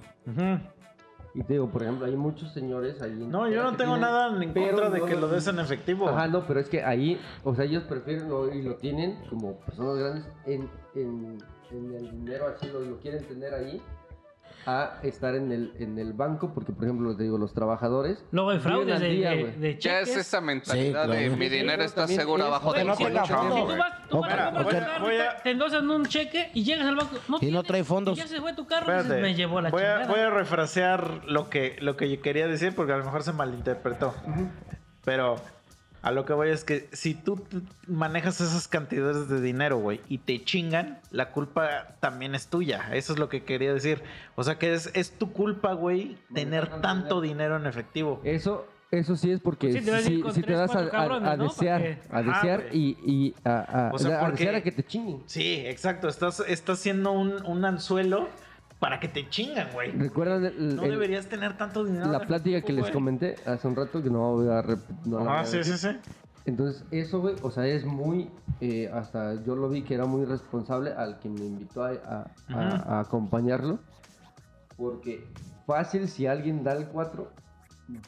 Y 1.33 1.43
te 1.43 1.53
digo, 1.53 1.69
por 1.69 1.83
ejemplo, 1.83 2.05
hay 2.07 2.15
muchos 2.15 2.51
señores 2.53 2.99
ahí. 3.01 3.11
en 3.11 3.29
No, 3.29 3.47
yo 3.47 3.61
no 3.61 3.69
tengo 3.77 3.93
tienen- 3.95 4.01
nada 4.01 4.27
en 4.43 4.53
contra 4.53 4.89
de 4.89 4.99
no 4.99 5.05
que 5.05 5.13
lo- 5.13 5.21
lo 5.21 5.27
des 5.27 5.47
en 5.47 5.59
efectivo. 5.59 6.09
Ajá, 6.09 6.27
no, 6.27 6.47
pero 6.47 6.59
es 6.59 6.67
que 6.67 6.83
ahí, 6.83 7.19
o 7.43 7.53
sea, 7.53 7.65
ellos 7.65 7.83
prefieren 7.83 8.27
lo, 8.27 8.51
y 8.51 8.63
lo 8.63 8.75
tienen 8.75 9.19
como 9.29 9.57
personas 9.59 9.97
grandes 9.97 10.25
en, 10.47 10.67
en, 10.95 11.37
en 11.69 11.93
el 11.93 12.09
dinero, 12.11 12.45
así 12.47 12.67
lo, 12.71 12.79
lo 12.79 12.97
quieren 12.99 13.23
tener 13.27 13.53
ahí, 13.53 13.79
a 14.67 14.99
estar 15.01 15.33
en 15.33 15.51
el, 15.53 15.73
en 15.79 15.97
el 15.97 16.11
banco, 16.11 16.53
porque 16.53 16.73
por 16.73 16.83
ejemplo, 16.83 17.15
te 17.15 17.23
digo, 17.23 17.37
los 17.37 17.53
trabajadores. 17.53 18.23
Luego 18.31 18.49
hay 18.49 18.59
fraudes 18.59 18.99
de, 18.99 19.07
día, 19.07 19.29
de, 19.31 19.77
Ya 19.79 20.01
es 20.01 20.15
esa 20.15 20.41
mentalidad 20.41 21.05
Sí, 21.05 21.11
de 21.11 21.29
mi 21.29 21.47
dinero 21.47 21.83
está 21.83 22.05
seguro 22.05 22.43
es- 22.43 22.47
abajo 22.49 22.69
Oye, 22.71 22.79
de 22.79 22.85
no 22.85 22.95
mi 22.97 23.05
tenga 23.05 23.19
colchón, 23.21 23.67
tú 24.09 24.19
vas, 24.19 25.43
te- 25.43 25.51
endosan 25.51 25.89
un 25.89 26.05
cheque 26.05 26.51
y 26.53 26.63
llegas 26.65 26.85
al 26.85 26.95
banco. 26.97 27.15
No 27.29 27.37
Y 27.39 27.45
no 27.45 27.63
tiene, 27.63 27.63
trae 27.63 27.83
fondos. 27.85 28.17
y 28.17 28.21
ya 28.21 28.27
se 28.27 28.41
fue 28.41 28.51
tu 28.53 28.67
carro 28.67 28.87
y 28.87 28.97
Espérate. 28.97 29.07
dices, 29.07 29.21
me 29.21 29.35
llevó 29.35 29.61
la 29.61 29.69
voy, 29.69 29.83
a, 29.83 30.05
voy 30.05 30.19
a 30.19 30.29
refrasear 30.29 31.21
lo 31.25 31.49
que, 31.49 31.77
lo 31.79 31.95
que 31.95 32.09
yo 32.09 32.21
quería 32.21 32.47
decir 32.47 32.75
porque 32.75 32.91
a 32.91 32.97
lo 32.97 33.05
mejor 33.05 33.23
se 33.23 33.31
malinterpretó. 33.31 34.13
Pero 35.05 35.37
a 36.01 36.11
lo 36.11 36.25
que 36.25 36.33
voy 36.33 36.49
es 36.49 36.63
que 36.63 36.87
si 36.93 37.13
tú 37.15 37.43
manejas 37.87 38.39
esas 38.41 38.67
cantidades 38.67 39.27
de 39.29 39.41
dinero, 39.41 39.77
güey, 39.77 39.99
y 40.07 40.19
te 40.19 40.43
chingan, 40.43 40.99
la 41.11 41.31
culpa 41.31 41.95
también 41.99 42.35
es 42.35 42.47
tuya. 42.47 42.89
Eso 42.93 43.13
es 43.13 43.19
lo 43.19 43.29
que 43.29 43.43
quería 43.43 43.73
decir. 43.73 44.01
O 44.35 44.43
sea 44.43 44.57
que 44.57 44.73
es, 44.73 44.89
es 44.93 45.11
tu 45.11 45.31
culpa, 45.33 45.73
güey, 45.73 46.17
tener 46.33 46.81
tanto 46.81 47.19
dinero 47.21 47.57
en 47.57 47.65
efectivo. 47.65 48.21
Eso, 48.23 48.65
eso 48.91 49.15
sí 49.15 49.31
es 49.31 49.39
porque 49.41 49.73
Sí, 49.73 49.81
te 49.81 50.01
si, 50.31 50.41
te 50.43 50.53
das 50.53 50.69
a, 50.69 50.73
cuatro 50.73 50.87
a- 50.87 50.91
cabrones, 50.91 51.29
a 51.29 51.35
¿no? 51.37 51.43
desear, 51.45 51.97
a 52.09 52.21
desear 52.23 52.65
y, 52.71 52.97
y 53.05 53.35
a, 53.43 53.87
a- 53.89 53.91
O 53.93 53.99
sea, 53.99 54.17
a 54.17 54.19
porque- 54.21 54.37
desear 54.43 54.55
a 54.55 54.61
que 54.63 54.71
te 54.71 54.83
chinguen. 54.85 55.23
Sí, 55.25 55.55
exacto. 55.65 56.07
Estás, 56.07 56.39
estás 56.47 56.79
siendo 56.79 57.11
un, 57.11 57.45
un 57.45 57.65
anzuelo 57.65 58.29
para 58.79 58.99
que 58.99 59.07
te 59.07 59.27
chingan, 59.29 59.69
güey. 59.73 59.91
¿Recuerdan 59.91 60.45
el- 60.45 60.75
No 60.75 60.83
el- 60.83 60.91
deberías 60.91 61.25
tener 61.27 61.57
tanto 61.57 61.83
dinero. 61.83 62.11
la 62.11 62.19
plática 62.19 62.61
que 62.61 62.73
les 62.73 62.83
güey. 62.83 62.93
comenté 62.93 63.35
hace 63.45 63.67
un 63.67 63.75
rato 63.75 64.03
que 64.03 64.09
no 64.09 64.33
voy 64.33 64.49
a 64.49 64.63
no 65.05 65.29
Ah, 65.29 65.43
sí, 65.45 65.63
sí, 65.63 65.77
sí. 65.77 65.89
Entonces, 66.45 66.83
eso, 66.91 67.19
güey, 67.19 67.35
o 67.41 67.51
sea, 67.51 67.65
es 67.65 67.83
muy. 67.85 68.29
eh, 68.61 68.89
hasta 68.93 69.43
yo 69.43 69.55
lo 69.55 69.67
vi 69.69 69.81
que 69.83 69.93
era 69.95 70.05
muy 70.05 70.25
responsable 70.25 70.91
al 70.93 71.19
que 71.19 71.27
me 71.29 71.41
invitó 71.45 71.83
a, 71.83 71.91
a- 71.91 72.25
a- 72.53 72.97
a 72.97 72.99
acompañarlo. 73.01 73.79
Porque 74.77 75.25
fácil, 75.65 76.07
si 76.07 76.27
alguien 76.27 76.63
da 76.63 76.73
el 76.73 76.87
4, 76.87 77.31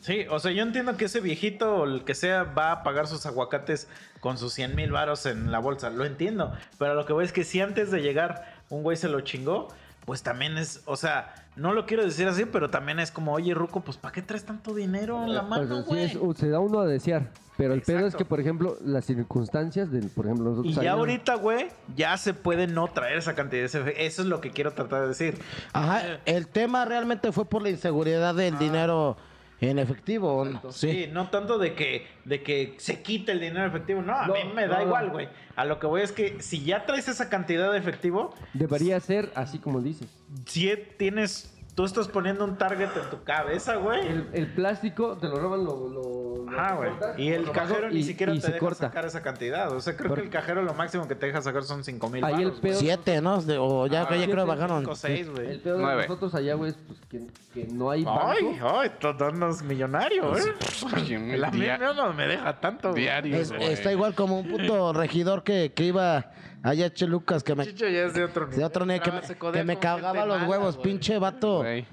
Sí, 0.02 0.26
o 0.30 0.40
sea, 0.40 0.52
yo 0.52 0.62
entiendo 0.64 0.98
que 0.98 1.06
ese 1.06 1.22
viejito 1.22 1.74
o 1.78 1.86
el 1.86 2.04
que 2.04 2.14
sea 2.14 2.44
va 2.44 2.74
a 2.74 2.84
pagar 2.84 3.08
sus 3.08 3.26
aguacates 3.26 3.88
con 4.20 4.38
sus 4.38 4.52
100 4.54 4.76
mil 4.76 4.92
varos 4.92 5.26
en 5.26 5.54
la 5.54 5.60
bolsa. 5.60 5.90
Lo 5.90 6.04
entiendo. 6.04 6.52
Pero 6.78 6.96
lo 6.96 7.06
que 7.06 7.14
voy 7.14 7.24
es 7.24 7.32
que 7.32 7.46
si 7.46 7.62
antes 7.62 7.90
de 7.90 8.02
llegar 8.02 8.44
un 8.70 8.84
güey 8.84 8.98
se 8.98 9.08
lo 9.08 9.22
chingó, 9.22 9.70
pues 10.10 10.24
también 10.24 10.58
es, 10.58 10.82
o 10.86 10.96
sea, 10.96 11.36
no 11.56 11.72
lo 11.72 11.86
quiero 11.86 12.04
decir 12.04 12.28
así, 12.28 12.46
pero 12.46 12.72
también 12.72 13.00
es 13.00 13.12
como, 13.12 13.32
oye, 13.32 13.54
Ruco, 13.54 13.82
pues 13.82 13.96
¿para 13.96 14.12
qué 14.12 14.24
traes 14.24 14.44
tanto 14.44 14.74
dinero 14.74 15.24
en 15.24 15.36
la 15.36 15.44
mano, 15.44 15.84
sí 15.84 15.88
güey? 15.88 16.04
es- 16.06 16.16
uh, 16.16 16.34
se 16.34 16.50
da 16.50 16.60
uno 16.60 16.80
a 16.80 16.88
desear. 16.88 17.30
Pero 17.58 17.76
el 17.76 17.84
pedo 17.84 18.08
es 18.08 18.16
que, 18.16 18.26
por 18.26 18.40
ejemplo, 18.40 18.76
las 18.84 19.06
circunstancias 19.06 19.92
de, 19.92 20.02
por 20.02 20.26
ejemplo, 20.26 20.50
nosotros 20.50 20.74
Y 20.76 20.82
ya 20.82 20.94
ahorita, 20.94 21.36
güey, 21.36 21.68
ya 21.96 22.18
se 22.18 22.34
puede 22.34 22.66
no 22.66 22.88
traer 22.88 23.20
esa 23.20 23.36
cantidad 23.36 23.62
de 23.62 23.66
ese- 23.68 24.06
Eso 24.08 24.24
es 24.24 24.28
lo 24.28 24.42
que 24.42 24.50
quiero 24.50 24.72
tratar 24.74 25.02
de 25.04 25.08
decir. 25.10 25.38
Ajá, 25.74 26.02
el 26.26 26.48
tema 26.48 26.86
realmente 26.86 27.32
fue 27.32 27.46
por 27.46 27.62
la 27.62 27.70
inseguridad 27.70 28.34
del 28.34 28.58
dinero 28.58 29.16
en 29.62 29.80
efectivo. 29.80 30.46
Sí. 30.72 30.92
Sí. 30.92 31.10
no 31.12 31.30
tanto 31.30 31.58
de 31.58 31.74
que, 31.74 32.08
de 32.26 32.42
que 32.44 32.76
se 32.78 33.02
quite 33.02 33.32
el 33.34 33.40
dinero 33.40 33.66
efectivo. 33.66 34.02
No, 34.02 34.16
a 34.16 34.28
No, 34.28 34.34
mí 34.34 34.40
me 34.56 34.68
da 34.68 34.78
no. 34.80 34.86
igual, 34.86 35.10
güey. 35.10 35.30
A 35.56 35.66
lo 35.66 35.80
que 35.80 35.88
voy 35.88 36.02
es 36.02 36.12
que 36.12 36.42
si 36.42 36.64
ya 36.64 36.86
traes 36.86 37.08
esa 37.08 37.30
cantidad 37.30 37.72
de 37.72 37.78
efectivo, 37.78 38.34
Debería 38.54 39.00
ser 39.00 39.30
así 39.36 39.60
como 39.60 39.82
dices. 39.82 40.08
si 40.46 40.72
tienes. 40.98 41.56
Tú 41.76 41.86
estás 41.86 42.08
poniendo 42.10 42.44
un 42.44 42.58
target 42.58 42.90
en 42.96 43.10
tu 43.10 43.24
cabeza, 43.24 43.76
güey. 43.78 44.06
El, 44.06 44.28
el 44.34 44.48
plástico 44.54 45.18
te 45.18 45.28
lo 45.30 45.40
roban, 45.40 45.64
lo. 45.64 45.88
lo, 45.88 46.44
lo 46.46 46.60
Ajá, 46.60 46.76
güey. 46.76 46.92
Y 47.18 47.30
el 47.32 47.52
cajero 47.52 47.82
paso 47.84 47.94
ni 47.94 48.00
y- 48.00 48.04
siquiera 48.04 48.34
y 48.34 48.40
te 48.40 48.42
se 48.42 48.48
deja 48.54 48.60
corta. 48.60 48.88
sacar 48.88 49.06
esa 49.06 49.22
cantidad. 49.22 49.72
O 49.72 49.80
sea, 49.80 49.96
creo 49.96 50.16
que 50.16 50.22
el 50.22 50.30
cajero 50.32 50.64
lo 50.64 50.74
máximo 50.74 51.08
que 51.08 51.14
te 51.16 51.28
deja 51.28 51.42
sacar 51.44 51.64
son 51.64 51.84
5 51.84 52.10
mil 52.10 52.26
Ahí 52.26 52.42
el 52.44 52.54
pedo. 52.54 52.80
Siete, 52.80 53.22
¿no? 53.22 53.40
De- 53.42 53.58
o 53.60 53.86
ya, 53.88 54.02
Ah, 54.10 54.16
ya 54.16 54.26
creo 54.26 54.44
que 54.46 54.50
bajaron. 54.50 54.80
5 54.82 54.96
6, 54.96 55.28
El 55.28 55.32
güey. 55.34 55.58
pedo 55.60 55.78
de 55.78 55.84
Nueve. 55.84 56.02
nosotros 56.08 56.34
allá, 56.36 56.56
güey, 56.56 56.72
es 56.72 56.78
pues, 56.88 57.00
que, 57.08 57.28
que 57.54 57.68
no 57.72 57.92
hay 57.92 58.04
banco. 58.04 58.22
Ay, 58.28 58.60
ay, 58.62 58.92
todos 59.00 59.62
millonarios, 59.64 60.40
¿eh? 60.46 60.54
Oye, 60.96 61.38
La 61.38 61.52
dia- 61.52 61.78
mía 61.78 61.94
no 61.96 62.14
me 62.14 62.28
deja 62.28 62.60
tanto. 62.60 62.90
güey. 62.92 63.04
Diario, 63.04 63.38
Es- 63.38 63.52
güey. 63.54 63.72
está 63.72 63.92
igual 63.92 64.16
como 64.16 64.40
un 64.40 64.50
puto 64.50 64.92
regidor 64.92 65.44
que, 65.44 65.72
que 65.74 65.84
iba 65.86 66.32
allá 66.64 66.88
a 66.88 66.94
Chelucas, 66.94 67.44
que 67.44 67.56
me, 67.56 67.66
Chicho 67.66 67.88
ya 67.88 68.06
es 68.06 68.14
de 68.14 68.24
otro 68.24 68.48
de 68.48 68.64
otro 68.64 68.86
nivel, 68.86 69.02
que 69.02 69.12
me, 69.12 69.52
que 69.52 69.64
me 69.64 69.78
cagaba 69.78 70.26
los 70.26 70.48
huevos, 70.48 70.78
pinche 70.78 71.18
vato. 71.20 71.60
Güey. 71.60 71.86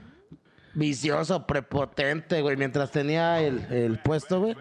vicioso, 0.75 1.47
prepotente, 1.47 2.43
güey. 2.43 2.57
Mientras 2.57 2.91
tenía 2.91 3.41
el, 3.41 3.65
el 3.73 3.99
puesto, 3.99 4.41
güey. 4.41 4.57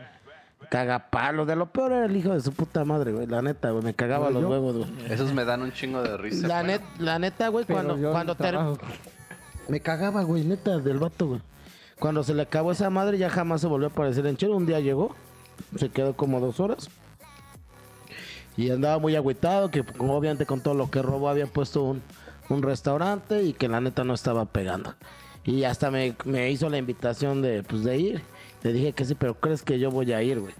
Cagapalo. 0.69 1.45
De 1.45 1.55
lo 1.55 1.67
peor 1.71 1.91
era 1.91 2.05
el 2.05 2.15
hijo 2.15 2.33
de 2.33 2.41
su 2.41 2.51
puta 2.51 2.83
madre, 2.85 3.11
güey. 3.11 3.27
La 3.27 3.41
neta, 3.41 3.71
güey. 3.71 3.83
Me 3.83 3.93
cagaba 3.93 4.29
los 4.29 4.43
huevos, 4.43 4.77
güey. 4.77 5.11
Esos 5.11 5.33
me 5.33 5.45
dan 5.45 5.61
un 5.61 5.71
chingo 5.71 6.01
de 6.01 6.17
risa. 6.17 6.47
La, 6.47 6.63
net, 6.63 6.81
la 6.99 7.19
neta, 7.19 7.49
güey, 7.49 7.65
Pero 7.65 7.83
cuando, 7.83 8.11
cuando 8.11 8.35
ter-. 8.35 8.57
Me 9.67 9.79
cagaba, 9.79 10.23
güey, 10.23 10.43
neta, 10.43 10.77
del 10.77 10.99
vato, 10.99 11.27
güey. 11.27 11.41
Cuando 11.99 12.23
se 12.23 12.33
le 12.33 12.41
acabó 12.41 12.71
esa 12.71 12.89
madre, 12.89 13.17
ya 13.17 13.29
jamás 13.29 13.61
se 13.61 13.67
volvió 13.67 13.87
a 13.87 13.91
aparecer 13.91 14.25
en 14.25 14.37
Chelo. 14.37 14.57
Un 14.57 14.65
día 14.65 14.79
llegó, 14.79 15.15
se 15.77 15.89
quedó 15.89 16.15
como 16.15 16.39
dos 16.39 16.59
horas. 16.59 16.89
Y 18.57 18.71
andaba 18.71 18.99
muy 18.99 19.15
agüitado, 19.15 19.69
que 19.69 19.83
obviamente 19.97 20.45
con 20.45 20.61
todo 20.61 20.73
lo 20.73 20.89
que 20.89 21.01
robó 21.01 21.29
había 21.29 21.47
puesto 21.47 21.83
un, 21.83 22.01
un 22.49 22.63
restaurante 22.63 23.43
y 23.43 23.53
que 23.53 23.67
la 23.67 23.81
neta 23.81 24.03
no 24.03 24.13
estaba 24.13 24.45
pegando. 24.45 24.95
Y 25.43 25.63
hasta 25.63 25.91
me, 25.91 26.15
me 26.25 26.49
hizo 26.51 26.69
la 26.69 26.77
invitación 26.77 27.41
de, 27.41 27.63
pues, 27.63 27.83
de 27.83 27.97
ir. 27.97 28.21
Le 28.63 28.73
dije 28.73 28.93
que 28.93 29.05
sí, 29.05 29.15
pero 29.15 29.35
¿crees 29.35 29.61
que 29.61 29.77
yo 29.77 29.91
voy 29.91 30.11
a 30.13 30.21
ir, 30.23 30.39
güey? 30.39 30.53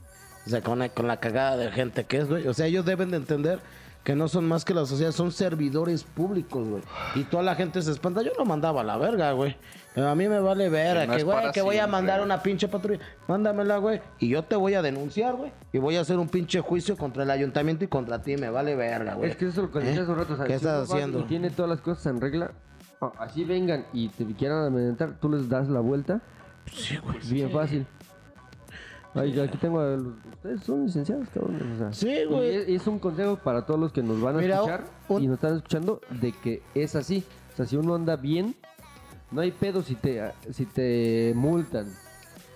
O 0.46 0.50
sea, 0.50 0.62
con 0.62 0.88
con 0.90 1.08
la 1.08 1.20
cagada 1.20 1.58
de 1.58 1.72
gente 1.72 2.04
que 2.04 2.18
es, 2.18 2.28
güey. 2.28 2.48
O 2.48 2.54
sea, 2.54 2.68
ellos 2.68 2.86
deben 2.86 3.10
de 3.10 3.18
entender 3.18 3.60
que 4.06 4.15
no 4.15 4.27
son 4.27 4.48
más 4.48 4.64
que 4.64 4.76
la 4.76 4.86
sociedad, 4.86 5.11
son 5.11 5.32
servidores 5.32 6.03
públicos, 6.03 6.65
güey. 6.68 6.84
Y 7.15 7.23
toda 7.23 7.41
la 7.41 7.56
gente 7.56 7.82
se 7.82 7.90
espanta. 7.91 8.22
Yo 8.22 8.32
lo 8.38 8.45
mandaba 8.45 8.82
a 8.82 8.84
la 8.84 8.98
verga, 8.98 9.32
güey. 9.32 9.57
A 9.95 10.14
mí 10.14 10.30
me 10.30 10.40
vale 10.40 10.69
ver, 10.69 11.10
Que 11.10 11.23
no 11.23 11.26
güey, 11.26 11.52
que 11.52 11.64
voy 11.64 11.80
a 11.80 11.88
mandar 11.88 12.22
una 12.22 12.44
pinche 12.44 12.68
patrulla. 12.68 12.99
Mándamela, 13.27 13.77
güey. 13.77 14.02
Y 14.19 14.30
yo 14.30 14.44
te 14.44 14.56
voy 14.56 14.76
a 14.76 14.84
denunciar, 14.84 15.36
güey. 15.36 15.52
Y 15.73 15.80
voy 15.80 15.95
a 15.95 16.02
hacer 16.02 16.19
un 16.19 16.30
pinche 16.30 16.61
juicio 16.61 16.95
contra 16.95 17.23
el 17.23 17.32
ayuntamiento 17.32 17.84
y 17.84 17.88
contra 17.88 18.22
ti. 18.22 18.38
Me 18.38 18.52
vale 18.52 18.76
verga, 18.76 19.15
güey. 19.15 19.32
Es 19.32 19.38
que 19.38 19.48
eso 19.48 19.64
es 19.64 19.68
lo 19.68 19.72
que 19.72 19.80
decía 19.80 20.02
¿Eh? 20.02 20.03
hace 20.03 20.11
un 20.11 20.18
rato. 20.19 20.34
o 20.34 20.38
sea, 20.38 20.45
¿Qué 20.45 20.52
si 20.52 20.57
estás 20.57 20.91
haciendo? 20.91 21.22
Y 21.22 21.23
tiene 21.23 21.49
todas 21.49 21.69
las 21.69 21.82
cosas 21.82 22.06
en 22.06 22.22
regla. 22.22 22.52
Así 23.18 23.44
vengan 23.44 23.88
y 23.91 24.10
te 24.10 24.23
quieran 24.36 24.65
amedrentar, 24.65 25.18
tú 25.19 25.30
les 25.30 25.49
das 25.49 25.68
la 25.68 25.80
vuelta. 25.80 26.22
Sí, 26.72 26.98
güey. 26.98 27.18
Bien 27.27 27.49
fácil. 27.49 27.88
Ay, 29.16 29.40
aquí 29.40 29.58
tengo 29.58 29.80
a 29.80 29.96
los- 29.96 30.14
Ustedes 30.34 30.62
son 30.64 30.86
licenciados, 30.86 31.28
cabrones. 31.34 31.62
O 31.64 31.78
sea, 31.78 31.94
Sí, 31.94 32.10
y 32.10 32.26
güey. 32.26 32.56
es, 32.56 32.68
es 32.82 32.88
un 32.88 33.00
consejo 33.00 33.38
para 33.38 33.66
todos 33.66 33.80
los 33.80 33.92
que 33.92 34.04
nos 34.04 34.20
van 34.22 34.36
a 34.36 34.40
Mira, 34.40 34.56
escuchar 34.56 34.84
un- 35.08 35.24
y 35.24 35.28
nos 35.28 35.36
están 35.36 35.56
escuchando 35.56 36.02
de 36.10 36.32
que 36.34 36.62
es 36.76 36.96
así. 36.96 37.24
O 37.54 37.56
sea, 37.56 37.66
si 37.66 37.78
uno 37.78 37.96
anda 37.96 38.16
bien, 38.18 38.56
no 39.32 39.42
hay 39.42 39.52
pedo 39.52 39.82
si 39.82 39.96
te, 39.96 40.22
si 40.52 40.66
te 40.66 41.32
multan, 41.36 41.88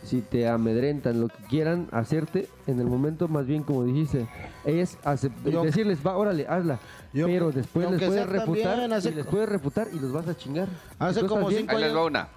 si 0.03 0.21
te 0.21 0.47
amedrentan, 0.47 1.19
lo 1.21 1.27
que 1.29 1.43
quieran 1.49 1.87
hacerte. 1.91 2.47
En 2.67 2.79
el 2.79 2.85
momento, 2.87 3.27
más 3.27 3.45
bien, 3.45 3.63
como 3.63 3.83
dijiste, 3.85 4.27
es 4.65 4.97
acep- 5.03 5.31
Yo- 5.49 5.63
decirles, 5.63 5.99
va, 6.05 6.17
órale, 6.17 6.45
hazla. 6.47 6.79
Yo- 7.13 7.25
pero 7.25 7.51
después 7.51 7.85
yo 7.85 7.91
les 7.91 7.99
puedes 8.07 8.23
sea 8.25 8.25
refutar 8.31 8.63
también, 8.71 8.93
hace 8.93 9.09
y 9.09 9.13
les 9.15 9.25
puedes 9.25 9.49
refutar 9.49 9.87
y 9.93 9.99
los 9.99 10.11
vas 10.11 10.27
a 10.27 10.35
chingar. 10.37 10.67
Hace 10.99 11.19
¿Tú 11.21 11.25
estás 11.25 11.29
como 11.37 11.47
bien? 11.49 11.61
cinco 11.61 11.71
Ahí 11.75 11.77
les 11.83 11.89
años- 11.91 11.97
va 12.01 12.05
una. 12.05 12.27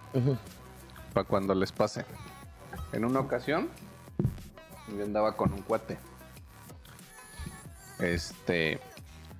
Para 1.13 1.27
cuando 1.29 1.55
les 1.55 1.71
pase. 1.73 2.05
En 2.93 3.05
una 3.05 3.21
ocasión, 3.21 3.69
yo 4.97 5.05
andaba 5.05 5.37
con 5.37 5.53
un 5.53 5.63
cuate. 5.63 5.99
Este. 7.99 8.81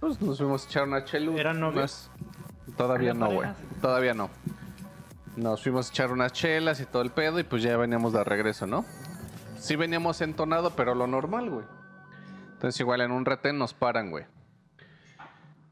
Pues 0.01 0.21
nos 0.21 0.39
fuimos 0.39 0.65
a 0.65 0.69
echar 0.69 0.85
una 0.85 1.05
chelu. 1.05 1.39
¿Eran 1.39 1.61
novios? 1.61 2.11
Todavía 2.77 3.11
¿Eran 3.11 3.21
no, 3.21 3.31
güey. 3.31 3.49
Todavía 3.81 4.15
no. 4.15 4.31
Nos 5.37 5.63
fuimos 5.63 5.89
a 5.89 5.91
echar 5.91 6.13
unas 6.13 6.33
chelas 6.33 6.81
y 6.81 6.87
todo 6.87 7.03
el 7.03 7.11
pedo 7.11 7.39
y 7.41 7.45
pues 7.45 7.63
ya 7.63 7.77
veníamos 7.77 8.13
de 8.13 8.23
regreso, 8.25 8.67
¿no? 8.67 8.85
Sí 9.59 9.77
veníamos 9.77 10.21
entonado, 10.21 10.71
pero 10.71 10.95
lo 10.95 11.07
normal, 11.07 11.51
güey. 11.51 11.67
Entonces 12.53 12.79
igual 12.81 13.01
en 13.01 13.13
un 13.13 13.25
retén 13.25 13.59
nos 13.59 13.75
paran, 13.75 14.11
güey. 14.11 14.25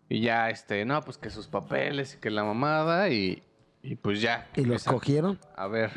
Y 0.09 0.21
ya, 0.23 0.51
este, 0.51 0.85
no, 0.85 1.01
pues 1.03 1.19
que 1.19 1.31
sus 1.31 1.47
papeles 1.47 2.15
y 2.15 2.19
que 2.19 2.31
la 2.31 2.43
mamada 2.43 3.11
y, 3.11 3.45
y 3.83 3.95
pues 3.95 4.21
ya. 4.21 4.49
¿Y 4.57 4.65
los 4.65 4.85
cogieron? 4.85 5.39
a 5.57 5.69
ver, 5.69 5.93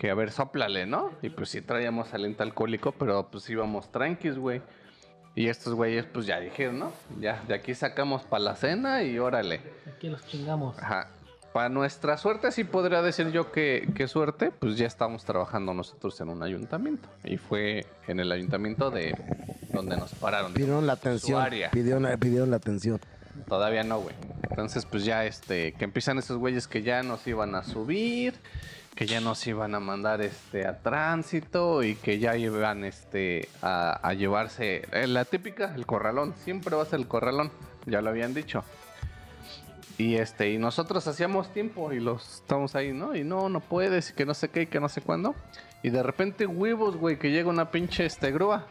que 0.00 0.10
a 0.10 0.14
ver, 0.14 0.30
sóplale, 0.32 0.86
¿no? 0.86 1.12
Y 1.20 1.28
pues 1.28 1.50
sí 1.50 1.60
traíamos 1.60 2.14
aliento 2.14 2.42
alcohólico, 2.42 2.92
pero 2.92 3.28
pues 3.30 3.48
íbamos 3.50 3.92
tranquis, 3.92 4.38
güey. 4.38 4.62
Y 5.34 5.48
estos 5.48 5.74
güeyes 5.74 6.06
pues 6.06 6.24
ya 6.24 6.40
dijeron, 6.40 6.78
¿no? 6.78 6.92
Ya, 7.20 7.42
de 7.46 7.52
aquí 7.52 7.74
sacamos 7.74 8.22
para 8.22 8.42
la 8.42 8.56
cena 8.56 9.02
y 9.02 9.18
órale. 9.18 9.60
Aquí 9.94 10.08
los 10.08 10.26
chingamos. 10.26 10.78
Ajá. 10.78 11.08
Para 11.52 11.68
nuestra 11.68 12.16
suerte, 12.16 12.50
sí 12.50 12.64
podría 12.64 13.02
decir 13.02 13.30
yo 13.30 13.52
que, 13.52 13.92
que 13.94 14.08
suerte, 14.08 14.50
pues 14.52 14.78
ya 14.78 14.86
estamos 14.86 15.26
trabajando 15.26 15.74
nosotros 15.74 16.18
en 16.22 16.30
un 16.30 16.42
ayuntamiento. 16.42 17.06
Y 17.22 17.36
fue 17.36 17.84
en 18.08 18.20
el 18.20 18.32
ayuntamiento 18.32 18.90
de 18.90 19.14
donde 19.70 19.98
nos 19.98 20.14
pararon. 20.14 20.54
Pidieron 20.54 20.86
la 20.86 20.94
atención. 20.94 21.44
Pidieron, 21.72 22.18
pidieron 22.18 22.50
la 22.50 22.56
atención. 22.56 23.00
Todavía 23.46 23.84
no, 23.84 24.00
güey. 24.00 24.14
Entonces, 24.48 24.86
pues 24.86 25.04
ya, 25.04 25.26
este, 25.26 25.72
que 25.72 25.84
empiezan 25.84 26.16
esos 26.16 26.38
güeyes 26.38 26.66
que 26.66 26.82
ya 26.82 27.02
nos 27.02 27.26
iban 27.26 27.54
a 27.54 27.64
subir, 27.64 28.34
que 28.94 29.06
ya 29.06 29.20
nos 29.20 29.46
iban 29.46 29.74
a 29.74 29.80
mandar, 29.80 30.20
este, 30.20 30.66
a 30.66 30.82
tránsito 30.82 31.82
y 31.82 31.94
que 31.94 32.18
ya 32.18 32.36
iban, 32.36 32.84
este, 32.84 33.48
a, 33.62 33.92
a 34.06 34.14
llevarse, 34.14 34.82
eh, 34.92 35.06
la 35.06 35.24
típica, 35.24 35.74
el 35.74 35.86
corralón. 35.86 36.34
Siempre 36.36 36.76
va 36.76 36.82
a 36.82 36.86
ser 36.86 37.00
el 37.00 37.08
corralón, 37.08 37.50
ya 37.86 38.02
lo 38.02 38.10
habían 38.10 38.34
dicho. 38.34 38.64
Y 39.96 40.16
este, 40.16 40.50
y 40.50 40.58
nosotros 40.58 41.06
hacíamos 41.06 41.52
tiempo 41.52 41.92
y 41.92 42.00
los 42.00 42.40
estamos 42.40 42.74
ahí, 42.74 42.92
¿no? 42.92 43.14
Y 43.14 43.22
no, 43.22 43.48
no 43.48 43.60
puedes, 43.60 44.10
y 44.10 44.14
que 44.14 44.24
no 44.26 44.34
sé 44.34 44.48
qué, 44.48 44.62
y 44.62 44.66
que 44.66 44.80
no 44.80 44.88
sé 44.88 45.02
cuándo. 45.02 45.34
Y 45.82 45.90
de 45.90 46.02
repente, 46.02 46.46
huevos, 46.46 46.96
güey, 46.96 47.18
que 47.18 47.30
llega 47.30 47.48
una 47.48 47.70
pinche 47.70 48.06
este 48.06 48.30
grúa. 48.32 48.66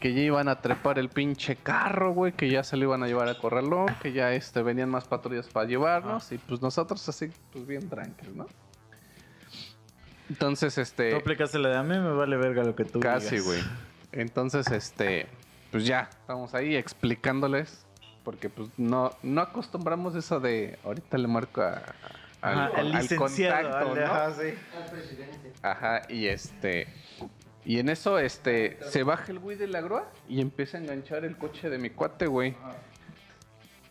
Que 0.00 0.12
ya 0.12 0.20
iban 0.20 0.48
a 0.48 0.60
trepar 0.60 0.98
el 0.98 1.08
pinche 1.08 1.56
carro, 1.56 2.12
güey, 2.12 2.32
que 2.32 2.50
ya 2.50 2.62
se 2.62 2.76
lo 2.76 2.84
iban 2.84 3.02
a 3.02 3.06
llevar 3.06 3.28
al 3.28 3.38
corralón, 3.38 3.86
que 4.02 4.12
ya 4.12 4.34
este 4.34 4.62
venían 4.62 4.90
más 4.90 5.06
patrullas 5.06 5.46
para 5.48 5.66
llevarnos, 5.66 6.32
y 6.32 6.38
pues 6.38 6.60
nosotros 6.60 7.08
así, 7.08 7.30
pues 7.50 7.66
bien 7.66 7.88
tranquilos, 7.88 8.36
¿no? 8.36 8.46
Entonces, 10.28 10.74
Tú 10.74 10.80
este. 10.80 11.14
aplicaste 11.16 11.58
la 11.58 11.68
de 11.70 11.76
a 11.76 11.82
mí, 11.82 11.98
me 11.98 12.12
vale 12.12 12.36
verga 12.36 12.64
lo 12.64 12.74
que 12.74 12.84
tú 12.84 13.00
Casi, 13.00 13.30
digas. 13.36 13.44
güey. 13.46 13.60
Entonces, 14.12 14.70
este, 14.70 15.26
pues 15.70 15.86
ya, 15.86 16.08
estamos 16.20 16.54
ahí 16.54 16.74
explicándoles, 16.76 17.84
porque 18.24 18.48
pues 18.50 18.68
no, 18.76 19.12
no 19.22 19.40
acostumbramos 19.40 20.14
eso 20.16 20.40
de, 20.40 20.78
ahorita 20.84 21.18
le 21.18 21.28
marco 21.28 21.62
a, 21.62 21.82
al, 22.40 22.58
Ajá, 22.58 22.80
el 22.80 22.94
al 22.94 23.02
licenciado, 23.02 23.70
contacto, 23.70 23.92
al- 23.92 23.98
¿no? 24.00 24.06
ajá, 24.06 24.32
sí. 24.32 24.54
Ajá, 25.62 26.02
y 26.08 26.26
este, 26.26 26.88
y 27.64 27.78
en 27.78 27.88
eso, 27.88 28.18
este, 28.18 28.78
se 28.90 29.02
baja 29.02 29.30
el 29.32 29.38
güey 29.38 29.56
de 29.56 29.66
la 29.68 29.80
grúa 29.80 30.10
y 30.28 30.40
empieza 30.40 30.78
a 30.78 30.80
enganchar 30.80 31.24
el 31.24 31.36
coche 31.36 31.68
de 31.70 31.78
mi 31.78 31.90
cuate, 31.90 32.26
güey. 32.26 32.56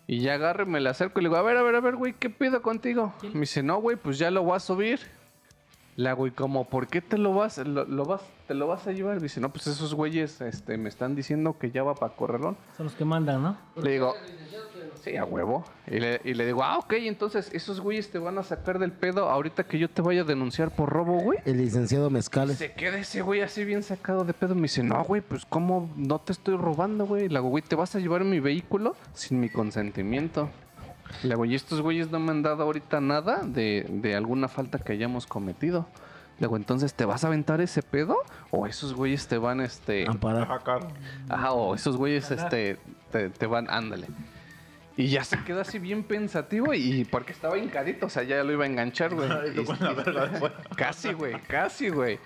Y 0.08 0.20
ya 0.22 0.36
agarro 0.36 0.64
y 0.64 0.68
me 0.68 0.80
le 0.80 0.90
acerco 0.90 1.20
y 1.20 1.24
le 1.24 1.30
digo, 1.30 1.38
a 1.38 1.42
ver, 1.42 1.58
a 1.58 1.64
ver, 1.64 1.76
a 1.76 1.80
ver, 1.80 1.96
güey, 1.96 2.14
¿qué 2.14 2.30
pido 2.30 2.62
contigo? 2.62 3.14
Me 3.34 3.42
dice, 3.42 3.64
no, 3.64 3.78
güey, 3.82 3.98
pues 3.98 4.20
ya 4.20 4.30
lo 4.32 4.44
voy 4.44 4.56
a 4.56 4.60
subir. 4.60 5.00
Le 5.98 6.10
hago, 6.10 6.28
¿y 6.28 6.32
cómo? 6.32 6.68
¿Por 6.68 6.88
qué 6.88 7.02
te 7.02 7.18
lo 7.18 7.34
vas, 7.34 7.58
lo, 7.60 7.86
lo 7.86 8.04
vas, 8.04 8.22
te 8.48 8.54
lo 8.54 8.68
vas 8.68 8.86
a 8.86 8.92
llevar? 8.92 9.22
Dice, 9.22 9.40
no, 9.40 9.50
pues 9.50 9.66
esos 9.68 9.94
güeyes 9.94 10.42
este, 10.42 10.78
me 10.78 10.90
están 10.90 11.16
diciendo 11.16 11.58
que 11.58 11.72
ya 11.72 11.84
va 11.84 11.96
para 11.96 12.14
corralón. 12.14 12.58
Son 12.76 12.86
los 12.88 12.96
que 12.96 13.06
mandan, 13.06 13.42
¿no? 13.42 13.58
Le 13.82 13.92
digo, 13.92 14.14
sí, 15.02 15.16
a 15.16 15.24
huevo. 15.24 15.64
Y 15.88 16.00
le, 16.02 16.20
y 16.26 16.34
le 16.34 16.46
digo, 16.46 16.64
ah, 16.64 16.80
ok, 16.80 16.94
entonces 16.98 17.50
esos 17.54 17.80
güeyes 17.80 18.12
te 18.12 18.20
van 18.20 18.38
a 18.38 18.44
sacar 18.44 18.78
del 18.78 18.92
pedo 18.92 19.30
ahorita 19.30 19.64
que 19.64 19.80
yo 19.80 19.90
te 19.90 20.02
vaya 20.02 20.22
a 20.22 20.26
denunciar 20.26 20.70
por 20.70 20.90
robo, 20.90 21.18
güey. 21.20 21.40
El 21.46 21.60
licenciado 21.60 22.10
Mezcales. 22.10 22.58
Se 22.58 22.74
queda 22.74 22.98
ese 22.98 23.22
güey 23.22 23.40
así 23.40 23.64
bien 23.64 23.82
sacado 23.82 24.26
de 24.26 24.34
pedo. 24.34 24.54
Me 24.54 24.64
dice, 24.64 24.84
no, 24.84 25.02
güey, 25.06 25.22
pues 25.22 25.46
cómo 25.46 25.90
no 25.96 26.20
te 26.20 26.34
estoy 26.34 26.58
robando, 26.58 27.06
güey. 27.06 27.34
Hago, 27.34 27.48
güey, 27.48 27.64
te 27.64 27.78
vas 27.78 27.96
a 27.96 28.00
llevar 28.00 28.26
mi 28.26 28.42
vehículo 28.42 28.98
sin 29.14 29.40
mi 29.40 29.48
consentimiento. 29.48 30.50
Le 31.24 31.34
hago, 31.34 31.46
y 31.46 31.56
estos 31.56 31.82
güeyes 31.82 32.12
no 32.12 32.20
me 32.20 32.32
han 32.32 32.44
dado 32.44 32.64
ahorita 32.64 33.02
nada 33.02 33.42
de, 33.44 33.86
de 33.90 34.16
alguna 34.16 34.48
falta 34.48 34.80
que 34.80 34.94
hayamos 34.94 35.28
cometido. 35.28 35.88
Le 36.40 36.46
hago, 36.46 36.58
entonces, 36.58 36.94
¿te 36.94 37.06
vas 37.06 37.24
a 37.24 37.28
aventar 37.28 37.62
ese 37.62 37.82
pedo? 37.82 38.18
¿O 38.52 38.68
esos 38.68 38.94
güeyes 38.94 39.28
te 39.28 39.38
van, 39.38 39.62
este... 39.62 40.08
Amparar. 40.08 40.44
Ajá, 40.44 40.80
Ajá, 41.30 41.52
o 41.54 41.76
esos 41.76 41.98
güeyes, 41.98 42.30
este, 42.32 42.78
te, 43.12 43.30
te 43.30 43.46
van, 43.48 43.70
ándale. 43.70 44.08
Y 44.98 45.08
ya 45.08 45.24
se 45.24 45.44
queda 45.44 45.62
así 45.62 45.78
bien 45.78 46.04
pensativo 46.04 46.74
y 46.74 47.04
porque 47.04 47.34
estaba 47.34 47.58
hincadito, 47.58 48.06
o 48.06 48.10
sea, 48.10 48.24
ya 48.24 48.44
lo 48.44 48.54
iba 48.54 48.64
a 48.64 48.68
enganchar, 48.68 49.14
güey. 49.14 49.28
Y 49.28 50.12
la 50.12 50.30
fuera. 50.40 50.56
Casi, 50.76 51.12
güey, 51.12 51.40
casi, 51.42 51.90
güey. 51.90 52.18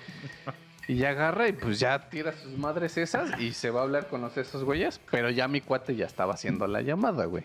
Y 0.88 0.96
ya 0.96 1.10
agarra 1.10 1.48
y 1.48 1.54
pues 1.54 1.80
ya 1.80 2.10
tira 2.10 2.32
sus 2.34 2.58
madres 2.58 2.98
esas 2.98 3.40
y 3.40 3.54
se 3.54 3.72
va 3.72 3.82
a 3.82 3.84
hablar 3.84 4.08
con 4.08 4.22
los 4.22 4.38
esos 4.38 4.64
güeyes, 4.64 5.00
pero 5.10 5.30
ya 5.32 5.48
mi 5.48 5.62
cuate 5.62 5.96
ya 5.96 6.06
estaba 6.06 6.34
haciendo 6.34 6.68
la 6.68 6.82
llamada, 6.82 7.26
güey. 7.26 7.44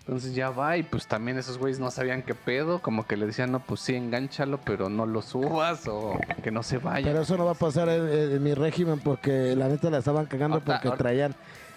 Entonces 0.00 0.34
ya 0.34 0.50
va 0.50 0.76
y 0.76 0.82
pues 0.82 1.06
también 1.06 1.38
esos 1.38 1.58
güeyes 1.58 1.78
no 1.78 1.90
sabían 1.90 2.22
qué 2.22 2.34
pedo, 2.34 2.80
como 2.80 3.06
que 3.06 3.16
le 3.16 3.26
decían, 3.26 3.52
no, 3.52 3.60
pues 3.60 3.80
sí, 3.80 3.94
engánchalo, 3.94 4.58
pero 4.64 4.88
no 4.88 5.06
lo 5.06 5.22
subas 5.22 5.86
o 5.86 6.18
que 6.42 6.50
no 6.50 6.62
se 6.62 6.78
vaya. 6.78 7.06
Pero 7.06 7.22
eso 7.22 7.36
no 7.36 7.44
va 7.44 7.52
a 7.52 7.54
pasar 7.54 7.88
en, 7.88 8.08
en 8.08 8.42
mi 8.42 8.54
régimen 8.54 8.98
porque 8.98 9.54
la 9.54 9.68
neta 9.68 9.90
la 9.90 9.98
estaban 9.98 10.26
cagando 10.26 10.60
porque 10.60 10.90
traían 10.92 11.34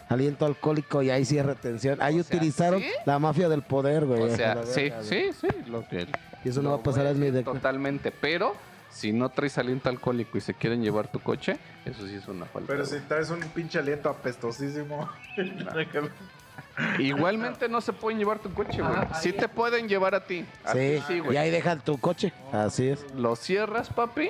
aliento 0.10 0.46
alcohólico 0.46 1.02
y 1.04 1.10
ahí 1.10 1.26
sí 1.26 1.38
es 1.38 1.46
retención. 1.46 2.02
Ahí 2.02 2.20
O 2.20 2.24
sea, 2.24 2.38
utilizaron 2.38 2.82
¿sí? 2.82 2.88
la 3.06 3.20
mafia 3.20 3.50
del 3.50 3.62
poder, 3.62 4.06
güey. 4.06 4.24
O 4.24 4.36
sea, 4.36 4.66
sí, 4.66 4.92
sí, 5.02 5.30
sí. 5.40 5.48
Lo 5.68 5.88
que, 5.88 6.08
Y 6.44 6.50
eso 6.50 6.62
no 6.62 6.72
va 6.72 6.78
a 6.78 6.84
pasar 6.84 7.06
en 7.08 7.20
mi 7.20 7.30
de- 7.30 7.44
Totalmente, 7.44 8.12
pero 8.12 8.56
si 8.90 9.12
no 9.12 9.30
traes 9.30 9.58
aliento 9.58 9.90
alcohólico 9.90 10.38
y 10.38 10.42
se 10.42 10.54
quieren 10.54 10.82
llevar 10.82 11.08
tu 11.12 11.20
coche, 11.20 11.58
eso 11.86 12.08
sí 12.08 12.16
es 12.16 12.28
una 12.28 12.46
falta. 12.46 12.68
Pero 12.68 12.86
si 12.86 13.00
traes 13.02 13.30
un 13.30 13.40
pinche 13.42 13.80
aliento 13.80 14.10
apestosísimo. 14.10 15.10
Igualmente 17.00 17.70
no 17.70 17.82
se 17.82 17.94
pueden 17.94 18.18
llevar 18.20 18.40
tu 18.40 18.52
coche, 18.54 18.82
güey. 18.82 18.94
Sí 19.22 19.32
te 19.34 19.48
pueden 19.48 19.88
llevar 19.88 20.16
a 20.16 20.24
ti. 20.26 20.46
A 20.64 20.74
Sí, 20.74 20.80
ti 20.98 21.04
sí, 21.08 21.14
y 21.16 21.20
güey. 21.20 21.38
ahí 21.38 21.52
dejan 21.52 21.80
tu 21.82 21.98
coche. 22.00 22.34
Así 22.52 22.90
es. 22.90 23.06
Lo 23.16 23.36
cierras, 23.36 23.90
papi. 23.90 24.30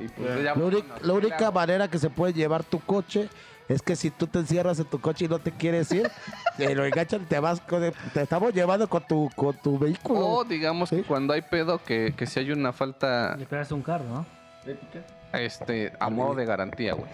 Y 0.00 0.08
pues 0.08 0.28
ya 0.36 0.42
La, 0.42 0.54
vámonos. 0.54 0.84
la 1.00 1.12
única 1.12 1.50
manera 1.50 1.88
que 1.88 1.98
se 1.98 2.08
puede 2.10 2.32
llevar 2.32 2.62
tu 2.62 2.78
coche 2.80 3.28
es 3.68 3.82
que 3.82 3.96
si 3.96 4.10
tú 4.10 4.26
te 4.26 4.38
encierras 4.38 4.78
en 4.78 4.84
tu 4.86 5.00
coche 5.00 5.24
y 5.24 5.28
no 5.28 5.38
te 5.40 5.50
quieres 5.50 5.90
ir, 5.92 6.08
te 6.56 6.74
lo 6.74 6.84
enganchan 6.84 7.22
y 7.22 7.24
te 7.26 7.40
vas 7.40 7.60
con 7.60 7.92
te 8.14 8.22
estamos 8.22 8.54
llevando 8.54 8.88
con 8.88 9.02
tu 9.06 9.28
con 9.34 9.56
tu 9.56 9.78
vehículo. 9.78 10.20
O 10.20 10.44
digamos 10.44 10.90
Sí. 10.90 10.96
que 10.96 11.02
cuando 11.02 11.32
hay 11.34 11.42
pedo, 11.42 11.82
que, 11.82 12.14
que 12.16 12.26
si 12.26 12.38
hay 12.40 12.52
una 12.52 12.72
falta 12.72 13.34
Le 13.36 13.46
pegas 13.46 13.72
un 13.72 13.82
carro, 13.82 14.04
¿no? 14.04 14.26
este 15.32 15.92
a 15.98 16.08
modo 16.10 16.34
de 16.34 16.44
garantía, 16.44 16.94
güey. 16.94 17.10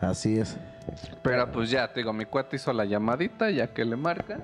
Así 0.00 0.38
es. 0.38 0.56
Pero 1.22 1.50
pues 1.50 1.70
ya, 1.70 1.92
te 1.92 2.00
digo, 2.00 2.12
mi 2.12 2.24
cuate 2.26 2.56
hizo 2.56 2.72
la 2.72 2.84
llamadita, 2.84 3.50
ya 3.50 3.72
que 3.72 3.84
le 3.84 3.96
marca. 3.96 4.38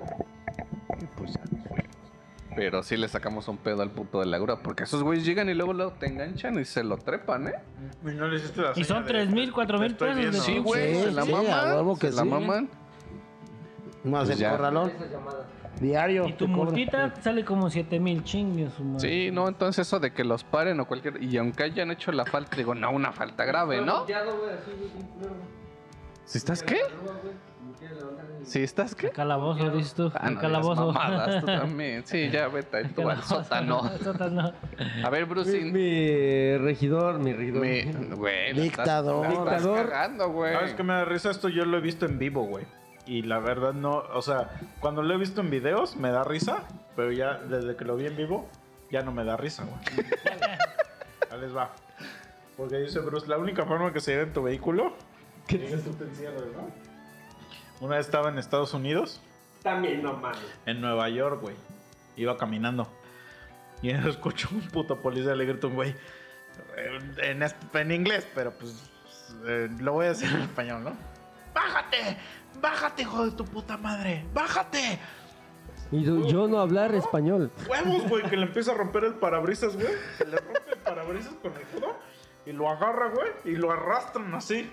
Y 1.01 1.05
pues 1.17 1.33
ya 1.33 1.41
nos 1.51 1.67
fuimos. 1.67 1.83
Pero 2.55 2.83
sí 2.83 2.97
le 2.97 3.07
sacamos 3.07 3.47
un 3.47 3.57
pedo 3.57 3.81
al 3.81 3.89
puto 3.89 4.19
de 4.19 4.25
la 4.27 4.37
grúa, 4.37 4.59
porque 4.61 4.83
esos 4.83 5.01
güeyes 5.03 5.25
llegan 5.25 5.49
y 5.49 5.53
luego, 5.53 5.73
luego 5.73 5.93
te 5.93 6.07
enganchan 6.07 6.59
y 6.59 6.65
se 6.65 6.83
lo 6.83 6.97
trepan, 6.97 7.47
¿eh? 7.47 7.53
Y 8.03 8.07
no 8.11 8.27
le 8.27 8.37
hiciste 8.37 8.61
la 8.61 8.71
Y 8.71 8.83
seña 8.83 8.85
son 8.87 9.05
3 9.05 9.29
mil, 9.29 9.51
4 9.51 9.79
mil 9.79 9.95
pesos. 9.95 10.15
de. 10.33 10.33
Sí, 10.39 10.57
güey, 10.59 10.95
Sí, 10.95 11.01
se 11.03 11.11
la 11.11 11.23
sí, 11.23 11.31
maman. 11.31 11.95
que 11.99 12.09
se 12.11 12.15
la 12.17 12.23
sí. 12.23 12.29
maman. 12.29 12.69
Más 14.03 14.25
Pues 14.25 14.29
el 14.31 14.37
ya. 14.37 14.51
corralón 14.51 14.89
Esas 14.91 15.09
llamadas. 15.11 15.45
Diario. 15.79 16.27
Y 16.27 16.33
tu 16.33 16.47
multita 16.47 17.13
sale 17.21 17.43
como 17.45 17.69
7 17.69 17.99
mil 17.99 18.23
madre. 18.23 18.99
Sí, 18.99 19.31
no, 19.31 19.47
entonces 19.47 19.87
eso 19.87 19.99
de 19.99 20.11
que 20.13 20.23
los 20.23 20.43
paren 20.43 20.79
o 20.79 20.85
cualquier... 20.87 21.21
Y 21.21 21.37
aunque 21.37 21.63
hayan 21.63 21.91
hecho 21.91 22.11
la 22.11 22.25
falta, 22.25 22.55
digo, 22.57 22.75
no, 22.75 22.91
una 22.91 23.11
falta 23.11 23.45
grave, 23.45 23.81
¿no? 23.81 24.05
¿Si 26.25 26.37
estás 26.37 26.63
qué? 26.63 26.77
¿Si 28.43 28.61
estás 28.61 28.93
qué? 28.95 29.09
Calabozo, 29.09 29.69
dices 29.71 29.93
tú. 29.93 30.11
Ah, 30.15 30.27
el 30.27 30.35
no, 30.35 30.41
calabozo. 30.41 30.91
mamadas, 30.91 31.39
tú 31.41 31.45
también. 31.59 32.05
Sí, 32.05 32.29
ya 32.29 32.47
vete 32.47 32.77
ahí 32.77 32.87
tú 32.93 33.09
al 33.09 33.21
sótano. 33.23 33.89
sótano. 34.03 34.53
A 35.03 35.09
ver, 35.09 35.25
Bruce. 35.25 35.59
mi 35.61 36.57
regidor, 36.57 37.19
mi 37.19 37.33
regidor. 37.33 37.61
Mi, 37.61 37.83
güey, 38.15 38.53
la 38.53 38.63
estás- 38.63 38.63
Dictador. 38.63 39.25
estás 39.27 39.47
Dictador. 39.63 39.89
cagando, 39.89 40.29
güey. 40.31 40.53
¿Sabes 40.53 40.73
qué 40.73 40.83
me 40.83 40.93
da 40.93 41.05
risa? 41.05 41.31
Esto 41.31 41.47
yo 41.49 41.65
lo 41.65 41.77
he 41.77 41.81
visto 41.81 42.05
en 42.05 42.19
vivo, 42.19 42.43
güey. 42.45 42.65
Y 43.05 43.23
la 43.23 43.39
verdad 43.39 43.73
no, 43.73 43.97
o 44.13 44.21
sea, 44.21 44.49
cuando 44.79 45.01
lo 45.03 45.13
he 45.13 45.17
visto 45.17 45.41
en 45.41 45.49
videos 45.49 45.95
me 45.97 46.09
da 46.11 46.23
risa, 46.23 46.63
pero 46.95 47.11
ya 47.11 47.37
desde 47.37 47.75
que 47.75 47.83
lo 47.85 47.95
vi 47.97 48.05
en 48.07 48.15
vivo 48.15 48.49
ya 48.91 49.01
no 49.01 49.11
me 49.11 49.23
da 49.25 49.35
risa, 49.37 49.65
güey. 49.65 50.07
Ahí 51.31 51.39
les 51.41 51.55
va. 51.55 51.71
Porque 52.55 52.77
dice 52.77 52.99
Bruce, 52.99 53.27
la 53.27 53.37
única 53.37 53.65
forma 53.65 53.91
que 53.91 53.99
se 53.99 54.11
lleve 54.11 54.23
en 54.23 54.33
tu 54.33 54.43
vehículo 54.43 54.95
es 55.47 55.57
que 55.57 55.77
tú 55.77 55.91
te 55.95 56.03
encierres, 56.05 56.43
¿no? 56.55 56.69
Una 57.81 57.97
vez 57.97 58.05
estaba 58.05 58.29
en 58.29 58.37
Estados 58.37 58.73
Unidos, 58.73 59.19
También, 59.63 60.01
no 60.03 60.13
mames. 60.13 60.39
en 60.65 60.79
Nueva 60.79 61.09
York, 61.09 61.41
güey. 61.41 61.55
Iba 62.15 62.37
caminando. 62.37 62.87
Y 63.81 63.89
en 63.89 63.97
eso 63.99 64.09
escucho 64.09 64.47
un 64.51 64.61
puto 64.69 65.01
policía 65.01 65.35
le 65.35 65.45
grita 65.45 65.67
a 65.67 65.69
un 65.71 65.75
güey. 65.75 65.89
eh, 66.77 66.99
En, 67.23 67.43
en 67.43 67.91
inglés, 67.91 68.27
pero 68.35 68.51
pues 68.53 68.89
eh, 69.45 69.67
lo 69.79 69.93
voy 69.93 70.05
a 70.05 70.09
decir 70.09 70.29
en 70.33 70.41
español, 70.43 70.83
¿no? 70.85 70.93
¡Bájate! 71.53 72.17
¡Bájate, 72.63 73.01
hijo 73.01 73.25
de 73.25 73.31
tu 73.31 73.43
puta 73.43 73.75
madre! 73.75 74.25
¡Bájate! 74.33 74.97
Y 75.91 76.01
yo- 76.03 76.47
no 76.47 76.59
hablar 76.59 76.95
español. 76.95 77.51
Huevos, 77.69 78.07
güey, 78.07 78.23
que 78.23 78.37
le 78.37 78.43
empieza 78.45 78.71
a 78.71 78.75
romper 78.75 79.03
el 79.03 79.15
parabrisas, 79.15 79.75
güey. 79.75 79.89
Que 80.17 80.23
le 80.25 80.37
rompe 80.37 80.71
el 80.71 80.77
parabrisas 80.77 81.33
con 81.41 81.51
el 81.53 81.61
codo. 81.67 81.97
Y 82.45 82.53
lo 82.53 82.69
agarra, 82.69 83.09
güey. 83.09 83.27
Y 83.43 83.57
lo 83.57 83.69
arrastran 83.69 84.33
así. 84.33 84.71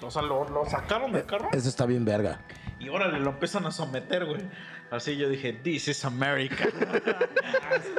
O 0.00 0.12
sea, 0.12 0.22
lo, 0.22 0.48
lo 0.48 0.64
sacaron 0.66 1.10
del 1.12 1.26
carro. 1.26 1.48
Eso 1.52 1.68
está 1.68 1.84
bien 1.86 2.04
verga. 2.04 2.40
Y 2.78 2.88
órale, 2.88 3.18
lo 3.18 3.30
empiezan 3.30 3.66
a 3.66 3.72
someter, 3.72 4.24
güey. 4.24 4.40
Así 4.92 5.16
yo 5.16 5.28
dije, 5.28 5.52
this 5.52 5.88
is 5.88 6.04
America. 6.04 6.66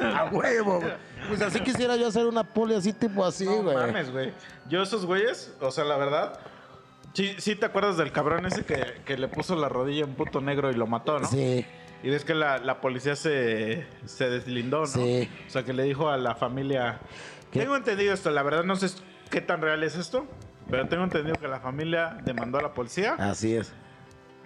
A 0.02 0.24
huevo. 0.32 0.80
güey. 0.80 0.92
Pues 1.28 1.42
así 1.42 1.60
quisiera 1.60 1.94
yo 1.96 2.06
hacer 2.08 2.24
una 2.26 2.42
poli 2.42 2.74
así 2.74 2.94
tipo 2.94 3.24
así, 3.24 3.44
no 3.44 3.62
güey. 3.62 3.76
mames, 3.76 4.10
güey. 4.10 4.32
Yo 4.68 4.82
esos 4.82 5.04
güeyes, 5.04 5.54
o 5.60 5.70
sea, 5.70 5.84
la 5.84 5.98
verdad... 5.98 6.40
Sí, 7.12 7.34
sí 7.38 7.56
te 7.56 7.66
acuerdas 7.66 7.96
del 7.96 8.12
cabrón 8.12 8.46
ese 8.46 8.64
que, 8.64 9.02
que 9.04 9.18
le 9.18 9.28
puso 9.28 9.56
la 9.56 9.68
rodilla 9.68 10.04
en 10.04 10.14
puto 10.14 10.40
negro 10.40 10.70
y 10.70 10.74
lo 10.74 10.86
mató, 10.86 11.18
¿no? 11.18 11.26
Sí. 11.26 11.64
Y 12.02 12.08
ves 12.08 12.24
que 12.24 12.34
la, 12.34 12.58
la 12.58 12.80
policía 12.80 13.16
se, 13.16 13.86
se 14.06 14.30
deslindó, 14.30 14.80
¿no? 14.80 14.86
Sí. 14.86 15.28
O 15.46 15.50
sea, 15.50 15.64
que 15.64 15.72
le 15.72 15.82
dijo 15.82 16.08
a 16.08 16.16
la 16.16 16.34
familia... 16.34 17.00
¿Qué? 17.50 17.60
Tengo 17.60 17.76
entendido 17.76 18.14
esto, 18.14 18.30
la 18.30 18.42
verdad 18.42 18.64
no 18.64 18.76
sé 18.76 18.88
qué 19.28 19.40
tan 19.40 19.60
real 19.60 19.82
es 19.82 19.96
esto, 19.96 20.26
pero 20.70 20.86
tengo 20.88 21.02
entendido 21.02 21.34
que 21.36 21.48
la 21.48 21.60
familia 21.60 22.16
demandó 22.24 22.58
a 22.58 22.62
la 22.62 22.74
policía. 22.74 23.16
Así 23.18 23.54
es. 23.56 23.72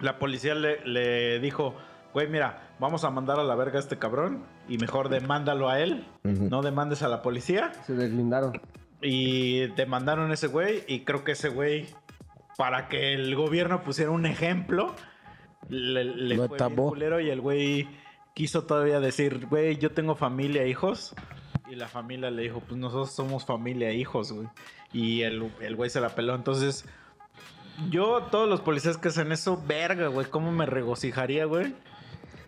La 0.01 0.17
policía 0.17 0.55
le, 0.55 0.85
le 0.85 1.39
dijo, 1.39 1.75
güey, 2.13 2.27
mira, 2.27 2.69
vamos 2.79 3.03
a 3.03 3.09
mandar 3.11 3.39
a 3.39 3.43
la 3.43 3.55
verga 3.55 3.77
a 3.77 3.79
este 3.79 3.97
cabrón 3.97 4.43
y 4.67 4.77
mejor 4.79 5.09
demándalo 5.09 5.69
a 5.69 5.79
él, 5.79 6.07
no 6.23 6.61
demandes 6.61 7.03
a 7.03 7.07
la 7.07 7.21
policía. 7.21 7.71
Se 7.85 7.93
deslindaron. 7.93 8.59
Y 9.01 9.67
demandaron 9.75 10.31
a 10.31 10.33
ese 10.33 10.47
güey 10.47 10.83
y 10.87 11.01
creo 11.01 11.23
que 11.23 11.33
ese 11.33 11.49
güey, 11.49 11.87
para 12.57 12.87
que 12.87 13.13
el 13.13 13.35
gobierno 13.35 13.83
pusiera 13.83 14.11
un 14.11 14.25
ejemplo, 14.25 14.95
le, 15.69 16.03
le 16.03 16.35
Lo 16.35 16.47
fue 16.47 16.57
bien 16.59 16.75
tapó. 16.75 16.89
culero 16.89 17.19
y 17.19 17.29
el 17.29 17.41
güey 17.41 17.87
quiso 18.33 18.63
todavía 18.65 18.99
decir, 18.99 19.47
güey, 19.47 19.77
yo 19.77 19.91
tengo 19.91 20.15
familia 20.15 20.63
e 20.63 20.69
hijos. 20.69 21.15
Y 21.69 21.75
la 21.75 21.87
familia 21.87 22.29
le 22.29 22.43
dijo, 22.43 22.59
pues 22.59 22.77
nosotros 22.79 23.11
somos 23.11 23.45
familia 23.45 23.89
e 23.89 23.95
hijos, 23.95 24.31
güey. 24.31 24.47
Y 24.93 25.21
el, 25.23 25.51
el 25.61 25.75
güey 25.75 25.89
se 25.89 25.99
la 25.99 26.09
peló. 26.09 26.35
Entonces, 26.35 26.85
yo, 27.89 28.23
todos 28.31 28.47
los 28.47 28.61
policías 28.61 28.97
que 28.97 29.07
hacen 29.07 29.31
eso, 29.31 29.61
verga, 29.65 30.07
güey, 30.07 30.27
¿cómo 30.29 30.51
me 30.51 30.65
regocijaría, 30.65 31.45
güey? 31.45 31.73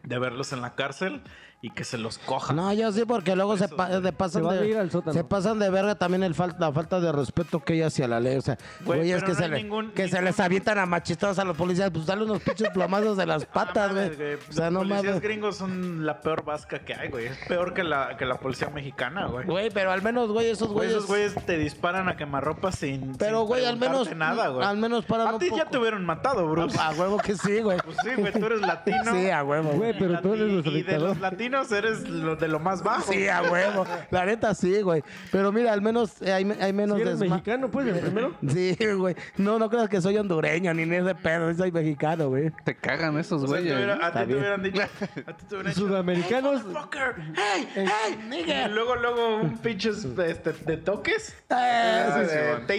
De 0.03 0.19
verlos 0.19 0.53
en 0.53 0.61
la 0.61 0.75
cárcel 0.75 1.21
y 1.59 1.71
que 1.71 1.83
se 1.83 1.97
los 1.97 2.19
cojan. 2.19 2.55
No, 2.55 2.71
yo 2.71 2.91
sí, 2.91 3.03
porque 3.05 3.35
luego 3.35 3.57
se, 3.57 3.65
Eso, 3.65 3.75
pa- 3.75 3.89
de 3.99 4.13
pasan 4.13 4.43
Se 4.43 4.49
a 4.49 4.51
de, 4.53 5.13
se 5.13 5.23
pasan 5.23 5.57
de 5.57 5.69
verga 5.71 5.95
también 5.95 6.21
el 6.23 6.35
fal- 6.35 6.55
la 6.59 6.71
falta 6.71 6.99
de 6.99 7.11
respeto 7.11 7.61
que 7.63 7.73
hay 7.73 7.81
hacia 7.81 8.07
la 8.07 8.19
ley. 8.19 8.37
O 8.37 8.41
sea, 8.41 8.57
Güey, 8.85 8.99
güey, 8.99 9.11
es 9.11 9.23
que, 9.23 9.29
no 9.31 9.35
se, 9.35 9.47
le- 9.49 9.63
ningún- 9.63 9.91
que 9.91 10.03
se 10.07 10.13
ningún- 10.17 10.25
les 10.25 10.39
avientan 10.39 10.77
a 10.77 10.85
machistados 10.85 11.39
a 11.39 11.43
los 11.43 11.57
policías. 11.57 11.89
Pues 11.89 12.05
dale 12.05 12.25
unos 12.25 12.43
pinches 12.43 12.69
plomazos 12.69 13.17
de 13.17 13.25
las 13.25 13.43
patas, 13.53 13.89
No 13.91 13.95
güey. 13.95 14.35
O 14.35 14.53
sea, 14.53 14.65
Los 14.65 14.73
no 14.73 14.79
policías 14.81 15.03
mames. 15.05 15.21
gringos 15.21 15.57
son 15.57 16.05
la 16.05 16.21
peor 16.21 16.45
vasca 16.45 16.79
que 16.79 16.93
hay, 16.93 17.09
güey. 17.09 17.25
Es 17.25 17.37
peor 17.47 17.73
que 17.73 17.83
la, 17.83 18.15
que 18.17 18.25
la 18.25 18.35
policía 18.35 18.69
mexicana, 18.69 19.25
güey. 19.25 19.47
Güey, 19.47 19.71
pero 19.71 19.91
al 19.91 20.03
menos, 20.03 20.31
güey, 20.31 20.51
esos 20.51 20.67
Güey, 20.67 20.89
güeyes. 20.89 20.93
esos 20.97 21.07
güeyes 21.07 21.35
te 21.47 21.57
disparan 21.57 22.07
a 22.07 22.15
quemarropa 22.15 22.71
sin. 22.71 23.15
Pero, 23.17 23.39
sin 23.39 23.47
güey, 23.47 23.65
al 23.65 23.77
menos. 23.77 24.15
nada, 24.15 24.49
güey. 24.49 24.63
Al 24.63 24.77
menos 24.77 25.05
para 25.05 25.27
A 25.31 25.39
ti 25.39 25.49
ya 25.55 25.65
te 25.65 25.79
hubieran 25.79 26.05
matado, 26.05 26.47
Bruce. 26.47 26.77
A 26.79 26.91
huevo 26.91 27.17
que 27.17 27.35
sí, 27.35 27.61
güey. 27.61 27.79
Pues 27.83 27.97
sí, 28.03 28.09
güey, 28.15 28.31
tú 28.31 28.45
eres 28.45 28.61
latino. 28.61 28.97
Sí, 29.17 29.29
a 29.31 29.43
huevo. 29.43 29.71
Güey, 29.71 29.97
pero 29.97 30.21
tú 30.21 30.33
eres 30.35 30.63
Y- 30.67 30.83
de 30.83 30.99
los 30.99 31.19
latinos 31.19 31.46
eres 31.71 32.07
lo 32.09 32.35
de 32.35 32.47
lo 32.47 32.59
más 32.59 32.83
bajo. 32.83 33.11
Sí, 33.11 33.27
a 33.27 33.41
huevo. 33.43 33.85
La 34.11 34.25
neta 34.25 34.53
sí, 34.53 34.81
güey. 34.81 35.03
Pero 35.31 35.51
mira, 35.51 35.73
al 35.73 35.81
menos 35.81 36.21
eh, 36.21 36.31
hay, 36.33 36.51
hay 36.59 36.73
menos 36.73 36.97
Si 36.97 37.01
eres 37.03 37.19
desma- 37.19 37.29
mexicano, 37.31 37.69
pues, 37.71 37.87
el 37.87 37.99
primero. 37.99 38.33
Sí, 38.47 38.77
güey. 38.95 39.15
No, 39.37 39.57
no 39.59 39.69
creas 39.69 39.89
que 39.89 40.01
soy 40.01 40.17
hondureño 40.17 40.73
ni 40.73 40.85
ni 40.85 40.97
de 40.97 41.15
pedo. 41.15 41.53
Soy 41.53 41.71
mexicano, 41.71 42.29
güey. 42.29 42.51
Te 42.63 42.75
cagan 42.75 43.17
esos 43.17 43.43
O 43.43 43.47
sea, 43.47 43.57
güeyes. 43.57 43.75
hubiera- 43.75 43.95
¿no? 43.95 44.03
a 44.03 44.07
Está 44.07 44.19
ti 44.21 44.25
te 44.27 44.33
bien. 44.33 44.39
hubieran 44.39 44.63
dicho. 44.63 44.81
A 45.27 45.33
ti 45.37 45.45
te 45.47 45.55
hubieran 45.55 45.73
dicho. 45.73 45.87
Sudamericanos. 45.87 46.61
"Hey, 46.61 46.67
motherfucker, 46.73 47.15
hey, 47.35 47.69
hey, 47.75 48.65
Y 48.67 48.73
luego, 48.73 48.95
luego 48.95 49.37
un 49.37 49.57
pinche 49.57 49.89
este, 49.89 50.53
de 50.53 50.77
toques. 50.77 51.29
Eh, 51.49 51.53
ah, 51.53 52.13
sí, 52.13 52.19
de 52.21 52.27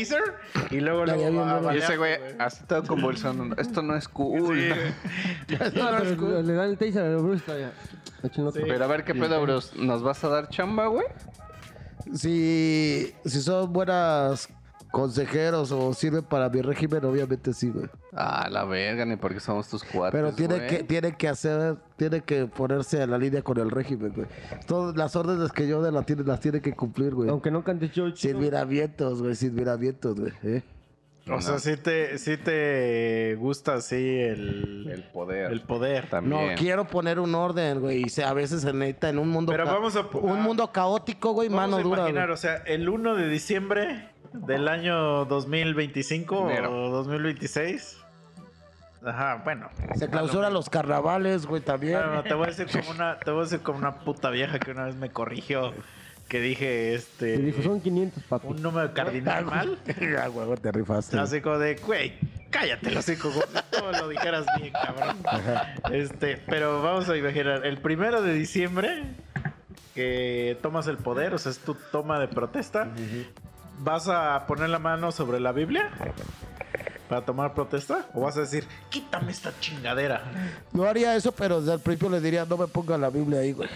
sí, 0.07 0.09
taser. 0.11 0.35
Y 0.71 0.81
luego, 0.81 1.05
luego. 1.05 1.21
bien, 1.21 1.39
a 1.39 1.59
bueno. 1.59 1.75
Y 1.75 1.79
ese 1.79 1.97
güey 1.97 2.15
así 2.39 2.65
todo 2.67 2.83
convulsionando. 2.85 3.57
Esto 3.57 3.83
no 3.83 3.97
es 3.97 4.09
cool. 4.09 4.57
Sí. 4.59 4.69
No, 5.79 5.91
pero 6.19 6.43
le 6.43 6.53
dan 6.53 6.71
el 6.71 6.79
taser 6.79 7.05
a 7.15 7.17
Bruce 7.17 7.43
todavía. 7.45 7.73
Otro. 8.63 8.73
Pero 8.73 8.85
a 8.85 8.89
ver 8.89 9.05
qué 9.05 9.15
pedo, 9.15 9.41
bros. 9.43 9.75
¿Nos 9.77 10.03
vas 10.03 10.23
a 10.25 10.29
dar 10.29 10.49
chamba, 10.49 10.87
güey? 10.87 11.07
Si, 12.15 13.13
si 13.25 13.41
son 13.41 13.73
buenas 13.73 14.49
consejeros 14.91 15.71
o 15.73 15.93
sirven 15.93 16.23
para 16.23 16.49
mi 16.49 16.63
régimen, 16.63 17.05
obviamente 17.05 17.53
sí, 17.53 17.71
güey. 17.71 17.87
Ah, 18.13 18.49
la 18.51 18.65
verga, 18.65 19.05
ni 19.05 19.17
porque 19.17 19.41
somos 19.41 19.69
tus 19.69 19.85
cuates. 19.85 20.19
Pero 20.19 20.33
tiene 20.33 20.57
güey. 20.57 20.69
que, 20.69 20.85
tiene 20.85 21.17
que 21.17 21.29
hacer, 21.29 21.77
tiene 21.97 22.23
que 22.23 22.47
ponerse 22.47 23.03
a 23.03 23.07
la 23.07 23.19
línea 23.19 23.43
con 23.43 23.59
el 23.59 23.71
régimen, 23.71 24.13
güey. 24.15 24.27
Todas 24.67 24.97
las 24.97 25.15
órdenes 25.17 25.53
que 25.53 25.69
yo 25.69 25.83
de 25.83 25.93
la 25.93 26.03
tiene, 26.03 26.25
las 26.25 26.41
tiene 26.41 26.61
que 26.61 26.75
cumplir, 26.75 27.15
güey. 27.15 27.29
Aunque 27.29 27.51
no 27.51 27.63
cantes 27.63 27.93
yo, 27.93 28.15
Sin 28.15 28.39
miramientos, 28.39 29.23
güey, 29.23 29.35
sin 29.35 29.55
miramientos, 29.55 30.19
güey. 30.19 30.33
¿eh? 30.43 30.63
O 31.31 31.41
sea, 31.41 31.59
sí 31.59 31.77
te, 31.77 32.17
sí 32.19 32.37
te 32.37 33.37
gusta 33.39 33.75
así 33.75 33.97
el, 34.21 34.89
El 34.91 35.03
poder. 35.05 35.53
el 35.53 35.61
poder. 35.63 36.05
No, 36.05 36.11
También. 36.11 36.57
quiero 36.57 36.87
poner 36.87 37.19
un 37.21 37.35
orden, 37.35 37.81
güey. 37.81 38.03
Y 38.05 38.09
se- 38.09 38.25
a 38.25 38.33
veces 38.33 38.63
se 38.63 38.73
necesita 38.73 39.09
en 39.11 39.19
un 39.19 39.29
mundo, 39.29 39.53
Pero 39.53 39.67
vamos 39.67 39.95
a- 39.97 40.07
un 40.17 40.41
mundo 40.43 40.71
caótico, 40.73 41.33
güey, 41.33 41.49
Vamos 41.49 41.63
mano 41.71 41.77
a 41.77 41.83
dura. 41.83 41.99
imaginar, 42.03 42.27
güey. 42.29 42.35
o 42.35 42.37
sea, 42.39 42.57
el 42.67 42.89
1 42.89 43.15
de 43.15 43.29
diciembre 43.29 44.09
del 44.33 44.69
año 44.69 45.25
2025 45.27 46.51
Enero. 46.51 46.87
o 46.87 46.89
2026. 46.91 47.99
Ajá, 49.05 49.43
bueno. 49.45 49.69
Se 49.95 50.09
clausuran 50.09 50.53
los 50.53 50.69
carnavales, 50.69 51.47
güey, 51.47 51.63
también. 51.63 52.01
No, 52.01 52.15
no, 52.15 52.23
te 52.25 52.35
voy 52.35 52.45
a 52.45 52.47
decir 52.49 52.67
como 52.71 52.91
una, 52.91 53.19
te 53.19 53.31
voy 53.31 53.41
a 53.41 53.45
decir 53.45 53.61
como 53.61 53.79
una 53.79 54.01
puta 54.01 54.29
vieja 54.31 54.59
que 54.59 54.73
una 54.73 54.87
vez 54.87 54.97
me 54.97 55.11
corrigió 55.11 55.73
que 56.29 56.41
dije 56.41 56.95
este 56.95 57.37
Te 57.37 57.43
dijo, 57.43 57.63
son 57.63 57.81
500, 57.81 58.23
papi. 58.25 58.47
un 58.49 58.63
número 58.63 58.93
cardinal 58.93 59.47
mal. 59.47 59.79
Ah, 60.23 60.29
güey, 60.29 60.59
te 60.59 60.71
rifaste. 60.73 61.41
Como 61.41 61.59
de, 61.59 61.75
güey, 61.77 62.19
cállate 62.51 62.97
hocico, 62.97 63.31
como 63.77 63.93
lo 63.93 64.09
dijeras 64.09 64.45
bien, 64.59 64.73
cabrón. 64.73 65.17
Este, 65.91 66.37
pero 66.47 66.83
vamos 66.83 67.09
a 67.09 67.17
imaginar, 67.17 67.65
el 67.65 67.79
primero 67.79 68.23
de 68.23 68.35
diciembre 68.35 69.05
que 69.95 70.59
tomas 70.63 70.87
el 70.87 70.99
poder, 70.99 71.35
o 71.35 71.39
sea, 71.39 71.51
es 71.51 71.59
tu 71.59 71.75
toma 71.91 72.21
de 72.21 72.29
protesta, 72.29 72.89
¿vas 73.81 74.09
a 74.09 74.47
poner 74.47 74.69
la 74.69 74.79
mano 74.79 75.11
sobre 75.13 75.41
la 75.41 75.53
Biblia? 75.53 75.91
¿Para 77.09 77.23
tomar 77.25 77.55
protesta? 77.55 78.07
¿O 78.13 78.21
vas 78.21 78.37
a 78.37 78.41
decir, 78.41 78.67
quítame 78.91 79.33
esta 79.33 79.53
chingadera? 79.61 80.23
No 80.73 80.85
haría 80.85 81.17
eso, 81.17 81.33
pero 81.33 81.61
desde 81.61 81.75
el 81.75 81.81
principio 81.81 82.11
le 82.11 82.21
diría, 82.21 82.45
no 82.45 82.59
me 82.59 82.67
ponga 82.67 82.99
la 82.99 83.09
Biblia 83.09 83.41
ahí, 83.41 83.53
güey. 83.53 83.69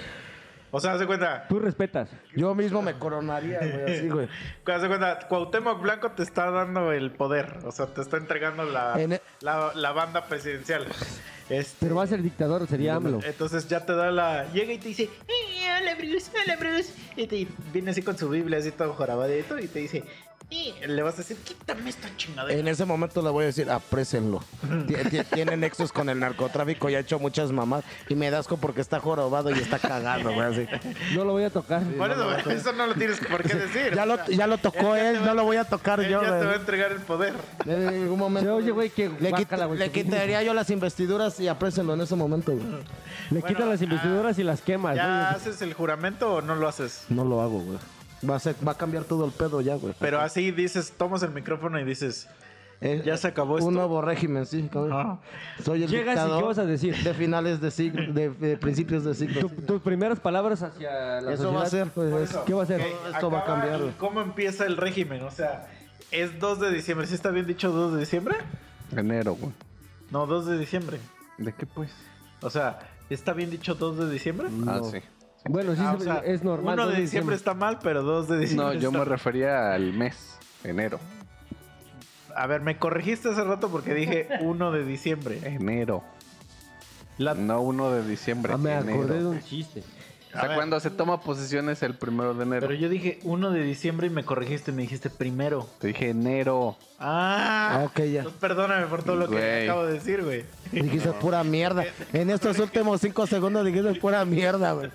O 0.75 0.81
sea, 0.81 0.93
haz 0.95 1.01
de 1.01 1.07
cuenta, 1.07 1.47
Tú 1.49 1.59
respetas. 1.61 2.09
Yo 2.35 2.55
mismo 2.55 2.81
me 2.81 2.95
coronaría, 2.95 3.59
güey, 3.59 3.95
así, 3.95 4.09
güey. 4.09 4.27
haz 4.67 4.81
de 4.83 4.89
cuenta, 4.89 5.19
Cuauhtémoc 5.29 5.83
Blanco 5.83 6.11
te 6.13 6.23
está 6.23 6.51
dando 6.51 6.93
el 6.93 7.11
poder, 7.13 7.59
o 7.65 7.71
sea, 7.73 7.87
te 7.87 8.01
está 8.01 8.17
entregando 8.17 8.65
la, 8.65 8.95
En 9.01 9.13
e- 9.13 9.23
la, 9.43 9.73
la 9.75 9.93
banda 9.93 10.25
presidencial. 10.25 10.87
Este, 11.51 11.77
Pero 11.81 11.97
va 11.97 12.05
a 12.05 12.07
ser 12.07 12.23
dictador, 12.23 12.67
sería 12.67 12.95
AMLO. 12.95 13.21
Entonces 13.23 13.69
ya 13.69 13.85
te 13.85 13.95
da 13.95 14.11
la. 14.11 14.51
Llega 14.53 14.73
y 14.73 14.79
te 14.79 14.89
dice, 14.89 15.03
"Eh, 15.29 15.69
hola 15.79 15.95
Bruce, 15.97 16.31
hola 16.43 16.57
Bruce. 16.57 16.95
Y 17.17 17.27
te 17.27 17.47
viene 17.73 17.91
así 17.91 18.01
con 18.03 18.17
su 18.17 18.31
Biblia, 18.31 18.59
así 18.59 18.71
todo 18.71 18.95
jorabadito, 18.95 19.59
y 19.59 19.67
te 19.69 19.81
dice, 19.81 20.03
Le 20.87 21.03
vas 21.03 21.15
a 21.15 21.19
decir, 21.19 21.37
quítame 21.39 21.89
esta 21.91 22.09
chingadera. 22.17 22.59
En 22.59 22.69
ese 22.69 22.85
momento 22.85 23.23
le 23.23 23.31
voy 23.31 23.45
a 23.45 23.47
decir, 23.47 23.71
aprésenlo. 23.71 24.41
Tie- 24.63 25.05
tie- 25.11 25.25
Tiene 25.33 25.57
nexos 25.57 25.93
con 25.93 26.09
el 26.09 26.19
narcotráfico 26.21 26.91
y 26.91 26.95
ha 26.95 26.99
hecho 27.01 27.19
muchas 27.19 27.53
mamás. 27.53 27.85
Y 28.09 28.15
me 28.15 28.31
da 28.31 28.39
asco 28.41 28.57
porque 28.57 28.81
está 28.81 29.01
jorobado 29.01 29.51
y 29.51 29.55
está 29.59 29.79
cagando, 29.79 30.33
güey, 30.33 30.41
así. 30.53 30.67
No 31.15 31.25
lo 31.25 31.33
voy 31.33 31.45
a 31.45 31.51
tocar. 31.51 31.83
Por 31.85 32.11
eso, 32.11 32.51
eso 32.51 32.73
no 32.73 32.87
lo 32.87 32.95
tienes 32.95 33.19
por 33.21 33.43
qué 33.43 33.55
decir. 33.55 33.95
Ya 33.95 34.05
lo, 34.07 34.25
ya 34.27 34.47
lo 34.47 34.59
tocó 34.59 34.95
él 34.97 35.07
él, 35.17 35.23
va- 35.23 35.27
no 35.27 35.35
lo 35.35 35.45
voy 35.45 35.57
a 35.57 35.65
tocar 35.65 36.01
él 36.01 36.11
yo, 36.11 36.21
ya 36.23 36.39
te 36.39 36.45
va 36.47 36.53
a 36.53 36.57
entregar 36.57 36.93
el 36.93 37.01
poder. 37.01 37.35
En 37.67 37.89
Se 37.91 38.17
momento. 38.17 38.55
oye, 38.57 38.71
güey, 38.71 38.91
que 38.91 39.09
Le, 39.21 39.33
quita- 39.33 39.67
güey, 39.67 39.79
le 39.79 39.91
que- 39.91 40.05
quitaría 40.05 40.43
yo 40.43 40.55
las 40.55 40.69
investiduras 40.71 41.39
y 41.41 41.49
aprésenlo 41.49 41.95
en 41.95 42.01
ese 42.03 42.15
momento, 42.15 42.53
güey. 42.53 42.67
Le 43.31 43.41
Bueno, 43.41 43.67
las 43.67 43.81
investiduras 43.83 44.39
y 44.39 44.43
las 44.43 44.61
quemas. 44.61 44.97
¿Ya 44.97 45.07
¿no? 45.31 45.37
haces 45.37 45.63
el 45.63 45.73
juramento 45.75 46.35
o 46.35 46.43
no 46.43 46.55
lo 46.57 46.69
haces? 46.69 47.05
No 47.09 47.25
lo 47.25 47.41
hago, 47.41 47.61
güey. 47.61 47.79
Va 48.29 48.37
a, 48.37 48.39
ser- 48.39 48.55
va 48.67 48.73
a 48.73 48.77
cambiar 48.77 49.05
todo 49.05 49.25
el 49.25 49.33
pedo 49.33 49.61
ya, 49.61 49.75
güey. 49.77 49.95
Pero 49.99 50.21
así 50.21 50.51
dices, 50.53 50.93
tomas 50.97 51.23
el 51.23 51.31
micrófono 51.33 51.81
y 51.81 51.85
dices, 51.85 52.29
Eh, 52.81 53.03
ya 53.05 53.17
se 53.17 53.29
acabó 53.29 53.59
esto. 53.59 53.69
Un 53.69 53.75
nuevo 53.75 54.01
régimen, 54.03 54.45
sí, 54.47 54.69
cabrón. 54.73 55.21
Soy 55.65 55.85
el 55.85 55.89
Llegas 55.91 56.17
y 56.17 56.19
dictador 56.21 56.39
¿qué 56.43 56.47
vas 56.49 56.59
a 56.59 56.65
decir? 56.67 56.97
de 56.97 57.15
finales 57.15 57.61
de 57.61 57.71
siglo, 57.71 58.13
de, 58.13 58.31
de 58.31 58.57
principios 58.57 59.05
de 59.05 59.15
siglo. 59.15 59.41
Tu- 59.49 59.63
tus 59.63 59.81
primeras 59.83 60.19
palabras 60.21 60.63
hacia 60.63 61.21
la 61.21 61.33
Eso 61.33 61.53
va 61.53 61.63
a 61.63 61.65
sociedad, 61.65 61.85
ser, 61.87 61.93
pues, 61.93 62.37
¿Qué 62.47 62.55
va 62.55 62.63
a 62.63 62.67
ser? 62.67 62.81
Ok, 62.81 62.87
Esto 63.15 63.31
va 63.31 63.39
a 63.41 63.45
cambiar, 63.45 63.81
y. 63.81 63.91
¿Cómo 63.99 64.21
empieza 64.21 64.67
el 64.67 64.77
régimen? 64.77 65.23
O 65.23 65.31
sea, 65.31 65.69
es 66.11 66.39
2 66.41 66.59
de 66.61 66.71
diciembre. 66.73 67.07
¿Sí 67.07 67.15
está 67.15 67.31
bien 67.31 67.47
dicho 67.47 67.71
2 67.71 67.95
de 67.95 68.01
diciembre? 68.01 68.37
Enero, 68.97 69.35
güey. 69.35 69.53
No, 70.11 70.27
2 70.27 70.47
de 70.47 70.59
diciembre. 70.59 70.99
¿De 71.39 71.53
qué 71.55 71.67
pues? 71.67 71.91
O 72.41 72.51
sea, 72.51 72.81
¿está 73.11 73.33
bien 73.33 73.51
dicho 73.51 73.75
2 73.75 73.97
de 73.99 74.11
diciembre? 74.11 74.49
Ah, 74.67 74.81
sí. 74.91 74.99
Bueno, 75.49 75.75
sí, 75.75 75.81
Ah, 75.85 75.95
o 75.95 75.99
se- 75.99 76.05
sea, 76.05 76.19
es 76.19 76.45
normal. 76.45 76.75
1 76.75 76.85
2 76.87 76.95
de 76.95 77.01
diciembre 77.03 77.37
está 77.37 77.55
mal, 77.55 77.79
pero 77.83 78.03
2 78.03 78.29
de 78.29 78.39
diciembre 78.39 78.67
No, 78.67 78.73
yo 78.75 78.89
está 78.89 78.99
me 79.01 79.05
refería 79.05 79.73
al 79.75 79.93
mes, 79.93 80.39
enero. 80.65 81.01
A 82.37 82.47
ver, 82.47 82.61
me 82.63 82.79
corregiste 82.79 83.29
hace 83.31 83.43
rato 83.45 83.69
porque 83.69 83.93
dije 83.95 84.29
1 84.41 84.73
de 84.73 84.85
diciembre. 84.85 85.41
Enero. 85.45 86.03
La- 87.19 87.35
No 87.35 87.61
1 87.61 87.91
de 87.91 88.07
diciembre. 88.09 88.53
Ah, 88.55 88.57
me 88.57 88.73
enero. 88.73 88.95
acordé 89.03 89.19
de 89.19 89.27
un 89.27 89.41
chiste. 89.43 89.83
O 90.35 90.39
A 90.39 90.41
sea, 90.47 90.55
cuando 90.55 90.81
se 90.81 90.91
toma 90.91 91.21
posesión 91.21 91.69
es 91.69 91.83
el 91.83 91.95
primero 91.95 92.33
de 92.35 92.45
enero. 92.45 92.67
Pero 92.67 92.79
yo 92.81 92.89
dije 92.89 93.19
1 93.25 93.51
de 93.51 93.63
diciembre 93.63 94.07
y 94.07 94.11
me 94.11 94.25
corregiste, 94.25 94.73
me 94.73 94.83
dijiste 94.83 95.11
primero. 95.11 95.69
Te 95.79 95.89
dije 95.89 96.09
enero. 96.11 96.77
Ah, 96.99 97.81
Ah, 97.81 97.85
ok, 97.85 97.99
ya. 98.01 98.19
Entonces, 98.21 98.41
perdóname 98.41 98.87
por 98.87 99.03
todo 99.03 99.17
lo 99.17 99.29
que 99.29 99.35
Güey. 99.37 99.65
acabo 99.69 99.85
de 99.87 99.93
decir, 99.95 100.23
güey. 100.25 100.45
Dijiste 100.71 101.13
pura 101.13 101.45
mierda. 101.45 101.85
En 102.13 102.31
estos 102.31 102.59
últimos 102.61 103.01
cinco 103.01 103.27
segundos 103.27 103.65
dijiste 103.67 103.95
pura 103.97 104.25
mierda, 104.25 104.73
güey. 104.73 104.87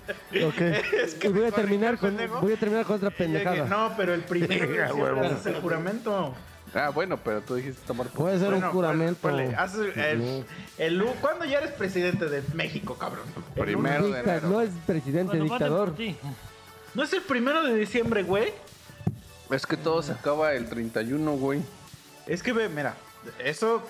Ok. 0.44 0.60
Es 1.04 1.16
Y 1.22 1.28
voy 1.28 1.44
a 1.44 1.52
terminar 1.52 1.98
con, 1.98 2.16
voy 2.40 2.52
a 2.54 2.56
terminar 2.56 2.84
con 2.84 2.96
otra 2.96 3.08
Y 3.08 3.12
dije, 3.12 3.24
pendejada. 3.24 3.64
no, 3.66 3.92
pero 3.96 4.14
el 4.14 4.22
primero 4.22 4.84
haces 5.24 5.46
el 5.46 5.60
juramento. 5.60 6.34
Ah, 6.74 6.90
bueno, 6.90 7.16
pero 7.16 7.40
tú 7.40 7.54
dijiste 7.56 7.80
tomar. 7.86 8.08
Puede 8.08 8.38
ser 8.38 8.50
Bueno, 8.50 8.66
un 8.66 8.72
juramento. 8.72 9.28
el, 9.30 10.44
el, 10.78 11.04
¿Cuándo 11.20 11.44
ya 11.44 11.58
eres 11.58 11.72
presidente 11.72 12.26
de 12.26 12.42
México, 12.54 12.96
cabrón? 12.98 13.24
Primero 13.54 14.08
de 14.08 14.18
Dicta- 14.18 14.32
enero. 14.32 14.48
no 14.48 14.60
es 14.60 14.70
presidente, 14.86 15.38
Bueno, 15.38 15.44
dictador. 15.44 15.94
¿No 16.94 17.02
es 17.02 17.12
el 17.12 17.22
primero 17.22 17.62
de 17.62 17.74
diciembre, 17.74 18.22
güey? 18.22 18.52
Es 19.50 19.66
que 19.66 19.76
todo 19.76 20.02
se 20.02 20.12
acaba 20.12 20.52
el 20.52 20.68
31, 20.68 21.32
güey. 21.36 21.62
Es 22.26 22.42
que 22.42 22.52
ve, 22.52 22.68
mira, 22.68 22.94
eso 23.42 23.82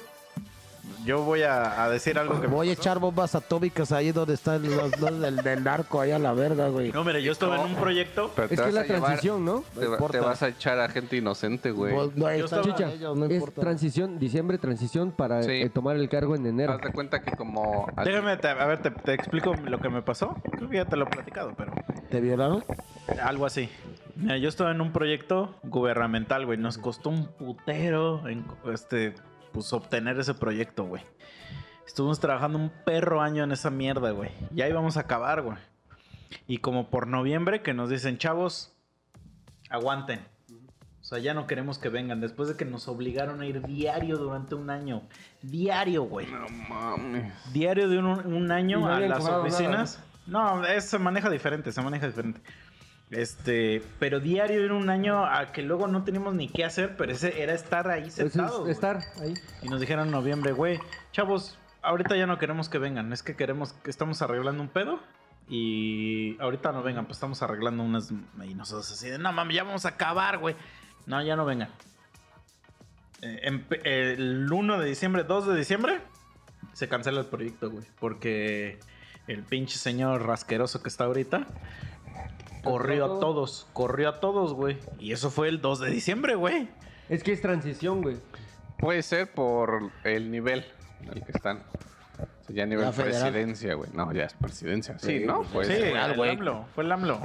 yo 1.05 1.23
voy 1.23 1.43
a, 1.43 1.85
a 1.85 1.89
decir 1.90 2.19
algo 2.19 2.40
que 2.40 2.48
me 2.48 2.55
Voy 2.55 2.69
a 2.69 2.70
pasó. 2.73 2.81
echar 2.82 2.98
bombas 2.98 3.35
atómicas 3.35 3.93
ahí 3.93 4.12
donde 4.12 4.35
están 4.35 4.62
los 4.62 4.90
dos 4.93 5.20
del, 5.20 5.36
del 5.36 5.65
narco, 5.65 6.01
ahí 6.01 6.10
a 6.10 6.19
la 6.19 6.32
verga, 6.32 6.69
güey. 6.69 6.93
No, 6.93 7.05
mira, 7.05 7.19
yo 7.19 7.32
estaba 7.32 7.56
en 7.56 7.66
un 7.66 7.74
proyecto. 7.77 8.31
Pero 8.35 8.44
Es 8.44 8.51
te 8.51 8.56
que 8.56 8.60
es 8.62 8.66
vas 8.66 8.74
la 8.74 8.81
a 8.81 8.85
llevar- 8.85 9.01
transición, 9.02 9.44
¿no? 9.44 9.65
Te, 9.74 9.86
va- 9.86 9.93
importa. 9.94 10.19
te 10.19 10.24
vas 10.24 10.43
a 10.43 10.48
echar 10.48 10.78
a 10.81 10.89
gente 10.89 11.16
inocente, 11.16 11.70
güey. 11.70 11.94
Pues, 11.94 12.16
no, 12.16 12.27
ahí 12.27 12.39
Yo 12.40 12.44
están 12.47 12.60
estaba- 12.60 12.77
Chicha, 12.77 12.93
ellos, 12.93 13.16
no 13.16 13.24
es 13.27 13.31
importa. 13.32 13.60
transición, 13.60 14.19
diciembre, 14.19 14.59
transición 14.59 15.10
para 15.12 15.43
Sí. 15.43 15.51
eh, 15.52 15.70
tomar 15.70 15.97
el 15.97 16.09
cargo 16.09 16.35
en 16.36 16.47
enero. 16.47 16.73
Haz 16.73 16.81
de 16.82 16.93
cuenta 16.93 17.20
que 17.23 17.36
como... 17.36 17.86
Déjame, 18.05 18.36
te- 18.36 18.48
a 18.48 18.66
ver, 18.66 18.82
te, 18.82 18.90
te 18.90 19.15
explico 19.15 19.55
lo 19.55 19.78
que 19.81 19.89
me 19.89 20.02
pasó. 20.02 20.36
Creo 20.52 20.69
que 20.69 20.77
ya 20.77 20.85
te 20.85 20.97
lo 20.97 21.05
he 21.05 21.09
platicado, 21.10 21.52
pero 21.56 21.73
¿Te 22.10 22.20
violaron? 22.20 22.65
algo 23.23 23.47
así. 23.47 23.69
Mira, 24.16 24.36
yo 24.36 24.48
estaba 24.48 24.73
en 24.73 24.81
un 24.81 24.93
proyecto 24.93 25.55
gubernamental, 25.62 26.44
güey. 26.44 26.59
Nos 26.59 26.77
costó 26.77 27.09
un 27.10 27.27
putero 27.28 28.27
en, 28.28 28.44
este, 28.73 29.15
pues, 29.52 29.72
obtener 29.72 30.18
ese 30.18 30.34
proyecto, 30.34 30.84
güey. 30.84 31.02
Estuvimos 31.86 32.20
trabajando 32.20 32.58
un 32.58 32.70
perro 32.84 33.20
año 33.22 33.44
en 33.44 33.52
esa 33.52 33.70
mierda, 33.70 34.10
güey. 34.10 34.30
Ya 34.52 34.68
íbamos 34.68 34.96
a 34.96 35.00
acabar, 35.00 35.42
güey. 35.42 35.56
Y 36.46 36.58
como 36.58 36.90
por 36.90 37.06
noviembre 37.06 37.62
que 37.62 37.72
nos 37.74 37.88
dicen, 37.90 38.18
chavos, 38.18 38.72
aguanten. 39.70 40.20
O 41.00 41.04
sea, 41.08 41.18
ya 41.18 41.32
no 41.32 41.46
queremos 41.46 41.78
que 41.78 41.88
vengan. 41.88 42.20
Después 42.20 42.50
de 42.50 42.56
que 42.56 42.66
nos 42.66 42.86
obligaron 42.88 43.40
a 43.40 43.46
ir 43.46 43.62
diario 43.62 44.18
durante 44.18 44.54
un 44.54 44.68
año. 44.68 45.02
Diario, 45.40 46.02
güey. 46.02 46.26
No 46.26 46.46
mames. 46.68 47.32
Diario 47.54 47.88
de 47.88 47.98
un, 47.98 48.06
un 48.06 48.52
año 48.52 48.80
no 48.80 48.88
a 48.88 49.00
las 49.00 49.24
oficinas. 49.24 50.02
No, 50.26 50.62
es- 50.66 50.84
se 50.84 50.98
maneja 50.98 51.30
diferente, 51.30 51.72
se 51.72 51.80
maneja 51.80 52.06
diferente. 52.06 52.42
Este, 53.10 53.82
pero 53.98 54.20
diario 54.20 54.62
era 54.62 54.74
un 54.74 54.90
año 54.90 55.24
a 55.24 55.47
que 55.51 55.62
luego 55.62 55.86
no 55.89 56.05
teníamos 56.05 56.35
ni 56.35 56.48
qué 56.48 56.64
hacer, 56.64 56.97
pero 56.97 57.12
ese 57.12 57.43
era 57.43 57.55
estar 57.55 57.89
ahí 57.89 58.09
Eso 58.09 58.24
es 58.26 58.32
sentados. 58.32 58.60
güey. 58.60 58.72
estar 58.72 59.01
ahí. 59.22 59.35
Y 59.62 59.68
nos 59.68 59.80
dijeron 59.80 60.06
en 60.06 60.12
noviembre, 60.12 60.52
güey, 60.52 60.78
chavos, 61.12 61.59
ahorita 61.82 62.16
ya 62.16 62.26
no 62.26 62.39
queremos 62.39 62.68
que 62.68 62.78
vengan, 62.78 63.12
es 63.12 63.22
que 63.22 63.35
queremos 63.35 63.72
que 63.72 63.90
estamos 63.90 64.20
arreglando 64.20 64.62
un 64.62 64.68
pedo 64.68 65.01
Y 65.48 66.36
ahorita 66.40 66.72
no 66.72 66.82
vengan, 66.82 67.06
pues 67.06 67.16
estamos 67.16 67.43
arreglando 67.43 67.82
unas. 67.82 68.10
Y 68.44 68.55
nosotros 68.55 68.90
así 68.93 69.09
de, 69.09 69.18
no 69.18 69.32
mames, 69.32 69.56
ya 69.56 69.64
vamos 69.64 69.86
a 69.86 69.90
acabar, 69.90 70.36
güey. 70.39 70.55
No, 71.06 71.22
ya 71.22 71.35
no 71.36 71.47
vengan. 71.47 71.70
Eh, 73.22 73.62
el 73.85 74.47
1 74.52 74.78
de 74.78 74.86
diciembre, 74.86 75.24
2 75.24 75.47
de 75.47 75.56
diciembre, 75.56 76.01
se 76.74 76.89
cancela 76.89 77.20
el 77.20 77.26
proyecto, 77.26 77.70
güey. 77.70 77.86
Porque 77.98 78.78
el 79.26 79.43
pinche 79.44 79.78
señor 79.78 80.26
rasqueroso 80.26 80.82
que 80.82 80.90
está 80.90 81.05
ahorita 81.05 81.47
corrió 82.62 83.05
a 83.16 83.20
todos, 83.20 83.66
corrió 83.72 84.09
a 84.10 84.20
todos, 84.20 84.55
güey. 84.55 84.78
Y 84.98 85.12
eso 85.12 85.30
fue 85.30 85.48
el 85.48 85.60
2 85.60 85.80
de 85.80 85.90
diciembre, 85.90 86.35
güey. 86.35 86.68
Es 87.09 87.22
que 87.22 87.32
es 87.32 87.40
transición, 87.40 88.02
güey. 88.02 88.16
Puede 88.78 89.02
ser 89.02 89.30
por 89.32 89.90
el 90.05 90.30
nivel 90.30 90.64
en 91.02 91.09
el 91.09 91.24
que 91.24 91.32
están. 91.32 91.62
O 92.18 92.44
sea, 92.47 92.55
ya 92.55 92.62
a 92.64 92.66
nivel 92.66 92.85
La 92.85 92.93
federal. 92.93 93.32
presidencia, 93.32 93.74
güey. 93.74 93.90
No, 93.93 94.12
ya 94.12 94.24
es 94.24 94.35
presidencia. 94.35 94.98
Sí, 94.98 95.20
¿no? 95.26 95.43
Pues, 95.52 95.66
sí, 95.68 95.74
real, 95.74 96.12
el. 96.12 96.30
AMLO, 96.30 96.66
fue 96.74 96.85
el 96.85 96.93
AMLO. 96.93 97.20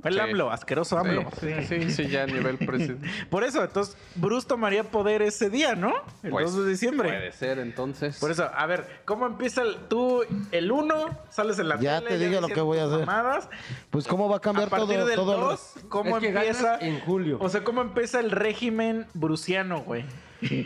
Fue 0.00 0.10
el 0.10 0.14
Sí. 0.16 0.20
AMLO, 0.20 0.50
asqueroso 0.50 0.98
AMLO. 0.98 1.30
Sí, 1.40 1.48
sí, 1.68 1.82
sí, 1.82 1.90
sí, 1.92 2.08
ya 2.08 2.22
a 2.22 2.26
nivel 2.26 2.58
presidencia. 2.58 3.08
Por 3.30 3.44
eso, 3.44 3.62
entonces, 3.62 3.96
Bruce 4.14 4.46
tomaría 4.48 4.84
poder 4.84 5.22
ese 5.22 5.50
día, 5.50 5.74
¿no? 5.74 5.92
El 6.22 6.30
Pues, 6.30 6.52
2 6.54 6.64
de 6.64 6.70
diciembre. 6.70 7.08
Puede 7.08 7.32
ser, 7.32 7.58
entonces. 7.58 8.18
Por 8.18 8.30
eso, 8.30 8.50
a 8.54 8.66
ver, 8.66 9.02
¿cómo 9.04 9.26
empieza 9.26 9.62
el, 9.62 9.76
tú 9.88 10.22
el 10.52 10.72
1? 10.72 10.94
Sales 11.30 11.58
en 11.58 11.68
la 11.68 11.78
Ya 11.78 11.98
tele, 12.00 12.10
te 12.10 12.18
digo 12.28 12.40
lo 12.40 12.48
que 12.48 12.60
voy 12.60 12.78
a 12.78 12.84
hacer. 12.84 13.06
mamadas. 13.06 13.48
Pues 13.90 14.06
cómo 14.06 14.28
va 14.28 14.36
a 14.36 14.40
cambiar 14.40 14.68
a 14.68 14.70
partir 14.70 14.96
todo, 14.96 15.06
del 15.06 15.16
todo 15.16 15.34
el- 15.34 15.40
2, 15.40 15.74
¿cómo 15.88 16.16
Es 16.16 16.22
que 16.22 16.28
empieza? 16.28 16.78
en 16.80 17.00
julio. 17.00 17.38
O 17.40 17.48
sea, 17.48 17.62
¿cómo 17.64 17.80
empieza 17.82 18.20
el 18.20 18.30
régimen 18.30 19.06
bruciano, 19.14 19.80
güey? 19.82 20.04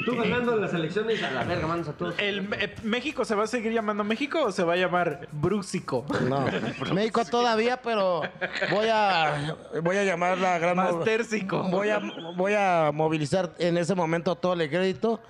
Tú 0.04 0.16
ganando 0.16 0.56
las 0.56 0.72
elecciones 0.72 1.22
a 1.22 1.30
la 1.30 1.44
verga, 1.44 1.66
mandas 1.66 1.88
a 1.88 1.92
todos. 1.92 2.14
¿El, 2.18 2.48
eh, 2.54 2.74
¿México 2.82 3.24
se 3.24 3.34
va 3.34 3.44
a 3.44 3.46
seguir 3.46 3.72
llamando 3.72 4.04
México 4.04 4.44
o 4.44 4.52
se 4.52 4.62
va 4.62 4.74
a 4.74 4.76
llamar 4.76 5.28
Brúsico? 5.32 6.06
No, 6.28 6.46
México 6.94 7.24
todavía, 7.24 7.80
pero 7.82 8.22
voy 8.70 8.86
a 8.90 9.56
voy 9.82 9.96
a 9.96 10.04
llamar 10.04 10.38
la 10.38 10.58
gran 10.58 10.76
Mastérsico. 10.76 11.64
voy 11.64 11.88
a 11.88 12.00
voy 12.36 12.54
a 12.54 12.90
movilizar 12.92 13.54
en 13.58 13.76
ese 13.76 13.94
momento 13.94 14.36
todo 14.36 14.54
el 14.54 14.68
crédito. 14.68 15.20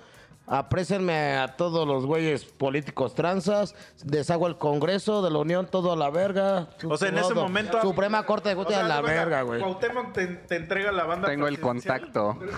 Aprécenme 0.47 1.37
a 1.37 1.55
todos 1.57 1.87
los 1.87 2.05
güeyes 2.05 2.45
políticos 2.45 3.15
transas, 3.15 3.73
deshago 4.03 4.45
el 4.47 4.57
Congreso 4.57 5.23
de 5.23 5.31
la 5.31 5.39
Unión, 5.39 5.67
todo 5.69 5.91
a 5.91 5.95
la 5.95 6.09
verga. 6.11 6.69
O 6.87 6.97
sea, 6.97 7.09
en 7.09 7.17
ese 7.17 7.33
todo. 7.33 7.43
momento- 7.43 7.81
Suprema 7.81 8.23
Corte 8.25 8.49
de 8.49 8.55
O 8.55 8.57
Justicia 8.59 8.85
sea, 8.85 8.97
a 8.97 9.01
la 9.01 9.07
verga, 9.07 9.41
güey. 9.41 9.59
Cuauhtémoc 9.61 10.13
te, 10.13 10.27
te 10.27 10.55
entrega 10.57 10.91
la 10.91 11.05
banda 11.05 11.27
Tengo 11.27 11.47
el 11.47 11.59
contacto. 11.59 12.37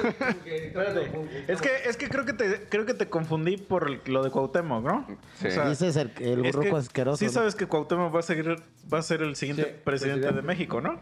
Es 1.47 1.61
que, 1.61 1.69
es 1.85 1.97
que 1.97 2.09
creo 2.09 2.25
que 2.25 2.33
te 2.33 2.67
creo 2.69 2.85
que 2.85 2.93
te 2.93 3.09
confundí 3.09 3.57
por 3.57 4.07
lo 4.07 4.23
de 4.23 4.31
Cuauhtémoc, 4.31 4.83
¿no? 4.83 5.07
Sí. 5.39 5.47
Dices 5.67 5.95
el, 5.95 6.11
el 6.19 6.45
es 6.45 6.55
que 6.57 6.69
asqueroso. 6.71 7.17
Sí 7.17 7.25
¿no? 7.25 7.31
sabes 7.31 7.55
que 7.55 7.67
Cuauhtémoc 7.67 8.13
va 8.13 8.19
a 8.19 8.23
seguir 8.23 8.55
va 8.91 8.99
a 8.99 9.01
ser 9.01 9.21
el 9.21 9.35
siguiente 9.35 9.63
Sí, 9.63 9.69
presidente, 9.83 10.21
presidente. 10.21 10.35
de 10.35 10.41
México, 10.41 10.81
¿no? 10.81 10.99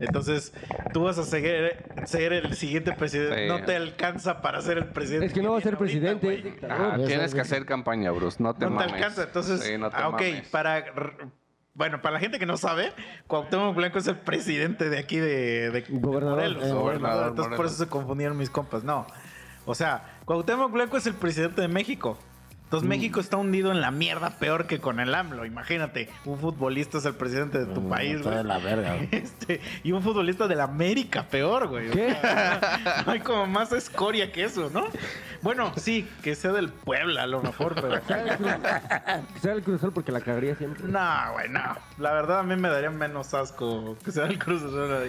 Entonces, 0.00 0.52
tú 0.92 1.04
vas 1.04 1.18
a 1.18 1.24
seguir, 1.24 1.76
ser 2.06 2.32
el 2.32 2.54
siguiente 2.54 2.92
presidente. 2.92 3.42
Sí. 3.42 3.48
No 3.48 3.64
te 3.64 3.76
alcanza 3.76 4.40
para 4.40 4.60
ser 4.62 4.78
el 4.78 4.86
presidente. 4.86 5.26
Es 5.26 5.32
que 5.32 5.42
no 5.42 5.52
va 5.52 5.58
a 5.58 5.60
ser 5.60 5.74
ahorita, 5.74 6.18
presidente. 6.18 6.58
Ah, 6.68 6.96
tienes 7.06 7.34
que 7.34 7.40
hacer 7.40 7.66
campaña, 7.66 8.10
Bruce. 8.10 8.42
No 8.42 8.54
te 8.54 8.66
No 8.68 8.78
te 8.78 8.84
alcanza. 8.84 9.24
Entonces, 9.24 9.60
Sí, 9.60 9.76
no 9.78 9.90
te 9.90 9.96
ah, 9.96 10.08
ok, 10.08 10.20
mames. 10.20 10.48
para... 10.48 10.84
Bueno, 11.74 12.02
para 12.02 12.14
la 12.14 12.20
gente 12.20 12.40
que 12.40 12.46
no 12.46 12.56
sabe, 12.56 12.92
Cuauhtémoc 13.28 13.76
Blanco 13.76 13.98
es 13.98 14.08
el 14.08 14.16
presidente 14.16 14.90
de 14.90 14.98
aquí 14.98 15.18
de, 15.18 15.70
de 15.70 15.84
Gobernador. 15.88 16.38
Morelos. 16.38 16.64
Eh, 16.64 16.72
gobernador, 16.72 17.28
Entonces, 17.28 17.56
por 17.56 17.66
eso 17.66 17.76
se 17.76 17.86
confundieron 17.86 18.36
mis 18.36 18.50
compas. 18.50 18.82
No. 18.82 19.06
O 19.64 19.76
sea, 19.76 20.18
Cuauhtémoc 20.24 20.72
Blanco 20.72 20.96
es 20.96 21.06
el 21.06 21.14
presidente 21.14 21.60
de 21.60 21.68
México. 21.68 22.18
Entonces 22.68 22.86
Mm. 22.86 22.90
México 22.90 23.20
está 23.20 23.38
hundido 23.38 23.72
en 23.72 23.80
la 23.80 23.90
mierda 23.90 24.30
peor 24.38 24.66
que 24.66 24.78
con 24.78 25.00
el 25.00 25.14
AMLO. 25.14 25.46
Imagínate, 25.46 26.10
un 26.26 26.38
futbolista 26.38 26.98
es 26.98 27.06
el 27.06 27.14
presidente 27.14 27.58
de 27.58 27.66
tu 27.66 27.80
Mm, 27.80 27.88
país, 27.88 28.22
güey. 28.22 28.36
de 28.36 28.44
la 28.44 28.58
verga, 28.58 28.94
güey. 28.96 29.08
Este, 29.12 29.60
y 29.84 29.92
un 29.92 30.02
futbolista 30.02 30.46
de 30.46 30.54
la 30.54 30.64
América 30.64 31.22
peor, 31.30 31.68
güey. 31.68 31.88
Hay 33.06 33.20
como 33.20 33.46
más 33.46 33.72
escoria 33.72 34.30
que 34.32 34.44
eso, 34.44 34.68
¿no? 34.72 34.86
Bueno, 35.40 35.72
sí, 35.76 36.06
que 36.22 36.34
sea 36.34 36.52
del 36.52 36.68
Puebla 36.68 37.22
a 37.22 37.26
lo 37.26 37.40
mejor, 37.40 37.74
pero... 37.74 38.02
Que 38.02 39.40
sea 39.40 39.52
el 39.52 39.62
Cruz 39.62 39.80
porque 39.94 40.12
la 40.12 40.20
cagaría 40.20 40.54
siempre. 40.56 40.86
No, 40.88 41.32
güey, 41.32 41.48
no. 41.48 41.60
La 41.98 42.12
verdad 42.12 42.40
a 42.40 42.42
mí 42.42 42.56
me 42.56 42.68
daría 42.68 42.90
menos 42.90 43.32
asco 43.34 43.96
que 44.04 44.10
sea 44.12 44.26
el 44.26 44.38
Cruz. 44.38 44.62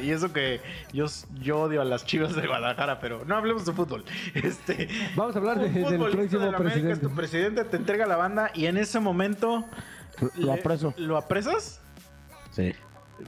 Y 0.03 0.11
eso 0.11 0.31
que 0.31 0.61
yo, 0.93 1.07
yo 1.41 1.59
odio 1.61 1.81
a 1.81 1.85
las 1.85 2.05
chivas 2.05 2.35
de 2.35 2.45
Guadalajara, 2.47 2.99
pero 2.99 3.23
no 3.25 3.35
hablemos 3.35 3.65
de 3.65 3.73
fútbol. 3.73 4.05
Este, 4.33 4.87
Vamos 5.15 5.35
a 5.35 5.39
hablar 5.39 5.59
de- 5.59 5.69
del 5.69 5.99
próximo 6.11 6.45
de 6.45 6.51
la 6.51 6.57
América 6.57 6.57
presidente. 6.63 6.93
Es 6.93 7.01
tu 7.01 7.09
presidente, 7.15 7.48
te 7.51 7.77
entrega 7.77 8.05
la 8.05 8.15
banda 8.15 8.51
y 8.53 8.65
en 8.65 8.77
ese 8.77 8.99
momento... 8.99 9.65
Lo 10.37 10.53
apreso. 10.53 10.93
¿Lo 10.97 11.17
apresas? 11.17 11.79
Sí. 12.51 12.73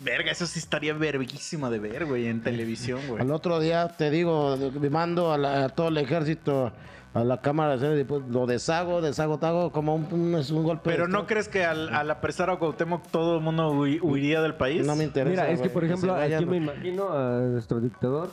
Verga, 0.03 0.31
eso 0.31 0.45
sí 0.45 0.59
estaría 0.59 0.93
verguísimo 0.93 1.69
de 1.69 1.79
ver, 1.79 2.05
güey, 2.05 2.27
en 2.27 2.41
televisión, 2.41 2.99
güey. 3.07 3.21
Al 3.21 3.31
otro 3.31 3.59
día, 3.59 3.87
te 3.89 4.09
digo, 4.09 4.57
me 4.79 4.89
mando 4.89 5.31
a, 5.33 5.37
la- 5.37 5.65
a 5.65 5.69
todo 5.69 5.89
el 5.89 5.97
ejército 5.97 6.71
a 7.13 7.23
la 7.25 7.41
Cámara 7.41 7.73
de 7.73 7.79
Senadores, 7.79 8.05
pues, 8.07 8.21
lo 8.29 8.45
deshago, 8.45 9.01
deshago, 9.01 9.37
tago 9.37 9.71
como 9.73 9.95
un, 9.95 10.07
un- 10.11 10.35
es 10.35 10.49
un 10.49 10.63
golpe. 10.63 10.89
Pero 10.89 11.07
de 11.07 11.11
¿no 11.11 11.27
crees 11.27 11.49
que 11.49 11.65
al, 11.65 11.93
al 11.93 12.09
apresar 12.09 12.49
a 12.49 12.57
Cuauhtémoc 12.57 13.05
todo 13.07 13.35
el 13.37 13.41
mundo 13.43 13.73
hui- 13.73 13.99
huiría 14.01 14.41
del 14.41 14.55
país? 14.55 14.85
No 14.85 14.95
me 14.95 15.03
interesa. 15.03 15.43
Mira, 15.43 15.51
es 15.53 15.61
que 15.61 15.69
por 15.69 15.83
ejemplo, 15.83 16.15
aquí 16.15 16.45
me 16.45 16.55
imagino 16.57 17.11
a 17.11 17.39
nuestro 17.39 17.81
dictador 17.81 18.29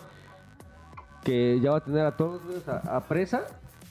que 1.25 1.59
ya 1.61 1.73
va 1.73 1.79
a 1.79 1.85
tener 1.85 2.07
a 2.07 2.17
todos 2.17 2.41
a 2.69 3.01
presa, 3.01 3.43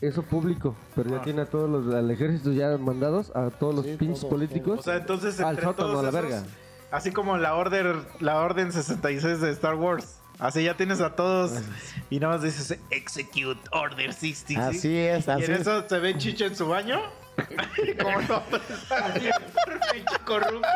eso 0.01 0.21
público, 0.23 0.75
pero 0.95 1.09
ya 1.09 1.21
tiene 1.21 1.41
a 1.41 1.45
todos 1.45 1.69
los 1.69 1.93
al 1.93 2.09
ejército 2.11 2.51
ya 2.51 2.77
mandados, 2.77 3.31
a 3.35 3.49
todos 3.49 3.75
los 3.75 3.85
Sí, 3.85 3.95
pinches 3.97 4.21
todos, 4.21 4.31
políticos. 4.33 4.79
O 4.79 4.83
sea, 4.83 4.97
entonces 4.97 5.39
Al 5.39 5.49
entre 5.51 5.65
sótano, 5.65 5.89
todos 5.89 5.99
a 5.99 6.03
la 6.03 6.09
esos, 6.19 6.21
verga. 6.21 6.43
Así 6.91 7.11
como 7.11 7.37
la 7.37 7.55
orden, 7.55 8.05
la 8.19 8.37
orden 8.37 8.71
66 8.71 9.41
de 9.41 9.51
Star 9.51 9.75
Wars. 9.75 10.19
Así 10.39 10.63
ya 10.63 10.77
tienes 10.77 11.01
a 11.01 11.15
todos 11.15 11.51
y 12.11 12.19
nada 12.19 12.33
más 12.35 12.43
dices 12.43 12.77
Execute 12.91 13.59
Order 13.71 14.13
66. 14.13 14.57
Así 14.59 14.95
es, 14.95 15.27
Y 15.27 15.31
así 15.31 15.43
en 15.45 15.51
es. 15.53 15.61
eso 15.61 15.89
se 15.89 15.97
ve 15.99 16.15
Chicha 16.17 16.45
en 16.45 16.55
su 16.55 16.67
baño. 16.67 16.99
Como 18.01 18.21
no, 18.21 18.43
pinche 19.91 20.17
corrupto. 20.25 20.67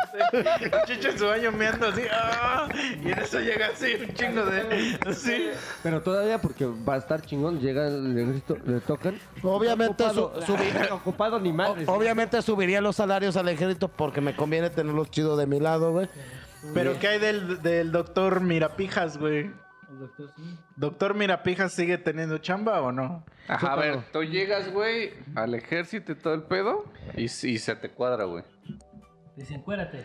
Chicha 0.86 1.08
en 1.10 1.18
su 1.18 1.26
baño 1.26 1.52
meando 1.52 1.88
así. 1.88 2.02
¡ah! 2.12 2.68
Y 3.02 3.10
en 3.10 3.18
eso 3.18 3.40
llega 3.40 3.66
así 3.66 3.94
un 4.00 4.14
chingo 4.14 4.44
de. 4.44 4.98
Así. 5.06 5.50
Pero 5.82 6.02
todavía 6.02 6.40
porque 6.40 6.66
va 6.66 6.94
a 6.94 6.98
estar 6.98 7.20
chingón, 7.22 7.60
llega 7.60 7.88
el 7.88 8.16
ejército, 8.18 8.56
le 8.64 8.80
tocan. 8.80 9.18
Obviamente, 9.42 10.04
ocupado, 10.04 10.40
su- 10.46 10.52
subi- 10.52 10.90
ocupado 10.92 11.40
ni 11.40 11.52
madres. 11.52 11.88
obviamente 11.88 12.40
subiría 12.42 12.80
los 12.80 12.96
salarios 12.96 13.36
al 13.36 13.48
ejército 13.48 13.88
porque 13.88 14.20
me 14.20 14.34
conviene 14.36 14.70
tenerlos 14.70 15.10
chidos 15.10 15.38
de 15.38 15.46
mi 15.46 15.60
lado, 15.60 15.92
güey. 15.92 16.08
Pero 16.74 16.98
¿qué 17.00 17.08
hay 17.08 17.18
del, 17.18 17.60
del 17.60 17.90
doctor 17.90 18.40
Mirapijas, 18.40 19.18
güey? 19.18 19.50
El 19.90 19.98
doctor 19.98 20.30
sí. 20.36 20.58
¿Doctor 20.76 21.14
Mirapijas 21.14 21.72
sigue 21.72 21.98
teniendo 21.98 22.38
chamba 22.38 22.80
o 22.80 22.92
no? 22.92 23.24
Ajá, 23.48 23.72
a 23.72 23.76
ver, 23.76 24.00
tú 24.12 24.22
llegas, 24.22 24.72
güey, 24.72 25.12
al 25.34 25.54
ejército 25.54 26.12
y 26.12 26.14
todo 26.14 26.34
el 26.34 26.42
pedo 26.44 26.84
y, 27.16 27.24
y 27.24 27.28
se 27.28 27.76
te 27.76 27.88
cuadra, 27.90 28.24
güey. 28.24 28.44
Desencuérate. 29.36 30.04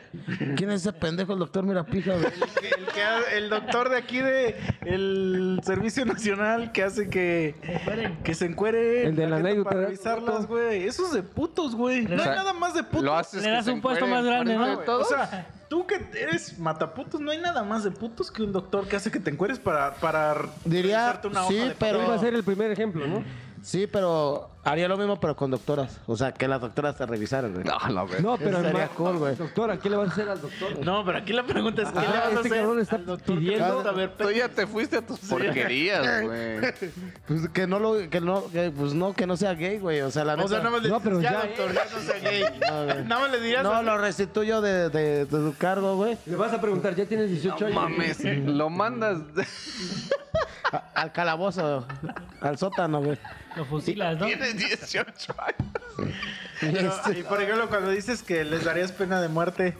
¿Quién 0.55 0.69
es 0.71 0.81
ese 0.81 0.93
pendejo, 0.93 1.33
el 1.33 1.39
doctor 1.39 1.65
Mirapija, 1.65 2.13
güey? 2.13 2.25
El, 2.77 2.85
que 2.93 3.03
ha- 3.03 3.19
el 3.35 3.49
doctor 3.49 3.89
de 3.89 3.97
aquí 3.97 4.19
de 4.19 4.55
el 4.85 5.59
Servicio 5.63 6.05
Nacional 6.05 6.71
que 6.71 6.81
hace 6.83 7.09
que, 7.09 7.55
Encueren. 7.61 8.17
que 8.23 8.33
se 8.33 8.45
encuere 8.45 9.05
El 9.05 9.17
de 9.17 9.27
la 9.27 9.63
para 9.65 9.81
revisarlas, 9.81 10.47
güey. 10.47 10.87
Eso 10.87 11.07
es 11.07 11.11
de 11.11 11.23
putos, 11.23 11.75
güey. 11.75 12.03
No 12.05 12.15
O 12.15 12.19
sea, 12.19 12.31
hay 12.31 12.37
nada 12.37 12.53
más 12.53 12.73
de 12.73 12.83
putos. 12.83 13.03
Lo 13.03 13.15
haces 13.15 13.41
Le 13.43 13.49
que 13.49 13.55
das 13.55 13.65
se 13.65 13.71
un 13.71 13.81
puesto 13.81 14.07
más 14.07 14.23
grande, 14.23 14.55
¿no? 14.55 14.79
O 14.97 15.03
sea, 15.03 15.45
tú 15.67 15.85
que 15.85 15.95
eres 16.17 16.57
mataputos, 16.57 17.19
no 17.19 17.31
hay 17.31 17.39
nada 17.39 17.63
más 17.63 17.83
de 17.83 17.91
putos 17.91 18.31
que 18.31 18.43
un 18.43 18.53
doctor 18.53 18.87
que 18.87 18.95
hace 18.95 19.11
que 19.11 19.19
te 19.19 19.29
encueres 19.29 19.59
para, 19.59 19.93
para 19.95 20.37
Diría, 20.63 21.19
una 21.25 21.41
hoja 21.41 21.49
sí, 21.49 21.57
de 21.57 21.75
pero- 21.77 22.07
va 22.07 22.15
a 22.15 22.19
ser 22.19 22.33
el 22.33 22.45
primer 22.45 22.71
ejemplo, 22.71 23.05
¿no? 23.05 23.25
Sí, 23.61 23.87
pero 23.91 24.51
haría 24.71 24.87
lo 24.87 24.97
mismo, 24.97 25.19
pero 25.19 25.35
con 25.35 25.51
doctoras. 25.51 25.99
O 26.07 26.15
sea, 26.15 26.31
que 26.33 26.47
las 26.47 26.61
doctoras 26.61 26.95
te 26.97 27.05
revisaran, 27.05 27.53
güey. 27.53 27.63
No, 27.65 27.77
no, 27.89 28.07
güey. 28.07 28.21
No, 28.21 28.37
pero 28.37 28.61
Sería 28.61 28.87
cool, 28.89 29.17
güey. 29.17 29.35
Doctora, 29.35 29.77
¿qué 29.79 29.89
le 29.89 29.95
vas 29.97 30.09
a 30.09 30.11
hacer 30.11 30.29
al 30.29 30.41
doctor? 30.41 30.85
No, 30.85 31.03
pero 31.05 31.17
aquí 31.19 31.33
la 31.33 31.43
pregunta 31.43 31.81
es: 31.83 31.89
¿qué 31.89 31.99
le 31.99 32.07
vas 32.07 32.15
a 32.15 32.27
este 32.27 32.39
hacer 32.39 32.51
cabrón 32.51 32.79
está 32.79 32.95
al 32.97 33.05
doctor 33.05 33.35
que 33.35 33.41
pidiendo- 33.41 33.75
gusta 33.75 33.91
ver 33.91 34.11
Tú 34.17 34.31
ya 34.31 34.49
te 34.49 34.67
fuiste 34.67 34.97
a 34.97 35.01
tus 35.05 35.19
porquerías, 35.19 36.21
güey. 36.23 36.59
Pues 37.27 37.49
que 37.49 37.67
no 37.67 37.79
lo, 37.79 38.09
que 38.09 38.21
no, 38.21 38.49
que, 38.51 38.71
pues 38.71 38.93
no, 38.93 39.13
que 39.13 39.25
no 39.27 39.37
sea 39.37 39.53
gay, 39.53 39.79
güey. 39.79 40.01
O 40.01 40.11
sea, 40.11 40.23
la 40.25 40.33
O 40.35 40.47
sea, 40.47 40.57
neta. 40.59 40.63
nada 40.63 40.69
más 40.71 40.83
le 40.83 40.89
No, 40.89 40.99
pero 40.99 41.21
ya, 41.21 41.31
ya, 41.31 41.39
doctor, 41.47 41.73
ya 41.73 41.85
no 41.93 41.99
sea 42.01 42.19
gay. 42.19 42.43
Nada 43.07 43.21
más 43.21 43.31
le 43.31 43.39
dirías 43.39 43.63
No, 43.63 43.81
lo 43.83 43.97
restituyo 43.97 44.61
de, 44.61 44.89
de, 44.89 45.25
de 45.25 45.29
su 45.29 45.55
cargo, 45.57 45.95
güey. 45.95 46.17
Le 46.25 46.35
vas 46.35 46.51
a 46.53 46.59
preguntar, 46.61 46.95
¿ya 46.95 47.05
tienes 47.05 47.29
18 47.29 47.65
años? 47.67 47.75
Mames, 47.75 48.23
lo 48.23 48.69
mandas. 48.69 49.19
A- 50.71 50.83
Al 50.95 51.11
calabozo, 51.13 51.85
al 52.41 52.57
sótano, 52.57 53.01
güey. 53.01 53.17
Lo 53.55 53.63
fusilas, 53.65 54.19
¿no? 54.19 54.25
Tienes 54.25 54.56
18 54.57 55.35
años. 55.39 56.13
Este, 56.61 57.19
y 57.19 57.23
por 57.23 57.41
ejemplo, 57.41 57.69
cuando 57.69 57.91
dices 57.91 58.23
que 58.23 58.43
les 58.43 58.63
darías 58.63 58.91
pena 58.91 59.21
de 59.21 59.27
muerte, 59.27 59.77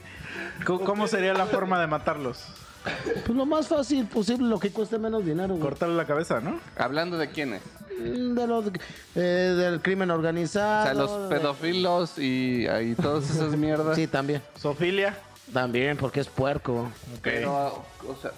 ¿cómo, 0.66 1.08
sería 1.08 1.34
la 1.34 1.46
forma 1.48 1.80
de 1.80 1.88
matarlos? 1.88 2.46
Pues 3.26 3.36
lo 3.38 3.46
más 3.46 3.68
fácil 3.68 4.06
posible, 4.06 4.48
lo 4.48 4.60
que 4.60 4.72
cueste 4.72 4.98
menos 4.98 5.26
dinero, 5.26 5.50
güey. 5.50 5.62
Cortarle 5.62 5.96
la 5.96 6.06
cabeza, 6.06 6.40
¿no? 6.40 6.60
Hablando 6.78 7.18
de 7.18 7.30
quiénes. 7.30 7.62
Mm, 8.00 8.34
De 8.36 8.48
los, 8.48 8.66
eh, 9.16 9.20
del 9.20 9.82
crimen 9.82 10.12
organizado. 10.12 10.82
O 10.82 10.86
sea, 10.86 10.94
los 10.94 11.30
pedófilos 11.30 12.18
y, 12.18 12.68
y 12.68 12.96
todas 12.96 13.30
esas 13.30 13.56
mierdas. 13.58 13.96
Sí, 13.96 14.08
también. 14.08 14.42
Sofilia. 14.58 15.18
También, 15.54 15.98
porque 15.98 16.20
es 16.20 16.28
puerco. 16.28 16.90
Pero, 17.22 17.86
o 18.08 18.16
sea, 18.22 18.32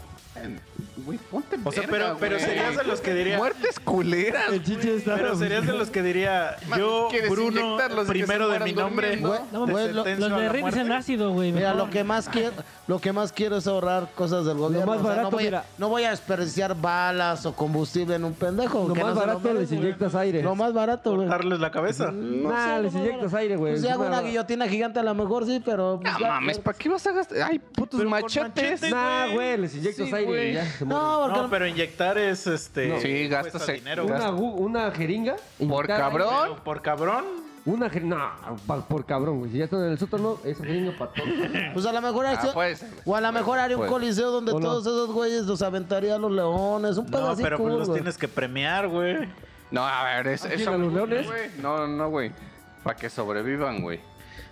güey, 1.05 1.17
ponte 1.31 1.57
O 1.63 1.71
sea, 1.71 1.81
verga, 1.87 1.91
pero, 1.91 2.17
pero 2.19 2.35
güey. 2.35 2.45
serías 2.45 2.75
de 2.77 2.83
los 2.83 3.01
que 3.01 3.13
diría. 3.13 3.37
Muertes 3.37 3.79
culeras. 3.79 4.51
El 4.51 4.63
chiche 4.63 4.95
está. 4.95 5.15
Pero 5.15 5.35
serías 5.35 5.65
de 5.65 5.73
los 5.73 5.89
que 5.89 6.01
diría. 6.03 6.55
Yo, 6.77 7.07
¿Quieres 7.09 7.29
Bruno, 7.29 7.59
inyectarlos 7.61 8.03
y 8.05 8.07
que 8.07 8.11
primero 8.19 8.47
se 8.47 8.53
de 8.53 8.59
mi 8.65 8.73
mueran 8.73 8.89
nombre. 8.89 9.07
durmiendo? 9.17 9.47
No, 9.51 9.65
te 9.65 9.71
güey, 9.71 9.85
lo- 9.93 10.03
sentencio 10.03 10.29
Los 10.29 10.75
a 10.75 10.81
en 10.81 10.91
ácido, 10.91 11.31
güey. 11.31 11.51
Mira, 11.51 11.73
mejor. 11.73 11.87
lo 11.87 11.91
que 11.91 12.03
más 12.03 12.29
quiero, 12.29 12.51
lo 12.87 12.99
que 12.99 13.11
más 13.13 13.31
quiero 13.31 13.57
es 13.57 13.67
ahorrar 13.67 14.09
cosas 14.15 14.45
del 14.45 14.57
gobierno. 14.57 14.85
más 14.87 14.99
O 14.99 15.03
sea, 15.03 15.09
barato, 15.09 15.31
no, 15.31 15.37
voy 15.37 15.43
a, 15.43 15.47
mira. 15.47 15.65
no 15.77 15.89
voy 15.89 16.03
a 16.03 16.09
desperdiciar 16.11 16.75
balas 16.79 17.45
o 17.45 17.53
combustible 17.55 18.15
en 18.15 18.23
un 18.25 18.33
pendejo. 18.33 18.87
Lo 18.87 18.93
que 18.93 19.03
más 19.03 19.15
no 19.15 19.21
se 19.21 19.27
lo 19.27 19.33
barato 19.33 19.53
les 19.53 19.71
inyectas 19.71 20.15
aire. 20.15 20.43
Lo 20.43 20.55
más 20.55 20.73
barato, 20.73 21.15
güey. 21.15 21.27
Cortarles 21.27 21.59
la 21.59 21.71
cabeza. 21.71 22.11
No 22.11 22.49
nah, 22.51 22.77
les 22.79 22.93
más 22.93 23.01
inyectas 23.03 23.33
aire, 23.33 23.55
güey. 23.55 23.73
Pues 23.73 23.81
si 23.81 23.87
hago 23.87 24.05
Una- 24.05 24.21
guillotina 24.21 24.67
gigante 24.67 24.99
a 24.99 25.03
lo 25.03 25.13
mejor 25.15 25.45
sí, 25.45 25.61
pero... 25.63 25.99
pues, 26.01 26.13
No 26.13 26.19
ya, 26.19 26.27
mames, 26.27 26.59
¿para 26.59 26.77
qué 26.77 26.89
vas 26.89 27.05
a 27.07 27.11
gastar? 27.11 27.41
Ay, 27.41 27.59
putos 27.59 27.99
Pero 27.99 28.09
con 28.09 28.21
machetes. 28.21 28.49
machetes. 28.81 28.91
Nah, 28.91 29.25
güey. 29.25 29.35
güey, 29.35 29.57
les 29.57 29.75
inyectas 29.75 30.07
Sí, 30.07 30.13
aire 30.13 30.28
güey. 30.29 30.53
No, 30.85 31.21
porque... 31.25 31.39
No, 31.41 31.49
pero 31.49 31.67
inyectar 31.67 32.17
es 32.17 32.47
este. 32.47 32.99
Sí, 33.01 33.29
cuesta 33.29 33.59
gastas- 33.59 33.73
dinero. 33.75 34.05
Una- 34.05 34.29
Una, 34.31 34.91
jeringa. 34.91 35.35
Por 35.67 35.87
cabrón. 35.87 36.29
Pero 36.43 36.63
por 36.63 36.81
cabrón. 36.81 37.25
Una 37.65 37.89
jeringa. 37.89 38.15
No, 38.49 38.55
pa- 38.65 38.87
por 38.87 39.05
cabrón, 39.05 39.39
güey. 39.39 39.51
Si 39.51 39.57
ya 39.57 39.65
están 39.65 39.83
en 39.83 39.91
el 39.91 39.99
sótano, 39.99 40.37
esa 40.45 40.63
jeringa 40.63 40.97
para 40.97 41.11
todos. 41.11 41.29
Pues 41.73 41.85
a 41.85 41.91
lo 41.93 42.01
mejor... 42.01 42.25
Ah. 42.25 42.53
O 43.05 43.15
a 43.15 43.21
lo 43.21 43.31
mejor 43.31 43.59
haría 43.59 43.77
un 43.77 43.87
coliseo 43.87 44.31
donde 44.31 44.51
¿O 44.53 44.59
no? 44.59 44.65
todos 44.65 44.85
esos 44.87 45.11
güeyes 45.11 45.43
los 45.43 45.61
aventaría 45.61 46.15
a 46.15 46.17
los 46.17 46.31
leones. 46.31 46.97
Un 46.97 47.05
pedo 47.07 47.29
No, 47.35 47.37
pero 47.41 47.57
cool, 47.57 47.67
pues 47.67 47.79
los 47.79 47.87
güey. 47.89 47.99
tienes 48.01 48.17
que 48.17 48.27
premiar, 48.27 48.87
güey. 48.87 49.27
No, 49.71 49.85
a 49.85 50.03
ver, 50.05 50.27
es, 50.29 50.45
¿A 50.45 50.47
quién, 50.47 50.61
eso. 50.61 50.71
a 50.71 50.77
los 50.77 50.91
leones? 50.93 51.27
güey. 51.27 51.51
No, 51.61 51.85
no, 51.85 52.09
güey. 52.09 52.31
Para 52.83 52.95
que 52.95 53.09
sobrevivan, 53.09 53.81
güey. 53.81 53.99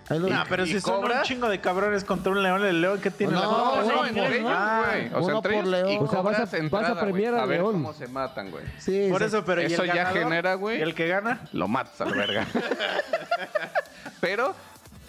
No, 0.09 0.43
pero 0.47 0.63
¿Y 0.65 0.67
si 0.71 0.79
son 0.79 1.01
cobra? 1.01 1.17
un 1.17 1.23
chingo 1.23 1.49
de 1.49 1.59
cabrones 1.59 2.03
contra 2.05 2.31
un 2.31 2.41
león, 2.41 2.65
el 2.65 2.79
león 2.81 3.01
que 3.01 3.11
tiene 3.11 3.33
No, 3.33 3.39
la 3.41 3.45
no, 3.47 3.95
no, 3.95 4.05
entre 4.05 4.37
ellos, 4.37 4.51
Ah, 4.55 4.83
güey. 4.87 5.05
O 5.07 5.09
sea, 5.09 5.19
uno 5.19 5.35
entre 5.37 5.53
por 5.55 5.67
león. 5.67 5.89
y 5.91 5.97
O 5.97 6.07
sea, 6.07 6.21
vas 6.21 6.37
a- 6.37 6.41
vas 6.41 6.53
a 6.53 6.57
entrada, 6.57 6.89
güey. 6.93 7.03
premiar 7.03 7.33
al 7.33 7.39
A 7.41 7.45
ver 7.45 7.59
león. 7.59 7.73
cómo 7.73 7.93
se 7.93 8.07
matan, 8.07 8.49
güey. 8.51 8.63
Sí, 8.77 9.07
Por 9.11 9.19
sí. 9.19 9.25
eso, 9.25 9.43
pero 9.43 9.61
¿y 9.61 9.65
el 9.65 9.71
Eso 9.73 9.83
ya 9.85 9.95
ganador? 9.95 10.19
genera, 10.23 10.53
güey. 10.53 10.79
¿Y 10.79 10.81
el 10.81 10.95
que 10.95 11.07
gana? 11.07 11.41
Lo 11.51 11.67
matas 11.67 11.99
a 12.01 12.05
la 12.05 12.15
verga. 12.15 12.45
pero 14.21 14.55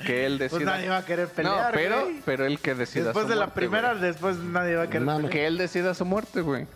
que 0.04 0.26
él 0.26 0.38
Pues 0.38 0.52
decida. 0.52 0.70
nadie 0.72 0.88
va 0.88 0.98
a 0.98 1.04
querer 1.04 1.28
no, 1.28 1.34
pelear, 1.34 1.72
pero, 1.72 2.02
güey. 2.02 2.20
pero 2.24 2.46
él 2.46 2.58
que 2.60 2.74
decida. 2.74 3.04
Después 3.06 3.24
su 3.24 3.30
de 3.30 3.36
la 3.36 3.46
muerte, 3.46 3.60
primera, 3.60 3.90
güey. 3.92 4.02
después 4.02 4.36
nadie 4.36 4.76
va 4.76 4.82
a 4.84 4.86
querer 4.88 5.06
pelear. 5.06 5.30
Que 5.30 5.46
él 5.46 5.58
decida 5.58 5.94
su 5.94 6.04
muerte, 6.04 6.40
güey. 6.40 6.66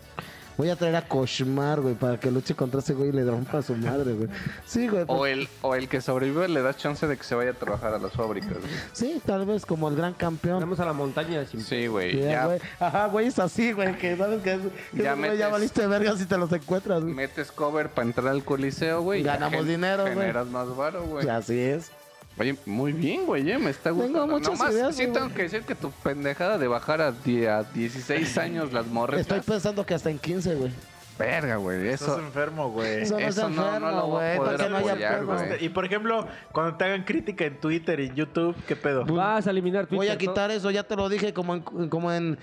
Voy 0.57 0.69
a 0.69 0.75
traer 0.75 0.95
a 0.95 1.01
Koshmar, 1.07 1.81
güey, 1.81 1.95
para 1.95 2.19
que 2.19 2.29
luche 2.29 2.53
contra 2.55 2.79
ese 2.79 2.93
güey 2.93 3.09
y 3.09 3.11
le 3.11 3.25
rompa 3.25 3.57
a 3.57 3.61
su 3.61 3.75
madre, 3.75 4.13
güey. 4.13 4.29
Sí, 4.65 4.87
güey. 4.87 5.03
O 5.07 5.17
pues, 5.17 5.33
el, 5.33 5.47
o 5.61 5.75
el 5.75 5.87
que 5.89 5.99
sobrevive 6.01 6.47
le 6.47 6.61
das 6.61 6.77
chance 6.77 7.07
de 7.07 7.17
que 7.17 7.23
se 7.23 7.33
vaya 7.35 7.51
a 7.51 7.53
trabajar 7.53 7.93
a 7.93 7.97
las 7.97 8.11
fábricas, 8.13 8.51
güey. 8.53 8.71
sí, 8.91 9.21
tal 9.25 9.45
vez 9.45 9.65
como 9.65 9.89
el 9.89 9.95
gran 9.95 10.13
campeón. 10.13 10.59
Vamos 10.59 10.79
a 10.79 10.85
la 10.85 10.93
montaña 10.93 11.45
sin 11.45 11.61
Sí, 11.61 11.87
güey. 11.87 12.19
Ya 12.21 12.45
güey. 12.45 12.59
Ajá, 12.79 13.07
güey, 13.07 13.27
es 13.27 13.39
así, 13.39 13.71
güey, 13.71 13.97
que 13.97 14.15
sabes 14.15 14.41
que, 14.43 14.53
es, 14.53 14.59
que 14.95 15.03
Ya 15.03 15.15
güey 15.15 15.37
ya 15.37 15.47
metes- 15.47 15.51
valiste 15.51 15.87
verga 15.87 16.15
si 16.17 16.25
te 16.25 16.37
los 16.37 16.51
encuentras, 16.51 17.01
güey. 17.01 17.13
metes 17.13 17.51
cover 17.51 17.89
para 17.89 18.07
entrar 18.07 18.27
al 18.27 18.43
coliseo, 18.43 19.01
güey. 19.01 19.21
y 19.21 19.23
Ganamos 19.23 19.59
gen- 19.61 19.67
dinero, 19.67 20.03
güey. 20.03 20.13
Generas 20.15 20.47
más 20.47 20.75
varo, 20.75 21.03
güey. 21.05 21.27
Así 21.27 21.59
es. 21.59 21.89
Oye, 22.39 22.55
muy 22.65 22.93
bien, 22.93 23.25
güey, 23.27 23.49
eh, 23.51 23.59
me 23.59 23.69
está 23.69 23.91
Tengo 23.91 24.03
gustando. 24.03 24.27
muchas 24.27 24.57
Nomás 24.57 24.73
ideas, 24.73 24.95
sí 24.95 25.03
güey. 25.05 25.13
tengo 25.13 25.33
que 25.35 25.43
decir 25.43 25.61
que 25.63 25.75
tu 25.75 25.91
pendejada 25.91 26.57
de 26.57 26.67
bajar 26.67 26.99
a, 27.01 27.11
die- 27.11 27.47
a 27.47 27.63
16 27.63 28.37
años 28.39 28.73
las 28.73 28.87
morretas. 28.87 29.21
Estoy 29.21 29.41
pensando 29.41 29.85
que 29.85 29.93
hasta 29.93 30.09
en 30.09 30.17
15, 30.17 30.55
güey. 30.55 30.71
Verga, 31.19 31.57
güey, 31.57 31.87
Estás 31.89 32.07
eso. 32.09 32.19
enfermo, 32.19 32.71
güey. 32.71 33.03
Eso 33.03 33.13
no 33.13 33.19
es 33.19 33.37
Eso 33.37 33.47
no- 33.49 33.55
no 33.57 33.65
enfermo, 33.67 33.91
lo 33.91 34.07
voy 34.07 34.23
a 34.23 34.35
güey, 34.35 34.37
poder 34.37 34.51
para 34.57 34.63
que 34.63 34.69
no 34.71 34.77
haya 34.77 34.91
apoyar, 34.93 35.19
pedo. 35.19 35.25
güey. 35.27 35.65
Y 35.65 35.69
por 35.69 35.85
ejemplo, 35.85 36.27
cuando 36.51 36.75
te 36.75 36.85
hagan 36.85 37.03
crítica 37.03 37.45
en 37.45 37.59
Twitter 37.59 37.99
y 37.99 38.11
YouTube, 38.15 38.55
¿qué 38.67 38.75
pedo? 38.75 39.05
Vas 39.05 39.45
a 39.45 39.51
eliminar 39.51 39.81
Twitter. 39.85 39.97
Voy 39.97 40.07
a 40.07 40.13
¿no? 40.13 40.17
quitar 40.17 40.49
eso, 40.49 40.71
ya 40.71 40.81
te 40.81 40.95
lo 40.95 41.09
dije, 41.09 41.31
como 41.33 41.53
en, 41.53 41.61
como 41.61 42.11
en, 42.11 42.39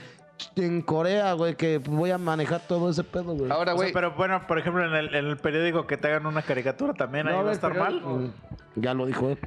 en 0.55 0.83
Corea, 0.83 1.33
güey, 1.33 1.57
que 1.57 1.79
voy 1.79 2.13
a 2.13 2.19
manejar 2.19 2.61
todo 2.69 2.89
ese 2.91 3.03
pedo, 3.03 3.35
güey. 3.35 3.51
Ahora, 3.51 3.75
O 3.75 3.77
sea, 3.77 3.83
güey, 3.87 3.93
pero 3.93 4.13
bueno, 4.13 4.47
por 4.47 4.61
ejemplo, 4.61 4.87
en 4.87 4.95
el, 4.95 5.15
en 5.17 5.27
el 5.27 5.37
periódico 5.37 5.89
que 5.89 5.97
te 5.97 6.07
hagan 6.07 6.27
una 6.27 6.43
caricatura 6.43 6.95
también, 6.95 7.27
No, 7.27 7.37
ahí 7.41 7.43
va 7.45 7.51
a 7.51 7.55
estar 7.55 7.77
mal. 7.77 8.01
Mm, 8.01 8.33
Ya 8.77 8.95
lo 8.95 9.05
dijo 9.07 9.31
él. 9.31 9.39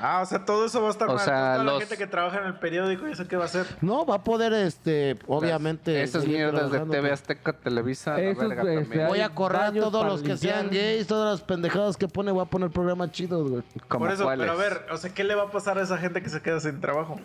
Ah, 0.00 0.20
o 0.22 0.26
sea, 0.26 0.44
todo 0.44 0.64
eso 0.66 0.80
va 0.82 0.88
a 0.88 0.90
estar 0.90 1.08
O 1.08 1.14
mal. 1.14 1.24
sea, 1.24 1.34
Entonces, 1.34 1.52
toda 1.54 1.64
los- 1.64 1.74
la 1.74 1.80
gente 1.80 1.96
que 1.96 2.06
trabaja 2.06 2.38
en 2.40 2.46
el 2.46 2.54
periódico, 2.54 3.06
¿y 3.08 3.12
eso 3.12 3.28
qué 3.28 3.36
va 3.36 3.42
a 3.42 3.46
hacer? 3.46 3.66
No, 3.82 4.04
va 4.06 4.16
a 4.16 4.24
poder, 4.24 4.52
este, 4.52 5.16
obviamente. 5.26 6.02
esas 6.02 6.26
mierdas 6.26 6.70
de 6.72 6.80
TV. 6.80 7.10
Azteca, 7.12 7.52
Televisa, 7.52 8.12
la 8.12 8.16
verga 8.16 8.62
este, 8.62 8.80
también. 8.82 9.06
Voy 9.08 9.20
a 9.20 9.28
correr 9.28 9.72
todos 9.74 9.92
para 10.02 10.08
los 10.12 10.22
que 10.22 10.36
sean 10.36 10.70
gays, 10.70 11.06
todas 11.06 11.38
las 11.38 11.46
pendejadas 11.46 11.96
que 11.96 12.08
pone, 12.08 12.32
voy 12.32 12.42
a 12.42 12.46
poner 12.46 12.70
programas 12.70 13.12
chidos, 13.12 13.48
güey. 13.50 13.62
¿Cómo 13.88 14.06
Por 14.06 14.14
eso, 14.14 14.24
cuáles? 14.24 14.46
pero 14.46 14.58
a 14.58 14.62
ver, 14.62 14.86
o 14.90 14.96
sea, 14.96 15.12
¿qué 15.14 15.24
le 15.24 15.34
va 15.34 15.44
a 15.44 15.50
pasar 15.50 15.78
a 15.78 15.82
esa 15.82 15.98
gente 15.98 16.22
que 16.22 16.30
se 16.30 16.40
queda 16.42 16.58
sin 16.58 16.80
trabajo? 16.80 17.20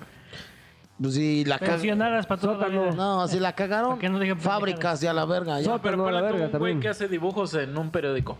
Pues 1.01 1.13
si 1.13 1.45
la 1.45 1.59
cagaron. 1.59 1.75
Pensionadas 1.79 2.25
para 2.25 2.41
toda 2.41 2.53
la 2.55 2.59
Sótano. 2.65 2.81
vida. 2.83 2.91
No, 2.95 3.27
si 3.27 3.39
la 3.39 3.53
cagaron, 3.53 3.99
¿Para 3.99 4.09
no 4.09 4.35
fábricas 4.35 5.03
y 5.03 5.07
a 5.07 5.13
la 5.13 5.25
verga. 5.25 5.61
Ya. 5.61 5.67
No, 5.69 5.81
pero 5.81 6.03
verga 6.03 6.49
un 6.51 6.59
güey 6.59 6.79
que 6.79 6.89
hace 6.89 7.07
dibujos 7.07 7.53
en 7.53 7.77
un 7.77 7.91
periódico. 7.91 8.37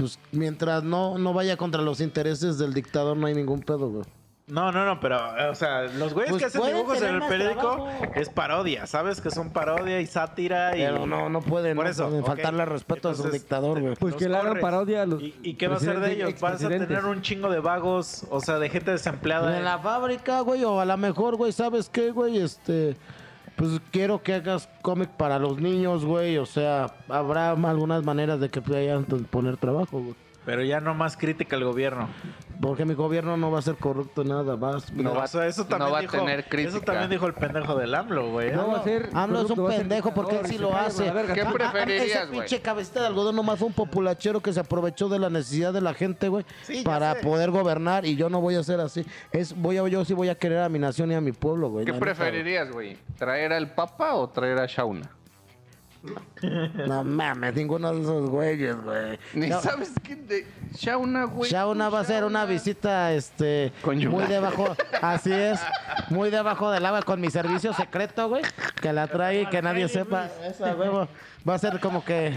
Pues 0.00 0.18
mientras 0.32 0.82
no, 0.82 1.18
no 1.18 1.32
vaya 1.34 1.56
contra 1.56 1.82
los 1.82 2.00
intereses 2.00 2.58
del 2.58 2.72
dictador, 2.74 3.16
no 3.16 3.26
hay 3.26 3.34
ningún 3.34 3.60
pedo, 3.60 3.90
güey. 3.90 4.04
No, 4.46 4.72
no, 4.72 4.84
no, 4.84 4.98
pero, 4.98 5.20
o 5.48 5.54
sea, 5.54 5.82
los 5.82 6.12
güeyes 6.12 6.30
Pues 6.32 6.42
que 6.42 6.46
hacen 6.46 6.74
dibujos 6.74 7.00
en 7.02 7.14
el 7.14 7.22
periódico 7.22 7.60
trabajo. 7.60 8.12
es 8.16 8.28
parodia, 8.30 8.86
¿sabes? 8.88 9.20
Que 9.20 9.30
son 9.30 9.50
parodia 9.52 10.00
y 10.00 10.06
sátira 10.06 10.76
y... 10.76 10.80
Pero 10.80 11.06
no, 11.06 11.28
no 11.28 11.40
pueden, 11.40 11.76
Por 11.76 11.84
no 11.84 11.90
eso, 11.90 12.06
pueden 12.06 12.22
ok. 12.22 12.26
faltarle 12.26 12.64
respeto 12.64 13.10
a 13.10 13.14
su 13.14 13.30
dictador, 13.30 13.80
güey. 13.80 13.94
Pues 13.94 14.16
que 14.16 14.28
le 14.28 14.36
hagan 14.36 14.58
parodia 14.58 15.02
a 15.02 15.06
los 15.06 15.22
¿Y, 15.22 15.36
y 15.44 15.54
qué 15.54 15.68
va 15.68 15.74
a 15.74 15.76
hacer 15.76 16.00
de 16.00 16.12
ellos? 16.14 16.40
Vas 16.40 16.64
a 16.64 16.68
tener 16.68 17.04
un 17.04 17.22
chingo 17.22 17.48
de 17.48 17.60
vagos, 17.60 18.24
o 18.28 18.40
sea, 18.40 18.58
de 18.58 18.68
gente 18.70 18.90
desempleada. 18.90 19.56
En 19.56 19.64
la 19.64 19.78
fábrica, 19.78 20.40
güey, 20.40 20.64
o 20.64 20.80
a 20.80 20.84
lo 20.84 20.96
mejor, 20.96 21.36
güey, 21.36 21.52
¿sabes 21.52 21.88
qué, 21.88 22.10
güey? 22.10 22.38
Este, 22.38 22.96
pues 23.60 23.78
quiero 23.90 24.22
que 24.22 24.32
hagas 24.32 24.70
cómic 24.80 25.10
para 25.10 25.38
los 25.38 25.60
niños, 25.60 26.06
güey. 26.06 26.38
O 26.38 26.46
sea, 26.46 26.94
habrá 27.10 27.50
algunas 27.50 28.02
maneras 28.02 28.40
de 28.40 28.48
que 28.48 28.62
puedan 28.62 29.04
poner 29.04 29.58
trabajo, 29.58 30.00
güey. 30.00 30.14
Pero 30.46 30.62
ya 30.64 30.80
no 30.80 30.94
más 30.94 31.16
crítica 31.18 31.56
al 31.56 31.64
gobierno. 31.64 32.08
Porque 32.62 32.84
mi 32.84 32.94
gobierno 32.94 33.36
no 33.36 33.50
va 33.50 33.58
a 33.58 33.62
ser 33.62 33.76
corrupto 33.76 34.24
nada 34.24 34.56
más. 34.56 34.90
No 34.92 35.14
va- 35.14 35.24
o 35.24 35.26
sea, 35.26 35.46
eso 35.46 35.64
también 35.66 35.88
no 35.88 35.92
va 35.92 35.98
a 35.98 36.00
dijo, 36.02 36.16
tener 36.16 36.48
crítica. 36.48 36.68
Eso 36.76 36.80
también 36.80 37.10
dijo 37.10 37.26
el 37.26 37.34
pendejo 37.34 37.74
del 37.76 37.94
AMLO, 37.94 38.30
güey. 38.32 38.52
No 38.52 38.68
va 38.68 38.78
a 38.78 38.82
ser. 38.84 39.10
AMLO 39.12 39.42
es 39.42 39.50
un 39.50 39.66
pendejo 39.66 40.12
porque 40.14 40.38
él 40.40 40.46
sí 40.46 40.58
lo 40.58 40.74
hace. 40.76 41.10
verga. 41.10 41.34
¿Qué 41.34 41.44
preferirías, 41.44 42.04
Ese 42.06 42.26
güey? 42.26 42.38
pinche 42.40 42.60
cabecita 42.60 43.00
de 43.00 43.06
algodón 43.06 43.36
nomás 43.36 43.58
fue 43.58 43.68
un 43.68 43.74
populachero 43.74 44.40
que 44.40 44.52
se 44.52 44.60
aprovechó 44.60 45.08
de 45.08 45.18
la 45.18 45.30
necesidad 45.30 45.72
de 45.72 45.80
la 45.82 45.94
gente, 45.94 46.28
güey, 46.28 46.44
Sí, 46.62 46.82
para 46.84 47.14
sé. 47.14 47.20
poder 47.20 47.50
gobernar 47.50 48.04
y 48.06 48.16
yo 48.16 48.28
no 48.30 48.40
voy 48.40 48.54
a 48.56 48.62
ser 48.62 48.80
así. 48.80 49.04
Es 49.32 49.54
voy 49.54 49.76
a, 49.78 49.86
yo 49.88 50.04
sí 50.04 50.14
voy 50.14 50.28
a 50.30 50.34
querer 50.34 50.58
a 50.58 50.68
mi 50.68 50.78
nación 50.78 51.12
y 51.12 51.14
a 51.14 51.20
mi 51.20 51.32
pueblo, 51.32 51.68
güey. 51.70 51.84
¿Qué 51.84 51.92
preferirías, 51.94 52.70
güey? 52.70 52.96
¿Traer 53.18 53.52
al 53.52 53.74
Papa 53.74 54.14
o 54.14 54.28
traer 54.28 54.58
a 54.58 54.66
Shauna? 54.66 55.10
No 56.86 57.04
mames, 57.04 57.54
ninguno 57.54 57.92
de 57.92 58.00
esos 58.00 58.30
güeyes, 58.30 58.76
güey. 58.82 59.18
Ni 59.34 59.48
No, 59.48 59.60
sabes 59.60 59.92
quién 60.02 60.26
de 60.26 60.46
Shauna, 60.74 61.24
güey. 61.24 61.50
Shauna 61.50 61.88
va 61.90 62.00
a 62.00 62.04
ser 62.04 62.24
una 62.24 62.46
visita, 62.46 63.12
este, 63.12 63.72
Conyugal. 63.82 64.10
muy 64.20 64.24
debajo, 64.26 64.74
así 65.02 65.32
es, 65.32 65.60
muy 66.08 66.30
debajo 66.30 66.70
del 66.70 66.86
agua 66.86 67.02
con 67.02 67.20
mi 67.20 67.30
servicio 67.30 67.74
secreto, 67.74 68.28
güey, 68.28 68.42
que 68.80 68.92
la 68.92 69.08
trae 69.08 69.42
y 69.42 69.46
que 69.46 69.60
nadie 69.60 69.88
sepa. 69.88 70.28
Esa, 70.42 70.74
huevo, 70.74 71.06
va 71.46 71.54
a 71.54 71.58
ser 71.58 71.78
como 71.80 72.02
que 72.04 72.34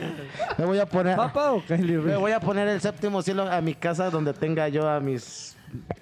me 0.58 0.66
voy 0.66 0.80
a 0.80 0.86
poner, 0.86 1.16
¿Papa 1.16 1.54
o 1.54 1.64
Kylie 1.66 1.98
me 1.98 2.18
voy 2.18 2.34
a 2.34 2.40
poner 2.42 2.68
el 2.68 2.82
séptimo 2.82 3.22
cielo 3.22 3.50
a 3.50 3.62
mi 3.62 3.76
casa 3.76 4.10
donde 4.10 4.34
tenga 4.34 4.68
yo 4.68 4.90
a 4.90 5.00
mis 5.00 5.56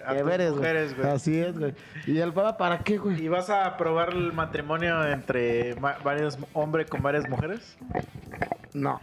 A 0.06 0.14
deberes, 0.14 0.50
güey. 0.52 0.60
mujeres, 0.60 0.98
güey. 0.98 1.10
Así 1.10 1.40
es, 1.40 1.58
güey. 1.58 1.74
¿Y 2.08 2.18
el 2.20 2.34
papá 2.34 2.58
para 2.58 2.80
qué, 2.80 2.98
güey? 2.98 3.22
¿Y 3.24 3.28
vas 3.28 3.50
a 3.50 3.66
aprobar 3.66 4.10
el 4.14 4.34
matrimonio 4.34 5.04
entre 5.06 5.76
ma- 5.80 5.98
varios 6.04 6.38
hombres 6.54 6.90
con 6.90 7.02
varias 7.02 7.28
mujeres? 7.30 7.78
No, 8.74 9.00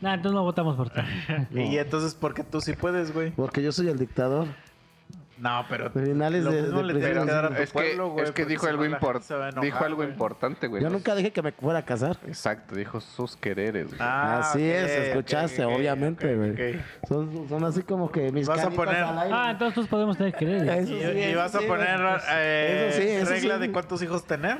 Nah, 0.00 0.14
entonces 0.14 0.34
no 0.34 0.42
votamos 0.42 0.76
por 0.76 0.90
ti. 0.90 1.00
Y 1.52 1.78
entonces, 1.78 2.14
¿por 2.14 2.34
qué 2.34 2.42
tú 2.42 2.60
sí 2.60 2.72
puedes, 2.72 3.12
güey? 3.14 3.30
porque 3.30 3.62
yo 3.62 3.70
soy 3.72 3.88
el 3.88 3.98
dictador. 3.98 4.48
No, 5.42 5.66
pero 5.68 5.90
Finales 5.90 6.44
de- 6.44 6.62
de 6.70 6.82
le 6.84 6.94
tienes 6.94 7.24
que 7.24 7.32
dar 7.32 7.46
a 7.46 7.48
tu 7.48 7.54
Es 7.54 7.72
que, 7.72 7.90
es 7.90 7.96
que 7.96 7.98
porque 7.98 8.44
dijo 8.46 8.66
algo, 8.68 8.84
no 8.84 8.90
la 8.90 8.98
gente 9.00 9.06
impor- 9.08 9.20
se 9.22 9.34
va 9.34 9.46
a 9.46 9.48
enojar, 9.48 9.64
dijo 9.64 9.84
algo 9.84 10.04
importante, 10.04 10.68
güey. 10.68 10.80
Yo 10.84 10.88
nunca 10.88 11.16
dije 11.16 11.32
que 11.32 11.42
me 11.42 11.50
fuera 11.50 11.80
a 11.80 11.84
casar. 11.84 12.16
Exacto, 12.28 12.76
dijo 12.76 13.00
sus 13.00 13.36
quereres, 13.36 13.88
güey. 13.88 13.98
Ah, 14.00 14.38
así 14.38 14.62
es, 14.62 14.88
escuchaste, 14.88 15.64
obviamente, 15.64 16.32
güey. 16.36 16.78
Son, 17.08 17.48
son 17.48 17.64
así 17.64 17.82
como 17.82 18.12
que 18.12 18.30
mis 18.30 18.46
Vas 18.46 18.60
a 18.64 18.70
poner- 18.70 19.02
al 19.02 19.18
aire. 19.18 19.34
Ah, 19.36 19.50
entonces 19.50 19.74
todos 19.74 19.88
podemos 19.88 20.16
tener. 20.16 20.32
Eso 20.32 20.80
¿Y, 20.80 20.86
sí, 20.86 20.94
y 20.94 21.20
eso 21.22 21.38
vas 21.38 21.54
a 21.56 21.58
sí, 21.58 21.66
poner 21.66 22.00
pues, 22.00 22.22
eh, 22.30 22.86
eso 22.90 23.02
sí, 23.02 23.08
eso 23.08 23.30
regla 23.32 23.54
sí. 23.56 23.60
de 23.62 23.72
cuántos 23.72 24.00
hijos 24.02 24.24
tener? 24.24 24.58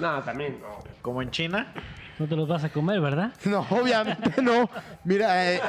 No, 0.00 0.20
también 0.24 0.58
no. 0.60 0.82
Como 1.02 1.22
en 1.22 1.30
China. 1.30 1.72
No 2.20 2.26
te 2.26 2.36
los 2.36 2.46
vas 2.46 2.62
a 2.64 2.68
comer, 2.68 3.00
¿verdad? 3.00 3.32
No, 3.46 3.66
obviamente 3.70 4.42
no. 4.42 4.68
Mira, 5.04 5.52
eh, 5.54 5.60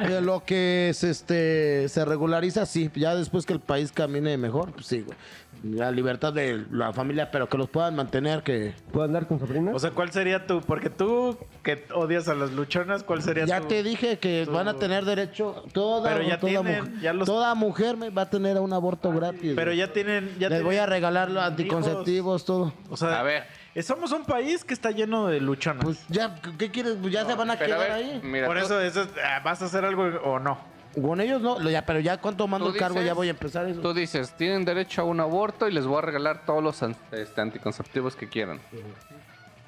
eh, 0.00 0.20
lo 0.22 0.44
que 0.44 0.90
es, 0.90 1.02
este, 1.02 1.88
se 1.88 2.04
regulariza, 2.04 2.66
sí. 2.66 2.90
Ya 2.94 3.14
después 3.14 3.46
que 3.46 3.54
el 3.54 3.60
país 3.60 3.90
camine 3.90 4.36
mejor, 4.36 4.72
pues 4.72 4.86
sí, 4.86 5.00
güey. 5.00 5.16
La 5.62 5.90
libertad 5.90 6.32
de 6.32 6.64
la 6.70 6.92
familia, 6.92 7.30
pero 7.30 7.48
que 7.48 7.58
los 7.58 7.68
puedan 7.68 7.94
mantener, 7.96 8.42
que... 8.42 8.74
¿Puedo 8.92 9.04
andar 9.04 9.26
con 9.26 9.38
Sabrina? 9.40 9.72
O 9.74 9.78
sea, 9.78 9.90
¿cuál 9.90 10.10
sería 10.10 10.46
tu? 10.46 10.60
Porque 10.62 10.88
tú 10.88 11.36
que 11.62 11.84
odias 11.94 12.28
a 12.28 12.34
las 12.34 12.52
luchonas, 12.52 13.02
¿cuál 13.02 13.22
sería 13.22 13.44
Ya 13.44 13.60
tu? 13.60 13.68
te 13.68 13.82
dije 13.82 14.18
que 14.18 14.46
van 14.46 14.68
a 14.68 14.74
tener 14.74 15.04
derecho, 15.04 15.64
toda, 15.72 16.10
Pero 16.14 16.22
ya 16.26 16.38
toda, 16.38 16.50
tienen, 16.62 16.84
mujer, 16.84 17.00
ya 17.02 17.12
los- 17.12 17.26
toda 17.26 17.54
mujer 17.54 17.96
me 17.98 18.08
va 18.10 18.22
a 18.22 18.30
tener 18.30 18.58
un 18.58 18.72
aborto 18.72 19.10
gratis. 19.12 19.52
Pero 19.54 19.70
güey. 19.70 19.76
ya 19.78 19.92
tienen, 19.92 20.30
ya 20.38 20.48
Les 20.48 20.62
voy 20.62 20.76
a 20.76 20.86
regalar 20.86 21.28
los 21.30 21.42
hijos. 21.42 21.50
anticonceptivos, 21.50 22.44
todo. 22.46 22.72
O 22.88 22.96
sea, 22.96 23.20
A 23.20 23.22
ver. 23.22 23.44
Eh, 23.74 23.82
somos 23.82 24.12
un 24.12 24.24
país 24.24 24.64
que 24.64 24.74
está 24.74 24.90
lleno 24.90 25.26
de 25.28 25.40
luchonas. 25.40 25.84
Pues 25.84 26.04
ya, 26.08 26.34
¿qué 26.58 26.70
quieres? 26.70 26.96
Pues 27.00 27.12
ya 27.12 27.24
se 27.24 27.34
van 27.34 27.50
a 27.50 27.58
quedar 27.58 27.78
ver, 27.78 27.90
ahí. 27.92 28.20
mira, 28.22 28.46
Por 28.46 28.58
eso, 28.58 28.80
eso 28.80 29.02
es- 29.02 29.08
ah, 29.24 29.40
¿vas 29.44 29.62
a 29.62 29.66
hacer 29.66 29.84
algo 29.84 30.02
o 30.04 30.38
no? 30.38 30.58
Con 31.00 31.20
ellos 31.20 31.40
no, 31.40 31.60
ya, 31.70 31.86
pero 31.86 32.00
ya 32.00 32.16
cuánto 32.20 32.48
mando 32.48 32.68
el 32.68 32.76
cargo, 32.76 32.94
dices- 32.96 33.06
ya 33.06 33.14
voy 33.14 33.28
a 33.28 33.30
empezar 33.30 33.66
eso. 33.68 33.80
Tú 33.80 33.94
dices, 33.94 34.32
tienen 34.36 34.64
derecho 34.64 35.02
a 35.02 35.04
un 35.04 35.20
aborto 35.20 35.68
y 35.68 35.72
les 35.72 35.86
voy 35.86 35.98
a 35.98 36.00
regalar 36.00 36.44
todos 36.44 36.64
los 36.64 36.82
este, 37.12 37.40
anticonceptivos 37.40 38.16
que 38.16 38.28
quieran. 38.28 38.60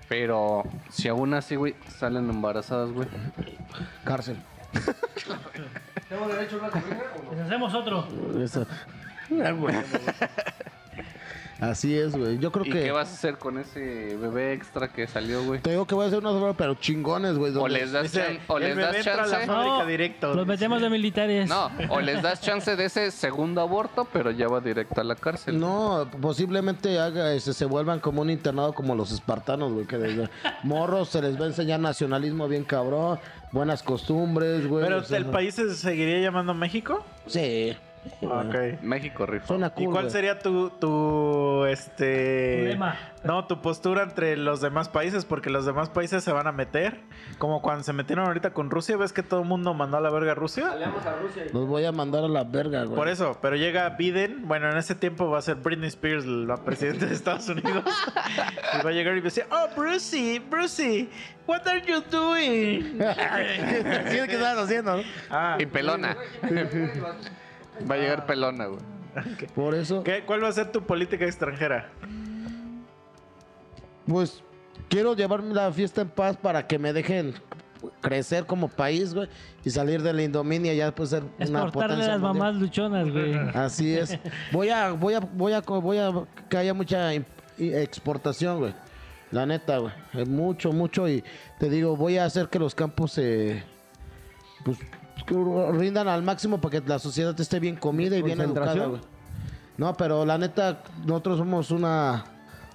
Pero 0.09 0.65
si 0.91 1.07
aún 1.09 1.33
así, 1.35 1.55
güey, 1.55 1.77
salen 1.99 2.29
embarazadas, 2.29 2.91
güey. 2.91 3.07
Cárcel. 4.05 4.37
¿Tengo 6.09 6.27
derecho 6.29 6.57
a 6.57 6.59
una 6.59 6.69
no? 6.69 7.33
Les 7.37 7.41
hacemos 7.47 7.75
otro. 7.75 8.09
Eso. 8.43 8.67
Así 11.63 11.97
es, 11.97 12.17
güey. 12.17 12.39
Yo 12.41 12.51
creo 12.51 12.67
¿Y 12.67 12.71
que. 12.71 12.83
qué 12.83 12.91
vas 12.91 13.09
a 13.09 13.15
hacer 13.15 13.39
con 13.39 13.57
ese 13.57 14.17
bebé 14.21 14.53
extra 14.53 14.89
que 14.93 15.07
salió, 15.07 15.45
güey? 15.45 15.61
Te 15.61 15.71
digo 15.71 15.87
que 15.87 15.95
voy 15.95 16.05
a 16.05 16.09
hacer 16.09 16.19
unos 16.19 16.57
pero 16.57 16.75
chingones, 16.75 17.39
güey. 17.39 17.53
O 17.53 17.55
donde- 17.55 17.79
les 17.79 17.93
das, 17.93 18.03
Dice, 18.03 18.41
o 18.49 18.59
el 18.59 18.65
les 18.65 18.77
bebé 18.77 18.87
das 18.89 18.97
entra 18.97 19.13
a 19.13 19.17
la 19.19 19.23
chance. 19.23 19.47
fábrica. 19.47 19.63
Fábrica 19.69 19.87
directo. 19.87 20.35
Los 20.35 20.47
metemos 20.49 20.83
de 20.83 20.91
militares. 20.91 21.49
No, 21.49 21.71
o 21.89 22.01
les 22.01 22.21
das 22.21 22.41
chance 22.41 22.75
de 22.75 22.85
ese 22.85 23.13
segundo 23.13 23.61
aborto, 23.61 24.09
pero 24.13 24.33
ya 24.33 24.49
va 24.49 24.61
directo 24.61 25.01
a 25.01 25.05
la 25.05 25.15
cárcel. 25.15 25.61
No, 25.61 26.09
posiblemente 26.21 26.99
haga, 26.99 27.33
este, 27.33 27.53
se 27.53 27.65
vuelvan 27.65 28.01
como 28.01 28.23
un 28.23 28.31
internado 28.31 28.73
como 28.73 28.97
los 28.97 29.13
espartanos, 29.13 29.73
güey, 29.73 29.87
que 29.87 29.99
desde 29.99 30.29
morros 30.65 31.11
se 31.11 31.23
les 31.23 31.41
va 31.41 31.45
a 31.45 31.49
enseñar 31.49 31.79
nacionalismo 31.79 32.49
bien 32.49 32.65
cabrón, 32.65 33.21
buenas 33.53 33.85
costumbres, 33.85 34.67
güey. 34.67 34.83
Pero 34.85 34.99
o 34.99 35.05
sea, 35.05 35.19
el 35.19 35.27
país 35.27 35.55
se 35.55 35.73
seguiría 35.77 36.19
llamando 36.21 36.55
México. 36.55 37.05
Sí. 37.29 37.77
Ok. 38.23 38.83
México 38.83 39.27
rifa. 39.27 39.47
Suena 39.47 39.73
¿Y 39.77 39.85
cuál 39.85 40.05
güey. 40.05 40.11
sería 40.11 40.39
tu, 40.39 40.71
tu, 40.71 41.65
este... 41.67 42.65
Lema. 42.65 42.97
No, 43.25 43.47
tu 43.47 43.63
postura 43.63 44.03
entre 44.03 44.37
los 44.37 44.61
demás 44.61 44.89
países, 44.89 45.25
porque 45.25 45.49
los 45.51 45.65
demás 45.65 45.89
países 45.91 46.25
se 46.25 46.33
van 46.33 46.49
a 46.49 46.53
meter. 46.53 47.01
Como 47.39 47.63
cuando 47.63 47.85
se 47.85 47.93
metieron 47.93 48.27
ahorita 48.27 48.53
con 48.53 48.71
Rusia, 48.71 48.97
¿ves 48.97 49.13
que 49.13 49.23
todo 49.23 49.43
el 49.43 49.47
mundo 49.47 49.73
mandó 49.75 49.99
a 49.99 50.01
la 50.01 50.11
verga 50.11 50.33
a 50.33 50.35
Rusia? 50.35 50.73
Aliamos 50.73 51.07
a 51.07 51.15
Rusia 51.17 51.45
y 51.49 51.53
Los 51.53 51.69
voy 51.69 51.85
a 51.85 51.93
mandar 51.93 52.25
a 52.25 52.29
la 52.29 52.43
verga, 52.43 52.83
güey. 52.85 52.97
Por 52.97 53.09
eso, 53.09 53.39
pero 53.41 53.55
llega 53.55 53.89
Biden, 53.91 54.49
bueno, 54.49 54.69
en 54.71 54.77
ese 54.77 54.97
tiempo 54.97 55.31
va 55.31 55.39
a 55.39 55.43
ser 55.43 55.57
Britney 55.57 55.89
Spears 55.89 56.27
la 56.27 56.57
presidenta 56.57 57.07
de 57.07 57.15
Estados 57.15 57.49
Unidos. 57.49 57.85
y 58.81 58.85
va 58.85 58.91
a 58.91 58.93
llegar 58.93 59.17
y 59.17 59.21
va 59.21 59.25
a 59.27 59.31
decir, 59.31 59.45
oh, 59.53 59.69
Brucey, 59.77 60.41
Brucey, 60.41 61.09
what 61.47 61.65
are 61.69 61.81
you 61.87 62.03
doing? 62.11 62.99
¿Qué 62.99 64.27
estabas 64.29 64.65
haciendo, 64.65 64.97
no? 64.97 65.03
Ah, 65.31 65.57
Y 65.61 65.67
pelona. 65.67 66.17
Va 67.91 67.95
a 67.95 67.99
llegar 67.99 68.27
pelona, 68.27 68.67
güey. 68.67 68.81
Por 69.55 69.75
eso, 69.75 70.03
¿qué? 70.05 70.25
¿cuál 70.25 70.43
va 70.43 70.49
a 70.49 70.53
ser 70.53 70.73
tu 70.73 70.83
política 70.87 71.25
extranjera? 71.27 71.91
pues, 74.07 74.43
quiero 74.89 75.15
llevarme 75.15 75.55
la 75.55 75.71
fiesta 75.73 76.03
en 76.03 76.09
paz 76.09 76.37
para 76.37 76.67
que 76.67 76.79
me 76.79 76.93
dejen 76.93 77.35
crecer 78.01 78.47
como 78.47 78.69
país, 78.69 79.15
güey, 79.15 79.29
y 79.65 79.71
salir 79.71 80.03
de 80.03 80.13
la 80.13 80.23
indominia 80.23 80.73
y 80.73 80.77
ya 80.77 80.87
después 80.87 81.11
ser 81.11 81.23
una 81.23 81.65
Exportarle 81.65 81.73
potencia 81.73 82.09
las 82.09 82.21
mundial. 82.21 82.35
mamás 82.35 82.55
luchonas, 82.57 83.11
güey. 83.11 83.35
Así 83.55 83.95
es. 83.95 84.19
Voy 84.53 84.69
a, 84.71 84.93
voy 84.93 85.15
a, 85.15 85.21
voy 85.21 85.53
a, 85.53 85.61
voy 85.61 85.99
a 85.99 86.11
que 86.49 86.57
haya 86.57 86.75
mucha 86.75 87.13
exportación, 87.59 88.59
güey. 88.61 88.75
La 89.31 89.47
neta, 89.47 89.79
güey. 89.79 89.93
Mucho, 90.27 90.73
mucho. 90.73 91.09
Y 91.09 91.25
te 91.59 91.71
digo, 91.71 91.97
voy 91.97 92.19
a 92.19 92.25
hacer 92.25 92.49
que 92.49 92.59
los 92.59 92.75
campos 92.75 93.13
se, 93.13 93.63
pues, 94.65 94.79
rindan 95.73 96.09
al 96.09 96.23
máximo 96.23 96.61
para 96.61 96.81
que 96.81 96.89
la 96.89 96.99
sociedad 96.99 97.39
esté 97.41 97.61
bien 97.61 97.77
comida 97.77 98.17
y 98.17 98.23
bien 98.23 98.41
educada. 98.41 98.91
No, 99.77 99.95
pero 99.95 100.25
la 100.25 100.39
neta, 100.39 100.83
nosotros 101.07 101.39
somos 101.39 101.71
una 101.71 102.25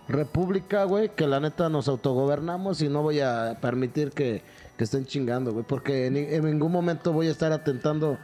república, 0.07 0.85
güey, 0.85 1.09
que 1.09 1.27
la 1.27 1.39
neta 1.39 1.69
nos 1.69 1.87
autogobernamos 1.87 2.81
y 2.81 2.89
no 2.89 3.03
voy 3.03 3.19
a 3.19 3.57
permitir 3.61 4.11
que, 4.11 4.41
que 4.77 4.83
estén 4.83 5.05
chingando, 5.05 5.51
güey, 5.51 5.65
porque 5.65 6.07
en, 6.07 6.17
en 6.17 6.45
ningún 6.45 6.71
momento 6.71 7.13
voy 7.13 7.27
a 7.27 7.31
estar 7.31 7.51
atentando 7.51 8.17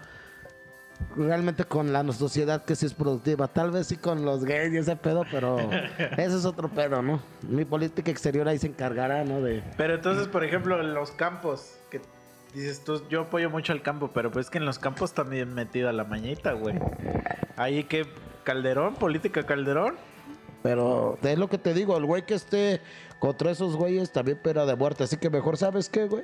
realmente 1.16 1.66
con 1.66 1.92
la 1.92 2.04
sociedad 2.14 2.64
que 2.66 2.76
sí 2.76 2.86
es 2.86 2.94
productiva. 2.94 3.48
Tal 3.48 3.72
vez 3.72 3.88
sí 3.88 3.98
con 3.98 4.26
los 4.26 4.44
gays 4.44 4.74
y 4.74 4.78
ese 4.78 4.96
pedo, 4.96 5.24
pero 5.32 5.58
ese 6.18 6.38
es 6.38 6.46
otro 6.46 6.70
pedo, 6.70 7.02
¿no? 7.02 7.20
Mi 7.48 7.66
política 7.66 8.12
exterior 8.12 8.48
ahí 8.48 8.58
se 8.58 8.68
encargará, 8.68 9.24
¿no? 9.24 9.42
De... 9.42 9.64
Pero 9.78 9.96
entonces, 9.96 10.28
por 10.28 10.44
ejemplo, 10.44 10.80
en 10.80 10.94
los 10.94 11.12
campos, 11.12 11.78
que 11.90 12.02
dices 12.54 12.84
tú, 12.84 13.02
yo 13.10 13.22
apoyo 13.22 13.50
mucho 13.50 13.74
al 13.74 13.82
campo, 13.82 14.12
pero 14.14 14.32
pues 14.32 14.50
que 14.50 14.58
en 14.58 14.66
los 14.66 14.80
campos 14.80 15.14
también 15.14 15.54
metida 15.54 15.92
la 15.92 16.04
mañita, 16.04 16.54
güey. 16.54 16.76
Ahí 17.56 17.84
que 17.86 18.06
Calderón, 18.44 18.96
política 18.96 19.44
Calderón. 19.46 19.96
Pero 20.62 21.18
es 21.22 21.38
lo 21.38 21.50
que 21.50 21.58
te 21.58 21.74
digo, 21.74 21.98
el 21.98 22.06
güey 22.06 22.26
que 22.26 22.36
esté 22.36 22.80
contra 23.20 23.52
esos 23.52 23.76
güeyes 23.76 24.12
también 24.12 24.40
pera 24.42 24.66
de 24.66 24.76
muerte. 24.76 25.04
Así 25.04 25.18
que 25.18 25.30
mejor, 25.30 25.58
¿sabes 25.58 25.90
qué, 25.90 26.06
güey? 26.06 26.24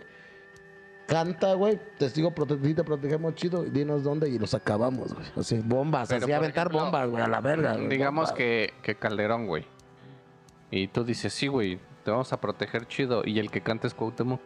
Canta, 1.07 1.53
güey. 1.55 1.79
Testigo 1.97 2.31
prote- 2.33 2.75
te 2.75 2.83
protegemos 2.83 3.35
chido. 3.35 3.65
y 3.65 3.69
Dinos 3.71 4.03
dónde 4.03 4.29
y 4.29 4.37
los 4.37 4.53
acabamos, 4.53 5.13
güey. 5.13 5.25
Así, 5.35 5.59
bombas. 5.59 6.07
Pero, 6.07 6.23
así 6.23 6.31
aventar 6.31 6.67
ejemplo, 6.67 6.83
bombas, 6.85 7.09
güey, 7.09 7.23
a 7.23 7.27
la 7.27 7.41
verga. 7.41 7.75
Digamos 7.75 8.31
que, 8.31 8.73
que 8.83 8.95
Calderón, 8.95 9.47
güey. 9.47 9.65
Y 10.71 10.87
tú 10.87 11.03
dices, 11.03 11.33
sí, 11.33 11.47
güey, 11.47 11.79
te 12.05 12.11
vamos 12.11 12.31
a 12.31 12.39
proteger 12.39 12.87
chido. 12.87 13.23
Y 13.25 13.39
el 13.39 13.49
que 13.49 13.61
canta 13.61 13.87
es 13.87 13.93
Cuauhtémoc. 13.95 14.39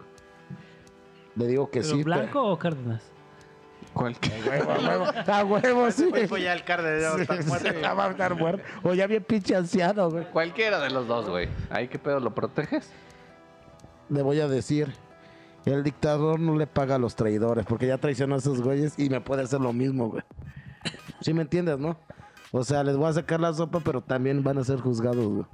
Le 1.36 1.48
digo 1.48 1.70
que 1.70 1.82
¿Pero 1.82 1.96
sí. 1.96 2.04
blanco 2.04 2.44
o 2.44 2.58
Cárdenas? 2.60 3.02
¿Cuál? 3.94 4.16
pero- 4.22 4.72
A 4.72 4.78
huevo, 4.80 5.06
a 5.28 5.44
huevo, 5.44 5.92
sí. 5.92 6.06
Güey, 6.10 6.28
pues 6.28 6.44
ya 6.44 6.54
el 6.54 6.64
Cárdenas 6.64 7.02
ya. 7.02 7.36
Sí, 7.36 7.80
va 7.82 8.06
a 8.06 8.12
estar 8.12 8.36
muerto. 8.36 8.64
O 8.84 8.94
ya 8.94 9.08
bien 9.08 9.24
pinche 9.24 9.56
anciano, 9.56 10.10
güey. 10.10 10.26
Cualquiera 10.32 10.80
de 10.80 10.90
los 10.90 11.08
dos, 11.08 11.30
güey. 11.30 11.50
¿Ahí 11.70 11.88
qué 11.88 12.00
pedo 12.00 12.20
lo 12.20 12.34
proteges? 12.34 12.90
Le 14.10 14.22
voy 14.22 14.40
a 14.40 14.48
decir. 14.48 14.94
El 15.66 15.82
dictador 15.84 16.40
no 16.42 16.58
le 16.58 16.68
paga 16.68 16.96
a 16.96 16.98
los 16.98 17.16
traidores 17.16 17.66
porque 17.66 17.88
ya 17.88 17.98
traicionó 17.98 18.36
a 18.36 18.40
esos 18.40 18.62
güeyes 18.62 19.00
y 19.00 19.10
me 19.10 19.22
puede 19.22 19.44
hacer 19.44 19.62
lo 19.62 19.72
mismo, 19.72 20.10
güey. 20.10 20.24
¿Sí 21.22 21.34
me 21.34 21.44
entiendes, 21.44 21.80
no? 21.80 21.98
O 22.52 22.66
sea, 22.66 22.84
les 22.84 22.98
voy 22.98 23.08
a 23.08 23.14
sacar 23.14 23.40
la 23.40 23.54
sopa, 23.54 23.80
pero 23.80 24.02
también 24.02 24.44
van 24.44 24.58
a 24.58 24.64
ser 24.66 24.82
juzgados, 24.82 25.26
güey. 25.26 25.46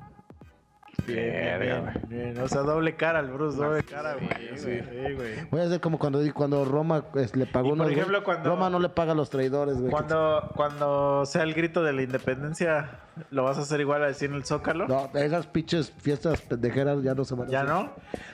Bien, 1.07 1.59
bien, 1.59 1.83
bien. 2.07 2.39
O 2.39 2.47
sea, 2.47 2.61
doble 2.61 2.95
cara 2.95 3.19
al 3.19 3.29
Bruce, 3.31 3.57
doble 3.57 3.83
cara, 3.83 4.15
güey. 4.15 4.57
Sí, 4.57 4.79
güey. 5.15 5.45
Voy 5.49 5.61
a 5.61 5.65
hacer 5.65 5.79
como 5.81 5.97
cuando, 5.99 6.19
cuando 6.33 6.65
Roma 6.65 7.01
pues, 7.11 7.35
le 7.35 7.45
pagó 7.45 7.75
Y, 7.75 7.77
por 7.77 7.91
ejemplo, 7.91 8.23
cuando- 8.23 8.49
Roma 8.49 8.69
no 8.69 8.79
le 8.79 8.89
paga 8.89 9.13
a 9.13 9.15
los 9.15 9.29
traidores, 9.29 9.77
güey. 9.77 9.91
Cuando, 9.91 10.51
cuando 10.55 11.25
sea 11.25 11.43
el 11.43 11.53
grito 11.53 11.83
de 11.83 11.93
la 11.93 12.01
independencia, 12.03 12.99
¿lo 13.31 13.43
vas 13.43 13.57
a 13.57 13.61
hacer 13.61 13.79
igual 13.81 14.03
a 14.03 14.07
decir 14.07 14.29
en 14.29 14.35
el 14.35 14.45
Zócalo? 14.45 14.87
No, 14.87 15.09
esas 15.15 15.47
pinches 15.47 15.91
fiestas 15.99 16.41
pendejeras 16.41 17.01
ya 17.03 17.15
no 17.15 17.25
se 17.25 17.35
van 17.35 17.47
a 17.47 17.51
¿Ya 17.51 17.61
hacer. 17.61 17.73
no? 17.73 17.91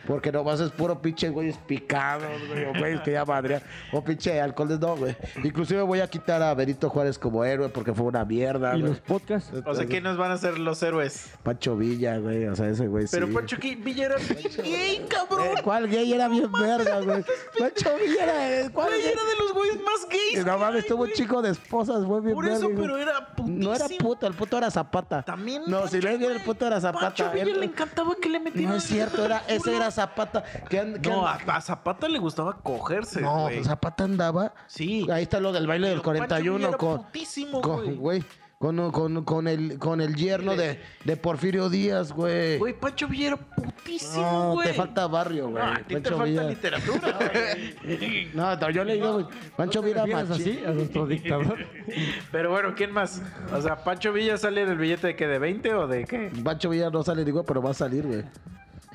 Porque 0.07 0.31
nomás 0.31 0.59
es 0.59 0.71
puro 0.71 1.01
pinche 1.01 1.29
güeyes 1.29 1.57
picados, 1.57 2.29
güey, 2.49 2.65
o 2.65 2.73
güeyes 2.77 3.01
que 3.01 3.11
ya 3.13 3.25
madre. 3.25 3.61
O 3.91 4.03
pinche 4.03 4.39
alcohol 4.41 4.67
de 4.69 4.77
no, 4.79 4.95
güey. 4.95 5.15
Inclusive 5.43 5.81
voy 5.81 5.99
a 6.01 6.07
quitar 6.07 6.41
a 6.41 6.53
Benito 6.53 6.89
Juárez 6.89 7.17
como 7.17 7.43
héroe 7.43 7.69
porque 7.69 7.93
fue 7.93 8.05
una 8.05 8.23
mierda, 8.25 8.75
¿Y 8.75 8.81
güey. 8.81 8.91
los 8.93 9.01
podcasts? 9.01 9.51
O 9.65 9.73
sea, 9.73 9.85
¿quiénes 9.85 10.17
van 10.17 10.31
a 10.31 10.37
ser 10.37 10.59
los 10.59 10.81
héroes? 10.83 11.33
Pancho 11.43 11.75
Villa, 11.75 12.17
güey. 12.17 12.45
O 12.55 12.57
sea, 12.57 12.69
ese 12.69 12.87
güey 12.87 13.05
Pero 13.11 13.27
sí. 13.27 13.33
Pancho. 13.33 13.57
Villa 13.59 14.05
era 14.05 14.15
gay, 14.63 15.05
cabrón. 15.09 15.41
Eh, 15.45 15.61
¿Cuál 15.61 15.89
gay 15.89 16.13
era 16.13 16.29
bien 16.29 16.49
verga, 16.51 17.01
güey? 17.01 17.21
Pancho 17.59 17.89
Villa 18.01 18.23
era... 18.23 18.49
eh, 18.61 18.69
¿Cuál 18.71 18.87
Güey, 18.87 19.01
gay? 19.01 19.11
era 19.11 19.23
de 19.25 19.35
los 19.39 19.53
güeyes 19.53 19.75
más 19.81 20.07
gays. 20.09 20.45
No 20.45 20.57
mames, 20.57 20.87
tuvo 20.87 21.03
un 21.03 21.11
chico 21.11 21.41
de 21.41 21.49
esposas, 21.51 22.05
güey, 22.05 22.21
bien 22.21 22.33
Por 22.33 22.45
eso, 22.47 22.69
verga, 22.69 22.81
pero 22.81 22.97
era 22.97 23.35
putísimo. 23.35 23.63
No 23.69 23.75
era 23.75 23.87
puto, 23.99 24.25
el 24.27 24.33
puto 24.35 24.57
era 24.57 24.71
Zapata. 24.71 25.21
También. 25.23 25.63
No, 25.67 25.85
si 25.87 25.99
le 25.99 26.17
viene 26.17 26.33
el 26.35 26.41
puto 26.43 26.65
era 26.65 26.79
Pancho 26.79 26.99
Zapata. 27.25 27.29
Villa 27.33 27.43
Él- 27.43 27.59
le 27.59 27.65
encantaba 27.65 28.15
que 28.21 28.29
le 28.29 28.39
metieran. 28.39 28.69
No 28.71 28.77
es 28.77 28.83
cierto, 28.85 29.25
era, 29.25 29.43
ese 29.49 29.75
era 29.75 29.91
Zapata. 29.91 30.43
An- 30.71 31.01
No, 31.03 31.27
a, 31.27 31.35
an- 31.35 31.49
a 31.49 31.59
Zapata 31.61 32.07
le 32.07 32.19
gustaba 32.19 32.53
cogerse, 32.61 33.19
no, 33.19 33.41
güey. 33.43 33.63
Zapata 33.65 34.05
andaba. 34.05 34.53
Sí. 34.67 35.05
Ahí 35.11 35.23
está 35.23 35.41
lo 35.41 35.51
del 35.51 35.67
baile 35.67 35.89
del 35.89 35.99
Pero 36.01 36.19
Pancho 36.19 36.35
Villa 36.35 36.51
41 36.51 36.67
era 36.69 36.77
con, 36.77 37.03
putísimo, 37.03 37.61
con, 37.61 37.95
güey. 37.97 38.23
Con, 38.57 38.91
con, 38.91 39.23
con 39.25 39.47
el, 39.47 39.77
con 39.79 40.01
el 40.01 40.15
yerno 40.15 40.55
de, 40.55 40.79
de 41.03 41.17
Porfirio 41.17 41.69
Díaz, 41.69 42.11
güey. 42.13 42.57
Güey, 42.57 42.73
Pancho 42.79 43.07
Villa 43.07 43.27
era 43.27 43.37
putísimo, 43.37 44.21
No, 44.23 44.53
güey. 44.53 44.67
te 44.69 44.73
falta 44.73 45.05
barrio, 45.07 45.49
güey. 45.49 45.63
No, 45.63 45.71
a 45.71 45.77
ti 45.79 45.95
te 45.95 46.01
falta 46.09 46.23
Villa. 46.23 46.43
literatura, 46.43 47.19
güey. 47.83 48.31
No, 48.33 48.55
no, 48.55 48.69
yo 48.69 48.83
le 48.83 48.93
digo, 48.93 49.13
güey. 49.13 49.25
Pancho 49.55 49.81
Villa 49.81 50.05
¿Refieres 50.05 50.29
machín. 50.29 50.53
así 50.57 50.65
a 50.65 50.71
nuestro 50.71 51.05
dictador? 51.05 51.57
Pero 52.31 52.49
bueno, 52.49 52.73
¿quién 52.75 52.91
más? 52.91 53.21
O 53.53 53.61
sea, 53.61 53.83
¿Pancho 53.83 54.13
Villa 54.13 54.37
sale 54.37 54.61
en 54.63 54.69
el 54.69 54.77
billete 54.77 55.07
de 55.07 55.15
qué? 55.15 55.27
¿De 55.27 55.37
20 55.37 55.73
o 55.75 55.87
de 55.87 56.05
qué? 56.05 56.31
Pancho 56.43 56.69
Villa 56.69 56.89
no 56.89 57.03
sale, 57.03 57.23
digo, 57.25 57.43
pero 57.43 57.61
va 57.61 57.71
a 57.71 57.75
salir, 57.75 58.07
güey. 58.07 58.23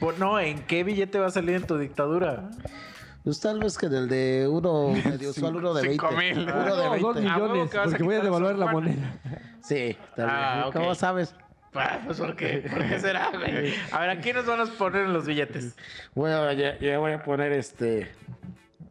Pues 0.01 0.19
no, 0.19 0.41
¿en 0.41 0.61
qué 0.67 0.83
billete 0.83 1.19
va 1.19 1.27
a 1.27 1.31
salir 1.31 1.55
en 1.57 1.67
tu 1.67 1.77
dictadura? 1.77 2.49
Pues 3.25 3.39
tal 3.41 3.61
vez 3.61 3.77
que 3.77 3.87
en 3.87 3.95
el 3.95 4.09
de 4.09 4.49
uno 4.51 4.89
medio 5.05 5.31
usual, 5.31 5.57
uno 5.57 5.75
de 5.75 5.83
20. 5.89 6.07
Cinco 6.07 6.17
mil. 6.19 6.39
Uno 6.39 6.55
de 6.55 6.55
No, 6.55 6.77
dos 6.99 7.15
20. 7.15 7.29
Ah, 7.29 7.37
huevo 7.39 7.53
millones, 7.55 7.75
a 7.75 7.83
porque 7.85 8.03
voy 8.03 8.15
a 8.15 8.21
devaluar 8.21 8.57
la 8.59 8.67
moneda. 8.73 9.19
Sí, 9.63 9.97
también. 10.17 10.39
Ah, 10.41 10.65
ok. 10.69 10.73
¿Cómo 10.75 10.95
sabes? 10.95 11.35
Ah, 11.75 12.01
Pues 12.05 12.19
¿por 12.19 12.35
qué? 12.35 12.65
¿Por 12.69 12.87
qué 12.89 12.99
será, 12.99 13.31
güey? 13.31 13.75
A 13.93 14.01
ver, 14.01 14.11
aquí 14.11 14.33
nos 14.33 14.47
van 14.47 14.61
a 14.61 14.67
poner 14.67 15.05
en 15.05 15.13
los 15.13 15.27
billetes. 15.27 15.77
Bueno, 16.15 16.53
ya, 16.53 16.79
ya 16.79 16.99
voy 16.99 17.13
a 17.13 17.23
poner 17.23 17.53
este. 17.53 18.11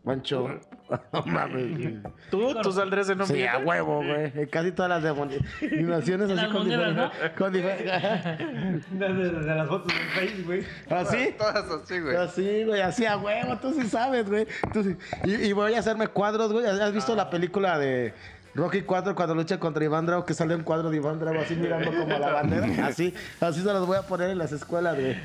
Pancho. 0.03 0.59
No 1.13 1.21
mames. 1.25 2.01
¿Tú? 2.31 2.53
¿Tú 2.61 2.71
saldrías 2.71 3.09
en 3.09 3.21
un 3.21 3.27
Sí, 3.27 3.33
billete? 3.33 3.49
a 3.51 3.57
huevo, 3.59 3.97
güey. 3.97 4.31
En 4.35 4.45
casi 4.47 4.71
todas 4.71 4.89
las 4.89 5.03
denominaciones 5.03 6.29
así 6.31 6.45
con 6.51 6.67
monedas, 6.67 7.11
diferente- 7.11 7.35
con 7.37 7.53
diferente. 7.53 8.85
De, 8.91 9.13
de- 9.13 9.29
de 9.31 9.55
las 9.55 9.67
fotos 9.67 9.93
del 9.93 10.07
Face, 10.29 10.41
güey. 10.43 10.63
¿Así? 10.89 11.35
Todas 11.37 11.65
así, 11.69 11.99
güey. 11.99 12.15
Así, 12.15 12.63
güey, 12.65 12.81
así 12.81 13.05
a 13.05 13.17
huevo, 13.17 13.57
tú 13.57 13.73
sí 13.73 13.87
sabes, 13.87 14.27
güey. 14.29 14.47
Tú 14.73 14.83
sí- 14.83 14.95
Y, 15.25 15.35
y 15.47 15.53
voy 15.53 15.73
a 15.73 15.79
hacerme 15.79 16.07
cuadros, 16.07 16.51
güey. 16.51 16.65
¿Has 16.65 16.93
visto 16.93 17.15
la 17.15 17.29
película 17.29 17.77
de 17.77 18.13
Rocky 18.55 18.81
4 18.81 19.15
cuando 19.15 19.35
lucha 19.35 19.59
contra 19.59 19.83
Iván 19.83 20.05
Drago? 20.05 20.25
Que 20.25 20.33
sale 20.33 20.55
un 20.55 20.63
cuadro 20.63 20.89
de 20.89 20.97
Iván 20.97 21.19
Drago 21.19 21.39
así 21.39 21.55
mirando 21.55 21.91
como 21.91 22.15
a 22.15 22.19
la 22.19 22.31
bandera. 22.33 22.67
Así, 22.87 23.13
así 23.39 23.59
se 23.61 23.65
los 23.73 23.85
voy 23.85 23.97
a 23.97 24.01
poner 24.03 24.29
en 24.31 24.37
las 24.39 24.51
escuelas, 24.51 24.95
güey. 24.99 25.15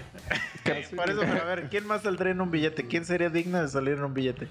Por 0.95 1.09
eso, 1.11 1.21
pero 1.21 1.43
a 1.43 1.45
ver, 1.45 1.69
¿quién 1.71 1.87
más 1.87 2.03
saldría 2.03 2.33
en 2.33 2.41
un 2.41 2.51
billete? 2.51 2.87
¿Quién 2.87 3.05
sería 3.05 3.29
digno 3.31 3.61
de 3.61 3.69
salir 3.69 3.95
en 3.95 4.05
un 4.05 4.15
billete? 4.15 4.49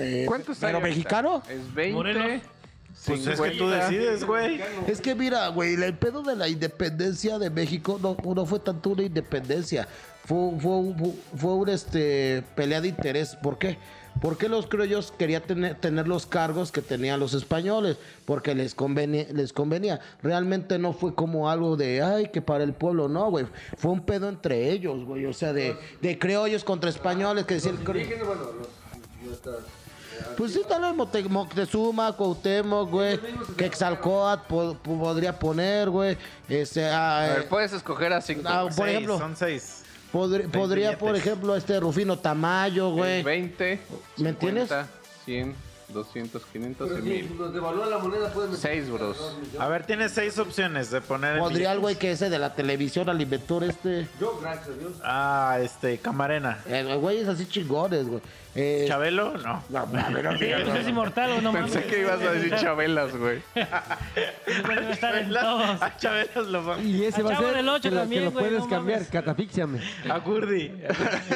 Eh, 0.00 0.24
¿Cuántos 0.26 0.58
¿Pero 0.58 0.78
hay 0.78 0.84
mexicano? 0.84 1.42
Es 1.48 1.74
20. 1.74 1.94
Morelos. 1.94 2.42
Pues 3.06 3.26
es 3.26 3.40
que 3.40 3.50
tú 3.52 3.64
50. 3.64 3.88
decides, 3.88 4.24
güey. 4.24 4.60
Es 4.86 5.00
que 5.00 5.14
mira, 5.14 5.48
güey, 5.48 5.74
el 5.74 5.94
pedo 5.94 6.22
de 6.22 6.36
la 6.36 6.48
independencia 6.48 7.38
de 7.38 7.48
México 7.48 7.98
no, 8.02 8.16
no 8.34 8.46
fue 8.46 8.58
tanto 8.58 8.90
una 8.90 9.02
independencia, 9.02 9.88
fue, 10.26 10.36
fue, 10.60 10.72
un- 10.72 11.18
fue 11.36 11.54
una 11.54 11.72
este, 11.72 12.42
pelea 12.54 12.80
de 12.80 12.88
interés. 12.88 13.36
¿Por 13.36 13.58
qué? 13.58 13.78
Porque 14.20 14.48
los 14.48 14.66
criollos 14.66 15.12
querían 15.16 15.42
tener, 15.42 15.76
tener 15.76 16.08
los 16.08 16.26
cargos 16.26 16.72
que 16.72 16.82
tenían 16.82 17.20
los 17.20 17.32
españoles, 17.32 17.96
porque 18.26 18.54
les 18.56 18.74
convenía, 18.74 19.24
les 19.32 19.52
convenía. 19.52 20.00
Realmente 20.22 20.78
no 20.78 20.92
fue 20.92 21.14
como 21.14 21.48
algo 21.48 21.76
de, 21.76 22.02
ay, 22.02 22.28
que 22.30 22.42
para 22.42 22.64
el 22.64 22.72
pueblo, 22.74 23.08
no, 23.08 23.30
güey. 23.30 23.46
Fue 23.78 23.92
un 23.92 24.04
pedo 24.04 24.28
entre 24.28 24.70
ellos, 24.72 25.04
güey. 25.04 25.24
O 25.26 25.32
sea, 25.32 25.52
de, 25.54 25.76
de 26.02 26.18
criollos 26.18 26.64
contra 26.64 26.90
españoles, 26.90 27.46
que 27.46 27.54
decían... 27.54 27.78
Bueno, 27.82 28.02
los, 28.58 29.38
Pues 30.36 30.52
sí, 30.52 30.62
tal 30.68 30.82
vez 30.82 30.94
Mote- 30.94 31.28
Moctezuma, 31.28 32.12
Cuauhtémoc, 32.16 32.90
güey. 32.90 33.18
Quexalcóatl 33.56 34.46
po- 34.48 34.76
po- 34.82 34.98
podría 34.98 35.38
poner, 35.38 35.90
güey. 35.90 36.16
Este, 36.48 36.86
ah, 36.88 37.18
A 37.24 37.26
ver, 37.28 37.38
eh, 37.40 37.46
puedes 37.48 37.72
escoger 37.72 38.12
a 38.12 38.20
5. 38.20 38.42
Ah, 38.46 38.62
por 38.64 38.72
Seis, 38.72 38.88
ejemplo, 38.88 39.18
Son 39.18 39.36
seis. 39.36 39.82
podri- 40.12 40.50
podría, 40.50 40.98
por 40.98 41.14
ejemplo, 41.16 41.54
este 41.56 41.78
Rufino 41.80 42.18
Tamayo, 42.18 42.90
güey. 42.90 43.22
20. 43.22 43.80
¿Me 44.16 44.30
entiendes? 44.30 44.70
100, 45.24 45.54
200, 45.88 46.42
500 46.46 46.86
y 46.88 46.90
Pero 46.92 47.02
si 47.04 47.08
1000. 47.10 47.38
nos 47.38 47.52
devalúan 47.52 47.90
la 47.90 47.98
moneda, 47.98 48.32
pueden 48.32 48.50
meter. 48.52 48.70
6, 48.70 48.90
bros. 48.90 49.16
A 49.58 49.68
ver, 49.68 49.84
tienes 49.86 50.12
seis 50.12 50.38
opciones 50.38 50.90
de 50.90 51.00
poner 51.00 51.34
en 51.36 51.42
Podría 51.42 51.72
el 51.72 51.80
güey 51.80 51.96
que 51.96 52.12
ese 52.12 52.30
de 52.30 52.38
la 52.38 52.54
televisión, 52.54 53.08
al 53.08 53.20
inventor 53.20 53.64
este. 53.64 54.06
Yo, 54.20 54.38
gracias 54.40 54.68
a 54.68 54.72
Dios. 54.78 54.92
Ah, 55.04 55.58
este, 55.60 55.98
Camarena. 55.98 56.58
Eh, 56.66 56.96
güey, 57.00 57.18
es 57.18 57.28
así 57.28 57.44
chingones, 57.46 58.06
güey. 58.08 58.22
Eh, 58.56 58.84
¿Chabelo? 58.88 59.38
No. 59.38 59.62
no, 59.68 59.86
mames, 59.86 60.24
no, 60.24 60.32
Sí, 60.38 60.46
pues 60.64 60.80
es 60.80 60.88
inmortal, 60.88 61.30
güey, 61.30 61.40
no 61.42 61.52
mames. 61.52 61.70
Pensé 61.70 61.86
que 61.88 62.00
ibas 62.00 62.20
a 62.20 62.32
decir 62.32 62.54
chabelas, 62.56 63.16
güey. 63.16 63.40
Debe 63.54 64.90
estar 64.90 65.16
en 65.16 65.32
todos. 65.32 65.80
A 65.82 65.96
Chabelas 65.96 66.46
lo 66.48 66.64
va. 66.66 66.78
Y 66.80 67.04
ese 67.04 67.20
A 67.20 67.24
va 67.24 67.30
a 67.30 67.34
Chavo 67.34 67.46
ser 67.46 67.56
del 67.56 67.68
Ocho 67.68 67.82
que, 67.82 67.88
lo- 67.90 67.94
que 67.96 68.00
también, 68.00 68.24
lo 68.24 68.30
güey, 68.32 68.44
puedes 68.46 68.60
no 68.64 68.68
cambiar, 68.68 68.98
mames. 68.98 69.10
catafíxiame. 69.12 69.80
A 70.08 70.18
Gurdi. 70.18 70.72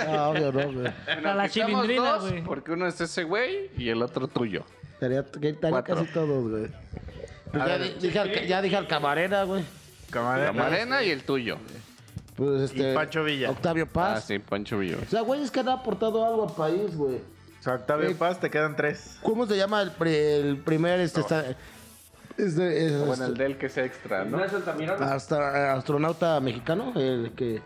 no, 0.07 0.28
obvio, 0.31 0.52
no, 0.52 0.73
güey. 0.73 0.86
A 0.89 1.34
la 1.34 1.49
quitamos 1.49 1.51
chilindrina, 1.83 2.10
dos, 2.10 2.31
güey. 2.31 2.43
Porque 2.43 2.73
uno 2.73 2.86
es 2.89 3.01
ese 3.01 3.23
güey 3.25 3.70
y 3.78 3.89
el 3.91 4.02
otro 4.02 4.26
tuyo. 4.26 4.65
Estaría, 4.94 5.20
estaría 5.20 5.55
Cuatro. 5.70 5.94
casi 5.97 6.07
todos, 6.09 6.51
güey. 6.51 6.67
Pues 7.52 7.62
A 7.62 7.67
ya, 7.68 7.76
ver, 7.78 7.83
di- 8.01 8.07
dije 8.09 8.18
al, 8.18 8.47
ya 8.49 8.60
dije 8.62 8.76
al 8.76 8.89
camarera, 8.89 9.44
güey. 9.44 9.62
Camarena. 10.10 10.47
La 10.49 10.52
Marena 10.52 11.02
y 11.05 11.10
el 11.10 11.23
tuyo. 11.23 11.59
Pues 12.37 12.63
este. 12.71 12.93
Y 12.93 12.95
Pancho 12.95 13.23
Villa. 13.25 13.51
Octavio 13.51 13.85
Ah, 13.85 13.93
Paz. 13.93 14.25
sí, 14.25 14.39
Pancho 14.39 14.79
Villa. 14.79 14.97
O 15.01 15.09
sea, 15.11 15.21
güey, 15.23 15.43
es 15.43 15.51
que 15.51 15.61
han 15.61 15.69
aportado 15.69 16.25
algo 16.25 16.49
al 16.49 16.55
país, 16.55 16.97
güey. 16.97 17.17
O 17.17 17.63
sea, 17.63 17.75
Octavio 17.75 18.09
Eh, 18.11 18.15
Paz, 18.15 18.41
te 18.41 18.51
quedan 18.51 18.77
tres. 18.77 19.19
¿Cómo 19.23 19.47
se 19.47 19.57
llama 19.57 19.81
el, 19.83 19.93
pri- 19.93 20.15
el 20.17 20.57
primer 20.59 21.01
este, 21.01 21.21
esta- 21.21 21.45
este, 22.37 22.87
es- 22.87 23.07
Bueno, 23.07 23.27
el 23.27 23.35
del 23.37 23.57
que 23.57 23.69
sea 23.69 23.85
extra, 23.85 24.25
¿no? 24.25 24.37
Ignacio 24.37 24.59
Altamirano. 24.59 25.05
hasta 25.07 25.73
astronauta 25.75 26.41
mexicano? 26.41 26.93
El 26.97 27.33
que 27.37 27.63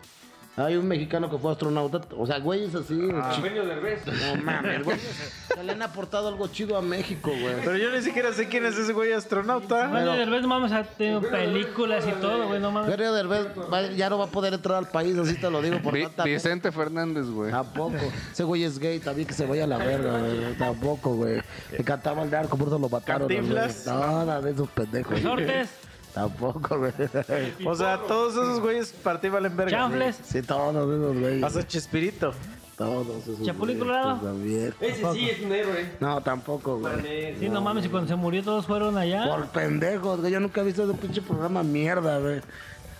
hay 0.57 0.75
un 0.75 0.87
mexicano 0.87 1.29
que 1.29 1.37
fue 1.37 1.51
astronauta, 1.51 2.01
o 2.17 2.25
sea, 2.25 2.39
güey, 2.39 2.65
es 2.65 2.75
así, 2.75 2.95
chi- 2.97 3.37
Eugenio 3.37 3.65
Derbez. 3.65 4.01
no 4.05 4.43
mames, 4.43 4.83
güey. 4.83 4.97
Se 4.99 5.63
le 5.63 5.71
han 5.71 5.81
aportado 5.81 6.27
algo 6.27 6.47
chido 6.47 6.75
a 6.77 6.81
México, 6.81 7.29
güey. 7.31 7.55
Pero 7.63 7.77
yo 7.77 7.89
ni 7.91 8.01
siquiera 8.01 8.33
sé 8.33 8.47
quién 8.49 8.65
es 8.65 8.77
ese 8.77 8.91
güey 8.93 9.13
astronauta. 9.13 9.87
Bueno, 9.87 10.13
Derbez, 10.17 10.41
no 10.41 10.47
mames, 10.49 10.71
ha 10.73 10.83
tenido 10.83 11.21
películas 11.21 12.05
y 12.07 12.11
todo, 12.21 12.47
güey, 12.47 12.59
no 12.59 12.71
mames. 12.71 12.89
Mario 12.89 13.13
Derbez 13.13 13.47
va- 13.71 13.87
ya 13.87 14.09
no 14.09 14.17
va 14.17 14.25
a 14.25 14.29
poder 14.29 14.53
entrar 14.53 14.77
al 14.77 14.87
país, 14.89 15.17
así 15.17 15.35
te 15.35 15.49
lo 15.49 15.61
digo 15.61 15.79
por 15.81 15.93
Vi- 15.93 16.03
tanta- 16.03 16.23
Vicente 16.25 16.71
Fernández, 16.71 17.25
güey. 17.27 17.51
Tampoco. 17.51 17.95
Ese 18.31 18.43
güey 18.43 18.63
es 18.65 18.79
gay, 18.79 18.99
también 18.99 19.27
que 19.27 19.33
se 19.33 19.45
vaya 19.45 19.63
a 19.63 19.67
la 19.67 19.77
verga, 19.77 20.19
güey. 20.19 20.57
Tampoco, 20.57 21.15
güey. 21.15 21.41
Le 21.71 21.83
cantaba 21.83 22.23
el 22.23 22.31
narco, 22.31 22.57
por 22.57 22.67
eso 22.67 22.77
lo 22.79 22.89
mataron. 22.89 23.27
güey. 23.27 23.41
Nada 23.85 24.41
de 24.41 24.51
esos 24.51 24.69
pendejos. 24.69 25.13
Resortes, 25.13 25.69
Tampoco, 26.13 26.77
güey. 26.79 26.91
O 27.65 27.75
sea, 27.75 27.99
todos 28.07 28.33
esos 28.33 28.59
güeyes 28.59 28.91
partí 29.03 29.29
valen 29.29 29.55
verga. 29.55 29.77
chanfles. 29.77 30.19
Sí, 30.23 30.41
todos 30.41 30.75
esos 30.75 31.17
güeyes. 31.19 31.43
Hasta 31.43 31.67
Chespirito. 31.67 32.33
Todos 32.77 33.27
esos. 33.27 33.43
Chapulín 33.45 33.77
güeyes 33.77 33.79
Colorado. 33.79 34.15
También. 34.21 34.73
Ese 34.79 35.11
sí 35.13 35.29
es 35.29 35.41
un 35.41 35.51
héroe. 35.51 35.91
No, 35.99 36.21
tampoco, 36.21 36.79
güey. 36.79 37.35
Sí, 37.37 37.49
no 37.49 37.61
mames, 37.61 37.85
y 37.85 37.89
cuando 37.89 38.07
se 38.07 38.15
murió 38.15 38.41
todos 38.43 38.65
fueron 38.65 38.97
allá. 38.97 39.27
Por 39.27 39.47
pendejos, 39.47 40.21
güey. 40.21 40.31
Yo 40.31 40.39
nunca 40.39 40.61
he 40.61 40.63
visto 40.63 40.83
ese 40.83 40.93
pinche 40.93 41.21
programa 41.21 41.61
mierda, 41.61 42.19
güey. 42.19 42.41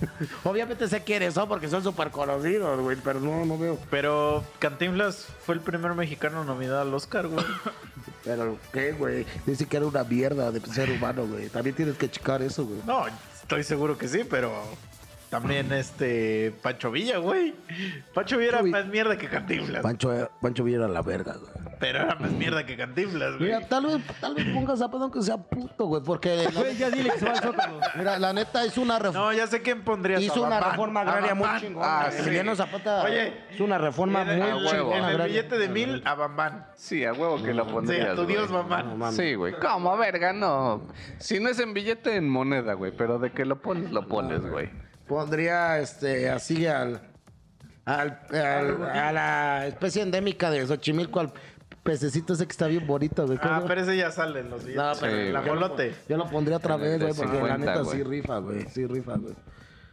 Obviamente 0.44 0.88
sé 0.88 1.04
quiénes 1.04 1.34
son 1.34 1.48
porque 1.48 1.68
son 1.68 1.84
súper 1.84 2.12
conocidos, 2.12 2.80
güey. 2.82 2.98
Pero 3.04 3.20
no, 3.20 3.46
no 3.46 3.58
veo. 3.58 3.78
Pero 3.90 4.44
Cantinflas 4.60 5.28
fue 5.42 5.56
el 5.56 5.62
primer 5.62 5.94
mexicano 5.94 6.44
nominado 6.44 6.82
al 6.82 6.94
Oscar, 6.94 7.28
güey. 7.28 7.46
Pero, 8.24 8.58
¿qué, 8.74 8.92
güey? 8.92 9.26
Dice 9.46 9.66
que 9.66 9.78
era 9.78 9.86
una 9.86 10.04
mierda 10.04 10.52
de 10.52 10.60
ser 10.62 10.92
humano, 10.92 11.26
güey. 11.26 11.50
También 11.50 11.76
tienes 11.76 11.98
que 11.98 12.10
checar 12.10 12.42
eso, 12.42 12.66
güey. 12.66 12.80
No, 12.86 13.06
estoy 13.42 13.64
seguro 13.64 13.98
que 13.98 14.08
sí, 14.08 14.24
pero 14.30 14.52
también 15.30 15.72
este 15.72 16.54
Pancho 16.62 16.92
Villa, 16.92 17.18
güey. 17.18 17.56
Pancho 18.14 18.38
Villa 18.38 18.50
era 18.50 18.64
más 18.64 18.88
mierda 18.88 19.18
que 19.18 19.28
Cantinflas. 19.30 19.82
Pancho, 19.82 20.30
Pancho 20.42 20.64
Villa 20.64 20.80
era 20.80 20.88
la 20.90 21.02
verga, 21.02 21.36
güey. 21.38 21.69
Pero 21.80 22.00
era 22.02 22.16
más 22.16 22.32
mierda 22.32 22.66
que 22.66 22.76
Cantinflas, 22.76 23.38
güey. 23.38 23.46
Mira, 23.54 23.62
tal 23.68 23.86
vez, 23.86 23.98
tal 24.20 24.36
vez 24.36 24.46
pongas 24.54 24.82
a 24.82 24.92
pedo 24.92 25.04
aunque 25.04 25.22
sea 25.22 25.38
puto, 25.38 25.86
güey, 25.86 26.04
porque 26.04 26.36
la, 26.52 26.52
Güey, 26.60 26.76
ya 26.76 26.90
dile 26.90 27.10
que 27.10 27.20
se 27.20 27.26
va 27.26 27.32
al 27.32 27.38
zócalo. 27.42 27.80
mira, 27.96 28.20
la 28.20 28.34
neta 28.34 28.66
hizo 28.66 28.82
una 28.82 29.00
reforma. 29.00 29.20
No, 29.32 29.34
ya 29.34 29.48
sé 29.48 29.62
quién 29.62 29.84
pondría 29.86 30.20
Hizo 30.20 30.44
una 30.44 30.60
reforma 30.60 31.02
agraria 31.02 31.34
muy 31.36 31.48
chingona. 31.62 32.02
Ah, 32.02 32.12
sí. 32.12 32.20
Emiliano 32.24 32.54
Zapata 32.56 33.04
Oye, 33.04 33.34
hizo 33.54 33.64
una 33.64 33.78
reforma 33.78 34.26
muy 34.26 34.68
chingona. 34.68 34.98
en 35.14 35.22
el 35.22 35.28
billete 35.28 35.58
de 35.58 35.70
mil 35.70 36.02
a 36.06 36.16
Bambán. 36.16 36.68
Sí, 36.76 37.06
a 37.06 37.14
huevo 37.14 37.42
que 37.42 37.54
lo 37.54 37.64
Sí, 37.66 37.72
pondrías, 37.72 38.10
a 38.10 38.16
tu 38.16 38.26
dios 38.26 38.52
Bambán. 38.52 39.14
Sí, 39.14 39.36
güey. 39.36 39.54
¿Cómo, 39.60 39.96
verga? 39.98 40.34
No. 40.34 40.82
Si 41.18 41.40
no 41.40 41.48
es 41.50 41.60
en 41.60 41.74
billete, 41.74 42.16
en 42.18 42.28
moneda, 42.30 42.74
güey. 42.74 42.92
Pero 42.92 43.20
de 43.20 43.32
que 43.32 43.46
lo 43.46 43.62
pones, 43.62 43.90
lo 43.92 44.06
pones, 44.06 44.42
güey. 44.42 44.70
Pondría 45.08 45.80
este 45.80 46.30
así 46.30 46.68
al, 46.68 47.02
al, 47.86 48.20
al- 48.32 48.84
a 48.92 49.12
la 49.12 49.68
especie 49.68 50.04
endémica 50.04 50.52
de 50.52 50.68
Xochimilco 50.68 51.20
al 51.20 51.34
pececito 51.92 52.34
ese 52.34 52.46
que 52.46 52.52
está 52.52 52.68
bien 52.68 52.86
bonito, 52.86 53.26
güey. 53.26 53.38
¿Cómo 53.38 53.54
Ah, 53.54 53.64
pero 53.68 53.82
ese 53.82 53.98
ya 53.98 54.12
sale 54.12 54.42
en 54.42 54.50
los 54.50 54.62
No, 54.62 54.68
billetes. 54.68 54.98
pero 55.00 55.14
Sí, 55.14 55.20
el 55.20 55.32
güey. 55.32 55.44
ajolote. 55.44 55.96
Yo 56.08 56.18
lo 56.18 56.26
pondría 56.30 56.58
otra 56.58 56.78
vez, 56.78 57.00
güey, 57.02 57.14
porque 57.14 57.34
la 57.34 57.56
50, 57.56 57.58
neta 57.58 57.82
güey. 57.82 57.98
sí 57.98 58.04
rifa, 58.04 58.38
güey. 58.40 58.66
Sí 58.70 58.86
rifa, 58.86 59.18
güey. 59.18 59.34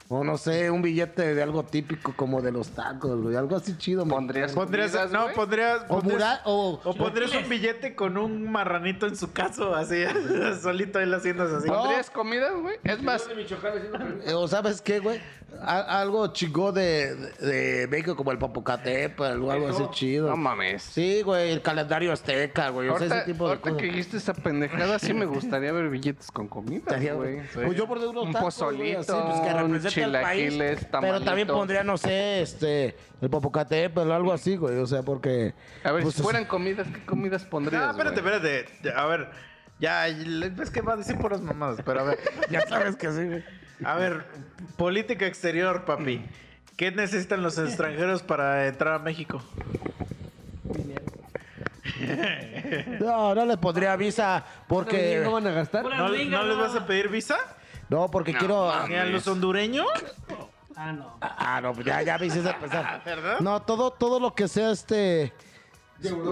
O 0.09 0.23
no 0.23 0.39
sé, 0.39 0.71
un 0.71 0.83
billete 0.83 1.35
de 1.35 1.43
algo 1.43 1.65
típico 1.65 2.15
como 2.15 2.41
de 2.41 2.53
los 2.53 2.69
tacos, 2.69 3.21
güey. 3.21 3.35
Algo 3.35 3.57
así 3.57 3.77
chido. 3.77 4.07
¿Pondrías 4.07 4.53
Pondrías, 4.53 4.93
comidas, 4.93 5.11
no, 5.11 5.23
güey? 5.25 5.35
pondrías, 5.35 5.83
O 5.89 5.99
pondrías- 5.99 6.13
mural, 6.13 6.41
o... 6.45 6.81
o 6.85 6.95
pondrías 6.95 7.35
un 7.35 7.49
billete 7.49 7.97
con 7.97 8.17
un 8.17 8.49
marranito 8.53 9.09
en 9.09 9.17
su 9.17 9.33
caso, 9.33 9.75
así, 9.75 10.05
solito 10.63 11.01
él 11.01 11.13
haciéndose 11.13 11.57
así. 11.57 11.67
¿Pondrías 11.67 12.09
comidas, 12.11 12.53
güey? 12.61 12.77
Es 12.85 13.03
más, 13.03 13.29
Eh, 14.25 14.35
O 14.35 14.47
sabes 14.47 14.81
qué, 14.81 15.01
güey, 15.01 15.21
A- 15.63 16.01
algo 16.01 16.27
chingó 16.35 16.71
de, 16.73 17.15
de, 17.15 17.47
de 17.47 17.87
México 17.89 18.15
como 18.15 18.31
el 18.31 18.39
Popocatépetl 18.39 19.41
o 19.43 19.51
algo 19.51 19.69
así 19.69 19.85
chido. 19.91 20.29
no 20.29 20.37
mames. 20.37 20.83
Sí, 20.83 21.23
güey, 21.23 21.51
el 21.51 21.63
calendario 21.63 22.13
azteca, 22.13 22.69
güey. 22.71 22.89
O 22.89 22.99
sea, 22.99 23.07
Ahorita, 23.07 23.17
ese 23.19 23.27
tipo 23.33 23.45
de 23.45 23.51
ahorita 23.51 23.63
cosas. 23.71 23.79
que 23.81 23.87
dijiste 23.87 24.17
esa 24.19 24.35
pendejada, 24.35 24.99
sí 24.99 25.15
me 25.15 25.25
gustaría 25.25 25.73
ver 25.73 25.89
billetes 25.89 26.31
con 26.31 26.47
comida, 26.49 26.99
güey. 27.15 27.41
Pues 27.55 27.75
yo 27.77 27.87
por 27.87 27.99
unos 27.99 28.27
Un 28.27 28.33
tacos, 28.33 28.59
güey, 28.61 28.95
pozolito, 28.97 29.17
así, 29.19 29.27
pues, 29.29 29.41
que 29.41 30.03
al 30.05 30.13
país. 30.23 30.53
chilaquiles, 30.53 30.87
Pero 31.01 31.21
también 31.23 31.49
pondría, 31.49 31.83
no 31.85 31.97
sé, 31.97 32.43
este, 32.43 32.97
el 33.23 33.31
Popocatépetl 33.31 34.11
o 34.11 34.15
algo 34.15 34.33
así, 34.33 34.57
güey. 34.57 34.77
O 34.79 34.87
sea, 34.87 35.03
porque... 35.03 35.55
A 35.85 35.93
ver, 35.93 36.03
pues, 36.03 36.17
si 36.17 36.23
fueran 36.23 36.45
comidas, 36.45 36.87
¿qué 36.93 37.05
comidas 37.07 37.45
pondrías, 37.45 37.83
No, 37.83 37.91
espérate, 37.93 38.21
güey? 38.21 38.35
espérate. 38.35 38.93
A 39.01 39.07
ver, 39.07 39.31
ya, 39.79 40.07
es 40.09 40.71
que 40.71 40.83
va 40.83 40.95
a 40.95 40.97
decir 40.97 41.17
puras 41.19 41.41
mamadas, 41.41 41.79
pero 41.85 42.01
a 42.01 42.03
ver. 42.05 42.19
Ya 42.51 42.67
sabes 42.67 42.97
que 42.97 43.11
sí, 43.11 43.25
güey. 43.25 43.45
A 43.85 43.97
ver, 43.97 44.25
política 44.77 45.27
exterior, 45.27 45.85
papi. 45.85 46.25
¿Qué 46.77 46.93
necesitan 46.93 47.43
los 47.43 47.59
extranjeros 47.59 48.23
para 48.23 48.67
entrar 48.67 48.95
a 48.95 48.99
México? 48.99 49.43
No, 53.01 53.35
no 53.35 53.47
le 53.47 53.57
pondría 53.57 53.97
visa 53.97 54.45
porque... 54.69 55.21
¿No 55.23 55.33
van 55.33 55.47
a 55.47 55.51
gastar? 55.53 55.85
¿No, 55.85 56.09
no 56.09 56.09
les 56.11 56.59
vas 56.59 56.75
a 56.75 56.87
pedir 56.87 57.09
visa? 57.09 57.37
No, 57.89 58.11
porque 58.11 58.35
quiero... 58.35 58.73
¿Ni 58.89 58.97
a 58.97 59.05
los 59.07 59.27
hondureños? 59.27 59.87
Ah, 60.75 60.93
no. 60.93 61.17
Ah, 61.21 61.61
no, 61.63 61.73
ya, 61.81 62.03
ya 62.03 62.19
me 62.19 62.27
hiciste 62.27 62.53
pensar. 62.55 63.03
¿Verdad? 63.05 63.41
No, 63.41 63.63
todo, 63.63 63.93
todo 63.93 64.21
lo 64.21 64.35
que 64.35 64.49
sea 64.49 64.71
este... 64.71 65.33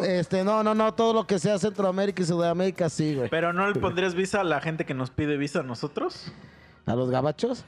Este, 0.02 0.44
no, 0.44 0.62
no, 0.62 0.74
no, 0.74 0.92
todo 0.92 1.14
lo 1.14 1.26
que 1.26 1.38
sea 1.38 1.58
Centroamérica 1.58 2.22
y 2.22 2.26
Sudamérica, 2.26 2.90
sí, 2.90 3.14
güey. 3.14 3.30
¿Pero 3.30 3.54
no 3.54 3.66
le 3.66 3.80
pondrías 3.80 4.14
visa 4.14 4.42
a 4.42 4.44
la 4.44 4.60
gente 4.60 4.84
que 4.84 4.92
nos 4.92 5.10
pide 5.10 5.38
visa 5.38 5.60
a 5.60 5.62
nosotros? 5.62 6.30
¿A 6.86 6.94
los 6.94 7.10
gabachos? 7.10 7.64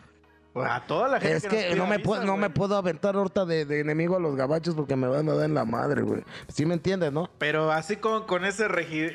A 0.65 0.86
toda 0.86 1.09
la 1.09 1.20
gente 1.20 1.36
Es 1.36 1.47
que 1.47 1.75
no 1.76 1.86
me, 1.86 1.99
puedo, 1.99 2.25
no 2.25 2.36
me 2.36 2.49
puedo 2.51 2.76
aventar 2.76 3.15
ahorita 3.17 3.44
de, 3.44 3.65
de 3.67 3.81
enemigo 3.81 4.17
a 4.17 4.20
los 4.20 4.36
gabachos 4.36 4.75
porque 4.75 4.97
me 4.97 5.07
van 5.07 5.28
a 5.28 5.35
dar 5.35 5.44
en 5.44 5.55
la 5.55 5.65
madre, 5.65 6.02
güey. 6.02 6.23
¿Sí 6.49 6.65
me 6.65 6.75
entiendes, 6.75 7.12
no? 7.12 7.28
Pero 7.39 7.70
así 7.73 7.97
con, 7.97 8.25
con 8.26 8.44
ese 8.44 8.68
regi... 8.68 9.09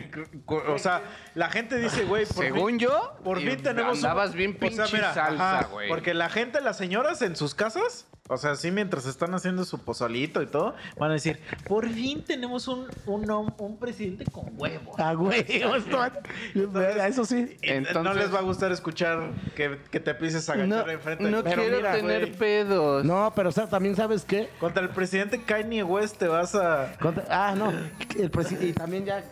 con- 0.46 0.68
O 0.70 0.78
sea, 0.78 1.02
la 1.36 1.50
gente 1.50 1.78
dice, 1.80 2.06
güey, 2.06 2.26
por 2.26 2.44
Según 2.46 2.68
fin- 2.72 2.80
yo, 2.80 3.14
por 3.24 3.40
fin 3.40 3.62
tenemos... 3.62 4.00
un- 4.00 4.06
andabas 4.06 4.34
bien 4.34 4.52
o 4.52 4.60
sea, 4.60 4.70
pinche 4.86 4.96
mira, 4.96 5.14
salsa, 5.14 5.60
ajá, 5.60 5.68
güey. 5.72 5.88
Porque 5.90 6.14
la 6.14 6.30
gente, 6.30 6.62
las 6.62 6.78
señoras 6.78 7.22
en 7.22 7.36
sus 7.36 7.56
casas, 7.56 8.08
o 8.30 8.38
sea, 8.38 8.56
sí 8.56 8.72
mientras 8.72 9.06
están 9.08 9.34
haciendo 9.34 9.66
su 9.66 9.80
pozolito 9.84 10.42
y 10.42 10.46
todo, 10.48 10.74
van 10.98 11.10
a 11.12 11.14
decir, 11.16 11.40
por 11.68 11.90
fin 11.90 12.24
tenemos 12.24 12.68
un, 12.68 12.88
un, 13.06 13.30
un 13.58 13.78
presidente 13.80 14.24
con 14.32 14.46
huevos. 14.58 14.96
Ah, 15.00 15.14
güey. 15.14 15.46
Eso 17.08 17.26
sí. 17.26 17.42
No 17.42 17.48
Entonces- 17.62 18.16
les 18.16 18.34
va 18.34 18.40
a 18.40 18.44
gustar 18.44 18.72
escuchar 18.72 19.32
que, 19.56 19.80
que 19.90 20.00
te 20.00 20.12
empieces 20.12 20.50
a 20.50 20.56
No, 20.56 20.88
enfrente. 20.88 21.24
no 21.30 21.31
Pero 21.44 21.62
quiero 21.62 21.78
mira, 21.78 21.92
tener 21.94 22.20
güey. 22.26 22.34
pedos. 22.38 23.06
No, 23.06 23.32
pero 23.36 23.50
o 23.50 23.52
sea, 23.52 23.68
también 23.68 23.96
sabes 23.96 24.24
qué. 24.26 24.50
Contra 24.60 24.84
el 24.84 24.90
presidente 24.90 25.42
Kanye 25.42 25.84
West 25.84 26.18
te 26.18 26.28
vas 26.28 26.54
a... 26.56 26.94
Contra- 27.00 27.26
ah, 27.30 27.56
no. 27.58 27.72
El 28.20 28.32
presi- 28.32 28.62
y 28.62 28.74
también 28.74 29.06
ya. 29.06 29.24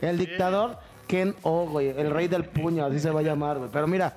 El 0.00 0.18
dictador 0.18 0.76
Ken 1.06 1.34
O, 1.42 1.66
güey. 1.66 1.88
El 1.88 2.10
rey 2.10 2.28
del 2.28 2.44
puño, 2.44 2.84
así 2.84 2.98
se 3.00 3.10
va 3.10 3.20
a 3.20 3.22
llamar, 3.22 3.58
güey. 3.58 3.70
Pero 3.72 3.86
mira, 3.86 4.12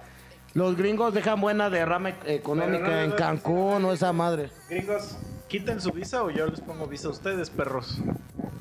los 0.55 0.75
gringos 0.75 1.13
dejan 1.13 1.39
buena 1.39 1.69
derrama 1.69 2.09
ec- 2.09 2.27
económica 2.27 2.87
no, 2.87 2.97
en 2.97 3.03
no, 3.03 3.07
no, 3.09 3.15
Cancún 3.15 3.85
o 3.85 3.91
esa 3.93 4.11
madre. 4.11 4.49
Gringos, 4.69 5.15
quiten 5.47 5.79
su 5.79 5.91
visa 5.91 6.23
o 6.23 6.31
yo 6.31 6.47
les 6.47 6.61
pongo 6.61 6.87
visa 6.87 7.09
a 7.09 7.11
ustedes, 7.11 7.51
perros. 7.51 7.99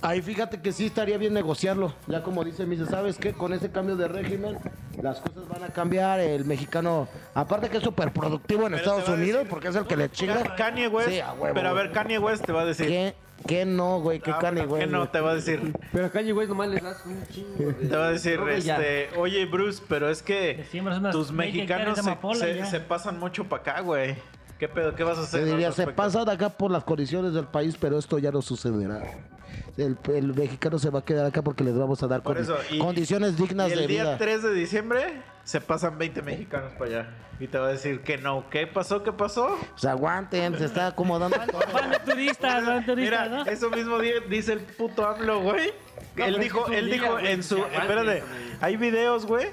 Ahí 0.02 0.20
fíjate 0.20 0.60
que 0.60 0.70
sí 0.72 0.84
estaría 0.86 1.16
bien 1.16 1.32
negociarlo. 1.32 1.94
Ya 2.08 2.22
como 2.22 2.44
dice, 2.44 2.66
me 2.66 2.76
dice, 2.76 2.90
¿sabes 2.90 3.16
qué? 3.16 3.32
Con 3.32 3.54
ese 3.54 3.70
cambio 3.70 3.96
de 3.96 4.06
régimen, 4.06 4.58
las 5.00 5.20
cosas 5.20 5.48
van 5.48 5.64
a 5.64 5.68
cambiar. 5.68 6.20
El 6.20 6.44
mexicano, 6.44 7.08
aparte 7.32 7.70
que 7.70 7.78
es 7.78 7.82
súper 7.82 8.12
productivo 8.12 8.66
en 8.66 8.72
Pero 8.72 8.76
Estados 8.76 9.08
Unidos, 9.08 9.40
decir- 9.44 9.48
porque 9.50 9.68
es 9.68 9.76
el 9.76 9.86
que 9.86 9.96
le 9.96 10.10
chinga. 10.10 10.56
Kanye 10.56 10.88
West, 10.88 11.08
Sí, 11.08 11.20
a 11.20 11.32
huevo, 11.32 11.54
pero 11.54 11.68
a 11.70 11.72
ver. 11.72 11.90
Kanye 11.92 12.18
West 12.18 12.44
te 12.44 12.52
va 12.52 12.62
a 12.62 12.64
decir... 12.66 12.86
¿Qué? 12.86 13.14
¿Qué 13.46 13.66
no, 13.66 14.00
güey? 14.00 14.20
¿Qué 14.20 14.30
Ah, 14.30 14.38
Kanye, 14.40 14.60
¿por 14.62 14.68
güey? 14.70 14.84
qué 14.84 14.86
no? 14.86 15.08
Te 15.08 15.20
va 15.20 15.32
a 15.32 15.34
decir... 15.34 15.60
Pero 15.92 16.06
a 16.06 16.10
Kanye 16.10 16.32
West 16.32 16.48
nomás 16.48 16.68
les 16.68 16.82
das 16.82 17.04
un 17.04 17.22
chingo 17.26 17.72
de... 17.72 17.88
Te 17.88 17.96
va 17.96 18.06
a 18.06 18.10
decir, 18.10 18.40
ya. 18.62 18.76
este, 18.80 19.18
oye 19.18 19.44
Bruce, 19.44 19.82
pero 19.86 20.08
es 20.08 20.22
que 20.22 20.64
Le 20.72 20.80
unas 20.80 21.12
tus 21.12 21.28
20 21.34 21.36
mexicanos 21.58 21.60
hectáreas 21.70 21.96
de 21.96 22.02
se, 22.02 22.08
amapola 22.08 22.38
se- 22.38 22.52
y 22.52 22.56
ya. 22.58 22.66
se 22.66 22.80
pasan 22.80 23.18
mucho 23.18 23.44
para 23.44 23.60
acá, 23.62 23.80
güey. 23.82 24.16
¿Qué 24.58 24.68
pedo? 24.68 24.94
¿Qué 24.94 25.02
vas 25.04 25.18
a 25.18 25.22
hacer? 25.22 25.40
Se 25.40 25.46
diría, 25.46 25.72
se 25.72 25.84
respecto? 25.84 25.96
pasa 25.96 26.24
de 26.24 26.32
acá 26.32 26.48
por 26.48 26.70
las 26.70 26.84
condiciones 26.84 27.34
del 27.34 27.46
país, 27.46 27.76
pero 27.80 27.98
esto 27.98 28.18
ya 28.18 28.30
no 28.30 28.40
sucederá. 28.42 29.02
El, 29.76 29.96
el 30.12 30.34
mexicano 30.34 30.78
se 30.78 30.90
va 30.90 31.00
a 31.00 31.04
quedar 31.04 31.26
acá 31.26 31.42
porque 31.42 31.64
les 31.64 31.76
vamos 31.76 32.02
a 32.02 32.06
dar 32.06 32.22
condi- 32.22 32.40
eso, 32.40 32.56
y- 32.70 32.78
condiciones 32.78 33.36
dignas 33.36 33.68
Y 33.70 33.72
el 33.72 33.78
de 33.80 33.86
día 33.88 34.02
vida. 34.04 34.18
3 34.18 34.42
de 34.42 34.52
diciembre 34.54 35.22
se 35.42 35.60
pasan 35.60 35.98
20 35.98 36.22
mexicanos 36.22 36.72
para 36.78 36.90
allá. 37.00 37.10
Y 37.40 37.48
te 37.48 37.58
va 37.58 37.66
a 37.66 37.70
decir 37.70 38.00
que 38.02 38.16
no. 38.16 38.48
¿Qué 38.48 38.66
pasó? 38.68 39.02
¿Qué 39.02 39.12
pasó? 39.12 39.58
Pues 39.72 39.84
aguanten, 39.84 40.56
se 40.56 40.64
está 40.66 40.86
acomodando. 40.88 41.36
Van 41.72 41.90
de 41.90 41.98
turistas, 41.98 42.64
van 42.64 42.80
de 42.80 42.92
turistas, 42.92 43.28
Mira, 43.30 43.44
¿no? 43.44 43.50
eso 43.50 43.70
mismo 43.70 43.98
di- 43.98 44.12
dice 44.28 44.52
el 44.52 44.60
puto 44.60 45.04
AMLO, 45.06 45.40
güey. 45.40 45.72
No, 46.16 46.24
él 46.24 46.34
pero 46.34 46.38
dijo, 46.38 46.66
él 46.68 46.84
día, 46.86 46.94
dijo 46.94 47.18
en 47.18 47.42
su... 47.42 47.56
Espérate, 47.58 48.22
hay 48.60 48.76
videos, 48.76 49.26
güey, 49.26 49.48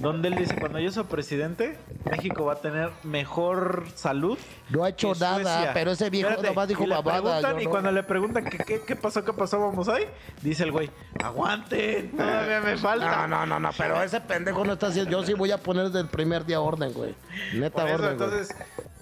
donde 0.00 0.28
él 0.28 0.36
dice, 0.36 0.56
cuando 0.58 0.78
yo 0.78 0.90
sea 0.90 1.04
presidente, 1.04 1.76
México 2.10 2.44
va 2.46 2.54
a 2.54 2.60
tener 2.60 2.90
mejor 3.02 3.84
salud. 3.94 4.38
No 4.70 4.84
ha 4.84 4.88
hecho 4.88 5.12
nada, 5.14 5.72
pero 5.74 5.92
ese 5.92 6.08
viejo 6.08 6.30
Espérate, 6.30 6.48
nomás 6.48 6.68
dijo 6.68 6.84
y 6.84 6.88
babada. 6.88 7.62
y 7.62 7.66
cuando 7.66 7.92
le 7.92 8.02
preguntan 8.02 8.44
que 8.44 8.58
qué, 8.58 8.80
qué 8.80 8.96
pasó, 8.96 9.24
qué 9.24 9.32
pasó, 9.32 9.60
vamos 9.60 9.88
ahí, 9.88 10.04
dice 10.42 10.64
el 10.64 10.72
güey, 10.72 10.90
aguanten, 11.22 12.10
todavía 12.16 12.60
me 12.60 12.76
falta. 12.76 13.26
No, 13.26 13.28
no, 13.28 13.46
no, 13.46 13.60
no, 13.60 13.70
pero 13.76 14.02
ese 14.02 14.20
pendejo 14.20 14.64
no 14.64 14.74
está 14.74 14.88
haciendo. 14.88 15.10
Yo 15.10 15.24
sí 15.24 15.34
voy 15.34 15.50
a 15.50 15.58
poner 15.58 15.86
desde 15.86 16.00
el 16.00 16.08
primer 16.08 16.46
día 16.46 16.60
orden, 16.60 16.92
güey. 16.92 17.14
Neta 17.54 17.84
eso, 17.84 17.94
orden, 17.94 18.16
güey. 18.16 18.30
entonces, 18.30 18.56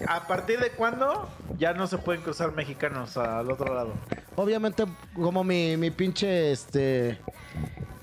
¿a 0.09 0.27
partir 0.27 0.59
de 0.59 0.71
cuándo 0.71 1.29
ya 1.57 1.73
no 1.73 1.87
se 1.87 1.99
pueden 1.99 2.23
cruzar 2.23 2.53
mexicanos 2.53 3.17
al 3.17 3.51
otro 3.51 3.75
lado? 3.75 3.93
Obviamente, 4.37 4.85
como 5.15 5.45
mi, 5.45 5.77
mi 5.77 5.91
pinche 5.91 6.51
este 6.51 7.19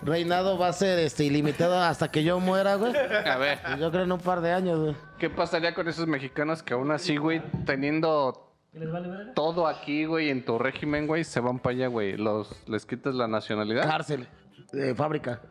reinado 0.04 0.58
va 0.58 0.68
a 0.68 0.74
ser 0.74 1.00
este 1.00 1.24
ilimitado 1.26 1.80
hasta 1.80 2.10
que 2.10 2.24
yo 2.24 2.40
muera, 2.40 2.76
güey. 2.76 2.94
A 2.96 3.38
ver, 3.38 3.60
Yo 3.80 3.92
creo 3.92 4.04
en 4.04 4.12
un 4.12 4.20
par 4.20 4.42
de 4.42 4.52
años, 4.52 4.80
güey. 4.80 4.96
¿qué 5.20 5.30
pasaría 5.30 5.74
con 5.74 5.88
esos 5.88 6.08
mexicanos 6.08 6.64
que 6.64 6.74
aún 6.74 6.92
así, 6.92 7.18
güey, 7.18 7.42
teniendo 7.66 8.48
¿Que 8.74 8.80
les 8.80 8.92
vale 8.92 9.08
verga? 9.10 9.34
todo 9.34 9.68
aquí, 9.68 10.06
güey, 10.06 10.30
en 10.30 10.44
tu 10.46 10.58
régimen, 10.58 11.06
güey, 11.08 11.24
se 11.24 11.40
van 11.40 11.60
para 11.60 11.76
allá, 11.76 11.88
güey? 11.88 12.18
Los, 12.18 12.68
¿Les 12.68 12.86
quitas 12.86 13.14
la 13.16 13.28
nacionalidad? 13.28 13.84
Cárcel, 13.84 14.28
fábrica. 14.96 15.42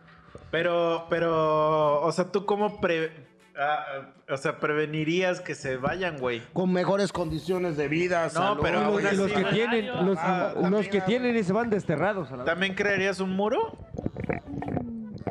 Pero, 0.51 1.07
pero, 1.09 2.03
o 2.03 2.11
sea, 2.13 2.33
¿tú 2.33 2.45
cómo 2.47 2.81
pre... 2.81 3.13
ah, 3.57 4.13
o 4.29 4.37
sea, 4.37 4.59
prevenirías 4.59 5.41
que 5.41 5.55
se 5.55 5.77
vayan, 5.77 6.19
güey? 6.19 6.43
Con 6.53 6.73
mejores 6.73 7.13
condiciones 7.13 7.77
de 7.77 7.89
vida, 7.89 8.25
No, 8.25 8.31
salud, 8.31 8.61
pero 8.63 8.81
los 8.91 9.05
así, 9.05 9.33
que 9.35 9.45
tienen, 9.53 9.87
los, 10.07 10.19
Ah, 10.21 10.53
los 10.55 10.63
también, 10.63 10.91
que 10.91 10.99
ah, 10.99 11.05
tienen 11.05 11.37
y 11.37 11.43
se 11.45 11.53
van 11.53 11.69
desterrados 11.71 12.33
a 12.33 12.39
la 12.39 12.45
¿También 12.45 12.75
crearías 12.75 13.21
un 13.21 13.31
muro? 13.31 13.77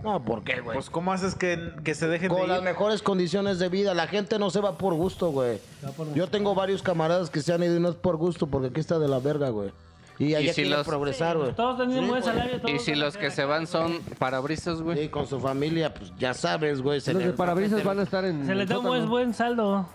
No, 0.04 0.24
¿por 0.24 0.44
qué, 0.44 0.62
güey? 0.62 0.76
Pues, 0.76 0.90
¿cómo 0.90 1.12
haces 1.12 1.36
que, 1.36 1.72
que 1.84 1.94
se 1.96 2.08
dejen 2.08 2.30
de 2.30 2.36
Con 2.38 2.48
las 2.48 2.60
ir? 2.60 2.64
mejores 2.64 3.02
condiciones 3.02 3.60
de 3.60 3.70
vida. 3.70 3.94
La 3.94 4.08
gente 4.08 4.40
no 4.40 4.50
se 4.50 4.62
va 4.62 4.78
por 4.78 4.94
gusto, 4.94 5.32
güey. 5.32 5.60
Por 5.98 6.14
Yo 6.14 6.28
tengo 6.28 6.56
varios 6.56 6.82
camaradas 6.82 7.30
que 7.30 7.42
se 7.42 7.54
han 7.54 7.64
ido 7.64 7.76
y 7.76 7.80
no 7.80 7.90
es 7.90 7.96
por 7.96 8.16
gusto, 8.18 8.48
porque 8.48 8.68
aquí 8.68 8.80
está 8.80 8.98
de 9.00 9.08
la 9.08 9.20
verga, 9.20 9.50
güey. 9.50 9.72
Y 10.18 10.36
allá 10.36 10.54
si 10.54 10.66
los- 10.66 10.86
progresar, 10.86 11.38
güey. 11.38 11.54
Todos 11.54 11.78
tienen 11.78 12.00
un 12.00 12.10
buen 12.10 12.22
salario. 12.24 12.60
todos 12.60 12.74
Y 12.76 12.80
si 12.80 12.94
los 12.96 13.16
que 13.16 13.32
se 13.32 13.46
van 13.46 13.68
son 13.68 14.00
parabrisas, 14.20 14.82
güey. 14.82 14.98
Sí, 15.04 15.08
con 15.10 15.28
su 15.28 15.40
familia, 15.40 15.94
pues 15.94 16.12
ya 16.20 16.34
sabes, 16.34 16.82
güey. 16.82 17.00
se 17.00 17.14
Los 17.14 17.24
de 17.24 17.32
parabrisas 17.32 17.84
van 17.84 18.00
a 18.00 18.04
estar 18.04 18.26
en. 18.26 18.46
Se 18.46 18.54
les 18.54 18.68
da 18.68 18.80
un 18.80 19.10
buen, 19.10 19.34
saldo. 19.34 19.86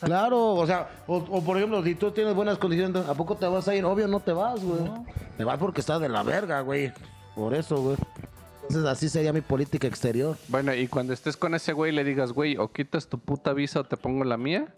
Claro, 0.00 0.54
o 0.54 0.66
sea, 0.66 0.88
o, 1.06 1.16
o 1.16 1.42
por 1.42 1.56
ejemplo, 1.56 1.82
si 1.82 1.94
tú 1.96 2.12
tienes 2.12 2.32
buenas 2.34 2.56
condiciones, 2.56 3.06
¿a 3.08 3.14
poco 3.14 3.34
te 3.34 3.46
vas 3.46 3.66
a 3.66 3.74
ir? 3.74 3.84
Obvio 3.84 4.06
no 4.08 4.20
te 4.20 4.32
vas, 4.32 4.62
güey. 4.62 4.80
Te 5.36 5.42
vas 5.44 5.58
porque 5.58 5.80
estás 5.80 6.00
de 6.00 6.08
la 6.08 6.22
verga, 6.22 6.60
güey. 6.60 6.92
Por 7.34 7.52
eso, 7.52 7.76
güey. 7.82 7.96
Entonces 8.68 8.90
así 8.90 9.08
sería 9.08 9.32
mi 9.32 9.40
política 9.40 9.86
exterior. 9.86 10.36
Bueno, 10.48 10.74
y 10.74 10.88
cuando 10.88 11.14
estés 11.14 11.38
con 11.38 11.54
ese 11.54 11.72
güey 11.72 11.90
le 11.90 12.04
digas, 12.04 12.32
güey, 12.32 12.58
o 12.58 12.70
quitas 12.70 13.08
tu 13.08 13.18
puta 13.18 13.54
visa 13.54 13.80
o 13.80 13.84
te 13.84 13.96
pongo 13.96 14.24
la 14.24 14.36
mía. 14.36 14.74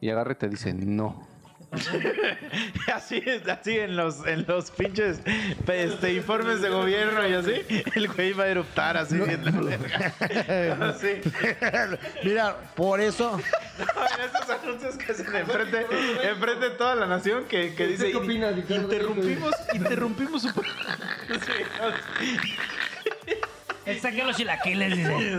Y 0.00 0.10
agarre 0.10 0.34
y 0.34 0.36
te 0.36 0.48
dice, 0.48 0.72
no. 0.74 1.26
Así, 2.94 3.22
así 3.50 3.78
en 3.78 3.96
los, 3.96 4.26
en 4.26 4.44
los 4.46 4.70
pinches 4.70 5.20
este, 5.66 6.12
informes 6.14 6.60
de 6.62 6.68
gobierno 6.68 7.26
y 7.28 7.32
así, 7.34 7.84
el 7.94 8.08
güey 8.08 8.32
va 8.32 8.44
a 8.44 8.48
eruptar 8.48 8.96
así 8.96 9.16
bien 9.16 9.44
la 9.44 9.50
verga. 9.50 10.14
Así. 10.90 11.20
Mira, 12.22 12.56
por 12.74 13.00
eso, 13.00 13.40
No, 13.78 13.84
esos 14.38 14.50
anuncios 14.62 14.96
que 14.96 15.12
hacen 15.12 15.34
enfrente, 15.34 15.86
enfrente 16.22 16.68
de 16.68 16.76
toda 16.76 16.94
la 16.94 17.06
nación 17.06 17.44
que, 17.46 17.74
que 17.74 17.86
dice 17.88 18.10
qué 18.10 18.16
opinas, 18.16 18.54
interrumpimos, 18.68 19.52
interrumpimos 19.74 20.42
su 20.42 20.54
pro- 20.54 20.62
Saqué 24.00 24.24
los 24.24 24.36
chilaquiles, 24.36 24.96
dice. 24.96 25.36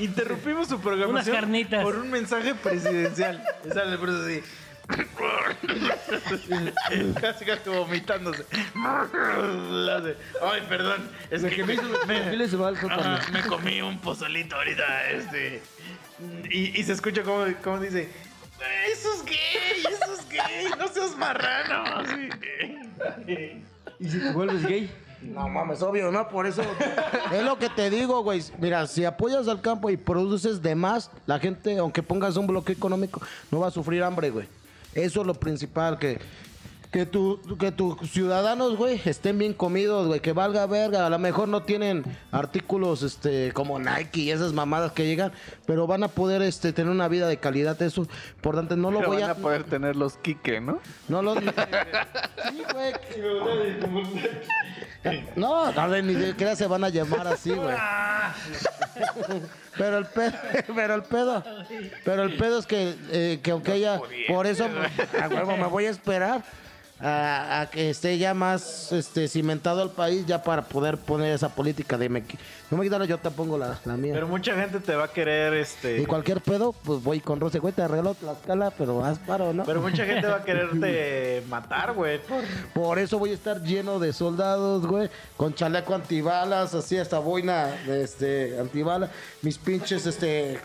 Interrumpimos 0.00 0.68
su 0.68 0.80
programación 0.80 1.10
Unas 1.34 1.40
carnitas. 1.40 1.84
por 1.84 1.96
un 1.96 2.10
mensaje 2.10 2.54
presidencial. 2.54 3.42
Sale 3.72 3.96
por 3.98 4.08
eso 4.08 4.22
así. 4.24 4.42
casi 7.20 7.44
casi 7.44 7.68
vomitándose. 7.68 8.44
Hace, 8.44 10.16
Ay, 10.42 10.62
perdón. 10.68 11.10
Es 11.30 11.44
que 11.44 11.64
me, 11.64 11.76
va 11.76 12.68
al 12.68 12.76
sótano. 12.76 13.02
Ajá, 13.02 13.32
me 13.32 13.42
comí 13.42 13.82
un 13.82 13.98
pozolito 13.98 14.54
ahorita, 14.56 15.10
este. 15.10 15.62
Y, 16.50 16.80
y 16.80 16.84
se 16.84 16.92
escucha 16.92 17.22
como, 17.22 17.44
como 17.62 17.80
dice. 17.80 18.08
Eso 18.90 19.12
es 19.14 19.24
gay, 19.24 19.84
eso 19.92 20.14
es 20.14 20.28
gay, 20.28 20.66
no 20.78 20.88
seas 20.88 21.16
marrano. 21.16 21.84
así. 21.98 22.28
Y 23.98 24.08
si 24.08 24.18
te 24.18 24.32
vuelves 24.32 24.66
gay. 24.66 24.90
no 25.22 25.48
mames, 25.48 25.82
obvio, 25.82 26.10
¿no? 26.10 26.28
Por 26.28 26.46
eso 26.46 26.62
es 27.32 27.42
lo 27.42 27.58
que 27.58 27.68
te 27.68 27.90
digo, 27.90 28.22
güey. 28.22 28.42
Mira, 28.58 28.86
si 28.86 29.04
apoyas 29.04 29.48
al 29.48 29.60
campo 29.60 29.90
y 29.90 29.96
produces 29.96 30.62
de 30.62 30.74
más, 30.74 31.10
la 31.26 31.38
gente, 31.38 31.78
aunque 31.78 32.02
pongas 32.02 32.36
un 32.36 32.46
bloque 32.46 32.72
económico, 32.72 33.20
no 33.50 33.60
va 33.60 33.68
a 33.68 33.70
sufrir 33.70 34.02
hambre, 34.02 34.30
güey. 34.30 34.48
Eso 34.96 35.20
es 35.20 35.26
lo 35.26 35.34
principal 35.34 35.98
que 35.98 36.18
Que, 36.96 37.04
tu, 37.04 37.38
que 37.58 37.72
tus 37.72 38.10
ciudadanos, 38.10 38.74
güey, 38.74 38.98
estén 39.04 39.36
bien 39.36 39.52
comidos, 39.52 40.06
güey, 40.06 40.20
que 40.20 40.32
valga 40.32 40.64
verga. 40.64 41.04
A 41.04 41.10
lo 41.10 41.18
mejor 41.18 41.46
no 41.46 41.62
tienen 41.62 42.02
artículos 42.32 43.02
este, 43.02 43.52
como 43.52 43.78
Nike 43.78 44.20
y 44.20 44.30
esas 44.30 44.54
mamadas 44.54 44.92
que 44.92 45.04
llegan, 45.04 45.30
pero 45.66 45.86
van 45.86 46.04
a 46.04 46.08
poder 46.08 46.40
este, 46.40 46.72
tener 46.72 46.90
una 46.90 47.06
vida 47.08 47.28
de 47.28 47.36
calidad. 47.36 47.82
Eso, 47.82 48.08
por 48.40 48.54
tanto, 48.54 48.76
no 48.76 48.90
lo 48.90 49.00
Pero 49.00 49.10
voy 49.10 49.20
van 49.20 49.28
a. 49.28 49.32
a 49.34 49.36
poder 49.36 49.64
tener 49.64 49.94
los 49.94 50.16
Kike, 50.16 50.62
¿no? 50.62 50.78
No 51.06 51.20
lo. 51.20 51.34
sí, 51.40 52.62
güey. 52.72 52.94
No, 55.36 55.70
no, 55.72 55.88
ni 56.00 56.14
siquiera 56.14 56.56
se 56.56 56.66
van 56.66 56.82
a 56.82 56.88
llamar 56.88 57.28
así, 57.28 57.50
güey. 57.50 57.76
Pero 59.76 59.98
el 59.98 60.06
pedo, 60.06 60.32
pero 60.74 60.94
el 60.94 61.02
pedo, 61.02 61.44
pero 62.06 62.22
el 62.22 62.38
pedo 62.38 62.58
es 62.58 62.64
que, 62.64 62.94
eh, 63.10 63.40
que 63.42 63.50
aunque 63.50 63.74
ella, 63.74 64.00
por 64.28 64.46
eso, 64.46 64.64
a 64.64 65.28
huevo, 65.28 65.58
me 65.58 65.66
voy 65.66 65.84
a 65.84 65.90
esperar 65.90 66.42
a, 67.00 67.60
a 67.60 67.70
que 67.70 67.90
esté 67.90 68.16
ya 68.18 68.32
más 68.34 68.90
este, 68.92 69.28
cimentado 69.28 69.82
el 69.82 69.90
país 69.90 70.24
ya 70.26 70.42
para 70.42 70.62
poder 70.62 70.96
poner 70.96 71.34
esa 71.34 71.48
política 71.50 71.98
de 71.98 72.08
me, 72.08 72.24
no 72.70 72.78
me 72.78 72.84
quitan, 72.84 73.02
yo 73.04 73.18
te 73.18 73.30
pongo 73.30 73.58
la, 73.58 73.78
la 73.84 73.96
mía. 73.96 74.12
Pero 74.14 74.26
mucha 74.28 74.54
gente 74.54 74.80
te 74.80 74.94
va 74.96 75.04
a 75.04 75.08
querer, 75.12 75.52
este. 75.54 76.00
y 76.00 76.06
cualquier 76.06 76.40
pedo, 76.40 76.72
pues 76.72 77.02
voy 77.02 77.20
con 77.20 77.38
Rose, 77.38 77.58
güey, 77.58 77.74
te 77.74 77.82
arreglo 77.82 78.16
la 78.22 78.32
escala, 78.32 78.70
pero 78.76 79.04
haz 79.04 79.18
paro, 79.18 79.52
¿no? 79.52 79.64
Pero 79.64 79.82
mucha 79.82 80.04
gente 80.06 80.26
va 80.26 80.36
a 80.36 80.44
quererte 80.44 81.42
matar, 81.48 81.92
güey. 81.92 82.18
por- 82.22 82.44
Por 82.72 82.98
eso 82.98 83.18
voy 83.18 83.30
a 83.30 83.34
estar 83.34 83.62
lleno 83.62 83.98
de 83.98 84.12
soldados, 84.12 84.86
güey, 84.86 85.10
con 85.36 85.54
chaleco 85.54 85.94
antibalas, 85.94 86.74
así 86.74 86.96
hasta 86.96 87.18
boina 87.18 87.74
este 87.86 88.58
antibalas, 88.58 89.10
mis 89.42 89.58
pinches 89.58 90.06
este 90.06 90.58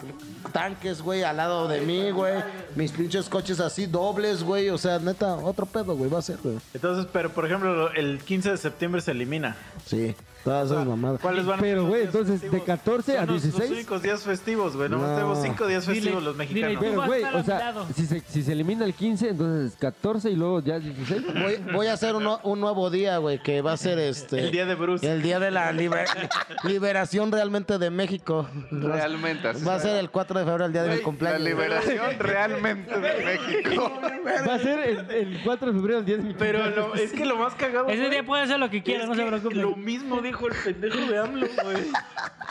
tanques, 0.54 1.02
güey, 1.02 1.24
al 1.24 1.38
lado 1.38 1.68
de 1.68 1.82
mí, 1.82 2.12
güey, 2.12 2.36
mis 2.76 2.92
pinches 2.92 3.28
coches 3.30 3.60
así 3.60 3.86
dobles, 3.86 4.44
güey, 4.44 4.70
o 4.70 4.78
sea, 4.78 4.98
neta, 5.00 5.36
otro 5.36 5.66
pedo, 5.66 5.96
güey, 5.96 6.10
güey. 6.44 6.58
Entonces, 6.74 7.08
pero 7.12 7.30
por 7.32 7.46
ejemplo, 7.46 7.92
el 7.92 8.20
15 8.20 8.52
de 8.52 8.58
septiembre 8.58 9.02
se 9.02 9.12
elimina. 9.12 9.56
Sí, 9.86 10.16
todas 10.44 10.72
esas 10.72 10.86
mamadas. 10.86 11.20
¿Cuáles 11.22 11.46
van 11.46 11.60
a 11.60 11.62
Pero, 11.62 11.86
güey, 11.88 12.04
entonces, 12.04 12.42
de 12.42 12.50
festivos? 12.50 12.66
14 12.66 13.18
a 13.18 13.26
Son 13.26 13.34
los- 13.34 13.44
16. 13.44 13.70
Los 13.70 13.78
únicos 13.80 14.02
días 14.02 14.24
festivos, 14.24 14.76
güey. 14.76 14.90
No, 14.90 14.98
No. 14.98 15.08
tenemos 15.16 15.42
cinco 15.42 15.68
días 15.68 15.86
festivos 15.86 16.22
Dile- 16.22 16.26
los 16.26 16.38
dile, 16.38 16.68
mexicanos. 16.68 16.78
Pero, 16.82 16.98
vas 16.98 17.08
güey, 17.08 17.24
o 17.24 17.44
sea, 17.44 17.74
si 17.96 18.06
se, 18.06 18.20
si 18.22 18.44
se 18.44 18.52
elimina 18.54 18.86
el 18.86 18.94
15, 18.94 19.30
entonces 19.30 19.76
14 19.80 20.30
y 20.32 20.36
luego 20.36 20.62
ya 20.62 20.80
16. 20.80 21.22
Voy, 21.42 21.74
voy 21.74 21.88
a 21.88 21.94
hacer 21.94 22.16
un, 22.16 22.28
un 22.44 22.60
nuevo 22.60 22.90
día, 22.90 23.18
güey, 23.18 23.42
que 23.42 23.62
va 23.62 23.74
a 23.74 23.78
ser 23.78 24.00
este... 24.00 24.40
El 24.40 24.52
día 24.52 24.66
de 24.66 24.76
Bruce. 24.76 25.10
El 25.12 25.22
día 25.22 25.40
de 25.40 25.52
la 25.52 25.72
liber- 25.72 26.08
liberación 26.64 27.32
realmente 27.32 27.78
de 27.78 27.90
México. 27.90 28.48
Realmente 28.72 29.48
así. 29.48 29.64
Va 29.66 29.76
a 29.76 29.80
ser 29.80 29.98
el 29.98 30.10
4 30.10 30.40
de 30.40 30.46
febrero, 30.46 30.66
el 30.66 30.74
día 30.74 30.84
de 30.84 30.88
mi 30.90 30.92
Güey, 30.96 31.00
La 31.02 31.06
cumpleaños. 31.06 31.42
liberación 31.42 32.20
realmente 32.20 33.00
de 33.00 33.24
México. 33.26 33.92
Va 34.48 34.54
a 34.56 34.60
ser 34.60 34.80
el, 34.80 35.12
el 35.12 35.42
4 35.44 35.72
de 35.72 35.80
febrero, 35.80 36.00
el 36.00 36.06
día 36.06 36.18
de 36.18 36.24
mi 36.24 36.34
Pero 36.34 36.60
cumpleaños. 36.64 36.96
lo- 36.98 37.02
es 37.04 37.12
que 37.12 37.26
lo 37.26 37.36
más 37.38 37.54
cagado. 37.56 37.88
Ese 37.88 37.98
güey, 37.98 38.10
día 38.12 38.24
puede 38.26 38.44
hacer 38.44 38.60
lo 38.60 38.70
que 38.70 38.78
es 38.78 38.84
quiera, 38.84 39.06
no 39.06 39.16
se 39.16 39.22
que 39.24 39.28
preocupe. 39.28 39.56
Lo 39.56 39.76
mismo 39.76 40.22
dijo 40.32 40.48
el 40.48 40.54
pendejo 40.64 41.12
de 41.12 41.18
AMLO, 41.20 41.48
güey. 41.64 41.84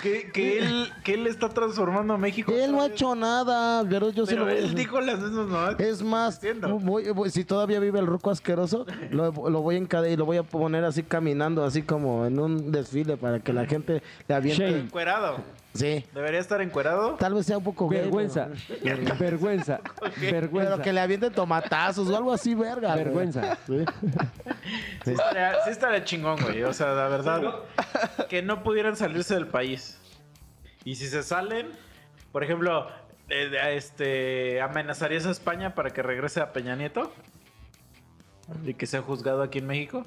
Que, 0.02 0.30
que, 0.32 0.58
él, 0.58 0.92
que 1.04 1.14
él 1.14 1.26
está 1.26 1.48
transformando 1.50 2.14
a 2.14 2.18
México. 2.18 2.52
Él 2.52 2.72
no 2.72 2.80
ha 2.82 2.86
hecho 2.86 3.14
nada, 3.14 3.84
pero 3.88 4.10
yo 4.10 4.24
sí 4.24 4.32
Pero 4.32 4.46
lo 4.46 4.50
él 4.50 4.74
dijo 4.74 5.00
las 5.00 5.18
mismas 5.20 5.46
mamadas. 5.46 5.80
Es 5.80 6.02
más, 6.02 6.40
voy- 6.80 7.10
voy- 7.10 7.30
si 7.30 7.44
todavía 7.44 7.80
vive 7.80 7.98
el 7.98 8.06
ruco 8.06 8.30
asqueroso, 8.30 8.86
lo, 9.10 9.30
lo 9.50 9.60
voy 9.60 9.74
a 9.74 9.78
encadenar 9.78 10.12
y 10.12 10.16
lo 10.16 10.24
voy 10.24 10.38
a 10.38 10.42
poner 10.42 10.84
así 10.84 11.02
caminando, 11.02 11.64
así 11.64 11.82
como 11.82 12.24
en 12.26 12.38
un 12.38 12.72
desfile 12.72 13.16
para 13.16 13.40
que 13.40 13.52
la 13.52 13.66
gente 13.66 14.02
le 14.26 14.34
aviente. 14.34 14.64
Shame. 14.66 14.80
Encuerado. 14.80 15.36
Sí, 15.72 16.04
Debería 16.12 16.40
estar 16.40 16.60
encuerado. 16.60 17.14
tal 17.14 17.32
vez 17.34 17.46
sea 17.46 17.56
un 17.58 17.62
poco 17.64 17.88
gay, 17.88 18.00
Vergüenza. 18.00 18.48
Vergüenza. 19.18 19.80
pero, 20.18 20.32
Vergüenza. 20.32 20.70
pero 20.72 20.82
que 20.82 20.92
le 20.92 21.00
avienten 21.00 21.32
tomatazos 21.32 22.08
o 22.10 22.16
algo 22.16 22.32
así, 22.32 22.54
verga. 22.56 22.92
güey. 22.92 23.04
Vergüenza. 23.04 23.56
Sí. 23.66 23.84
Sí 25.04 25.10
estaría, 25.12 25.54
sí 25.64 25.70
estaría 25.70 26.04
chingón, 26.04 26.40
güey. 26.42 26.64
O 26.64 26.72
sea, 26.72 26.92
la 26.94 27.08
verdad, 27.08 27.42
que 28.28 28.42
no 28.42 28.62
pudieran 28.64 28.96
salirse 28.96 29.34
del 29.34 29.46
país. 29.46 29.96
Y 30.84 30.96
si 30.96 31.06
se 31.06 31.22
salen, 31.22 31.68
por 32.32 32.42
ejemplo, 32.42 32.88
eh, 33.28 33.50
este, 33.76 34.60
¿amenazarías 34.60 35.24
a 35.26 35.30
España 35.30 35.74
para 35.76 35.90
que 35.90 36.02
regrese 36.02 36.40
a 36.40 36.52
Peña 36.52 36.74
Nieto? 36.74 37.12
Y 38.64 38.74
que 38.74 38.86
sea 38.86 39.02
juzgado 39.02 39.42
aquí 39.42 39.58
en 39.58 39.66
México. 39.68 40.04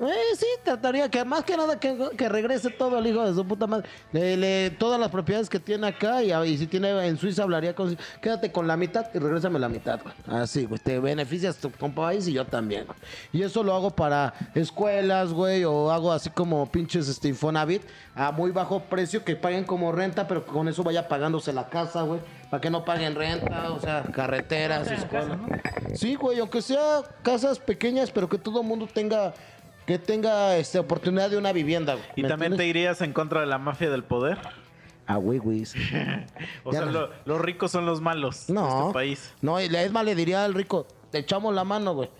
Eh, 0.00 0.36
sí, 0.36 0.46
trataría 0.64 1.08
que 1.10 1.24
más 1.24 1.42
que 1.44 1.56
nada 1.56 1.80
que, 1.80 1.96
que 2.16 2.28
regrese 2.28 2.70
todo 2.70 2.98
el 2.98 3.06
hijo 3.08 3.24
de 3.26 3.34
su 3.34 3.44
puta 3.44 3.66
madre. 3.66 3.88
Le- 4.12 4.36
le- 4.36 4.70
todas 4.70 5.00
las 5.00 5.10
propiedades 5.10 5.48
que 5.48 5.58
tiene 5.58 5.88
acá 5.88 6.22
y, 6.22 6.32
y 6.32 6.56
si 6.56 6.66
tiene 6.68 6.90
en 7.06 7.16
Suiza 7.18 7.42
hablaría 7.42 7.74
con... 7.74 7.98
Quédate 8.22 8.52
con 8.52 8.66
la 8.68 8.76
mitad 8.76 9.06
y 9.12 9.18
regrésame 9.18 9.58
la 9.58 9.68
mitad, 9.68 10.00
güey. 10.02 10.14
Así, 10.40 10.66
güey. 10.66 10.80
Te 10.80 11.00
beneficias 11.00 11.56
tu 11.56 11.70
país 11.70 12.28
y 12.28 12.32
yo 12.32 12.44
también, 12.46 12.86
güey. 12.86 12.98
Y 13.32 13.42
eso 13.42 13.64
lo 13.64 13.74
hago 13.74 13.90
para 13.90 14.34
escuelas, 14.54 15.32
güey, 15.32 15.64
o 15.64 15.90
hago 15.90 16.12
así 16.12 16.30
como 16.30 16.70
pinches 16.70 17.08
este, 17.08 17.28
Infonavit 17.28 17.82
a 18.14 18.30
muy 18.30 18.50
bajo 18.52 18.80
precio 18.80 19.24
que 19.24 19.34
paguen 19.36 19.64
como 19.64 19.90
renta, 19.90 20.28
pero 20.28 20.44
que 20.44 20.52
con 20.52 20.68
eso 20.68 20.84
vaya 20.84 21.08
pagándose 21.08 21.52
la 21.52 21.68
casa, 21.68 22.02
güey. 22.02 22.20
Para 22.50 22.60
que 22.60 22.70
no 22.70 22.84
paguen 22.84 23.14
renta, 23.14 23.72
o 23.72 23.80
sea, 23.80 24.02
carreteras, 24.04 24.90
escuelas. 24.90 25.38
Sí, 25.94 26.14
güey, 26.14 26.38
aunque 26.38 26.62
sea 26.62 27.02
casas 27.22 27.58
pequeñas, 27.58 28.10
pero 28.10 28.28
que 28.28 28.38
todo 28.38 28.62
el 28.62 28.66
mundo 28.66 28.88
tenga 28.92 29.34
que 29.88 29.98
tenga 29.98 30.56
este, 30.58 30.78
oportunidad 30.78 31.30
de 31.30 31.36
una 31.38 31.52
vivienda. 31.52 31.94
güey. 31.94 32.04
Y 32.14 32.22
¿Me 32.22 32.28
también 32.28 32.50
te 32.52 32.56
entiendes? 32.56 32.76
irías 32.76 33.00
en 33.00 33.12
contra 33.12 33.40
de 33.40 33.46
la 33.46 33.58
mafia 33.58 33.88
del 33.90 34.04
poder. 34.04 34.38
Ah, 35.06 35.16
güey, 35.16 35.38
güey. 35.38 35.64
sí. 35.64 35.78
O 36.64 36.70
Ya 36.72 36.78
sea, 36.80 36.86
no. 36.86 36.92
lo- 36.92 37.10
los 37.24 37.40
ricos 37.40 37.70
son 37.72 37.86
los 37.86 38.00
malos 38.02 38.46
de 38.46 38.52
No. 38.54 38.80
este 38.80 38.92
país. 38.92 39.32
No, 39.40 39.58
y 39.60 39.68
le- 39.70 39.82
es 39.84 39.90
más, 39.90 40.04
le 40.04 40.14
diría 40.14 40.44
al 40.44 40.52
rico, 40.54 40.86
te 41.10 41.18
echamos 41.18 41.54
la 41.54 41.64
mano, 41.64 41.94
güey. 41.94 42.10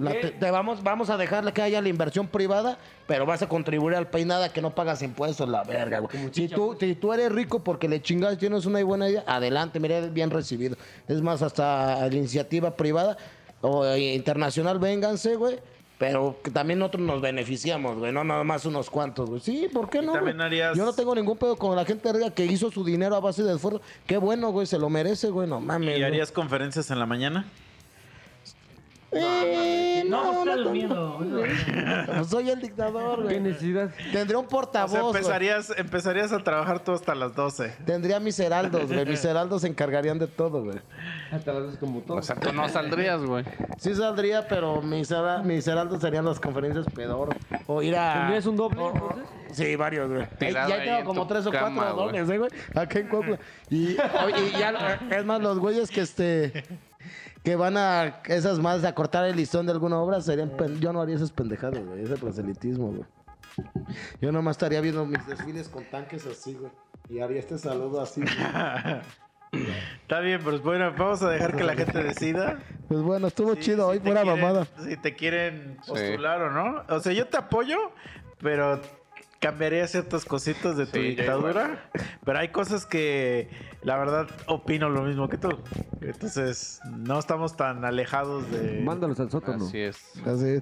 La- 0.00 0.10
te, 0.10 0.30
te 0.32 0.50
vamos, 0.50 0.82
vamos 0.82 1.10
a 1.10 1.16
dejarle 1.16 1.52
que 1.52 1.62
haya 1.62 1.80
la 1.80 1.88
inversión 1.88 2.26
privada, 2.26 2.76
pero 3.06 3.24
vas 3.24 3.42
a 3.42 3.48
contribuir 3.48 3.94
al 3.94 4.08
país 4.08 4.26
nada 4.26 4.52
que 4.52 4.60
no 4.60 4.74
pagas 4.74 5.00
impuestos, 5.02 5.48
la 5.48 5.62
verga, 5.62 6.00
güey. 6.00 6.10
Si 6.32 6.48
tú, 6.48 6.76
si 6.80 6.96
tú 6.96 7.12
eres 7.12 7.30
rico 7.30 7.62
porque 7.62 7.88
le 7.88 8.02
chingas, 8.02 8.36
tienes 8.38 8.66
una 8.66 8.82
buena 8.82 9.08
idea, 9.08 9.22
adelante, 9.28 9.78
mira, 9.78 9.98
eres 9.98 10.12
bien 10.12 10.30
recibido. 10.30 10.76
Es 11.06 11.22
más, 11.22 11.40
hasta 11.42 12.08
la 12.08 12.14
iniciativa 12.16 12.74
privada 12.74 13.16
o 13.60 13.84
eh, 13.84 14.14
internacional, 14.14 14.80
vénganse, 14.80 15.36
güey. 15.36 15.60
Pero 15.98 16.36
que 16.44 16.50
también 16.50 16.78
nosotros 16.78 17.02
nos 17.06 17.22
beneficiamos, 17.22 17.96
güey, 17.98 18.12
no 18.12 18.22
nada 18.22 18.44
más 18.44 18.66
unos 18.66 18.90
cuantos, 18.90 19.30
güey. 19.30 19.40
Sí, 19.40 19.66
¿por 19.72 19.88
qué 19.88 20.02
no? 20.02 20.12
también 20.12 20.38
harías- 20.42 20.76
Yo 20.76 20.84
no 20.84 20.92
tengo 20.92 21.14
ningún 21.14 21.38
pedo 21.38 21.56
con 21.56 21.74
la 21.74 21.86
gente 21.86 22.12
rica 22.12 22.30
que 22.30 22.44
hizo 22.44 22.70
su 22.70 22.84
dinero 22.84 23.16
a 23.16 23.20
base 23.20 23.42
de 23.42 23.54
esfuerzo. 23.54 23.80
Qué 24.06 24.18
bueno, 24.18 24.50
güey, 24.50 24.66
se 24.66 24.78
lo 24.78 24.90
merece, 24.90 25.30
güey, 25.30 25.48
no 25.48 25.58
mames. 25.58 25.88
¿Y 25.88 25.92
güey. 25.92 26.02
harías 26.04 26.30
conferencias 26.32 26.90
en 26.90 26.98
la 26.98 27.06
mañana? 27.06 27.46
Eh, 29.12 30.04
No, 30.08 30.22
no, 30.24 30.38
está 30.40 30.56
no, 30.56 30.62
durmiendo. 30.64 31.20
no, 32.14 32.24
soy 32.24 32.50
el 32.50 32.60
dictador, 32.60 33.18
¿Qué 33.18 33.24
güey. 33.24 33.40
necesidad? 33.40 33.90
Tendría 34.12 34.38
un 34.38 34.46
O 34.46 34.48
sea, 34.48 34.56
portavoz, 34.58 34.90
güey. 35.00 35.06
empezarías, 35.16 35.72
empezarías 35.78 36.32
a 36.32 36.38
trabajar 36.42 36.80
tú 36.80 36.92
hasta 36.92 37.14
las 37.14 37.34
12. 37.34 37.72
Tendría 37.86 38.18
mis 38.20 38.38
heraldos, 38.40 38.86
güey. 38.92 39.06
Mis 39.06 39.24
heraldos 39.24 39.62
se 39.62 39.68
encargarían 39.68 40.18
de 40.18 40.26
todo, 40.26 40.64
güey. 40.64 40.78
Hasta 41.30 41.52
las 41.52 41.62
veces 41.64 41.78
como 41.78 42.00
todo. 42.00 42.18
O 42.18 42.22
sea, 42.22 42.36
tú 42.36 42.52
no 42.52 42.68
saldrías, 42.68 43.22
güey. 43.22 43.44
Sí 43.78 43.94
saldría, 43.94 44.46
pero 44.48 44.82
mis, 44.82 45.08
mis 45.44 45.66
heraldos 45.68 46.00
serían 46.00 46.24
las 46.24 46.40
conferencias 46.40 46.86
pedor. 46.94 47.34
O 47.66 47.82
ir 47.82 47.96
a... 47.96 48.14
¿Tendrías 48.20 48.46
un 48.46 48.56
doble, 48.56 48.80
o- 48.80 48.92
entonces? 48.92 49.24
Sí, 49.52 49.76
varios, 49.76 50.10
güey. 50.10 50.26
Ya 50.52 50.64
ahí 50.66 50.84
tengo 50.84 50.98
en 50.98 51.04
como 51.04 51.26
tres 51.26 51.46
o 51.46 51.50
cama, 51.50 51.82
cuatro 51.82 51.96
dobles, 52.04 52.28
¿eh, 52.28 52.38
güey? 52.38 52.50
Acá 52.74 52.98
en 52.98 53.08
Cuautla. 53.08 53.38
Y, 53.70 53.92
y 53.92 53.96
ya, 54.58 55.00
es 55.10 55.24
más, 55.24 55.40
los 55.40 55.58
güeyes 55.58 55.90
que 55.90 56.00
este... 56.02 56.64
Que 57.46 57.54
van 57.54 57.76
a 57.76 58.22
esas 58.24 58.58
más 58.58 58.82
a 58.82 58.92
cortar 58.92 59.24
el 59.24 59.36
listón 59.36 59.66
de 59.66 59.70
alguna 59.72 59.98
obra 60.00 60.20
serían... 60.20 60.50
Yo 60.80 60.92
no 60.92 61.00
haría 61.00 61.14
esas 61.14 61.30
pendejadas, 61.30 61.78
güey. 61.86 62.02
Ese 62.02 62.16
proselitismo, 62.16 62.88
güey. 62.88 63.04
Yo 64.20 64.32
nomás 64.32 64.56
estaría 64.56 64.80
viendo 64.80 65.06
mis 65.06 65.24
desfiles 65.28 65.68
con 65.68 65.84
tanques 65.84 66.26
así, 66.26 66.54
güey. 66.54 66.72
Y 67.08 67.20
haría 67.20 67.38
este 67.38 67.56
saludo 67.56 68.00
así. 68.00 68.20
güey. 68.22 69.62
Está 70.02 70.18
bien, 70.18 70.40
pues 70.42 70.60
bueno, 70.60 70.92
vamos 70.98 71.22
a 71.22 71.30
dejar 71.30 71.54
que 71.54 71.62
la 71.62 71.76
gente 71.76 72.02
decida. 72.02 72.58
Pues 72.88 73.00
bueno, 73.02 73.28
estuvo 73.28 73.54
Sí, 73.54 73.60
chido. 73.60 73.92
si 73.92 73.98
Hoy 73.98 74.00
fuera 74.00 74.22
quieren- 74.22 74.40
mamada. 74.40 74.66
Si 74.84 74.96
te 74.96 75.14
quieren 75.14 75.78
Sí. 75.84 75.90
postular 75.92 76.42
o 76.42 76.50
no. 76.50 76.82
O 76.88 76.98
sea, 76.98 77.12
yo 77.12 77.28
te 77.28 77.36
apoyo, 77.36 77.78
pero 78.40 78.80
cambiaría 79.40 79.86
ciertas 79.86 80.24
cositas 80.24 80.76
de 80.76 80.86
tu 80.86 80.98
Sí, 80.98 81.14
dictadura. 81.14 81.90
Pero 82.24 82.38
hay 82.38 82.48
cosas 82.48 82.86
que 82.86 83.48
la 83.82 83.96
verdad 83.98 84.26
opino 84.46 84.88
lo 84.90 85.02
mismo 85.02 85.28
que 85.28 85.38
tú. 85.38 85.50
Entonces, 86.00 86.80
no 86.96 87.18
estamos 87.18 87.56
tan 87.56 87.84
alejados 87.84 88.50
de. 88.50 88.80
Mándalos 88.82 89.20
al 89.20 89.30
sótano. 89.30 89.64
Así 89.66 89.78
es. 89.78 89.96
Así. 90.26 90.60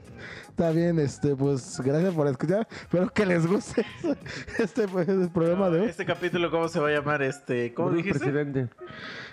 Está 0.49 0.71
bien, 0.71 0.99
este, 0.99 1.35
pues 1.37 1.81
gracias 1.85 2.15
por 2.15 2.27
escuchar. 2.29 2.67
Espero 2.71 3.09
que 3.11 3.27
les 3.27 3.47
guste 3.47 3.85
este 4.59 4.89
pues, 4.89 5.09
el 5.09 5.31
programa 5.31 5.71
de 5.71 5.81
hoy. 5.81 5.87
Este 5.89 6.05
capítulo, 6.07 6.51
¿cómo 6.51 6.69
se 6.69 6.81
va 6.81 6.89
a 6.89 6.93
llamar? 6.93 7.23
Este, 7.23 7.73
¿Cómo 7.75 7.89
Bruce 7.91 8.03
dijiste? 8.05 8.19
presidente. 8.31 8.69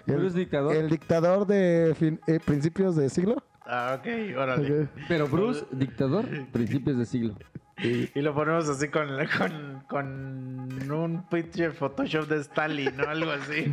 Bruce 0.06 0.38
dictador. 0.38 0.76
El 0.76 0.90
dictador 0.90 1.46
de 1.48 1.96
fin- 1.98 2.20
eh, 2.28 2.40
principios 2.44 2.96
de 2.96 3.10
siglo. 3.10 3.44
Ah, 3.66 4.00
ok, 4.00 4.38
órale. 4.38 4.82
Ok. 4.84 4.90
Pero 5.08 5.28
Bruce 5.28 5.66
dictador, 5.72 6.26
principios 6.52 6.98
de 6.98 7.06
siglo. 7.06 7.36
Y 7.84 8.22
lo 8.22 8.34
ponemos 8.34 8.70
así 8.70 8.90
con, 8.90 9.08
con, 9.38 9.84
con 9.88 10.92
un 10.92 11.24
pinche 11.30 11.72
Photoshop 11.72 12.28
de 12.28 12.42
Stalin, 12.42 12.96
¿no? 12.98 13.10
Algo 13.10 13.32
así. 13.32 13.72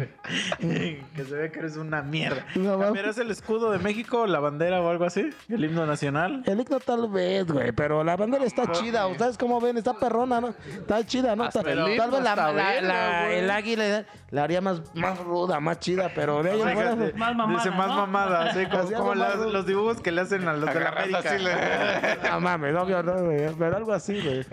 que 0.59 1.25
se 1.25 1.35
ve 1.35 1.51
que 1.51 1.59
eres 1.59 1.77
una 1.77 2.03
mierda. 2.03 2.45
No, 2.55 2.79
¿Cambiarás 2.79 3.19
el 3.19 3.31
escudo 3.31 3.71
de 3.71 3.79
México, 3.79 4.27
la 4.27 4.41
bandera 4.41 4.81
o 4.81 4.89
algo 4.89 5.05
así? 5.05 5.31
¿El 5.49 5.65
himno 5.65 5.85
nacional? 5.87 6.43
El 6.47 6.61
himno 6.61 6.81
tal 6.81 7.09
vez, 7.09 7.47
güey, 7.47 7.73
pero 7.73 8.03
la 8.05 8.17
bandera 8.17 8.45
está 8.45 8.71
chida. 8.73 9.07
¿Ustedes 9.07 9.37
cómo 9.37 9.61
ven? 9.61 9.77
Está 9.77 9.95
perrona, 9.95 10.41
¿no? 10.41 10.55
Está 10.69 11.05
chida, 11.05 11.35
¿no? 11.37 11.45
Hasta 11.45 11.63
Tal, 11.63 11.73
el 11.73 11.79
tal 11.97 12.07
himno 12.07 12.17
vez 12.17 12.25
la, 12.25 12.31
está 12.31 12.53
la- 12.83 13.23
güey. 13.25 13.39
el 13.39 13.51
águila 13.51 14.05
la 14.31 14.45
haría 14.45 14.61
más, 14.61 14.83
más 14.95 15.19
ruda, 15.19 15.59
más 15.61 15.79
chida, 15.81 16.11
pero 16.15 16.43
de 16.43 16.51
ahí 16.53 16.61
en 16.61 16.73
fuera, 16.73 16.93
Fíjate, 16.97 17.13
Más 17.19 17.35
mamada, 17.35 17.59
Dice 17.65 17.71
más 17.77 17.89
¿no? 17.89 17.95
mamada, 17.97 18.43
así 18.51 18.67
como, 18.95 19.15
las- 19.15 19.37
los 19.39 19.67
dibujos 19.67 20.01
que 20.01 20.13
le 20.13 20.21
hacen 20.21 20.47
a 20.49 20.53
los 20.55 20.73
de 20.73 20.81
la 20.81 20.89
América. 20.91 21.19
así 21.19 21.39
le- 21.43 22.29
No 22.31 22.41
mames, 22.41 22.75
obvio 22.77 23.03
no, 23.03 23.15
güey. 23.25 23.39
Pero 23.59 23.77
algo 23.77 23.93
así, 23.93 23.98
güey. 24.07 24.45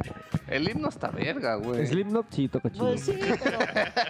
El 0.47 0.69
himno 0.69 0.89
está 0.89 1.09
verga, 1.09 1.55
güey. 1.55 1.85
Slipknot 1.87 2.27
sí 2.31 2.47
toca 2.47 2.69
chido. 2.71 2.85
Pues 2.87 3.01
sí, 3.01 3.17
pero 3.43 3.57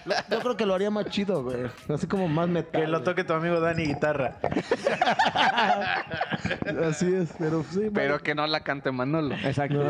lo- 0.06 0.16
yo 0.30 0.40
creo 0.42 0.58
que 0.58 0.66
lo 0.66 0.74
haría 0.76 0.92
más 0.92 1.06
chido, 1.08 1.44
güey. 1.44 1.58
Así 1.94 2.08
como 2.08 2.28
más 2.28 2.48
metal. 2.50 2.82
Que 2.82 2.88
lo 2.88 2.98
güey. 3.00 3.04
toque 3.06 3.24
tu 3.24 3.34
amigo 3.34 3.60
Dani 3.60 3.86
guitarra. 3.86 4.38
Así 6.88 7.14
es, 7.14 7.34
pero 7.40 7.64
sí, 7.72 7.90
Pero 7.94 8.20
que 8.20 8.36
no 8.36 8.46
la 8.48 8.62
cante 8.62 8.92
Manolo. 8.92 9.36
Exacto. 9.36 9.90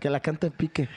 que 0.00 0.10
la 0.10 0.20
cante 0.20 0.50
pique. 0.50 0.88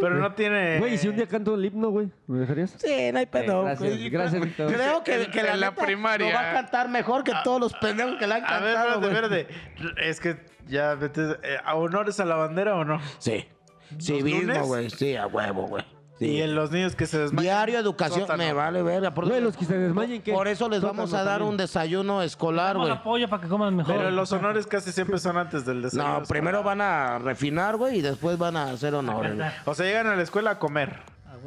Pero 0.00 0.16
no 0.16 0.32
tiene. 0.34 0.78
Güey, 0.78 0.94
¿y 0.94 0.98
si 0.98 1.08
un 1.08 1.16
día 1.16 1.26
canto 1.26 1.54
el 1.54 1.64
himno, 1.64 1.90
güey? 1.90 2.08
¿Me 2.26 2.40
dejarías? 2.40 2.74
Sí, 2.78 3.10
no 3.12 3.18
hay 3.18 3.26
pedo. 3.26 3.62
gracias, 3.62 3.90
güey. 3.90 4.10
gracias, 4.10 4.42
Víctor. 4.42 4.72
Creo 4.72 5.04
que, 5.04 5.30
que 5.30 5.42
la, 5.42 5.54
En 5.54 5.60
la 5.60 5.70
neta 5.70 5.84
primaria. 5.84 6.28
Lo 6.28 6.34
va 6.34 6.50
a 6.50 6.54
cantar 6.54 6.88
mejor 6.88 7.24
que 7.24 7.32
todos 7.44 7.60
los 7.60 7.72
pendejos 7.74 8.16
que 8.18 8.26
la 8.26 8.36
han 8.36 8.44
A 8.44 8.60
ver, 8.60 8.74
cantado, 8.74 9.02
espérate, 9.08 9.44
güey. 9.44 9.56
espérate. 9.76 10.08
Es 10.10 10.20
que 10.20 10.36
ya 10.68 10.94
vete. 10.94 11.22
eh, 11.42 11.58
¿A 11.64 11.74
honores 11.74 12.18
a 12.20 12.24
la 12.24 12.36
bandera 12.36 12.74
o 12.76 12.84
no? 12.84 13.00
Sí. 13.18 13.46
¿Los 13.90 14.04
Civismo, 14.04 14.66
güey. 14.66 14.90
Sí, 14.90 15.14
a 15.16 15.26
huevo, 15.26 15.66
güey. 15.66 15.84
Sí. 16.18 16.24
Y 16.28 16.40
en 16.42 16.54
los 16.54 16.70
niños 16.70 16.96
que 16.96 17.04
se 17.06 17.18
desmayan. 17.18 17.42
Diario 17.44 17.78
educación, 17.78 18.20
sótano. 18.22 18.42
me 18.42 18.52
vale 18.54 18.82
verga. 18.82 19.10
Por, 19.12 19.28
Güey, 19.28 19.40
los 19.42 19.54
que 19.54 19.66
se 19.66 19.76
desmayen, 19.76 20.22
¿qué? 20.22 20.32
por 20.32 20.48
eso 20.48 20.66
les 20.70 20.80
vamos 20.80 21.12
a 21.12 21.18
dar 21.18 21.26
también. 21.40 21.50
un 21.50 21.56
desayuno 21.58 22.22
escolar, 22.22 22.78
güey. 22.78 22.90
apoyo 22.90 23.28
para 23.28 23.42
que 23.42 23.48
coman 23.48 23.76
mejor. 23.76 23.96
Pero 23.96 24.10
los 24.10 24.32
honores 24.32 24.66
casi 24.66 24.92
siempre 24.92 25.18
son 25.18 25.36
antes 25.36 25.66
del 25.66 25.82
desayuno. 25.82 26.20
No, 26.20 26.24
primero 26.26 26.62
van 26.62 26.80
a 26.80 27.18
refinar, 27.18 27.76
güey, 27.76 27.98
y 27.98 28.00
después 28.00 28.38
van 28.38 28.56
a 28.56 28.70
hacer 28.70 28.94
honores. 28.94 29.36
güey. 29.36 29.48
O 29.66 29.74
sea, 29.74 29.84
llegan 29.84 30.06
a 30.06 30.16
la 30.16 30.22
escuela 30.22 30.52
a 30.52 30.58
comer. 30.58 31.00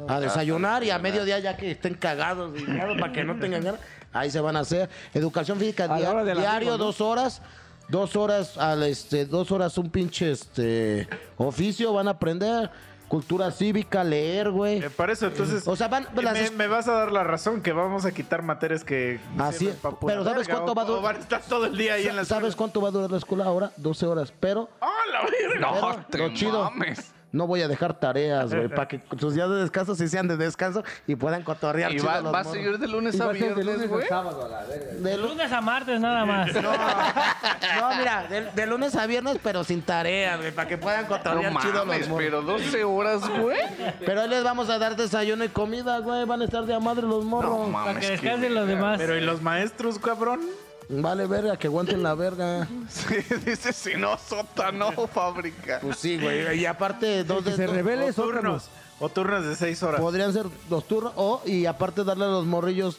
A 0.08 0.20
desayunar 0.20 0.84
y 0.84 0.90
a 0.90 0.98
mediodía 1.00 1.40
ya 1.40 1.56
que 1.56 1.72
estén 1.72 1.94
cagados 1.94 2.58
y 2.58 2.62
nada, 2.62 2.94
para 2.98 3.12
que 3.12 3.24
no 3.24 3.36
tengan 3.40 3.62
ganas, 3.64 3.80
ahí 4.12 4.30
se 4.30 4.40
van 4.40 4.56
a 4.56 4.60
hacer. 4.60 4.88
Educación 5.12 5.58
física 5.58 5.84
A 5.84 5.88
la 5.88 6.22
dia- 6.24 6.34
diario, 6.36 6.78
dos 6.78 7.00
horas. 7.00 7.42
Dos 7.90 8.14
horas 8.16 8.56
al 8.56 8.82
este, 8.84 9.26
dos 9.26 9.50
horas 9.50 9.76
un 9.78 9.90
pinche 9.90 10.30
este 10.30 11.08
oficio, 11.36 11.92
van 11.92 12.08
a 12.08 12.12
aprender. 12.12 12.70
Cultura 13.08 13.50
cívica, 13.50 14.04
leer, 14.04 14.52
güey. 14.52 14.78
Eh, 14.84 14.88
para 14.88 15.12
eso, 15.14 15.26
entonces. 15.26 15.66
O 15.66 15.74
sea, 15.74 15.88
van- 15.88 16.04
eh, 16.16 16.22
las 16.22 16.32
me, 16.34 16.50
me 16.52 16.66
vas 16.68 16.86
a 16.86 16.92
dar 16.92 17.10
la 17.10 17.24
razón 17.24 17.60
que 17.60 17.72
vamos 17.72 18.04
a 18.04 18.12
quitar 18.12 18.42
materias 18.44 18.84
que. 18.84 19.18
Así 19.36 19.66
es. 19.66 19.74
Pero 20.06 20.22
¿sabes 20.22 20.46
verga, 20.46 20.54
cuánto 20.54 20.70
o- 20.70 20.74
va 20.76 20.82
a 20.82 20.86
dur- 20.86 20.98
o 20.98 21.02
van 21.02 21.16
a 21.16 21.18
estar 21.18 21.40
todo 21.42 21.66
el 21.66 21.76
día 21.76 21.94
ahí 21.94 22.06
en 22.06 22.14
la 22.14 22.24
¿Sabes 22.24 22.50
escuela? 22.50 22.56
cuánto 22.56 22.80
va 22.80 22.88
a 22.88 22.90
durar 22.92 23.10
la 23.10 23.16
escuela 23.18 23.44
ahora? 23.46 23.72
12 23.76 24.06
horas. 24.06 24.32
Pero 24.38 24.68
¡Ah, 24.80 24.88
la 25.12 25.22
verga! 25.22 25.60
No, 25.60 25.80
Pero, 25.80 26.06
te 26.08 26.18
lo 26.18 26.34
chido. 26.34 26.62
mames. 26.70 27.10
No 27.32 27.46
voy 27.46 27.62
a 27.62 27.68
dejar 27.68 27.94
tareas, 27.98 28.52
güey, 28.52 28.68
para 28.68 28.88
que 28.88 29.00
sus 29.18 29.34
días 29.34 29.48
de 29.48 29.56
descanso 29.56 29.94
sí 29.94 30.08
sean 30.08 30.26
de 30.28 30.36
descanso 30.36 30.82
y 31.06 31.14
puedan 31.16 31.42
cotorrear 31.44 31.92
Y 31.92 31.96
chido 31.96 32.06
va, 32.06 32.20
los 32.20 32.34
va 32.34 32.40
a 32.40 32.44
seguir 32.44 32.78
de 32.78 32.88
lunes 32.88 33.14
Y 33.14 33.20
a 33.22 33.26
va 33.26 33.30
a 33.30 33.34
ser 33.34 33.42
de 33.48 33.54
viernes, 33.54 33.66
lunes 33.74 33.88
güey. 33.88 34.04
a 34.04 34.08
sábado 34.08 34.44
a 34.44 34.48
la 34.48 34.60
verga. 34.66 34.92
De 34.92 35.00
De 35.10 35.16
lu- 35.16 35.28
lunes 35.28 35.52
a 35.52 35.60
martes 35.60 36.00
nada 36.00 36.24
más. 36.24 36.50
No, 37.80 37.96
mira, 37.96 38.26
de, 38.28 38.50
de 38.50 38.66
lunes 38.66 38.94
a 38.96 39.06
viernes, 39.06 39.38
pero 39.42 39.64
sin 39.64 39.82
tareas, 39.82 40.38
güey, 40.38 40.52
para 40.52 40.68
que 40.68 40.76
puedan 40.78 41.02
No 41.02 41.08
cotorrear 41.08 41.56
chido 41.58 41.72
los 41.72 41.86
mames, 41.86 42.08
morros. 42.08 42.24
pero 42.24 42.42
12 42.42 42.84
horas, 42.84 43.28
güey. 43.40 43.58
Pero 44.04 44.22
hoy 44.22 44.28
les 44.28 44.44
vamos 44.44 44.68
a 44.68 44.78
dar 44.78 44.96
desayuno 44.96 45.44
y 45.44 45.48
comida, 45.48 45.98
güey. 46.00 46.24
Van 46.24 46.42
a 46.42 46.44
estar 46.44 46.64
de 46.66 46.74
a 46.74 46.80
madre 46.80 47.02
los 47.06 47.24
morros. 47.24 47.68
No 47.68 47.72
Para 47.72 47.98
que 48.00 48.10
descansen 48.10 48.54
los 48.54 48.66
demás. 48.66 48.98
Pero 48.98 49.16
¿y 49.16 49.20
los 49.20 49.40
maestros, 49.42 49.98
cabrón? 49.98 50.40
Vale, 50.92 51.26
verga, 51.26 51.56
que 51.56 51.68
aguanten 51.68 52.02
la 52.02 52.14
verga. 52.14 52.66
Sí, 52.88 53.14
dice 53.46 53.72
si 53.72 53.94
no, 53.96 54.18
sótano, 54.18 54.90
fábrica. 55.08 55.78
Pues 55.80 55.96
sí, 55.98 56.18
güey. 56.18 56.58
Y 56.60 56.66
aparte, 56.66 57.22
dos 57.24 57.44
Que 57.44 57.50
de 57.50 57.56
se 57.56 57.66
dos- 57.66 57.76
revele 57.76 58.10
O 58.10 58.12
Sótano. 58.12 58.32
turnos. 58.40 58.70
O 58.98 59.08
turnos 59.08 59.46
de 59.46 59.54
seis 59.56 59.82
horas. 59.82 60.00
Podrían 60.00 60.32
ser 60.32 60.46
dos 60.68 60.86
turnos. 60.86 61.12
O, 61.16 61.42
y 61.46 61.66
aparte, 61.66 62.04
darle 62.04 62.24
a 62.24 62.28
los 62.28 62.44
morrillos 62.44 62.98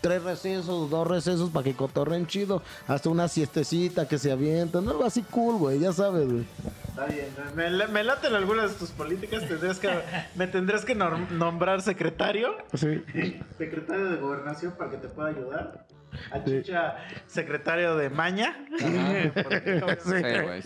tres 0.00 0.22
recesos, 0.22 0.88
dos 0.90 1.06
recesos 1.08 1.50
para 1.50 1.64
que 1.64 1.74
cotorren 1.74 2.26
chido. 2.28 2.62
Hasta 2.86 3.08
una 3.10 3.26
siestecita 3.28 4.06
que 4.06 4.16
se 4.16 4.30
avientan. 4.30 4.88
Algo 4.88 5.04
así 5.04 5.22
cool, 5.24 5.56
güey. 5.58 5.80
Ya 5.80 5.92
sabes, 5.92 6.26
güey. 6.30 6.46
Está 6.88 7.06
bien. 7.06 7.26
Me, 7.56 7.86
me 7.88 8.04
laten 8.04 8.32
algunas 8.34 8.70
de 8.72 8.78
tus 8.78 8.90
políticas. 8.90 9.46
Tendrías 9.48 9.78
que, 9.80 9.90
me 10.36 10.46
tendrías 10.46 10.84
que 10.84 10.94
nombrar 10.94 11.82
secretario. 11.82 12.54
Sí. 12.74 13.02
Secretario 13.58 14.04
de 14.10 14.16
gobernación 14.18 14.72
para 14.78 14.92
que 14.92 14.96
te 14.98 15.08
pueda 15.08 15.28
ayudar. 15.30 15.84
A 16.30 16.44
Chicha, 16.44 16.96
secretario 17.26 17.96
de 17.96 18.10
Maña. 18.10 18.56
Porque. 19.34 19.82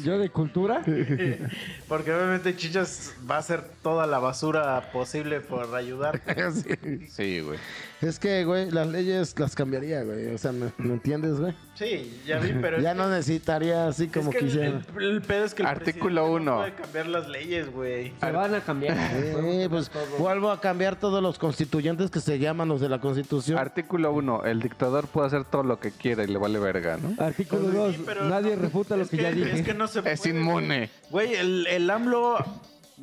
Yo 0.02 0.18
de 0.18 0.28
cultura. 0.30 0.82
porque 1.88 2.12
obviamente 2.12 2.56
Chichas 2.56 3.14
va 3.30 3.36
a 3.36 3.38
hacer 3.38 3.62
toda 3.82 4.06
la 4.06 4.18
basura 4.18 4.90
posible 4.92 5.40
por 5.40 5.74
ayudar. 5.74 6.20
Sí. 6.52 7.06
Sí, 7.08 7.40
güey. 7.40 7.58
Es 8.02 8.18
que, 8.18 8.44
güey, 8.44 8.68
las 8.72 8.88
leyes 8.88 9.38
las 9.38 9.54
cambiaría, 9.54 10.02
güey. 10.02 10.34
O 10.34 10.38
sea, 10.38 10.50
¿me, 10.50 10.72
me 10.76 10.94
entiendes, 10.94 11.38
güey? 11.38 11.54
Sí, 11.76 12.20
ya 12.26 12.38
vi, 12.40 12.52
pero. 12.60 12.80
Ya 12.82 12.94
no 12.94 13.08
necesitaría 13.08 13.86
así 13.86 14.08
que- 14.08 14.18
como 14.18 14.30
es 14.30 14.36
que 14.36 14.40
el- 14.40 14.46
quisiera. 14.50 14.80
El, 14.98 15.04
el 15.04 15.22
pedo 15.22 15.44
es 15.44 15.54
que 15.54 15.62
el 15.62 15.68
Artículo 15.68 16.22
presidente 16.24 16.44
no 16.44 16.52
uno. 16.52 16.56
puede 16.58 16.74
cambiar 16.74 17.06
las 17.06 17.28
leyes, 17.28 17.72
güey. 17.72 18.12
Se 18.20 18.30
van 18.32 18.54
a 18.56 18.60
cambiar. 18.60 18.96
Sí, 19.12 19.68
pues 19.68 19.90
vuelvo 20.18 20.50
a 20.50 20.60
cambiar 20.60 20.96
todos 20.98 21.22
los 21.22 21.38
constituyentes 21.38 22.10
que 22.10 22.18
se 22.20 22.40
llaman 22.40 22.68
los 22.68 22.80
de 22.80 22.88
la 22.88 23.00
Constitución. 23.00 23.56
Artículo 23.56 24.12
1. 24.12 24.46
El 24.46 24.60
dictador 24.60 25.06
puede 25.06 25.28
hacer 25.28 25.44
todo 25.44 25.62
lo 25.62 25.78
que 25.78 25.92
quiera 25.92 26.24
y 26.24 26.26
le 26.26 26.38
vale 26.38 26.58
verga, 26.58 26.96
¿no? 26.96 27.14
Artículo 27.24 27.62
2. 27.68 27.94
Sí, 27.94 28.02
pero 28.04 28.24
Nadie 28.28 28.56
no- 28.56 28.62
refuta 28.62 28.96
lo 28.96 29.04
es 29.04 29.10
que, 29.10 29.18
ya 29.18 29.30
dije. 29.30 29.52
Es 29.60 29.62
que 29.62 29.74
no 29.74 29.86
se 29.86 30.00
Es 30.10 30.20
puede, 30.22 30.34
inmune. 30.36 30.90
Güey, 31.10 31.34
el, 31.34 31.66
el 31.68 31.88
AMLO, 31.88 32.44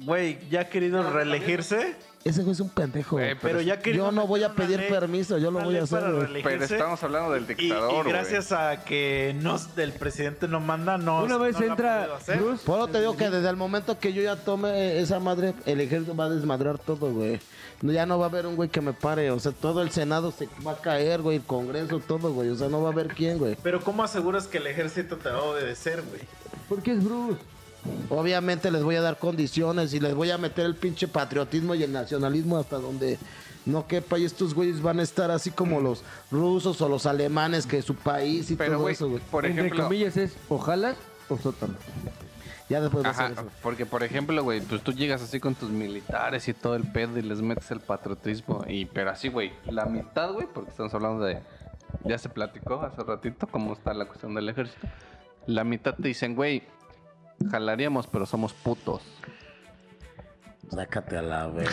güey, 0.03 0.39
ya 0.49 0.61
ha 0.61 0.69
querido 0.69 1.09
reelegirse, 1.09 1.95
Ese 2.25 2.41
güey 2.41 2.51
es 2.51 2.59
un 2.59 2.69
pendejo. 2.69 3.15
Güey, 3.15 3.35
pero 3.41 3.61
ya 3.61 3.81
yo 3.81 4.11
no 4.11 4.27
voy 4.27 4.43
a 4.43 4.53
pedir 4.53 4.79
ley- 4.79 4.89
permiso, 4.89 5.37
yo 5.37 5.51
lo 5.51 5.61
voy 5.61 5.77
a 5.77 5.83
hacer. 5.83 6.03
Pero 6.43 6.63
estamos 6.65 7.01
hablando 7.01 7.31
del 7.31 7.43
Y, 7.43 7.51
y 7.51 7.55
dictador, 7.55 8.03
güey. 8.03 8.09
gracias 8.13 8.51
a 8.51 8.83
que 8.83 9.33
no, 9.39 9.57
el 9.77 9.93
presidente 9.93 10.47
no 10.49 10.59
manda, 10.59 10.97
no. 10.97 11.23
Una 11.23 11.37
vez 11.37 11.57
no 11.59 11.65
entra. 11.65 12.09
Cruz. 12.25 12.61
Por 12.61 12.79
eso 12.79 12.87
te 12.89 12.99
digo 12.99 13.15
que 13.15 13.29
desde 13.29 13.49
el 13.49 13.55
momento 13.55 13.97
que 13.99 14.11
yo 14.11 14.21
ya 14.21 14.35
tome 14.35 14.99
esa 14.99 15.19
madre, 15.21 15.53
el 15.65 15.79
ejército 15.79 16.13
va 16.15 16.25
a 16.25 16.29
desmadrar 16.29 16.77
todo, 16.77 17.09
güey. 17.11 17.39
No, 17.81 17.93
Ya 17.93 18.05
no 18.05 18.19
va 18.19 18.25
a 18.25 18.29
haber 18.29 18.45
un 18.45 18.57
güey 18.57 18.67
que 18.67 18.81
me 18.81 18.91
pare. 18.91 19.31
O 19.31 19.39
sea, 19.39 19.53
todo 19.53 19.81
el 19.81 19.89
Senado 19.91 20.31
se 20.31 20.49
va 20.67 20.73
a 20.73 20.77
caer, 20.81 21.21
güey. 21.21 21.37
El 21.37 21.43
Congreso, 21.43 21.99
todo, 21.99 22.33
güey. 22.33 22.49
O 22.49 22.55
sea, 22.55 22.67
no 22.67 22.81
va 22.81 22.89
a 22.89 22.91
haber 22.91 23.07
quién, 23.07 23.37
güey. 23.37 23.55
Pero 23.63 23.79
¿cómo 23.81 24.03
aseguras 24.03 24.47
que 24.47 24.57
el 24.57 24.67
ejército 24.67 25.15
te 25.15 25.29
va 25.29 25.37
a 25.37 25.43
obedecer, 25.43 26.01
güey? 26.09 26.21
Porque 26.67 26.91
es 26.91 27.01
Bruce. 27.03 27.39
Obviamente 28.09 28.71
les 28.71 28.83
voy 28.83 28.95
a 28.95 29.01
dar 29.01 29.17
condiciones 29.17 29.93
y 29.93 29.99
les 29.99 30.13
voy 30.13 30.31
a 30.31 30.37
meter 30.37 30.65
el 30.65 30.75
pinche 30.75 31.07
patriotismo 31.07 31.75
y 31.75 31.83
el 31.83 31.91
nacionalismo 31.91 32.57
hasta 32.57 32.77
donde 32.77 33.17
no 33.65 33.87
quepa. 33.87 34.17
Y 34.17 34.25
estos 34.25 34.53
güeyes 34.53 34.81
van 34.81 34.99
a 34.99 35.03
estar 35.03 35.31
así 35.31 35.51
como 35.51 35.79
los 35.79 36.03
rusos 36.31 36.81
o 36.81 36.89
los 36.89 37.05
alemanes, 37.05 37.65
que 37.67 37.81
su 37.81 37.95
país 37.95 38.49
y 38.51 38.55
Pero, 38.55 38.73
todo 38.73 38.81
güey, 38.81 38.93
eso, 38.93 39.09
güey. 39.09 39.21
por 39.31 39.45
Entre 39.45 39.65
ejemplo... 39.65 39.83
comillas 39.83 40.17
es 40.17 40.35
ojalá 40.49 40.95
o 41.29 41.37
sótano. 41.37 41.75
Ya 42.69 42.81
después 42.81 43.03
va 43.03 43.09
a 43.09 43.11
Ajá, 43.11 43.27
ser 43.29 43.39
eso. 43.39 43.47
porque 43.63 43.85
por 43.87 44.03
ejemplo, 44.03 44.43
güey, 44.43 44.61
pues 44.61 44.83
tú 44.83 44.91
llegas 44.91 45.21
así 45.23 45.39
con 45.39 45.55
tus 45.55 45.71
militares 45.71 46.47
y 46.47 46.53
todo 46.53 46.75
el 46.75 46.83
pedo 46.83 47.17
y 47.17 47.23
les 47.23 47.41
metes 47.41 47.71
el 47.71 47.79
patriotismo 47.79 48.63
y 48.67 48.85
pero 48.85 49.09
así, 49.09 49.29
güey, 49.29 49.51
la 49.65 49.85
mitad, 49.85 50.31
güey, 50.33 50.45
porque 50.53 50.69
estamos 50.69 50.93
hablando 50.93 51.23
de 51.25 51.41
ya 52.05 52.19
se 52.19 52.29
platicó 52.29 52.81
hace 52.81 53.01
ratito 53.01 53.47
cómo 53.47 53.73
está 53.73 53.93
la 53.95 54.05
cuestión 54.05 54.35
del 54.35 54.49
ejército. 54.49 54.87
La 55.47 55.63
mitad 55.63 55.95
te 55.95 56.09
dicen, 56.09 56.35
güey, 56.35 56.61
jalaríamos, 57.51 58.07
pero 58.07 58.25
somos 58.25 58.53
putos. 58.53 59.01
Sácate 60.69 61.17
a 61.17 61.21
la 61.23 61.47
verga. 61.47 61.71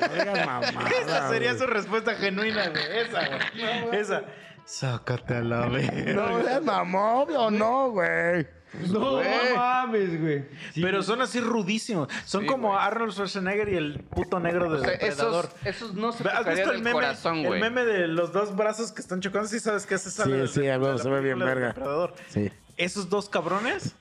No 0.00 0.14
digas 0.14 0.46
mamada, 0.46 0.90
Esa 1.00 1.28
sería 1.30 1.52
güey. 1.52 1.60
su 1.60 1.66
respuesta 1.66 2.14
genuina, 2.14 2.68
güey. 2.68 2.82
Esa, 2.98 3.20
güey. 3.26 4.00
Esa. 4.00 4.22
Sácate 4.66 5.36
a 5.36 5.40
la 5.40 5.66
verga. 5.66 6.12
No 6.12 6.42
seas 6.44 6.62
mamón, 6.62 7.22
obvio 7.22 7.40
o 7.44 7.50
no, 7.50 7.90
güey. 7.90 8.46
No, 8.90 9.12
Güey. 9.12 9.54
mames, 9.56 10.20
güey. 10.20 10.44
Sí. 10.74 10.82
Pero 10.82 11.02
son 11.02 11.22
así 11.22 11.40
rudísimos. 11.40 12.06
Son 12.26 12.42
Sí, 12.42 12.46
como 12.46 12.68
güey. 12.68 12.80
Arnold 12.82 13.12
Schwarzenegger 13.14 13.70
y 13.70 13.76
el 13.76 14.00
puto 14.00 14.38
negro 14.40 14.70
de 14.70 14.76
O 14.76 14.80
sea, 14.80 14.90
Depredador. 14.90 15.46
esos, 15.46 15.66
esos 15.66 15.94
no 15.94 16.12
se 16.12 16.28
¿Has 16.28 16.44
visto 16.44 16.72
el 16.72 16.78
meme, 16.82 16.92
corazón, 16.92 17.38
el 17.38 17.60
meme 17.60 17.86
de 17.86 18.08
los 18.08 18.30
dos 18.30 18.54
brazos 18.54 18.92
que 18.92 19.00
están 19.00 19.22
chocando? 19.22 19.48
Sí 19.48 19.58
sabes 19.58 19.86
que 19.86 19.94
ese 19.94 20.10
sale 20.10 20.32
Sí, 20.32 20.38
del- 20.38 20.48
sí, 20.48 21.02
se 21.02 21.08
ve 21.08 21.20
bien 21.22 21.38
del 21.38 21.48
verga. 21.48 21.68
Depredador. 21.68 22.12
Sí. 22.28 22.52
Esos 22.76 23.08
dos 23.08 23.30
cabrones, 23.30 23.96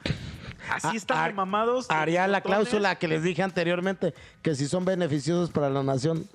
así 0.72 0.88
Ah, 0.88 0.96
están 0.96 1.18
Ar- 1.18 1.34
mamados. 1.34 1.86
Haría 1.90 2.28
la 2.28 2.42
cláusula 2.42 2.96
que 2.96 3.08
les 3.08 3.24
dije 3.24 3.44
anteriormente, 3.44 4.14
que 4.42 4.56
si 4.56 4.68
son 4.68 4.86
beneficiosos 4.86 5.52
para 5.52 5.70
la 5.70 5.84
nación, 5.84 6.28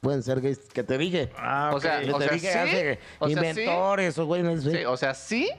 pueden 0.00 0.22
ser 0.22 0.40
gays, 0.40 0.58
que 0.72 0.82
te 0.84 0.96
dije. 0.98 1.30
Ah, 1.36 1.72
O 1.74 1.80
sea, 1.80 2.00
Que 2.00 2.12
o 2.12 2.18
te 2.18 2.24
sea, 2.26 2.34
dije 2.34 2.52
sí, 2.52 2.58
hace 2.58 2.98
o 3.18 3.28
sea, 3.28 3.42
sí. 3.42 3.48
inventores 3.48 4.18
o 4.18 4.26
güey, 4.26 4.42
no 4.42 4.56
sé. 4.60 4.70
Sí, 4.78 4.84
o 4.84 4.96
sea, 4.96 5.14
sí, 5.14 5.50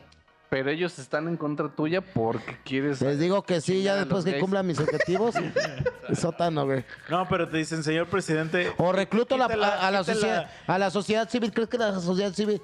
Pero 0.49 0.71
ellos 0.71 0.97
están 0.97 1.27
en 1.27 1.37
contra 1.37 1.69
tuya 1.69 2.01
porque 2.01 2.57
quieres. 2.65 2.99
Les 3.01 3.19
digo 3.19 3.43
que 3.43 3.61
sí, 3.61 3.83
ya 3.83 3.95
después 3.97 4.25
que 4.25 4.31
gays. 4.31 4.41
cumplan 4.41 4.65
mis 4.65 4.79
objetivos, 4.79 5.35
sótano, 6.15 6.65
güey. 6.65 6.83
No, 7.07 7.27
pero 7.29 7.47
te 7.47 7.57
dicen, 7.57 7.83
señor 7.83 8.07
presidente. 8.07 8.71
O 8.77 8.91
recluto 8.91 9.35
a 9.35 9.37
la- 9.37 9.45
a, 9.45 9.87
a 9.87 9.91
la 9.91 10.03
sociedad, 10.03 10.49
a 10.65 10.77
la 10.79 10.89
sociedad 10.89 11.29
civil. 11.29 11.53
¿Crees 11.53 11.69
que 11.69 11.77
la 11.77 11.99
sociedad 11.99 12.33
civil 12.33 12.61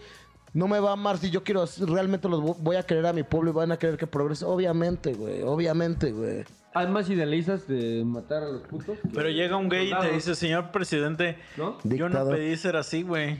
no 0.55 0.67
me 0.67 0.79
va 0.79 0.89
a 0.89 0.93
amar 0.93 1.17
si 1.19 1.29
yo 1.29 1.43
quiero, 1.43 1.65
realmente 1.85 2.27
los 2.27 2.41
vo- 2.41 2.55
voy 2.59 2.77
a 2.77 2.83
querer 2.83 3.05
a 3.05 3.13
mi 3.13 3.21
pueblo 3.23 3.51
y 3.51 3.53
van 3.53 3.71
a 3.71 3.77
querer 3.77 3.97
que 3.97 4.07
progrese? 4.07 4.45
Obviamente, 4.45 5.13
güey, 5.13 5.41
obviamente, 5.43 6.11
güey. 6.11 6.43
Hay 6.73 6.87
más 6.87 7.09
idealistas 7.09 7.67
de 7.67 8.03
matar 8.05 8.41
a 8.43 8.47
los 8.49 8.61
putos. 8.63 8.97
Pero 9.13 9.29
llega 9.29 9.55
un 9.57 9.69
gay 9.69 9.91
y 9.91 9.99
te 9.99 10.11
dice, 10.13 10.33
señor 10.33 10.71
presidente, 10.71 11.37
¿No? 11.57 11.77
yo 11.83 12.09
no 12.09 12.27
pedí 12.29 12.55
ser 12.57 12.75
así, 12.77 13.03
güey. 13.03 13.37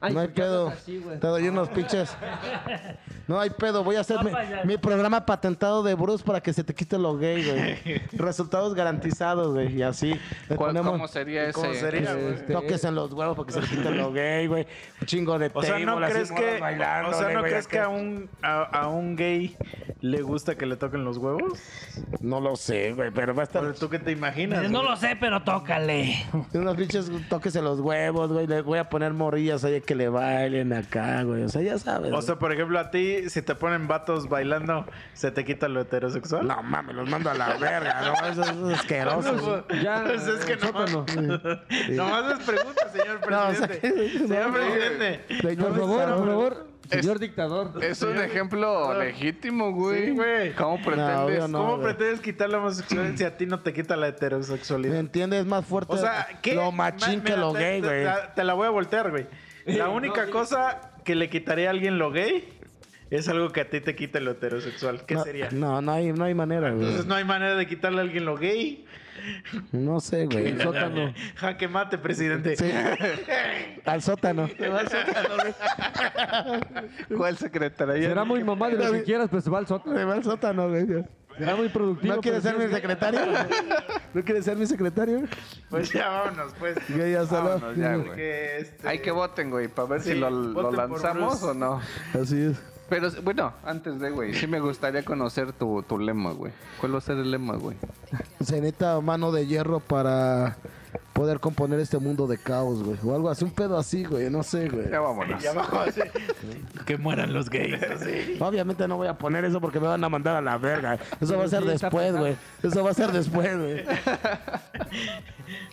Ay, 0.00 0.14
no 0.14 0.20
hay 0.20 0.26
¿por 0.28 0.34
qué 0.34 0.42
pedo. 0.42 0.68
así? 0.68 1.04
Te 1.20 1.26
doy 1.26 1.48
unos 1.48 1.68
pinches. 1.70 2.16
No 3.26 3.38
hay 3.40 3.50
pedo. 3.50 3.84
Voy 3.84 3.96
a 3.96 4.00
hacer 4.00 4.18
mi, 4.64 4.76
programa 4.78 5.26
patentado 5.26 5.82
de 5.82 5.94
Bruce 5.94 6.24
para 6.24 6.40
que 6.40 6.52
se 6.52 6.64
te 6.64 6.74
quite 6.74 6.98
lo 6.98 7.16
gay, 7.18 7.44
güey. 7.44 8.00
Resultados 8.12 8.74
garantizados, 8.74 9.52
güey. 9.52 9.76
Y 9.76 9.82
así. 9.82 10.14
le 10.48 10.56
¿Cuál- 10.56 10.70
ponemos 10.70 10.92
¿Cómo 10.92 11.08
sería 11.08 11.44
ese? 11.44 11.52
¿Cómo 11.52 11.74
sería, 11.74 12.14
güey? 12.14 12.34
Este- 12.34 12.52
Toques 12.52 12.84
en 12.84 12.94
los 12.94 13.12
huevos 13.12 13.36
para 13.36 13.46
que 13.46 13.52
se 13.52 13.60
le 13.60 13.66
quite 13.68 13.90
lo 13.90 14.12
gay, 14.12 14.46
güey. 14.46 14.66
Un 15.00 15.06
chingo 15.06 15.38
de 15.38 15.50
O 15.52 15.62
sea, 15.62 15.78
¿no 15.78 15.96
crees 15.96 16.30
que, 16.32 16.60
o 16.62 17.12
sea, 17.12 17.30
¿no 17.32 17.42
crees 17.42 17.66
que 17.66 17.78
a 17.78 17.88
un, 17.88 18.30
a, 18.42 18.62
a 18.62 18.88
un 18.88 19.16
gay 19.16 19.56
le 20.00 20.22
gusta 20.22 20.54
que 20.54 20.64
le 20.66 20.76
toquen 20.76 21.04
los 21.04 21.18
huevos? 21.18 21.58
No 22.20 22.40
lo 22.40 22.56
sé, 22.56 22.92
güey, 22.92 23.10
pero 23.10 23.34
va 23.34 23.42
a 23.42 23.44
estar... 23.44 23.62
Pero 23.62 23.74
tú 23.74 23.88
qué 23.90 23.98
te 23.98 24.12
imaginas. 24.12 24.70
No 24.70 24.78
güey? 24.78 24.90
lo 24.90 24.96
sé, 24.96 25.16
pero 25.20 25.42
tócale. 25.42 26.24
Unos 26.54 26.76
pinches 26.76 27.10
toques 27.28 27.54
en 27.56 27.64
los 27.64 27.80
huevos, 27.80 28.32
güey. 28.32 28.46
Le 28.46 28.62
voy 28.62 28.78
a 28.78 28.88
poner 28.88 29.12
morrillas 29.12 29.64
ahí 29.64 29.80
que 29.88 29.94
le 29.94 30.10
bailen 30.10 30.74
acá, 30.74 31.22
güey. 31.22 31.44
O 31.44 31.48
sea, 31.48 31.62
ya 31.62 31.78
sabes. 31.78 32.12
O 32.12 32.20
sea, 32.20 32.36
por 32.36 32.52
ejemplo, 32.52 32.78
a 32.78 32.90
ti, 32.90 33.30
si 33.30 33.40
te 33.40 33.54
ponen 33.54 33.88
vatos 33.88 34.28
bailando, 34.28 34.84
¿se 35.14 35.30
te 35.30 35.46
quita 35.46 35.66
lo 35.66 35.80
heterosexual? 35.80 36.46
no 36.46 36.62
mames, 36.62 36.94
los 36.94 37.08
mando 37.08 37.30
a 37.30 37.34
la 37.34 37.56
verga, 37.56 38.02
¿no? 38.02 38.26
Eso, 38.28 38.42
eso 38.42 38.70
es 38.70 38.78
asqueroso. 38.80 39.64
Ya, 39.82 40.04
Pues 40.04 40.26
es 40.26 40.44
que 40.44 40.56
no. 40.56 40.66
sótano. 40.66 41.06
Nomás 41.88 42.32
es 42.38 42.44
pregunta, 42.46 42.88
señor 42.92 43.30
No, 43.30 43.48
o 43.48 43.54
sea, 43.54 43.66
presidente. 43.66 44.18
señor 44.28 44.52
presidente. 44.52 45.24
Señor, 45.40 45.68
Por 45.68 45.78
favor, 45.78 46.08
no, 46.08 46.16
por 46.16 46.26
no, 46.26 46.32
favor, 46.32 46.66
señor 46.90 47.18
dictador. 47.18 47.84
Es 47.84 48.02
un 48.02 48.18
ejemplo 48.18 48.92
legítimo, 49.02 49.72
güey. 49.72 50.04
Sí, 50.06 50.10
güey. 50.12 50.52
¿Cómo 50.54 50.76
pretendes? 50.82 51.16
obvio 51.18 51.48
no. 51.48 51.58
¿Cómo 51.60 51.76
güey. 51.78 51.94
pretendes 51.94 52.20
quitar 52.20 52.50
la 52.50 52.58
homosexualidad 52.58 53.16
si 53.16 53.24
a 53.24 53.36
ti 53.38 53.46
no 53.46 53.60
te 53.60 53.72
quita 53.72 53.96
la 53.96 54.06
¿Me 54.06 54.10
heterosexualidad? 54.10 54.96
entiendes? 54.98 55.40
Es 55.40 55.46
más 55.46 55.64
fuerte 55.64 55.94
O 55.94 55.96
sea, 55.96 56.26
¿qué? 56.42 56.54
lo 56.54 56.72
machín 56.72 57.20
Ma- 57.20 57.24
que 57.24 57.30
mira, 57.32 57.36
lo 57.42 57.52
te- 57.54 57.58
gay, 57.58 57.80
te- 57.80 57.86
güey. 57.86 58.04
Te, 58.04 58.10
te 58.36 58.44
la 58.44 58.52
voy 58.52 58.66
a 58.66 58.70
voltear, 58.70 59.10
güey. 59.10 59.26
La 59.68 59.88
única 59.90 60.28
cosa 60.30 60.92
que 61.04 61.14
le 61.14 61.28
quitaría 61.30 61.68
a 61.68 61.70
alguien 61.70 61.98
lo 61.98 62.10
gay 62.10 62.48
es 63.10 63.28
algo 63.28 63.50
que 63.50 63.62
a 63.62 63.70
ti 63.70 63.80
te 63.80 63.94
quite 63.94 64.20
lo 64.20 64.32
heterosexual. 64.32 65.04
¿Qué 65.06 65.14
no, 65.14 65.24
sería? 65.24 65.48
No, 65.50 65.80
no 65.80 65.92
hay, 65.92 66.12
no 66.12 66.24
hay 66.24 66.34
manera, 66.34 66.70
güey. 66.70 66.82
Entonces 66.82 67.06
no 67.06 67.14
hay 67.14 67.24
manera 67.24 67.56
de 67.56 67.66
quitarle 67.66 67.98
a 67.98 68.02
alguien 68.02 68.24
lo 68.24 68.36
gay. 68.36 68.84
No 69.72 70.00
sé, 70.00 70.26
güey. 70.26 70.48
El 70.48 70.60
sótano. 70.62 71.12
Jaque 71.36 71.68
mate, 71.68 71.98
presidente. 71.98 72.56
Sí. 72.56 72.70
Al 73.84 74.02
sótano. 74.02 74.48
¿Cuál 77.16 77.36
secretaría? 77.38 78.08
Será 78.08 78.24
muy 78.24 78.44
mamá 78.44 78.68
de 78.68 78.76
lo 78.76 78.92
que 78.92 79.02
quieras, 79.04 79.28
pero 79.30 79.40
se 79.40 79.50
va 79.50 79.58
al 79.58 79.66
sótano. 79.66 79.96
Se 79.96 80.04
va 80.04 80.14
al 80.14 80.24
sótano, 80.24 80.68
güey. 80.68 80.86
Será 81.38 81.56
muy 81.56 81.68
productivo. 81.68 82.16
¿No 82.16 82.20
quieres 82.20 82.42
ser 82.42 82.58
mi 82.58 82.68
secretario? 82.72 83.20
¿No 84.14 84.24
quieres 84.24 84.44
ser 84.44 84.56
mi 84.56 84.66
secretario? 84.66 85.22
Pues 85.70 85.92
ya 85.92 86.08
vámonos, 86.08 86.52
pues. 86.58 86.76
Ya 86.88 87.24
solo. 87.26 87.50
Vámonos 87.50 87.76
ya, 87.76 87.94
güey. 87.96 88.20
Este, 88.20 88.88
Hay 88.88 88.98
que 89.00 89.10
voten, 89.10 89.50
güey, 89.50 89.68
para 89.68 89.88
ver 89.88 90.02
Sí, 90.02 90.12
si 90.12 90.18
lo, 90.18 90.30
lo 90.30 90.72
lanzamos 90.72 91.42
o 91.42 91.54
no. 91.54 91.80
Así 92.20 92.40
es. 92.42 92.56
Pero 92.88 93.10
bueno, 93.22 93.52
antes 93.64 94.00
de, 94.00 94.10
güey, 94.10 94.34
sí 94.34 94.46
me 94.46 94.60
gustaría 94.60 95.04
conocer 95.04 95.52
tu, 95.52 95.82
tu 95.82 95.98
lema, 95.98 96.32
güey. 96.32 96.52
¿Cuál 96.80 96.94
va 96.94 96.98
a 96.98 97.02
ser 97.02 97.18
el 97.18 97.30
lema, 97.30 97.56
güey? 97.56 97.76
Se 98.40 98.56
necesita 98.56 99.00
mano 99.00 99.30
de 99.30 99.46
hierro 99.46 99.80
para 99.80 100.56
poder 101.12 101.40
componer 101.40 101.80
este 101.80 101.98
mundo 101.98 102.26
de 102.26 102.38
caos, 102.38 102.82
güey. 102.82 102.96
O 103.04 103.14
algo 103.14 103.28
así, 103.28 103.44
un 103.44 103.50
pedo 103.50 103.76
así, 103.76 104.04
güey. 104.04 104.30
No 104.30 104.42
sé, 104.42 104.68
güey. 104.68 104.88
Ya 104.88 105.00
vámonos. 105.00 105.42
Ya 105.42 105.50
así. 105.50 106.00
que 106.86 106.96
mueran 106.96 107.34
los 107.34 107.50
gays. 107.50 107.82
así. 107.90 108.38
Obviamente 108.40 108.86
no 108.88 108.96
voy 108.96 109.08
a 109.08 109.18
poner 109.18 109.44
eso 109.44 109.60
porque 109.60 109.80
me 109.80 109.88
van 109.88 110.02
a 110.02 110.08
mandar 110.08 110.36
a 110.36 110.40
la 110.40 110.56
verga. 110.56 110.98
Eso 111.20 111.36
va 111.36 111.44
a 111.44 111.48
ser 111.48 111.62
Sí, 111.64 111.68
después, 111.68 112.16
güey. 112.16 112.36
Eso 112.62 112.84
va 112.84 112.90
a 112.90 112.94
ser 112.94 113.12
después, 113.12 113.58
güey. 113.58 113.84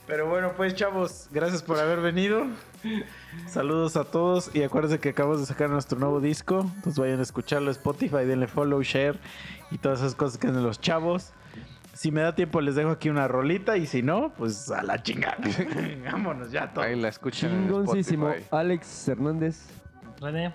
Pero 0.07 0.27
bueno, 0.27 0.53
pues 0.57 0.73
chavos, 0.73 1.29
gracias 1.31 1.61
por 1.61 1.79
haber 1.79 2.01
venido. 2.01 2.47
Saludos 3.47 3.95
a 3.95 4.03
todos 4.05 4.53
y 4.53 4.63
acuérdense 4.63 4.99
que 4.99 5.09
acabamos 5.09 5.39
de 5.39 5.45
sacar 5.45 5.69
nuestro 5.69 5.97
nuevo 5.99 6.19
disco. 6.19 6.61
Entonces 6.75 6.99
vayan 6.99 7.19
a 7.19 7.23
escucharlo 7.23 7.71
Spotify, 7.71 8.25
denle 8.25 8.47
follow, 8.47 8.81
share 8.81 9.17
y 9.71 9.77
todas 9.77 9.99
esas 9.99 10.15
cosas 10.15 10.37
que 10.37 10.47
hacen 10.47 10.63
los 10.63 10.79
chavos. 10.81 11.31
Si 11.93 12.11
me 12.11 12.21
da 12.21 12.35
tiempo 12.35 12.59
les 12.59 12.75
dejo 12.75 12.89
aquí 12.89 13.09
una 13.09 13.27
rolita 13.27 13.77
y 13.77 13.85
si 13.85 14.01
no, 14.01 14.33
pues 14.37 14.69
a 14.71 14.83
la 14.83 15.01
chingada. 15.01 15.37
Vámonos 16.11 16.51
ya 16.51 16.73
todos. 16.73 16.85
Ahí 16.87 16.99
la 16.99 17.07
escuchan 17.07 17.51
en 17.51 17.63
Chingoncísimo. 17.67 18.27
Spotify. 18.29 18.49
Alex 18.55 19.07
Hernández. 19.07 19.65
René. 20.19 20.53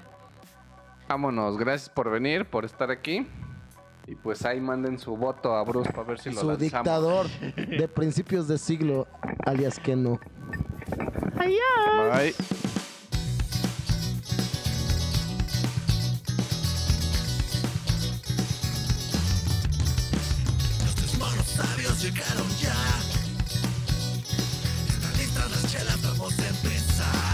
Vámonos, 1.09 1.57
gracias 1.57 1.89
por 1.89 2.11
venir, 2.11 2.45
por 2.45 2.65
estar 2.65 2.91
aquí. 2.91 3.27
Y 4.07 4.17
pues 4.17 4.45
ahí 4.45 4.61
manden 4.61 4.99
su 4.99 5.17
voto 5.17 5.55
a 5.57 5.63
Bruce 5.65 5.91
para 5.93 6.03
ver 6.09 6.19
si 6.19 6.31
lo 6.31 6.41
Su 6.41 6.47
lanzamos. 6.49 6.59
dictador 6.61 7.27
de 7.57 7.89
principios 7.89 8.47
de 8.49 8.59
siglo, 8.59 9.07
alias 9.47 9.79
que 9.79 9.97
no. 9.97 10.21
Bye. 11.41 12.35
Monos 21.19 21.47
sabios 21.47 22.03
llegaron 22.03 22.47
ya. 22.61 22.75
Están 24.87 25.17
listas 25.17 25.51
las 25.51 25.73
chelas, 25.73 26.03
vamos 26.03 26.39
a 26.39 26.49
empezar. 26.49 27.30